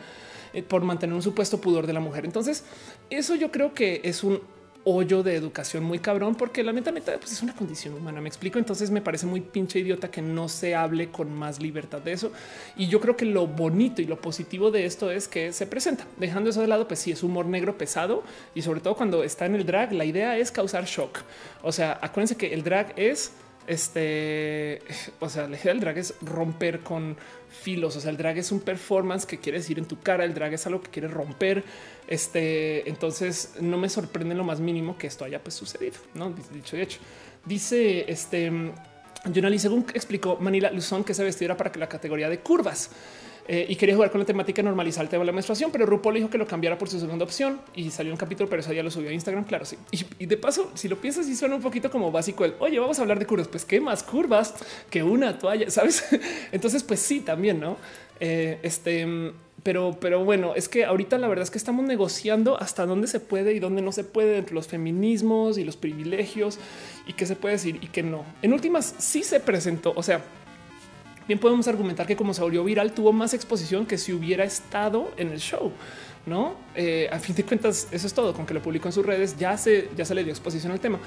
eh, 0.54 0.62
por 0.62 0.84
mantener 0.84 1.16
un 1.16 1.22
supuesto 1.22 1.60
pudor 1.62 1.88
de 1.88 1.94
la 1.94 2.00
mujer. 2.00 2.26
Entonces, 2.26 2.64
eso 3.10 3.36
yo 3.36 3.52
creo 3.52 3.74
que 3.74 4.02
es 4.04 4.24
un 4.24 4.42
hoyo 4.86 5.24
de 5.24 5.36
educación 5.36 5.84
muy 5.84 6.00
cabrón, 6.00 6.36
porque 6.36 6.64
la 6.64 6.74
neta, 6.74 6.92
neta, 6.92 7.18
pues 7.18 7.32
es 7.32 7.42
una 7.42 7.56
condición 7.56 7.94
humana. 7.94 8.22
Me 8.22 8.28
explico. 8.28 8.60
Entonces 8.60 8.92
me 8.92 9.02
parece 9.02 9.26
muy 9.26 9.42
pinche 9.42 9.80
idiota 9.80 10.12
que 10.12 10.22
no 10.22 10.50
se 10.50 10.76
hable 10.76 11.10
con 11.10 11.34
más 11.34 11.60
libertad 11.62 12.02
de 12.02 12.14
eso. 12.14 12.32
Y 12.76 12.88
yo 12.88 13.00
creo 13.00 13.16
que 13.16 13.26
lo 13.26 13.48
bonito 13.48 14.02
y 14.02 14.06
lo 14.06 14.20
positivo 14.20 14.72
de 14.72 14.86
esto 14.86 15.12
es 15.12 15.28
que 15.28 15.54
se 15.54 15.68
presenta. 15.68 16.06
Dejando 16.18 16.50
eso 16.50 16.62
de 16.62 16.68
lado, 16.68 16.88
pues 16.88 17.00
sí 17.00 17.12
es 17.12 17.24
humor 17.24 17.46
negro 17.46 17.78
pesado 17.78 18.24
y 18.56 18.62
sobre 18.62 18.82
todo 18.82 18.96
cuando 18.96 19.24
está 19.24 19.46
en 19.46 19.56
el 19.56 19.66
drag, 19.66 19.94
la 19.94 20.06
idea 20.06 20.38
es 20.38 20.52
causar 20.52 20.86
shock. 20.86 21.20
O 21.62 21.72
sea, 21.72 22.00
acuérdense 22.02 22.36
que 22.36 22.54
el 22.54 22.64
drag 22.64 22.94
es 22.98 23.32
este, 23.68 24.82
o 25.20 25.30
sea, 25.30 25.48
la 25.48 25.58
idea 25.58 25.74
del 25.74 25.80
drag 25.80 25.98
es 25.98 26.16
romper 26.22 26.82
con 26.82 27.18
filos. 27.50 27.96
O 27.96 28.02
sea, 28.02 28.12
el 28.12 28.18
drag 28.18 28.38
es 28.38 28.52
un 28.52 28.60
performance 28.60 29.26
que 29.26 29.40
quiere 29.40 29.60
decir 29.60 29.80
en 29.80 29.86
tu 29.86 30.00
cara. 30.00 30.26
El 30.26 30.34
drag 30.34 30.54
es 30.54 30.66
algo 30.68 30.82
que 30.82 30.90
quiere 30.90 31.08
romper. 31.08 31.64
Este, 32.08 32.88
entonces 32.90 33.54
no 33.62 33.78
me 33.78 33.90
sorprende 33.90 34.36
lo 34.36 34.44
más 34.44 34.60
mínimo 34.60 34.98
que 34.98 35.08
esto 35.08 35.26
haya 35.26 35.42
pues, 35.42 35.56
sucedido. 35.56 35.98
No 36.14 36.34
dicho 36.52 36.78
y 36.78 36.82
hecho, 36.82 37.00
dice 37.46 38.12
este. 38.12 38.52
Jonali, 39.34 39.58
según 39.58 39.86
explicó 39.94 40.36
Manila 40.38 40.70
Luzón, 40.72 41.06
que 41.06 41.14
se 41.14 41.24
vestiera 41.24 41.56
para 41.56 41.72
que 41.72 41.80
la 41.80 41.88
categoría 41.88 42.30
de 42.30 42.40
curvas. 42.40 42.90
Eh, 43.48 43.66
y 43.68 43.76
quería 43.76 43.96
jugar 43.96 44.10
con 44.10 44.20
la 44.20 44.26
temática 44.26 44.62
de 44.62 44.64
normalizar 44.64 45.04
el 45.04 45.10
tema 45.10 45.22
de 45.22 45.26
la 45.26 45.32
menstruación, 45.34 45.70
pero 45.72 45.86
RuPaul 45.86 46.16
dijo 46.16 46.30
que 46.30 46.38
lo 46.38 46.48
cambiara 46.48 46.78
por 46.78 46.90
su 46.90 47.00
segunda 47.00 47.26
opción 47.26 47.60
y 47.76 47.92
salió 47.92 48.14
un 48.14 48.18
capítulo, 48.18 48.50
pero 48.50 48.62
eso 48.62 48.72
ya 48.72 48.84
lo 48.84 48.90
subió 48.90 49.10
a 49.10 49.14
Instagram. 49.14 49.44
Claro, 49.44 49.66
sí. 49.66 49.78
Y, 49.92 50.26
de 50.26 50.38
paso, 50.38 50.72
si 50.76 50.88
lo 50.88 50.98
piensas, 50.98 51.26
sí 51.26 51.36
suena 51.36 51.56
un 51.56 51.62
poquito 51.62 51.92
como 51.92 52.12
básico 52.12 52.46
el 52.46 52.56
oye, 52.60 52.80
vamos 52.80 53.00
a 53.00 53.02
hablar 53.02 53.20
de 53.20 53.26
curvas. 53.26 53.50
Pues 53.50 53.66
qué 53.66 53.82
más 53.82 54.04
curvas 54.04 54.54
que 54.90 55.04
una 55.04 55.38
toalla, 55.38 55.70
sabes? 55.72 56.06
Entonces, 56.52 56.84
pues 56.84 57.02
sí, 57.02 57.20
también 57.20 57.60
no. 57.60 57.78
Eh, 58.20 58.60
este, 58.64 59.34
pero, 59.64 59.98
pero 60.00 60.24
bueno, 60.24 60.54
es 60.56 60.70
que 60.70 60.86
ahorita 60.86 61.18
la 61.18 61.28
verdad 61.28 61.44
es 61.44 61.52
que 61.52 61.58
estamos 61.58 61.86
negociando 61.86 62.58
hasta 62.62 62.86
dónde 62.86 63.08
se 63.08 63.20
puede 63.20 63.54
y 63.54 63.60
dónde 63.60 63.82
no 63.82 63.92
se 63.92 64.06
puede 64.06 64.38
entre 64.38 64.56
los 64.56 64.68
feminismos 64.68 65.58
y 65.58 65.66
los 65.66 65.76
privilegios 65.76 66.60
y 67.08 67.14
qué 67.14 67.26
se 67.26 67.36
puede 67.36 67.56
decir 67.56 67.80
y 67.82 67.88
qué 67.88 68.04
no. 68.04 68.24
En 68.42 68.54
últimas, 68.54 68.96
sí 68.98 69.24
se 69.24 69.40
presentó. 69.40 69.94
O 69.96 70.04
sea, 70.04 70.24
bien 71.28 71.40
podemos 71.40 71.68
argumentar 71.68 72.08
que 72.08 72.16
como 72.16 72.34
se 72.34 72.42
volvió 72.42 72.64
viral 72.64 72.94
tuvo 72.94 73.12
más 73.14 73.34
exposición 73.34 73.86
que 73.86 73.98
si 73.98 74.14
hubiera 74.14 74.44
estado 74.44 75.12
en 75.18 75.32
el 75.32 75.40
show. 75.40 75.72
No, 76.26 76.56
eh, 76.74 77.10
a 77.12 77.20
fin 77.20 77.36
de 77.36 77.44
cuentas, 77.44 77.90
eso 77.92 78.08
es 78.08 78.14
todo. 78.14 78.34
Con 78.34 78.46
que 78.46 78.54
lo 78.54 78.62
publicó 78.62 78.88
en 78.88 78.94
sus 78.94 79.06
redes, 79.06 79.38
ya 79.38 79.58
se, 79.58 79.90
ya 79.96 80.06
se 80.06 80.16
le 80.16 80.24
dio 80.24 80.32
exposición 80.32 80.72
al 80.72 80.80
tema. 80.80 81.00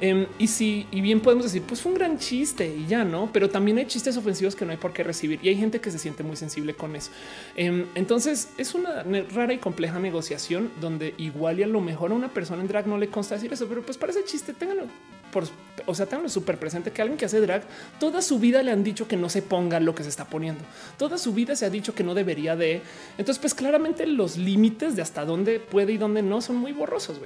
Em, 0.00 0.26
y 0.38 0.46
si, 0.46 0.86
y 0.90 1.00
bien 1.00 1.20
podemos 1.20 1.44
decir, 1.44 1.62
pues 1.62 1.80
fue 1.82 1.92
un 1.92 1.98
gran 1.98 2.18
chiste 2.18 2.66
y 2.66 2.86
ya 2.86 3.04
no, 3.04 3.30
pero 3.32 3.50
también 3.50 3.78
hay 3.78 3.86
chistes 3.86 4.16
ofensivos 4.16 4.56
que 4.56 4.64
no 4.64 4.72
hay 4.72 4.78
por 4.78 4.92
qué 4.92 5.02
recibir 5.02 5.38
y 5.42 5.48
hay 5.50 5.56
gente 5.56 5.80
que 5.80 5.90
se 5.90 5.98
siente 5.98 6.22
muy 6.22 6.36
sensible 6.36 6.74
con 6.74 6.96
eso. 6.96 7.10
Em, 7.56 7.86
entonces 7.94 8.50
es 8.56 8.74
una 8.74 9.04
rara 9.34 9.52
y 9.52 9.58
compleja 9.58 9.98
negociación 9.98 10.70
donde 10.80 11.14
igual 11.18 11.60
y 11.60 11.64
a 11.64 11.66
lo 11.66 11.80
mejor 11.80 12.12
a 12.12 12.14
una 12.14 12.28
persona 12.28 12.62
en 12.62 12.68
drag 12.68 12.86
no 12.86 12.96
le 12.96 13.08
consta 13.08 13.34
decir 13.34 13.52
eso, 13.52 13.68
pero 13.68 13.82
pues 13.82 13.98
para 13.98 14.12
ese 14.12 14.24
chiste 14.24 14.54
ténganlo 14.54 14.86
por, 15.30 15.44
o 15.86 15.94
sea, 15.94 16.06
tengo 16.06 16.28
súper 16.28 16.58
presente 16.58 16.90
que 16.90 17.02
alguien 17.02 17.18
que 17.18 17.24
hace 17.24 17.40
drag 17.40 17.62
toda 17.98 18.22
su 18.22 18.38
vida 18.38 18.62
le 18.62 18.70
han 18.70 18.82
dicho 18.82 19.08
que 19.08 19.16
no 19.16 19.28
se 19.28 19.42
ponga 19.42 19.80
lo 19.80 19.94
que 19.94 20.02
se 20.02 20.08
está 20.08 20.24
poniendo. 20.24 20.64
Toda 20.96 21.18
su 21.18 21.32
vida 21.32 21.56
se 21.56 21.66
ha 21.66 21.70
dicho 21.70 21.94
que 21.94 22.04
no 22.04 22.14
debería 22.14 22.56
de. 22.56 22.82
Entonces, 23.16 23.38
pues 23.38 23.54
claramente 23.54 24.06
los 24.06 24.36
límites 24.36 24.96
de 24.96 25.02
hasta 25.02 25.24
dónde 25.24 25.60
puede 25.60 25.92
y 25.92 25.98
dónde 25.98 26.22
no 26.22 26.40
son 26.40 26.56
muy 26.56 26.72
borrosos. 26.72 27.20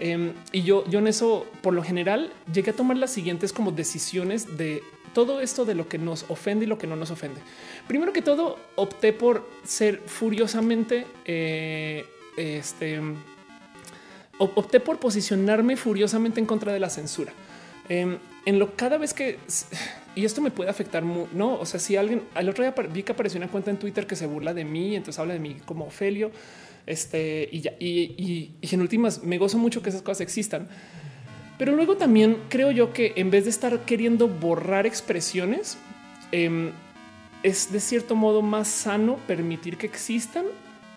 Em, 0.00 0.32
y 0.50 0.62
yo, 0.62 0.84
yo 0.88 0.98
en 0.98 1.06
eso, 1.06 1.46
por 1.60 1.74
lo 1.74 1.82
general, 1.82 2.32
llegué 2.52 2.70
a 2.70 2.74
tomar 2.74 2.96
las 2.96 3.12
siguientes 3.12 3.52
como 3.52 3.70
decisiones 3.70 4.56
de 4.56 4.82
todo 5.12 5.40
esto 5.40 5.64
de 5.64 5.74
lo 5.74 5.88
que 5.88 5.98
nos 5.98 6.24
ofende 6.28 6.64
y 6.64 6.68
lo 6.68 6.78
que 6.78 6.86
no 6.86 6.96
nos 6.96 7.10
ofende. 7.10 7.40
Primero 7.86 8.12
que 8.12 8.22
todo, 8.22 8.58
opté 8.76 9.12
por 9.12 9.46
ser 9.64 10.00
furiosamente 10.06 11.06
eh, 11.24 12.04
este 12.36 13.00
opté 14.38 14.80
por 14.80 14.98
posicionarme 14.98 15.76
furiosamente 15.76 16.40
en 16.40 16.46
contra 16.46 16.72
de 16.72 16.80
la 16.80 16.88
censura. 16.88 17.32
Em, 17.90 18.18
en 18.46 18.58
lo 18.58 18.74
cada 18.74 18.96
vez 18.96 19.12
que 19.12 19.38
y 20.14 20.24
esto 20.24 20.40
me 20.40 20.50
puede 20.50 20.70
afectar, 20.70 21.02
no? 21.02 21.54
O 21.54 21.66
sea, 21.66 21.78
si 21.78 21.96
alguien 21.96 22.22
al 22.34 22.48
otro 22.48 22.64
día 22.64 22.74
vi 22.90 23.02
que 23.02 23.12
apareció 23.12 23.38
una 23.38 23.48
cuenta 23.48 23.70
en 23.70 23.78
Twitter 23.78 24.06
que 24.06 24.16
se 24.16 24.26
burla 24.26 24.54
de 24.54 24.64
mí, 24.64 24.96
entonces 24.96 25.18
habla 25.18 25.34
de 25.34 25.40
mí 25.40 25.58
como 25.66 25.84
Ofelio. 25.84 26.30
Este 26.86 27.48
y 27.50 27.60
ya, 27.60 27.72
y, 27.78 28.52
en 28.62 28.80
últimas 28.80 29.22
me 29.22 29.38
gozo 29.38 29.58
mucho 29.58 29.82
que 29.82 29.90
esas 29.90 30.02
cosas 30.02 30.22
existan. 30.22 30.68
Pero 31.58 31.76
luego 31.76 31.96
también 31.96 32.38
creo 32.48 32.70
yo 32.70 32.92
que 32.92 33.12
en 33.16 33.30
vez 33.30 33.44
de 33.44 33.50
estar 33.50 33.80
queriendo 33.80 34.28
borrar 34.28 34.86
expresiones, 34.86 35.76
em, 36.32 36.72
es 37.42 37.70
de 37.72 37.80
cierto 37.80 38.14
modo 38.14 38.42
más 38.42 38.68
sano 38.68 39.18
permitir 39.26 39.76
que 39.76 39.86
existan 39.86 40.46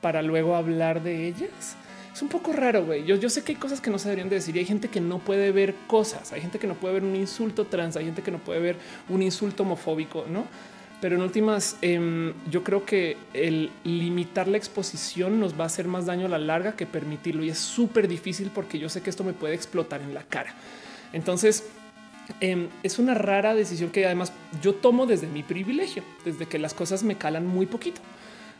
para 0.01 0.21
luego 0.21 0.55
hablar 0.55 1.03
de 1.03 1.27
ellas 1.27 1.77
es 2.13 2.21
un 2.21 2.29
poco 2.29 2.53
raro, 2.53 2.85
güey. 2.85 3.05
Yo, 3.05 3.15
yo 3.15 3.29
sé 3.29 3.43
que 3.43 3.53
hay 3.53 3.57
cosas 3.57 3.81
que 3.81 3.89
no 3.89 3.97
se 3.97 4.07
deberían 4.07 4.29
de 4.29 4.35
decir 4.35 4.55
y 4.55 4.59
hay 4.59 4.65
gente 4.65 4.87
que 4.87 5.01
no 5.01 5.17
puede 5.17 5.51
ver 5.51 5.73
cosas. 5.87 6.31
Hay 6.31 6.41
gente 6.41 6.59
que 6.59 6.67
no 6.67 6.75
puede 6.75 6.93
ver 6.93 7.03
un 7.03 7.15
insulto 7.15 7.65
trans, 7.65 7.97
hay 7.97 8.05
gente 8.05 8.21
que 8.21 8.29
no 8.29 8.37
puede 8.37 8.59
ver 8.59 8.77
un 9.09 9.23
insulto 9.23 9.63
homofóbico, 9.63 10.25
no? 10.29 10.45
Pero 11.03 11.17
en 11.17 11.21
últimas, 11.21 11.75
em, 11.81 12.31
yo 12.49 12.63
creo 12.63 12.85
que 12.85 13.17
el 13.33 13.71
limitar 13.83 14.47
la 14.47 14.55
exposición 14.55 15.37
nos 15.37 15.59
va 15.59 15.63
a 15.63 15.65
hacer 15.65 15.85
más 15.85 16.05
daño 16.05 16.27
a 16.27 16.29
la 16.29 16.39
larga 16.39 16.77
que 16.77 16.85
permitirlo. 16.85 17.43
Y 17.43 17.49
es 17.49 17.57
súper 17.57 18.07
difícil 18.07 18.51
porque 18.55 18.79
yo 18.79 18.87
sé 18.87 19.01
que 19.01 19.09
esto 19.09 19.25
me 19.25 19.33
puede 19.33 19.53
explotar 19.53 20.01
en 20.01 20.13
la 20.13 20.23
cara. 20.23 20.55
Entonces, 21.11 21.65
em, 22.39 22.69
es 22.83 22.99
una 22.99 23.15
rara 23.15 23.53
decisión 23.53 23.89
que 23.89 24.05
además 24.05 24.31
yo 24.61 24.75
tomo 24.75 25.05
desde 25.05 25.27
mi 25.27 25.43
privilegio, 25.43 26.05
desde 26.23 26.45
que 26.45 26.57
las 26.57 26.73
cosas 26.73 27.03
me 27.03 27.17
calan 27.17 27.45
muy 27.45 27.65
poquito. 27.65 27.99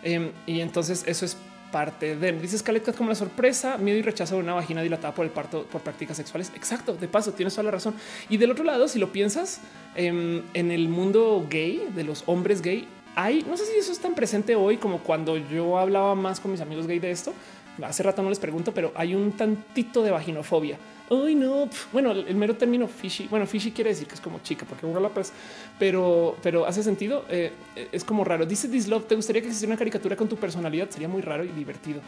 Em, 0.04 0.32
y 0.46 0.60
entonces 0.60 1.06
eso 1.08 1.24
es 1.24 1.38
parte 1.74 2.16
de. 2.16 2.32
Dice 2.34 2.58
Scarlett 2.60 2.96
como 2.96 3.10
la 3.10 3.16
sorpresa, 3.16 3.78
miedo 3.78 3.98
y 3.98 4.04
rechazo 4.04 4.36
de 4.36 4.42
una 4.42 4.54
vagina 4.54 4.84
dilatada 4.84 5.14
por 5.14 5.26
el 5.26 5.32
parto 5.32 5.64
por 5.64 5.82
prácticas 5.82 6.16
sexuales. 6.16 6.52
Exacto, 6.56 6.94
de 6.94 7.08
paso, 7.08 7.34
tienes 7.34 7.54
toda 7.56 7.64
la 7.64 7.72
razón. 7.72 7.96
Y 8.30 8.38
del 8.38 8.52
otro 8.52 8.64
lado, 8.64 8.88
si 8.88 9.00
lo 9.00 9.12
piensas 9.12 9.60
em, 9.96 10.44
en 10.54 10.72
el 10.72 10.88
mundo 10.88 11.46
gay, 11.50 11.90
de 11.96 12.04
los 12.04 12.24
hombres 12.28 12.62
gay, 12.62 12.88
hay, 13.16 13.44
no 13.50 13.58
sé 13.58 13.66
si 13.66 13.78
eso 13.78 13.92
es 13.92 14.00
tan 14.00 14.14
presente 14.14 14.56
hoy 14.56 14.78
como 14.78 15.00
cuando 15.00 15.38
yo 15.38 15.80
hablaba 15.80 16.14
más 16.14 16.40
con 16.40 16.52
mis 16.52 16.62
amigos 16.62 16.86
gay 16.86 17.00
de 17.00 17.10
esto. 17.10 17.34
Hace 17.82 18.04
rato 18.04 18.22
no 18.22 18.30
les 18.30 18.40
pregunto, 18.40 18.72
pero 18.72 18.92
hay 18.96 19.16
un 19.16 19.32
tantito 19.32 20.04
de 20.04 20.12
vaginofobia 20.12 20.78
Ay, 21.10 21.36
no. 21.36 21.70
Bueno, 21.92 22.12
el 22.12 22.36
mero 22.36 22.56
término 22.56 22.88
fishy. 22.88 23.28
Bueno, 23.28 23.46
fishy 23.46 23.72
quiere 23.72 23.92
decir 23.92 24.08
que 24.08 24.16
es 24.16 24.22
como 24.22 24.40
chica, 24.40 24.66
porque 24.68 24.86
uno 24.86 25.00
la 25.00 25.10
pues, 25.10 25.32
pero, 25.78 26.38
pero 26.42 26.66
hace 26.66 26.84
sentido. 26.84 27.26
Eh, 27.30 27.52
es 27.92 28.04
como 28.04 28.24
raro. 28.24 28.46
Dice 28.46 28.68
Dislove, 28.68 29.08
¿te 29.08 29.16
gustaría 29.16 29.42
que 29.42 29.48
existiera 29.48 29.72
una 29.74 29.80
caricatura 29.80 30.16
con 30.16 30.28
tu 30.28 30.38
personalidad? 30.38 30.90
Sería 30.90 31.08
muy 31.08 31.22
raro 31.22 31.44
y 31.44 31.50
divertido. 31.50 32.02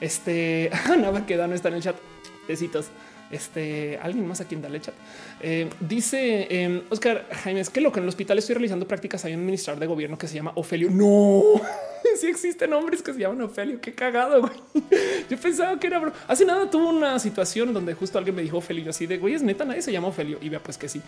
Este 0.00 0.70
Ana 0.86 1.26
queda 1.26 1.46
no 1.46 1.54
está 1.54 1.68
en 1.68 1.74
el 1.74 1.82
chat. 1.82 1.96
Besitos. 2.46 2.86
Este 3.30 3.98
alguien 4.00 4.26
más 4.26 4.40
aquí 4.40 4.54
en 4.54 4.62
Dale 4.62 4.80
Chat 4.80 4.94
eh, 5.40 5.68
dice 5.80 6.46
eh, 6.50 6.82
Oscar 6.88 7.26
Jaime, 7.44 7.60
es 7.60 7.68
que 7.68 7.80
lo 7.80 7.92
que 7.92 8.00
en 8.00 8.04
el 8.04 8.08
hospital 8.08 8.38
estoy 8.38 8.54
realizando 8.54 8.88
prácticas. 8.88 9.24
Hay 9.24 9.34
un 9.34 9.40
administrador 9.40 9.80
de 9.80 9.86
gobierno 9.86 10.16
que 10.16 10.26
se 10.26 10.34
llama 10.34 10.52
Ofelio. 10.54 10.90
No, 10.90 11.42
si 12.20 12.26
existen 12.26 12.72
hombres 12.72 13.02
que 13.02 13.12
se 13.12 13.20
llaman 13.20 13.42
Ofelio. 13.42 13.80
Qué 13.80 13.94
cagado. 13.94 14.50
Yo 15.30 15.38
pensaba 15.38 15.78
que 15.78 15.86
era 15.86 15.98
bro. 15.98 16.12
Hace 16.26 16.44
nada 16.44 16.70
tuvo 16.70 16.88
una 16.88 17.18
situación 17.18 17.74
donde 17.74 17.94
justo 17.94 18.18
alguien 18.18 18.34
me 18.34 18.42
dijo 18.42 18.58
Ofelio 18.58 18.90
así 18.90 19.06
de 19.06 19.18
güey, 19.18 19.34
es 19.34 19.42
neta, 19.42 19.64
nadie 19.64 19.82
se 19.82 19.92
llama 19.92 20.08
Ofelio. 20.08 20.38
Y 20.40 20.48
vea, 20.48 20.62
pues 20.62 20.78
que 20.78 20.88
sí. 20.88 21.02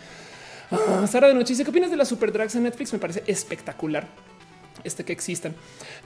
Ah, 0.69 1.05
Sara 1.07 1.27
de 1.27 1.33
noche 1.33 1.49
dice 1.49 1.63
qué 1.63 1.69
opinas 1.69 1.91
de 1.91 1.97
la 1.97 2.05
super 2.05 2.31
drags 2.31 2.55
en 2.55 2.63
Netflix? 2.63 2.93
Me 2.93 2.99
parece 2.99 3.23
espectacular 3.27 4.07
este 4.83 5.03
que 5.03 5.13
existan. 5.13 5.55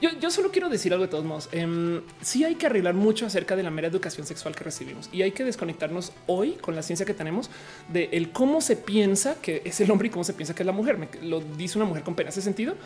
Yo, 0.00 0.30
solo 0.30 0.50
quiero 0.50 0.68
decir 0.68 0.92
algo 0.92 1.04
de 1.04 1.10
todos 1.10 1.24
modos. 1.24 1.48
Eh, 1.52 2.00
sí 2.20 2.44
hay 2.44 2.56
que 2.56 2.66
arreglar 2.66 2.94
mucho 2.94 3.26
acerca 3.26 3.56
de 3.56 3.62
la 3.62 3.70
mera 3.70 3.88
educación 3.88 4.26
sexual 4.26 4.54
que 4.54 4.64
recibimos 4.64 5.08
y 5.12 5.22
hay 5.22 5.32
que 5.32 5.44
desconectarnos 5.44 6.12
hoy 6.26 6.52
con 6.52 6.74
la 6.74 6.82
ciencia 6.82 7.06
que 7.06 7.14
tenemos 7.14 7.50
de 7.88 8.08
el 8.12 8.30
cómo 8.32 8.60
se 8.60 8.76
piensa 8.76 9.36
que 9.40 9.62
es 9.64 9.80
el 9.80 9.90
hombre 9.90 10.08
y 10.08 10.10
cómo 10.10 10.24
se 10.24 10.34
piensa 10.34 10.54
que 10.54 10.62
es 10.62 10.66
la 10.66 10.72
mujer. 10.72 10.98
Me, 10.98 11.08
lo 11.22 11.40
dice 11.40 11.78
una 11.78 11.86
mujer 11.86 12.02
con 12.02 12.14
pena. 12.14 12.30
¿Hace 12.30 12.42
sentido? 12.42 12.76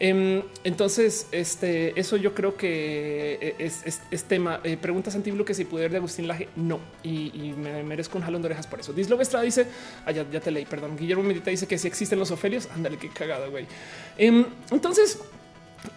Em, 0.00 0.42
entonces, 0.64 1.28
este, 1.30 1.98
eso 1.98 2.16
yo 2.16 2.34
creo 2.34 2.56
que 2.56 3.54
e, 3.58 3.64
es, 3.64 4.24
tema. 4.24 4.60
Eh, 4.64 4.76
preguntas 4.76 5.14
antiguo 5.14 5.44
que 5.44 5.54
si 5.54 5.64
pudiera 5.64 5.90
de 5.90 5.98
Agustín 5.98 6.26
Laje, 6.26 6.48
no. 6.56 6.80
Y, 7.02 7.54
me 7.56 7.82
merezco 7.82 8.18
un 8.18 8.24
jalón 8.24 8.42
de 8.42 8.46
orejas 8.46 8.66
por 8.66 8.80
eso. 8.80 8.92
Dislo 8.92 9.20
Estrada 9.20 9.44
dice, 9.44 9.66
ah, 10.04 10.10
ya, 10.10 10.24
te 10.24 10.50
leí, 10.50 10.64
perdón. 10.64 10.96
Guillermo 10.96 11.22
Medita 11.22 11.50
dice 11.50 11.66
que 11.66 11.78
si 11.78 11.86
existen 11.86 12.18
los 12.18 12.30
Ofelios, 12.30 12.68
ándale, 12.74 12.98
qué 12.98 13.08
cagado, 13.08 13.50
güey. 13.50 13.66
Em, 14.18 14.44
entonces, 14.70 15.20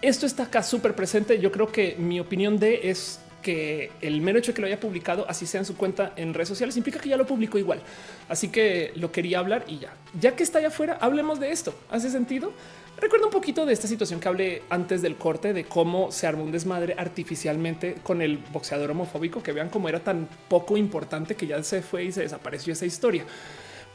esto 0.01 0.25
está 0.25 0.43
acá 0.43 0.63
súper 0.63 0.93
presente. 0.93 1.39
Yo 1.39 1.51
creo 1.51 1.71
que 1.71 1.95
mi 1.97 2.19
opinión 2.19 2.59
de 2.59 2.89
es 2.89 3.19
que 3.41 3.91
el 4.01 4.21
mero 4.21 4.39
hecho 4.39 4.51
de 4.51 4.55
que 4.55 4.61
lo 4.61 4.67
haya 4.67 4.79
publicado, 4.79 5.25
así 5.29 5.45
sea 5.45 5.59
en 5.59 5.65
su 5.65 5.77
cuenta 5.77 6.13
en 6.17 6.33
redes 6.33 6.49
sociales, 6.49 6.75
implica 6.77 6.99
que 6.99 7.09
ya 7.09 7.17
lo 7.17 7.25
publicó 7.25 7.57
igual. 7.57 7.81
Así 8.29 8.49
que 8.49 8.91
lo 8.95 9.11
quería 9.11 9.39
hablar 9.39 9.63
y 9.67 9.79
ya. 9.79 9.93
Ya 10.19 10.35
que 10.35 10.43
está 10.43 10.59
allá 10.59 10.67
afuera, 10.67 10.97
hablemos 10.99 11.39
de 11.39 11.51
esto. 11.51 11.73
¿Hace 11.89 12.09
sentido? 12.09 12.51
Recuerdo 12.99 13.27
un 13.27 13.31
poquito 13.31 13.65
de 13.67 13.73
esta 13.73 13.87
situación 13.87 14.19
que 14.19 14.27
hablé 14.27 14.63
antes 14.69 15.03
del 15.03 15.17
corte 15.17 15.53
de 15.53 15.65
cómo 15.65 16.11
se 16.11 16.25
armó 16.25 16.43
un 16.43 16.51
desmadre 16.51 16.95
artificialmente 16.97 17.95
con 18.01 18.23
el 18.23 18.37
boxeador 18.37 18.89
homofóbico, 18.89 19.43
que 19.43 19.51
vean 19.51 19.69
cómo 19.69 19.87
era 19.87 19.99
tan 19.99 20.27
poco 20.47 20.77
importante 20.77 21.35
que 21.35 21.45
ya 21.45 21.61
se 21.61 21.83
fue 21.83 22.05
y 22.05 22.11
se 22.11 22.21
desapareció 22.21 22.73
esa 22.73 22.87
historia. 22.87 23.23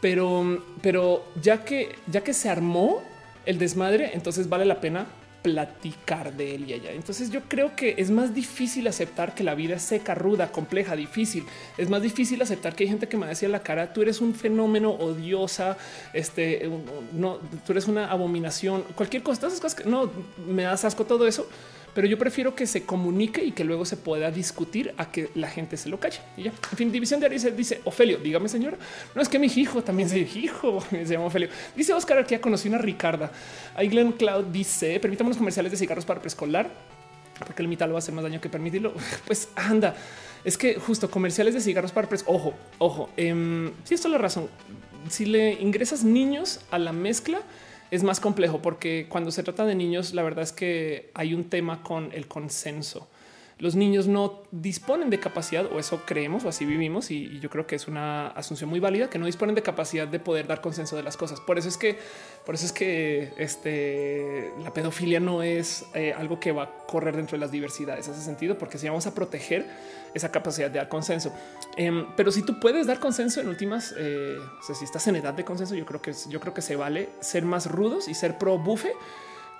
Pero, 0.01 0.65
pero 0.83 1.25
ya 1.41 1.65
que 1.65 1.97
ya 2.07 2.23
que 2.23 2.33
se 2.33 2.49
armó 2.49 3.03
el 3.45 3.59
desmadre, 3.59 4.13
entonces 4.15 4.49
vale 4.49 4.65
la 4.65 4.81
pena 4.81 5.07
platicar 5.43 6.33
de 6.33 6.55
él 6.55 6.69
y 6.69 6.73
ella. 6.73 6.93
Entonces 6.93 7.31
yo 7.31 7.41
creo 7.49 7.75
que 7.77 7.97
es 7.99 8.11
más 8.11 8.35
difícil 8.35 8.87
aceptar 8.87 9.35
que 9.35 9.43
la 9.43 9.55
vida 9.55 9.77
es 9.77 9.83
seca, 9.83 10.15
ruda, 10.15 10.53
compleja, 10.53 10.97
difícil. 10.97 11.45
Es 11.77 11.91
más 11.91 12.03
difícil 12.03 12.41
aceptar 12.41 12.75
que 12.75 12.85
hay 12.85 12.91
gente 12.91 13.09
que 13.09 13.17
me 13.17 13.27
decía 13.27 13.49
la 13.49 13.63
cara, 13.63 13.93
tú 13.93 14.03
eres 14.03 14.21
un 14.21 14.35
fenómeno 14.35 14.91
odiosa, 14.91 15.77
este, 16.13 16.71
no, 17.13 17.39
tú 17.67 17.73
eres 17.73 17.89
una 17.89 18.11
abominación, 18.11 18.85
cualquier 18.95 19.23
cosa, 19.23 19.49
esas 19.49 19.61
cosas 19.61 19.75
que 19.75 19.89
no 19.89 20.11
me 20.47 20.63
das 20.63 20.85
asco 20.85 21.05
todo 21.05 21.27
eso 21.27 21.49
pero 21.95 22.07
yo 22.07 22.19
prefiero 22.19 22.55
que 22.55 22.67
se 22.67 22.85
comunique 22.85 23.45
y 23.45 23.53
que 23.53 23.65
luego 23.65 23.85
se 23.85 23.97
pueda 23.97 24.31
discutir 24.31 24.95
a 24.97 25.11
que 25.11 25.31
la 25.35 25.49
gente 25.49 25.77
se 25.77 25.89
lo 25.89 26.01
calle. 26.01 26.21
Y 26.37 26.45
ya, 26.45 26.53
en 26.71 26.77
fin, 26.77 26.93
división 26.93 27.21
de 27.21 27.27
Aries 27.27 27.57
dice 27.57 27.81
Ofelio, 27.85 28.19
dígame 28.19 28.49
señora, 28.49 28.79
no 29.15 29.21
es 29.21 29.29
que 29.29 29.39
mi 29.39 29.47
hijo 29.47 29.83
también 29.83 30.09
se 30.09 30.21
hijo, 30.21 30.83
se 30.91 31.05
llama 31.05 31.27
Ofelio. 31.27 31.49
Dice 31.77 31.93
Oscar 31.93 32.25
que 32.25 32.37
ya 32.37 32.41
conocí 32.41 32.69
una 32.69 32.79
Ricarda. 32.79 33.31
Ahí 33.75 33.89
Cloud 33.89 34.45
dice, 34.47 34.99
permítame 35.01 35.29
los 35.29 35.37
comerciales 35.37 35.71
de 35.73 35.79
cigarros 35.79 36.05
para 36.05 36.21
preescolar, 36.21 36.71
porque 37.47 37.63
el 37.63 37.69
mitad 37.69 37.87
lo 37.87 37.95
va 37.95 37.99
a 37.99 38.03
hacer 38.03 38.15
más 38.15 38.25
daño 38.25 38.41
que 38.41 38.49
permitirlo. 38.49 38.95
Pues 39.27 39.49
anda, 39.55 39.95
es 40.45 40.57
que 40.57 40.77
justo 40.77 41.11
comerciales 41.11 41.55
de 41.55 41.61
cigarros 41.61 41.93
para 41.93 42.09
preescolar, 42.09 42.41
ojo, 42.41 42.55
ojo, 42.79 43.11
eh, 43.17 43.71
si 43.85 43.95
esto 43.95 44.09
es 44.09 44.13
la 44.13 44.19
razón, 44.19 44.49
si 45.11 45.27
le 45.27 45.53
ingresas 45.55 46.05
niños 46.05 46.61
a 46.71 46.79
la 46.79 46.93
mezcla, 46.93 47.41
es 47.93 48.03
más 48.03 48.21
complejo 48.21 48.63
porque 48.63 49.07
cuando 49.07 49.31
se 49.31 49.43
trata 49.43 49.67
de 49.67 49.75
niños, 49.75 50.15
la 50.15 50.23
verdad 50.23 50.45
es 50.45 50.53
que 50.53 51.11
hay 51.13 51.35
un 51.35 51.51
tema 51.51 51.83
con 51.83 52.11
el 52.13 52.27
consenso. 52.27 53.07
Los 53.63 53.77
niños 53.77 54.09
no 54.09 54.43
disponen 54.51 55.09
de 55.09 55.21
capacidad, 55.21 55.67
o 55.67 55.79
eso 55.79 56.03
creemos, 56.05 56.45
o 56.45 56.49
así 56.49 56.65
vivimos, 56.65 57.13
y, 57.13 57.39
yo 57.39 57.49
creo 57.49 57.65
que 57.65 57.77
es 57.77 57.87
una 57.87 58.27
asunción 58.27 58.69
muy 58.69 58.81
válida, 58.81 59.09
que 59.09 59.21
no 59.21 59.27
disponen 59.27 59.55
de 59.55 59.63
capacidad 59.63 60.09
de 60.09 60.19
poder 60.19 60.49
dar 60.49 60.61
consenso 60.61 60.97
de 60.97 61.05
las 61.05 61.17
cosas. 61.17 61.39
Por 61.39 61.59
eso 61.59 61.69
es 61.69 61.77
que, 61.77 61.97
por 62.45 62.57
eso 62.57 62.67
es 62.67 62.73
que 62.73 63.33
este, 63.37 64.53
la 64.65 64.73
pedofilia 64.73 65.21
no 65.21 65.45
es 65.45 65.87
eh, 65.95 66.13
algo 66.13 66.41
que 66.41 66.51
va 66.51 66.65
a 66.65 66.77
correr 66.89 67.15
dentro 67.15 67.37
de 67.37 67.41
las 67.41 67.53
diversidades, 67.53 68.09
hace 68.09 68.21
sentido, 68.21 68.59
porque 68.59 68.79
si 68.79 68.89
vamos 68.89 69.07
a 69.07 69.15
proteger 69.15 69.65
esa 70.13 70.33
capacidad 70.33 70.69
de 70.69 70.79
dar 70.79 70.89
consenso. 70.89 71.33
Em, 71.77 72.09
pero 72.17 72.33
si 72.33 72.43
tú 72.43 72.59
puedes 72.59 72.89
dar 72.89 72.99
consenso 72.99 73.41
en 73.41 73.47
últimas, 73.47 73.95
eh, 73.97 74.39
si 74.61 74.85
estás 74.85 75.07
en 75.07 75.15
edad 75.15 75.35
de 75.35 75.45
consenso, 75.45 75.77
yo 75.77 75.87
creo 75.87 76.03
que 76.03 76.13
yo 76.29 76.41
creo 76.41 76.53
que 76.53 76.63
se 76.63 76.75
vale 76.75 77.11
ser 77.21 77.45
más 77.45 77.71
rudos 77.71 78.09
y 78.09 78.15
ser 78.15 78.39
pro 78.39 78.59
bufe 78.59 78.93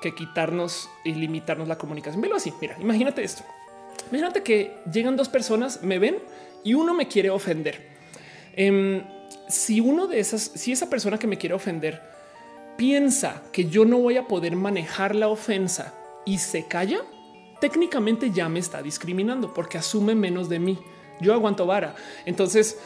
que 0.01 0.13
quitarnos 0.13 0.91
y 1.05 1.15
limitarnos 1.15 1.69
la 1.69 1.79
comunicación. 1.79 2.21
Velo 2.21 2.35
así. 2.35 2.53
Mira, 2.61 2.77
imagínate 2.81 3.23
esto. 3.23 3.45
Imagínate 4.11 4.43
que 4.43 4.77
llegan 4.93 5.17
dos 5.17 5.29
personas, 5.29 5.83
me 5.83 5.99
ven 5.99 6.19
y 6.65 6.75
uno 6.75 6.95
me 6.95 7.09
quiere 7.09 7.31
ofender. 7.31 7.89
Em, 8.55 9.03
si 9.49 9.81
uno 9.81 10.07
de 10.07 10.21
esas, 10.21 10.43
si 10.55 10.73
esa 10.73 10.91
persona 10.91 11.19
que 11.19 11.27
me 11.27 11.39
quiere 11.39 11.55
ofender 11.55 12.03
piensa 12.77 13.43
que 13.53 13.67
yo 13.67 13.85
no 13.85 13.99
voy 13.99 14.17
a 14.17 14.27
poder 14.27 14.57
manejar 14.57 15.15
la 15.15 15.29
ofensa 15.29 15.95
y 16.25 16.39
se 16.39 16.67
calla, 16.67 17.01
técnicamente 17.61 18.31
ya 18.31 18.49
me 18.49 18.59
está 18.59 18.83
discriminando 18.83 19.55
porque 19.55 19.79
asume 19.79 20.15
menos 20.15 20.49
de 20.49 20.59
mí. 20.59 20.79
Yo 21.21 21.33
aguanto 21.33 21.67
vara. 21.67 21.95
Entonces, 22.27 22.79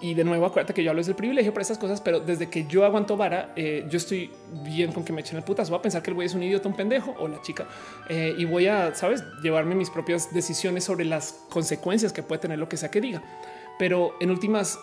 y 0.00 0.14
de 0.14 0.24
nuevo, 0.24 0.46
acuérdate 0.46 0.72
que 0.72 0.82
yo 0.82 0.90
hablo 0.90 1.02
del 1.02 1.14
privilegio 1.14 1.52
para 1.52 1.62
estas 1.62 1.76
cosas, 1.76 2.00
pero 2.00 2.20
desde 2.20 2.48
que 2.48 2.66
yo 2.66 2.84
aguanto 2.84 3.16
vara, 3.16 3.52
eh, 3.54 3.86
yo 3.90 3.98
estoy 3.98 4.30
bien 4.64 4.92
con 4.92 5.04
que 5.04 5.12
me 5.12 5.20
echen 5.20 5.36
el 5.36 5.44
putas. 5.44 5.68
Voy 5.68 5.78
a 5.78 5.82
pensar 5.82 6.02
que 6.02 6.10
el 6.10 6.14
güey 6.14 6.26
es 6.26 6.34
un 6.34 6.42
idiota, 6.42 6.68
un 6.68 6.74
pendejo 6.74 7.14
o 7.18 7.28
la 7.28 7.40
chica 7.42 7.66
eh, 8.08 8.34
y 8.38 8.46
voy 8.46 8.66
a, 8.66 8.94
sabes, 8.94 9.22
llevarme 9.42 9.74
mis 9.74 9.90
propias 9.90 10.32
decisiones 10.32 10.84
sobre 10.84 11.04
las 11.04 11.44
consecuencias 11.50 12.12
que 12.14 12.22
puede 12.22 12.40
tener 12.40 12.58
lo 12.58 12.68
que 12.68 12.78
sea 12.78 12.90
que 12.90 13.00
diga. 13.00 13.22
Pero 13.78 14.14
en 14.20 14.30
últimas, 14.30 14.78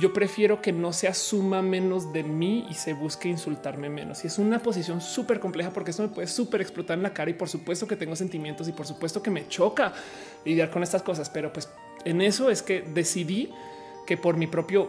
yo 0.00 0.12
prefiero 0.12 0.60
que 0.60 0.72
no 0.72 0.92
se 0.92 1.06
asuma 1.06 1.62
menos 1.62 2.12
de 2.12 2.24
mí 2.24 2.66
y 2.68 2.74
se 2.74 2.92
busque 2.92 3.28
insultarme 3.28 3.88
menos. 3.88 4.24
Y 4.24 4.26
es 4.26 4.38
una 4.38 4.58
posición 4.58 5.00
súper 5.00 5.38
compleja 5.38 5.70
porque 5.70 5.92
esto 5.92 6.02
me 6.02 6.08
puede 6.08 6.26
súper 6.26 6.60
explotar 6.60 6.96
en 6.96 7.04
la 7.04 7.12
cara 7.12 7.30
y 7.30 7.34
por 7.34 7.48
supuesto 7.48 7.86
que 7.86 7.94
tengo 7.94 8.16
sentimientos 8.16 8.66
y 8.68 8.72
por 8.72 8.86
supuesto 8.86 9.22
que 9.22 9.30
me 9.30 9.46
choca 9.46 9.92
lidiar 10.44 10.70
con 10.70 10.82
estas 10.82 11.02
cosas, 11.02 11.30
pero 11.30 11.52
pues 11.52 11.68
en 12.04 12.20
eso 12.20 12.50
es 12.50 12.62
que 12.62 12.82
decidí 12.82 13.52
que 14.06 14.16
por 14.16 14.36
mi 14.36 14.46
propio 14.46 14.88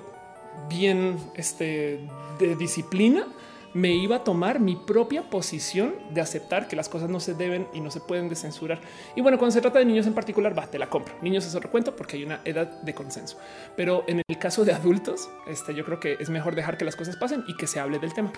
bien 0.69 1.17
este, 1.35 1.99
de 2.39 2.55
disciplina 2.55 3.27
me 3.73 3.93
iba 3.93 4.17
a 4.17 4.23
tomar 4.23 4.59
mi 4.59 4.75
propia 4.75 5.29
posición 5.29 5.93
de 6.09 6.21
aceptar 6.21 6.67
que 6.67 6.75
las 6.75 6.89
cosas 6.89 7.09
no 7.09 7.19
se 7.19 7.35
deben 7.35 7.67
y 7.73 7.81
no 7.81 7.91
se 7.91 7.99
pueden 7.99 8.27
descensurar. 8.27 8.79
Y 9.15 9.21
bueno, 9.21 9.37
cuando 9.37 9.53
se 9.53 9.61
trata 9.61 9.79
de 9.79 9.85
niños 9.85 10.07
en 10.07 10.13
particular, 10.13 10.57
va, 10.57 10.65
te 10.65 10.79
la 10.79 10.89
compro. 10.89 11.13
Niños 11.21 11.45
es 11.45 11.53
otro 11.53 11.69
cuento 11.69 11.95
porque 11.95 12.17
hay 12.17 12.23
una 12.23 12.41
edad 12.43 12.81
de 12.81 12.95
consenso. 12.95 13.37
Pero 13.75 14.03
en 14.07 14.23
el 14.27 14.39
caso 14.39 14.65
de 14.65 14.73
adultos, 14.73 15.29
este, 15.47 15.75
yo 15.75 15.85
creo 15.85 15.99
que 15.99 16.17
es 16.19 16.29
mejor 16.29 16.55
dejar 16.55 16.77
que 16.77 16.85
las 16.85 16.95
cosas 16.95 17.17
pasen 17.17 17.43
y 17.47 17.55
que 17.55 17.67
se 17.67 17.79
hable 17.79 17.99
del 17.99 18.13
tema. 18.13 18.31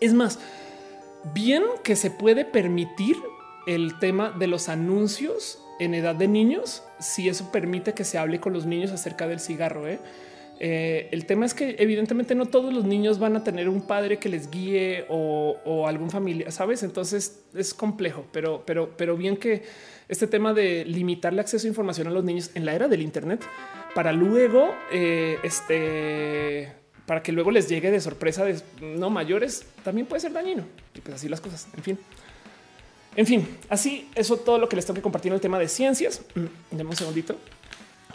Es 0.00 0.14
más, 0.14 0.38
bien 1.34 1.64
que 1.82 1.96
se 1.96 2.10
puede 2.10 2.44
permitir 2.44 3.16
el 3.66 3.98
tema 3.98 4.30
de 4.30 4.46
los 4.46 4.68
anuncios 4.68 5.58
en 5.84 5.94
edad 5.94 6.14
de 6.14 6.28
niños, 6.28 6.82
si 7.00 7.28
eso 7.28 7.50
permite 7.52 7.94
que 7.94 8.04
se 8.04 8.18
hable 8.18 8.40
con 8.40 8.52
los 8.52 8.66
niños 8.66 8.90
acerca 8.90 9.26
del 9.26 9.40
cigarro. 9.40 9.88
¿eh? 9.88 9.98
Eh, 10.60 11.08
el 11.10 11.26
tema 11.26 11.44
es 11.44 11.54
que 11.54 11.74
evidentemente 11.80 12.34
no 12.34 12.46
todos 12.46 12.72
los 12.72 12.84
niños 12.84 13.18
van 13.18 13.34
a 13.36 13.42
tener 13.42 13.68
un 13.68 13.82
padre 13.82 14.18
que 14.18 14.28
les 14.28 14.48
guíe 14.48 15.06
o, 15.08 15.86
algún 15.88 16.10
familia, 16.10 16.50
sabes? 16.52 16.84
Entonces 16.84 17.42
es 17.54 17.74
complejo, 17.74 18.26
pero, 18.32 18.62
pero, 18.64 18.96
pero 18.96 19.16
bien 19.16 19.36
que 19.36 19.64
este 20.08 20.28
tema 20.28 20.54
de 20.54 20.84
limitarle 20.84 21.40
acceso 21.40 21.66
a 21.66 21.68
información 21.68 22.06
a 22.06 22.10
los 22.10 22.22
niños 22.22 22.50
en 22.54 22.64
la 22.64 22.74
era 22.74 22.86
del 22.86 23.02
Internet 23.02 23.44
para 23.94 24.12
luego, 24.12 24.72
eh, 24.92 25.38
este, 25.42 26.72
para 27.06 27.22
que 27.22 27.32
luego 27.32 27.50
les 27.50 27.68
llegue 27.68 27.90
de 27.90 28.00
sorpresa 28.00 28.44
de 28.44 28.60
no 28.80 29.10
mayores, 29.10 29.66
también 29.82 30.06
puede 30.06 30.20
ser 30.20 30.32
dañino. 30.32 30.64
Y 30.94 31.00
pues 31.00 31.16
así 31.16 31.28
las 31.28 31.40
cosas. 31.40 31.66
En 31.76 31.82
fin, 31.82 31.98
en 33.14 33.26
fin, 33.26 33.58
así 33.68 34.08
eso 34.14 34.36
todo 34.38 34.58
lo 34.58 34.68
que 34.68 34.76
les 34.76 34.86
tengo 34.86 34.96
que 34.96 35.02
compartir 35.02 35.30
en 35.30 35.34
el 35.34 35.40
tema 35.40 35.58
de 35.58 35.68
ciencias. 35.68 36.22
Mm, 36.34 36.76
deme 36.76 36.90
un 36.90 36.96
segundito 36.96 37.36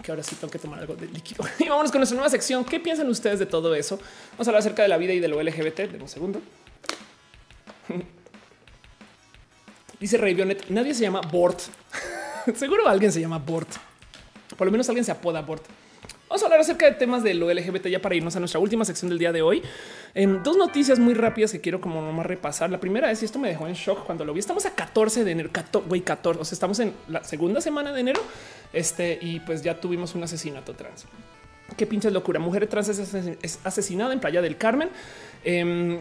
que 0.01 0.11
ahora 0.11 0.23
sí 0.23 0.35
tengo 0.35 0.51
que 0.51 0.59
tomar 0.59 0.79
algo 0.79 0.95
de 0.95 1.07
líquido. 1.07 1.43
Y 1.59 1.67
vámonos 1.67 1.91
con 1.91 1.99
nuestra 1.99 2.15
nueva 2.15 2.29
sección. 2.29 2.63
¿Qué 2.63 2.79
piensan 2.79 3.09
ustedes 3.09 3.39
de 3.39 3.45
todo 3.45 3.75
eso? 3.75 3.99
Vamos 4.31 4.47
a 4.47 4.51
hablar 4.51 4.59
acerca 4.59 4.83
de 4.83 4.87
la 4.87 4.97
vida 4.97 5.13
y 5.13 5.19
de 5.19 5.27
lo 5.27 5.41
LGBT. 5.41 5.81
De 5.81 6.01
un 6.01 6.07
segundo. 6.07 6.41
Dice 9.99 10.17
Ray 10.17 10.33
Bionet, 10.33 10.69
nadie 10.69 10.93
se 10.93 11.01
llama 11.01 11.21
Bort. 11.21 11.59
Seguro 12.55 12.87
alguien 12.87 13.11
se 13.11 13.19
llama 13.19 13.39
Bort. 13.39 13.69
Por 14.55 14.65
lo 14.67 14.71
menos 14.71 14.87
alguien 14.89 15.03
se 15.03 15.11
apoda 15.11 15.41
Bort. 15.41 15.65
Vamos 16.29 16.41
a 16.41 16.45
hablar 16.47 16.59
acerca 16.59 16.85
de 16.85 16.91
temas 16.91 17.23
de 17.23 17.33
lo 17.33 17.51
LGBT 17.51 17.87
ya 17.87 18.01
para 18.01 18.13
irnos 18.13 18.35
a 18.35 18.39
nuestra 18.39 18.59
última 18.59 18.83
sección 18.83 19.07
del 19.07 19.17
día 19.17 19.31
de 19.31 19.41
hoy. 19.41 19.63
En 20.13 20.43
dos 20.43 20.57
noticias 20.57 20.99
muy 20.99 21.13
rápidas 21.13 21.53
que 21.53 21.61
quiero 21.61 21.79
como 21.79 22.01
nomás 22.01 22.25
repasar. 22.25 22.69
La 22.69 22.81
primera 22.81 23.09
es, 23.11 23.21
y 23.21 23.25
esto 23.25 23.39
me 23.39 23.47
dejó 23.47 23.65
en 23.65 23.75
shock 23.75 24.05
cuando 24.05 24.25
lo 24.25 24.33
vi, 24.33 24.39
estamos 24.39 24.65
a 24.65 24.75
14 24.75 25.23
de 25.23 25.31
enero, 25.31 25.49
14, 25.53 26.03
14, 26.03 26.41
o 26.41 26.43
sea, 26.43 26.55
estamos 26.55 26.79
en 26.79 26.93
la 27.07 27.23
segunda 27.23 27.61
semana 27.61 27.93
de 27.93 28.01
enero, 28.01 28.21
este, 28.73 29.17
y 29.21 29.39
pues 29.39 29.61
ya 29.61 29.79
tuvimos 29.79 30.15
un 30.15 30.23
asesinato 30.23 30.73
trans. 30.73 31.05
Qué 31.77 31.85
pinche 31.85 32.11
locura. 32.11 32.39
Mujer 32.39 32.67
trans 32.67 32.89
es 32.89 33.59
asesinada 33.63 34.11
en 34.11 34.19
Playa 34.19 34.41
del 34.41 34.57
Carmen. 34.57 34.89
Eh, 35.45 35.99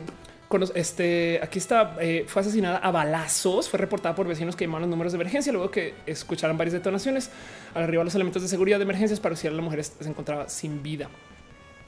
este 0.74 1.40
aquí 1.42 1.58
está, 1.58 1.96
eh, 2.00 2.24
fue 2.28 2.42
asesinada 2.42 2.78
a 2.78 2.90
balazos. 2.90 3.68
Fue 3.68 3.78
reportada 3.78 4.14
por 4.14 4.26
vecinos 4.26 4.56
que 4.56 4.64
llamaron 4.64 4.82
los 4.82 4.90
números 4.90 5.12
de 5.12 5.16
emergencia 5.16 5.52
luego 5.52 5.70
que 5.70 5.94
escucharon 6.06 6.56
varias 6.56 6.74
detonaciones. 6.74 7.30
Al 7.74 7.84
arribar 7.84 8.04
los 8.04 8.14
elementos 8.14 8.42
de 8.42 8.48
seguridad 8.48 8.78
de 8.78 8.84
emergencias 8.84 9.20
para 9.20 9.34
a 9.34 9.50
la 9.50 9.62
mujer 9.62 9.84
se 9.84 10.08
encontraba 10.08 10.48
sin 10.48 10.82
vida. 10.82 11.08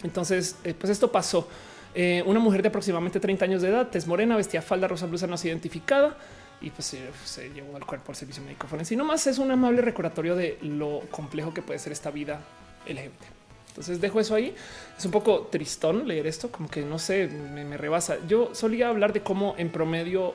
Entonces, 0.02 0.56
eh, 0.64 0.74
pues 0.78 0.90
esto 0.90 1.10
pasó. 1.10 1.48
Eh, 1.94 2.22
una 2.26 2.38
mujer 2.38 2.62
de 2.62 2.68
aproximadamente 2.68 3.18
30 3.18 3.44
años 3.44 3.62
de 3.62 3.68
edad, 3.68 3.88
tez 3.88 4.06
morena, 4.06 4.36
vestía 4.36 4.62
falda 4.62 4.86
rosa 4.86 5.06
blusa 5.06 5.26
no 5.26 5.36
se 5.36 5.48
identificada 5.48 6.16
y 6.60 6.70
pues 6.70 6.94
se, 7.24 7.50
llevó 7.50 7.76
al 7.76 7.86
cuerpo 7.86 8.12
al 8.12 8.16
servicio 8.16 8.42
médico 8.42 8.66
forense. 8.66 8.94
Y 8.94 8.96
nomás 8.96 9.26
es 9.26 9.38
un 9.38 9.50
amable 9.50 9.82
recordatorio 9.82 10.36
de 10.36 10.58
lo 10.62 11.00
complejo 11.10 11.54
que 11.54 11.62
puede 11.62 11.78
ser 11.78 11.92
esta 11.92 12.10
vida 12.10 12.40
LGBT. 12.86 13.37
Entonces 13.78 14.00
dejo 14.00 14.18
eso 14.18 14.34
ahí. 14.34 14.54
Es 14.98 15.04
un 15.04 15.12
poco 15.12 15.42
tristón 15.52 16.08
leer 16.08 16.26
esto, 16.26 16.50
como 16.50 16.68
que 16.68 16.82
no 16.82 16.98
sé, 16.98 17.28
me, 17.28 17.76
rebasa. 17.76 18.16
Yo 18.26 18.52
solía 18.52 18.88
hablar 18.88 19.12
de 19.12 19.20
cómo 19.20 19.54
en 19.56 19.70
promedio, 19.70 20.34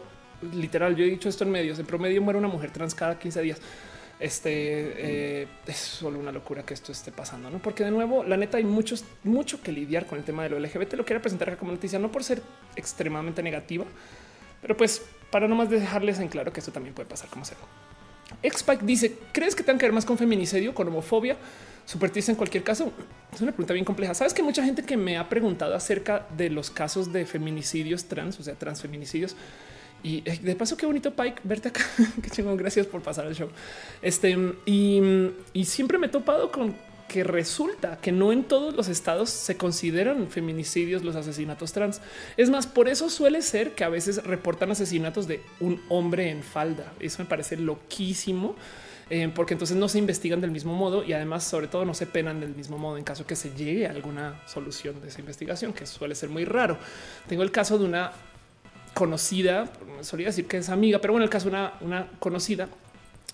literal, 0.53 0.95
yo 0.95 1.03
he 1.03 1.09
dicho 1.09 1.27
esto 1.27 1.43
en 1.43 1.51
medios, 1.51 1.77
en 1.77 1.85
promedio 1.85 2.21
muere 2.21 2.39
una 2.39 2.47
mujer 2.47 2.71
trans 2.71 2.95
cada 2.95 3.19
15 3.19 3.41
días. 3.41 3.59
Este 4.17 5.41
eh, 5.41 5.47
es 5.67 5.75
solo 5.75 6.19
una 6.19 6.31
locura 6.31 6.63
que 6.63 6.73
esto 6.73 6.93
esté 6.93 7.11
pasando, 7.11 7.49
no? 7.49 7.59
Porque 7.59 7.83
de 7.83 7.91
nuevo, 7.91 8.23
la 8.23 8.37
neta, 8.37 8.57
hay 8.57 8.63
muchos, 8.63 9.03
mucho 9.25 9.61
que 9.61 9.73
lidiar 9.73 10.05
con 10.05 10.17
el 10.17 10.23
tema 10.23 10.43
de 10.43 10.51
lo 10.51 10.59
LGBT. 10.59 10.93
Lo 10.93 11.03
quiero 11.03 11.21
presentar 11.21 11.57
como 11.57 11.73
noticia, 11.73 11.99
no 11.99 12.09
por 12.09 12.23
ser 12.23 12.41
extremadamente 12.77 13.43
negativa, 13.43 13.83
pero 14.61 14.77
pues 14.77 15.01
para 15.29 15.49
no 15.49 15.55
más 15.55 15.69
dejarles 15.69 16.19
en 16.19 16.29
claro 16.29 16.53
que 16.53 16.61
esto 16.61 16.71
también 16.71 16.95
puede 16.95 17.09
pasar 17.09 17.27
como 17.27 17.43
sea. 17.43 17.57
Xpike 18.41 18.83
dice: 18.85 19.17
¿Crees 19.33 19.53
que 19.53 19.63
tengan 19.63 19.79
que 19.79 19.87
ver 19.87 19.93
más 19.93 20.05
con 20.05 20.17
feminicidio, 20.17 20.73
con 20.73 20.87
homofobia? 20.87 21.35
Supertirse 21.85 22.31
en 22.31 22.37
cualquier 22.37 22.63
caso 22.63 22.91
es 23.33 23.41
una 23.41 23.51
pregunta 23.51 23.73
bien 23.73 23.85
compleja. 23.85 24.13
Sabes 24.13 24.33
que 24.33 24.43
mucha 24.43 24.63
gente 24.63 24.83
que 24.83 24.95
me 24.97 25.17
ha 25.17 25.27
preguntado 25.27 25.75
acerca 25.75 26.27
de 26.37 26.49
los 26.49 26.69
casos 26.69 27.11
de 27.11 27.25
feminicidios 27.25 28.05
trans, 28.05 28.39
o 28.39 28.43
sea, 28.43 28.55
transfeminicidios. 28.55 29.35
Y 30.03 30.21
eh, 30.25 30.39
de 30.41 30.55
paso, 30.55 30.75
qué 30.77 30.85
bonito 30.85 31.13
Pike 31.13 31.41
verte 31.43 31.69
acá. 31.69 31.81
qué 32.21 32.29
chingón. 32.29 32.57
Gracias 32.57 32.85
por 32.85 33.01
pasar 33.01 33.25
el 33.25 33.35
show. 33.35 33.49
Este 34.01 34.37
y, 34.65 35.01
y 35.53 35.65
siempre 35.65 35.97
me 35.97 36.07
he 36.07 36.09
topado 36.09 36.51
con 36.51 36.75
que 37.13 37.23
resulta 37.23 37.99
que 38.01 38.11
no 38.11 38.31
en 38.31 38.43
todos 38.43 38.73
los 38.73 38.87
estados 38.87 39.29
se 39.29 39.55
consideran 39.55 40.29
feminicidios 40.29 41.03
los 41.03 41.15
asesinatos 41.15 41.71
trans. 41.71 42.01
Es 42.37 42.49
más, 42.49 42.65
por 42.65 42.89
eso 42.89 43.07
suele 43.09 43.43
ser 43.43 43.75
que 43.75 43.83
a 43.83 43.89
veces 43.89 44.23
reportan 44.23 44.71
asesinatos 44.71 45.27
de 45.27 45.41
un 45.59 45.79
hombre 45.89 46.31
en 46.31 46.41
falda. 46.41 46.91
Eso 46.99 47.21
me 47.21 47.29
parece 47.29 47.55
loquísimo. 47.55 48.55
Eh, 49.15 49.29
porque 49.29 49.53
entonces 49.53 49.77
no 49.77 49.87
se 49.87 49.99
investigan 49.99 50.41
del 50.41 50.49
mismo 50.49 50.73
modo 50.73 51.03
y 51.03 51.13
además 51.13 51.43
sobre 51.43 51.67
todo 51.67 51.85
no 51.85 51.93
se 51.93 52.07
penan 52.07 52.39
del 52.39 52.55
mismo 52.55 52.79
modo 52.79 52.97
en 52.97 53.03
caso 53.03 53.27
que 53.27 53.35
se 53.35 53.51
llegue 53.51 53.85
a 53.85 53.91
alguna 53.91 54.41
solución 54.47 54.99
de 55.03 55.09
esa 55.09 55.19
investigación, 55.19 55.71
que 55.71 55.85
suele 55.85 56.15
ser 56.15 56.29
muy 56.29 56.45
raro. 56.45 56.79
Tengo 57.27 57.43
el 57.43 57.51
caso 57.51 57.77
de 57.77 57.85
una 57.85 58.11
conocida, 58.95 59.71
solía 60.01 60.25
decir 60.25 60.47
que 60.47 60.57
es 60.57 60.69
amiga, 60.69 60.97
pero 60.97 61.13
bueno, 61.13 61.25
el 61.25 61.29
caso 61.29 61.47
de 61.47 61.55
una, 61.55 61.73
una 61.81 62.07
conocida 62.17 62.69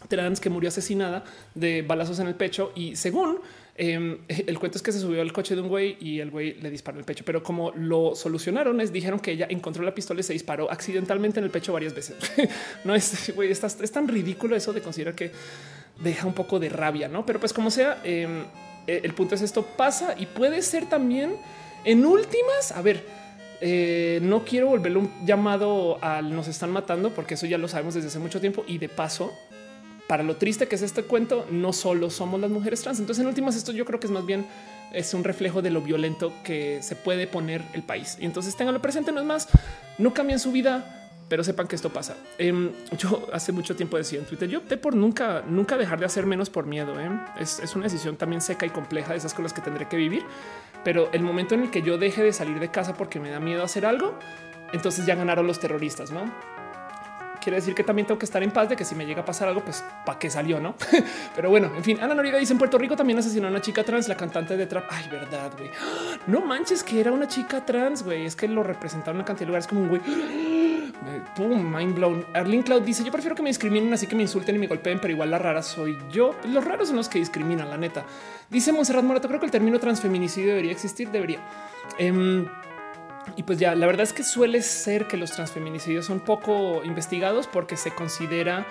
trans 0.10 0.42
que 0.42 0.50
murió 0.50 0.68
asesinada 0.68 1.24
de 1.56 1.82
balazos 1.82 2.20
en 2.20 2.28
el 2.28 2.36
pecho 2.36 2.74
y 2.76 2.98
según 2.98 3.40
Em, 3.82 4.18
el 4.28 4.60
cuento 4.60 4.78
es 4.78 4.82
que 4.82 4.92
se 4.92 5.00
subió 5.00 5.22
al 5.22 5.32
coche 5.32 5.56
de 5.56 5.62
un 5.62 5.70
güey 5.70 5.96
y 6.02 6.20
el 6.20 6.30
güey 6.30 6.56
le 6.56 6.70
disparó 6.70 7.00
el 7.00 7.06
pecho, 7.06 7.24
pero 7.26 7.42
como 7.42 7.72
lo 7.72 8.14
solucionaron 8.14 8.82
es 8.82 8.92
dijeron 8.92 9.22
que 9.22 9.32
ella 9.32 9.48
encontró 9.50 9.84
la 9.84 9.96
pistola 9.96 10.20
y 10.20 10.24
se 10.24 10.34
disparó 10.34 10.70
accidentalmente 10.70 11.40
en 11.40 11.46
el 11.46 11.50
pecho 11.50 11.72
varias 11.72 11.96
veces. 11.96 12.18
no 12.84 12.94
es, 12.94 13.34
güey, 13.36 13.50
es, 13.50 13.92
tan 13.92 14.08
ridículo 14.10 14.58
eso 14.58 14.74
de 14.74 14.82
considerar 14.82 15.16
que 15.16 15.32
deja 16.04 16.28
un 16.28 16.34
poco 16.34 16.60
de 16.60 16.68
rabia, 16.68 17.08
no? 17.08 17.26
Pero 17.26 17.40
pues 17.40 17.54
como 17.54 17.72
sea, 17.72 18.02
em, 18.04 18.44
e, 18.86 19.00
el 19.02 19.14
punto 19.14 19.36
es 19.36 19.42
esto 19.42 19.66
pasa 19.66 20.14
y 20.20 20.26
puede 20.26 20.62
ser 20.62 20.90
también 20.90 21.38
en 21.86 22.06
últimas. 22.06 22.74
A 22.74 22.82
ver, 22.82 23.02
eh, 23.62 24.20
no 24.22 24.44
quiero 24.44 24.68
volverle 24.68 25.00
un 25.00 25.26
llamado 25.26 26.04
al 26.04 26.36
nos 26.36 26.50
están 26.50 26.72
matando, 26.72 27.12
porque 27.12 27.36
eso 27.36 27.46
ya 27.46 27.58
lo 27.58 27.70
sabemos 27.70 27.94
desde 27.94 28.10
hace 28.10 28.20
mucho 28.20 28.42
tiempo 28.42 28.66
y 28.68 28.78
de 28.78 28.90
paso 28.90 29.32
para 30.10 30.24
lo 30.24 30.38
triste 30.38 30.68
que 30.68 30.74
es 30.74 30.82
este 30.82 31.04
cuento, 31.04 31.46
no 31.52 31.72
solo 31.72 32.10
somos 32.10 32.42
las 32.42 32.50
mujeres 32.50 32.82
trans. 32.82 33.00
Entonces, 33.00 33.22
en 33.22 33.28
últimas, 33.28 33.56
esto 33.56 33.72
yo 33.72 33.86
creo 33.86 34.00
que 34.00 34.08
es 34.08 34.12
más 34.12 34.26
bien 34.26 34.48
es 34.92 35.14
un 35.14 35.24
reflejo 35.24 35.62
de 35.62 35.70
lo 35.70 35.82
violento 35.82 36.34
que 36.44 36.82
se 36.82 36.96
puede 36.96 37.28
poner 37.28 37.62
el 37.74 37.84
país. 37.84 38.18
Y 38.20 38.26
entonces 38.26 38.56
tenganlo 38.56 38.82
presente, 38.82 39.12
no 39.12 39.20
es 39.20 39.26
más, 39.28 39.48
no 40.00 40.12
cambien 40.12 40.40
su 40.40 40.52
vida, 40.52 41.12
pero 41.30 41.44
sepan 41.44 41.68
que 41.68 41.76
esto 41.76 41.94
pasa. 41.94 42.18
Em, 42.40 42.72
yo 42.98 43.28
hace 43.32 43.52
mucho 43.52 43.76
tiempo 43.76 43.98
decía 43.98 44.18
en 44.18 44.26
Twitter, 44.26 44.50
yo 44.50 44.58
opté 44.58 44.78
por 44.78 44.96
nunca, 44.96 45.44
nunca 45.48 45.78
dejar 45.78 46.00
de 46.00 46.08
hacer 46.08 46.26
menos 46.26 46.50
por 46.50 46.66
miedo. 46.66 47.00
¿eh? 47.00 47.08
Es, 47.40 47.60
es, 47.60 47.76
una 47.76 47.84
decisión 47.84 48.18
también 48.18 48.42
seca 48.42 48.66
y 48.66 48.72
compleja 48.72 49.12
de 49.12 49.20
esas 49.20 49.36
cosas 49.36 49.54
que 49.54 49.62
tendré 49.62 49.88
que 49.88 49.96
vivir. 49.96 50.26
Pero 50.84 51.12
el 51.12 51.22
momento 51.22 51.54
en 51.54 51.62
el 51.62 51.70
que 51.70 51.84
yo 51.84 52.00
deje 52.00 52.24
de 52.24 52.34
salir 52.34 52.60
de 52.60 52.72
casa 52.72 52.96
porque 52.96 53.20
me 53.20 53.30
da 53.30 53.40
miedo 53.40 53.64
hacer 53.64 53.86
algo, 53.86 54.18
entonces 54.74 55.06
ya 55.06 55.14
ganaron 55.14 55.46
los 55.46 55.60
terroristas, 55.60 56.10
¿no? 56.10 56.34
Quiere 57.42 57.58
decir 57.58 57.76
que 57.76 57.84
también 57.84 58.08
tengo 58.08 58.20
que 58.20 58.26
estar 58.26 58.42
en 58.44 58.52
paz 58.52 58.70
de 58.70 58.76
que 58.76 58.86
si 58.86 58.96
me 58.96 59.06
llega 59.06 59.22
a 59.22 59.26
pasar 59.26 59.48
algo, 59.48 59.64
pues 59.64 59.84
para 60.06 60.20
qué 60.20 60.30
salió, 60.30 60.60
no? 60.60 60.76
Pero 61.36 61.50
bueno, 61.50 61.72
en 61.76 61.84
fin, 61.84 62.00
Ana 62.02 62.14
Noriega 62.14 62.38
dice 62.38 62.54
en 62.54 62.60
Puerto 62.60 62.78
Rico 62.78 62.96
también 62.96 63.20
asesinó 63.20 63.48
a 63.48 63.50
una 63.50 63.62
chica 63.62 63.84
trans, 63.84 64.08
la 64.08 64.16
cantante 64.16 64.58
de 64.58 64.66
trap. 64.66 64.86
Ay, 64.90 65.08
verdad, 65.10 65.52
güey. 65.58 65.70
No 66.28 66.42
manches 66.42 66.84
que 66.84 67.00
era 67.00 67.12
una 67.12 67.28
chica 67.28 67.66
trans, 67.66 68.04
güey. 68.04 68.26
Es 68.26 68.36
que 68.36 68.48
lo 68.48 68.64
representaron 68.64 69.16
en 69.16 69.20
una 69.22 69.26
cantidad 69.26 69.46
de 69.46 69.48
lugares 69.48 69.68
como 69.68 69.82
un 69.82 69.90
güey. 69.90 70.02
Pum, 71.36 71.76
mind 71.76 71.96
blown. 71.96 72.26
Arlene 72.34 72.64
Cloud 72.64 72.82
dice: 72.82 73.04
Yo 73.04 73.12
prefiero 73.12 73.36
que 73.36 73.42
me 73.42 73.50
discriminen 73.50 73.92
así 73.94 74.06
que 74.06 74.16
me 74.16 74.22
insulten 74.22 74.56
y 74.56 74.60
me 74.60 74.68
golpeen, 74.68 75.00
pero 75.00 75.14
igual 75.14 75.32
la 75.32 75.40
rara 75.40 75.64
soy 75.64 75.98
yo. 76.12 76.36
Los 76.46 76.64
raros 76.66 76.90
son 76.90 76.98
los 76.98 77.10
que 77.10 77.20
discriminan, 77.20 77.70
la 77.70 77.78
neta. 77.78 78.06
Dice 78.50 78.72
Monserrat 78.72 79.04
Morato: 79.04 79.28
Creo 79.28 79.40
que 79.40 79.46
el 79.46 79.52
término 79.52 79.80
transfeminicidio 79.80 80.50
debería 80.50 80.72
existir, 80.72 81.10
debería. 81.10 81.40
Eh, 81.98 82.46
y 83.36 83.44
pues 83.44 83.60
ya, 83.60 83.76
la 83.76 83.86
verdad 83.86 84.04
es 84.04 84.14
que 84.14 84.24
suele 84.24 84.62
ser 84.62 85.08
que 85.08 85.18
los 85.18 85.32
transfeminicidios 85.32 86.06
son 86.06 86.20
poco 86.20 86.84
investigados 86.84 87.48
porque 87.48 87.78
se 87.78 87.92
considera 87.92 88.66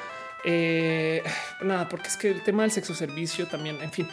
eh, 0.44 1.22
nada, 1.62 1.88
porque 1.88 2.08
es 2.08 2.16
que 2.16 2.30
el 2.30 2.42
tema 2.42 2.62
del 2.62 2.70
sexo 2.70 2.94
servicio 2.94 3.46
también, 3.46 3.80
en 3.80 3.90
fin. 3.90 4.08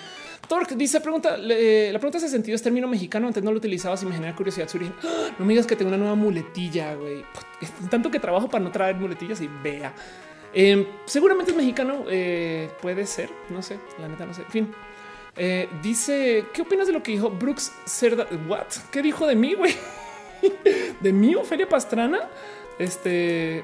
Torque 0.47 0.75
dice 0.75 1.01
pregunta, 1.01 1.37
la 1.37 1.99
pregunta 1.99 2.19
hace 2.19 2.29
sentido, 2.29 2.55
es 2.55 2.61
término 2.61 2.87
mexicano, 2.87 3.27
antes 3.27 3.43
no 3.43 3.51
lo 3.51 3.57
utilizabas 3.57 4.03
y 4.03 4.05
me 4.05 4.13
genera 4.13 4.35
curiosidad 4.35 4.67
su. 4.67 4.77
No 5.39 5.45
me 5.45 5.53
digas 5.53 5.65
que 5.65 5.75
tengo 5.75 5.89
una 5.89 5.97
nueva 5.97 6.15
muletilla, 6.15 6.93
güey. 6.93 7.25
Tanto 7.89 8.11
que 8.11 8.19
trabajo 8.19 8.47
para 8.47 8.63
no 8.63 8.71
traer 8.71 8.95
muletillas 8.95 9.41
y 9.41 9.49
vea. 9.63 9.93
Em, 10.53 10.85
seguramente 11.05 11.51
es 11.51 11.57
mexicano, 11.57 12.05
eh, 12.09 12.69
puede 12.81 13.05
ser, 13.07 13.29
no 13.49 13.61
sé, 13.61 13.79
la 13.99 14.07
neta 14.07 14.25
no 14.25 14.33
sé. 14.33 14.43
En 14.43 14.51
fin, 14.51 14.73
eh, 15.35 15.67
dice, 15.81 16.45
¿qué 16.53 16.61
opinas 16.61 16.87
de 16.87 16.93
lo 16.93 17.03
que 17.03 17.11
dijo 17.11 17.29
Brooks 17.29 17.71
Cerda? 17.85 18.25
What? 18.47 18.67
¿Qué 18.91 19.01
dijo 19.01 19.27
de 19.27 19.35
mí, 19.35 19.53
güey? 19.53 19.75
de 20.99 21.13
mí, 21.13 21.35
Ofelia 21.35 21.67
Pastrana. 21.67 22.29
Este, 22.79 23.63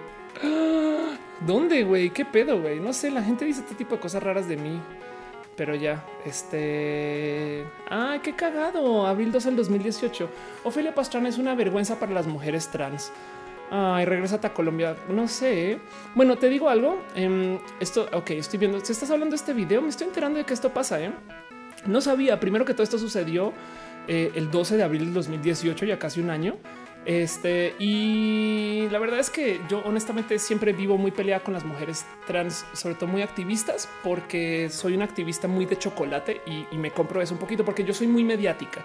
¿dónde, 1.45 1.83
güey? 1.83 2.09
¿Qué 2.11 2.25
pedo, 2.25 2.61
güey? 2.61 2.79
No 2.79 2.93
sé, 2.93 3.11
la 3.11 3.23
gente 3.23 3.45
dice 3.45 3.61
este 3.61 3.75
tipo 3.75 3.95
de 3.95 4.01
cosas 4.01 4.23
raras 4.23 4.47
de 4.47 4.57
mí. 4.57 4.79
Pero 5.55 5.75
ya, 5.75 6.03
este... 6.25 7.65
¡Ay, 7.89 8.19
qué 8.19 8.33
cagado! 8.33 9.05
Abril 9.05 9.31
2 9.31 9.43
del 9.43 9.55
2018. 9.57 10.29
Ofelia 10.63 10.95
Pastrana 10.95 11.29
es 11.29 11.37
una 11.37 11.55
vergüenza 11.55 11.99
para 11.99 12.13
las 12.13 12.25
mujeres 12.25 12.69
trans. 12.69 13.11
Ay, 13.69 14.05
regresa 14.05 14.39
a 14.41 14.53
Colombia. 14.53 14.95
No 15.09 15.27
sé. 15.27 15.79
Bueno, 16.15 16.37
te 16.37 16.49
digo 16.49 16.69
algo. 16.69 17.01
Em, 17.15 17.59
esto, 17.79 18.07
ok, 18.11 18.31
estoy 18.31 18.59
viendo. 18.59 18.83
Si 18.83 18.91
estás 18.91 19.11
hablando 19.11 19.31
de 19.31 19.37
este 19.37 19.53
video, 19.53 19.81
me 19.81 19.89
estoy 19.89 20.07
enterando 20.07 20.39
de 20.39 20.45
que 20.45 20.53
esto 20.53 20.73
pasa. 20.73 21.01
¿eh? 21.01 21.11
No 21.85 22.01
sabía. 22.01 22.39
Primero 22.39 22.65
que 22.65 22.73
todo 22.73 22.83
esto 22.83 22.97
sucedió 22.97 23.53
eh, 24.07 24.31
el 24.35 24.51
12 24.51 24.77
de 24.77 24.83
abril 24.83 25.05
del 25.05 25.13
2018, 25.13 25.85
ya 25.85 25.99
casi 25.99 26.19
un 26.19 26.29
año. 26.29 26.57
Este 27.05 27.73
y 27.79 28.87
la 28.91 28.99
verdad 28.99 29.19
es 29.19 29.31
que 29.31 29.59
yo 29.67 29.79
honestamente 29.79 30.37
siempre 30.37 30.71
vivo 30.71 30.99
muy 30.99 31.09
peleada 31.09 31.43
con 31.43 31.51
las 31.51 31.65
mujeres 31.65 32.05
trans, 32.27 32.63
sobre 32.73 32.93
todo 32.93 33.07
muy 33.07 33.23
activistas, 33.23 33.89
porque 34.03 34.69
soy 34.69 34.93
una 34.93 35.05
activista 35.05 35.47
muy 35.47 35.65
de 35.65 35.79
chocolate 35.79 36.41
y, 36.45 36.77
me 36.77 36.91
compro 36.91 37.21
eso 37.21 37.33
un 37.33 37.39
poquito 37.39 37.65
porque 37.65 37.83
yo 37.83 37.93
soy 37.93 38.07
muy 38.07 38.23
mediática. 38.23 38.83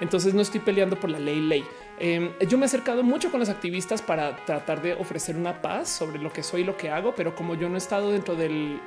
Entonces 0.00 0.32
no 0.32 0.40
estoy 0.40 0.60
peleando 0.60 0.98
por 0.98 1.10
la 1.10 1.18
ley 1.18 1.40
ley. 1.40 1.64
Em, 1.98 2.30
yo 2.48 2.56
me 2.56 2.64
he 2.64 2.66
acercado 2.66 3.02
mucho 3.02 3.30
con 3.30 3.40
los 3.40 3.50
activistas 3.50 4.00
para 4.00 4.36
tratar 4.46 4.80
de 4.80 4.94
ofrecer 4.94 5.36
una 5.36 5.60
paz 5.60 5.90
sobre 5.90 6.18
lo 6.18 6.32
que 6.32 6.42
soy 6.42 6.62
y 6.62 6.64
lo 6.64 6.78
que 6.78 6.88
hago, 6.88 7.14
pero 7.14 7.34
como 7.34 7.54
yo 7.54 7.68
no 7.68 7.74
he 7.74 7.78
estado 7.78 8.10
dentro 8.10 8.36
del 8.36 8.80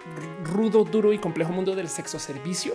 rudo, 0.43 0.83
duro 0.83 1.13
y 1.13 1.19
complejo 1.19 1.51
mundo 1.51 1.75
del 1.75 1.89
sexo 1.89 2.17
servicio, 2.17 2.73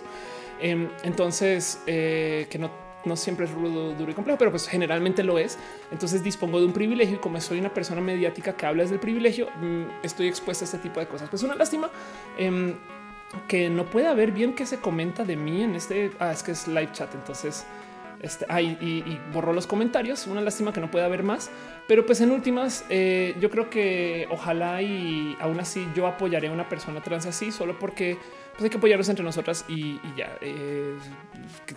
em, 0.60 0.88
entonces 1.02 1.82
eh, 1.86 2.46
que 2.50 2.58
no 2.58 2.87
no 3.08 3.16
siempre 3.16 3.46
es 3.46 3.52
rudo, 3.52 3.94
duro 3.94 4.10
y 4.10 4.14
complejo, 4.14 4.38
pero 4.38 4.50
pues 4.50 4.68
generalmente 4.68 5.24
lo 5.24 5.38
es. 5.38 5.58
Entonces 5.90 6.22
dispongo 6.22 6.60
de 6.60 6.66
un 6.66 6.72
privilegio 6.72 7.16
y 7.16 7.18
como 7.18 7.40
soy 7.40 7.58
una 7.58 7.72
persona 7.72 8.00
mediática 8.00 8.54
que 8.56 8.66
habla 8.66 8.82
desde 8.82 8.94
el 8.94 9.00
privilegio, 9.00 9.48
mm, 9.60 10.04
estoy 10.04 10.28
expuesta 10.28 10.64
a 10.64 10.66
este 10.66 10.78
tipo 10.78 11.00
de 11.00 11.06
cosas. 11.06 11.28
Pues 11.28 11.42
una 11.42 11.54
lástima 11.54 11.90
em, 12.36 12.74
que 13.46 13.68
no 13.70 13.86
pueda 13.86 14.14
ver 14.14 14.32
bien 14.32 14.54
qué 14.54 14.66
se 14.66 14.78
comenta 14.78 15.24
de 15.24 15.36
mí 15.36 15.62
en 15.62 15.74
este. 15.74 16.12
Ah, 16.18 16.32
es 16.32 16.42
que 16.42 16.52
es 16.52 16.68
live 16.68 16.90
chat. 16.92 17.14
Entonces, 17.14 17.66
este 18.20 18.46
y, 18.60 18.66
y, 18.66 19.20
borró 19.32 19.52
los 19.52 19.66
comentarios. 19.66 20.26
Una 20.26 20.40
lástima 20.40 20.72
que 20.72 20.80
no 20.80 20.90
pueda 20.90 21.08
ver 21.08 21.22
más, 21.22 21.50
pero 21.86 22.04
pues 22.06 22.20
en 22.20 22.30
últimas, 22.30 22.84
eh, 22.88 23.36
yo 23.40 23.50
creo 23.50 23.70
que 23.70 24.26
ojalá 24.30 24.82
y 24.82 25.36
aún 25.40 25.60
así 25.60 25.86
yo 25.94 26.06
apoyaré 26.06 26.48
a 26.48 26.52
una 26.52 26.68
persona 26.68 27.02
trans 27.02 27.26
así 27.26 27.52
solo 27.52 27.78
porque 27.78 28.18
pues 28.58 28.64
hay 28.64 28.70
que 28.70 28.78
apoyarnos 28.78 29.08
entre 29.08 29.24
nosotras 29.24 29.64
y, 29.68 30.00
ya. 30.16 30.36
Eh, 30.40 30.96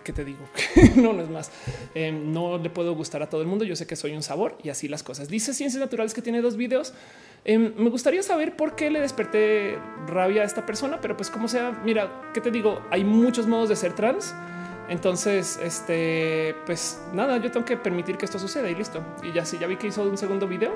¿qué, 0.03 0.11
te 0.11 0.25
digo? 0.25 0.39
no, 0.95 1.13
no 1.13 1.21
es 1.21 1.29
más. 1.29 1.51
Eh, 1.93 2.11
no 2.11 2.57
le 2.57 2.71
puedo 2.71 2.95
gustar 2.95 3.21
a 3.21 3.29
todo 3.29 3.43
el 3.43 3.47
mundo. 3.47 3.63
Yo 3.63 3.75
sé 3.75 3.85
que 3.85 3.95
soy 3.95 4.13
un 4.15 4.23
sabor 4.23 4.57
y 4.63 4.69
así 4.69 4.87
las 4.87 5.03
cosas. 5.03 5.29
Dice 5.29 5.53
Ciencias 5.53 5.79
Naturales 5.79 6.15
que 6.15 6.23
tiene 6.23 6.41
dos 6.41 6.57
videos. 6.57 6.95
Eh, 7.45 7.59
me 7.59 7.91
gustaría 7.91 8.23
saber 8.23 8.55
por 8.55 8.75
qué 8.75 8.89
le 8.89 8.99
desperté 8.99 9.77
rabia 10.07 10.41
a 10.41 10.45
esta 10.45 10.65
persona, 10.65 10.99
pero 10.99 11.15
pues 11.15 11.29
como 11.29 11.47
sea, 11.47 11.79
mira, 11.85 12.31
¿qué 12.33 12.41
te 12.41 12.49
digo? 12.49 12.81
Hay 12.89 13.03
muchos 13.03 13.45
modos 13.45 13.69
de 13.69 13.75
ser 13.75 13.93
trans. 13.93 14.33
Entonces, 14.89 15.59
este, 15.61 16.55
pues 16.65 16.99
nada, 17.13 17.37
yo 17.37 17.51
tengo 17.51 17.63
que 17.63 17.77
permitir 17.77 18.17
que 18.17 18.25
esto 18.25 18.39
suceda 18.39 18.67
y 18.71 18.73
listo. 18.73 19.03
Y 19.21 19.31
ya 19.33 19.45
sí, 19.45 19.59
ya 19.59 19.67
vi 19.67 19.75
que 19.75 19.85
hizo 19.85 20.01
un 20.01 20.17
segundo 20.17 20.47
video. 20.47 20.73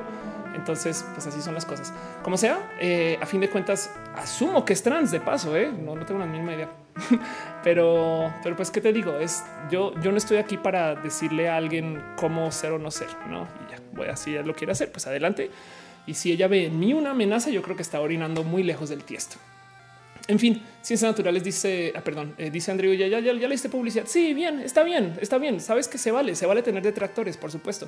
Entonces, 0.56 1.06
pues 1.14 1.27
así 1.27 1.42
son 1.42 1.53
las 1.53 1.66
cosas. 1.66 1.93
Como 2.24 2.38
sea, 2.38 2.72
eh, 2.80 3.17
a 3.22 3.25
fin 3.25 3.42
de 3.42 3.50
cuentas, 3.50 3.92
asumo 4.16 4.66
que 4.66 4.74
es 4.74 4.82
trans 4.82 5.11
de 5.11 5.19
paso, 5.19 5.56
¿eh? 5.56 5.72
no, 5.72 5.95
no 5.95 6.06
tengo 6.06 6.19
la 6.19 6.25
mínima 6.25 6.53
idea. 6.53 6.69
pero, 7.64 8.34
pero 8.42 8.56
pues, 8.56 8.72
¿qué 8.72 8.82
te 8.82 8.93
digo? 8.93 9.17
Es 9.17 9.43
yo, 9.69 9.93
yo 10.01 10.11
no 10.11 10.17
estoy 10.17 10.38
aquí 10.38 10.58
para 10.58 10.95
decirle 10.95 11.50
a 11.50 11.58
alguien 11.58 12.01
cómo 12.16 12.51
ser 12.51 12.72
o 12.72 12.80
no 12.80 12.90
ser, 12.92 13.09
¿no? 13.30 13.48
Y 13.67 13.72
ya, 13.72 13.80
voy 13.93 14.08
así, 14.08 14.34
ya 14.34 14.42
lo 14.42 14.56
quiere 14.56 14.72
hacer, 14.72 14.92
pues 14.92 15.06
adelante. 15.08 15.51
Y 16.08 16.14
si 16.14 16.32
ella 16.32 16.48
ve 16.48 16.67
en 16.67 16.80
mí 16.80 16.93
una 16.93 17.11
amenaza, 17.11 17.50
yo 17.50 17.61
creo 17.61 17.75
que 17.75 17.82
está 17.82 18.00
orinando 18.00 18.43
muy 18.43 18.64
lejos 18.64 18.90
del 18.90 19.03
tiesto. 19.03 19.38
En 20.27 20.40
fin, 20.40 20.61
ciencias 20.82 21.11
naturales 21.11 21.43
dice, 21.43 21.93
ah, 21.95 22.01
perdón, 22.01 22.34
eh, 22.38 22.50
dice 22.50 22.72
Andrew, 22.72 22.93
ya, 22.93 23.08
ya, 23.08 23.19
ya, 23.19 23.34
ya 23.34 23.48
leíste 23.48 23.69
publicidad. 23.69 24.06
Sí, 24.08 24.34
bien, 24.34 24.59
está 24.59 24.84
bien, 24.84 25.17
está 25.22 25.38
bien. 25.38 25.59
Sabes 25.59 25.88
que 25.88 26.00
se 26.00 26.11
vale, 26.11 26.35
se 26.35 26.48
vale 26.48 26.64
tener 26.64 26.82
detractores, 26.82 27.38
por 27.38 27.51
supuesto. 27.51 27.88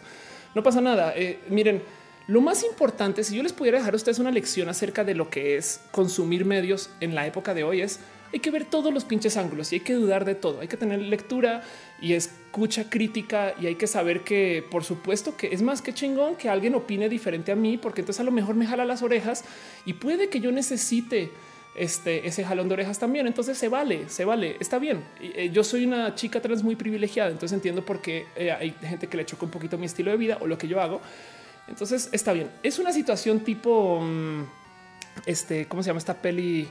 No 0.53 0.61
pasa 0.61 0.79
nada. 0.79 1.13
Eh, 1.15 1.39
miren, 1.49 1.81
Lo 2.27 2.41
más 2.41 2.63
importante, 2.63 3.23
si 3.23 3.35
yo 3.35 3.43
les 3.43 3.53
pudiera 3.53 3.77
dejar 3.77 3.93
a 3.93 3.95
ustedes 3.95 4.19
una 4.19 4.31
lección 4.31 4.67
acerca 4.67 5.05
de 5.05 5.15
lo 5.15 5.29
que 5.29 5.55
es 5.55 5.79
consumir 5.91 6.43
medios 6.43 6.89
en 6.99 7.15
la 7.15 7.25
época 7.25 7.53
de 7.53 7.63
hoy, 7.63 7.81
es 7.81 8.01
hay 8.33 8.39
que 8.39 8.51
ver 8.51 8.65
todos 8.65 8.93
los 8.93 9.05
pinches 9.05 9.37
ángulos 9.37 9.71
y 9.71 9.75
hay 9.75 9.81
que 9.81 9.93
dudar 9.93 10.25
de 10.25 10.35
todo. 10.35 10.59
Hay 10.59 10.67
que 10.67 10.75
tener 10.75 10.99
lectura 10.99 11.63
y 12.01 12.13
escucha 12.13 12.89
crítica 12.89 13.55
y 13.59 13.67
hay 13.67 13.75
que 13.75 13.87
saber 13.87 14.25
que, 14.25 14.65
por 14.69 14.83
supuesto, 14.83 15.37
que 15.37 15.53
es 15.53 15.61
más 15.61 15.81
que 15.81 15.93
chingón 15.93 16.35
que 16.35 16.49
alguien 16.49 16.75
opine 16.75 17.07
diferente 17.07 17.53
a 17.53 17.55
mí, 17.55 17.77
porque 17.77 18.01
entonces 18.01 18.19
a 18.19 18.23
lo 18.23 18.31
mejor 18.31 18.55
me 18.55 18.67
jala 18.67 18.83
las 18.83 19.01
orejas 19.01 19.45
y 19.85 19.93
puede 19.93 20.27
que 20.27 20.41
yo 20.41 20.51
necesite 20.51 21.31
este, 21.75 22.27
ese 22.27 22.43
jalón 22.43 22.67
de 22.67 22.73
orejas 22.73 22.99
también. 22.99 23.27
Entonces 23.27 23.57
se 23.57 23.69
vale, 23.69 24.09
se 24.09 24.25
vale, 24.25 24.57
está 24.59 24.79
bien. 24.79 25.05
Eh, 25.21 25.49
yo 25.53 25.63
soy 25.63 25.85
una 25.85 26.13
chica 26.15 26.41
trans 26.41 26.63
muy 26.63 26.75
privilegiada, 26.75 27.29
entonces 27.29 27.55
entiendo 27.55 27.85
por 27.85 28.01
qué 28.01 28.25
eh, 28.35 28.51
hay 28.51 28.71
gente 28.81 29.07
que 29.07 29.15
le 29.15 29.25
choca 29.25 29.45
un 29.45 29.51
poquito 29.51 29.77
mi 29.77 29.85
estilo 29.85 30.11
de 30.11 30.17
vida 30.17 30.37
o 30.41 30.47
lo 30.47 30.57
que 30.57 30.67
yo 30.67 30.81
hago. 30.81 30.99
Entonces 31.67 32.09
está 32.11 32.33
bien. 32.33 32.49
Es 32.63 32.79
una 32.79 32.91
situación 32.91 33.41
tipo, 33.41 33.99
mm, 34.01 34.43
este, 35.25 35.67
¿cómo 35.67 35.83
se 35.83 35.87
llama 35.87 35.99
esta 35.99 36.15
peli? 36.15 36.69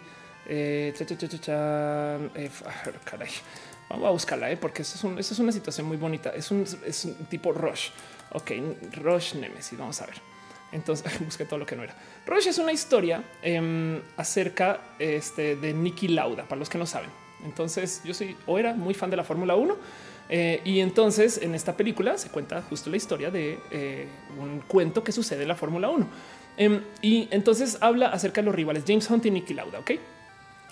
Eh, 0.48 0.94
eh 0.96 2.50
caray. 3.04 3.30
Vamos 3.88 4.08
a 4.08 4.10
buscarla, 4.10 4.50
¿eh? 4.50 4.56
porque 4.56 4.82
eso 4.82 5.16
es, 5.18 5.38
una 5.38 5.52
situación 5.52 5.86
muy 5.86 5.96
bonita. 5.96 6.30
Es 6.30 6.50
un, 6.50 6.64
tipo 7.28 7.52
Rush. 7.52 7.90
Ok, 8.32 8.52
Rush 8.92 9.34
Nemesis. 9.34 9.78
Vamos 9.78 10.00
a 10.02 10.06
ver. 10.06 10.16
Entonces 10.72 11.20
busqué 11.24 11.44
todo 11.44 11.58
lo 11.58 11.66
que 11.66 11.76
no 11.76 11.84
era. 11.84 11.94
Rush 12.26 12.48
es 12.48 12.58
una 12.58 12.72
historia 12.72 13.22
eh, 13.42 14.02
acerca 14.16 14.80
este, 14.98 15.56
de 15.56 15.72
Nicky 15.72 16.08
Lauda, 16.08 16.44
para 16.44 16.58
los 16.58 16.68
que 16.68 16.78
no 16.78 16.86
saben. 16.86 17.10
Entonces 17.44 18.02
yo 18.04 18.14
soy 18.14 18.36
o 18.46 18.58
era 18.58 18.72
muy 18.74 18.94
fan 18.94 19.10
de 19.10 19.16
la 19.16 19.24
Fórmula 19.24 19.54
1 19.54 19.76
eh, 20.28 20.60
y 20.64 20.80
entonces 20.80 21.40
en 21.42 21.54
esta 21.54 21.76
película 21.76 22.18
se 22.18 22.28
cuenta 22.30 22.62
justo 22.62 22.90
la 22.90 22.96
historia 22.96 23.30
de 23.30 23.58
eh, 23.70 24.08
un 24.40 24.60
cuento 24.60 25.04
que 25.04 25.12
sucede 25.12 25.42
en 25.42 25.48
la 25.48 25.54
Fórmula 25.54 25.88
1. 25.88 26.06
Em, 26.56 26.82
y 27.02 27.28
entonces 27.30 27.78
habla 27.80 28.08
acerca 28.08 28.40
de 28.40 28.46
los 28.46 28.54
rivales 28.54 28.84
James 28.86 29.08
Hunt 29.10 29.26
y 29.26 29.30
Nicky 29.30 29.54
Lauda, 29.54 29.78
¿ok? 29.78 29.92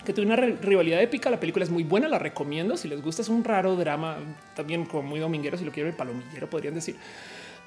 Que 0.03 0.13
tuvo 0.13 0.25
una 0.25 0.35
rivalidad 0.35 1.01
épica. 1.01 1.29
La 1.29 1.39
película 1.39 1.63
es 1.63 1.71
muy 1.71 1.83
buena, 1.83 2.07
la 2.07 2.19
recomiendo. 2.19 2.77
Si 2.77 2.87
les 2.87 3.01
gusta, 3.01 3.21
es 3.21 3.29
un 3.29 3.43
raro 3.43 3.75
drama, 3.75 4.17
también 4.55 4.85
como 4.85 5.03
muy 5.03 5.19
dominguero, 5.19 5.57
si 5.57 5.65
lo 5.65 5.71
quieren, 5.71 5.91
el 5.91 5.97
palomillero 5.97 6.49
podrían 6.49 6.75
decir 6.75 6.95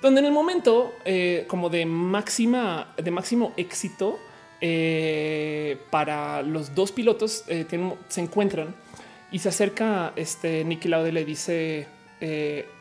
donde 0.01 0.21
en 0.21 0.27
el 0.27 0.33
momento 0.33 0.95
eh, 1.05 1.45
como 1.49 1.71
de 1.71 1.85
máxima, 1.85 2.95
de 2.97 3.11
máximo 3.11 3.53
éxito 3.57 4.21
para 5.91 6.43
los 6.43 6.75
dos 6.75 6.91
pilotos 6.93 7.45
se 7.45 8.21
encuentran 8.21 8.75
y 9.31 9.39
se 9.41 9.49
acerca 9.49 10.13
este 10.17 10.65
Nicky 10.65 10.89
Lauda 10.89 11.09
y 11.09 11.13
le 11.13 11.25
dice, 11.25 11.87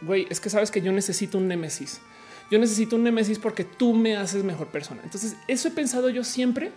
güey, 0.01 0.27
es 0.29 0.39
que 0.39 0.49
sabes 0.49 0.71
que 0.71 0.81
yo 0.81 0.91
necesito 0.91 1.37
un 1.37 1.47
némesis. 1.47 2.01
Yo 2.49 2.59
necesito 2.59 2.95
un 2.95 3.03
némesis 3.03 3.39
porque 3.39 3.65
tú 3.65 3.93
me 3.93 4.15
haces 4.15 4.43
mejor 4.43 4.67
persona. 4.67 5.01
Entonces 5.03 5.35
eso 5.47 5.67
he 5.67 5.71
pensado 5.71 6.09
yo 6.09 6.23
siempre 6.23 6.71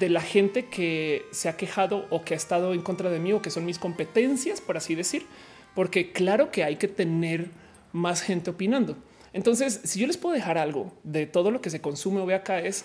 de 0.00 0.08
la 0.08 0.20
gente 0.20 0.66
que 0.66 1.24
se 1.30 1.48
ha 1.48 1.56
quejado 1.56 2.06
o 2.10 2.24
que 2.24 2.34
ha 2.34 2.36
estado 2.36 2.74
en 2.74 2.82
contra 2.82 3.08
de 3.08 3.20
mí 3.20 3.32
o 3.32 3.40
que 3.40 3.50
son 3.50 3.64
mis 3.64 3.78
competencias, 3.78 4.60
por 4.60 4.76
así 4.76 4.94
decir, 4.94 5.26
porque 5.74 6.12
claro 6.12 6.50
que 6.50 6.64
hay 6.64 6.76
que 6.76 6.88
tener 6.88 7.50
más 7.92 8.22
gente 8.22 8.50
opinando. 8.50 8.96
Entonces, 9.32 9.80
si 9.84 10.00
yo 10.00 10.06
les 10.06 10.16
puedo 10.16 10.34
dejar 10.34 10.58
algo 10.58 10.92
de 11.04 11.26
todo 11.26 11.50
lo 11.50 11.60
que 11.60 11.70
se 11.70 11.80
consume 11.80 12.24
ve 12.26 12.34
acá 12.34 12.58
es 12.60 12.84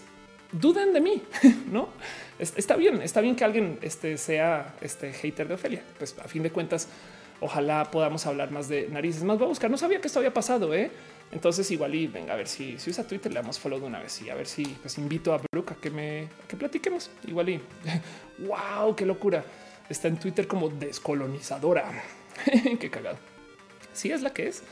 duden 0.54 0.94
de 0.94 1.02
mí, 1.02 1.22
no 1.72 1.90
está 2.40 2.76
bien, 2.76 3.02
está 3.02 3.22
bien 3.22 3.36
que 3.36 3.44
alguien 3.44 3.80
este, 3.82 4.18
sea 4.18 4.76
este 4.82 5.14
hater 5.14 5.48
de 5.48 5.54
Ofelia. 5.56 5.84
Pues 5.98 6.16
a 6.20 6.28
fin 6.28 6.44
de 6.44 6.52
cuentas, 6.52 6.88
ojalá 7.40 7.90
podamos 7.92 8.26
hablar 8.26 8.52
más 8.52 8.68
de 8.68 8.88
narices. 8.90 9.24
Más 9.24 9.38
voy 9.38 9.46
a 9.46 9.50
buscar. 9.50 9.70
No 9.70 9.78
sabía 9.78 10.02
que 10.02 10.08
esto 10.08 10.20
había 10.20 10.34
pasado. 10.34 10.74
¿eh? 10.74 10.92
Entonces, 11.32 11.70
igual 11.72 11.96
y 11.96 12.08
venga 12.08 12.34
a 12.34 12.38
ver 12.38 12.48
si, 12.48 12.78
si 12.80 12.90
usa 12.90 13.08
Twitter, 13.08 13.32
le 13.32 13.40
damos 13.40 13.60
follow 13.60 13.80
de 13.80 13.86
una 13.86 14.00
vez 14.00 14.22
y 14.22 14.30
a 14.30 14.36
ver 14.36 14.48
si 14.48 14.64
pues 14.66 14.98
invito 14.98 15.34
a 15.34 15.42
Brooke 15.52 15.72
a 15.72 15.76
que 15.76 15.90
me 15.90 16.28
que 16.48 16.56
platiquemos. 16.56 17.10
Igual 17.28 17.50
y 17.50 17.62
wow, 18.40 18.96
qué 18.96 19.06
locura. 19.06 19.44
Está 19.90 20.08
en 20.08 20.18
Twitter 20.18 20.48
como 20.48 20.70
descolonizadora. 20.70 22.04
qué 22.80 22.90
cagado. 22.90 23.18
Si 23.94 24.12
es 24.12 24.22
la 24.22 24.34
que 24.34 24.48
es. 24.48 24.64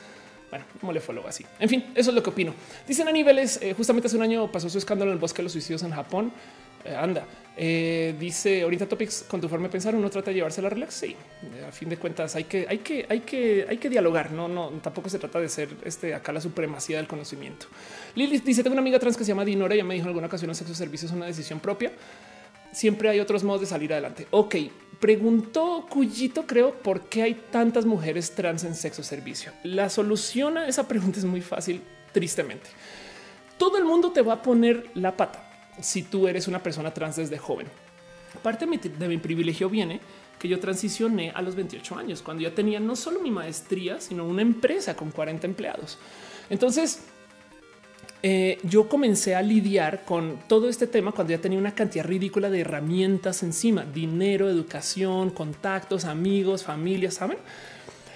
Bueno, 0.51 0.65
como 0.79 0.91
le 0.91 0.99
follow 0.99 1.25
así. 1.25 1.45
En 1.59 1.69
fin, 1.69 1.85
eso 1.95 2.11
es 2.11 2.15
lo 2.15 2.21
que 2.21 2.29
opino. 2.29 2.53
Dicen 2.85 3.07
a 3.07 3.11
niveles, 3.11 3.57
eh, 3.61 3.73
justamente 3.73 4.07
hace 4.07 4.17
un 4.17 4.23
año 4.23 4.51
pasó 4.51 4.69
su 4.69 4.77
escándalo 4.77 5.11
en 5.11 5.15
el 5.15 5.19
bosque 5.19 5.37
de 5.37 5.43
los 5.43 5.53
suicidios 5.53 5.81
en 5.83 5.91
Japón. 5.91 6.33
Eh, 6.83 6.95
anda, 6.95 7.25
eh, 7.55 8.15
dice 8.19 8.63
ahorita 8.63 8.87
Topics 8.87 9.25
con 9.27 9.39
tu 9.39 9.47
forma 9.47 9.67
de 9.67 9.71
pensar, 9.71 9.95
uno 9.95 10.09
trata 10.09 10.31
de 10.31 10.35
llevarse 10.35 10.61
la 10.61 10.69
relax. 10.69 10.93
Sí, 10.93 11.15
a 11.65 11.71
fin 11.71 11.87
de 11.87 11.95
cuentas 11.95 12.35
hay 12.35 12.43
que, 12.43 12.65
hay 12.67 12.79
que, 12.79 13.05
hay 13.07 13.21
que, 13.21 13.65
hay 13.69 13.77
que 13.77 13.89
dialogar. 13.89 14.31
No, 14.31 14.49
no, 14.49 14.69
tampoco 14.81 15.07
se 15.09 15.19
trata 15.19 15.39
de 15.39 15.47
ser 15.47 15.69
este 15.85 16.13
acá 16.13 16.33
la 16.33 16.41
supremacía 16.41 16.97
del 16.97 17.07
conocimiento. 17.07 17.67
Lilith 18.15 18.43
dice: 18.43 18.61
Tengo 18.61 18.73
una 18.73 18.81
amiga 18.81 18.99
trans 18.99 19.15
que 19.15 19.23
se 19.23 19.29
llama 19.29 19.45
Dinora. 19.45 19.73
Ya 19.73 19.85
me 19.85 19.93
dijo 19.93 20.03
en 20.05 20.09
alguna 20.09 20.27
ocasión: 20.27 20.49
el 20.49 20.55
sexo 20.55 20.75
servicio 20.75 21.07
es 21.07 21.13
una 21.13 21.27
decisión 21.27 21.61
propia. 21.61 21.93
Siempre 22.71 23.09
hay 23.09 23.19
otros 23.19 23.43
modos 23.43 23.61
de 23.61 23.67
salir 23.67 23.91
adelante. 23.91 24.27
Ok, 24.31 24.55
Preguntó 25.01 25.87
Cuyito, 25.89 26.45
creo, 26.45 26.75
por 26.75 27.09
qué 27.09 27.23
hay 27.23 27.33
tantas 27.49 27.87
mujeres 27.87 28.35
trans 28.35 28.63
en 28.65 28.75
sexo 28.75 29.01
servicio. 29.01 29.51
La 29.63 29.89
solución 29.89 30.59
a 30.59 30.67
esa 30.67 30.87
pregunta 30.87 31.17
es 31.17 31.25
muy 31.25 31.41
fácil, 31.41 31.81
tristemente. 32.11 32.69
Todo 33.57 33.79
el 33.79 33.83
mundo 33.83 34.11
te 34.11 34.21
va 34.21 34.33
a 34.33 34.41
poner 34.43 34.91
la 34.93 35.17
pata 35.17 35.71
si 35.81 36.03
tú 36.03 36.27
eres 36.27 36.47
una 36.47 36.61
persona 36.61 36.93
trans 36.93 37.15
desde 37.15 37.39
joven. 37.39 37.65
Parte 38.43 38.67
de 38.67 39.07
mi 39.07 39.17
privilegio 39.17 39.71
viene 39.71 39.99
que 40.37 40.47
yo 40.47 40.59
transicioné 40.59 41.31
a 41.31 41.41
los 41.41 41.55
28 41.55 41.95
años, 41.95 42.21
cuando 42.21 42.43
ya 42.43 42.53
tenía 42.53 42.79
no 42.79 42.95
solo 42.95 43.21
mi 43.21 43.31
maestría, 43.31 43.99
sino 43.99 44.23
una 44.23 44.43
empresa 44.43 44.95
con 44.95 45.09
40 45.09 45.47
empleados. 45.47 45.97
Entonces, 46.51 47.05
eh, 48.23 48.59
yo 48.63 48.87
comencé 48.87 49.35
a 49.35 49.41
lidiar 49.41 50.03
con 50.05 50.37
todo 50.47 50.69
este 50.69 50.85
tema 50.85 51.11
cuando 51.11 51.31
ya 51.31 51.41
tenía 51.41 51.57
una 51.57 51.73
cantidad 51.73 52.05
ridícula 52.05 52.49
de 52.49 52.61
herramientas 52.61 53.41
encima, 53.41 53.83
dinero, 53.83 54.49
educación, 54.49 55.31
contactos, 55.31 56.05
amigos, 56.05 56.63
familias, 56.63 57.15
¿saben? 57.15 57.37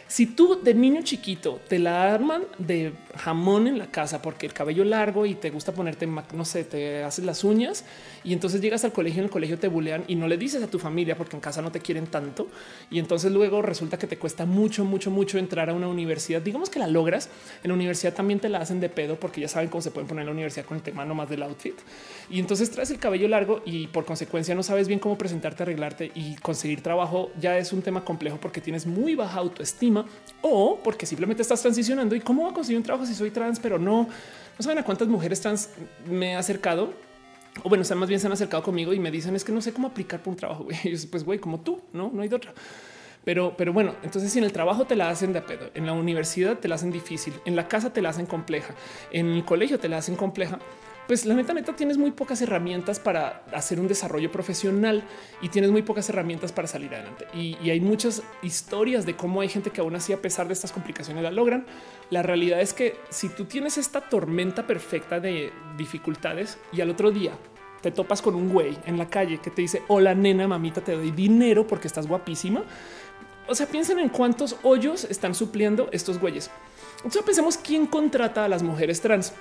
Si 0.07 0.27
tú 0.27 0.61
de 0.61 0.75
niño 0.75 1.01
chiquito 1.01 1.59
te 1.67 1.79
la 1.79 2.13
arman 2.13 2.43
de 2.59 2.93
jamón 3.15 3.67
en 3.67 3.79
la 3.79 3.87
casa 3.87 4.21
porque 4.21 4.45
el 4.45 4.53
cabello 4.53 4.83
largo 4.83 5.25
y 5.25 5.33
te 5.33 5.49
gusta 5.49 5.71
ponerte, 5.71 6.05
no 6.05 6.45
sé, 6.45 6.63
te 6.63 7.03
haces 7.03 7.25
las 7.25 7.43
uñas 7.43 7.85
y 8.23 8.31
entonces 8.33 8.61
llegas 8.61 8.85
al 8.85 8.91
colegio, 8.91 9.19
en 9.19 9.25
el 9.25 9.31
colegio 9.31 9.57
te 9.57 9.67
bulean 9.67 10.03
y 10.07 10.15
no 10.15 10.27
le 10.27 10.37
dices 10.37 10.61
a 10.61 10.67
tu 10.67 10.77
familia 10.77 11.17
porque 11.17 11.35
en 11.35 11.41
casa 11.41 11.63
no 11.63 11.71
te 11.71 11.79
quieren 11.79 12.05
tanto 12.05 12.47
y 12.91 12.99
entonces 12.99 13.31
luego 13.31 13.63
resulta 13.63 13.97
que 13.97 14.05
te 14.05 14.19
cuesta 14.19 14.45
mucho, 14.45 14.85
mucho, 14.85 15.09
mucho 15.09 15.39
entrar 15.39 15.71
a 15.71 15.73
una 15.73 15.87
universidad. 15.87 16.39
Digamos 16.39 16.69
que 16.69 16.77
la 16.77 16.87
logras 16.87 17.29
en 17.63 17.69
la 17.69 17.73
universidad 17.73 18.13
también 18.13 18.39
te 18.39 18.47
la 18.47 18.59
hacen 18.59 18.79
de 18.79 18.89
pedo 18.89 19.19
porque 19.19 19.41
ya 19.41 19.47
saben 19.47 19.69
cómo 19.69 19.81
se 19.81 19.89
pueden 19.89 20.07
poner 20.07 20.21
en 20.21 20.27
la 20.27 20.33
universidad 20.33 20.65
con 20.65 20.77
el 20.77 20.83
tema 20.83 21.03
nomás 21.03 21.29
del 21.29 21.41
outfit 21.41 21.75
y 22.29 22.39
entonces 22.39 22.69
traes 22.69 22.91
el 22.91 22.99
cabello 22.99 23.27
largo 23.27 23.63
y 23.65 23.87
por 23.87 24.05
consecuencia 24.05 24.53
no 24.53 24.61
sabes 24.61 24.87
bien 24.87 24.99
cómo 24.99 25.17
presentarte, 25.17 25.63
arreglarte 25.63 26.11
y 26.13 26.35
conseguir 26.35 26.81
trabajo. 26.81 27.31
Ya 27.39 27.57
es 27.57 27.73
un 27.73 27.81
tema 27.81 28.05
complejo 28.05 28.37
porque 28.39 28.61
tienes 28.61 28.85
muy 28.85 29.15
baja 29.15 29.39
autoestima 29.39 29.94
o 30.41 30.79
porque 30.83 31.05
simplemente 31.05 31.41
estás 31.41 31.61
transicionando 31.61 32.15
y 32.15 32.19
cómo 32.19 32.43
va 32.43 32.49
a 32.49 32.53
conseguir 32.53 32.77
un 32.77 32.83
trabajo 32.83 33.05
si 33.05 33.13
soy 33.13 33.31
trans, 33.31 33.59
pero 33.59 33.77
no, 33.79 34.03
no 34.03 34.63
saben 34.63 34.79
a 34.79 34.83
cuántas 34.83 35.07
mujeres 35.07 35.41
trans 35.41 35.69
me 36.09 36.31
he 36.31 36.35
acercado. 36.35 36.93
O 37.63 37.69
bueno, 37.69 37.85
o 37.89 37.95
más 37.95 38.09
bien 38.09 38.19
se 38.19 38.27
han 38.27 38.33
acercado 38.33 38.63
conmigo 38.63 38.93
y 38.93 38.99
me 38.99 39.11
dicen 39.11 39.35
es 39.35 39.43
que 39.45 39.51
no 39.51 39.61
sé 39.61 39.71
cómo 39.71 39.87
aplicar 39.87 40.19
para 40.19 40.31
un 40.31 40.37
trabajo. 40.37 40.67
Y 40.83 40.95
yo, 40.95 41.09
pues 41.09 41.23
güey, 41.23 41.39
como 41.39 41.61
tú, 41.61 41.81
no, 41.93 42.11
no 42.13 42.21
hay 42.21 42.27
de 42.27 42.35
otra. 42.35 42.53
Pero, 43.23 43.55
pero 43.57 43.73
bueno, 43.73 43.95
entonces 44.03 44.31
si 44.31 44.37
en 44.37 44.45
el 44.45 44.51
trabajo 44.51 44.85
te 44.85 44.95
la 44.95 45.09
hacen 45.09 45.33
de 45.33 45.41
pedo, 45.41 45.71
en 45.73 45.85
la 45.85 45.93
universidad 45.93 46.59
te 46.59 46.67
la 46.67 46.75
hacen 46.75 46.91
difícil, 46.91 47.33
en 47.45 47.55
la 47.55 47.67
casa 47.67 47.91
te 47.91 48.01
la 48.01 48.09
hacen 48.09 48.27
compleja, 48.27 48.75
en 49.11 49.31
el 49.31 49.43
colegio 49.43 49.79
te 49.79 49.89
la 49.89 49.97
hacen 49.97 50.15
compleja 50.15 50.59
pues 51.07 51.25
la 51.25 51.35
neta, 51.35 51.53
neta, 51.53 51.75
tienes 51.75 51.97
muy 51.97 52.11
pocas 52.11 52.41
herramientas 52.41 52.99
para 52.99 53.43
hacer 53.53 53.79
un 53.79 53.87
desarrollo 53.87 54.31
profesional 54.31 55.03
y 55.41 55.49
tienes 55.49 55.69
muy 55.69 55.83
pocas 55.83 56.09
herramientas 56.09 56.51
para 56.51 56.67
salir 56.67 56.93
adelante. 56.95 57.27
Y, 57.33 57.55
hay 57.69 57.79
muchas 57.79 58.23
historias 58.41 59.05
de 59.05 59.15
cómo 59.15 59.41
hay 59.41 59.49
gente 59.49 59.69
que 59.69 59.81
aún 59.81 59.95
así, 59.95 60.13
a 60.13 60.21
pesar 60.21 60.47
de 60.47 60.53
estas 60.53 60.71
complicaciones, 60.71 61.23
la 61.23 61.31
logran. 61.31 61.65
La 62.09 62.23
realidad 62.23 62.59
es 62.61 62.73
que 62.73 62.95
si 63.09 63.29
tú 63.29 63.45
tienes 63.45 63.77
esta 63.77 64.01
tormenta 64.01 64.65
perfecta 64.65 65.19
de 65.19 65.51
dificultades 65.77 66.57
y 66.71 66.81
al 66.81 66.89
otro 66.89 67.11
día 67.11 67.33
te 67.81 67.91
topas 67.91 68.21
con 68.21 68.33
un 68.33 68.49
güey 68.49 68.75
en 68.85 68.97
la 68.97 69.07
calle 69.07 69.39
que 69.39 69.51
te 69.51 69.61
dice 69.61 69.83
hola 69.87 70.15
nena, 70.15 70.47
mamita, 70.47 70.81
te 70.81 70.93
doy 70.93 71.11
dinero 71.11 71.67
porque 71.67 71.87
estás 71.87 72.07
guapísima. 72.07 72.63
O 73.47 73.53
sea, 73.53 73.67
piensen 73.67 73.99
en 73.99 74.09
cuántos 74.09 74.55
hoyos 74.63 75.03
están 75.03 75.35
supliendo 75.35 75.87
estos 75.91 76.19
güeyes. 76.19 76.49
Entonces 76.97 77.21
pensemos 77.21 77.57
quién 77.57 77.85
contrata 77.85 78.45
a 78.45 78.49
las 78.49 78.63
mujeres 78.63 79.01
trans 79.01 79.33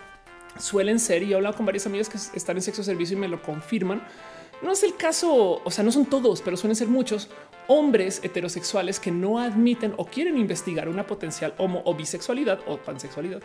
suelen 0.58 0.98
ser, 0.98 1.22
y 1.22 1.32
he 1.32 1.34
hablado 1.34 1.56
con 1.56 1.66
varias 1.66 1.86
amigas 1.86 2.08
que 2.08 2.18
están 2.36 2.56
en 2.56 2.62
sexo 2.62 2.82
servicio 2.82 3.16
y 3.16 3.20
me 3.20 3.28
lo 3.28 3.42
confirman, 3.42 4.02
no 4.62 4.72
es 4.72 4.82
el 4.82 4.96
caso, 4.96 5.60
o 5.62 5.70
sea, 5.70 5.84
no 5.84 5.92
son 5.92 6.06
todos, 6.06 6.40
pero 6.40 6.56
suelen 6.56 6.76
ser 6.76 6.88
muchos 6.88 7.28
hombres 7.66 8.20
heterosexuales 8.22 9.00
que 9.00 9.10
no 9.10 9.38
admiten 9.38 9.94
o 9.96 10.06
quieren 10.06 10.36
investigar 10.38 10.88
una 10.88 11.06
potencial 11.06 11.54
homo 11.58 11.82
o 11.84 11.94
bisexualidad 11.94 12.60
o 12.66 12.78
pansexualidad. 12.78 13.42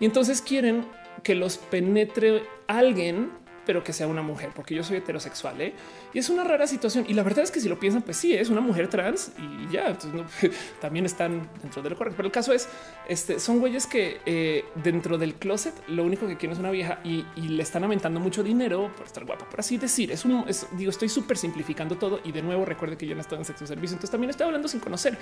Y 0.00 0.04
entonces 0.04 0.40
quieren 0.40 0.86
que 1.22 1.34
los 1.34 1.56
penetre 1.56 2.42
alguien 2.66 3.30
pero 3.66 3.82
que 3.82 3.92
sea 3.92 4.06
una 4.06 4.22
mujer, 4.22 4.50
porque 4.54 4.74
yo 4.74 4.84
soy 4.84 4.98
heterosexual 4.98 5.60
¿eh? 5.60 5.74
y 6.14 6.20
es 6.20 6.30
una 6.30 6.44
rara 6.44 6.66
situación. 6.66 7.04
Y 7.08 7.14
la 7.14 7.24
verdad 7.24 7.42
es 7.44 7.50
que 7.50 7.60
si 7.60 7.68
lo 7.68 7.78
piensan, 7.78 8.02
pues 8.02 8.16
sí, 8.16 8.32
es 8.32 8.48
una 8.48 8.60
mujer 8.60 8.88
trans 8.88 9.32
y 9.38 9.72
ya 9.72 9.98
también 10.80 11.04
están 11.04 11.48
dentro 11.60 11.82
de 11.82 11.90
lo 11.90 11.96
correcto. 11.96 12.16
Pero 12.16 12.28
el 12.28 12.32
caso 12.32 12.52
es, 12.52 12.68
este 13.08 13.40
son 13.40 13.58
güeyes 13.58 13.86
que 13.86 14.20
eh, 14.24 14.64
dentro 14.76 15.18
del 15.18 15.34
closet 15.34 15.74
lo 15.88 16.04
único 16.04 16.26
que 16.28 16.36
quieren 16.36 16.52
es 16.52 16.60
una 16.60 16.70
vieja 16.70 17.00
y, 17.04 17.26
le 17.46 17.62
están 17.62 17.84
aumentando 17.84 18.20
mucho 18.20 18.42
dinero 18.42 18.92
por 18.96 19.06
estar 19.06 19.24
guapa, 19.24 19.48
por 19.48 19.60
así 19.60 19.78
decir. 19.78 20.12
Es 20.12 20.24
un, 20.24 20.44
digo, 20.72 20.90
estoy 20.90 21.08
súper 21.08 21.36
simplificando 21.38 21.96
todo 21.96 22.20
y 22.22 22.32
de 22.32 22.42
nuevo 22.42 22.64
recuerde 22.64 22.96
que 22.96 23.06
yo 23.06 23.14
no 23.14 23.20
estoy 23.20 23.38
en 23.38 23.44
sexo 23.44 23.66
servicio, 23.66 23.94
entonces 23.94 24.10
también 24.10 24.30
estoy 24.30 24.46
hablando 24.46 24.68
sin 24.68 24.80
conocer. 24.80 25.16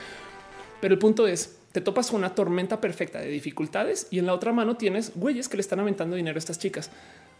Pero 0.80 0.94
el 0.94 0.98
punto 0.98 1.26
es, 1.26 1.58
te 1.72 1.80
topas 1.80 2.10
con 2.10 2.18
una 2.18 2.34
tormenta 2.34 2.80
perfecta 2.80 3.20
de 3.20 3.28
dificultades 3.28 4.08
y 4.10 4.18
en 4.18 4.26
la 4.26 4.34
otra 4.34 4.52
mano 4.52 4.76
tienes 4.76 5.12
güeyes 5.14 5.48
que 5.48 5.56
le 5.56 5.60
están 5.60 5.78
aumentando 5.78 6.16
dinero 6.16 6.36
a 6.36 6.38
estas 6.38 6.58
chicas 6.58 6.90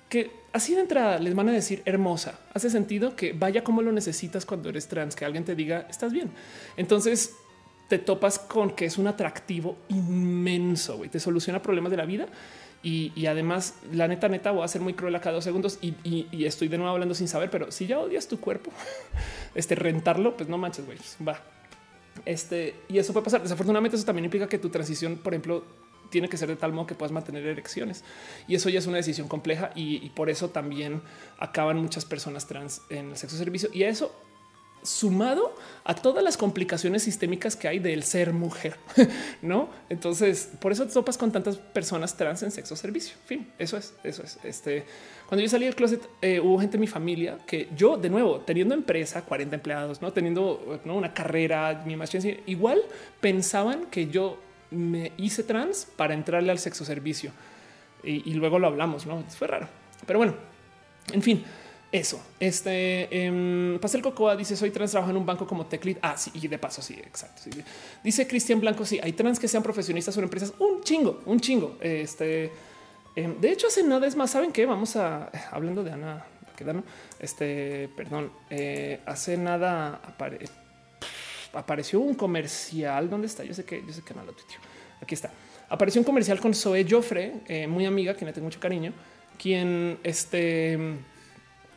que 0.08 0.30
así 0.52 0.74
de 0.74 0.82
entrada 0.82 1.18
les 1.18 1.34
van 1.34 1.48
a 1.48 1.52
decir 1.52 1.82
hermosa. 1.84 2.38
Hace 2.52 2.70
sentido 2.70 3.16
que 3.16 3.32
vaya 3.32 3.64
como 3.64 3.82
lo 3.82 3.92
necesitas 3.92 4.46
cuando 4.46 4.68
eres 4.68 4.88
trans, 4.88 5.16
que 5.16 5.24
alguien 5.24 5.44
te 5.44 5.54
diga 5.54 5.86
estás 5.90 6.12
bien. 6.12 6.30
Entonces 6.76 7.34
te 7.88 7.98
topas 7.98 8.38
con 8.38 8.70
que 8.70 8.86
es 8.86 8.98
un 8.98 9.06
atractivo 9.06 9.76
inmenso 9.88 11.04
y 11.04 11.08
te 11.08 11.20
soluciona 11.20 11.60
problemas 11.60 11.90
de 11.90 11.96
la 11.96 12.06
vida. 12.06 12.26
Y, 12.86 13.24
además, 13.24 13.76
la 13.92 14.06
neta, 14.08 14.28
neta, 14.28 14.50
voy 14.50 14.62
a 14.62 14.68
ser 14.68 14.82
muy 14.82 14.92
cruel 14.92 15.14
a 15.14 15.20
cada 15.20 15.36
dos 15.36 15.44
segundos 15.44 15.78
y, 15.80 15.94
y, 16.04 16.44
estoy 16.44 16.68
de 16.68 16.76
nuevo 16.76 16.92
hablando 16.92 17.14
sin 17.14 17.28
saber, 17.28 17.48
pero 17.48 17.72
si 17.72 17.86
ya 17.86 17.98
odias 17.98 18.28
tu 18.28 18.38
cuerpo, 18.38 18.70
este 19.54 19.74
rentarlo, 19.74 20.36
pues 20.36 20.50
no 20.50 20.58
manches, 20.58 20.84
güey, 20.84 20.98
va. 21.26 21.40
Este 22.26 22.74
y 22.88 22.98
eso 22.98 23.14
puede 23.14 23.24
pasar. 23.24 23.42
Desafortunadamente, 23.42 23.96
eso 23.96 24.04
también 24.04 24.26
implica 24.26 24.48
que 24.48 24.58
tu 24.58 24.68
transición, 24.68 25.16
por 25.16 25.32
ejemplo, 25.32 25.64
tiene 26.14 26.28
que 26.28 26.36
ser 26.36 26.48
de 26.48 26.54
tal 26.54 26.72
modo 26.72 26.86
que 26.86 26.94
puedas 26.94 27.10
mantener 27.10 27.44
erecciones. 27.44 28.04
Y 28.46 28.54
eso 28.54 28.68
ya 28.68 28.78
es 28.78 28.86
una 28.86 28.98
decisión 28.98 29.26
compleja 29.26 29.72
y, 29.74 30.10
por 30.10 30.30
eso 30.30 30.48
también 30.48 31.02
acaban 31.40 31.76
muchas 31.76 32.04
personas 32.04 32.46
trans 32.46 32.82
en 32.88 33.10
el 33.10 33.16
sexo 33.16 33.36
servicio. 33.36 33.68
Y 33.72 33.82
a 33.82 33.88
eso 33.88 34.14
sumado 34.84 35.56
a 35.82 35.96
todas 35.96 36.22
las 36.22 36.36
complicaciones 36.36 37.02
sistémicas 37.02 37.56
que 37.56 37.66
hay 37.66 37.80
del 37.80 38.04
ser 38.04 38.32
mujer, 38.32 38.76
no? 39.42 39.70
Entonces, 39.88 40.50
por 40.60 40.70
eso 40.70 40.86
te 40.86 40.92
topas 40.92 41.18
con 41.18 41.32
tantas 41.32 41.56
personas 41.56 42.16
trans 42.16 42.44
en 42.44 42.52
sexo 42.52 42.76
servicio. 42.76 43.16
fin, 43.26 43.50
eso 43.58 43.76
es, 43.76 43.92
eso 44.04 44.22
es. 44.22 44.38
Este, 44.44 44.84
cuando 45.26 45.42
yo 45.42 45.48
salí 45.48 45.64
del 45.64 45.74
closet, 45.74 46.08
eh, 46.22 46.38
hubo 46.38 46.60
gente 46.60 46.76
en 46.76 46.82
mi 46.82 46.86
familia 46.86 47.38
que 47.44 47.70
yo, 47.76 47.96
de 47.96 48.08
nuevo, 48.08 48.38
teniendo 48.42 48.72
empresa, 48.72 49.22
40 49.22 49.56
empleados, 49.56 50.00
no 50.00 50.12
teniendo 50.12 50.80
una 50.84 51.12
carrera, 51.12 51.82
mi 51.84 51.96
maestría, 51.96 52.38
igual 52.46 52.80
pensaban 53.20 53.86
que 53.86 54.06
yo 54.06 54.38
me 54.74 55.12
hice 55.16 55.42
trans 55.42 55.86
para 55.96 56.14
entrarle 56.14 56.50
al 56.50 56.58
sexo 56.58 56.84
servicio 56.84 57.32
y, 58.02 58.34
luego 58.34 58.58
lo 58.58 58.66
hablamos, 58.66 59.06
no 59.06 59.22
fue 59.30 59.48
raro, 59.48 59.66
pero 60.06 60.18
bueno, 60.18 60.34
en 61.12 61.22
fin, 61.22 61.42
eso. 61.90 62.20
Este 62.40 63.08
eh, 63.10 63.78
Pastel 63.80 64.02
Cocoa 64.02 64.34
dice: 64.34 64.56
Soy 64.56 64.70
trans, 64.70 64.90
trabajo 64.90 65.12
en 65.12 65.16
un 65.16 65.24
banco 65.24 65.46
como 65.46 65.66
tech 65.66 65.98
Ah, 66.02 66.16
sí, 66.16 66.30
y 66.34 66.48
de 66.48 66.58
paso, 66.58 66.82
sí, 66.82 66.94
exacto. 66.94 67.42
Dice 68.02 68.26
Cristian 68.26 68.60
Blanco: 68.60 68.84
Sí, 68.84 68.98
hay 69.00 69.12
trans 69.12 69.38
que 69.38 69.46
sean 69.46 69.62
profesionistas 69.62 70.16
o 70.16 70.20
empresas. 70.20 70.52
Un 70.58 70.82
chingo, 70.82 71.22
un 71.24 71.38
chingo. 71.38 71.78
Este 71.80 72.50
em, 73.14 73.40
de 73.40 73.52
hecho, 73.52 73.68
hace 73.68 73.84
nada 73.84 74.08
es 74.08 74.16
más. 74.16 74.32
Saben 74.32 74.50
que 74.50 74.66
vamos 74.66 74.96
a 74.96 75.30
hablando 75.52 75.84
de 75.84 75.92
Ana. 75.92 76.24
Este, 77.18 77.88
perdón, 77.96 78.30
eh, 78.50 79.00
hace 79.06 79.36
nada 79.36 80.00
apareció 81.54 82.00
un 82.00 82.14
comercial. 82.14 83.08
¿Dónde 83.08 83.26
está? 83.26 83.44
Yo 83.44 83.54
sé 83.54 83.64
que 83.64 83.82
yo 83.86 83.92
sé 83.92 84.02
que 84.02 84.14
no 84.14 84.24
lo 84.24 84.32
tuiteó 84.32 84.58
aquí 85.04 85.14
está. 85.14 85.30
Apareció 85.68 86.00
un 86.00 86.04
comercial 86.04 86.40
con 86.40 86.54
Zoe 86.54 86.86
Joffre, 86.88 87.40
eh, 87.46 87.66
muy 87.66 87.86
amiga, 87.86 88.14
quien 88.14 88.26
le 88.26 88.32
tengo 88.32 88.46
mucho 88.46 88.60
cariño, 88.60 88.92
quien 89.38 89.98
este, 90.02 90.78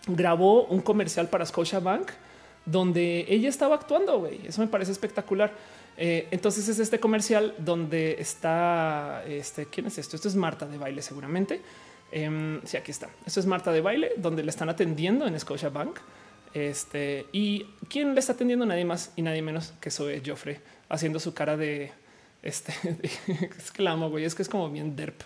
grabó 0.08 0.66
un 0.66 0.82
comercial 0.82 1.30
para 1.30 1.46
Scotia 1.46 1.80
Bank 1.80 2.12
donde 2.66 3.26
ella 3.30 3.48
estaba 3.48 3.76
actuando. 3.76 4.20
Güey. 4.20 4.42
Eso 4.46 4.62
me 4.62 4.68
parece 4.68 4.92
espectacular. 4.92 5.54
Eh, 5.96 6.28
entonces 6.32 6.68
es 6.68 6.80
este 6.80 7.00
comercial 7.00 7.56
donde 7.60 8.18
está 8.20 9.24
este. 9.26 9.66
¿Quién 9.68 9.88
es 9.88 9.98
esto? 9.98 10.16
Esto 10.16 10.28
es 10.28 10.36
Marta 10.36 10.66
de 10.66 10.78
baile, 10.78 11.02
seguramente. 11.02 11.62
Eh, 12.12 12.60
sí, 12.66 12.78
aquí 12.78 12.92
está. 12.92 13.10
Esto 13.26 13.40
es 13.40 13.46
Marta 13.46 13.72
de 13.72 13.82
baile, 13.82 14.12
donde 14.18 14.44
le 14.44 14.50
están 14.50 14.70
atendiendo 14.70 15.26
en 15.26 15.40
Scotia 15.40 15.70
Bank. 15.70 16.00
Este 16.54 17.26
y 17.32 17.66
quién 17.90 18.14
le 18.14 18.20
está 18.20 18.34
atendiendo 18.34 18.66
nadie 18.66 18.86
más 18.86 19.12
y 19.16 19.22
nadie 19.22 19.42
menos 19.42 19.74
que 19.82 19.92
Zoe 19.92 20.22
Joffre 20.26 20.62
haciendo 20.90 21.20
su 21.20 21.34
cara 21.34 21.58
de 21.58 21.92
este 22.42 22.74
es 23.58 23.72
que 23.72 23.84
güey. 23.84 24.24
Es 24.24 24.36
que 24.36 24.42
es 24.42 24.50
como 24.50 24.70
bien 24.70 24.96
derp. 24.96 25.22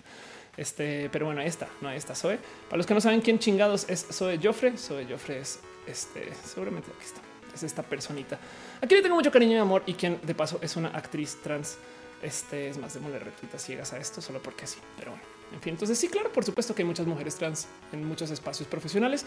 Este, 0.57 1.09
pero 1.11 1.25
bueno, 1.25 1.41
ahí 1.41 1.47
está, 1.47 1.69
no 1.79 1.89
ahí 1.89 1.97
está 1.97 2.13
Zoe. 2.13 2.37
Para 2.65 2.77
los 2.77 2.85
que 2.85 2.93
no 2.93 3.01
saben 3.01 3.21
quién 3.21 3.39
chingados 3.39 3.89
es 3.89 4.05
Zoe 4.11 4.37
Joffre, 4.41 4.77
Zoe 4.77 5.05
Joffre 5.05 5.39
es 5.39 5.59
este, 5.87 6.29
seguramente 6.45 6.89
aquí 6.95 7.05
está, 7.05 7.21
es 7.53 7.63
esta 7.63 7.83
personita. 7.83 8.37
Aquí 8.81 8.95
le 8.95 9.01
tengo 9.01 9.15
mucho 9.15 9.31
cariño 9.31 9.53
y 9.53 9.59
amor 9.59 9.83
y 9.85 9.93
quien 9.93 10.19
de 10.21 10.35
paso 10.35 10.59
es 10.61 10.75
una 10.75 10.89
actriz 10.89 11.37
trans. 11.41 11.77
Este 12.21 12.69
es 12.69 12.77
más 12.77 12.93
de 12.93 12.99
moler 12.99 13.23
retuitas 13.23 13.63
ciegas 13.63 13.93
a 13.93 13.97
esto 13.97 14.21
solo 14.21 14.41
porque 14.43 14.67
sí, 14.67 14.77
pero 14.97 15.11
bueno, 15.11 15.25
en 15.53 15.61
fin. 15.61 15.73
Entonces, 15.73 15.97
sí, 15.97 16.07
claro, 16.07 16.31
por 16.31 16.43
supuesto 16.43 16.75
que 16.75 16.83
hay 16.83 16.87
muchas 16.87 17.07
mujeres 17.07 17.35
trans 17.35 17.67
en 17.91 18.05
muchos 18.05 18.29
espacios 18.29 18.67
profesionales. 18.67 19.25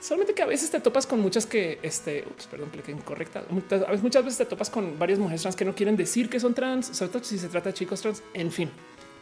Solamente 0.00 0.34
que 0.34 0.42
a 0.42 0.46
veces 0.46 0.70
te 0.70 0.78
topas 0.80 1.06
con 1.06 1.20
muchas 1.20 1.46
que, 1.46 1.78
este, 1.82 2.24
perdón, 2.50 2.70
que 2.70 2.92
incorrecta. 2.92 3.44
Muchas, 3.48 4.02
muchas 4.02 4.24
veces 4.24 4.38
te 4.38 4.44
topas 4.44 4.70
con 4.70 4.98
varias 4.98 5.18
mujeres 5.18 5.42
trans 5.42 5.56
que 5.56 5.64
no 5.64 5.74
quieren 5.74 5.96
decir 5.96 6.28
que 6.28 6.38
son 6.38 6.54
trans, 6.54 6.86
sobre 6.86 7.12
todo 7.12 7.24
si 7.24 7.38
se 7.38 7.48
trata 7.48 7.70
de 7.70 7.74
chicos 7.74 8.00
trans. 8.02 8.22
En 8.34 8.52
fin, 8.52 8.70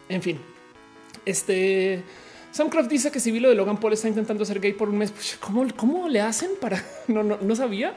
en 0.08 0.20
fin. 0.20 0.40
Este 1.24 2.02
Samcroft 2.54 2.88
dice 2.88 3.10
que 3.10 3.18
si 3.18 3.32
vi 3.32 3.40
lo 3.40 3.48
de 3.48 3.56
Logan 3.56 3.80
Paul 3.80 3.94
está 3.94 4.06
intentando 4.06 4.44
ser 4.44 4.60
gay 4.60 4.72
por 4.72 4.88
un 4.88 4.98
mes. 4.98 5.10
Pues, 5.10 5.36
¿cómo, 5.40 5.66
¿Cómo 5.76 6.08
le 6.08 6.20
hacen 6.20 6.50
para? 6.60 6.84
No, 7.08 7.22
no, 7.22 7.36
no 7.40 7.56
sabía, 7.56 7.94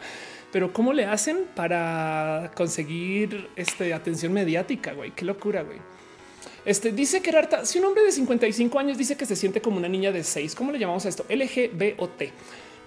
pero 0.52 0.74
¿cómo 0.74 0.94
le 0.94 1.06
hacen 1.06 1.46
para 1.56 2.52
conseguir 2.56 3.50
este, 3.56 3.94
atención 3.94 4.34
mediática? 4.34 4.94
Güey, 4.94 5.12
qué 5.12 5.26
locura, 5.26 5.62
güey. 5.62 5.78
Este 6.66 6.92
dice 6.92 7.22
que 7.22 7.30
Arta, 7.30 7.66
si 7.66 7.80
un 7.80 7.86
hombre 7.86 8.04
de 8.04 8.12
55 8.12 8.80
años 8.80 8.98
dice 8.98 9.16
que 9.16 9.26
se 9.26 9.36
siente 9.36 9.62
como 9.62 9.78
una 9.78 9.88
niña 9.88 10.12
de 10.12 10.24
6, 10.24 10.56
¿cómo 10.56 10.72
le 10.72 10.80
llamamos 10.80 11.06
a 11.06 11.10
esto? 11.10 11.24
LGBOT. 11.30 12.24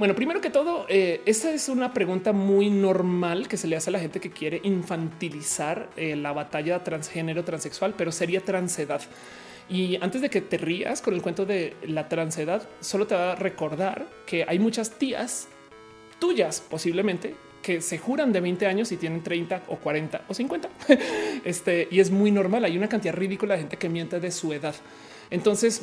Bueno, 0.00 0.14
primero 0.14 0.40
que 0.40 0.48
todo, 0.48 0.86
eh, 0.88 1.20
esta 1.26 1.52
es 1.52 1.68
una 1.68 1.92
pregunta 1.92 2.32
muy 2.32 2.70
normal 2.70 3.48
que 3.48 3.58
se 3.58 3.66
le 3.68 3.76
hace 3.76 3.90
a 3.90 3.92
la 3.92 3.98
gente 3.98 4.18
que 4.18 4.30
quiere 4.30 4.58
infantilizar 4.64 5.90
eh, 5.94 6.16
la 6.16 6.32
batalla 6.32 6.82
transgénero, 6.82 7.44
transexual, 7.44 7.92
pero 7.94 8.10
sería 8.10 8.40
transedad. 8.40 9.02
Y 9.68 9.98
antes 10.02 10.22
de 10.22 10.30
que 10.30 10.40
te 10.40 10.56
rías 10.56 11.02
con 11.02 11.12
el 11.12 11.20
cuento 11.20 11.44
de 11.44 11.76
la 11.82 12.08
transedad, 12.08 12.66
solo 12.80 13.06
te 13.06 13.14
va 13.14 13.32
a 13.32 13.34
recordar 13.34 14.06
que 14.24 14.46
hay 14.48 14.58
muchas 14.58 14.92
tías 14.92 15.48
tuyas 16.18 16.62
posiblemente 16.62 17.34
que 17.60 17.82
se 17.82 17.98
juran 17.98 18.32
de 18.32 18.40
20 18.40 18.66
años 18.66 18.92
y 18.92 18.96
tienen 18.96 19.22
30 19.22 19.64
o 19.68 19.76
40 19.76 20.22
o 20.28 20.32
50. 20.32 20.70
este 21.44 21.88
y 21.90 22.00
es 22.00 22.10
muy 22.10 22.30
normal. 22.30 22.64
Hay 22.64 22.78
una 22.78 22.88
cantidad 22.88 23.12
ridícula 23.12 23.52
de 23.52 23.60
gente 23.60 23.76
que 23.76 23.90
miente 23.90 24.18
de 24.18 24.30
su 24.30 24.50
edad. 24.54 24.74
Entonces, 25.28 25.82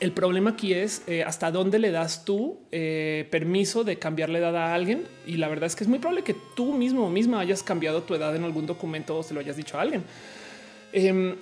el 0.00 0.12
problema 0.12 0.50
aquí 0.50 0.72
es 0.72 1.02
eh, 1.06 1.22
hasta 1.22 1.50
dónde 1.50 1.78
le 1.78 1.90
das 1.90 2.24
tú 2.24 2.58
eh, 2.72 3.28
permiso 3.30 3.84
de 3.84 3.98
cambiar 3.98 4.30
la 4.30 4.38
edad 4.38 4.56
a 4.56 4.74
alguien. 4.74 5.04
Y 5.26 5.36
la 5.36 5.48
verdad 5.48 5.66
es 5.66 5.76
que 5.76 5.84
es 5.84 5.88
muy 5.88 5.98
probable 5.98 6.22
que 6.22 6.34
tú 6.56 6.72
mismo 6.72 7.06
o 7.06 7.10
misma 7.10 7.40
hayas 7.40 7.62
cambiado 7.62 8.02
tu 8.02 8.14
edad 8.14 8.34
en 8.34 8.44
algún 8.44 8.66
documento 8.66 9.18
o 9.18 9.22
se 9.22 9.34
lo 9.34 9.40
hayas 9.40 9.56
dicho 9.56 9.78
a 9.78 9.82
alguien. 9.82 10.02
Em, 10.92 11.36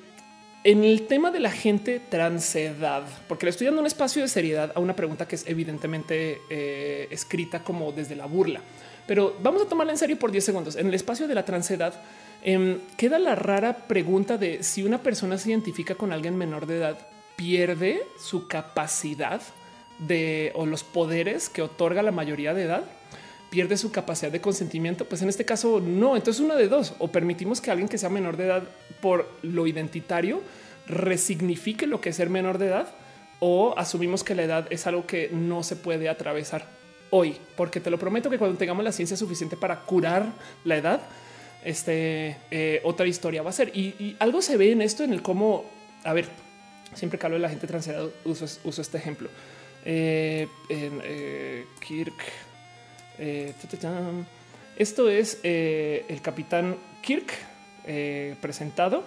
en 0.65 0.85
el 0.85 1.07
tema 1.07 1.31
de 1.31 1.39
la 1.39 1.53
gente 1.53 2.01
transedad, 2.01 3.05
porque 3.29 3.47
le 3.47 3.51
estoy 3.51 3.67
dando 3.67 3.81
un 3.81 3.87
espacio 3.87 4.23
de 4.23 4.29
seriedad 4.29 4.73
a 4.75 4.81
una 4.81 4.97
pregunta 4.97 5.27
que 5.29 5.37
es 5.37 5.47
evidentemente 5.47 6.41
eh, 6.51 7.07
escrita 7.11 7.63
como 7.63 7.93
desde 7.93 8.17
la 8.17 8.27
burla, 8.27 8.61
pero 9.07 9.37
vamos 9.41 9.63
a 9.63 9.69
tomarla 9.69 9.93
en 9.93 9.99
serio 9.99 10.19
por 10.19 10.33
10 10.33 10.45
segundos. 10.45 10.77
En 10.77 10.89
el 10.89 10.95
espacio 10.95 11.29
de 11.29 11.35
la 11.35 11.45
transedad 11.45 11.95
em, 12.43 12.81
queda 12.97 13.21
la 13.21 13.37
rara 13.37 13.87
pregunta 13.87 14.37
de 14.37 14.65
si 14.65 14.83
una 14.83 15.01
persona 15.01 15.39
se 15.39 15.51
identifica 15.51 15.95
con 15.95 16.13
alguien 16.13 16.37
menor 16.37 16.67
de 16.67 16.77
edad 16.77 16.99
pierde 17.39 18.03
su 18.19 18.49
capacidad 18.49 19.41
de 20.01 20.51
o 20.57 20.67
los 20.67 20.83
poderes 20.83 21.49
que 21.49 21.63
otorga 21.63 22.03
la 22.03 22.11
mayoría 22.11 22.53
de 22.53 22.65
edad, 22.65 22.83
pierde 23.49 23.77
su 23.77 23.93
capacidad 23.93 24.33
de 24.33 24.41
consentimiento. 24.41 25.05
Pues 25.05 25.23
en 25.23 25.29
este 25.29 25.45
caso 25.45 25.81
no. 25.81 26.17
Entonces 26.17 26.45
una 26.45 26.57
de 26.57 26.67
dos 26.67 26.95
o 26.99 27.09
permitimos 27.09 27.61
que 27.61 27.71
alguien 27.71 27.89
que 27.89 27.97
sea 27.97 28.09
menor 28.09 28.37
de 28.37 28.47
edad 28.47 28.65
por 29.01 29.31
lo 29.43 29.69
identitario 29.69 30.43
resignifique 30.89 31.87
lo 31.87 32.01
que 32.01 32.11
es 32.11 32.17
ser 32.17 32.29
menor 32.29 32.59
de 32.59 32.67
edad 32.67 32.89
o 33.39 33.73
asumimos 33.79 34.25
que 34.25 34.35
la 34.35 34.43
edad 34.43 34.67
es 34.71 34.89
algo 34.89 35.07
que 35.07 35.31
no 35.33 35.63
se 35.63 35.77
puede 35.77 36.09
atravesar 36.09 36.67
hoy, 37.11 37.37
porque 37.57 37.79
te 37.79 37.89
lo 37.89 38.01
prometo 38.01 38.31
que 38.31 38.39
cuando 38.39 38.59
tengamos 38.59 38.83
la 38.83 38.91
ciencia 38.91 39.17
suficiente 39.17 39.57
para 39.57 39.83
curar 39.83 40.27
la 40.65 40.77
edad, 40.77 41.01
este 41.65 42.37
eh, 42.51 42.81
otra 42.83 43.07
historia 43.07 43.43
va 43.43 43.51
a 43.51 43.53
ser. 43.53 43.71
Y, 43.77 43.95
y 44.01 44.17
algo 44.19 44.43
se 44.43 44.57
ve 44.57 44.73
en 44.73 44.83
esto 44.83 45.05
en 45.05 45.13
el 45.13 45.23
cómo, 45.23 45.67
a 46.03 46.13
ver, 46.13 46.29
Siempre 46.99 47.17
que 47.17 47.27
hablo 47.27 47.37
de 47.37 47.43
la 47.43 47.49
gente 47.49 47.69
transedad 47.69 48.09
uso, 48.25 48.47
uso 48.65 48.83
este 48.83 48.99
ejemplo. 48.99 49.29
Eh, 49.85 50.49
eh, 50.69 51.65
Kirk. 51.79 52.25
Eh, 53.19 53.55
esto 54.77 55.09
es 55.09 55.39
el 55.45 56.21
capitán 56.21 56.77
Kirk 57.01 57.33
presentado. 58.41 59.05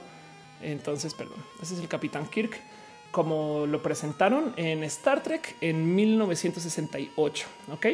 Entonces, 0.61 1.13
perdón, 1.13 1.43
ese 1.61 1.73
es 1.73 1.81
el 1.81 1.87
capitán 1.89 2.27
Kirk 2.27 2.57
como 3.11 3.65
lo 3.67 3.83
presentaron 3.83 4.53
en 4.55 4.85
Star 4.85 5.21
Trek 5.21 5.57
en 5.59 5.93
1968. 5.93 7.47
Ok. 7.73 7.87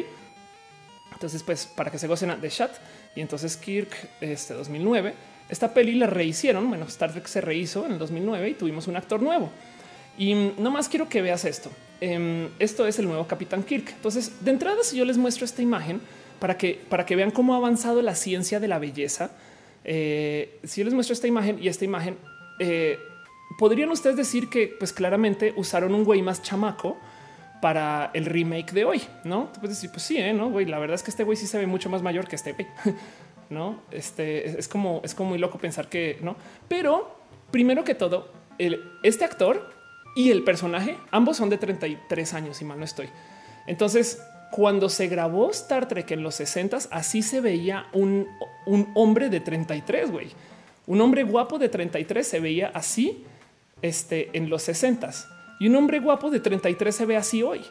Entonces, 1.12 1.42
pues 1.42 1.66
para 1.66 1.90
que 1.90 1.98
se 1.98 2.06
gocen 2.06 2.40
de 2.40 2.48
Chat 2.48 2.76
y 3.16 3.20
entonces 3.20 3.56
Kirk, 3.56 3.90
este 4.20 4.54
2009, 4.54 5.14
esta 5.48 5.74
peli 5.74 5.94
la 5.94 6.06
rehicieron. 6.06 6.68
Bueno, 6.68 6.84
Star 6.84 7.10
Trek 7.10 7.26
se 7.26 7.40
rehizo 7.40 7.86
en 7.86 7.92
el 7.92 7.98
2009 7.98 8.50
y 8.50 8.54
tuvimos 8.54 8.86
un 8.86 8.96
actor 8.96 9.20
nuevo. 9.20 9.50
Y 10.18 10.34
no 10.58 10.70
más 10.70 10.88
quiero 10.88 11.08
que 11.08 11.22
veas 11.22 11.44
esto. 11.44 11.70
Em, 12.00 12.48
esto 12.58 12.86
es 12.86 12.98
el 12.98 13.06
nuevo 13.06 13.26
Capitán 13.26 13.62
Kirk. 13.62 13.90
Entonces, 13.90 14.44
de 14.44 14.50
entrada, 14.50 14.82
si 14.82 14.96
yo 14.96 15.04
les 15.04 15.16
muestro 15.16 15.44
esta 15.44 15.62
imagen 15.62 16.00
para 16.40 16.58
que, 16.58 16.80
para 16.88 17.06
que 17.06 17.16
vean 17.16 17.30
cómo 17.30 17.54
ha 17.54 17.56
avanzado 17.56 18.02
la 18.02 18.14
ciencia 18.16 18.58
de 18.58 18.68
la 18.68 18.78
belleza, 18.78 19.30
eh, 19.84 20.58
si 20.64 20.80
yo 20.80 20.84
les 20.84 20.94
muestro 20.94 21.14
esta 21.14 21.28
imagen 21.28 21.62
y 21.62 21.68
esta 21.68 21.84
imagen, 21.84 22.18
eh, 22.58 22.98
podrían 23.58 23.90
ustedes 23.90 24.16
decir 24.16 24.48
que, 24.48 24.74
pues 24.78 24.92
claramente 24.92 25.54
usaron 25.56 25.94
un 25.94 26.04
güey 26.04 26.20
más 26.20 26.42
chamaco 26.42 26.98
para 27.62 28.10
el 28.14 28.26
remake 28.26 28.72
de 28.72 28.84
hoy, 28.84 29.02
¿no? 29.24 29.50
Tú 29.52 29.60
puedes 29.60 29.76
decir, 29.76 29.90
pues 29.90 30.02
sí, 30.02 30.18
¿eh? 30.18 30.32
no, 30.32 30.50
güey, 30.50 30.66
la 30.66 30.78
verdad 30.78 30.94
es 30.96 31.02
que 31.02 31.10
este 31.10 31.24
güey 31.24 31.36
sí 31.36 31.46
se 31.46 31.58
ve 31.58 31.66
mucho 31.66 31.90
más 31.90 32.02
mayor 32.02 32.28
que 32.28 32.36
este 32.36 32.52
güey, 32.52 32.66
¿no? 33.50 33.82
Este 33.90 34.58
es 34.58 34.68
como, 34.68 35.00
es 35.04 35.14
como 35.14 35.30
muy 35.30 35.38
loco 35.38 35.58
pensar 35.58 35.88
que, 35.88 36.18
¿no? 36.22 36.36
Pero 36.68 37.18
primero 37.50 37.82
que 37.82 37.94
todo, 37.94 38.32
este 39.02 39.24
actor 39.24 39.77
y 40.14 40.30
el 40.30 40.44
personaje, 40.44 40.96
ambos 41.10 41.36
son 41.36 41.50
de 41.50 41.58
33 41.58 42.34
años, 42.34 42.56
si 42.56 42.64
mal 42.64 42.78
no 42.78 42.84
estoy. 42.84 43.08
Entonces, 43.66 44.20
cuando 44.50 44.88
se 44.88 45.08
grabó 45.08 45.50
Star 45.50 45.88
Trek 45.88 46.10
en 46.10 46.22
los 46.22 46.36
60, 46.36 46.78
así 46.90 47.22
se 47.22 47.40
veía 47.40 47.86
un, 47.92 48.26
un 48.66 48.90
hombre 48.94 49.28
de 49.28 49.40
33, 49.40 50.10
güey. 50.10 50.28
Un 50.86 51.00
hombre 51.00 51.22
guapo 51.22 51.58
de 51.58 51.68
33 51.68 52.26
se 52.26 52.40
veía 52.40 52.70
así 52.74 53.24
este, 53.82 54.30
en 54.32 54.48
los 54.48 54.62
60 54.62 55.10
y 55.58 55.68
un 55.68 55.76
hombre 55.76 56.00
guapo 56.00 56.30
de 56.30 56.40
33 56.40 56.94
se 56.94 57.06
ve 57.06 57.16
así 57.16 57.42
hoy. 57.42 57.64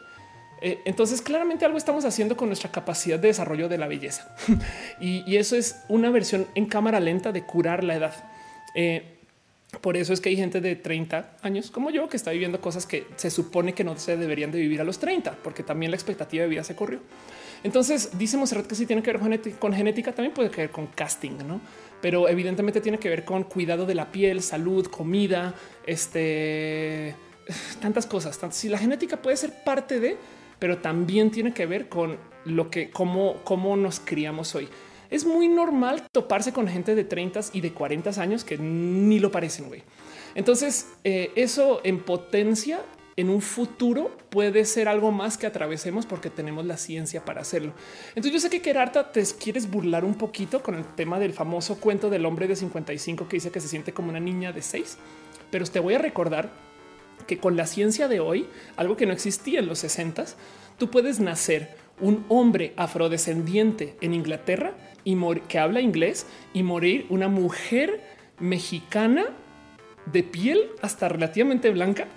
Eh, 0.60 0.80
entonces, 0.84 1.22
claramente 1.22 1.64
algo 1.64 1.78
estamos 1.78 2.04
haciendo 2.04 2.36
con 2.36 2.48
nuestra 2.48 2.70
capacidad 2.70 3.18
de 3.18 3.28
desarrollo 3.28 3.68
de 3.68 3.78
la 3.78 3.86
belleza. 3.86 4.34
y, 5.00 5.36
eso 5.36 5.56
es 5.56 5.82
una 5.88 6.10
versión 6.10 6.46
en 6.54 6.66
cámara 6.66 7.00
lenta 7.00 7.32
de 7.32 7.44
curar 7.44 7.84
la 7.84 7.94
edad. 7.94 8.14
Eh, 8.74 9.17
por 9.80 9.98
eso 9.98 10.14
es 10.14 10.20
que 10.20 10.30
hay 10.30 10.36
gente 10.36 10.60
de 10.60 10.76
30 10.76 11.36
años 11.42 11.70
como 11.70 11.90
yo 11.90 12.08
que 12.08 12.16
está 12.16 12.30
viviendo 12.30 12.60
cosas 12.60 12.86
que 12.86 13.06
se 13.16 13.30
supone 13.30 13.74
que 13.74 13.84
no 13.84 13.98
se 13.98 14.16
deberían 14.16 14.50
de 14.50 14.58
vivir 14.58 14.80
a 14.80 14.84
los 14.84 14.98
30, 14.98 15.38
porque 15.44 15.62
también 15.62 15.90
la 15.90 15.96
expectativa 15.96 16.42
de 16.42 16.48
vida 16.48 16.64
se 16.64 16.74
corrió. 16.74 17.00
Entonces, 17.62 18.16
dice 18.18 18.36
Monserrat 18.38 18.66
que 18.66 18.74
si 18.74 18.86
tiene 18.86 19.02
que 19.02 19.12
ver 19.12 19.20
con 19.58 19.72
genética, 19.74 20.12
también 20.12 20.32
puede 20.32 20.50
que 20.50 20.62
ver 20.62 20.70
con 20.70 20.86
casting, 20.86 21.38
¿no? 21.46 21.60
Pero 22.00 22.28
evidentemente 22.28 22.80
tiene 22.80 22.98
que 22.98 23.10
ver 23.10 23.24
con 23.24 23.44
cuidado 23.44 23.84
de 23.84 23.94
la 23.94 24.10
piel, 24.10 24.42
salud, 24.42 24.86
comida, 24.86 25.54
este 25.86 27.14
tantas 27.80 28.06
cosas. 28.06 28.38
Si 28.50 28.68
la 28.68 28.78
genética 28.78 29.20
puede 29.20 29.36
ser 29.36 29.52
parte 29.64 30.00
de, 30.00 30.16
pero 30.58 30.78
también 30.78 31.30
tiene 31.30 31.52
que 31.52 31.66
ver 31.66 31.88
con 31.88 32.16
lo 32.44 32.70
que, 32.70 32.90
cómo, 32.90 33.36
cómo 33.44 33.76
nos 33.76 34.00
criamos 34.00 34.54
hoy. 34.54 34.68
Es 35.10 35.24
muy 35.24 35.48
normal 35.48 36.04
toparse 36.12 36.52
con 36.52 36.68
gente 36.68 36.94
de 36.94 37.04
30 37.04 37.40
y 37.52 37.60
de 37.60 37.72
40 37.72 38.20
años 38.20 38.44
que 38.44 38.58
ni 38.58 39.18
lo 39.18 39.30
parecen, 39.30 39.68
güey. 39.68 39.82
Entonces, 40.34 40.88
eh, 41.04 41.32
eso 41.34 41.80
en 41.84 42.00
potencia 42.00 42.80
en 43.18 43.30
un 43.30 43.42
futuro 43.42 44.16
puede 44.30 44.64
ser 44.64 44.86
algo 44.86 45.10
más 45.10 45.36
que 45.36 45.48
atravesemos 45.48 46.06
porque 46.06 46.30
tenemos 46.30 46.64
la 46.64 46.76
ciencia 46.76 47.24
para 47.24 47.40
hacerlo. 47.40 47.72
Entonces 48.10 48.32
yo 48.32 48.38
sé 48.38 48.48
que 48.48 48.62
Kerarta 48.62 49.10
te 49.10 49.24
quieres 49.40 49.68
burlar 49.68 50.04
un 50.04 50.14
poquito 50.14 50.62
con 50.62 50.76
el 50.76 50.84
tema 50.94 51.18
del 51.18 51.32
famoso 51.32 51.80
cuento 51.80 52.10
del 52.10 52.24
hombre 52.24 52.46
de 52.46 52.54
55 52.54 53.26
que 53.26 53.38
dice 53.38 53.50
que 53.50 53.58
se 53.58 53.66
siente 53.66 53.92
como 53.92 54.10
una 54.10 54.20
niña 54.20 54.52
de 54.52 54.62
6, 54.62 54.98
pero 55.50 55.66
te 55.66 55.80
voy 55.80 55.94
a 55.94 55.98
recordar 55.98 56.52
que 57.26 57.38
con 57.38 57.56
la 57.56 57.66
ciencia 57.66 58.06
de 58.06 58.20
hoy, 58.20 58.46
algo 58.76 58.96
que 58.96 59.04
no 59.04 59.12
existía 59.12 59.58
en 59.58 59.66
los 59.66 59.80
60, 59.80 60.24
tú 60.78 60.88
puedes 60.88 61.18
nacer 61.18 61.74
un 62.00 62.24
hombre 62.28 62.72
afrodescendiente 62.76 63.96
en 64.00 64.14
Inglaterra 64.14 64.76
y 65.08 65.40
que 65.48 65.58
habla 65.58 65.80
inglés 65.80 66.26
y 66.52 66.62
morir 66.62 67.06
una 67.08 67.28
mujer 67.28 68.02
mexicana 68.38 69.26
de 70.04 70.22
piel 70.22 70.70
hasta 70.82 71.08
relativamente 71.08 71.70
blanca 71.70 72.08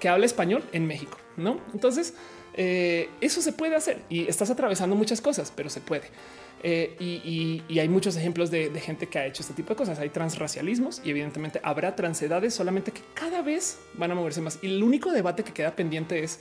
que 0.00 0.08
habla 0.08 0.24
español 0.24 0.64
en 0.72 0.86
México, 0.86 1.18
¿no? 1.36 1.60
Entonces, 1.74 2.14
eh, 2.54 3.10
eso 3.20 3.42
se 3.42 3.52
puede 3.52 3.76
hacer 3.76 4.00
y 4.08 4.26
estás 4.28 4.48
atravesando 4.48 4.96
muchas 4.96 5.20
cosas, 5.20 5.52
pero 5.54 5.68
se 5.68 5.80
puede. 5.82 6.04
Eh, 6.62 6.96
y, 6.98 7.78
hay 7.78 7.88
muchos 7.88 8.16
ejemplos 8.16 8.50
de, 8.50 8.70
gente 8.80 9.08
que 9.08 9.18
ha 9.18 9.26
hecho 9.26 9.42
este 9.42 9.52
tipo 9.52 9.70
de 9.70 9.76
cosas. 9.76 9.98
Hay 9.98 10.08
transracialismos 10.08 11.02
y 11.04 11.10
evidentemente 11.10 11.60
habrá 11.62 11.94
transedades, 11.96 12.54
solamente 12.54 12.92
que 12.92 13.02
cada 13.12 13.42
vez 13.42 13.78
van 13.94 14.10
a 14.10 14.14
moverse 14.14 14.40
más. 14.40 14.58
Y 14.62 14.68
el 14.68 14.82
único 14.82 15.12
debate 15.12 15.44
que 15.44 15.52
queda 15.52 15.76
pendiente 15.76 16.24
es, 16.24 16.40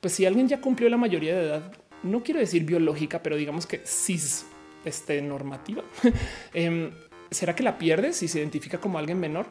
pues 0.00 0.12
si 0.12 0.24
alguien 0.24 0.46
ya 0.46 0.60
cumplió 0.60 0.88
la 0.88 0.98
mayoría 0.98 1.34
de 1.34 1.46
edad, 1.46 1.72
no 2.04 2.22
quiero 2.22 2.38
decir 2.38 2.64
biológica, 2.64 3.22
pero 3.22 3.36
digamos 3.36 3.66
que 3.66 3.80
cis 3.84 4.46
este, 4.84 5.20
normativa, 5.22 5.82
em, 6.54 6.90
¿será 7.30 7.54
que 7.54 7.62
la 7.62 7.78
pierde 7.78 8.12
si 8.12 8.28
se 8.28 8.38
identifica 8.38 8.78
como 8.78 8.98
alguien 8.98 9.18
menor? 9.18 9.46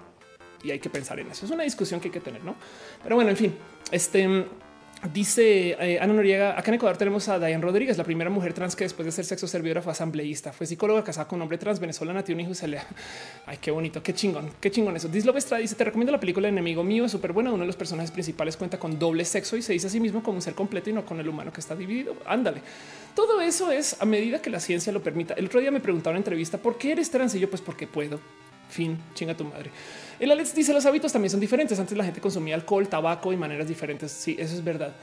Y 0.63 0.71
hay 0.71 0.79
que 0.79 0.89
pensar 0.89 1.19
en 1.19 1.31
eso. 1.31 1.45
Es 1.45 1.51
una 1.51 1.63
discusión 1.63 1.99
que 1.99 2.09
hay 2.09 2.11
que 2.11 2.19
tener, 2.19 2.43
¿no? 2.43 2.55
Pero 3.01 3.15
bueno, 3.15 3.31
en 3.31 3.37
fin, 3.37 3.55
este 3.91 4.45
Dice 5.09 5.75
eh, 5.79 5.97
Ana 5.99 6.13
Noriega, 6.13 6.59
acá 6.59 6.69
en 6.69 6.75
Ecuador 6.75 6.95
tenemos 6.95 7.27
a 7.27 7.39
Diane 7.39 7.63
Rodríguez, 7.63 7.97
la 7.97 8.03
primera 8.03 8.29
mujer 8.29 8.53
trans 8.53 8.75
que 8.75 8.83
después 8.83 9.03
de 9.03 9.11
ser 9.11 9.25
sexo 9.25 9.47
servidora 9.47 9.81
fue 9.81 9.91
asambleísta, 9.91 10.53
fue 10.53 10.67
psicóloga 10.67 11.03
casada 11.03 11.27
con 11.27 11.37
un 11.37 11.41
hombre 11.41 11.57
trans 11.57 11.79
venezolana, 11.79 12.23
tiene 12.23 12.43
un 12.43 12.45
hijo 12.45 12.51
y 12.51 12.55
se 12.55 12.67
le... 12.67 12.79
Ay, 13.47 13.57
qué 13.59 13.71
bonito, 13.71 14.03
qué 14.03 14.13
chingón, 14.13 14.51
qué 14.61 14.69
chingón 14.69 14.95
eso. 14.95 15.07
Dislo 15.07 15.33
Vestra 15.33 15.57
dice, 15.57 15.73
te 15.73 15.85
recomiendo 15.85 16.11
la 16.11 16.19
película 16.19 16.47
Enemigo 16.47 16.83
Mío, 16.83 17.05
es 17.05 17.11
súper 17.11 17.33
buena, 17.33 17.49
uno 17.49 17.61
de 17.61 17.67
los 17.67 17.75
personajes 17.75 18.11
principales 18.11 18.55
cuenta 18.57 18.77
con 18.77 18.99
doble 18.99 19.25
sexo 19.25 19.57
y 19.57 19.63
se 19.63 19.73
dice 19.73 19.87
a 19.87 19.89
sí 19.89 19.99
mismo 19.99 20.21
como 20.21 20.35
un 20.35 20.43
ser 20.43 20.53
completo 20.53 20.91
y 20.91 20.93
no 20.93 21.03
con 21.03 21.19
el 21.19 21.27
humano 21.27 21.51
que 21.51 21.61
está 21.61 21.75
dividido. 21.75 22.15
Ándale. 22.27 22.61
Todo 23.15 23.41
eso 23.41 23.71
es 23.71 23.99
a 23.99 24.05
medida 24.05 24.39
que 24.39 24.51
la 24.51 24.59
ciencia 24.59 24.93
lo 24.93 25.01
permita. 25.01 25.33
El 25.33 25.47
otro 25.47 25.59
día 25.59 25.71
me 25.71 25.79
preguntaron 25.79 26.17
en 26.17 26.19
entrevista, 26.19 26.59
¿por 26.59 26.77
qué 26.77 26.91
eres 26.91 27.09
trans? 27.09 27.33
Y 27.33 27.39
yo, 27.39 27.49
pues 27.49 27.63
porque 27.63 27.87
puedo. 27.87 28.19
Fin, 28.69 28.97
chinga 29.15 29.35
tu 29.35 29.45
madre. 29.45 29.71
El 30.21 30.29
Alex 30.29 30.53
dice, 30.53 30.71
los 30.71 30.85
hábitos 30.85 31.11
también 31.11 31.31
son 31.31 31.39
diferentes. 31.39 31.79
Antes 31.79 31.97
la 31.97 32.03
gente 32.03 32.21
consumía 32.21 32.53
alcohol, 32.53 32.87
tabaco 32.87 33.33
y 33.33 33.37
maneras 33.37 33.67
diferentes. 33.67 34.11
Sí, 34.11 34.35
eso 34.37 34.53
es 34.53 34.63
verdad. 34.63 34.93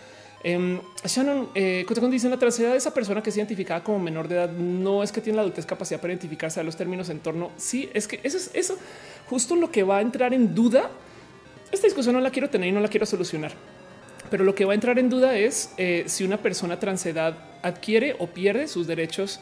Eh, 0.44 0.80
Shannon 1.04 1.48
eh, 1.56 1.84
dice 2.08 2.28
la 2.28 2.38
tercera 2.38 2.70
de 2.70 2.76
esa 2.78 2.94
persona 2.94 3.20
que 3.20 3.30
es 3.30 3.36
identificada 3.36 3.82
como 3.82 3.98
menor 3.98 4.28
de 4.28 4.36
edad 4.36 4.52
no 4.52 5.02
es 5.02 5.10
que 5.10 5.20
tiene 5.20 5.34
la 5.34 5.42
adultez 5.42 5.66
capacidad 5.66 6.00
para 6.00 6.12
identificarse 6.12 6.60
a 6.60 6.62
los 6.62 6.76
términos 6.76 7.08
en 7.08 7.18
torno. 7.18 7.50
Sí, 7.56 7.90
es 7.92 8.06
que 8.06 8.20
eso 8.22 8.36
es 8.36 8.52
eso 8.54 8.78
justo 9.28 9.56
lo 9.56 9.72
que 9.72 9.82
va 9.82 9.96
a 9.96 10.00
entrar 10.02 10.32
en 10.32 10.54
duda. 10.54 10.88
Esta 11.72 11.88
discusión 11.88 12.14
no 12.14 12.20
la 12.20 12.30
quiero 12.30 12.48
tener 12.48 12.68
y 12.68 12.72
no 12.72 12.78
la 12.78 12.86
quiero 12.88 13.04
solucionar, 13.04 13.50
pero 14.30 14.44
lo 14.44 14.54
que 14.54 14.64
va 14.64 14.70
a 14.70 14.74
entrar 14.76 15.00
en 15.00 15.10
duda 15.10 15.36
es 15.36 15.72
eh, 15.78 16.04
si 16.06 16.22
una 16.22 16.36
persona 16.36 16.78
transedad 16.78 17.36
adquiere 17.62 18.14
o 18.20 18.28
pierde 18.28 18.68
sus 18.68 18.86
derechos 18.86 19.40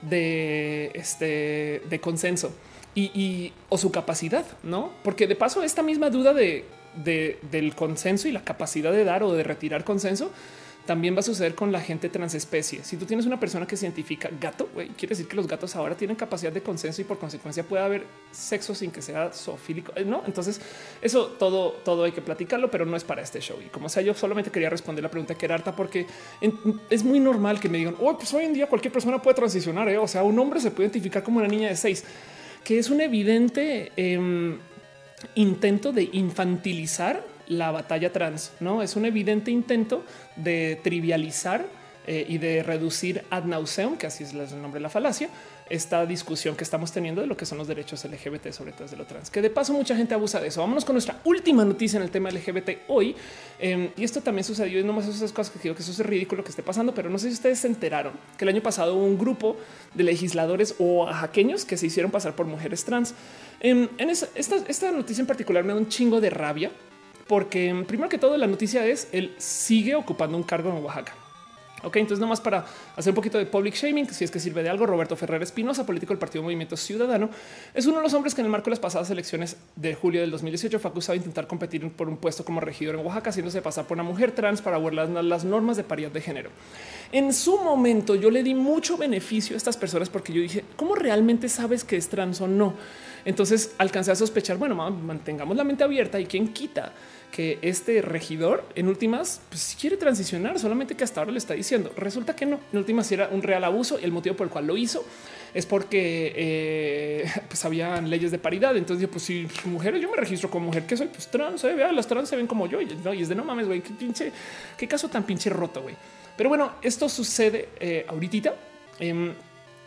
de 0.00 0.90
este 0.94 1.82
de 1.90 2.00
consenso 2.00 2.54
y, 2.98 3.52
o 3.68 3.78
su 3.78 3.90
capacidad, 3.90 4.44
no? 4.62 4.92
Porque 5.02 5.26
de 5.26 5.36
paso, 5.36 5.62
esta 5.62 5.82
misma 5.82 6.10
duda 6.10 6.32
de 6.34 6.64
del 7.04 7.74
consenso 7.76 8.26
y 8.26 8.32
la 8.32 8.42
capacidad 8.42 8.90
de 8.90 9.04
dar 9.04 9.22
o 9.22 9.32
de 9.32 9.44
retirar 9.44 9.84
consenso 9.84 10.32
también 10.88 11.14
va 11.14 11.20
a 11.20 11.22
suceder 11.22 11.54
con 11.54 11.70
la 11.70 11.82
gente 11.82 12.08
transespecie. 12.08 12.82
Si 12.82 12.96
tú 12.96 13.04
tienes 13.04 13.26
una 13.26 13.38
persona 13.38 13.66
que 13.66 13.76
se 13.76 13.84
identifica 13.84 14.30
gato, 14.40 14.70
quiere 14.96 15.10
decir 15.10 15.28
que 15.28 15.36
los 15.36 15.46
gatos 15.46 15.76
ahora 15.76 15.94
tienen 15.94 16.16
capacidad 16.16 16.50
de 16.50 16.62
consenso 16.62 17.02
y 17.02 17.04
por 17.04 17.18
consecuencia 17.18 17.62
puede 17.62 17.82
haber 17.82 18.06
sexo 18.32 18.74
sin 18.74 18.90
que 18.90 19.02
sea 19.02 19.30
zoofílico. 19.30 19.92
Eh, 19.96 20.06
no, 20.06 20.22
entonces 20.24 20.62
eso 21.02 21.26
todo, 21.26 21.72
todo 21.84 22.04
hay 22.04 22.12
que 22.12 22.22
platicarlo, 22.22 22.70
pero 22.70 22.86
no 22.86 22.96
es 22.96 23.04
para 23.04 23.20
este 23.20 23.38
show. 23.38 23.58
Y 23.62 23.68
como 23.68 23.90
sea, 23.90 24.02
yo 24.02 24.14
solamente 24.14 24.50
quería 24.50 24.70
responder 24.70 25.02
la 25.02 25.10
pregunta 25.10 25.34
que 25.34 25.44
era 25.44 25.56
harta, 25.56 25.76
porque 25.76 26.06
es 26.88 27.04
muy 27.04 27.20
normal 27.20 27.60
que 27.60 27.68
me 27.68 27.76
digan, 27.76 27.94
oh, 28.00 28.16
pues 28.16 28.32
hoy 28.32 28.46
en 28.46 28.54
día 28.54 28.66
cualquier 28.66 28.90
persona 28.90 29.20
puede 29.20 29.34
transicionar. 29.34 29.90
¿eh? 29.90 29.98
O 29.98 30.08
sea, 30.08 30.22
un 30.22 30.38
hombre 30.38 30.58
se 30.58 30.70
puede 30.70 30.86
identificar 30.86 31.22
como 31.22 31.38
una 31.38 31.48
niña 31.48 31.68
de 31.68 31.76
seis, 31.76 32.02
que 32.68 32.78
es 32.78 32.90
un 32.90 33.00
evidente 33.00 33.92
em, 33.96 34.58
intento 35.36 35.90
de 35.90 36.10
infantilizar 36.12 37.24
la 37.46 37.70
batalla 37.70 38.12
trans, 38.12 38.52
no 38.60 38.82
es 38.82 38.94
un 38.94 39.06
evidente 39.06 39.50
intento 39.50 40.04
de 40.36 40.78
trivializar 40.84 41.64
eh, 42.06 42.26
y 42.28 42.36
de 42.36 42.62
reducir 42.62 43.24
ad 43.30 43.44
nauseum, 43.44 43.96
que 43.96 44.06
así 44.06 44.24
es 44.24 44.34
el 44.34 44.60
nombre 44.60 44.80
de 44.80 44.82
la 44.82 44.90
falacia, 44.90 45.30
esta 45.70 46.06
discusión 46.06 46.56
que 46.56 46.64
estamos 46.64 46.92
teniendo 46.92 47.20
de 47.20 47.26
lo 47.26 47.36
que 47.36 47.46
son 47.46 47.58
los 47.58 47.68
derechos 47.68 48.04
LGBT, 48.04 48.50
sobre 48.52 48.72
todo 48.72 48.88
de 48.88 48.96
lo 48.96 49.04
trans, 49.04 49.30
que 49.30 49.42
de 49.42 49.50
paso 49.50 49.72
mucha 49.72 49.96
gente 49.96 50.14
abusa 50.14 50.40
de 50.40 50.48
eso. 50.48 50.60
Vámonos 50.60 50.84
con 50.84 50.94
nuestra 50.94 51.20
última 51.24 51.64
noticia 51.64 51.98
en 51.98 52.02
el 52.02 52.10
tema 52.10 52.30
LGBT 52.30 52.82
hoy. 52.88 53.14
Em, 53.58 53.90
y 53.96 54.04
esto 54.04 54.20
también 54.20 54.44
sucedió, 54.44 54.80
y 54.80 54.84
no 54.84 54.92
más 54.92 55.06
esas 55.06 55.32
cosas 55.32 55.52
que 55.52 55.58
digo 55.58 55.74
que 55.74 55.82
eso 55.82 55.90
es 55.90 55.98
ridículo 56.00 56.42
que 56.42 56.50
esté 56.50 56.62
pasando, 56.62 56.94
pero 56.94 57.10
no 57.10 57.18
sé 57.18 57.28
si 57.28 57.34
ustedes 57.34 57.58
se 57.58 57.66
enteraron 57.66 58.12
que 58.36 58.44
el 58.44 58.50
año 58.50 58.62
pasado 58.62 58.94
un 58.94 59.18
grupo 59.18 59.56
de 59.94 60.04
legisladores 60.04 60.74
o 60.78 61.06
jaqueños 61.06 61.64
que 61.64 61.76
se 61.76 61.86
hicieron 61.86 62.10
pasar 62.10 62.34
por 62.34 62.46
mujeres 62.46 62.84
trans. 62.84 63.14
Em, 63.60 63.88
en 63.98 64.10
esta, 64.10 64.28
esta 64.34 64.90
noticia 64.92 65.20
en 65.20 65.26
particular 65.26 65.64
me 65.64 65.72
da 65.72 65.78
un 65.78 65.88
chingo 65.88 66.20
de 66.20 66.30
rabia 66.30 66.70
porque 67.28 67.84
primero 67.86 68.08
que 68.08 68.18
todo 68.18 68.36
la 68.36 68.46
noticia 68.46 68.86
es 68.86 69.08
él 69.12 69.34
sigue 69.38 69.94
ocupando 69.94 70.36
un 70.36 70.42
cargo 70.42 70.70
en 70.70 70.82
Oaxaca. 70.82 71.14
Ok, 71.84 71.96
entonces 71.96 72.20
nomás 72.20 72.40
para 72.40 72.64
hacer 72.96 73.12
un 73.12 73.14
poquito 73.14 73.38
de 73.38 73.46
public 73.46 73.74
shaming, 73.74 74.08
si 74.10 74.24
es 74.24 74.30
que 74.30 74.40
sirve 74.40 74.64
de 74.64 74.68
algo, 74.68 74.84
Roberto 74.84 75.14
Ferrer 75.14 75.42
Espinosa, 75.42 75.86
político 75.86 76.12
del 76.12 76.18
Partido 76.18 76.42
Movimiento 76.42 76.76
Ciudadano, 76.76 77.30
es 77.72 77.86
uno 77.86 77.98
de 77.98 78.02
los 78.02 78.14
hombres 78.14 78.34
que 78.34 78.40
en 78.40 78.46
el 78.46 78.50
marco 78.50 78.64
de 78.64 78.70
las 78.70 78.80
pasadas 78.80 79.10
elecciones 79.10 79.56
de 79.76 79.94
julio 79.94 80.20
del 80.20 80.30
2018 80.32 80.80
fue 80.80 80.90
acusado 80.90 81.12
de 81.12 81.18
intentar 81.18 81.46
competir 81.46 81.88
por 81.92 82.08
un 82.08 82.16
puesto 82.16 82.44
como 82.44 82.60
regidor 82.60 82.96
en 82.96 83.06
Oaxaca, 83.06 83.30
haciéndose 83.30 83.62
pasar 83.62 83.86
por 83.86 83.96
una 83.96 84.02
mujer 84.02 84.32
trans 84.32 84.60
para 84.60 84.76
burlar 84.76 85.08
las 85.08 85.44
normas 85.44 85.76
de 85.76 85.84
paridad 85.84 86.10
de 86.10 86.20
género. 86.20 86.50
En 87.12 87.32
su 87.32 87.58
momento 87.58 88.16
yo 88.16 88.30
le 88.30 88.42
di 88.42 88.54
mucho 88.54 88.96
beneficio 88.96 89.54
a 89.54 89.58
estas 89.58 89.76
personas 89.76 90.08
porque 90.08 90.32
yo 90.32 90.42
dije, 90.42 90.64
¿cómo 90.74 90.96
realmente 90.96 91.48
sabes 91.48 91.84
que 91.84 91.96
es 91.96 92.08
trans 92.08 92.40
o 92.40 92.48
no? 92.48 92.74
Entonces 93.24 93.74
alcancé 93.78 94.10
a 94.10 94.16
sospechar, 94.16 94.56
bueno, 94.56 94.74
mantengamos 94.74 95.56
la 95.56 95.64
mente 95.64 95.84
abierta 95.84 96.18
y 96.18 96.26
quién 96.26 96.52
quita 96.52 96.92
que 97.30 97.58
este 97.62 98.02
regidor 98.02 98.64
en 98.74 98.88
últimas 98.88 99.40
pues, 99.48 99.76
quiere 99.80 99.96
transicionar, 99.96 100.58
solamente 100.58 100.96
que 100.96 101.04
hasta 101.04 101.20
ahora 101.20 101.32
le 101.32 101.38
está 101.38 101.54
diciendo. 101.54 101.92
Resulta 101.96 102.34
que 102.34 102.46
no, 102.46 102.60
en 102.72 102.78
últimas 102.78 103.10
era 103.12 103.28
un 103.28 103.42
real 103.42 103.64
abuso 103.64 103.98
y 104.00 104.04
el 104.04 104.12
motivo 104.12 104.36
por 104.36 104.46
el 104.46 104.52
cual 104.52 104.66
lo 104.66 104.76
hizo 104.76 105.04
es 105.54 105.66
porque 105.66 106.32
eh, 106.36 107.30
pues 107.48 107.64
habían 107.64 108.10
leyes 108.10 108.30
de 108.30 108.38
paridad. 108.38 108.76
Entonces 108.76 109.02
yo 109.02 109.10
pues 109.10 109.24
si 109.24 109.46
mujeres, 109.64 110.00
yo 110.00 110.10
me 110.10 110.16
registro 110.16 110.50
como 110.50 110.66
mujer 110.66 110.86
que 110.86 110.96
soy 110.96 111.08
pues 111.08 111.28
trans, 111.28 111.62
¿eh? 111.64 111.74
Vean, 111.74 111.94
las 111.94 112.06
trans 112.06 112.28
se 112.28 112.36
ven 112.36 112.46
como 112.46 112.66
yo 112.66 112.80
y, 112.80 112.88
es 113.20 113.28
de 113.28 113.34
no 113.34 113.44
mames, 113.44 113.66
güey, 113.66 113.80
qué 113.80 113.90
pinche, 113.90 114.32
qué 114.76 114.88
caso 114.88 115.08
tan 115.08 115.24
pinche 115.24 115.50
roto, 115.50 115.82
güey. 115.82 115.94
Pero 116.36 116.48
bueno, 116.48 116.72
esto 116.82 117.08
sucede 117.08 117.68
eh, 117.80 118.04
ahorita. 118.08 118.54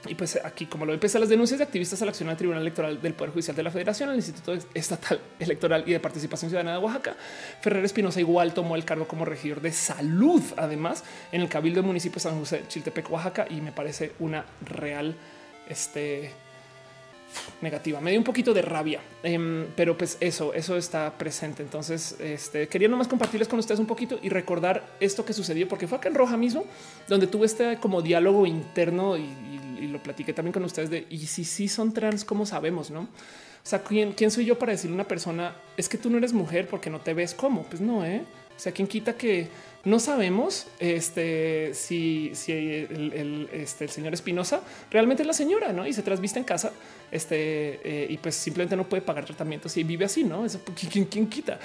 Y 0.07 0.15
pues 0.15 0.39
aquí, 0.43 0.65
como 0.65 0.85
lo 0.85 0.93
empecé, 0.93 1.19
las 1.19 1.29
denuncias 1.29 1.59
de 1.59 1.63
activistas 1.63 2.01
a 2.01 2.05
la 2.05 2.11
acción 2.11 2.27
al 2.29 2.37
Tribunal 2.37 2.61
Electoral 2.61 2.99
del 3.01 3.13
Poder 3.13 3.31
Judicial 3.33 3.55
de 3.55 3.63
la 3.63 3.69
Federación, 3.69 4.09
el 4.09 4.15
Instituto 4.15 4.57
Estatal 4.73 5.19
Electoral 5.39 5.83
y 5.85 5.91
de 5.91 5.99
Participación 5.99 6.49
Ciudadana 6.49 6.77
de 6.77 6.83
Oaxaca, 6.83 7.15
Ferrer 7.61 7.85
Espinosa 7.85 8.19
igual 8.19 8.53
tomó 8.53 8.75
el 8.75 8.83
cargo 8.83 9.07
como 9.07 9.25
regidor 9.25 9.61
de 9.61 9.71
salud, 9.71 10.41
además, 10.57 11.03
en 11.31 11.41
el 11.41 11.49
Cabildo 11.49 11.81
del 11.81 11.87
municipio 11.87 12.15
de 12.15 12.21
San 12.21 12.39
José, 12.39 12.63
Chiltepec, 12.67 13.11
Oaxaca, 13.11 13.45
y 13.47 13.61
me 13.61 13.71
parece 13.71 14.13
una 14.19 14.43
real 14.65 15.15
este, 15.69 16.31
negativa. 17.61 18.01
Me 18.01 18.11
dio 18.11 18.19
un 18.19 18.23
poquito 18.23 18.53
de 18.53 18.61
rabia, 18.61 19.01
em, 19.23 19.67
pero 19.75 19.97
pues 19.97 20.17
eso, 20.19 20.53
eso 20.53 20.77
está 20.77 21.17
presente. 21.17 21.63
Entonces, 21.63 22.15
este, 22.19 22.67
quería 22.67 22.87
nomás 22.87 23.07
compartirles 23.07 23.47
con 23.47 23.59
ustedes 23.59 23.79
un 23.79 23.85
poquito 23.85 24.19
y 24.21 24.29
recordar 24.29 24.83
esto 24.99 25.25
que 25.25 25.33
sucedió, 25.33 25.67
porque 25.67 25.87
fue 25.87 25.97
acá 25.97 26.09
en 26.09 26.15
Roja 26.15 26.37
mismo, 26.37 26.65
donde 27.07 27.27
tuve 27.27 27.45
este 27.45 27.77
como 27.77 28.01
diálogo 28.01 28.45
interno 28.45 29.17
y 29.17 29.29
y 29.81 29.87
lo 29.87 30.01
platiqué 30.01 30.33
también 30.33 30.53
con 30.53 30.63
ustedes 30.63 30.89
de 30.89 31.07
y 31.09 31.17
si 31.19 31.43
sí 31.43 31.67
son 31.67 31.93
trans, 31.93 32.23
¿cómo 32.23 32.45
sabemos? 32.45 32.91
No? 32.91 33.01
O 33.01 33.67
sea, 33.67 33.83
¿quién, 33.83 34.13
¿quién 34.13 34.31
soy 34.31 34.45
yo 34.45 34.57
para 34.57 34.71
decirle 34.71 34.95
a 34.95 34.95
una 34.95 35.07
persona 35.07 35.55
es 35.77 35.87
que 35.87 35.97
tú 35.97 36.09
no 36.09 36.17
eres 36.17 36.33
mujer 36.33 36.67
porque 36.67 36.89
no 36.89 36.99
te 36.99 37.13
ves 37.13 37.33
como? 37.33 37.63
Pues 37.63 37.81
no, 37.81 38.05
¿eh? 38.05 38.23
O 38.55 38.59
sea, 38.59 38.71
¿quién 38.71 38.87
quita 38.87 39.13
que 39.13 39.49
no 39.83 39.99
sabemos 39.99 40.67
este, 40.79 41.73
si, 41.73 42.31
si 42.33 42.51
el, 42.51 43.49
este, 43.51 43.85
el 43.85 43.89
señor 43.89 44.13
Espinosa 44.13 44.61
realmente 44.91 45.23
es 45.23 45.27
la 45.27 45.33
señora 45.33 45.73
¿no? 45.73 45.87
y 45.87 45.93
se 45.93 46.03
trasviste 46.03 46.37
en 46.37 46.45
casa 46.45 46.71
este, 47.11 47.79
eh, 47.83 48.07
y 48.09 48.17
pues 48.17 48.35
simplemente 48.35 48.75
no 48.75 48.87
puede 48.87 49.01
pagar 49.01 49.25
tratamiento 49.25 49.67
si 49.67 49.83
vive 49.83 50.05
así, 50.05 50.23
¿no? 50.23 50.45
Eso, 50.45 50.61
¿quién, 50.91 51.05
¿quién 51.05 51.27
quita? 51.27 51.59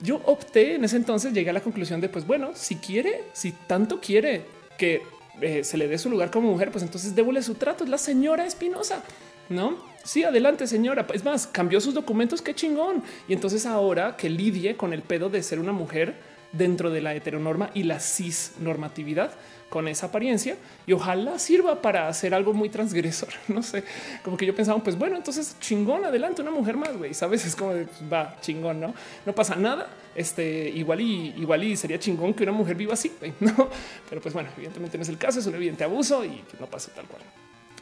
Yo 0.00 0.20
opté 0.24 0.76
en 0.76 0.84
ese 0.84 0.96
entonces, 0.96 1.32
llegué 1.32 1.50
a 1.50 1.52
la 1.52 1.60
conclusión 1.60 2.00
de 2.00 2.08
pues 2.08 2.26
bueno, 2.26 2.52
si 2.54 2.76
quiere, 2.76 3.24
si 3.32 3.52
tanto 3.52 4.00
quiere 4.00 4.42
que 4.76 5.02
eh, 5.40 5.64
se 5.64 5.76
le 5.76 5.88
dé 5.88 5.98
su 5.98 6.10
lugar 6.10 6.30
como 6.30 6.50
mujer, 6.50 6.70
pues 6.70 6.84
entonces 6.84 7.14
débole 7.14 7.42
su 7.42 7.54
trato. 7.54 7.84
Es 7.84 7.90
la 7.90 7.98
señora 7.98 8.46
Espinosa, 8.46 9.02
no? 9.48 9.76
Sí, 10.04 10.24
adelante, 10.24 10.66
señora. 10.66 11.06
Es 11.12 11.24
más, 11.24 11.46
cambió 11.46 11.80
sus 11.80 11.94
documentos. 11.94 12.42
Qué 12.42 12.54
chingón. 12.54 13.02
Y 13.28 13.32
entonces 13.32 13.66
ahora 13.66 14.16
que 14.16 14.28
lidie 14.28 14.76
con 14.76 14.92
el 14.92 15.02
pedo 15.02 15.30
de 15.30 15.42
ser 15.42 15.58
una 15.60 15.72
mujer 15.72 16.14
dentro 16.52 16.90
de 16.90 17.00
la 17.00 17.14
heteronorma 17.14 17.70
y 17.74 17.84
la 17.84 17.98
cis 17.98 18.52
normatividad, 18.60 19.32
con 19.72 19.88
esa 19.88 20.06
apariencia 20.06 20.56
y 20.86 20.92
ojalá 20.92 21.38
sirva 21.38 21.80
para 21.80 22.06
hacer 22.06 22.34
algo 22.34 22.52
muy 22.52 22.68
transgresor. 22.68 23.30
No 23.48 23.62
sé, 23.62 23.84
como 24.22 24.36
que 24.36 24.46
yo 24.46 24.54
pensaba, 24.54 24.82
pues 24.82 24.96
bueno, 24.96 25.16
entonces 25.16 25.56
chingón, 25.60 26.04
adelante, 26.04 26.42
una 26.42 26.50
mujer 26.50 26.76
más, 26.76 26.96
güey, 26.96 27.14
sabes, 27.14 27.44
es 27.46 27.56
como 27.56 27.72
va 28.12 28.36
chingón, 28.40 28.80
no, 28.80 28.94
no 29.24 29.34
pasa 29.34 29.56
nada. 29.56 29.88
Este 30.14 30.68
igual 30.68 31.00
y 31.00 31.34
igual 31.38 31.64
y 31.64 31.76
sería 31.76 31.98
chingón 31.98 32.34
que 32.34 32.42
una 32.42 32.52
mujer 32.52 32.76
viva 32.76 32.94
así, 32.94 33.12
no, 33.40 33.68
pero 34.08 34.20
pues 34.20 34.34
bueno, 34.34 34.50
evidentemente 34.56 34.98
no 34.98 35.02
es 35.02 35.08
el 35.08 35.18
caso, 35.18 35.38
es 35.38 35.46
un 35.46 35.54
evidente 35.54 35.84
abuso 35.84 36.24
y 36.24 36.42
no 36.60 36.66
pasa 36.66 36.92
tal 36.94 37.06
cual. 37.06 37.22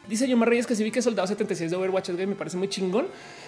Dice 0.09 0.27
Yomar 0.27 0.49
Reyes 0.49 0.67
que 0.67 0.75
si 0.75 0.83
vi 0.83 0.91
que 0.91 1.03
Soldado 1.03 1.29
76 1.29 1.71
de 1.71 1.77
Overwatch 1.77 2.11
me 2.11 2.35
parece 2.35 2.57
muy 2.57 2.69
chingón, 2.69 3.07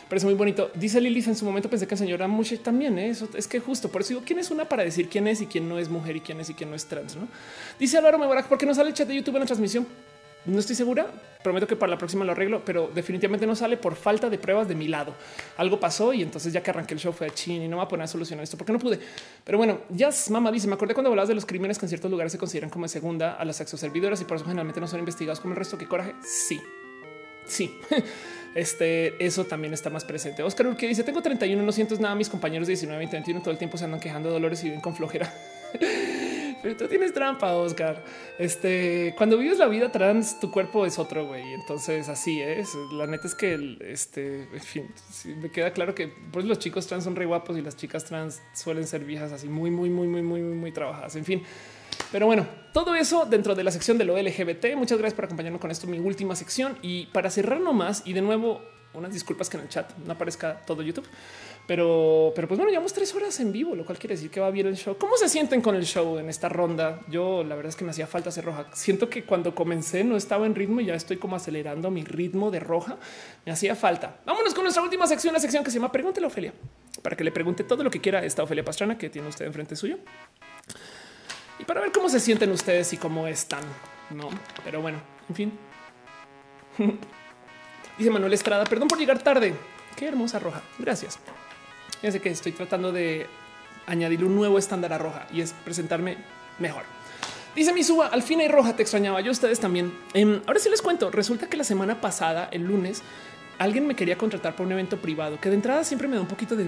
parece 0.08 0.26
muy 0.26 0.34
bonito. 0.34 0.70
Dice 0.74 1.00
Lilith 1.00 1.26
en 1.26 1.34
su 1.34 1.44
momento 1.44 1.68
pensé 1.68 1.88
que 1.88 1.94
el 1.94 1.98
señor 1.98 2.22
Amuche 2.22 2.58
también 2.58 2.98
¿eh? 2.98 3.08
eso 3.08 3.28
es 3.34 3.48
que 3.48 3.58
justo 3.58 3.90
por 3.90 4.02
eso 4.02 4.10
digo 4.10 4.22
quién 4.24 4.38
es 4.38 4.50
una 4.50 4.68
para 4.68 4.84
decir 4.84 5.08
quién 5.08 5.26
es 5.26 5.40
y 5.40 5.46
quién 5.46 5.68
no 5.68 5.78
es 5.78 5.88
mujer 5.88 6.16
y 6.16 6.20
quién 6.20 6.38
es 6.40 6.50
y 6.50 6.54
quién 6.54 6.70
no 6.70 6.76
es 6.76 6.86
trans. 6.86 7.16
¿no? 7.16 7.26
Dice 7.80 7.98
Álvaro 7.98 8.18
Mebarak, 8.18 8.46
¿por 8.46 8.58
qué 8.58 8.66
no 8.66 8.74
sale 8.74 8.90
el 8.90 8.94
chat 8.94 9.08
de 9.08 9.16
YouTube 9.16 9.34
en 9.36 9.40
la 9.40 9.46
transmisión? 9.46 9.86
No 10.44 10.58
estoy 10.58 10.74
segura. 10.74 11.06
Prometo 11.42 11.66
que 11.66 11.74
para 11.74 11.90
la 11.90 11.98
próxima 11.98 12.24
lo 12.24 12.32
arreglo, 12.32 12.64
pero 12.64 12.90
definitivamente 12.94 13.46
no 13.46 13.56
sale 13.56 13.76
por 13.76 13.96
falta 13.96 14.30
de 14.30 14.38
pruebas 14.38 14.68
de 14.68 14.76
mi 14.76 14.86
lado. 14.86 15.14
Algo 15.56 15.80
pasó 15.80 16.12
y 16.12 16.22
entonces 16.22 16.52
ya 16.52 16.62
que 16.62 16.70
arranqué 16.70 16.94
el 16.94 17.00
show 17.00 17.12
fue 17.12 17.26
a 17.26 17.30
chin 17.30 17.62
y 17.62 17.68
no 17.68 17.78
va 17.78 17.84
a 17.84 17.88
poner 17.88 18.04
a 18.04 18.06
solucionar 18.06 18.44
esto 18.44 18.56
porque 18.56 18.72
no 18.72 18.78
pude. 18.78 19.00
Pero 19.44 19.58
bueno, 19.58 19.80
ya 19.90 20.10
mamá 20.30 20.52
dice, 20.52 20.68
me 20.68 20.74
acordé 20.74 20.94
cuando 20.94 21.10
hablabas 21.10 21.28
de 21.28 21.34
los 21.34 21.44
crímenes 21.44 21.78
que 21.78 21.86
en 21.86 21.88
ciertos 21.88 22.10
lugares 22.10 22.32
se 22.32 22.38
consideran 22.38 22.70
como 22.70 22.84
de 22.84 22.90
segunda 22.90 23.32
a 23.34 23.44
las 23.44 23.56
sexoservidoras 23.56 24.20
y 24.20 24.24
por 24.24 24.36
eso 24.36 24.44
generalmente 24.44 24.80
no 24.80 24.86
son 24.86 25.00
investigados 25.00 25.40
como 25.40 25.54
el 25.54 25.58
resto. 25.58 25.76
Qué 25.76 25.86
coraje. 25.86 26.14
Sí, 26.24 26.60
sí. 27.46 27.76
Este, 28.54 29.24
eso 29.24 29.46
también 29.46 29.72
está 29.72 29.88
más 29.88 30.04
presente. 30.04 30.42
Oscar 30.42 30.76
que 30.76 30.86
dice: 30.86 31.02
Tengo 31.04 31.22
31, 31.22 31.62
no 31.62 31.72
siento 31.72 31.96
nada. 31.98 32.14
Mis 32.14 32.28
compañeros 32.28 32.66
de 32.66 32.72
19, 32.72 32.98
20, 32.98 33.16
21 33.16 33.40
todo 33.40 33.50
el 33.50 33.56
tiempo 33.56 33.78
se 33.78 33.86
andan 33.86 33.98
quejando 33.98 34.28
de 34.28 34.34
dolores 34.34 34.60
y 34.60 34.64
viven 34.64 34.82
con 34.82 34.94
flojera. 34.94 35.32
Pero 36.62 36.76
tú 36.76 36.86
tienes 36.86 37.12
trampa, 37.12 37.54
Oscar. 37.54 38.04
Este, 38.38 39.14
cuando 39.16 39.36
vives 39.36 39.58
la 39.58 39.66
vida 39.66 39.90
trans, 39.90 40.38
tu 40.38 40.50
cuerpo 40.50 40.86
es 40.86 40.98
otro, 40.98 41.26
güey. 41.26 41.54
Entonces, 41.54 42.08
así 42.08 42.40
es. 42.40 42.74
La 42.92 43.06
neta 43.06 43.26
es 43.26 43.34
que, 43.34 43.78
este, 43.80 44.44
en 44.52 44.60
fin, 44.60 44.94
me 45.42 45.50
queda 45.50 45.72
claro 45.72 45.94
que 45.94 46.08
pues, 46.30 46.44
los 46.44 46.58
chicos 46.58 46.86
trans 46.86 47.04
son 47.04 47.16
re 47.16 47.26
guapos 47.26 47.58
y 47.58 47.62
las 47.62 47.76
chicas 47.76 48.04
trans 48.04 48.40
suelen 48.54 48.86
ser 48.86 49.04
viejas 49.04 49.32
así 49.32 49.48
muy, 49.48 49.70
muy, 49.70 49.90
muy, 49.90 50.06
muy, 50.06 50.22
muy, 50.22 50.40
muy, 50.40 50.54
muy 50.54 50.72
trabajadas. 50.72 51.16
En 51.16 51.24
fin, 51.24 51.42
pero 52.10 52.26
bueno, 52.26 52.46
todo 52.72 52.94
eso 52.94 53.26
dentro 53.26 53.54
de 53.54 53.64
la 53.64 53.70
sección 53.70 53.98
de 53.98 54.04
lo 54.04 54.16
LGBT. 54.16 54.76
Muchas 54.76 54.98
gracias 54.98 55.14
por 55.14 55.24
acompañarnos 55.24 55.60
con 55.60 55.70
esto, 55.70 55.86
mi 55.86 55.98
última 55.98 56.36
sección. 56.36 56.78
Y 56.82 57.06
para 57.06 57.30
cerrar 57.30 57.60
nomás, 57.60 58.02
y 58.04 58.12
de 58.12 58.22
nuevo, 58.22 58.62
unas 58.94 59.12
disculpas 59.12 59.48
que 59.48 59.56
en 59.56 59.64
el 59.64 59.68
chat 59.68 59.90
no 59.98 60.12
aparezca 60.12 60.60
todo 60.66 60.82
YouTube. 60.82 61.06
Pero, 61.66 62.32
pero 62.34 62.48
pues 62.48 62.58
bueno, 62.58 62.70
llevamos 62.70 62.92
tres 62.92 63.14
horas 63.14 63.38
en 63.40 63.52
vivo, 63.52 63.74
lo 63.74 63.84
cual 63.84 63.96
quiere 63.98 64.16
decir 64.16 64.30
que 64.30 64.40
va 64.40 64.50
bien 64.50 64.66
el 64.66 64.76
show. 64.76 64.96
¿Cómo 64.98 65.16
se 65.16 65.28
sienten 65.28 65.60
con 65.60 65.76
el 65.76 65.84
show 65.84 66.18
en 66.18 66.28
esta 66.28 66.48
ronda? 66.48 67.00
Yo 67.08 67.44
la 67.44 67.54
verdad 67.54 67.70
es 67.70 67.76
que 67.76 67.84
me 67.84 67.92
hacía 67.92 68.06
falta 68.06 68.30
hacer 68.30 68.44
roja. 68.44 68.66
Siento 68.72 69.08
que 69.08 69.24
cuando 69.24 69.54
comencé 69.54 70.02
no 70.02 70.16
estaba 70.16 70.46
en 70.46 70.54
ritmo 70.54 70.80
y 70.80 70.86
ya 70.86 70.94
estoy 70.94 71.18
como 71.18 71.36
acelerando 71.36 71.90
mi 71.90 72.04
ritmo 72.04 72.50
de 72.50 72.60
roja. 72.60 72.98
Me 73.46 73.52
hacía 73.52 73.76
falta. 73.76 74.16
Vámonos 74.26 74.54
con 74.54 74.64
nuestra 74.64 74.82
última 74.82 75.06
sección, 75.06 75.32
la 75.32 75.40
sección 75.40 75.62
que 75.62 75.70
se 75.70 75.78
llama 75.78 75.92
Pregúntele 75.92 76.26
a 76.26 76.28
Ofelia, 76.28 76.52
para 77.00 77.16
que 77.16 77.24
le 77.24 77.30
pregunte 77.30 77.62
todo 77.64 77.84
lo 77.84 77.90
que 77.90 78.00
quiera 78.00 78.18
a 78.18 78.24
esta 78.24 78.42
Ofelia 78.42 78.64
Pastrana 78.64 78.98
que 78.98 79.08
tiene 79.08 79.28
usted 79.28 79.46
enfrente 79.46 79.76
suyo 79.76 79.98
y 81.62 81.64
para 81.64 81.80
ver 81.80 81.92
cómo 81.92 82.08
se 82.08 82.18
sienten 82.18 82.50
ustedes 82.50 82.92
y 82.92 82.96
cómo 82.96 83.28
están. 83.28 83.62
No, 84.10 84.28
pero 84.64 84.82
bueno, 84.82 84.98
en 85.28 85.34
fin. 85.34 85.52
Dice 87.98 88.10
Manuel 88.10 88.32
Estrada, 88.32 88.64
perdón 88.64 88.88
por 88.88 88.98
llegar 88.98 89.22
tarde. 89.22 89.54
Qué 89.96 90.08
hermosa 90.08 90.40
roja. 90.40 90.62
Gracias. 90.78 91.20
Fíjense 92.02 92.20
que 92.20 92.30
estoy 92.30 92.50
tratando 92.50 92.90
de 92.90 93.28
añadir 93.86 94.24
un 94.24 94.34
nuevo 94.34 94.58
estándar 94.58 94.92
a 94.92 94.98
roja 94.98 95.28
y 95.32 95.40
es 95.40 95.52
presentarme 95.64 96.16
mejor. 96.58 96.82
Dice 97.54 97.72
mi 97.72 97.84
suba, 97.84 98.08
al 98.08 98.24
fin 98.24 98.40
hay 98.40 98.48
roja, 98.48 98.74
te 98.74 98.82
extrañaba 98.82 99.20
yo 99.20 99.30
ustedes 99.30 99.60
también. 99.60 99.96
Em, 100.12 100.40
ahora 100.48 100.58
sí 100.58 100.68
les 100.68 100.82
cuento, 100.82 101.12
resulta 101.12 101.46
que 101.46 101.56
la 101.56 101.62
semana 101.62 102.00
pasada, 102.00 102.48
el 102.50 102.64
lunes, 102.64 103.04
alguien 103.58 103.86
me 103.86 103.94
quería 103.94 104.16
contratar 104.16 104.52
para 104.52 104.66
un 104.66 104.72
evento 104.72 104.96
privado 104.96 105.38
que 105.40 105.48
de 105.48 105.54
entrada 105.54 105.84
siempre 105.84 106.08
me 106.08 106.16
da 106.16 106.22
un 106.22 106.28
poquito 106.28 106.56
de 106.56 106.66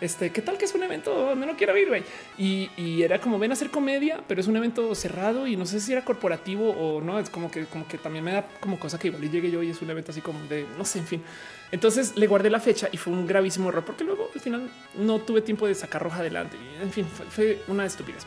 este, 0.00 0.30
qué 0.30 0.42
tal 0.42 0.58
que 0.58 0.64
es 0.64 0.74
un 0.74 0.82
evento 0.82 1.34
no 1.34 1.56
quiero 1.56 1.76
ir. 1.76 2.04
Y, 2.38 3.02
era 3.02 3.20
como 3.20 3.38
ven 3.38 3.50
a 3.50 3.54
hacer 3.54 3.70
comedia, 3.70 4.20
pero 4.26 4.40
es 4.40 4.46
un 4.46 4.56
evento 4.56 4.94
cerrado 4.94 5.46
y 5.46 5.56
no 5.56 5.66
sé 5.66 5.80
si 5.80 5.92
era 5.92 6.04
corporativo 6.04 6.70
o 6.70 7.00
no. 7.00 7.18
Es 7.18 7.30
como 7.30 7.50
que, 7.50 7.66
como 7.66 7.86
que 7.86 7.98
también 7.98 8.24
me 8.24 8.32
da 8.32 8.46
como 8.60 8.78
cosa 8.78 8.98
que 8.98 9.08
igual 9.08 9.22
y 9.24 9.28
llegue 9.28 9.50
yo 9.50 9.62
y 9.62 9.70
es 9.70 9.80
un 9.80 9.90
evento 9.90 10.10
así 10.10 10.20
como 10.20 10.40
de 10.48 10.66
no 10.76 10.84
sé, 10.84 10.98
en 10.98 11.06
fin. 11.06 11.22
Entonces 11.70 12.16
le 12.16 12.26
guardé 12.26 12.50
la 12.50 12.60
fecha 12.60 12.88
y 12.90 12.96
fue 12.96 13.12
un 13.12 13.26
gravísimo 13.26 13.68
error 13.68 13.84
porque 13.84 14.04
luego 14.04 14.30
al 14.34 14.40
final 14.40 14.70
no 14.96 15.20
tuve 15.20 15.40
tiempo 15.40 15.66
de 15.66 15.74
sacar 15.74 16.02
roja 16.02 16.20
adelante. 16.20 16.56
En 16.80 16.90
fin, 16.90 17.06
fue, 17.06 17.26
fue 17.26 17.62
una 17.68 17.86
estupidez. 17.86 18.26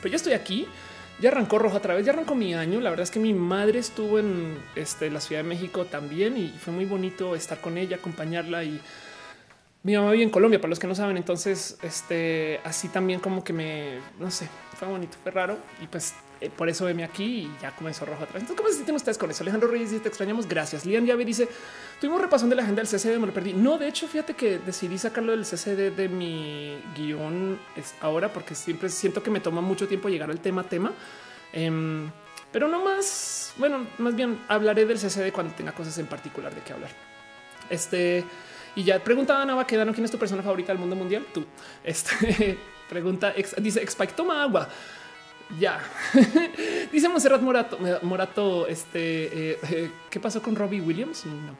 Pero 0.00 0.12
yo 0.12 0.16
estoy 0.16 0.32
aquí 0.32 0.66
ya 1.20 1.30
arrancó 1.30 1.58
rojo 1.58 1.76
otra 1.76 1.94
vez, 1.94 2.04
ya 2.04 2.12
arrancó 2.12 2.34
mi 2.34 2.54
año. 2.54 2.80
La 2.80 2.90
verdad 2.90 3.04
es 3.04 3.10
que 3.10 3.20
mi 3.20 3.34
madre 3.34 3.78
estuvo 3.78 4.18
en 4.18 4.58
este, 4.76 5.10
la 5.10 5.20
Ciudad 5.20 5.42
de 5.42 5.48
México 5.48 5.84
también 5.84 6.36
y 6.36 6.48
fue 6.48 6.72
muy 6.72 6.84
bonito 6.84 7.34
estar 7.34 7.60
con 7.60 7.78
ella, 7.78 7.96
acompañarla 7.96 8.64
y 8.64 8.80
mi 9.84 9.96
mamá 9.96 10.12
vive 10.12 10.22
en 10.22 10.30
Colombia, 10.30 10.60
para 10.60 10.70
los 10.70 10.78
que 10.78 10.86
no 10.86 10.94
saben. 10.94 11.16
Entonces, 11.16 11.78
este 11.82 12.60
así 12.64 12.88
también 12.88 13.20
como 13.20 13.42
que 13.44 13.52
me 13.52 13.98
no 14.18 14.30
sé, 14.30 14.48
fue 14.76 14.88
bonito, 14.88 15.16
fue 15.22 15.32
raro 15.32 15.58
y 15.82 15.86
pues 15.86 16.14
eh, 16.42 16.50
por 16.50 16.68
eso 16.68 16.84
veme 16.86 17.04
aquí 17.04 17.24
y 17.24 17.62
ya 17.62 17.74
comenzó 17.76 18.04
rojo 18.04 18.24
atrás. 18.24 18.42
Entonces, 18.42 18.56
¿cómo 18.56 18.68
se 18.68 18.74
sienten 18.74 18.96
ustedes 18.96 19.16
con 19.16 19.30
eso? 19.30 19.44
Alejandro 19.44 19.68
Reyes 19.70 19.90
dice: 19.90 20.02
Te 20.02 20.08
extrañamos. 20.08 20.48
Gracias. 20.48 20.84
Lian 20.84 21.06
Llave 21.06 21.24
dice: 21.24 21.48
Tuvimos 22.00 22.20
repasón 22.20 22.50
de 22.50 22.56
la 22.56 22.62
agenda 22.62 22.82
del 22.82 22.90
CCD, 22.90 23.18
me 23.18 23.28
lo 23.28 23.32
perdí. 23.32 23.52
No, 23.52 23.78
de 23.78 23.86
hecho, 23.86 24.08
fíjate 24.08 24.34
que 24.34 24.58
decidí 24.58 24.98
sacarlo 24.98 25.30
del 25.30 25.44
CCD 25.44 25.94
de 25.94 26.08
mi 26.08 26.76
guion 26.96 27.60
ahora 28.00 28.32
porque 28.32 28.56
siempre 28.56 28.88
siento 28.88 29.22
que 29.22 29.30
me 29.30 29.38
toma 29.38 29.60
mucho 29.60 29.86
tiempo 29.86 30.08
llegar 30.08 30.30
al 30.30 30.40
tema 30.40 30.64
tema. 30.64 30.92
Em, 31.52 32.10
pero 32.50 32.66
no 32.66 32.84
más, 32.84 33.54
bueno, 33.56 33.86
más 33.98 34.16
bien 34.16 34.40
hablaré 34.48 34.84
del 34.84 34.98
CCD 34.98 35.32
cuando 35.32 35.54
tenga 35.54 35.72
cosas 35.72 35.96
en 35.98 36.06
particular 36.06 36.52
de 36.52 36.60
qué 36.62 36.72
hablar. 36.72 36.90
Este 37.70 38.24
y 38.74 38.84
ya 38.84 38.98
preguntaba 38.98 39.42
Ana 39.42 39.54
Baquedano 39.54 39.92
quién 39.92 40.04
es 40.04 40.10
tu 40.10 40.18
persona 40.18 40.42
favorita 40.42 40.72
del 40.72 40.80
mundo 40.80 40.96
mundial. 40.96 41.24
Tú, 41.32 41.44
este 41.84 42.58
pregunta, 42.88 43.32
dice 43.58 43.82
Spike, 43.82 44.14
toma 44.14 44.42
agua. 44.42 44.68
Ya 45.58 45.80
dice 46.92 47.08
Monserrat 47.08 47.42
Morato, 47.42 47.78
Morato. 48.02 48.66
Este 48.66 49.52
eh, 49.52 49.90
qué 50.10 50.20
pasó 50.20 50.40
con 50.42 50.56
Robbie 50.56 50.80
Williams? 50.80 51.26
No. 51.26 51.56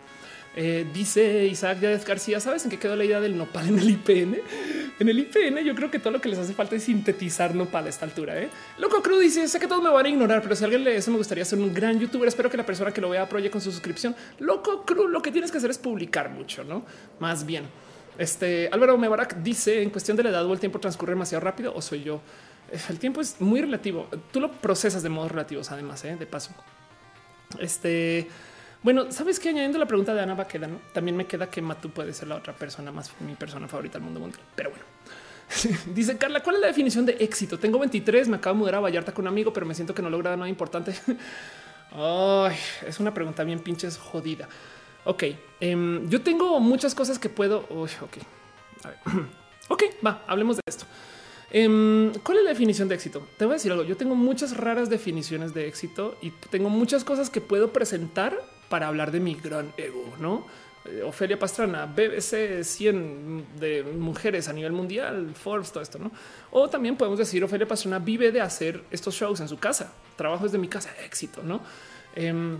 Eh, 0.55 0.87
dice 0.93 1.47
Isaac 1.47 1.81
Yáñez 1.81 2.05
García, 2.05 2.39
¿sabes 2.39 2.65
en 2.65 2.71
qué 2.71 2.79
quedó 2.79 2.95
la 2.95 3.05
idea 3.05 3.21
del 3.21 3.39
nopal 3.39 3.69
en 3.69 3.79
el 3.79 3.89
IPN? 3.89 4.37
En 4.99 5.09
el 5.09 5.19
IPN 5.19 5.65
yo 5.65 5.75
creo 5.75 5.91
que 5.91 5.99
todo 5.99 6.13
lo 6.13 6.21
que 6.21 6.29
les 6.29 6.39
hace 6.39 6.53
falta 6.53 6.77
es 6.77 6.85
sintetizar 6.85 7.55
nopal 7.55 7.87
a 7.87 7.89
esta 7.89 8.05
altura. 8.05 8.39
¿eh? 8.39 8.51
Loco 8.79 9.03
Cruz 9.03 9.21
dice, 9.21 9.49
sé 9.49 9.59
que 9.59 9.67
todos 9.67 9.83
me 9.83 9.89
van 9.89 10.05
a 10.05 10.09
ignorar, 10.11 10.43
pero 10.43 10.55
si 10.55 10.65
alguien 10.65 10.85
lee 10.85 10.93
eso 10.93 11.11
me 11.11 11.17
gustaría 11.17 11.45
ser 11.45 11.59
un 11.59 11.73
gran 11.73 11.99
youtuber. 11.99 12.29
Espero 12.29 12.51
que 12.51 12.59
la 12.59 12.67
persona 12.67 12.93
que 12.93 13.01
lo 13.01 13.09
vea 13.09 13.23
apoye 13.23 13.51
con 13.51 13.61
su 13.61 13.73
suscripción. 13.73 14.15
Loco 14.41 14.85
Cruz, 14.85 15.11
lo 15.11 15.23
que 15.23 15.33
tienes 15.33 15.51
que 15.51 15.59
hacer 15.59 15.71
es 15.71 15.79
publicar 15.79 16.29
mucho, 16.31 16.65
¿no? 16.65 16.85
Más 17.19 17.47
bien. 17.47 17.65
Este 18.19 18.69
Álvaro 18.71 18.99
Mebarak 18.99 19.37
dice, 19.37 19.83
en 19.83 19.89
cuestión 19.89 20.19
de 20.19 20.25
la 20.25 20.29
edad 20.29 20.45
o 20.45 20.53
el 20.53 20.61
tiempo 20.61 20.79
transcurre 20.79 21.13
demasiado 21.13 21.43
rápido 21.43 21.73
o 21.75 21.81
soy 21.81 22.03
yo. 22.03 22.21
El 22.89 22.99
tiempo 22.99 23.21
es 23.21 23.41
muy 23.41 23.61
relativo. 23.61 24.09
Tú 24.33 24.41
lo 24.41 24.51
procesas 24.51 25.03
de 25.03 25.09
modos 25.09 25.31
relativos, 25.31 25.71
además, 25.71 26.05
¿eh? 26.05 26.17
de 26.17 26.27
paso. 26.27 26.51
Este... 27.59 28.29
Bueno, 28.83 29.13
sabes 29.13 29.39
que 29.39 29.49
añadiendo 29.49 29.79
la 29.79 29.87
pregunta 29.87 30.13
de 30.13 30.23
Ana 30.23 30.35
Baqueda, 30.35 30.69
también 30.93 31.17
me 31.17 31.27
queda 31.27 31.49
que 31.49 31.63
Matu 31.63 31.91
puede 31.91 32.13
ser 32.13 32.27
la 32.27 32.35
otra 32.35 32.53
persona 32.53 32.91
más 32.91 33.13
mi 33.21 33.35
persona 33.35 33.69
favorita 33.69 33.99
del 33.99 34.03
mundo 34.03 34.19
mundial. 34.19 34.43
Pero 34.57 34.71
bueno, 34.71 34.85
dice 35.95 36.19
Carla, 36.19 36.43
¿cuál 36.43 36.57
es 36.57 36.63
la 36.63 36.67
definición 36.67 37.07
de 37.07 37.13
éxito? 37.21 37.59
Tengo 37.61 37.79
23, 37.79 38.27
me 38.27 38.39
acabo 38.39 38.57
de 38.57 38.59
mudar 38.59 38.75
a 38.77 38.81
Vallarta 38.81 39.13
con 39.15 39.25
un 39.25 39.29
amigo, 39.29 39.53
pero 39.53 39.67
me 39.67 39.75
siento 39.75 39.95
que 39.95 40.03
no 40.03 40.11
logra 40.11 40.37
nada 40.37 40.49
importante. 40.49 40.95
Ay, 41.93 42.57
es 42.85 42.99
una 42.99 43.15
pregunta 43.15 43.45
bien 43.45 43.61
pinches 43.61 43.99
jodida. 43.99 44.49
Ok, 45.05 45.25
em, 45.61 46.09
yo 46.09 46.21
tengo 46.23 46.59
muchas 46.59 46.95
cosas 46.95 47.19
que 47.19 47.29
puedo. 47.29 47.61
ok, 47.69 48.17
a 48.83 48.89
ver. 48.89 48.99
ok, 49.69 49.83
va, 50.05 50.25
hablemos 50.27 50.57
de 50.57 50.63
esto. 50.67 50.87
Em, 51.55 52.15
¿Cuál 52.23 52.39
es 52.39 52.45
la 52.45 52.51
definición 52.51 52.89
de 52.89 52.95
éxito? 52.95 53.29
Te 53.37 53.45
voy 53.45 53.53
a 53.53 53.57
decir 53.57 53.71
algo. 53.71 53.85
Yo 53.85 53.99
tengo 53.99 54.15
muchas 54.15 54.57
raras 54.57 54.89
definiciones 54.89 55.53
de 55.53 55.69
éxito 55.69 56.17
y 56.23 56.31
tengo 56.31 56.71
muchas 56.71 57.05
cosas 57.05 57.29
que 57.29 57.43
puedo 57.43 57.75
presentar 57.75 58.41
para 58.71 58.89
hablar 58.89 59.13
de 59.13 59.21
mi 59.21 59.35
gran 59.35 59.71
ego, 59.77 60.03
¿no? 60.19 60.47
Eh, 60.87 61.03
Ofelia 61.03 61.39
Pastrana, 61.39 61.85
BBC 61.85 62.65
100 62.65 63.61
de 63.61 63.83
mujeres 63.83 64.49
a 64.49 64.55
nivel 64.55 64.73
mundial, 64.73 65.35
Forbes, 65.35 65.71
todo 65.71 65.83
esto, 65.83 65.99
¿no? 65.99 66.11
O 66.53 66.71
también 66.71 66.97
podemos 66.97 67.19
decir, 67.19 67.45
Ofelia 67.45 67.69
Pastrana 67.69 67.99
vive 67.99 68.33
de 68.33 68.41
hacer 68.41 68.83
estos 68.91 69.15
shows 69.15 69.41
en 69.41 69.49
su 69.49 69.59
casa, 69.59 69.93
trabajo 70.17 70.45
desde 70.45 70.57
mi 70.57 70.69
casa, 70.69 70.89
éxito, 71.05 71.43
¿no? 71.43 71.61
Eh, 72.17 72.57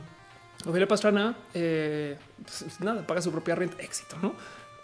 Ofelia 0.67 0.87
Pastrana, 0.87 1.35
eh, 1.55 2.19
pues, 2.45 2.79
nada, 2.81 3.07
paga 3.07 3.23
su 3.23 3.33
propia 3.33 3.55
renta, 3.55 3.83
éxito, 3.83 4.17
¿no? 4.21 4.35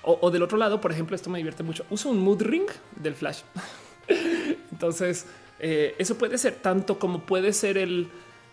O, 0.03 0.31
del 0.31 0.43
otro 0.43 0.57
lado, 0.57 0.81
por 0.81 0.91
ejemplo, 0.91 1.15
esto 1.15 1.29
me 1.29 1.39
divierte 1.39 1.63
mucho, 1.63 1.85
uso 1.91 2.09
un 2.09 2.21
mood 2.21 2.41
ring 2.41 2.69
del 2.97 3.15
flash. 3.15 3.43
Entonces, 4.73 5.27
eh, 5.59 5.95
eso 5.99 6.17
puede 6.17 6.39
ser 6.39 6.55
tanto 6.55 6.99
como 6.99 7.21
puede 7.21 7.53
ser 7.53 7.79
el 7.79 8.09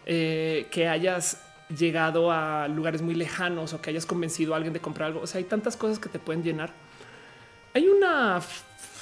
que 0.06 0.88
hayas 0.88 1.42
llegado 1.76 2.32
a 2.32 2.68
lugares 2.68 3.02
muy 3.02 3.16
lejanos 3.16 3.74
o 3.74 3.82
que 3.82 3.90
hayas 3.90 4.06
convencido 4.06 4.54
a 4.54 4.58
alguien 4.58 4.74
de 4.74 4.80
comprar 4.80 5.08
algo. 5.08 5.22
O 5.22 5.28
sea, 5.28 5.40
hay 5.40 5.46
tantas 5.46 5.76
cosas 5.76 5.98
que 5.98 6.10
te 6.10 6.20
pueden 6.20 6.44
llenar. 6.44 6.72
Hay 7.74 7.88
una 7.88 8.40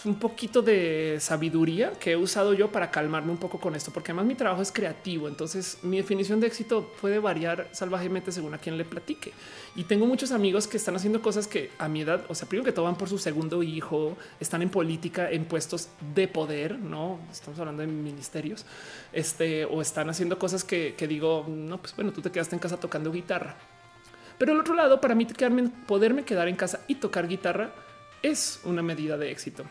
un 0.05 0.15
poquito 0.15 0.61
de 0.61 1.17
sabiduría 1.19 1.91
que 1.93 2.11
he 2.11 2.15
usado 2.15 2.53
yo 2.53 2.71
para 2.71 2.91
calmarme 2.91 3.31
un 3.31 3.37
poco 3.37 3.59
con 3.59 3.75
esto, 3.75 3.91
porque 3.91 4.11
además 4.11 4.25
mi 4.25 4.35
trabajo 4.35 4.61
es 4.61 4.71
creativo. 4.71 5.27
Entonces 5.27 5.77
mi 5.83 5.97
definición 5.97 6.39
de 6.39 6.47
éxito 6.47 6.91
puede 6.99 7.19
variar 7.19 7.69
salvajemente 7.71 8.31
según 8.31 8.53
a 8.53 8.57
quien 8.57 8.77
le 8.77 8.85
platique. 8.85 9.31
Y 9.75 9.85
tengo 9.85 10.05
muchos 10.05 10.31
amigos 10.31 10.67
que 10.67 10.77
están 10.77 10.95
haciendo 10.95 11.21
cosas 11.21 11.47
que 11.47 11.71
a 11.79 11.87
mi 11.87 12.01
edad, 12.01 12.25
o 12.27 12.35
sea, 12.35 12.47
primero 12.47 12.65
que 12.65 12.71
todo 12.71 12.85
van 12.85 12.97
por 12.97 13.09
su 13.09 13.17
segundo 13.17 13.63
hijo, 13.63 14.17
están 14.39 14.61
en 14.61 14.69
política, 14.69 15.31
en 15.31 15.45
puestos 15.45 15.89
de 16.13 16.27
poder, 16.27 16.77
no 16.77 17.19
estamos 17.31 17.59
hablando 17.59 17.81
de 17.81 17.87
ministerios, 17.87 18.65
este, 19.13 19.65
o 19.65 19.81
están 19.81 20.09
haciendo 20.09 20.37
cosas 20.37 20.63
que, 20.63 20.95
digo, 21.07 21.45
no, 21.47 21.79
pues 21.79 21.95
bueno, 21.95 22.11
tú 22.11 22.21
te 22.21 22.31
quedaste 22.31 22.55
en 22.55 22.59
casa 22.59 22.77
tocando 22.77 23.11
guitarra. 23.11 23.55
Pero 24.37 24.51
al 24.51 24.59
otro 24.59 24.73
lado, 24.73 24.99
para 24.99 25.15
mí 25.15 25.25
quedarme, 25.25 25.69
poderme 25.87 26.23
quedar 26.23 26.47
en 26.47 26.55
casa 26.55 26.81
y 26.87 26.95
tocar 26.95 27.27
guitarra 27.27 27.73
es 28.21 28.61
una 28.63 28.81
medida 28.81 29.17
de 29.17 29.31
éxito. 29.31 29.63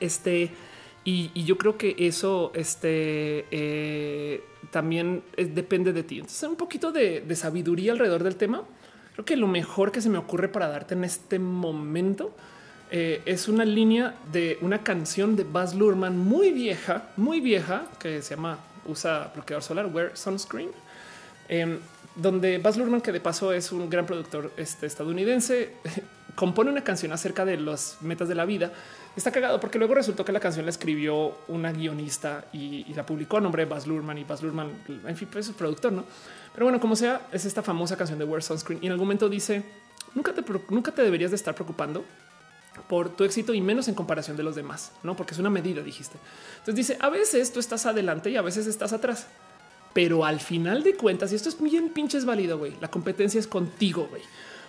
Este, 0.00 0.50
y, 1.04 1.44
yo 1.44 1.56
creo 1.56 1.78
que 1.78 1.94
eso 1.98 2.50
este, 2.54 3.46
eh, 3.50 4.42
también 4.70 5.22
depende 5.36 5.92
de 5.92 6.02
ti. 6.02 6.16
Entonces, 6.16 6.48
un 6.48 6.56
poquito 6.56 6.90
de, 6.90 7.24
sabiduría 7.36 7.92
alrededor 7.92 8.24
del 8.24 8.36
tema. 8.36 8.64
Creo 9.12 9.24
que 9.24 9.36
lo 9.36 9.46
mejor 9.46 9.92
que 9.92 10.00
se 10.00 10.10
me 10.10 10.18
ocurre 10.18 10.48
para 10.48 10.68
darte 10.68 10.94
en 10.94 11.04
este 11.04 11.38
momento 11.38 12.34
eh, 12.90 13.22
es 13.24 13.48
una 13.48 13.64
línea 13.64 14.16
de 14.32 14.58
una 14.60 14.82
canción 14.82 15.36
de 15.36 15.44
Buzz 15.44 15.74
Lurman 15.74 16.18
muy 16.18 16.50
vieja, 16.50 17.10
muy 17.16 17.40
vieja, 17.40 17.86
que 17.98 18.20
se 18.20 18.34
llama 18.34 18.58
Usa 18.84 19.30
bloqueador 19.32 19.62
solar, 19.62 19.86
Wear 19.86 20.16
Sunscreen, 20.16 20.70
em, 21.48 21.78
donde 22.16 22.58
Buzz 22.58 22.76
Lurman, 22.76 23.00
que 23.00 23.12
de 23.12 23.20
paso 23.20 23.52
es 23.52 23.72
un 23.72 23.88
gran 23.88 24.06
productor 24.06 24.52
este, 24.56 24.86
estadounidense, 24.86 25.72
compone 26.36 26.70
una 26.70 26.84
canción 26.84 27.12
acerca 27.12 27.44
de 27.44 27.56
las 27.56 27.98
metas 28.00 28.28
de 28.28 28.36
la 28.36 28.44
vida 28.44 28.72
Está 29.16 29.32
cagado 29.32 29.58
porque 29.58 29.78
luego 29.78 29.94
resultó 29.94 30.26
que 30.26 30.32
la 30.32 30.40
canción 30.40 30.66
la 30.66 30.70
escribió 30.70 31.38
una 31.48 31.72
guionista 31.72 32.44
y, 32.52 32.92
la 32.92 33.06
publicó 33.06 33.38
a 33.38 33.40
nombre 33.40 33.64
de 33.64 33.70
Baz 33.70 33.86
Luhrmann 33.86 34.18
y 34.18 34.24
Baz 34.24 34.42
Luhrmann, 34.42 34.70
en 35.06 35.16
fin, 35.16 35.26
pues 35.32 35.48
es 35.48 35.54
productor, 35.54 35.90
no? 35.90 36.04
Pero 36.52 36.66
bueno, 36.66 36.78
como 36.78 36.94
sea, 36.94 37.26
es 37.32 37.46
esta 37.46 37.62
famosa 37.62 37.96
canción 37.96 38.18
de 38.18 38.26
Wear 38.26 38.42
Sunscreen 38.42 38.78
y 38.82 38.86
en 38.86 38.92
algún 38.92 39.06
momento 39.06 39.30
dice 39.30 39.64
nunca 40.14 40.34
te, 40.34 40.44
nunca 40.68 40.92
te 40.92 41.02
deberías 41.02 41.30
de 41.30 41.36
estar 41.36 41.54
preocupando 41.54 42.04
por 42.90 43.08
tu 43.08 43.24
éxito 43.24 43.54
y 43.54 43.62
menos 43.62 43.88
en 43.88 43.94
comparación 43.94 44.36
de 44.36 44.42
los 44.42 44.54
demás, 44.54 44.92
no? 45.02 45.16
Porque 45.16 45.32
es 45.32 45.40
una 45.40 45.48
medida, 45.48 45.82
dijiste. 45.82 46.18
Entonces 46.58 46.74
dice 46.74 46.98
a 47.00 47.08
veces 47.08 47.50
tú 47.54 47.58
estás 47.58 47.86
adelante 47.86 48.28
y 48.28 48.36
a 48.36 48.42
veces 48.42 48.66
estás 48.66 48.92
atrás, 48.92 49.28
pero 49.94 50.26
al 50.26 50.40
final 50.40 50.82
de 50.82 50.94
cuentas, 50.94 51.32
y 51.32 51.36
esto 51.36 51.48
es 51.48 51.58
bien 51.58 51.88
pinches 51.88 52.26
válido, 52.26 52.58
güey, 52.58 52.74
la 52.82 52.88
competencia 52.88 53.40
es 53.40 53.46
contigo, 53.46 54.08
güey. 54.10 54.22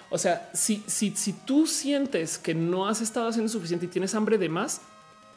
O 0.09 0.17
sea, 0.17 0.49
si, 0.53 0.83
si, 0.87 1.11
si 1.15 1.33
tú 1.33 1.67
sientes 1.67 2.37
que 2.37 2.53
no 2.53 2.87
has 2.87 3.01
estado 3.01 3.27
haciendo 3.27 3.51
suficiente 3.51 3.85
y 3.85 3.89
tienes 3.89 4.15
hambre 4.15 4.37
de 4.37 4.47
más, 4.47 4.81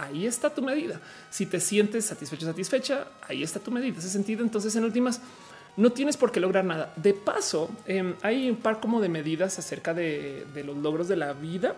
ahí 0.00 0.26
está 0.26 0.50
tu 0.50 0.62
medida. 0.62 1.00
Si 1.30 1.46
te 1.46 1.60
sientes 1.60 2.06
satisfecho, 2.06 2.46
satisfecha, 2.46 3.06
ahí 3.28 3.42
está 3.42 3.60
tu 3.60 3.70
medida. 3.70 3.98
Ese 3.98 4.08
sentido, 4.08 4.42
entonces 4.42 4.74
en 4.76 4.84
últimas, 4.84 5.20
no 5.76 5.90
tienes 5.90 6.16
por 6.16 6.32
qué 6.32 6.40
lograr 6.40 6.64
nada. 6.64 6.92
De 6.96 7.14
paso, 7.14 7.70
em, 7.86 8.14
hay 8.22 8.48
un 8.48 8.56
par 8.56 8.80
como 8.80 9.00
de 9.00 9.08
medidas 9.08 9.58
acerca 9.58 9.92
de, 9.92 10.46
los 10.64 10.76
logros 10.76 11.08
de 11.08 11.16
la 11.16 11.32
vida. 11.32 11.76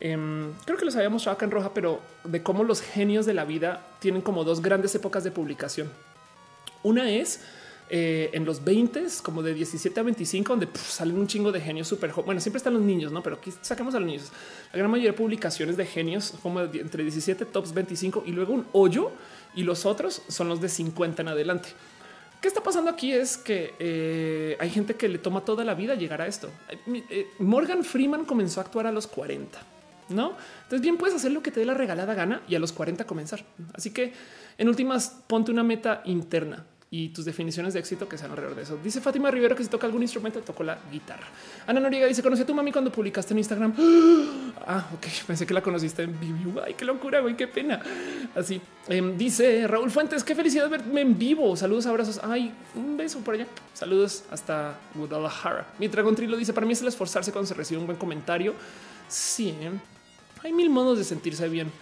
Em, 0.00 0.52
creo 0.64 0.76
que 0.76 0.84
los 0.84 0.96
habíamos 0.96 1.14
mostrado 1.14 1.36
acá 1.36 1.44
en 1.46 1.52
roja, 1.52 1.72
pero 1.72 2.00
de 2.24 2.42
cómo 2.42 2.64
los 2.64 2.80
genios 2.80 3.26
de 3.26 3.34
la 3.34 3.44
vida 3.44 3.86
tienen 4.00 4.22
como 4.22 4.44
dos 4.44 4.60
grandes 4.60 4.94
épocas 4.94 5.24
de 5.24 5.30
publicación. 5.30 5.90
Una 6.82 7.10
es 7.10 7.40
eh, 7.90 8.30
en 8.32 8.46
los 8.46 8.64
20 8.64 9.04
como 9.22 9.42
de 9.42 9.52
17 9.52 10.00
a 10.00 10.02
25, 10.02 10.52
donde 10.52 10.68
salen 10.74 11.18
un 11.18 11.26
chingo 11.26 11.52
de 11.52 11.60
genios 11.60 11.86
súper 11.86 12.12
Bueno, 12.12 12.40
siempre 12.40 12.56
están 12.56 12.72
los 12.72 12.82
niños, 12.82 13.12
no? 13.12 13.22
Pero 13.22 13.36
aquí 13.36 13.52
sacamos 13.60 13.94
a 13.94 14.00
los 14.00 14.06
niños. 14.06 14.32
La 14.72 14.78
gran 14.78 14.90
mayoría 14.90 15.10
de 15.12 15.16
publicaciones 15.16 15.76
de 15.76 15.84
genios 15.84 16.32
como 16.42 16.60
entre 16.60 17.02
17 17.02 17.44
tops 17.44 17.74
25 17.74 18.24
y 18.26 18.32
luego 18.32 18.54
un 18.54 18.66
hoyo 18.72 19.12
y 19.54 19.64
los 19.64 19.84
otros 19.84 20.22
son 20.28 20.48
los 20.48 20.62
de 20.62 20.70
50 20.70 21.22
en 21.22 21.28
adelante. 21.28 21.68
¿Qué 22.40 22.48
está 22.48 22.62
pasando 22.62 22.90
aquí? 22.90 23.12
Es 23.12 23.36
que 23.36 23.74
eh, 23.78 24.56
hay 24.58 24.70
gente 24.70 24.94
que 24.94 25.08
le 25.08 25.18
toma 25.18 25.44
toda 25.44 25.62
la 25.62 25.74
vida 25.74 25.94
llegar 25.94 26.22
a 26.22 26.26
esto. 26.26 26.50
Eh, 26.86 27.28
Morgan 27.38 27.84
Freeman 27.84 28.24
comenzó 28.24 28.60
a 28.60 28.64
actuar 28.64 28.86
a 28.86 28.92
los 28.92 29.06
40. 29.06 29.58
No, 30.10 30.36
entonces 30.64 30.82
bien 30.82 30.96
puedes 30.98 31.14
hacer 31.14 31.32
lo 31.32 31.42
que 31.42 31.50
te 31.50 31.60
dé 31.60 31.66
la 31.66 31.72
regalada 31.74 32.12
gana 32.14 32.42
y 32.48 32.54
a 32.54 32.58
los 32.58 32.72
40 32.72 33.04
comenzar. 33.04 33.44
Así 33.72 33.90
que 33.90 34.12
en 34.58 34.68
últimas, 34.68 35.22
ponte 35.26 35.50
una 35.50 35.62
meta 35.62 36.02
interna 36.04 36.64
y 36.94 37.08
tus 37.08 37.24
definiciones 37.24 37.74
de 37.74 37.80
éxito 37.80 38.08
que 38.08 38.16
sean 38.16 38.30
alrededor 38.30 38.54
de 38.54 38.62
eso. 38.62 38.78
Dice 38.80 39.00
Fátima 39.00 39.28
Rivero 39.28 39.56
que 39.56 39.64
si 39.64 39.68
toca 39.68 39.84
algún 39.84 40.02
instrumento, 40.02 40.38
toco 40.42 40.62
la 40.62 40.78
guitarra. 40.92 41.26
Ana 41.66 41.80
Noriega 41.80 42.06
dice: 42.06 42.22
Conocí 42.22 42.42
a 42.42 42.46
tu 42.46 42.54
mami 42.54 42.70
cuando 42.70 42.92
publicaste 42.92 43.34
en 43.34 43.38
Instagram. 43.38 43.74
Ah, 44.66 44.88
ok. 44.94 45.06
Pensé 45.26 45.44
que 45.44 45.52
la 45.52 45.60
conociste 45.60 46.04
en 46.04 46.18
vivo. 46.18 46.62
Ay, 46.64 46.74
qué 46.74 46.84
locura, 46.84 47.20
güey, 47.20 47.36
qué 47.36 47.48
pena. 47.48 47.82
Así 48.34 48.60
em, 48.88 49.18
dice 49.18 49.66
Raúl 49.66 49.90
Fuentes: 49.90 50.22
Qué 50.22 50.36
felicidad 50.36 50.70
verme 50.70 51.00
en 51.00 51.18
vivo. 51.18 51.56
Saludos, 51.56 51.86
abrazos. 51.86 52.20
Ay, 52.22 52.54
un 52.76 52.96
beso 52.96 53.18
por 53.18 53.34
allá. 53.34 53.48
Saludos 53.72 54.22
hasta 54.30 54.78
Guadalajara. 54.94 55.66
Mi 55.80 55.88
Dragon 55.88 56.14
Trilo 56.14 56.36
dice: 56.36 56.52
Para 56.52 56.64
mí 56.64 56.74
es 56.74 56.80
el 56.80 56.88
esforzarse 56.88 57.32
cuando 57.32 57.48
se 57.48 57.54
recibe 57.54 57.80
un 57.80 57.86
buen 57.86 57.98
comentario. 57.98 58.54
Sí, 59.08 59.48
¿eh? 59.60 59.72
hay 60.44 60.52
mil 60.52 60.70
modos 60.70 60.96
de 60.96 61.04
sentirse 61.04 61.48
bien. 61.48 61.72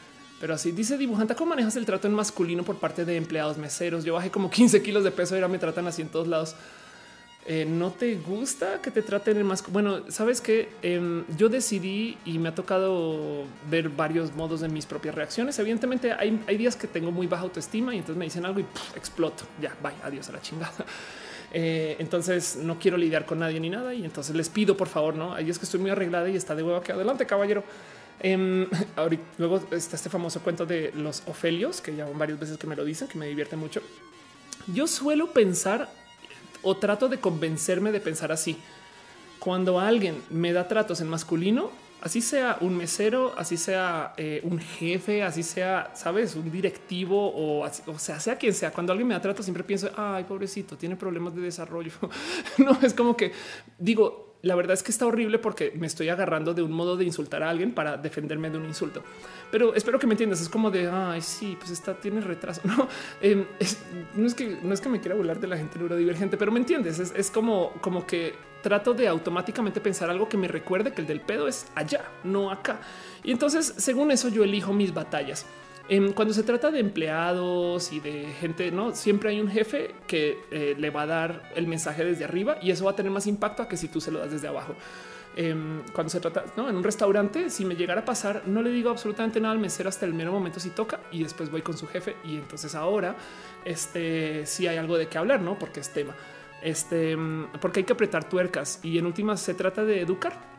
Pero 0.43 0.55
así 0.55 0.73
dice 0.73 0.99
dibujante, 0.99 1.37
¿cómo 1.37 1.51
manejas 1.51 1.77
el 1.77 1.87
trato 1.87 2.09
en 2.09 2.15
masculino 2.15 2.65
por 2.65 2.75
parte 2.75 3.05
de 3.05 3.17
empleados 3.17 3.59
meseros? 3.59 4.03
Yo 4.03 4.15
bajé 4.15 4.33
como 4.33 4.51
15 4.51 4.83
kilos 4.83 5.05
de 5.05 5.13
peso 5.13 5.37
y 5.37 5.39
ahora 5.39 5.47
me 5.47 5.61
tratan 5.61 5.87
así 5.87 6.03
en 6.03 6.09
todos 6.09 6.27
lados. 6.27 6.57
Eh, 7.47 7.65
no 7.65 7.93
te 7.93 8.17
gusta 8.17 8.83
que 8.83 8.91
te 8.91 9.03
traten 9.03 9.37
en 9.37 9.47
más. 9.47 9.63
Bueno, 9.71 10.01
sabes 10.11 10.41
que 10.41 10.69
em, 10.83 11.23
yo 11.37 11.49
decidí 11.49 12.19
y 12.25 12.41
me 12.41 12.49
ha 12.49 12.57
tocado 12.57 13.45
ver 13.71 13.89
varios 13.89 14.35
modos 14.35 14.63
de 14.63 14.69
mis 14.69 14.85
propias 14.85 15.15
reacciones. 15.15 15.57
Evidentemente, 15.61 16.13
hay, 16.13 16.57
días 16.59 16.75
que 16.75 16.89
tengo 16.89 17.13
muy 17.13 17.29
baja 17.29 17.45
autoestima 17.45 17.95
y 17.95 17.99
entonces 17.99 18.17
me 18.17 18.25
dicen 18.25 18.45
algo 18.45 18.59
y 18.59 18.67
exploto. 18.97 19.45
Ya, 19.61 19.77
vaya, 19.81 19.99
adiós 20.03 20.29
a 20.29 20.33
la 20.33 20.41
chingada. 20.41 20.75
Eh, 21.55 21.97
entonces 21.99 22.57
no 22.57 22.79
quiero 22.79 22.97
lidiar 22.97 23.27
con 23.27 23.41
nadie 23.41 23.61
ni 23.61 23.69
nada. 23.69 23.93
Y 23.93 24.07
entonces 24.07 24.35
les 24.35 24.49
pido, 24.49 24.75
por 24.75 24.89
favor, 24.89 25.15
no 25.15 25.35
hay 25.35 25.51
es 25.51 25.59
que 25.59 25.67
estoy 25.67 25.81
muy 25.81 25.91
arreglada 25.91 26.31
y 26.31 26.35
está 26.35 26.55
de 26.55 26.63
huevo 26.63 26.81
que 26.81 26.93
adelante, 26.93 27.27
caballero. 27.27 27.63
Em, 28.23 28.67
luego 29.39 29.61
está 29.73 29.97
este 29.97 30.09
famoso 30.09 30.41
cuento 30.41 30.65
de 30.65 30.93
los 30.95 31.23
Ofelios, 31.27 31.81
que 31.81 31.95
ya 31.95 32.07
varias 32.07 32.39
veces 32.39 32.57
que 32.57 32.67
me 32.67 32.77
lo 32.77 32.85
dicen, 32.85 33.09
que 33.09 33.19
me 33.19 33.27
divierte 33.27 33.57
mucho. 33.57 33.83
Yo 34.73 34.87
suelo 34.87 35.33
pensar 35.33 35.91
o 36.63 36.77
trato 36.77 37.09
de 37.09 37.19
convencerme 37.19 37.91
de 37.91 38.01
pensar 38.01 38.33
así. 38.33 38.57
Cuando 39.39 39.81
alguien 39.81 40.23
me 40.31 40.53
da 40.53 40.69
tratos 40.69 41.01
en 41.01 41.09
masculino, 41.09 41.71
así 42.01 42.21
sea 42.21 42.59
un 42.61 42.77
mesero, 42.77 43.35
así 43.37 43.57
sea 43.57 44.15
eh, 44.17 44.41
un 44.45 44.61
jefe, 44.61 45.25
así 45.25 45.43
sea, 45.43 45.91
sabes, 45.95 46.37
un 46.37 46.51
directivo 46.51 47.29
o, 47.29 47.65
o 47.65 47.99
sea, 47.99 48.21
sea 48.21 48.39
quien 48.39 48.55
sea. 48.55 48.71
Cuando 48.71 48.93
alguien 48.93 49.09
me 49.09 49.15
da 49.15 49.21
trato, 49.21 49.43
siempre 49.43 49.65
pienso, 49.65 49.91
ay, 49.97 50.23
pobrecito, 50.25 50.77
tiene 50.77 50.95
problemas 50.95 51.35
de 51.35 51.43
desarrollo. 51.43 51.93
no 52.59 52.79
es 52.83 52.95
como 52.95 53.17
que 53.17 53.33
digo, 53.79 54.32
la 54.43 54.57
verdad 54.57 54.75
es 54.75 54.83
que 54.83 54.91
está 54.91 55.07
horrible 55.07 55.39
porque 55.39 55.73
me 55.77 55.87
estoy 55.87 56.09
agarrando 56.09 56.53
de 56.53 56.63
un 56.63 56.73
modo 56.73 56.97
de 56.97 57.05
insultar 57.05 57.43
a 57.43 57.51
alguien 57.51 57.73
para 57.73 57.97
defenderme 57.97 58.51
de 58.51 58.59
un 58.59 58.67
insulto. 58.67 59.03
Pero 59.51 59.75
espero 59.75 59.99
que 59.99 60.07
me 60.07 60.15
entiendas. 60.15 60.41
Es 60.41 60.49
como 60.49 60.71
de 60.71 60.89
ay, 60.89 61.21
sí, 61.23 61.57
pues 61.59 61.71
está, 61.71 61.95
tiene 61.95 62.21
retraso. 62.21 62.61
No, 62.73 62.89
em, 63.21 63.45
no 64.15 64.27
es 64.27 64.35
que 64.35 64.59
no 64.63 64.73
es 64.73 64.81
que 64.81 64.89
me 64.89 65.01
quiera 65.01 65.15
burlar 65.15 65.39
de 65.39 65.47
la 65.47 65.57
gente 65.57 65.79
neurodivergente, 65.79 66.37
pero 66.37 66.51
me 66.51 66.59
entiendes. 66.59 66.99
Es, 66.99 67.13
es, 67.15 67.31
como, 67.31 67.73
como 67.81 68.07
que 68.07 68.35
trato 68.63 68.95
de 68.95 69.09
automáticamente 69.09 69.81
pensar 69.81 70.09
algo 70.11 70.29
que 70.29 70.37
me 70.37 70.49
recuerde 70.49 70.93
que 70.93 71.03
el 71.03 71.07
del 71.07 71.21
pedo 71.21 71.49
es 71.49 71.67
allá, 71.75 72.05
no 72.25 72.51
acá. 72.51 72.81
Y 73.23 73.31
entonces, 73.31 73.75
según 73.77 74.11
eso, 74.11 74.29
yo 74.29 74.43
elijo 74.43 74.73
mis 74.73 74.95
batallas. 74.95 75.47
Em, 75.89 76.13
cuando 76.13 76.33
se 76.33 76.43
trata 76.43 76.71
de 76.71 76.81
empleados 76.81 77.93
y 77.93 78.01
de 78.01 78.27
gente, 78.41 78.71
no 78.71 78.95
siempre 78.95 79.31
hay 79.31 79.41
un 79.41 79.49
jefe 79.49 79.95
que 80.07 80.39
eh, 80.51 80.77
le 80.79 80.91
va 80.91 81.03
a 81.03 81.07
dar 81.07 81.53
el 81.57 81.67
mensaje 81.67 82.05
desde 82.05 82.25
arriba 82.25 82.57
y 82.63 82.71
eso 82.71 82.85
va 82.85 82.93
a 82.93 82.97
tener 82.97 83.11
más 83.11 83.27
impacto 83.27 83.63
a 83.63 83.69
que 83.69 83.77
si 83.77 83.89
tú 83.89 84.01
se 84.01 84.11
lo 84.11 84.21
das 84.21 84.31
desde 84.31 84.49
abajo. 84.49 84.75
Em, 85.35 85.83
cuando 85.93 86.11
se 86.11 86.21
trata 86.21 86.45
¿no? 86.57 86.69
en 86.69 86.77
un 86.77 86.85
restaurante, 86.85 87.49
si 87.49 87.65
me 87.65 87.75
llegara 87.75 88.03
a 88.03 88.05
pasar, 88.05 88.43
no 88.47 88.63
le 88.63 88.71
digo 88.71 88.91
absolutamente 88.91 89.41
nada 89.41 89.53
al 89.53 89.59
mesero 89.59 89.89
hasta 89.89 90.05
el 90.05 90.13
mero 90.13 90.31
momento 90.31 90.61
si 90.61 90.71
toca 90.71 91.01
y 91.11 91.23
después 91.23 91.51
voy 91.51 91.63
con 91.63 91.77
su 91.77 91.87
jefe. 91.87 92.17
Y 92.25 92.37
entonces 92.37 92.75
ahora 92.75 93.17
este 93.65 94.47
sí 94.47 94.67
hay 94.67 94.77
algo 94.77 94.99
de 94.99 95.09
qué 95.09 95.19
hablar, 95.19 95.41
no? 95.41 95.59
Porque 95.59 95.81
es 95.81 95.91
tema, 95.91 96.15
este, 96.63 97.13
em, 97.13 97.49
porque 97.61 97.81
hay 97.81 97.85
que 97.85 97.95
apretar 97.95 98.29
tuercas 98.29 98.79
y 98.83 98.99
en 98.99 99.07
últimas 99.07 99.41
se 99.41 99.55
trata 99.55 99.85
de 99.85 100.01
educar 100.01 100.52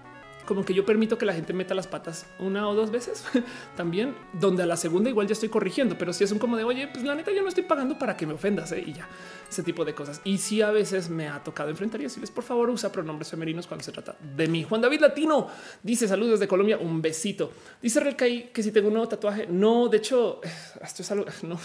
como 0.46 0.66
que 0.66 0.74
yo 0.74 0.86
permito 0.86 1.18
que 1.18 1.26
la 1.26 1.34
gente 1.34 1.54
meta 1.54 1.74
las 1.74 1.88
patas 1.88 2.26
una 2.40 2.68
o 2.68 2.76
dos 2.76 2.92
veces 2.92 3.24
también, 3.76 4.16
donde 4.34 4.64
a 4.64 4.66
la 4.66 4.78
segunda 4.78 5.10
igual 5.10 5.28
ya 5.28 5.34
estoy 5.34 5.50
corrigiendo, 5.50 5.98
pero 5.98 6.14
si 6.14 6.24
es 6.24 6.32
un 6.32 6.40
como 6.40 6.58
de 6.58 6.64
oye, 6.64 6.88
pues 6.88 7.04
la 7.04 7.16
neta 7.16 7.32
yo 7.32 7.42
no 7.42 7.50
estoy 7.50 7.64
pagando 7.64 7.98
para 7.98 8.18
que 8.18 8.26
me 8.26 8.34
ofendas 8.34 8.72
¿eh? 8.72 8.84
y 8.86 8.94
ya 8.94 9.08
ese 9.50 9.64
tipo 9.64 9.86
de 9.86 9.94
cosas. 9.94 10.22
Y 10.24 10.38
si 10.38 10.62
a 10.62 10.72
veces 10.72 11.10
me 11.10 11.28
ha 11.28 11.44
tocado 11.44 11.70
enfrentar 11.70 12.00
y 12.02 12.06
decirles 12.06 12.32
por 12.32 12.44
favor 12.44 12.70
usa 12.70 12.92
pronombres 12.92 13.30
femeninos 13.30 13.68
cuando 13.68 13.84
se 13.84 13.92
trata 13.92 14.16
de 14.20 14.48
mí. 14.48 14.64
Juan 14.64 14.82
David 14.82 15.02
Latino 15.02 15.48
dice 15.82 16.08
saludos 16.08 16.40
desde 16.40 16.48
Colombia, 16.48 16.78
un 16.78 17.02
besito. 17.02 17.52
Dice 17.82 18.00
Relcay 18.00 18.52
que 18.52 18.64
si 18.64 18.72
tengo 18.72 18.88
un 18.88 18.94
nuevo 18.94 19.08
tatuaje, 19.08 19.48
no, 19.48 19.88
de 19.88 19.98
hecho, 19.98 20.42
esto 20.82 21.02
es 21.02 21.12
algo, 21.12 21.26
no, 21.44 21.60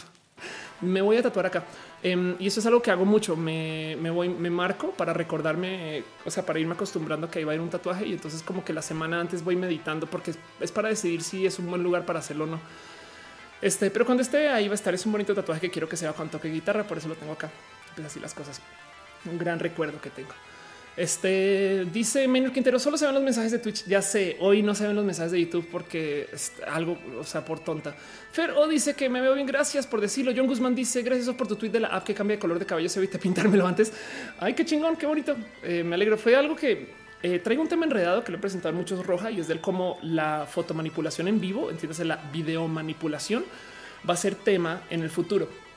me 0.81 1.00
voy 1.00 1.16
a 1.16 1.23
tatuar 1.23 1.47
acá. 1.47 1.65
Em, 2.02 2.36
y 2.39 2.47
eso 2.47 2.60
es 2.60 2.66
algo 2.66 2.81
que 2.81 2.90
hago 2.90 3.05
mucho. 3.05 3.36
Me, 3.36 3.97
voy, 4.10 4.28
me 4.28 4.50
marco 4.50 4.90
para 4.92 5.12
recordarme, 5.12 6.05
o 6.24 6.31
sea, 6.31 6.44
para 6.44 6.58
irme 6.58 6.74
acostumbrando 6.74 7.31
que 7.31 7.40
iba 7.40 7.52
a 7.52 7.55
ir 7.55 7.60
un 7.60 7.70
tatuaje. 7.70 8.07
Y 8.07 8.12
entonces, 8.12 8.42
como 8.42 8.65
que 8.65 8.73
la 8.73 8.82
semana 8.82 9.20
antes 9.20 9.42
voy 9.44 9.57
meditando 9.57 10.07
porque 10.07 10.34
es, 10.60 10.73
para 10.73 10.89
decidir 10.89 11.23
si 11.23 11.47
es 11.47 11.58
un 11.58 11.68
buen 11.68 11.82
lugar 11.82 12.05
para 12.05 12.20
hacerlo 12.20 12.44
o 12.44 12.48
no. 12.48 12.60
Este, 13.60 13.90
pero 13.90 14.05
cuando 14.05 14.23
esté 14.23 14.48
ahí 14.48 14.68
va 14.68 14.73
a 14.73 14.76
estar. 14.76 14.94
Es 14.94 15.05
un 15.07 15.12
bonito 15.12 15.34
tatuaje 15.34 15.60
que 15.62 15.70
quiero 15.70 15.89
que 15.89 15.97
sea 15.97 16.12
con 16.12 16.28
toque 16.28 16.48
guitarra. 16.48 16.84
Por 16.84 16.98
eso 16.98 17.08
lo 17.08 17.15
tengo 17.15 17.32
acá. 17.32 17.50
Pues 17.94 18.07
así 18.07 18.20
las 18.20 18.34
cosas. 18.34 18.60
Un 19.24 19.39
gran 19.39 19.58
recuerdo 19.58 20.00
que 20.00 20.10
tengo. 20.10 20.32
Este 20.99 21.86
dice 21.93 22.27
Menor 22.27 22.51
Quintero, 22.51 22.81
solo 22.81 22.99
se 22.99 23.07
ven 23.07 23.15
los 23.15 23.23
mensajes 23.23 23.52
de 23.52 23.60
Twitch. 23.60 23.85
Ya 23.86 24.02
sé, 24.02 24.36
hoy 24.41 24.65
no 24.65 24.75
se 24.75 24.85
ven 24.85 24.97
los 24.97 25.05
mensajes 25.05 25.31
de 25.31 25.41
YouTube 25.41 25.68
porque 25.70 26.28
es 26.33 26.55
algo, 26.67 26.99
o 27.20 27.23
sea, 27.23 27.44
por 27.44 27.60
tonta. 27.60 27.94
Fer 28.33 28.51
O 28.51 28.67
dice 28.67 28.94
que 28.94 29.09
me 29.09 29.20
veo 29.20 29.33
bien. 29.35 29.47
Gracias 29.47 29.86
por 29.86 30.01
decirlo. 30.01 30.33
John 30.36 30.49
Guzmán 30.49 30.75
dice 30.75 31.02
gracias 31.02 31.33
por 31.36 31.47
tu 31.47 31.55
tweet 31.55 31.70
de 31.70 31.78
la 31.78 31.89
app 31.89 32.02
que 32.02 32.15
cambia 32.15 32.35
de 32.35 32.41
color 32.41 32.59
de 32.59 32.67
cabello. 32.67 32.89
Se 32.89 32.99
evita 32.99 33.17
pintármelo 33.23 33.65
antes. 33.65 33.93
Ay, 34.41 34.55
qué 34.55 34.65
chingón, 34.65 34.97
qué 34.97 35.07
bonito. 35.07 35.36
Eh, 35.62 35.85
me 35.85 35.94
alegro. 35.94 36.18
Fue 36.18 36.35
algo 36.35 36.57
que 36.57 36.89
eh, 37.23 37.39
traigo 37.39 37.62
un 37.62 37.68
tema 37.68 37.85
enredado 37.85 38.25
que 38.25 38.33
le 38.33 38.39
he 38.39 38.41
presentado 38.41 38.75
a 38.75 38.77
muchos 38.77 39.07
roja 39.07 39.31
y 39.31 39.39
es 39.39 39.47
del 39.47 39.60
cómo 39.60 40.01
la 40.02 40.49
fotomanipulación 40.51 41.28
en 41.28 41.41
vivo, 41.41 41.70
entiéndase 41.70 42.05
la 42.05 42.17
video 42.33 42.67
manipulación, 42.67 43.44
va 44.09 44.15
a 44.15 44.17
ser 44.17 44.35
tema 44.35 44.83
en 44.91 45.05
el 45.05 45.10
futuro 45.10 45.68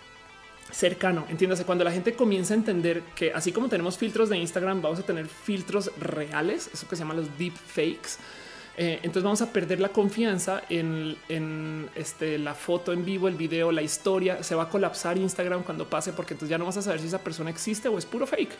cercano. 0.71 1.25
Entiéndase, 1.29 1.65
cuando 1.65 1.83
la 1.83 1.91
gente 1.91 2.13
comienza 2.13 2.53
a 2.53 2.57
entender 2.57 3.03
que 3.15 3.31
así 3.33 3.51
como 3.51 3.69
tenemos 3.69 3.97
filtros 3.97 4.29
de 4.29 4.37
Instagram, 4.37 4.81
vamos 4.81 4.99
a 4.99 5.03
tener 5.03 5.27
filtros 5.27 5.91
reales, 5.99 6.69
eso 6.73 6.87
que 6.87 6.95
se 6.95 7.01
llama 7.01 7.13
los 7.13 7.37
deep 7.37 7.53
fakes. 7.53 8.17
Eh, 8.77 8.99
entonces 9.03 9.23
vamos 9.23 9.41
a 9.41 9.51
perder 9.51 9.79
la 9.79 9.89
confianza 9.89 10.63
en, 10.69 11.89
este, 11.93 12.37
la 12.37 12.55
foto 12.55 12.93
en 12.93 13.03
vivo, 13.03 13.27
el 13.27 13.35
video, 13.35 13.71
la 13.71 13.81
historia. 13.81 14.43
Se 14.43 14.55
va 14.55 14.63
a 14.63 14.69
colapsar 14.69 15.17
Instagram 15.17 15.63
cuando 15.63 15.89
pase, 15.89 16.13
porque 16.13 16.33
entonces 16.33 16.49
ya 16.49 16.57
no 16.57 16.65
vas 16.65 16.77
a 16.77 16.81
saber 16.81 16.99
si 16.99 17.07
esa 17.07 17.19
persona 17.19 17.49
existe 17.49 17.89
o 17.89 17.97
es 17.97 18.05
puro 18.05 18.25
fake. 18.25 18.51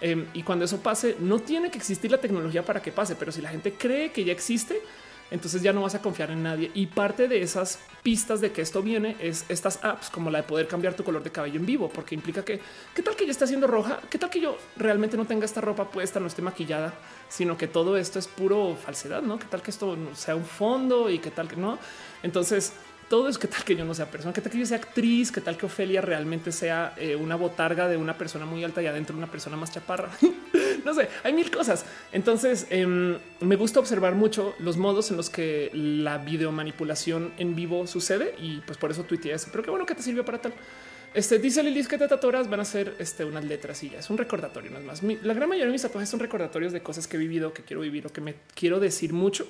Em, 0.00 0.26
y 0.34 0.42
cuando 0.42 0.64
eso 0.64 0.80
pase, 0.80 1.16
no 1.20 1.38
tiene 1.38 1.70
que 1.70 1.78
existir 1.78 2.10
la 2.10 2.18
tecnología 2.18 2.64
para 2.64 2.82
que 2.82 2.90
pase, 2.90 3.14
pero 3.16 3.30
si 3.32 3.40
la 3.40 3.50
gente 3.50 3.74
cree 3.74 4.10
que 4.10 4.24
ya 4.24 4.32
existe, 4.32 4.80
entonces 5.30 5.62
ya 5.62 5.72
no 5.72 5.82
vas 5.82 5.94
a 5.94 6.02
confiar 6.02 6.30
en 6.30 6.42
nadie. 6.42 6.70
Y 6.74 6.86
parte 6.86 7.28
de 7.28 7.42
esas 7.42 7.80
pistas 8.02 8.40
de 8.40 8.52
que 8.52 8.62
esto 8.62 8.82
viene 8.82 9.16
es 9.20 9.44
estas 9.48 9.82
apps 9.82 10.10
como 10.10 10.30
la 10.30 10.38
de 10.38 10.44
poder 10.44 10.68
cambiar 10.68 10.94
tu 10.94 11.04
color 11.04 11.22
de 11.22 11.30
cabello 11.30 11.58
en 11.58 11.66
vivo, 11.66 11.88
porque 11.88 12.14
implica 12.14 12.44
que 12.44 12.60
qué 12.94 13.02
tal 13.02 13.16
que 13.16 13.24
yo 13.24 13.30
esté 13.30 13.44
haciendo 13.44 13.66
roja, 13.66 14.00
qué 14.10 14.18
tal 14.18 14.30
que 14.30 14.40
yo 14.40 14.56
realmente 14.76 15.16
no 15.16 15.24
tenga 15.24 15.44
esta 15.44 15.60
ropa 15.60 15.90
puesta, 15.90 16.20
no 16.20 16.26
esté 16.26 16.42
maquillada, 16.42 16.94
sino 17.28 17.56
que 17.56 17.68
todo 17.68 17.96
esto 17.96 18.18
es 18.18 18.28
puro 18.28 18.76
falsedad, 18.76 19.22
no? 19.22 19.38
Qué 19.38 19.46
tal 19.46 19.62
que 19.62 19.70
esto 19.70 19.96
sea 20.14 20.36
un 20.36 20.44
fondo 20.44 21.10
y 21.10 21.18
qué 21.18 21.30
tal 21.30 21.48
que 21.48 21.56
no. 21.56 21.78
Entonces, 22.22 22.72
todo 23.14 23.28
es 23.28 23.38
que 23.38 23.46
tal 23.46 23.62
que 23.62 23.76
yo 23.76 23.84
no 23.84 23.94
sea 23.94 24.10
persona, 24.10 24.32
que 24.32 24.40
tal 24.40 24.50
que 24.50 24.58
yo 24.58 24.66
sea 24.66 24.78
actriz, 24.78 25.30
que 25.30 25.40
tal 25.40 25.56
que 25.56 25.66
Ofelia 25.66 26.00
realmente 26.00 26.50
sea 26.50 26.94
eh, 26.96 27.14
una 27.14 27.36
botarga 27.36 27.86
de 27.86 27.96
una 27.96 28.18
persona 28.18 28.44
muy 28.44 28.64
alta 28.64 28.82
y 28.82 28.88
adentro 28.88 29.16
una 29.16 29.30
persona 29.30 29.56
más 29.56 29.70
chaparra. 29.70 30.10
no 30.84 30.94
sé, 30.94 31.08
hay 31.22 31.32
mil 31.32 31.48
cosas. 31.48 31.86
Entonces 32.10 32.66
em, 32.70 33.16
me 33.38 33.54
gusta 33.54 33.78
observar 33.78 34.16
mucho 34.16 34.56
los 34.58 34.78
modos 34.78 35.12
en 35.12 35.16
los 35.16 35.30
que 35.30 35.70
la 35.72 36.18
video 36.18 36.50
manipulación 36.50 37.32
en 37.38 37.54
vivo 37.54 37.86
sucede 37.86 38.34
y 38.36 38.58
pues 38.62 38.78
por 38.78 38.90
eso 38.90 39.04
tuiteé 39.04 39.34
eso. 39.34 39.46
Pero 39.52 39.62
qué 39.62 39.70
bueno 39.70 39.86
que 39.86 39.94
te 39.94 40.02
sirvió 40.02 40.24
para 40.24 40.38
tal. 40.38 40.52
Este 41.14 41.38
dice 41.38 41.62
Lilis 41.62 41.86
que 41.86 41.98
te 41.98 42.08
tatuaras 42.08 42.50
van 42.50 42.58
a 42.58 42.64
ser 42.64 42.96
este, 42.98 43.24
unas 43.24 43.44
letras 43.44 43.80
y 43.84 43.90
ya 43.90 44.00
es 44.00 44.10
un 44.10 44.18
recordatorio. 44.18 44.76
Es 44.76 44.84
más. 44.84 45.04
la 45.04 45.34
gran 45.34 45.48
mayoría 45.48 45.66
de 45.66 45.72
mis 45.72 45.82
tatuajes 45.82 46.08
son 46.08 46.18
recordatorios 46.18 46.72
de 46.72 46.82
cosas 46.82 47.06
que 47.06 47.16
he 47.16 47.20
vivido, 47.20 47.54
que 47.54 47.62
quiero 47.62 47.82
vivir 47.82 48.08
o 48.08 48.12
que 48.12 48.20
me 48.20 48.34
quiero 48.56 48.80
decir 48.80 49.12
mucho. 49.12 49.46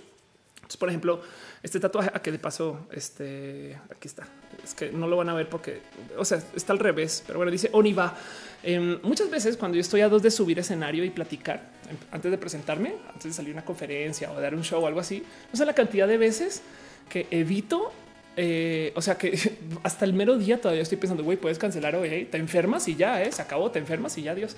Por 0.78 0.88
ejemplo, 0.90 1.22
este 1.64 1.80
tatuaje 1.80 2.10
a 2.12 2.20
que 2.20 2.30
de 2.30 2.38
paso, 2.38 2.86
este 2.92 3.80
aquí 3.90 4.06
está. 4.06 4.28
Es 4.62 4.74
que 4.74 4.92
no 4.92 5.08
lo 5.08 5.16
van 5.16 5.30
a 5.30 5.34
ver 5.34 5.48
porque, 5.48 5.80
o 6.16 6.24
sea, 6.24 6.40
está 6.54 6.74
al 6.74 6.78
revés, 6.78 7.24
pero 7.26 7.38
bueno, 7.38 7.50
dice 7.50 7.70
Oniva. 7.72 8.14
Em, 8.62 8.98
muchas 9.02 9.30
veces 9.30 9.56
cuando 9.56 9.76
yo 9.76 9.80
estoy 9.80 10.02
a 10.02 10.08
dos 10.10 10.22
de 10.22 10.30
subir 10.30 10.58
escenario 10.58 11.04
y 11.04 11.10
platicar 11.10 11.70
em, 11.88 11.96
antes 12.12 12.30
de 12.30 12.36
presentarme, 12.36 12.94
antes 13.08 13.24
de 13.24 13.32
salir 13.32 13.52
a 13.52 13.54
una 13.54 13.64
conferencia 13.64 14.30
o 14.30 14.38
dar 14.38 14.54
un 14.54 14.62
show 14.62 14.84
o 14.84 14.86
algo 14.86 15.00
así, 15.00 15.24
no 15.50 15.56
sé 15.56 15.64
la 15.64 15.72
cantidad 15.72 16.06
de 16.06 16.18
veces 16.18 16.60
que 17.08 17.26
evito 17.30 17.92
eh, 18.36 18.92
o 18.96 19.00
sea 19.00 19.16
que 19.16 19.38
hasta 19.84 20.04
el 20.04 20.12
mero 20.12 20.36
día 20.36 20.60
todavía 20.60 20.82
estoy 20.82 20.98
pensando, 20.98 21.24
güey, 21.24 21.38
puedes 21.38 21.58
cancelar 21.58 21.96
hoy, 21.96 22.28
te 22.30 22.36
enfermas 22.36 22.86
y 22.88 22.94
ya, 22.94 23.22
eh, 23.22 23.32
se 23.32 23.40
acabó, 23.40 23.70
te 23.70 23.78
enfermas 23.78 24.18
y 24.18 24.22
ya, 24.22 24.34
Dios 24.34 24.54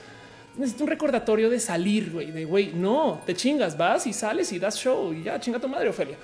necesito 0.56 0.84
un 0.84 0.90
recordatorio 0.90 1.50
de 1.50 1.60
salir, 1.60 2.10
güey, 2.10 2.30
de 2.30 2.44
güey, 2.44 2.72
no 2.72 3.20
te 3.26 3.34
chingas, 3.34 3.76
vas 3.76 4.06
y 4.06 4.12
sales 4.12 4.52
y 4.52 4.58
das 4.58 4.76
show 4.76 5.12
y 5.12 5.24
ya 5.24 5.38
chinga 5.38 5.58
tu 5.58 5.68
madre, 5.68 5.88
Ofelia. 5.88 6.16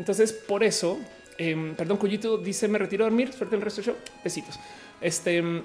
Entonces, 0.00 0.32
por 0.32 0.64
eso, 0.64 0.98
em, 1.38 1.76
perdón, 1.76 1.98
Cuyito 1.98 2.38
dice: 2.38 2.66
Me 2.66 2.78
retiro 2.78 3.04
a 3.04 3.08
dormir, 3.08 3.32
suerte 3.32 3.54
el 3.54 3.62
resto 3.62 3.82
del 3.82 3.90
show. 3.90 3.96
Besitos. 4.24 4.58
Este, 5.00 5.36
em, 5.36 5.62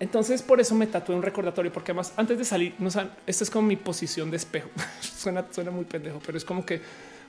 entonces, 0.00 0.42
por 0.42 0.60
eso 0.60 0.74
me 0.74 0.88
tatué 0.88 1.14
un 1.14 1.22
recordatorio, 1.22 1.72
porque 1.72 1.92
además, 1.92 2.12
antes 2.16 2.36
de 2.38 2.44
salir, 2.44 2.74
no 2.80 2.90
saben, 2.90 3.12
esta 3.26 3.44
es 3.44 3.50
como 3.50 3.68
mi 3.68 3.76
posición 3.76 4.30
de 4.30 4.38
espejo. 4.38 4.70
suena, 5.00 5.46
suena 5.52 5.70
muy 5.70 5.84
pendejo, 5.84 6.20
pero 6.24 6.36
es 6.36 6.44
como 6.44 6.66
que 6.66 6.80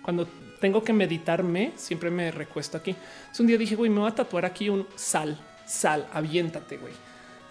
cuando 0.01 0.27
tengo 0.59 0.83
que 0.83 0.93
meditarme, 0.93 1.73
siempre 1.75 2.09
me 2.09 2.31
recuesto 2.31 2.77
aquí. 2.77 2.95
Es 3.31 3.39
un 3.39 3.45
día 3.45 3.57
dije, 3.57 3.75
güey, 3.75 3.91
me 3.91 3.99
voy 3.99 4.09
a 4.09 4.15
tatuar 4.15 4.45
aquí 4.45 4.69
un 4.69 4.87
sal, 4.95 5.37
sal, 5.67 6.07
aviéntate, 6.13 6.77
güey 6.77 6.93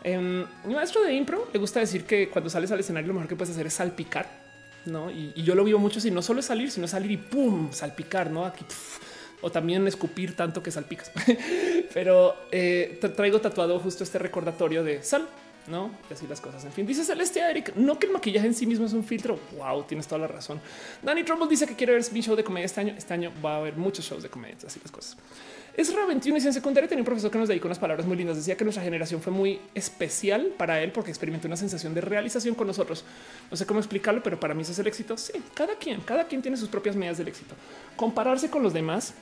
Em, 0.05 0.45
mi 0.65 0.75
maestro 0.75 1.03
de 1.03 1.15
impro 1.15 1.49
le 1.53 1.59
gusta 1.61 1.79
decir 1.79 2.05
que 2.05 2.29
cuando 2.29 2.51
sales 2.51 2.73
al 2.73 2.81
escenario 2.81 3.09
lo 3.09 3.15
mejor 3.15 3.29
que 3.29 3.37
puedes 3.37 3.55
hacer 3.55 3.67
es 3.67 3.75
salpicar, 3.75 4.42
¿no? 4.87 5.11
Y, 5.11 5.33
yo 5.43 5.55
lo 5.55 5.65
vivo 5.65 5.79
mucho 5.79 6.01
si 6.01 6.11
no 6.11 6.23
solo 6.23 6.41
es 6.41 6.47
salir, 6.47 6.71
sino 6.71 6.89
salir 6.89 7.11
y 7.11 7.17
pum, 7.17 7.73
salpicar, 7.73 8.31
¿no? 8.31 8.45
Aquí 8.45 8.65
o 9.43 9.51
también 9.51 9.87
escupir 9.87 10.35
tanto 10.35 10.63
que 10.63 10.71
salpicas. 10.71 11.11
Pero 11.95 12.35
eh, 12.51 12.99
traigo 13.17 13.41
tatuado 13.41 13.79
justo 13.81 14.05
este 14.05 14.19
recordatorio 14.19 14.83
de 14.85 15.03
sal, 15.03 15.29
no? 15.67 15.91
Así 16.11 16.27
las 16.27 16.41
cosas. 16.41 16.65
En 16.65 16.73
fin, 16.73 16.87
dice 16.87 17.05
Celeste 17.05 17.41
Eric, 17.41 17.75
no 17.77 17.99
que 17.99 18.07
el 18.07 18.13
maquillaje 18.13 18.47
en 18.47 18.55
sí 18.55 18.67
mismo 18.67 18.87
es 18.87 18.93
un 18.93 19.05
filtro. 19.05 19.39
Wow, 19.57 19.85
tienes 19.85 20.07
toda 20.07 20.21
la 20.21 20.27
razón. 20.27 20.61
Danny 21.03 21.25
Trumbull 21.25 21.49
dice 21.49 21.67
que 21.67 21.75
quiere 21.75 21.95
ver 21.95 22.05
mi 22.13 22.21
show 22.21 22.37
de 22.37 22.45
comedia 22.45 22.67
este 22.67 22.81
año. 22.81 22.95
Este 22.97 23.15
año 23.15 23.33
va 23.45 23.55
a 23.55 23.59
haber 23.59 23.77
muchos 23.77 24.05
shows 24.05 24.23
de 24.23 24.29
comedia, 24.29 24.57
así 24.67 24.81
las 24.83 24.91
cosas. 24.91 25.17
Es 25.75 25.95
21 25.95 26.39
y 26.39 26.47
en 26.47 26.53
secundaria 26.53 26.87
tenía 26.87 27.01
un 27.01 27.07
profesor 27.07 27.31
que 27.31 27.39
nos 27.39 27.49
dedicó 27.49 27.67
unas 27.67 27.79
palabras 27.79 28.07
muy 28.07 28.17
lindas. 28.17 28.37
Decía 28.37 28.57
que 28.59 28.65
nuestra 28.65 28.85
generación 28.85 29.23
fue 29.23 29.33
muy 29.33 29.59
especial 29.75 30.53
para 30.59 30.83
él 30.83 30.93
porque 30.93 31.11
experimentó 31.11 31.47
una 31.47 31.57
sensación 31.57 31.95
de 31.95 32.03
realización 32.03 32.55
con 32.55 32.67
nosotros. 32.67 33.05
No 33.51 33.57
sé 33.57 33.65
cómo 33.65 33.81
explicarlo, 33.81 34.23
pero 34.23 34.39
para 34.39 34.53
mí 34.53 34.63
es 34.63 34.79
el 34.79 34.87
éxito. 34.87 35.17
Sí, 35.17 35.33
cada 35.55 35.77
quien, 35.77 36.03
cada 36.03 36.25
quien 36.25 36.43
tiene 36.43 36.59
sus 36.59 36.69
propias 36.69 36.95
medidas 36.95 37.17
del 37.17 37.29
éxito. 37.29 37.55
Compararse 37.97 38.51
con 38.51 38.63
los 38.63 38.75
demás 38.75 39.15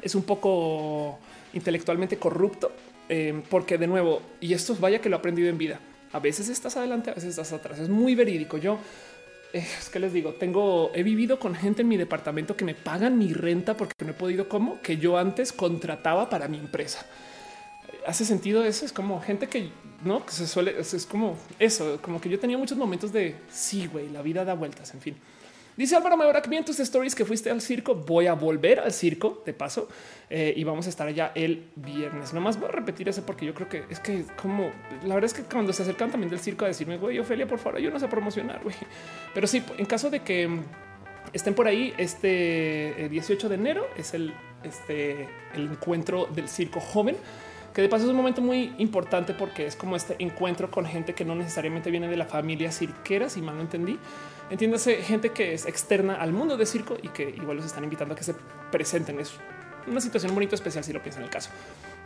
es 0.00 0.14
un 0.14 0.22
poco 0.22 1.18
intelectualmente 1.52 2.16
corrupto, 2.16 2.72
eh, 3.08 3.42
porque 3.50 3.78
de 3.78 3.86
nuevo, 3.86 4.22
y 4.40 4.54
esto 4.54 4.76
vaya 4.78 5.00
que 5.00 5.08
lo 5.08 5.16
he 5.16 5.18
aprendido 5.18 5.48
en 5.48 5.58
vida. 5.58 5.80
A 6.12 6.20
veces 6.20 6.48
estás 6.48 6.76
adelante, 6.76 7.10
a 7.10 7.14
veces 7.14 7.30
estás 7.30 7.52
atrás. 7.52 7.78
Es 7.78 7.88
muy 7.88 8.14
verídico. 8.14 8.56
Yo 8.56 8.78
eh, 9.52 9.66
es 9.78 9.88
que 9.88 9.98
les 9.98 10.12
digo, 10.12 10.34
tengo, 10.34 10.90
he 10.94 11.02
vivido 11.02 11.38
con 11.38 11.54
gente 11.54 11.82
en 11.82 11.88
mi 11.88 11.96
departamento 11.96 12.56
que 12.56 12.64
me 12.64 12.74
pagan 12.74 13.18
mi 13.18 13.32
renta 13.32 13.76
porque 13.76 14.04
no 14.04 14.10
he 14.10 14.14
podido 14.14 14.48
como 14.48 14.80
que 14.80 14.98
yo 14.98 15.18
antes 15.18 15.52
contrataba 15.52 16.30
para 16.30 16.48
mi 16.48 16.58
empresa. 16.58 17.06
Hace 18.06 18.24
sentido 18.24 18.64
eso. 18.64 18.84
Es 18.84 18.92
como 18.92 19.20
gente 19.20 19.48
que 19.48 19.70
no 20.04 20.24
que 20.24 20.32
se 20.32 20.46
suele, 20.46 20.78
es 20.78 21.06
como 21.06 21.38
eso, 21.58 21.98
como 22.02 22.20
que 22.20 22.28
yo 22.28 22.38
tenía 22.38 22.58
muchos 22.58 22.76
momentos 22.76 23.12
de 23.12 23.36
sí, 23.50 23.86
güey, 23.86 24.10
la 24.10 24.22
vida 24.22 24.44
da 24.44 24.54
vueltas. 24.54 24.92
En 24.94 25.00
fin, 25.00 25.16
Dice 25.76 25.96
Álvaro 25.96 26.16
Mejora 26.16 26.40
que 26.40 26.62
tus 26.62 26.78
stories 26.78 27.14
que 27.14 27.24
fuiste 27.24 27.50
al 27.50 27.60
circo. 27.60 27.94
Voy 27.94 28.26
a 28.26 28.34
volver 28.34 28.78
al 28.78 28.92
circo 28.92 29.42
de 29.44 29.52
paso 29.52 29.88
eh, 30.30 30.54
y 30.56 30.62
vamos 30.62 30.86
a 30.86 30.88
estar 30.88 31.06
allá 31.06 31.32
el 31.34 31.64
viernes. 31.74 32.32
Nomás 32.32 32.58
voy 32.58 32.68
a 32.68 32.72
repetir 32.72 33.08
eso 33.08 33.26
porque 33.26 33.44
yo 33.44 33.54
creo 33.54 33.68
que 33.68 33.84
es 33.90 33.98
que 33.98 34.24
como 34.40 34.70
la 35.04 35.14
verdad 35.14 35.24
es 35.24 35.34
que 35.34 35.42
cuando 35.42 35.72
se 35.72 35.82
acercan 35.82 36.10
también 36.10 36.30
del 36.30 36.38
circo 36.38 36.64
a 36.64 36.68
decirme, 36.68 36.96
güey, 36.96 37.18
Ofelia, 37.18 37.46
por 37.46 37.58
favor, 37.58 37.80
yo 37.80 37.90
no 37.90 37.98
sé 37.98 38.06
promocionar, 38.06 38.62
güey. 38.62 38.76
Pero 39.34 39.46
sí, 39.46 39.64
en 39.76 39.86
caso 39.86 40.10
de 40.10 40.20
que 40.20 40.48
estén 41.32 41.54
por 41.54 41.66
ahí, 41.66 41.92
este 41.98 43.08
18 43.10 43.48
de 43.48 43.54
enero 43.56 43.88
es 43.96 44.14
el, 44.14 44.32
este, 44.62 45.28
el 45.54 45.70
encuentro 45.72 46.26
del 46.26 46.48
circo 46.48 46.80
joven 46.80 47.16
que 47.74 47.82
de 47.82 47.88
paso 47.88 48.04
es 48.04 48.10
un 48.10 48.16
momento 48.16 48.40
muy 48.40 48.72
importante 48.78 49.34
porque 49.34 49.66
es 49.66 49.74
como 49.74 49.96
este 49.96 50.14
encuentro 50.20 50.70
con 50.70 50.86
gente 50.86 51.12
que 51.12 51.24
no 51.24 51.34
necesariamente 51.34 51.90
viene 51.90 52.06
de 52.06 52.16
la 52.16 52.24
familia 52.24 52.70
cirquera, 52.70 53.28
si 53.28 53.42
mal 53.42 53.56
no 53.56 53.62
entendí. 53.62 53.98
Entiéndase 54.50 54.96
gente 55.02 55.30
que 55.30 55.54
es 55.54 55.66
externa 55.66 56.16
al 56.16 56.32
mundo 56.32 56.56
de 56.56 56.66
circo 56.66 56.96
y 57.02 57.08
que 57.08 57.28
igual 57.28 57.56
los 57.56 57.66
están 57.66 57.84
invitando 57.84 58.14
a 58.14 58.16
que 58.16 58.24
se 58.24 58.34
presenten. 58.70 59.18
Es 59.20 59.32
una 59.86 60.00
situación 60.00 60.34
bonito 60.34 60.54
especial 60.54 60.84
si 60.84 60.92
lo 60.92 61.02
piensan 61.02 61.22
en 61.22 61.26
el 61.26 61.32
caso. 61.32 61.50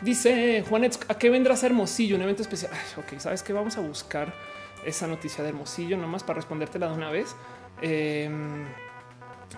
Dice 0.00 0.64
Juanet, 0.68 0.98
¿a 1.08 1.18
qué 1.18 1.30
vendrás 1.30 1.62
Hermosillo? 1.62 2.16
Un 2.16 2.22
evento 2.22 2.42
especial. 2.42 2.72
ok, 2.96 3.18
sabes 3.18 3.42
que 3.42 3.52
vamos 3.52 3.76
a 3.76 3.80
buscar 3.80 4.32
esa 4.84 5.06
noticia 5.06 5.42
de 5.42 5.50
Hermosillo 5.50 5.96
nomás 5.96 6.22
para 6.22 6.36
respondértela 6.36 6.88
de 6.88 6.94
una 6.94 7.10
vez. 7.10 7.34
Em, 7.80 8.66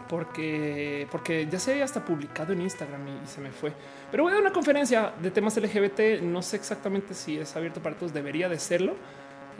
porque, 0.08 1.06
porque 1.10 1.46
ya 1.50 1.58
se 1.58 1.72
había 1.72 1.84
hasta 1.84 2.04
publicado 2.04 2.52
en 2.52 2.62
Instagram 2.62 3.06
y, 3.08 3.26
se 3.26 3.40
me 3.40 3.50
fue. 3.50 3.72
Pero 4.10 4.24
voy 4.24 4.32
a 4.32 4.38
una 4.38 4.52
conferencia 4.52 5.12
de 5.20 5.30
temas 5.30 5.56
LGBT. 5.56 6.22
No 6.22 6.42
sé 6.42 6.56
exactamente 6.56 7.14
si 7.14 7.38
es 7.38 7.54
abierto 7.56 7.80
para 7.80 7.96
todos, 7.96 8.12
debería 8.12 8.48
de 8.48 8.58
serlo. 8.58 8.94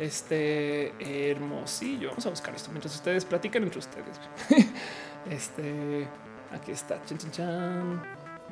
Este 0.00 0.94
hermosillo. 1.30 2.08
Vamos 2.08 2.26
a 2.26 2.30
buscar 2.30 2.54
esto 2.54 2.70
mientras 2.70 2.94
ustedes 2.94 3.26
platican 3.26 3.62
entre 3.62 3.78
ustedes. 3.78 4.18
este 5.30 6.08
aquí 6.50 6.72
está. 6.72 7.00
Chan, 7.04 8.02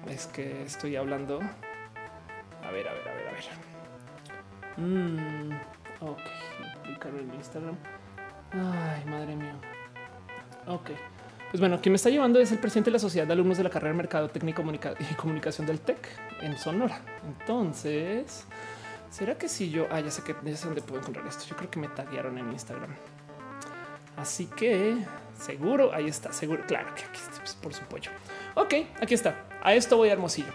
Es 0.07 0.27
que 0.27 0.63
estoy 0.65 0.97
hablando. 0.97 1.41
A 2.63 2.71
ver, 2.71 2.87
a 2.87 2.93
ver, 2.93 3.09
a 3.09 3.15
ver, 3.15 3.29
a 3.29 3.33
ver. 3.33 3.45
Mm, 4.77 5.53
ok, 6.01 6.21
publicarlo 6.85 7.19
en 7.19 7.35
Instagram. 7.35 7.77
Ay, 8.53 9.05
madre 9.07 9.35
mía. 9.35 9.55
Ok. 10.67 10.91
Pues 11.51 11.61
bueno, 11.61 11.81
quien 11.81 11.93
me 11.93 11.97
está 11.97 12.11
llevando 12.11 12.41
es 12.41 12.53
el 12.53 12.59
presidente 12.59 12.91
de 12.91 12.93
la 12.93 12.99
Sociedad 12.99 13.27
de 13.27 13.33
Alumnos 13.33 13.57
de 13.57 13.65
la 13.65 13.71
Carrera 13.71 13.93
de 13.93 13.97
Mercado 13.97 14.29
Técnico 14.29 14.63
y 14.63 15.15
Comunicación 15.15 15.67
del 15.67 15.81
TEC 15.81 16.07
en 16.43 16.59
Sonora. 16.59 17.01
Entonces, 17.27 18.45
¿será 19.11 19.37
que 19.37 19.49
si 19.49 19.71
yo... 19.71 19.87
Ah, 19.91 20.01
ya 20.01 20.11
sé 20.11 20.23
que 20.23 20.35
ya 20.43 20.57
sé 20.57 20.67
dónde 20.67 20.83
puedo 20.83 21.01
encontrar 21.01 21.27
esto. 21.27 21.45
Yo 21.47 21.57
creo 21.57 21.71
que 21.71 21.79
me 21.79 21.89
taguearon 21.89 22.39
en 22.39 22.53
Instagram. 22.53 22.95
Así 24.17 24.47
que 24.47 24.97
seguro, 25.39 25.93
ahí 25.95 26.09
está, 26.09 26.33
seguro. 26.33 26.65
Claro 26.67 26.95
que 26.95 27.05
aquí 27.05 27.21
está, 27.21 27.39
pues, 27.39 27.55
por 27.55 27.73
su 27.73 27.83
pollo. 27.85 28.11
Ok, 28.55 28.75
aquí 29.01 29.15
está. 29.15 29.47
A 29.63 29.75
esto 29.75 29.97
voy 29.97 30.09
a 30.09 30.13
Hermosillo. 30.13 30.53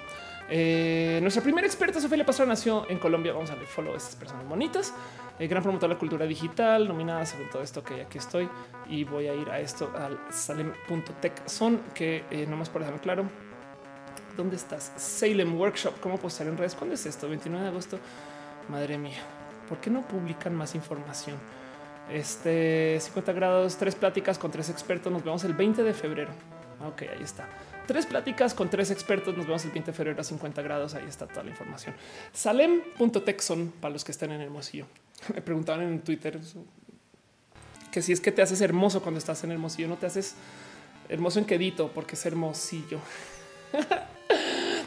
Eh, 0.49 1.19
nuestra 1.21 1.41
primera 1.41 1.65
experta, 1.65 1.99
Sofía 1.99 2.25
Pastor, 2.25 2.47
nació 2.47 2.89
en 2.89 2.99
Colombia. 2.99 3.33
Vamos 3.33 3.49
a 3.49 3.53
darle 3.53 3.67
follow 3.67 3.93
a 3.93 3.97
estas 3.97 4.15
personas 4.15 4.47
bonitas. 4.47 4.93
El 5.39 5.47
gran 5.47 5.63
promotor 5.63 5.89
de 5.89 5.95
la 5.95 5.99
cultura 5.99 6.25
digital, 6.25 6.87
nominada 6.87 7.25
según 7.25 7.49
todo 7.49 7.63
esto 7.63 7.83
que 7.83 8.01
aquí 8.01 8.17
estoy. 8.17 8.49
Y 8.87 9.03
voy 9.03 9.27
a 9.27 9.33
ir 9.33 9.49
a 9.49 9.59
esto 9.59 9.91
al 9.97 10.19
salem.tech 10.29 11.47
son 11.47 11.79
que 11.93 12.25
eh, 12.29 12.45
nomás 12.45 12.69
por 12.69 12.81
dejarme 12.81 12.99
claro. 12.99 13.29
¿Dónde 14.35 14.55
estás? 14.57 14.91
Salem 14.97 15.59
Workshop. 15.59 15.99
¿Cómo 16.01 16.17
postar 16.17 16.47
en 16.47 16.57
redes? 16.57 16.75
¿Cuándo 16.75 16.95
es 16.95 17.05
esto? 17.05 17.29
29 17.29 17.63
de 17.63 17.69
agosto. 17.69 17.99
Madre 18.69 18.97
mía, 18.97 19.21
¿por 19.67 19.79
qué 19.79 19.89
no 19.89 20.07
publican 20.07 20.55
más 20.55 20.75
información? 20.75 21.37
Este 22.09 22.99
50 22.99 23.33
grados, 23.33 23.77
tres 23.77 23.95
pláticas 23.95 24.37
con 24.37 24.51
tres 24.51 24.69
expertos. 24.69 25.11
Nos 25.11 25.23
vemos 25.23 25.43
el 25.43 25.53
20 25.53 25.83
de 25.83 25.93
febrero. 25.93 26.31
Ok, 26.85 27.03
ahí 27.03 27.23
está. 27.23 27.47
Tres 27.87 28.05
pláticas 28.05 28.53
con 28.53 28.69
tres 28.69 28.91
expertos. 28.91 29.35
Nos 29.35 29.45
vemos 29.45 29.63
el 29.65 29.71
20 29.71 29.91
de 29.91 29.97
febrero 29.97 30.21
a 30.21 30.23
50 30.23 30.61
grados. 30.61 30.95
Ahí 30.95 31.05
está 31.07 31.27
toda 31.27 31.43
la 31.43 31.51
información. 31.51 31.95
Salem.texon 32.31 33.73
para 33.79 33.93
los 33.93 34.03
que 34.03 34.11
estén 34.11 34.31
en 34.31 34.41
Hermosillo. 34.41 34.85
Me 35.33 35.41
preguntaban 35.41 35.83
en 35.83 36.01
Twitter 36.01 36.39
que 37.91 38.01
si 38.01 38.11
es 38.11 38.19
que 38.19 38.31
te 38.31 38.41
haces 38.41 38.59
hermoso 38.61 39.01
cuando 39.01 39.19
estás 39.19 39.43
en 39.43 39.51
Hermosillo, 39.51 39.87
no 39.87 39.97
te 39.97 40.07
haces 40.07 40.35
hermoso 41.09 41.39
en 41.39 41.45
quedito 41.45 41.91
porque 41.93 42.15
es 42.15 42.25
hermosillo. 42.25 42.99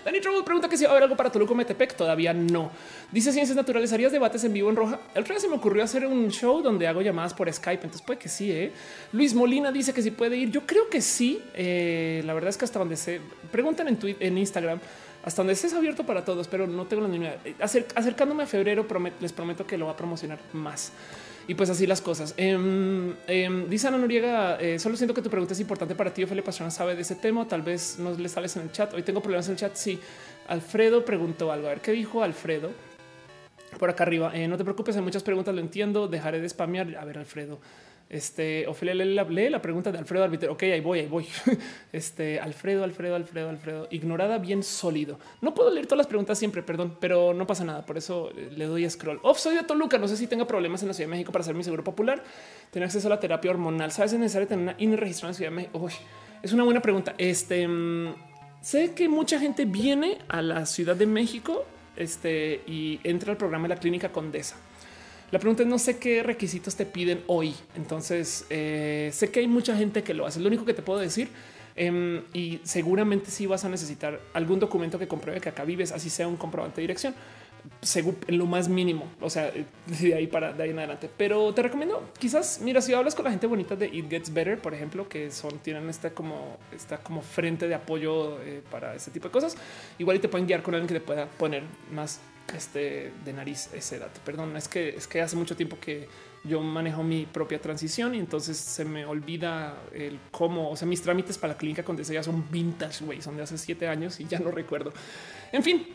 Dani 0.06 0.20
Trouble 0.20 0.44
pregunta 0.44 0.68
que 0.68 0.76
si 0.76 0.84
va 0.84 0.90
a 0.90 0.92
haber 0.92 1.02
algo 1.02 1.16
para 1.16 1.30
Toluco 1.30 1.52
Metepec. 1.52 1.96
Todavía 1.96 2.32
no. 2.32 2.70
Dice 3.10 3.32
Ciencias 3.32 3.56
Naturales. 3.56 3.92
¿Harías 3.92 4.12
debates 4.12 4.44
en 4.44 4.52
vivo 4.52 4.70
en 4.70 4.76
Roja? 4.76 5.00
El 5.12 5.22
otro 5.22 5.34
día 5.34 5.40
se 5.40 5.48
me 5.48 5.56
ocurrió 5.56 5.82
hacer 5.82 6.06
un 6.06 6.30
show 6.30 6.62
donde 6.62 6.86
hago 6.86 7.02
llamadas 7.02 7.34
por 7.34 7.52
Skype. 7.52 7.82
Entonces 7.82 8.02
puede 8.02 8.20
que 8.20 8.28
sí. 8.28 8.52
¿eh? 8.52 8.70
Luis 9.10 9.34
Molina 9.34 9.72
dice 9.72 9.92
que 9.92 10.02
si 10.02 10.12
puede 10.12 10.36
ir. 10.36 10.52
Yo 10.52 10.64
creo 10.64 10.88
que 10.88 11.00
sí. 11.00 11.42
Eh, 11.54 12.22
la 12.24 12.34
verdad 12.34 12.50
es 12.50 12.56
que 12.56 12.64
hasta 12.64 12.78
donde 12.78 12.96
se 12.96 13.20
preguntan 13.50 13.88
en, 13.88 13.96
Twitter, 13.96 14.24
en 14.28 14.38
Instagram, 14.38 14.78
hasta 15.24 15.42
donde 15.42 15.54
estés 15.54 15.74
abierto 15.74 16.06
para 16.06 16.24
todos, 16.24 16.46
pero 16.46 16.68
no 16.68 16.86
tengo 16.86 17.04
la 17.04 17.12
idea. 17.12 17.40
acercándome 17.96 18.44
a 18.44 18.46
febrero, 18.46 18.86
les 19.20 19.32
prometo 19.32 19.66
que 19.66 19.76
lo 19.76 19.86
va 19.86 19.92
a 19.92 19.96
promocionar 19.96 20.38
más. 20.52 20.92
Y 21.48 21.54
pues 21.54 21.70
así 21.70 21.86
las 21.86 22.00
cosas. 22.00 22.34
Eh, 22.36 23.66
dice 23.68 23.88
Ana 23.88 23.98
Noriega, 23.98 24.58
eh, 24.60 24.78
solo 24.78 24.96
siento 24.96 25.14
que 25.14 25.22
tu 25.22 25.30
pregunta 25.30 25.54
es 25.54 25.60
importante 25.60 25.94
para 25.94 26.12
ti. 26.12 26.24
Ophelia 26.24 26.42
Pastrana 26.42 26.70
sabe 26.70 26.96
de 26.96 27.02
ese 27.02 27.14
tema. 27.14 27.46
Tal 27.46 27.62
vez 27.62 27.98
no 27.98 28.12
le 28.12 28.28
sales 28.28 28.56
en 28.56 28.62
el 28.62 28.72
chat. 28.72 28.92
Hoy 28.94 29.02
tengo 29.02 29.20
problemas 29.20 29.46
en 29.46 29.52
el 29.52 29.58
chat. 29.58 29.74
Sí, 29.76 30.00
Alfredo 30.48 31.04
preguntó 31.04 31.52
algo. 31.52 31.68
A 31.68 31.70
ver 31.70 31.80
qué 31.80 31.92
dijo 31.92 32.22
Alfredo 32.22 32.72
por 33.78 33.90
acá 33.90 34.02
arriba. 34.04 34.32
Eh, 34.34 34.48
no 34.48 34.56
te 34.56 34.64
preocupes, 34.64 34.96
hay 34.96 35.02
muchas 35.02 35.22
preguntas. 35.22 35.54
Lo 35.54 35.60
entiendo. 35.60 36.08
Dejaré 36.08 36.40
de 36.40 36.48
spamear. 36.48 36.96
A 36.96 37.04
ver, 37.04 37.18
Alfredo. 37.18 37.60
Este 38.08 38.68
Ofelia 38.68 38.94
lee 38.94 39.14
la, 39.14 39.24
lee 39.24 39.50
la, 39.50 39.60
pregunta 39.60 39.90
de 39.90 39.98
Alfredo 39.98 40.22
Arbiter. 40.22 40.48
Ok, 40.50 40.62
ahí 40.62 40.80
voy, 40.80 41.00
ahí 41.00 41.06
voy. 41.08 41.26
Este 41.92 42.38
Alfredo, 42.38 42.84
Alfredo, 42.84 43.16
Alfredo, 43.16 43.48
Alfredo. 43.48 43.88
Ignorada 43.90 44.38
bien 44.38 44.62
sólido. 44.62 45.18
No 45.40 45.54
puedo 45.54 45.70
leer 45.70 45.86
todas 45.86 45.98
las 45.98 46.06
preguntas 46.06 46.38
siempre, 46.38 46.62
perdón, 46.62 46.98
pero 47.00 47.34
no 47.34 47.46
pasa 47.48 47.64
nada. 47.64 47.84
Por 47.84 47.98
eso 47.98 48.30
eh, 48.36 48.50
le 48.56 48.66
doy 48.66 48.84
a 48.84 48.90
scroll. 48.90 49.18
Off, 49.22 49.38
soy 49.38 49.56
de 49.56 49.64
Toluca. 49.64 49.98
No 49.98 50.06
sé 50.06 50.16
si 50.16 50.28
tenga 50.28 50.46
problemas 50.46 50.82
en 50.82 50.88
la 50.88 50.94
Ciudad 50.94 51.08
de 51.08 51.16
México 51.16 51.32
para 51.32 51.42
hacer 51.42 51.56
mi 51.56 51.64
seguro 51.64 51.82
popular. 51.82 52.22
Tener 52.70 52.86
acceso 52.86 53.08
a 53.08 53.10
la 53.10 53.20
terapia 53.20 53.50
hormonal. 53.50 53.90
Sabes, 53.90 54.12
es 54.12 54.20
necesario 54.20 54.46
tener 54.46 54.62
una 54.62 54.76
INE 54.78 54.96
registrada 54.96 55.30
en 55.30 55.32
la 55.32 55.36
Ciudad 55.36 55.50
de 55.50 55.56
México. 55.56 55.88
es 56.42 56.52
una 56.52 56.62
buena 56.62 56.80
pregunta. 56.80 57.14
Este 57.18 57.66
mm, 57.66 58.14
sé 58.60 58.94
que 58.94 59.08
mucha 59.08 59.40
gente 59.40 59.64
viene 59.64 60.18
a 60.28 60.42
la 60.42 60.64
Ciudad 60.66 60.94
de 60.94 61.06
México 61.06 61.64
este, 61.96 62.62
y 62.68 63.00
entra 63.02 63.32
al 63.32 63.36
programa 63.36 63.66
de 63.66 63.74
la 63.74 63.80
clínica 63.80 64.12
Condesa. 64.12 64.56
La 65.30 65.38
pregunta 65.38 65.62
es 65.62 65.68
no 65.68 65.78
sé 65.78 65.98
qué 65.98 66.22
requisitos 66.22 66.76
te 66.76 66.86
piden 66.86 67.22
hoy. 67.26 67.54
Entonces 67.74 68.46
eh, 68.50 69.10
sé 69.12 69.30
que 69.30 69.40
hay 69.40 69.48
mucha 69.48 69.76
gente 69.76 70.02
que 70.02 70.14
lo 70.14 70.26
hace. 70.26 70.40
Lo 70.40 70.48
único 70.48 70.64
que 70.64 70.74
te 70.74 70.82
puedo 70.82 71.00
decir 71.00 71.28
em, 71.74 72.22
y 72.32 72.60
seguramente 72.62 73.30
sí 73.30 73.46
vas 73.46 73.64
a 73.64 73.68
necesitar 73.68 74.20
algún 74.32 74.60
documento 74.60 74.98
que 74.98 75.08
compruebe 75.08 75.40
que 75.40 75.48
acá 75.48 75.64
vives, 75.64 75.92
así 75.92 76.10
sea 76.10 76.28
un 76.28 76.36
comprobante 76.36 76.76
de 76.76 76.82
dirección 76.82 77.14
según 77.80 78.16
en 78.26 78.38
lo 78.38 78.46
más 78.46 78.68
mínimo, 78.68 79.08
o 79.20 79.30
sea, 79.30 79.52
de 79.86 80.14
ahí 80.14 80.26
para 80.26 80.52
de 80.52 80.62
ahí 80.62 80.70
en 80.70 80.78
adelante. 80.78 81.10
Pero 81.16 81.52
te 81.54 81.62
recomiendo, 81.62 82.10
quizás, 82.18 82.60
mira, 82.62 82.80
si 82.80 82.92
hablas 82.92 83.14
con 83.14 83.24
la 83.24 83.30
gente 83.30 83.46
bonita 83.46 83.76
de 83.76 83.86
It 83.86 84.08
Gets 84.08 84.32
Better, 84.32 84.58
por 84.60 84.74
ejemplo, 84.74 85.08
que 85.08 85.30
son 85.30 85.58
tienen 85.58 85.88
esta 85.88 86.10
como 86.10 86.58
esta 86.72 86.98
como 86.98 87.22
frente 87.22 87.68
de 87.68 87.74
apoyo 87.74 88.40
eh, 88.42 88.62
para 88.70 88.94
ese 88.94 89.10
tipo 89.10 89.28
de 89.28 89.32
cosas, 89.32 89.56
igual 89.98 90.16
y 90.16 90.20
te 90.20 90.28
pueden 90.28 90.46
guiar 90.46 90.62
con 90.62 90.74
alguien 90.74 90.88
que 90.88 90.94
te 90.94 91.00
pueda 91.00 91.26
poner 91.26 91.62
más 91.92 92.20
este 92.54 93.12
de 93.24 93.32
nariz 93.32 93.70
ese 93.72 93.98
dato. 93.98 94.20
Perdón, 94.24 94.56
es 94.56 94.68
que 94.68 94.90
es 94.90 95.06
que 95.06 95.20
hace 95.20 95.36
mucho 95.36 95.56
tiempo 95.56 95.78
que 95.80 96.08
yo 96.44 96.60
manejo 96.60 97.02
mi 97.02 97.26
propia 97.26 97.60
transición 97.60 98.14
y 98.14 98.18
entonces 98.18 98.56
se 98.56 98.84
me 98.84 99.04
olvida 99.04 99.76
el 99.92 100.18
cómo, 100.30 100.70
o 100.70 100.76
sea, 100.76 100.86
mis 100.86 101.02
trámites 101.02 101.38
para 101.38 101.54
la 101.54 101.58
clínica 101.58 101.82
con 101.82 101.96
ya 101.96 102.22
son 102.22 102.48
vintage, 102.50 103.04
güey, 103.04 103.20
son 103.20 103.36
de 103.36 103.42
hace 103.42 103.58
siete 103.58 103.88
años 103.88 104.20
y 104.20 104.26
ya 104.26 104.38
no 104.38 104.50
recuerdo. 104.50 104.92
En 105.52 105.62
fin, 105.62 105.86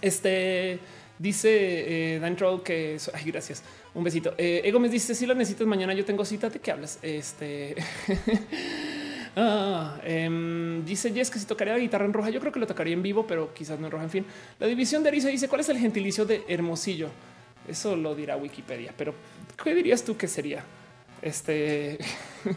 este 0.00 0.80
Dice 1.18 2.14
eh, 2.16 2.20
Dan 2.20 2.36
Troll 2.36 2.62
que 2.62 2.98
ay, 3.14 3.24
gracias. 3.24 3.62
Un 3.94 4.04
besito. 4.04 4.34
Eh, 4.36 4.60
Ego 4.64 4.78
me 4.78 4.88
dice 4.88 5.14
si 5.14 5.24
lo 5.26 5.34
necesitas 5.34 5.66
mañana. 5.66 5.94
Yo 5.94 6.04
tengo 6.04 6.24
cita. 6.24 6.50
¿De 6.50 6.58
qué 6.58 6.70
hablas? 6.70 6.98
Este 7.02 7.74
ah, 9.36 9.98
em, 10.02 10.84
dice 10.84 11.12
Jess 11.12 11.30
que 11.30 11.38
si 11.38 11.46
tocaría 11.46 11.74
la 11.74 11.78
guitarra 11.78 12.04
en 12.04 12.12
roja, 12.12 12.30
yo 12.30 12.40
creo 12.40 12.52
que 12.52 12.60
lo 12.60 12.66
tocaría 12.66 12.94
en 12.94 13.02
vivo, 13.02 13.26
pero 13.26 13.54
quizás 13.54 13.78
no 13.78 13.86
en 13.86 13.92
roja. 13.92 14.04
En 14.04 14.10
fin, 14.10 14.26
la 14.58 14.66
división 14.66 15.02
de 15.02 15.10
Arisa 15.10 15.28
dice 15.28 15.48
cuál 15.48 15.60
es 15.60 15.68
el 15.68 15.78
gentilicio 15.78 16.24
de 16.24 16.44
Hermosillo. 16.48 17.10
Eso 17.68 17.96
lo 17.96 18.14
dirá 18.14 18.36
Wikipedia, 18.36 18.92
pero 18.96 19.14
¿qué 19.62 19.74
dirías 19.74 20.04
tú 20.04 20.16
que 20.16 20.28
sería? 20.28 20.64
Este 21.22 21.98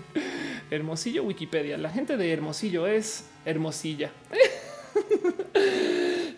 Hermosillo, 0.71 1.23
Wikipedia. 1.23 1.77
La 1.77 1.89
gente 1.89 2.17
de 2.17 2.31
Hermosillo 2.31 2.87
es 2.87 3.25
Hermosilla. 3.45 4.11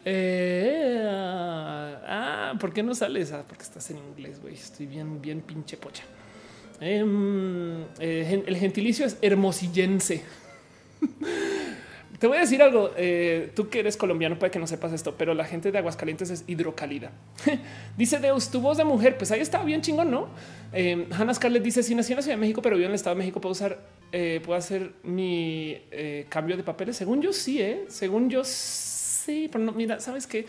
eh, 0.06 1.04
ah, 1.10 2.54
¿por 2.60 2.74
qué 2.74 2.84
no 2.84 2.96
sales? 2.96 3.32
Ah, 3.32 3.44
porque 3.48 3.64
estás 3.64 3.90
en 3.92 3.98
inglés, 3.98 4.42
güey. 4.42 4.54
Estoy 4.54 4.86
bien, 4.86 5.22
bien 5.22 5.42
pinche 5.42 5.78
pocha. 5.78 6.04
Em, 6.82 7.84
eh, 8.00 8.44
el 8.48 8.58
gentilicio 8.58 9.06
es 9.06 9.18
hermosillense. 9.22 10.24
Te 12.20 12.28
voy 12.28 12.38
a 12.38 12.42
decir 12.42 12.62
algo. 12.62 12.92
Eh, 12.98 13.52
tú 13.56 13.70
que 13.70 13.80
eres 13.80 13.98
colombiano, 13.98 14.38
puede 14.38 14.52
que 14.52 14.58
no 14.58 14.66
sepas 14.66 14.92
esto, 14.92 15.16
pero 15.16 15.36
la 15.36 15.46
gente 15.46 15.72
de 15.72 15.78
Aguascalientes 15.78 16.32
es 16.32 16.44
hidrocálida. 16.48 17.12
dice 17.98 18.20
Deus, 18.20 18.50
tu 18.50 18.62
voz 18.62 18.78
de 18.78 18.84
mujer. 18.84 19.16
Pues 19.16 19.32
ahí 19.32 19.42
está 19.42 19.64
bien 19.64 19.82
chingón, 19.82 20.10
no? 20.10 20.28
Eh, 20.74 21.08
Hannah 21.12 21.36
Scarlett 21.36 21.64
dice: 21.64 21.84
Si 21.84 21.94
nací 21.94 22.14
en 22.14 22.18
la 22.18 22.24
Ciudad 22.24 22.38
de 22.38 22.42
México, 22.42 22.64
pero 22.64 22.76
vivo 22.76 22.86
en 22.86 22.92
el 22.92 22.96
Estado 22.96 23.16
de 23.16 23.20
México, 23.20 23.40
puedo 23.42 23.54
usar, 23.54 23.80
eh, 24.12 24.42
puedo 24.44 24.58
hacer 24.58 24.94
mi 25.04 25.82
cambio 26.30 26.58
de 26.58 26.64
papeles. 26.64 26.98
Según 26.98 27.22
yo, 27.22 27.32
sí, 27.32 27.64
según 27.90 28.30
yo, 28.30 28.44
sí, 28.44 29.50
pero 29.52 29.64
no, 29.64 29.72
mira, 29.72 30.00
sabes 30.00 30.26
que 30.26 30.46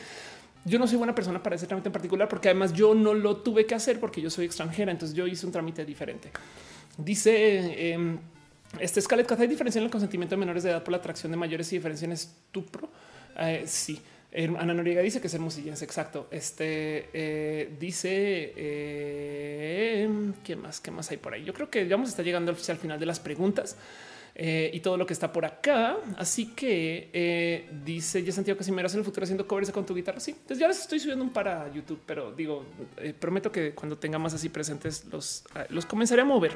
yo 0.65 0.79
no 0.79 0.87
soy 0.87 0.97
buena 0.97 1.15
persona 1.15 1.43
para 1.43 1.57
ese 1.57 1.67
trámite 1.67 1.89
en 1.89 1.93
particular, 1.93 2.29
porque 2.29 2.49
además 2.49 2.73
yo 2.73 2.95
no 2.95 3.15
lo 3.15 3.39
tuve 3.39 3.67
que 3.67 3.75
hacer 3.75 3.99
porque 3.99 4.21
yo 4.21 4.31
soy 4.31 4.47
extranjera. 4.47 4.93
Entonces 4.93 5.17
yo 5.17 5.27
hice 5.27 5.47
un 5.47 5.53
trámite 5.53 5.85
diferente. 5.85 6.31
Dice 6.97 7.93
em, 7.93 8.19
este 8.79 9.01
Scarlett 9.01 9.31
¿hay 9.33 9.49
diferencia 9.49 9.79
en 9.79 9.85
el 9.85 9.91
consentimiento 9.91 10.35
de 10.35 10.41
menores 10.41 10.63
de 10.63 10.71
edad 10.71 10.83
por 10.83 10.93
la 10.93 10.99
atracción 10.99 11.33
de 11.33 11.39
mayores 11.39 11.73
y 11.73 11.77
diferencia 11.77 12.07
en 12.07 12.13
estupro? 12.13 12.89
Eh, 13.39 13.65
sí. 13.67 14.01
Eh, 14.35 14.51
Ana 14.59 14.73
Noriega 14.73 15.03
dice 15.03 15.21
que 15.21 15.27
es 15.27 15.35
hermosillense. 15.35 15.85
Exacto. 15.85 16.29
Este 16.31 17.09
eh, 17.13 17.75
dice 17.79 18.53
eh, 18.57 20.09
qué 20.43 20.57
más, 20.57 20.81
qué 20.81 20.91
más 20.91 21.11
hay 21.11 21.19
por 21.19 21.35
ahí. 21.35 21.45
Yo 21.45 21.53
creo 21.53 21.69
que 21.69 21.87
ya 21.87 21.97
vamos 21.97 22.09
a 22.09 22.13
estar 22.13 22.25
llegando 22.25 22.51
al 22.53 22.79
final 22.79 22.99
de 22.99 23.07
las 23.07 23.21
preguntas. 23.21 23.77
Eh, 24.35 24.71
y 24.73 24.81
todo 24.81 24.97
lo 24.97 25.05
que 25.05 25.13
está 25.13 25.33
por 25.33 25.45
acá. 25.45 25.97
Así 26.17 26.47
que 26.47 27.11
eh, 27.13 27.69
dice 27.85 28.23
ya 28.23 28.33
Santiago 28.33 28.57
que 28.57 28.65
si 28.65 28.73
me 28.73 28.81
en 28.81 28.99
el 28.99 29.05
futuro 29.05 29.25
haciendo 29.25 29.47
covers 29.47 29.71
con 29.71 29.85
tu 29.85 29.95
guitarra. 29.95 30.21
Sí, 30.21 30.31
entonces 30.33 30.59
ya 30.59 30.69
les 30.69 30.81
estoy 30.81 31.01
subiendo 31.01 31.25
un 31.25 31.33
para 31.33 31.71
YouTube, 31.73 32.01
pero 32.07 32.33
digo, 32.33 32.65
eh, 32.97 33.13
prometo 33.13 33.53
que 33.53 33.75
cuando 33.75 33.99
tenga 33.99 34.19
más 34.19 34.35
así 34.35 34.49
presentes 34.49 35.05
los, 35.07 35.45
eh, 35.55 35.67
los 35.69 35.87
comenzaré 35.87 36.23
a 36.23 36.25
mover 36.25 36.53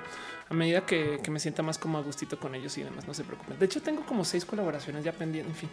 a 0.49 0.55
medida 0.55 0.87
que, 0.87 1.21
que 1.23 1.31
me 1.31 1.39
sienta 1.39 1.63
más 1.63 1.79
como 1.79 1.99
a 1.99 2.03
gustito 2.03 2.39
con 2.39 2.55
ellos 2.55 2.77
y 2.79 2.83
demás. 2.83 3.07
No 3.07 3.15
se 3.15 3.25
preocupen. 3.25 3.59
De 3.59 3.67
hecho, 3.67 3.83
tengo 3.83 4.05
como 4.07 4.25
seis 4.25 4.45
colaboraciones 4.45 5.05
ya 5.05 5.13
pendientes. 5.13 5.53
En 5.55 5.59
fin, 5.59 5.69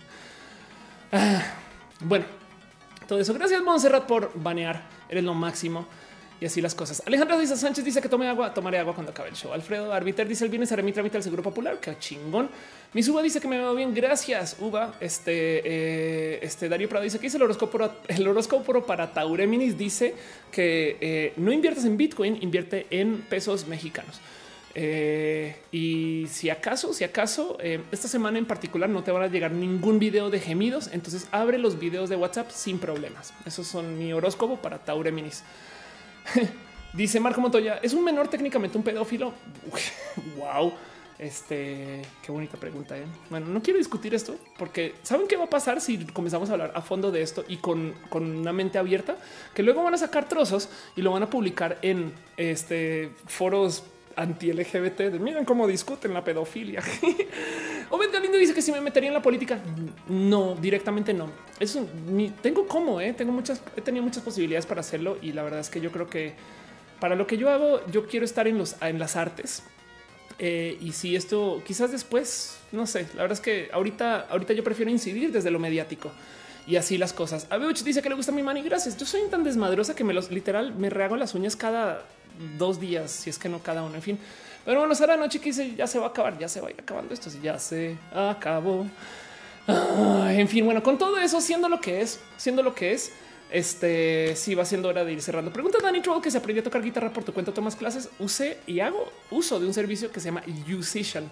ah, 1.13 1.41
bueno, 2.01 2.25
todo 3.07 3.19
eso. 3.19 3.33
Gracias, 3.33 3.61
Monserrat, 3.63 4.05
por 4.05 4.31
banear. 4.35 4.83
Eres 5.09 5.23
lo 5.23 5.33
máximo 5.33 5.87
y 6.39 6.45
así 6.45 6.61
las 6.61 6.75
cosas. 6.75 7.01
Alejandra 7.05 7.37
Díaz 7.37 7.59
Sánchez 7.59 7.85
dice 7.85 8.01
que 8.01 8.09
tome 8.09 8.27
agua, 8.27 8.53
tomaré 8.53 8.77
agua 8.77 8.93
cuando 8.93 9.11
acabe 9.11 9.29
el 9.29 9.35
show. 9.35 9.53
Alfredo 9.53 9.93
Arbiter 9.93 10.27
dice 10.27 10.43
el 10.43 10.49
viernes 10.49 10.71
haré 10.71 10.83
mi 10.83 10.91
trámite 10.91 11.17
al 11.17 11.23
Seguro 11.23 11.43
Popular. 11.43 11.79
Qué 11.79 11.97
chingón. 11.99 12.49
Mi 12.93 13.01
suba 13.01 13.21
dice 13.21 13.41
que 13.41 13.47
me 13.47 13.59
va 13.59 13.73
bien. 13.73 13.93
Gracias, 13.93 14.57
Uva. 14.59 14.93
Este, 14.99 15.61
eh, 15.63 16.39
este 16.41 16.69
Darío 16.69 16.87
Prado 16.89 17.03
dice 17.03 17.17
que 17.17 17.23
dice 17.23 17.37
el 17.37 17.43
horóscopo, 17.43 17.79
el 18.07 18.27
horóscopo 18.27 18.85
para 18.85 19.11
Taureminis 19.11 19.77
dice 19.77 20.13
que 20.51 20.97
eh, 21.01 21.33
no 21.37 21.51
inviertas 21.51 21.85
en 21.85 21.97
Bitcoin, 21.97 22.37
invierte 22.41 22.87
en 22.89 23.21
pesos 23.21 23.67
mexicanos. 23.67 24.19
Eh, 24.75 25.55
y 25.71 26.25
si 26.29 26.49
acaso, 26.49 26.93
si 26.93 27.03
acaso 27.03 27.57
esta 27.91 28.07
semana 28.07 28.39
en 28.39 28.45
particular 28.45 28.89
no 28.89 29.03
te 29.03 29.11
van 29.11 29.21
a 29.21 29.27
llegar 29.27 29.51
ningún 29.51 29.99
video 29.99 30.29
de 30.29 30.39
gemidos, 30.39 30.89
entonces 30.91 31.27
abre 31.31 31.57
los 31.57 31.79
videos 31.79 32.09
de 32.09 32.15
WhatsApp 32.15 32.49
sin 32.51 32.79
problemas. 32.79 33.33
Esos 33.45 33.67
son 33.67 33.97
mi 33.97 34.13
horóscopo 34.13 34.57
para 34.57 34.79
Taureminis. 34.79 35.43
Dice 36.93 37.19
Marco 37.19 37.41
Montoya, 37.41 37.79
¿es 37.81 37.93
un 37.93 38.03
menor 38.03 38.27
técnicamente 38.27 38.77
un 38.77 38.83
pedófilo? 38.83 39.33
wow. 40.37 40.73
Este, 41.19 42.01
qué 42.21 42.31
bonita 42.31 42.57
pregunta. 42.57 42.97
¿eh? 42.97 43.05
Bueno, 43.29 43.47
no 43.47 43.61
quiero 43.61 43.77
discutir 43.77 44.13
esto 44.13 44.35
porque 44.57 44.95
saben 45.03 45.27
qué 45.27 45.37
va 45.37 45.45
a 45.45 45.49
pasar 45.49 45.79
si 45.79 46.05
comenzamos 46.07 46.49
a 46.49 46.53
hablar 46.53 46.73
a 46.75 46.81
fondo 46.81 47.11
de 47.11 47.21
esto 47.21 47.45
y 47.47 47.57
con, 47.57 47.93
con 48.09 48.23
una 48.23 48.51
mente 48.51 48.77
abierta, 48.77 49.15
que 49.53 49.63
luego 49.63 49.83
van 49.83 49.93
a 49.93 49.97
sacar 49.97 50.27
trozos 50.27 50.69
y 50.95 51.01
lo 51.01 51.11
van 51.11 51.23
a 51.23 51.29
publicar 51.29 51.77
en 51.81 52.13
este 52.35 53.11
foros 53.25 53.83
anti-LGBT 54.15 54.99
de 55.11 55.19
miren 55.19 55.45
cómo 55.45 55.67
discuten 55.67 56.13
la 56.13 56.23
pedofilia. 56.23 56.81
Obed 57.89 58.11
Galindo 58.11 58.37
dice 58.37 58.53
que 58.53 58.61
si 58.61 58.71
me 58.71 58.81
metería 58.81 59.09
en 59.09 59.13
la 59.13 59.21
política, 59.21 59.59
no, 60.07 60.55
directamente 60.55 61.13
no. 61.13 61.29
Eso 61.59 61.87
tengo 62.41 62.67
como, 62.67 63.01
¿eh? 63.01 63.13
tengo 63.13 63.31
muchas, 63.31 63.61
he 63.75 63.81
tenido 63.81 64.03
muchas 64.03 64.23
posibilidades 64.23 64.65
para 64.65 64.81
hacerlo 64.81 65.17
y 65.21 65.31
la 65.31 65.43
verdad 65.43 65.59
es 65.59 65.69
que 65.69 65.81
yo 65.81 65.91
creo 65.91 66.09
que 66.09 66.33
para 66.99 67.15
lo 67.15 67.27
que 67.27 67.37
yo 67.37 67.49
hago, 67.49 67.85
yo 67.87 68.07
quiero 68.07 68.25
estar 68.25 68.47
en, 68.47 68.57
las 68.57 69.15
artes. 69.15 69.63
Eh, 70.39 70.77
y 70.81 70.93
si 70.93 71.15
esto 71.15 71.61
quizás 71.65 71.91
después, 71.91 72.57
no 72.71 72.87
sé, 72.87 73.07
la 73.13 73.21
verdad 73.23 73.33
es 73.33 73.41
que 73.41 73.69
ahorita, 73.71 74.21
ahorita 74.29 74.53
yo 74.53 74.63
prefiero 74.63 74.89
incidir 74.89 75.31
desde 75.31 75.51
lo 75.51 75.59
mediático 75.59 76.11
y 76.65 76.77
así 76.77 76.97
las 76.97 77.13
cosas. 77.13 77.47
Abeuch 77.49 77.83
dice 77.83 78.01
que 78.01 78.09
le 78.09 78.15
gusta 78.15 78.31
mi 78.31 78.43
mani. 78.43 78.61
Gracias. 78.61 78.97
Yo 78.97 79.05
soy 79.05 79.21
tan 79.29 79.43
desmadrosa 79.43 79.95
que 79.95 80.03
me 80.03 80.13
los 80.13 80.31
literal 80.31 80.73
me 80.75 80.89
rehago 80.89 81.17
las 81.17 81.35
uñas 81.35 81.55
cada 81.55 82.05
dos 82.57 82.79
días, 82.79 83.11
si 83.11 83.29
es 83.29 83.37
que 83.37 83.49
no 83.49 83.59
cada 83.59 83.83
uno. 83.83 83.95
En 83.95 84.01
fin, 84.01 84.19
pero 84.65 84.79
bueno, 84.79 84.95
Sara 84.95 85.17
Noche 85.17 85.39
que 85.39 85.45
dice 85.45 85.75
ya 85.75 85.87
se 85.87 85.99
va 85.99 86.07
a 86.07 86.09
acabar, 86.09 86.37
ya 86.37 86.47
se 86.47 86.61
va 86.61 86.69
a 86.69 86.71
ir 86.71 86.77
acabando 86.79 87.13
esto. 87.13 87.29
Ya 87.41 87.59
se 87.59 87.97
acabó. 88.13 88.85
En 89.67 90.47
fin, 90.47 90.65
bueno, 90.65 90.83
con 90.83 90.97
todo 90.97 91.17
eso, 91.19 91.39
siendo 91.39 91.69
lo 91.69 91.79
que 91.79 92.01
es, 92.01 92.19
siendo 92.37 92.63
lo 92.63 92.75
que 92.75 92.93
es, 92.93 93.11
este 93.49 94.35
sí 94.35 94.55
va 94.55 94.65
siendo 94.65 94.89
hora 94.89 95.05
de 95.05 95.13
ir 95.13 95.21
cerrando. 95.21 95.53
Pregunta 95.53 95.77
Danny 95.81 96.01
Troll 96.01 96.21
que 96.21 96.31
se 96.31 96.37
aprendió 96.37 96.61
a 96.61 96.63
tocar 96.63 96.81
guitarra 96.81 97.11
por 97.11 97.23
tu 97.23 97.33
cuenta, 97.33 97.53
tomas 97.53 97.75
clases. 97.75 98.09
Usé 98.19 98.57
y 98.67 98.79
hago 98.79 99.11
uso 99.31 99.59
de 99.59 99.67
un 99.67 99.73
servicio 99.73 100.11
que 100.11 100.19
se 100.19 100.25
llama 100.25 100.43
Musician. 100.67 101.29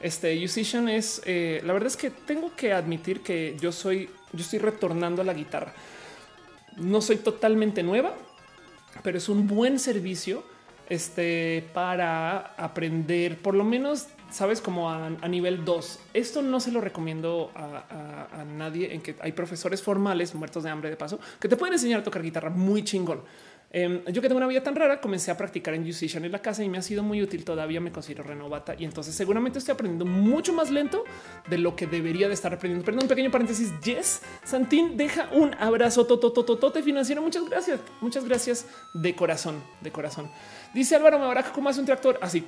Este 0.00 0.38
Musician 0.40 0.88
es 0.88 1.20
eh, 1.24 1.60
la 1.64 1.72
verdad 1.72 1.88
es 1.88 1.96
que 1.96 2.10
tengo 2.10 2.54
que 2.56 2.72
admitir 2.72 3.20
que 3.20 3.56
yo 3.60 3.72
soy, 3.72 4.08
yo 4.32 4.40
estoy 4.40 4.60
retornando 4.60 5.22
a 5.22 5.24
la 5.24 5.34
guitarra. 5.34 5.72
No 6.76 7.00
soy 7.00 7.16
totalmente 7.16 7.82
nueva, 7.82 8.14
pero 9.02 9.18
es 9.18 9.28
un 9.28 9.46
buen 9.46 9.78
servicio 9.78 10.42
este, 10.88 11.68
para 11.74 12.54
aprender, 12.56 13.38
por 13.38 13.54
lo 13.54 13.64
menos, 13.64 14.08
sabes, 14.30 14.60
como 14.60 14.90
a, 14.90 15.10
nivel 15.28 15.64
2. 15.64 16.00
Esto 16.14 16.42
no 16.42 16.60
se 16.60 16.72
lo 16.72 16.80
recomiendo 16.80 17.50
a, 17.54 18.28
a, 18.34 18.40
a, 18.40 18.44
nadie 18.44 18.94
en 18.94 19.02
que 19.02 19.16
hay 19.20 19.32
profesores 19.32 19.82
formales 19.82 20.34
muertos 20.34 20.64
de 20.64 20.70
hambre 20.70 20.90
de 20.90 20.96
paso 20.96 21.18
que 21.38 21.48
te 21.48 21.56
pueden 21.56 21.74
enseñar 21.74 22.00
a 22.00 22.02
tocar 22.04 22.22
guitarra 22.22 22.50
muy 22.50 22.84
chingón. 22.84 23.20
Eh, 23.70 24.02
yo 24.10 24.22
que 24.22 24.28
tengo 24.28 24.38
una 24.38 24.46
vida 24.46 24.62
tan 24.62 24.74
rara, 24.74 25.00
comencé 25.00 25.30
a 25.30 25.36
practicar 25.36 25.74
en 25.74 25.84
Musician 25.84 26.24
en 26.24 26.32
la 26.32 26.40
casa 26.40 26.64
y 26.64 26.68
me 26.68 26.78
ha 26.78 26.82
sido 26.82 27.02
muy 27.02 27.22
útil. 27.22 27.44
Todavía 27.44 27.80
me 27.80 27.92
considero 27.92 28.22
renovata 28.24 28.74
y 28.78 28.84
entonces 28.84 29.14
seguramente 29.14 29.58
estoy 29.58 29.74
aprendiendo 29.74 30.06
mucho 30.06 30.52
más 30.52 30.70
lento 30.70 31.04
de 31.48 31.58
lo 31.58 31.76
que 31.76 31.86
debería 31.86 32.28
de 32.28 32.34
estar 32.34 32.52
aprendiendo. 32.52 32.84
Perdón, 32.84 33.02
un 33.04 33.08
pequeño 33.08 33.30
paréntesis. 33.30 33.72
Yes, 33.80 34.22
Santín 34.44 34.96
deja 34.96 35.28
un 35.32 35.54
abrazo 35.54 36.06
totototote 36.06 36.82
financiero. 36.82 37.20
Muchas 37.20 37.44
gracias. 37.48 37.80
Muchas 38.00 38.24
gracias 38.24 38.66
de 38.94 39.14
corazón, 39.14 39.62
de 39.80 39.92
corazón. 39.92 40.30
Dice 40.72 40.96
Álvaro 40.96 41.18
Mabaraca, 41.18 41.52
¿cómo 41.52 41.68
hace 41.68 41.80
un 41.80 41.86
tractor? 41.86 42.18
Así. 42.22 42.46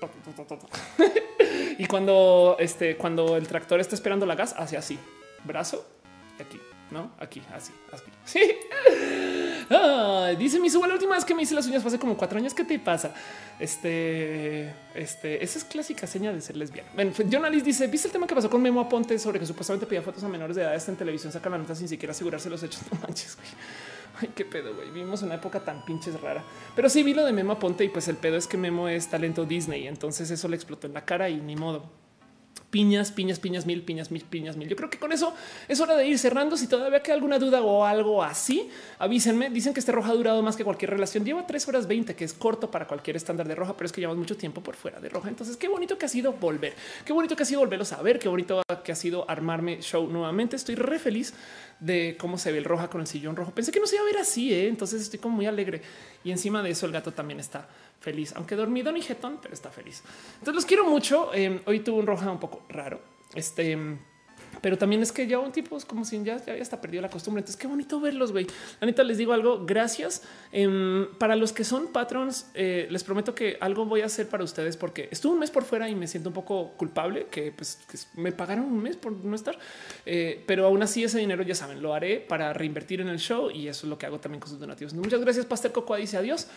y 1.78 1.86
cuando 1.86 2.56
este, 2.58 2.96
cuando 2.96 3.36
el 3.36 3.46
tractor 3.46 3.80
está 3.80 3.94
esperando 3.94 4.24
la 4.24 4.34
gas, 4.34 4.54
hace 4.56 4.78
así 4.78 4.98
brazo 5.44 5.86
aquí, 6.38 6.58
no 6.90 7.12
aquí, 7.18 7.42
así, 7.54 7.72
así. 7.92 8.04
Sí. 8.24 8.40
Dice 10.38 10.58
mi 10.58 10.70
suba 10.70 10.86
la 10.86 10.94
última 10.94 11.14
vez 11.14 11.24
que 11.24 11.34
me 11.34 11.42
hice 11.42 11.54
las 11.54 11.66
uñas 11.66 11.82
fue 11.82 11.88
hace 11.88 11.98
como 11.98 12.16
cuatro 12.16 12.38
años. 12.38 12.54
¿Qué 12.54 12.64
te 12.64 12.78
pasa? 12.78 13.12
Este, 13.58 14.72
este, 14.94 15.42
esa 15.42 15.58
es 15.58 15.64
clásica 15.64 16.06
seña 16.06 16.32
de 16.32 16.40
ser 16.40 16.56
lesbiana. 16.56 16.88
Bueno, 16.94 17.12
Jonalis 17.30 17.64
dice: 17.64 17.86
¿Viste 17.86 18.08
el 18.08 18.12
tema 18.12 18.26
que 18.26 18.34
pasó 18.34 18.50
con 18.50 18.62
Memo 18.62 18.80
Aponte 18.80 19.18
sobre 19.18 19.38
que 19.38 19.46
supuestamente 19.46 19.86
pedía 19.86 20.02
fotos 20.02 20.24
a 20.24 20.28
menores 20.28 20.56
de 20.56 20.62
edad 20.62 20.88
en 20.88 20.96
televisión? 20.96 21.32
Saca 21.32 21.50
la 21.50 21.58
nota 21.58 21.74
sin 21.74 21.88
siquiera 21.88 22.12
asegurarse 22.12 22.50
los 22.50 22.62
hechos. 22.62 22.82
No 22.92 22.98
manches, 23.00 23.36
güey. 23.36 23.48
Ay, 24.20 24.30
qué 24.34 24.44
pedo, 24.44 24.74
güey. 24.74 24.90
Vivimos 24.90 25.22
una 25.22 25.36
época 25.36 25.60
tan 25.60 25.84
pinches 25.84 26.20
rara. 26.20 26.42
Pero 26.74 26.88
sí 26.88 27.02
vi 27.02 27.14
lo 27.14 27.24
de 27.24 27.32
Memo 27.32 27.52
Aponte 27.52 27.84
y 27.84 27.88
pues 27.88 28.08
el 28.08 28.16
pedo 28.16 28.36
es 28.36 28.46
que 28.46 28.56
Memo 28.56 28.88
es 28.88 29.08
talento 29.08 29.44
Disney. 29.44 29.86
Entonces 29.86 30.30
eso 30.30 30.48
le 30.48 30.56
explotó 30.56 30.86
en 30.86 30.94
la 30.94 31.04
cara 31.04 31.28
y 31.28 31.40
ni 31.40 31.56
modo. 31.56 31.99
Piñas, 32.70 33.10
piñas, 33.10 33.38
piñas, 33.38 33.66
mil, 33.66 33.82
piñas, 33.82 34.10
mil, 34.10 34.24
piñas, 34.24 34.56
mil. 34.56 34.68
Yo 34.68 34.76
creo 34.76 34.88
que 34.90 34.98
con 34.98 35.12
eso 35.12 35.34
es 35.68 35.80
hora 35.80 35.96
de 35.96 36.06
ir 36.06 36.18
cerrando. 36.18 36.56
Si 36.56 36.66
todavía 36.66 37.02
queda 37.02 37.14
alguna 37.14 37.38
duda 37.38 37.60
o 37.62 37.84
algo 37.84 38.22
así, 38.22 38.70
avísenme. 38.98 39.50
Dicen 39.50 39.74
que 39.74 39.80
este 39.80 39.92
roja 39.92 40.10
ha 40.10 40.14
durado 40.14 40.42
más 40.42 40.56
que 40.56 40.64
cualquier 40.64 40.90
relación. 40.90 41.24
Lleva 41.24 41.46
tres 41.46 41.66
horas 41.68 41.86
20, 41.86 42.14
que 42.14 42.24
es 42.24 42.32
corto 42.32 42.70
para 42.70 42.86
cualquier 42.86 43.16
estándar 43.16 43.48
de 43.48 43.54
roja, 43.54 43.76
pero 43.76 43.86
es 43.86 43.92
que 43.92 44.00
llevamos 44.00 44.18
mucho 44.18 44.36
tiempo 44.36 44.62
por 44.62 44.76
fuera 44.76 45.00
de 45.00 45.08
roja. 45.08 45.28
Entonces, 45.28 45.56
qué 45.56 45.68
bonito 45.68 45.98
que 45.98 46.06
ha 46.06 46.08
sido 46.08 46.32
volver. 46.34 46.74
Qué 47.04 47.12
bonito 47.12 47.36
que 47.36 47.42
ha 47.42 47.46
sido 47.46 47.60
volverlo 47.60 47.82
a 47.82 47.86
saber. 47.86 48.18
Qué 48.18 48.28
bonito 48.28 48.62
que 48.84 48.92
ha 48.92 48.96
sido 48.96 49.28
armarme 49.28 49.82
show 49.82 50.06
nuevamente. 50.06 50.56
Estoy 50.56 50.76
re 50.76 50.98
feliz 50.98 51.34
de 51.80 52.16
cómo 52.18 52.38
se 52.38 52.52
ve 52.52 52.58
el 52.58 52.64
roja 52.64 52.88
con 52.88 53.00
el 53.00 53.06
sillón 53.06 53.36
rojo. 53.36 53.52
Pensé 53.52 53.72
que 53.72 53.80
no 53.80 53.86
se 53.86 53.96
iba 53.96 54.02
a 54.02 54.06
ver 54.06 54.18
así, 54.18 54.52
¿eh? 54.52 54.68
entonces 54.68 55.02
estoy 55.02 55.18
como 55.18 55.36
muy 55.36 55.46
alegre. 55.46 55.82
Y 56.22 56.30
encima 56.30 56.62
de 56.62 56.70
eso, 56.70 56.86
el 56.86 56.92
gato 56.92 57.12
también 57.12 57.40
está 57.40 57.66
feliz, 58.00 58.32
aunque 58.34 58.56
dormido 58.56 58.90
ni 58.92 59.02
jetón, 59.02 59.38
pero 59.40 59.54
está 59.54 59.70
feliz. 59.70 60.02
Entonces 60.34 60.54
los 60.54 60.66
quiero 60.66 60.84
mucho. 60.84 61.30
Eh, 61.34 61.60
hoy 61.66 61.80
tuve 61.80 62.00
un 62.00 62.06
roja 62.06 62.30
un 62.30 62.40
poco 62.40 62.62
raro. 62.68 63.00
Este 63.34 63.76
pero 64.60 64.76
también 64.76 65.02
es 65.02 65.12
que 65.12 65.26
ya 65.26 65.38
un 65.38 65.52
tipo 65.52 65.76
es 65.76 65.84
como 65.84 66.04
si 66.04 66.22
ya, 66.22 66.44
ya 66.44 66.54
está 66.54 66.80
perdido 66.80 67.02
la 67.02 67.08
costumbre. 67.08 67.40
Entonces, 67.40 67.60
qué 67.60 67.66
bonito 67.66 68.00
verlos, 68.00 68.32
güey. 68.32 68.46
La 68.80 68.86
neta, 68.86 69.02
les 69.02 69.18
digo 69.18 69.32
algo. 69.32 69.64
Gracias. 69.64 70.22
Em, 70.52 71.08
para 71.18 71.36
los 71.36 71.52
que 71.52 71.64
son 71.64 71.88
patrons, 71.88 72.50
eh, 72.54 72.86
les 72.90 73.04
prometo 73.04 73.34
que 73.34 73.56
algo 73.60 73.86
voy 73.86 74.02
a 74.02 74.06
hacer 74.06 74.28
para 74.28 74.44
ustedes 74.44 74.76
porque 74.76 75.08
estuve 75.10 75.32
un 75.34 75.38
mes 75.38 75.50
por 75.50 75.64
fuera 75.64 75.88
y 75.88 75.94
me 75.94 76.06
siento 76.06 76.28
un 76.28 76.34
poco 76.34 76.72
culpable 76.76 77.26
que, 77.30 77.52
pues, 77.52 77.78
me 78.14 78.32
pagaron 78.32 78.66
un 78.66 78.82
mes 78.82 78.96
por 78.96 79.12
no 79.12 79.34
estar. 79.34 79.58
Eh, 80.04 80.42
pero 80.46 80.66
aún 80.66 80.82
así, 80.82 81.04
ese 81.04 81.18
dinero 81.18 81.42
ya 81.42 81.54
saben, 81.54 81.80
lo 81.80 81.94
haré 81.94 82.20
para 82.20 82.52
reinvertir 82.52 83.00
en 83.00 83.08
el 83.08 83.18
show 83.18 83.50
y 83.50 83.68
eso 83.68 83.86
es 83.86 83.90
lo 83.90 83.98
que 83.98 84.06
hago 84.06 84.20
también 84.20 84.40
con 84.40 84.50
sus 84.50 84.60
donativos. 84.60 84.92
Muchas 84.94 85.20
gracias, 85.20 85.46
Pastel 85.46 85.72
Cocoa. 85.72 85.96
Dice 85.96 86.16
adiós. 86.16 86.48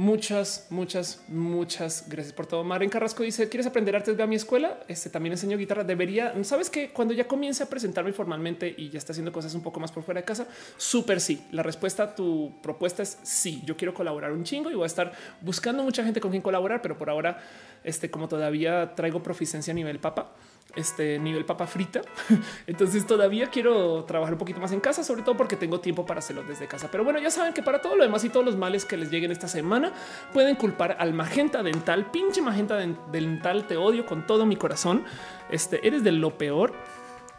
Muchas, 0.00 0.66
muchas, 0.70 1.22
muchas 1.28 2.08
gracias 2.08 2.32
por 2.32 2.46
todo. 2.46 2.64
Maren 2.64 2.88
Carrasco 2.88 3.22
dice: 3.22 3.50
¿Quieres 3.50 3.66
aprender 3.66 3.94
artes? 3.94 4.16
de 4.16 4.22
a 4.22 4.26
mi 4.26 4.34
escuela. 4.34 4.80
Este 4.88 5.10
también 5.10 5.34
enseño 5.34 5.58
guitarra. 5.58 5.84
Debería, 5.84 6.32
sabes 6.42 6.70
que 6.70 6.88
cuando 6.88 7.12
ya 7.12 7.28
comience 7.28 7.62
a 7.62 7.66
presentarme 7.68 8.14
formalmente 8.14 8.74
y 8.78 8.88
ya 8.88 8.96
está 8.96 9.12
haciendo 9.12 9.30
cosas 9.30 9.54
un 9.54 9.60
poco 9.60 9.78
más 9.78 9.92
por 9.92 10.02
fuera 10.02 10.22
de 10.22 10.24
casa, 10.24 10.48
súper 10.78 11.20
sí. 11.20 11.46
La 11.52 11.62
respuesta 11.62 12.02
a 12.02 12.14
tu 12.14 12.50
propuesta 12.62 13.02
es 13.02 13.18
sí. 13.24 13.60
Yo 13.66 13.76
quiero 13.76 13.92
colaborar 13.92 14.32
un 14.32 14.42
chingo 14.42 14.70
y 14.70 14.74
voy 14.74 14.84
a 14.84 14.86
estar 14.86 15.12
buscando 15.42 15.82
mucha 15.82 16.02
gente 16.02 16.18
con 16.18 16.30
quien 16.30 16.42
colaborar, 16.42 16.80
pero 16.80 16.96
por 16.96 17.10
ahora, 17.10 17.38
este, 17.84 18.10
como 18.10 18.26
todavía 18.26 18.94
traigo 18.94 19.22
proficiencia 19.22 19.72
a 19.72 19.74
nivel 19.74 19.98
papa, 19.98 20.32
este 20.76 21.18
nivel 21.18 21.44
papa 21.44 21.66
frita. 21.66 22.02
Entonces 22.66 23.06
todavía 23.06 23.48
quiero 23.48 24.04
trabajar 24.04 24.34
un 24.34 24.38
poquito 24.38 24.60
más 24.60 24.72
en 24.72 24.80
casa, 24.80 25.04
sobre 25.04 25.22
todo 25.22 25.36
porque 25.36 25.56
tengo 25.56 25.80
tiempo 25.80 26.06
para 26.06 26.18
hacerlo 26.20 26.42
desde 26.42 26.66
casa. 26.66 26.90
Pero 26.90 27.04
bueno, 27.04 27.18
ya 27.18 27.30
saben 27.30 27.52
que 27.52 27.62
para 27.62 27.80
todo 27.80 27.96
lo 27.96 28.04
demás 28.04 28.24
y 28.24 28.28
todos 28.28 28.46
los 28.46 28.56
males 28.56 28.84
que 28.84 28.96
les 28.96 29.10
lleguen 29.10 29.30
esta 29.30 29.48
semana 29.48 29.92
pueden 30.32 30.56
culpar 30.56 30.96
al 30.98 31.14
magenta 31.14 31.62
dental. 31.62 32.10
Pinche 32.10 32.42
magenta 32.42 32.76
dental, 32.76 33.66
te 33.66 33.76
odio 33.76 34.06
con 34.06 34.26
todo 34.26 34.46
mi 34.46 34.56
corazón. 34.56 35.04
Este 35.50 35.86
eres 35.86 36.04
de 36.04 36.12
lo 36.12 36.36
peor. 36.36 36.72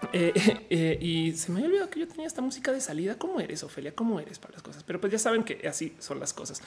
Eh, 0.14 0.34
eh, 0.72 0.98
y 1.00 1.34
se 1.34 1.51
me 1.51 1.60
había 1.60 1.68
olvidado 1.68 1.90
que 1.92 2.00
yo 2.00 2.08
tenía 2.08 2.26
esta 2.26 2.42
música 2.42 2.72
de 2.72 2.82
salida. 2.82 3.19
¿Cómo 3.19 3.40
eres, 3.40 3.64
Ofelia? 3.64 3.93
¿Cómo 3.93 4.19
eres 4.19 4.40
para 4.40 4.53
las 4.53 4.64
cosas? 4.64 4.84
Pero 4.84 5.00
pues 5.00 5.14
ya 5.14 5.19
saben 5.19 5.43
que 5.43 5.68
así 5.68 5.95
son 6.00 6.19
las 6.19 6.34
cosas. 6.34 6.60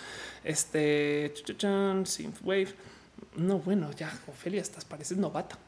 Este 0.45 1.35
Wave. 2.43 2.69
No, 3.37 3.59
bueno, 3.59 3.91
ya, 3.93 4.13
Ofelia, 4.29 4.61
estás 4.61 4.85
pareces 4.85 5.19
novata. 5.19 5.59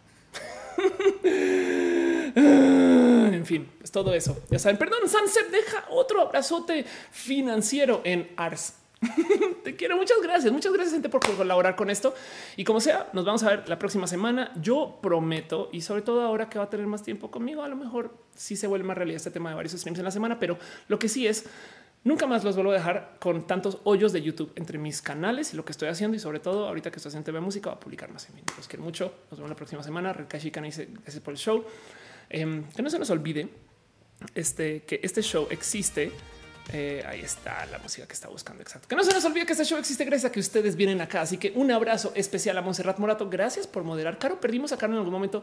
en 2.34 3.46
fin, 3.46 3.68
es 3.82 3.90
todo 3.90 4.14
eso. 4.14 4.36
Ya 4.50 4.58
saben, 4.58 4.78
perdón, 4.78 5.08
Sunset 5.08 5.50
deja 5.50 5.84
otro 5.90 6.20
abrazote 6.20 6.84
financiero 7.10 8.00
en 8.04 8.30
Ars. 8.36 8.74
Te 9.64 9.76
quiero. 9.76 9.96
Muchas 9.96 10.18
gracias. 10.22 10.52
Muchas 10.52 10.72
gracias, 10.72 10.94
gente, 10.94 11.08
por 11.08 11.20
colaborar 11.20 11.76
con 11.76 11.90
esto. 11.90 12.14
Y 12.56 12.64
como 12.64 12.80
sea, 12.80 13.08
nos 13.12 13.24
vamos 13.24 13.42
a 13.42 13.50
ver 13.50 13.68
la 13.68 13.78
próxima 13.78 14.06
semana. 14.06 14.52
Yo 14.60 14.98
prometo, 15.02 15.68
y 15.72 15.82
sobre 15.82 16.02
todo 16.02 16.22
ahora 16.22 16.48
que 16.48 16.58
va 16.58 16.64
a 16.64 16.70
tener 16.70 16.86
más 16.86 17.02
tiempo 17.02 17.30
conmigo, 17.30 17.62
a 17.62 17.68
lo 17.68 17.76
mejor 17.76 18.16
sí 18.34 18.56
se 18.56 18.66
vuelve 18.66 18.86
más 18.86 18.96
realidad 18.96 19.16
este 19.16 19.30
tema 19.30 19.50
de 19.50 19.56
varios 19.56 19.72
streams 19.72 19.98
en 19.98 20.04
la 20.04 20.10
semana, 20.10 20.38
pero 20.38 20.58
lo 20.88 20.98
que 20.98 21.08
sí 21.08 21.26
es 21.26 21.44
Nunca 22.06 22.28
más 22.28 22.44
los 22.44 22.54
vuelvo 22.54 22.70
a 22.70 22.74
dejar 22.74 23.16
con 23.18 23.48
tantos 23.48 23.78
hoyos 23.82 24.12
de 24.12 24.22
YouTube 24.22 24.52
entre 24.54 24.78
mis 24.78 25.02
canales 25.02 25.52
y 25.52 25.56
lo 25.56 25.64
que 25.64 25.72
estoy 25.72 25.88
haciendo. 25.88 26.16
Y 26.16 26.20
sobre 26.20 26.38
todo 26.38 26.68
ahorita 26.68 26.88
que 26.92 26.98
estoy 26.98 27.10
haciendo 27.10 27.24
TV 27.24 27.40
Música, 27.40 27.70
va 27.70 27.74
a 27.74 27.80
publicar 27.80 28.12
más. 28.12 28.28
En 28.28 28.36
fin, 28.36 28.44
los 28.56 28.68
quiero 28.68 28.84
mucho. 28.84 29.12
Nos 29.28 29.40
vemos 29.40 29.50
la 29.50 29.56
próxima 29.56 29.82
semana. 29.82 30.12
Rekashi 30.12 30.50
dice 30.50 30.88
gracias 31.02 31.18
por 31.18 31.34
el 31.34 31.38
show. 31.38 31.64
Em, 32.30 32.62
que 32.70 32.80
no 32.80 32.90
se 32.90 33.00
nos 33.00 33.10
olvide 33.10 33.48
este, 34.36 34.84
que 34.84 35.00
este 35.02 35.20
show 35.20 35.48
existe 35.50 36.12
eh, 36.72 37.04
ahí 37.06 37.20
está 37.20 37.64
la 37.66 37.78
música 37.78 38.06
que 38.06 38.12
está 38.12 38.28
buscando. 38.28 38.62
Exacto. 38.62 38.88
Que 38.88 38.96
no 38.96 39.04
se 39.04 39.12
nos 39.12 39.24
olvide 39.24 39.46
que 39.46 39.52
este 39.52 39.64
show 39.64 39.78
existe 39.78 40.04
gracias 40.04 40.30
a 40.30 40.32
que 40.32 40.40
ustedes 40.40 40.74
vienen 40.74 41.00
acá. 41.00 41.20
Así 41.20 41.38
que 41.38 41.52
un 41.54 41.70
abrazo 41.70 42.12
especial 42.14 42.58
a 42.58 42.62
Monserrat 42.62 42.98
Morato. 42.98 43.28
Gracias 43.30 43.66
por 43.66 43.84
moderar. 43.84 44.18
Caro, 44.18 44.40
perdimos 44.40 44.72
a 44.72 44.76
Caro 44.76 44.92
en 44.92 44.98
algún 44.98 45.12
momento. 45.12 45.42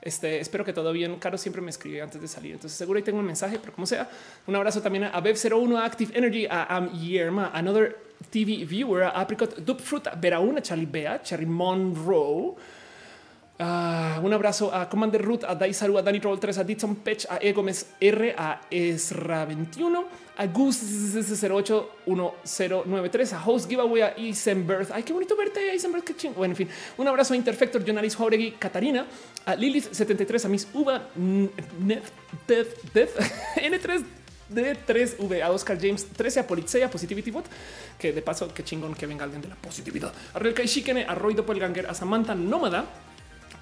Este 0.00 0.38
espero 0.38 0.64
que 0.64 0.72
todo 0.72 0.92
bien. 0.92 1.18
Caro 1.18 1.36
siempre 1.38 1.60
me 1.60 1.70
escribe 1.70 2.02
antes 2.02 2.20
de 2.20 2.28
salir. 2.28 2.52
Entonces 2.52 2.78
seguro 2.78 2.98
ahí 2.98 3.02
tengo 3.02 3.18
un 3.18 3.26
mensaje, 3.26 3.58
pero 3.58 3.72
como 3.72 3.86
sea, 3.86 4.08
un 4.46 4.54
abrazo 4.54 4.80
también 4.80 5.04
a 5.04 5.20
Bev01, 5.20 5.76
a 5.76 5.84
Active 5.84 6.16
Energy, 6.16 6.46
a 6.46 6.76
Am 6.76 6.92
Yerma, 6.92 7.50
Another 7.52 7.96
TV 8.30 8.64
Viewer, 8.64 9.04
a 9.04 9.10
Apricot, 9.10 9.80
Fruta, 9.80 10.14
Verauna, 10.14 10.62
Charlie 10.62 10.86
Bea, 10.86 11.20
Cherry 11.22 11.46
Monroe. 11.46 12.54
Uh, 13.60 14.16
un 14.24 14.32
abrazo 14.32 14.72
a 14.74 14.88
Commander 14.88 15.20
Root, 15.20 15.44
a 15.44 15.54
Daisaru, 15.54 15.98
a 15.98 16.02
Danny 16.02 16.18
Roll 16.18 16.40
3, 16.40 16.56
a 16.56 16.64
Ditson 16.64 16.96
Pech, 16.96 17.26
a 17.28 17.36
E 17.42 17.52
Gómez 17.52 17.88
R, 18.00 18.34
a 18.34 18.62
Esra 18.70 19.44
21, 19.44 20.06
a 20.38 20.46
Gus 20.46 20.82
081093, 20.82 23.34
a 23.34 23.44
Host 23.44 23.68
Giveaway, 23.68 24.00
a 24.00 24.14
Isenberth. 24.16 24.90
Ay, 24.92 25.02
qué 25.02 25.12
bonito 25.12 25.36
verte, 25.36 25.74
Isenberth, 25.74 26.06
qué 26.06 26.16
chingo. 26.16 26.36
Bueno, 26.36 26.52
en 26.52 26.56
fin, 26.56 26.70
un 26.96 27.06
abrazo 27.06 27.34
a 27.34 27.36
Interfector, 27.36 27.84
Jonaris 27.84 28.16
Jauregui, 28.16 28.52
Catarina, 28.52 29.04
a 29.44 29.54
Lilith 29.54 29.92
73, 29.92 30.42
a 30.42 30.48
Miss 30.48 30.66
Uva, 30.72 31.08
N3 31.14 32.00
de 34.48 34.74
3V 34.74 35.42
a 35.42 35.50
Oscar 35.50 35.78
James 35.78 36.06
13 36.06 36.40
a 36.40 36.46
Politsea 36.46 36.90
Positivity 36.90 37.30
Bot, 37.30 37.44
que 37.98 38.12
de 38.12 38.22
paso, 38.22 38.48
qué 38.54 38.64
chingón 38.64 38.94
que 38.94 39.06
venga 39.06 39.24
alguien 39.24 39.42
de 39.42 39.48
la 39.48 39.56
positividad. 39.56 40.14
A 40.32 40.38
Relkai 40.38 40.66
Shikene, 40.66 41.04
a 41.04 41.14
Roy 41.14 41.34
Doppelganger, 41.34 41.86
a 41.86 41.92
Samantha 41.94 42.34
Nómada, 42.34 42.86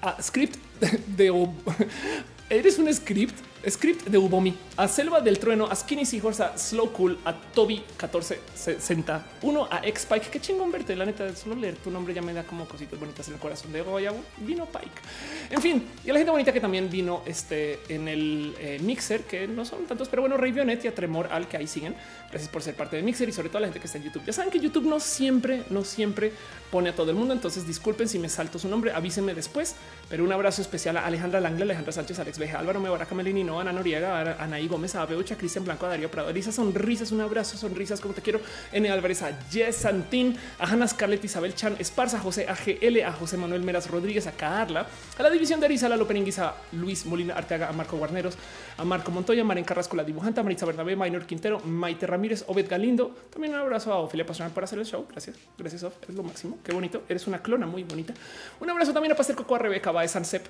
a 0.01 0.21
Script 0.21 0.57
de 1.17 1.29
eres 2.49 2.79
un 2.79 2.93
script, 2.93 3.35
script 3.67 4.07
de 4.07 4.17
Ubomi, 4.17 4.55
a 4.77 4.87
Selva 4.87 5.21
del 5.21 5.39
Trueno, 5.39 5.65
a 5.65 5.75
Skinny 5.75 6.05
Seahorse, 6.05 6.43
a 6.43 6.57
Slow 6.57 6.91
Cool, 6.91 7.17
a 7.25 7.33
Toby 7.33 7.75
1461, 7.75 9.67
a 9.69 9.85
X 9.87 10.05
Pike. 10.05 10.27
Qué 10.29 10.39
chingón 10.39 10.71
verte. 10.71 10.95
La 10.95 11.05
neta, 11.05 11.35
solo 11.35 11.55
leer 11.55 11.75
tu 11.75 11.91
nombre 11.91 12.13
ya 12.13 12.21
me 12.21 12.33
da 12.33 12.43
como 12.43 12.65
cositas 12.65 12.99
bonitas 12.99 13.27
en 13.27 13.35
el 13.35 13.39
corazón 13.39 13.73
de 13.73 13.81
Goya. 13.81 14.13
Vino 14.37 14.65
Pike. 14.65 15.01
En 15.49 15.61
fin, 15.61 15.87
y 16.05 16.09
a 16.09 16.13
la 16.13 16.19
gente 16.19 16.31
bonita 16.31 16.53
que 16.53 16.61
también 16.61 16.89
vino 16.89 17.23
este 17.25 17.79
en 17.89 18.07
el 18.07 18.55
eh, 18.59 18.79
mixer, 18.81 19.23
que 19.23 19.47
no 19.47 19.65
son 19.65 19.85
tantos, 19.85 20.07
pero 20.07 20.21
bueno, 20.21 20.37
Rey 20.37 20.51
Vionet 20.51 20.83
y 20.85 20.87
a 20.87 20.95
Tremor 20.95 21.27
al 21.31 21.47
que 21.47 21.57
ahí 21.57 21.67
siguen. 21.67 21.95
Gracias 22.29 22.49
por 22.49 22.61
ser 22.61 22.75
parte 22.75 22.95
del 22.95 23.05
mixer 23.05 23.27
y 23.27 23.31
sobre 23.31 23.49
todo 23.49 23.57
a 23.57 23.61
la 23.61 23.67
gente 23.67 23.79
que 23.79 23.87
está 23.87 23.97
en 23.97 24.05
YouTube. 24.05 24.23
Ya 24.25 24.33
saben 24.33 24.51
que 24.51 24.59
YouTube 24.59 24.85
no 24.85 24.99
siempre, 24.99 25.63
no 25.69 25.83
siempre 25.83 26.31
pone 26.71 26.89
a 26.89 26.95
todo 26.95 27.09
el 27.09 27.17
mundo. 27.17 27.33
Entonces 27.33 27.67
disculpen 27.67 28.07
si 28.07 28.19
me 28.19 28.29
salto 28.29 28.59
su 28.59 28.67
nombre, 28.67 28.93
avísenme 28.93 29.33
después. 29.33 29.75
Pero 30.09 30.23
un 30.23 30.31
abrazo 30.31 30.61
especial 30.61 30.97
a 30.97 31.05
Alejandra 31.05 31.39
Langle, 31.39 31.63
Alejandra 31.63 31.91
Sánchez, 31.91 32.19
Alex 32.19 32.39
Veja, 32.39 32.59
Álvaro 32.59 32.79
Mebara, 32.79 33.05
Camelini, 33.05 33.48
Ana 33.57 33.71
Noriega, 33.71 34.35
Anaí 34.37 34.67
Gómez, 34.67 34.95
a 34.95 35.07
Cristian 35.07 35.63
Blanco, 35.63 35.85
a 35.85 35.89
Darío 35.89 36.11
Prado, 36.11 36.29
Elisa 36.29 36.51
Sonrisas, 36.51 37.13
un 37.13 37.21
abrazo, 37.21 37.57
sonrisas, 37.57 38.01
como 38.01 38.13
te 38.13 38.21
quiero, 38.21 38.41
N. 38.73 38.89
Álvarez, 38.89 39.21
a 39.21 39.31
Jess 39.49 39.77
Santín, 39.77 40.35
a 40.59 40.65
Hanna 40.65 40.87
Scarlett, 40.87 41.23
Isabel 41.23 41.55
Chan, 41.55 41.77
Esparza, 41.79 42.19
José 42.19 42.47
AGL, 42.49 43.03
a 43.05 43.13
José 43.13 43.37
Manuel 43.37 43.61
Meras 43.61 43.89
Rodríguez, 43.89 44.27
a 44.27 44.33
Carla, 44.33 44.87
a 45.17 45.23
la 45.23 45.29
división 45.29 45.59
de 45.61 45.67
Arisa, 45.67 45.85
a 45.85 45.95
López 45.95 46.39
a 46.39 46.55
Luis 46.73 47.05
Molina 47.05 47.35
Arteaga, 47.35 47.69
a 47.69 47.71
Marco 47.71 47.97
Guarneros, 47.97 48.35
a 48.77 48.83
Marco 48.83 49.11
Montoya, 49.11 49.43
Maren 49.43 49.63
Carrasco, 49.63 49.95
la 49.95 50.03
dibujante, 50.03 50.39
a 50.39 50.43
Maritza 50.43 50.65
Bernabé, 50.65 50.95
Maynor 50.95 51.25
Quintero, 51.25 51.59
Maite 51.59 52.07
Ramírez, 52.07 52.43
Obed 52.47 52.67
Galindo. 52.67 53.15
También 53.29 53.53
un 53.53 53.59
abrazo 53.59 53.93
a 53.93 53.99
Ofelia 53.99 54.25
Pasional 54.25 54.53
por 54.53 54.63
hacer 54.63 54.79
el 54.79 54.85
show. 54.85 55.05
Gracias. 55.09 55.37
Gracias, 55.57 55.83
Of. 55.83 55.93
Es 56.07 56.15
lo 56.15 56.23
máximo. 56.23 56.57
Qué 56.63 56.71
bonito. 56.71 57.03
Eres 57.07 57.27
una 57.27 57.41
clona 57.41 57.65
muy 57.65 57.83
bonita. 57.83 58.13
Un 58.59 58.69
abrazo 58.69 58.93
también 58.93 59.13
a 59.13 59.15
Pastel 59.15 59.35
Coco, 59.35 59.55
a 59.55 59.59
Rebeca, 59.59 59.89
a 59.89 60.07
Sansep, 60.07 60.45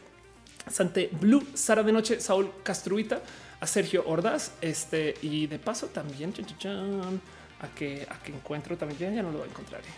Sante 0.68 1.10
Blue, 1.12 1.46
Sara 1.54 1.84
de 1.84 1.92
Noche, 1.92 2.20
Saúl 2.20 2.52
Castruita, 2.64 3.22
a 3.60 3.68
Sergio 3.68 4.04
Ordaz, 4.08 4.52
este 4.62 5.16
y 5.22 5.48
de 5.48 5.60
paso 5.60 5.88
también 5.88 6.34
a 7.62 7.68
que 7.76 8.08
a 8.10 8.24
que 8.24 8.32
encuentro 8.32 8.78
también 8.78 9.16
ya, 9.16 9.22
no 9.22 9.32
lo 9.32 9.40
voy 9.40 9.48
a 9.48 9.52
encontrar. 9.52 9.82
Ya, 9.82 9.90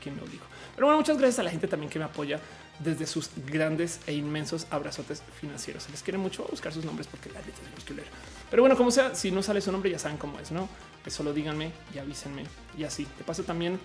que 0.00 0.10
me 0.10 0.20
lo 0.20 0.26
digo. 0.26 0.44
Pero 0.74 0.86
bueno, 0.86 0.98
muchas 0.98 1.16
gracias 1.16 1.38
a 1.38 1.42
la 1.42 1.50
gente 1.50 1.66
también 1.66 1.90
que 1.90 1.98
me 1.98 2.04
apoya 2.04 2.38
desde 2.78 3.06
sus 3.06 3.30
grandes 3.46 4.00
e 4.06 4.12
inmensos 4.12 4.66
abrazotes 4.70 5.22
financieros. 5.40 5.84
Se 5.84 5.90
les 5.90 6.02
quiere 6.02 6.18
mucho 6.18 6.46
buscar 6.50 6.72
sus 6.72 6.84
nombres 6.84 7.06
porque 7.06 7.30
la 7.30 7.40
neta 7.40 7.58
tenemos 7.58 7.84
que 7.84 7.94
leer. 7.94 8.08
Pero 8.50 8.62
bueno, 8.62 8.76
como 8.76 8.90
sea, 8.90 9.14
si 9.14 9.30
no 9.30 9.42
sale 9.42 9.60
su 9.60 9.72
nombre, 9.72 9.90
ya 9.90 9.98
saben 9.98 10.18
cómo 10.18 10.38
es, 10.40 10.50
no? 10.50 10.68
Pues 11.02 11.14
solo 11.14 11.32
díganme 11.32 11.70
y 11.94 11.98
avísenme 11.98 12.44
y 12.76 12.84
así. 12.84 13.06
De 13.16 13.24
paso 13.24 13.44
también 13.44 13.78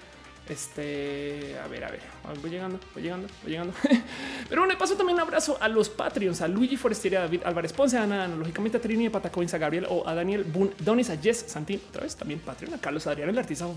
este, 0.49 1.55
a 1.63 1.67
ver, 1.67 1.83
a 1.83 1.91
ver, 1.91 2.01
voy 2.41 2.49
llegando, 2.49 2.79
voy 2.93 3.03
llegando, 3.03 3.27
voy 3.43 3.51
llegando. 3.51 3.73
Pero 4.49 4.61
bueno, 4.61 4.77
paso 4.79 4.95
también 4.95 5.15
un 5.15 5.21
abrazo 5.21 5.57
a 5.61 5.67
los 5.67 5.89
Patreons, 5.89 6.41
a 6.41 6.47
Luigi 6.47 6.75
Forestieri, 6.75 7.17
a 7.17 7.21
David 7.21 7.41
Álvarez 7.45 7.71
Ponce, 7.71 7.97
a 7.97 8.03
Ana, 8.03 8.27
lógicamente 8.27 8.77
a 8.77 8.81
Trini 8.81 9.09
Patacoins, 9.09 9.53
a 9.53 9.59
Gabriel 9.59 9.85
o 9.89 10.07
a 10.07 10.15
Daniel 10.15 10.43
Boone 10.43 10.71
Donis, 10.79 11.11
a 11.11 11.17
Jess 11.17 11.45
Santín, 11.47 11.79
otra 11.89 12.01
vez 12.01 12.15
también 12.15 12.39
Patreon, 12.39 12.73
a 12.73 12.81
Carlos 12.81 13.05
Adrián, 13.05 13.29
el 13.29 13.37
artista, 13.37 13.67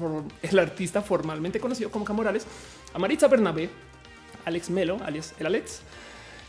el 0.43 0.59
artista 0.59 1.03
formalmente 1.03 1.61
conocido 1.61 1.91
como 1.91 2.05
Camorales, 2.07 2.47
a 2.95 2.99
Maritza 2.99 3.29
Bernabé, 3.29 3.69
Alex 4.47 4.71
Melo, 4.71 4.99
alias 5.05 5.35
el 5.39 5.47
Alex, 5.47 5.83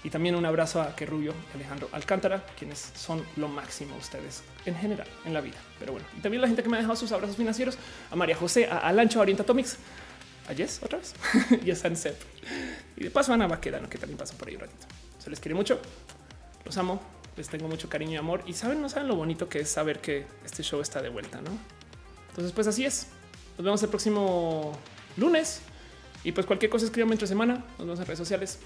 Y 0.05 0.09
también 0.09 0.35
un 0.35 0.45
abrazo 0.45 0.81
a 0.81 0.95
que 0.95 1.05
Rubio 1.05 1.33
Alejandro 1.53 1.89
Alcántara, 1.91 2.45
quienes 2.57 2.91
son 2.95 3.23
lo 3.35 3.47
máximo 3.47 3.95
ustedes 3.97 4.43
en 4.65 4.75
general 4.75 5.07
en 5.25 5.33
la 5.33 5.41
vida. 5.41 5.57
Pero 5.79 5.91
bueno, 5.91 6.07
y 6.17 6.21
también 6.21 6.41
la 6.41 6.47
gente 6.47 6.63
que 6.63 6.69
me 6.69 6.77
ha 6.77 6.79
dejado 6.79 6.95
sus 6.95 7.11
abrazos 7.11 7.35
financieros, 7.35 7.77
a 8.09 8.15
María 8.15 8.35
José, 8.35 8.67
a 8.67 8.79
Alancho, 8.79 9.19
a 9.19 9.21
Orienta 9.23 9.43
Atomics, 9.43 9.77
a 10.47 10.53
Jess 10.53 10.81
otra 10.83 10.99
vez 10.99 11.13
y 11.65 11.71
a 11.71 11.75
Sansep. 11.75 12.19
Y 12.97 13.03
de 13.05 13.11
paso 13.11 13.31
a 13.31 13.35
Ana 13.35 13.47
Baquedano, 13.47 13.89
que 13.89 13.97
también 13.97 14.17
pasó 14.17 14.35
por 14.35 14.47
ahí 14.47 14.55
un 14.55 14.61
ratito. 14.61 14.85
Se 15.19 15.29
les 15.29 15.39
quiere 15.39 15.55
mucho. 15.55 15.79
Los 16.65 16.77
amo. 16.77 17.01
Les 17.35 17.49
tengo 17.49 17.67
mucho 17.67 17.89
cariño 17.89 18.11
y 18.11 18.17
amor. 18.17 18.43
Y 18.45 18.53
saben, 18.53 18.81
no 18.81 18.89
saben 18.89 19.07
lo 19.07 19.15
bonito 19.15 19.49
que 19.49 19.59
es 19.59 19.69
saber 19.69 19.99
que 19.99 20.25
este 20.45 20.61
show 20.61 20.81
está 20.81 21.01
de 21.01 21.09
vuelta, 21.09 21.41
¿no? 21.41 21.51
Entonces, 22.29 22.51
pues 22.51 22.67
así 22.67 22.85
es. 22.85 23.07
Nos 23.57 23.65
vemos 23.65 23.81
el 23.83 23.89
próximo 23.89 24.77
lunes. 25.17 25.61
Y 26.23 26.31
pues 26.31 26.45
cualquier 26.45 26.69
cosa 26.69 26.85
escríbanme 26.85 27.13
entre 27.13 27.27
semana. 27.27 27.65
Nos 27.77 27.79
vemos 27.79 27.99
en 27.99 28.05
redes 28.05 28.19
sociales. 28.19 28.59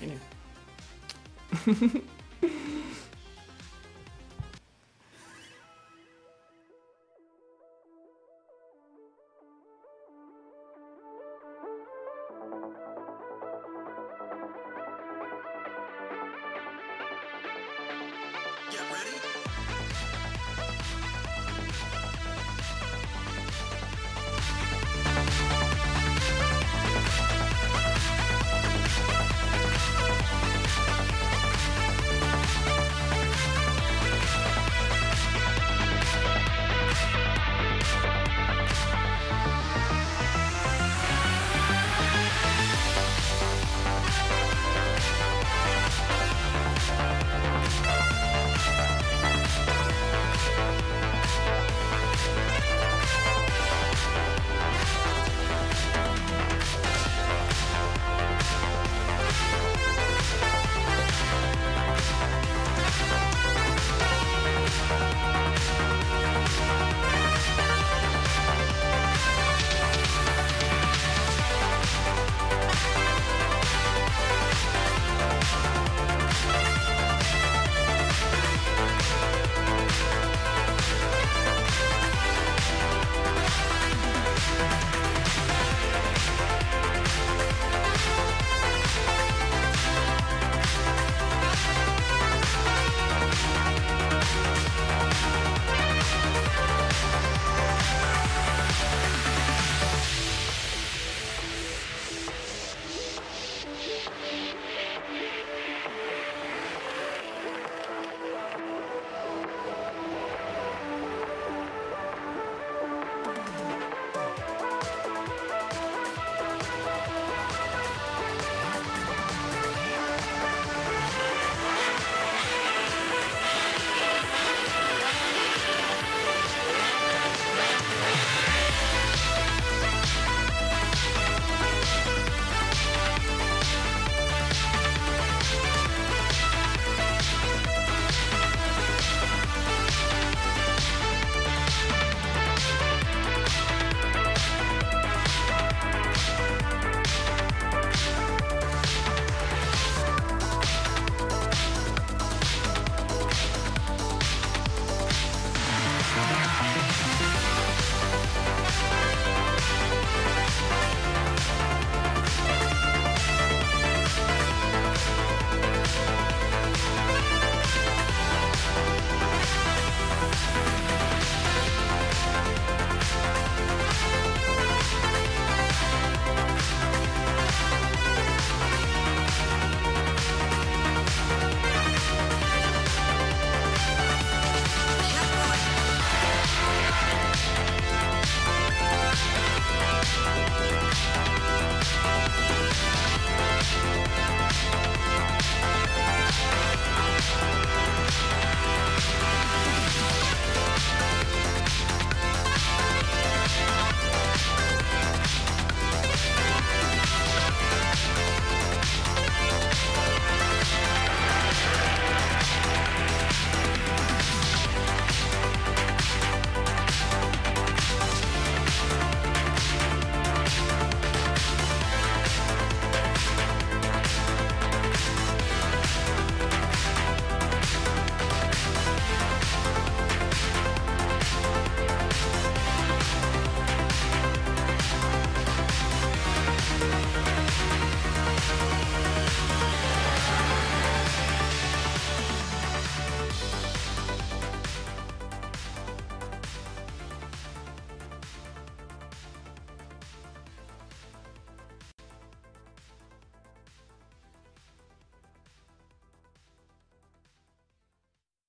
Miren. 0.00 0.18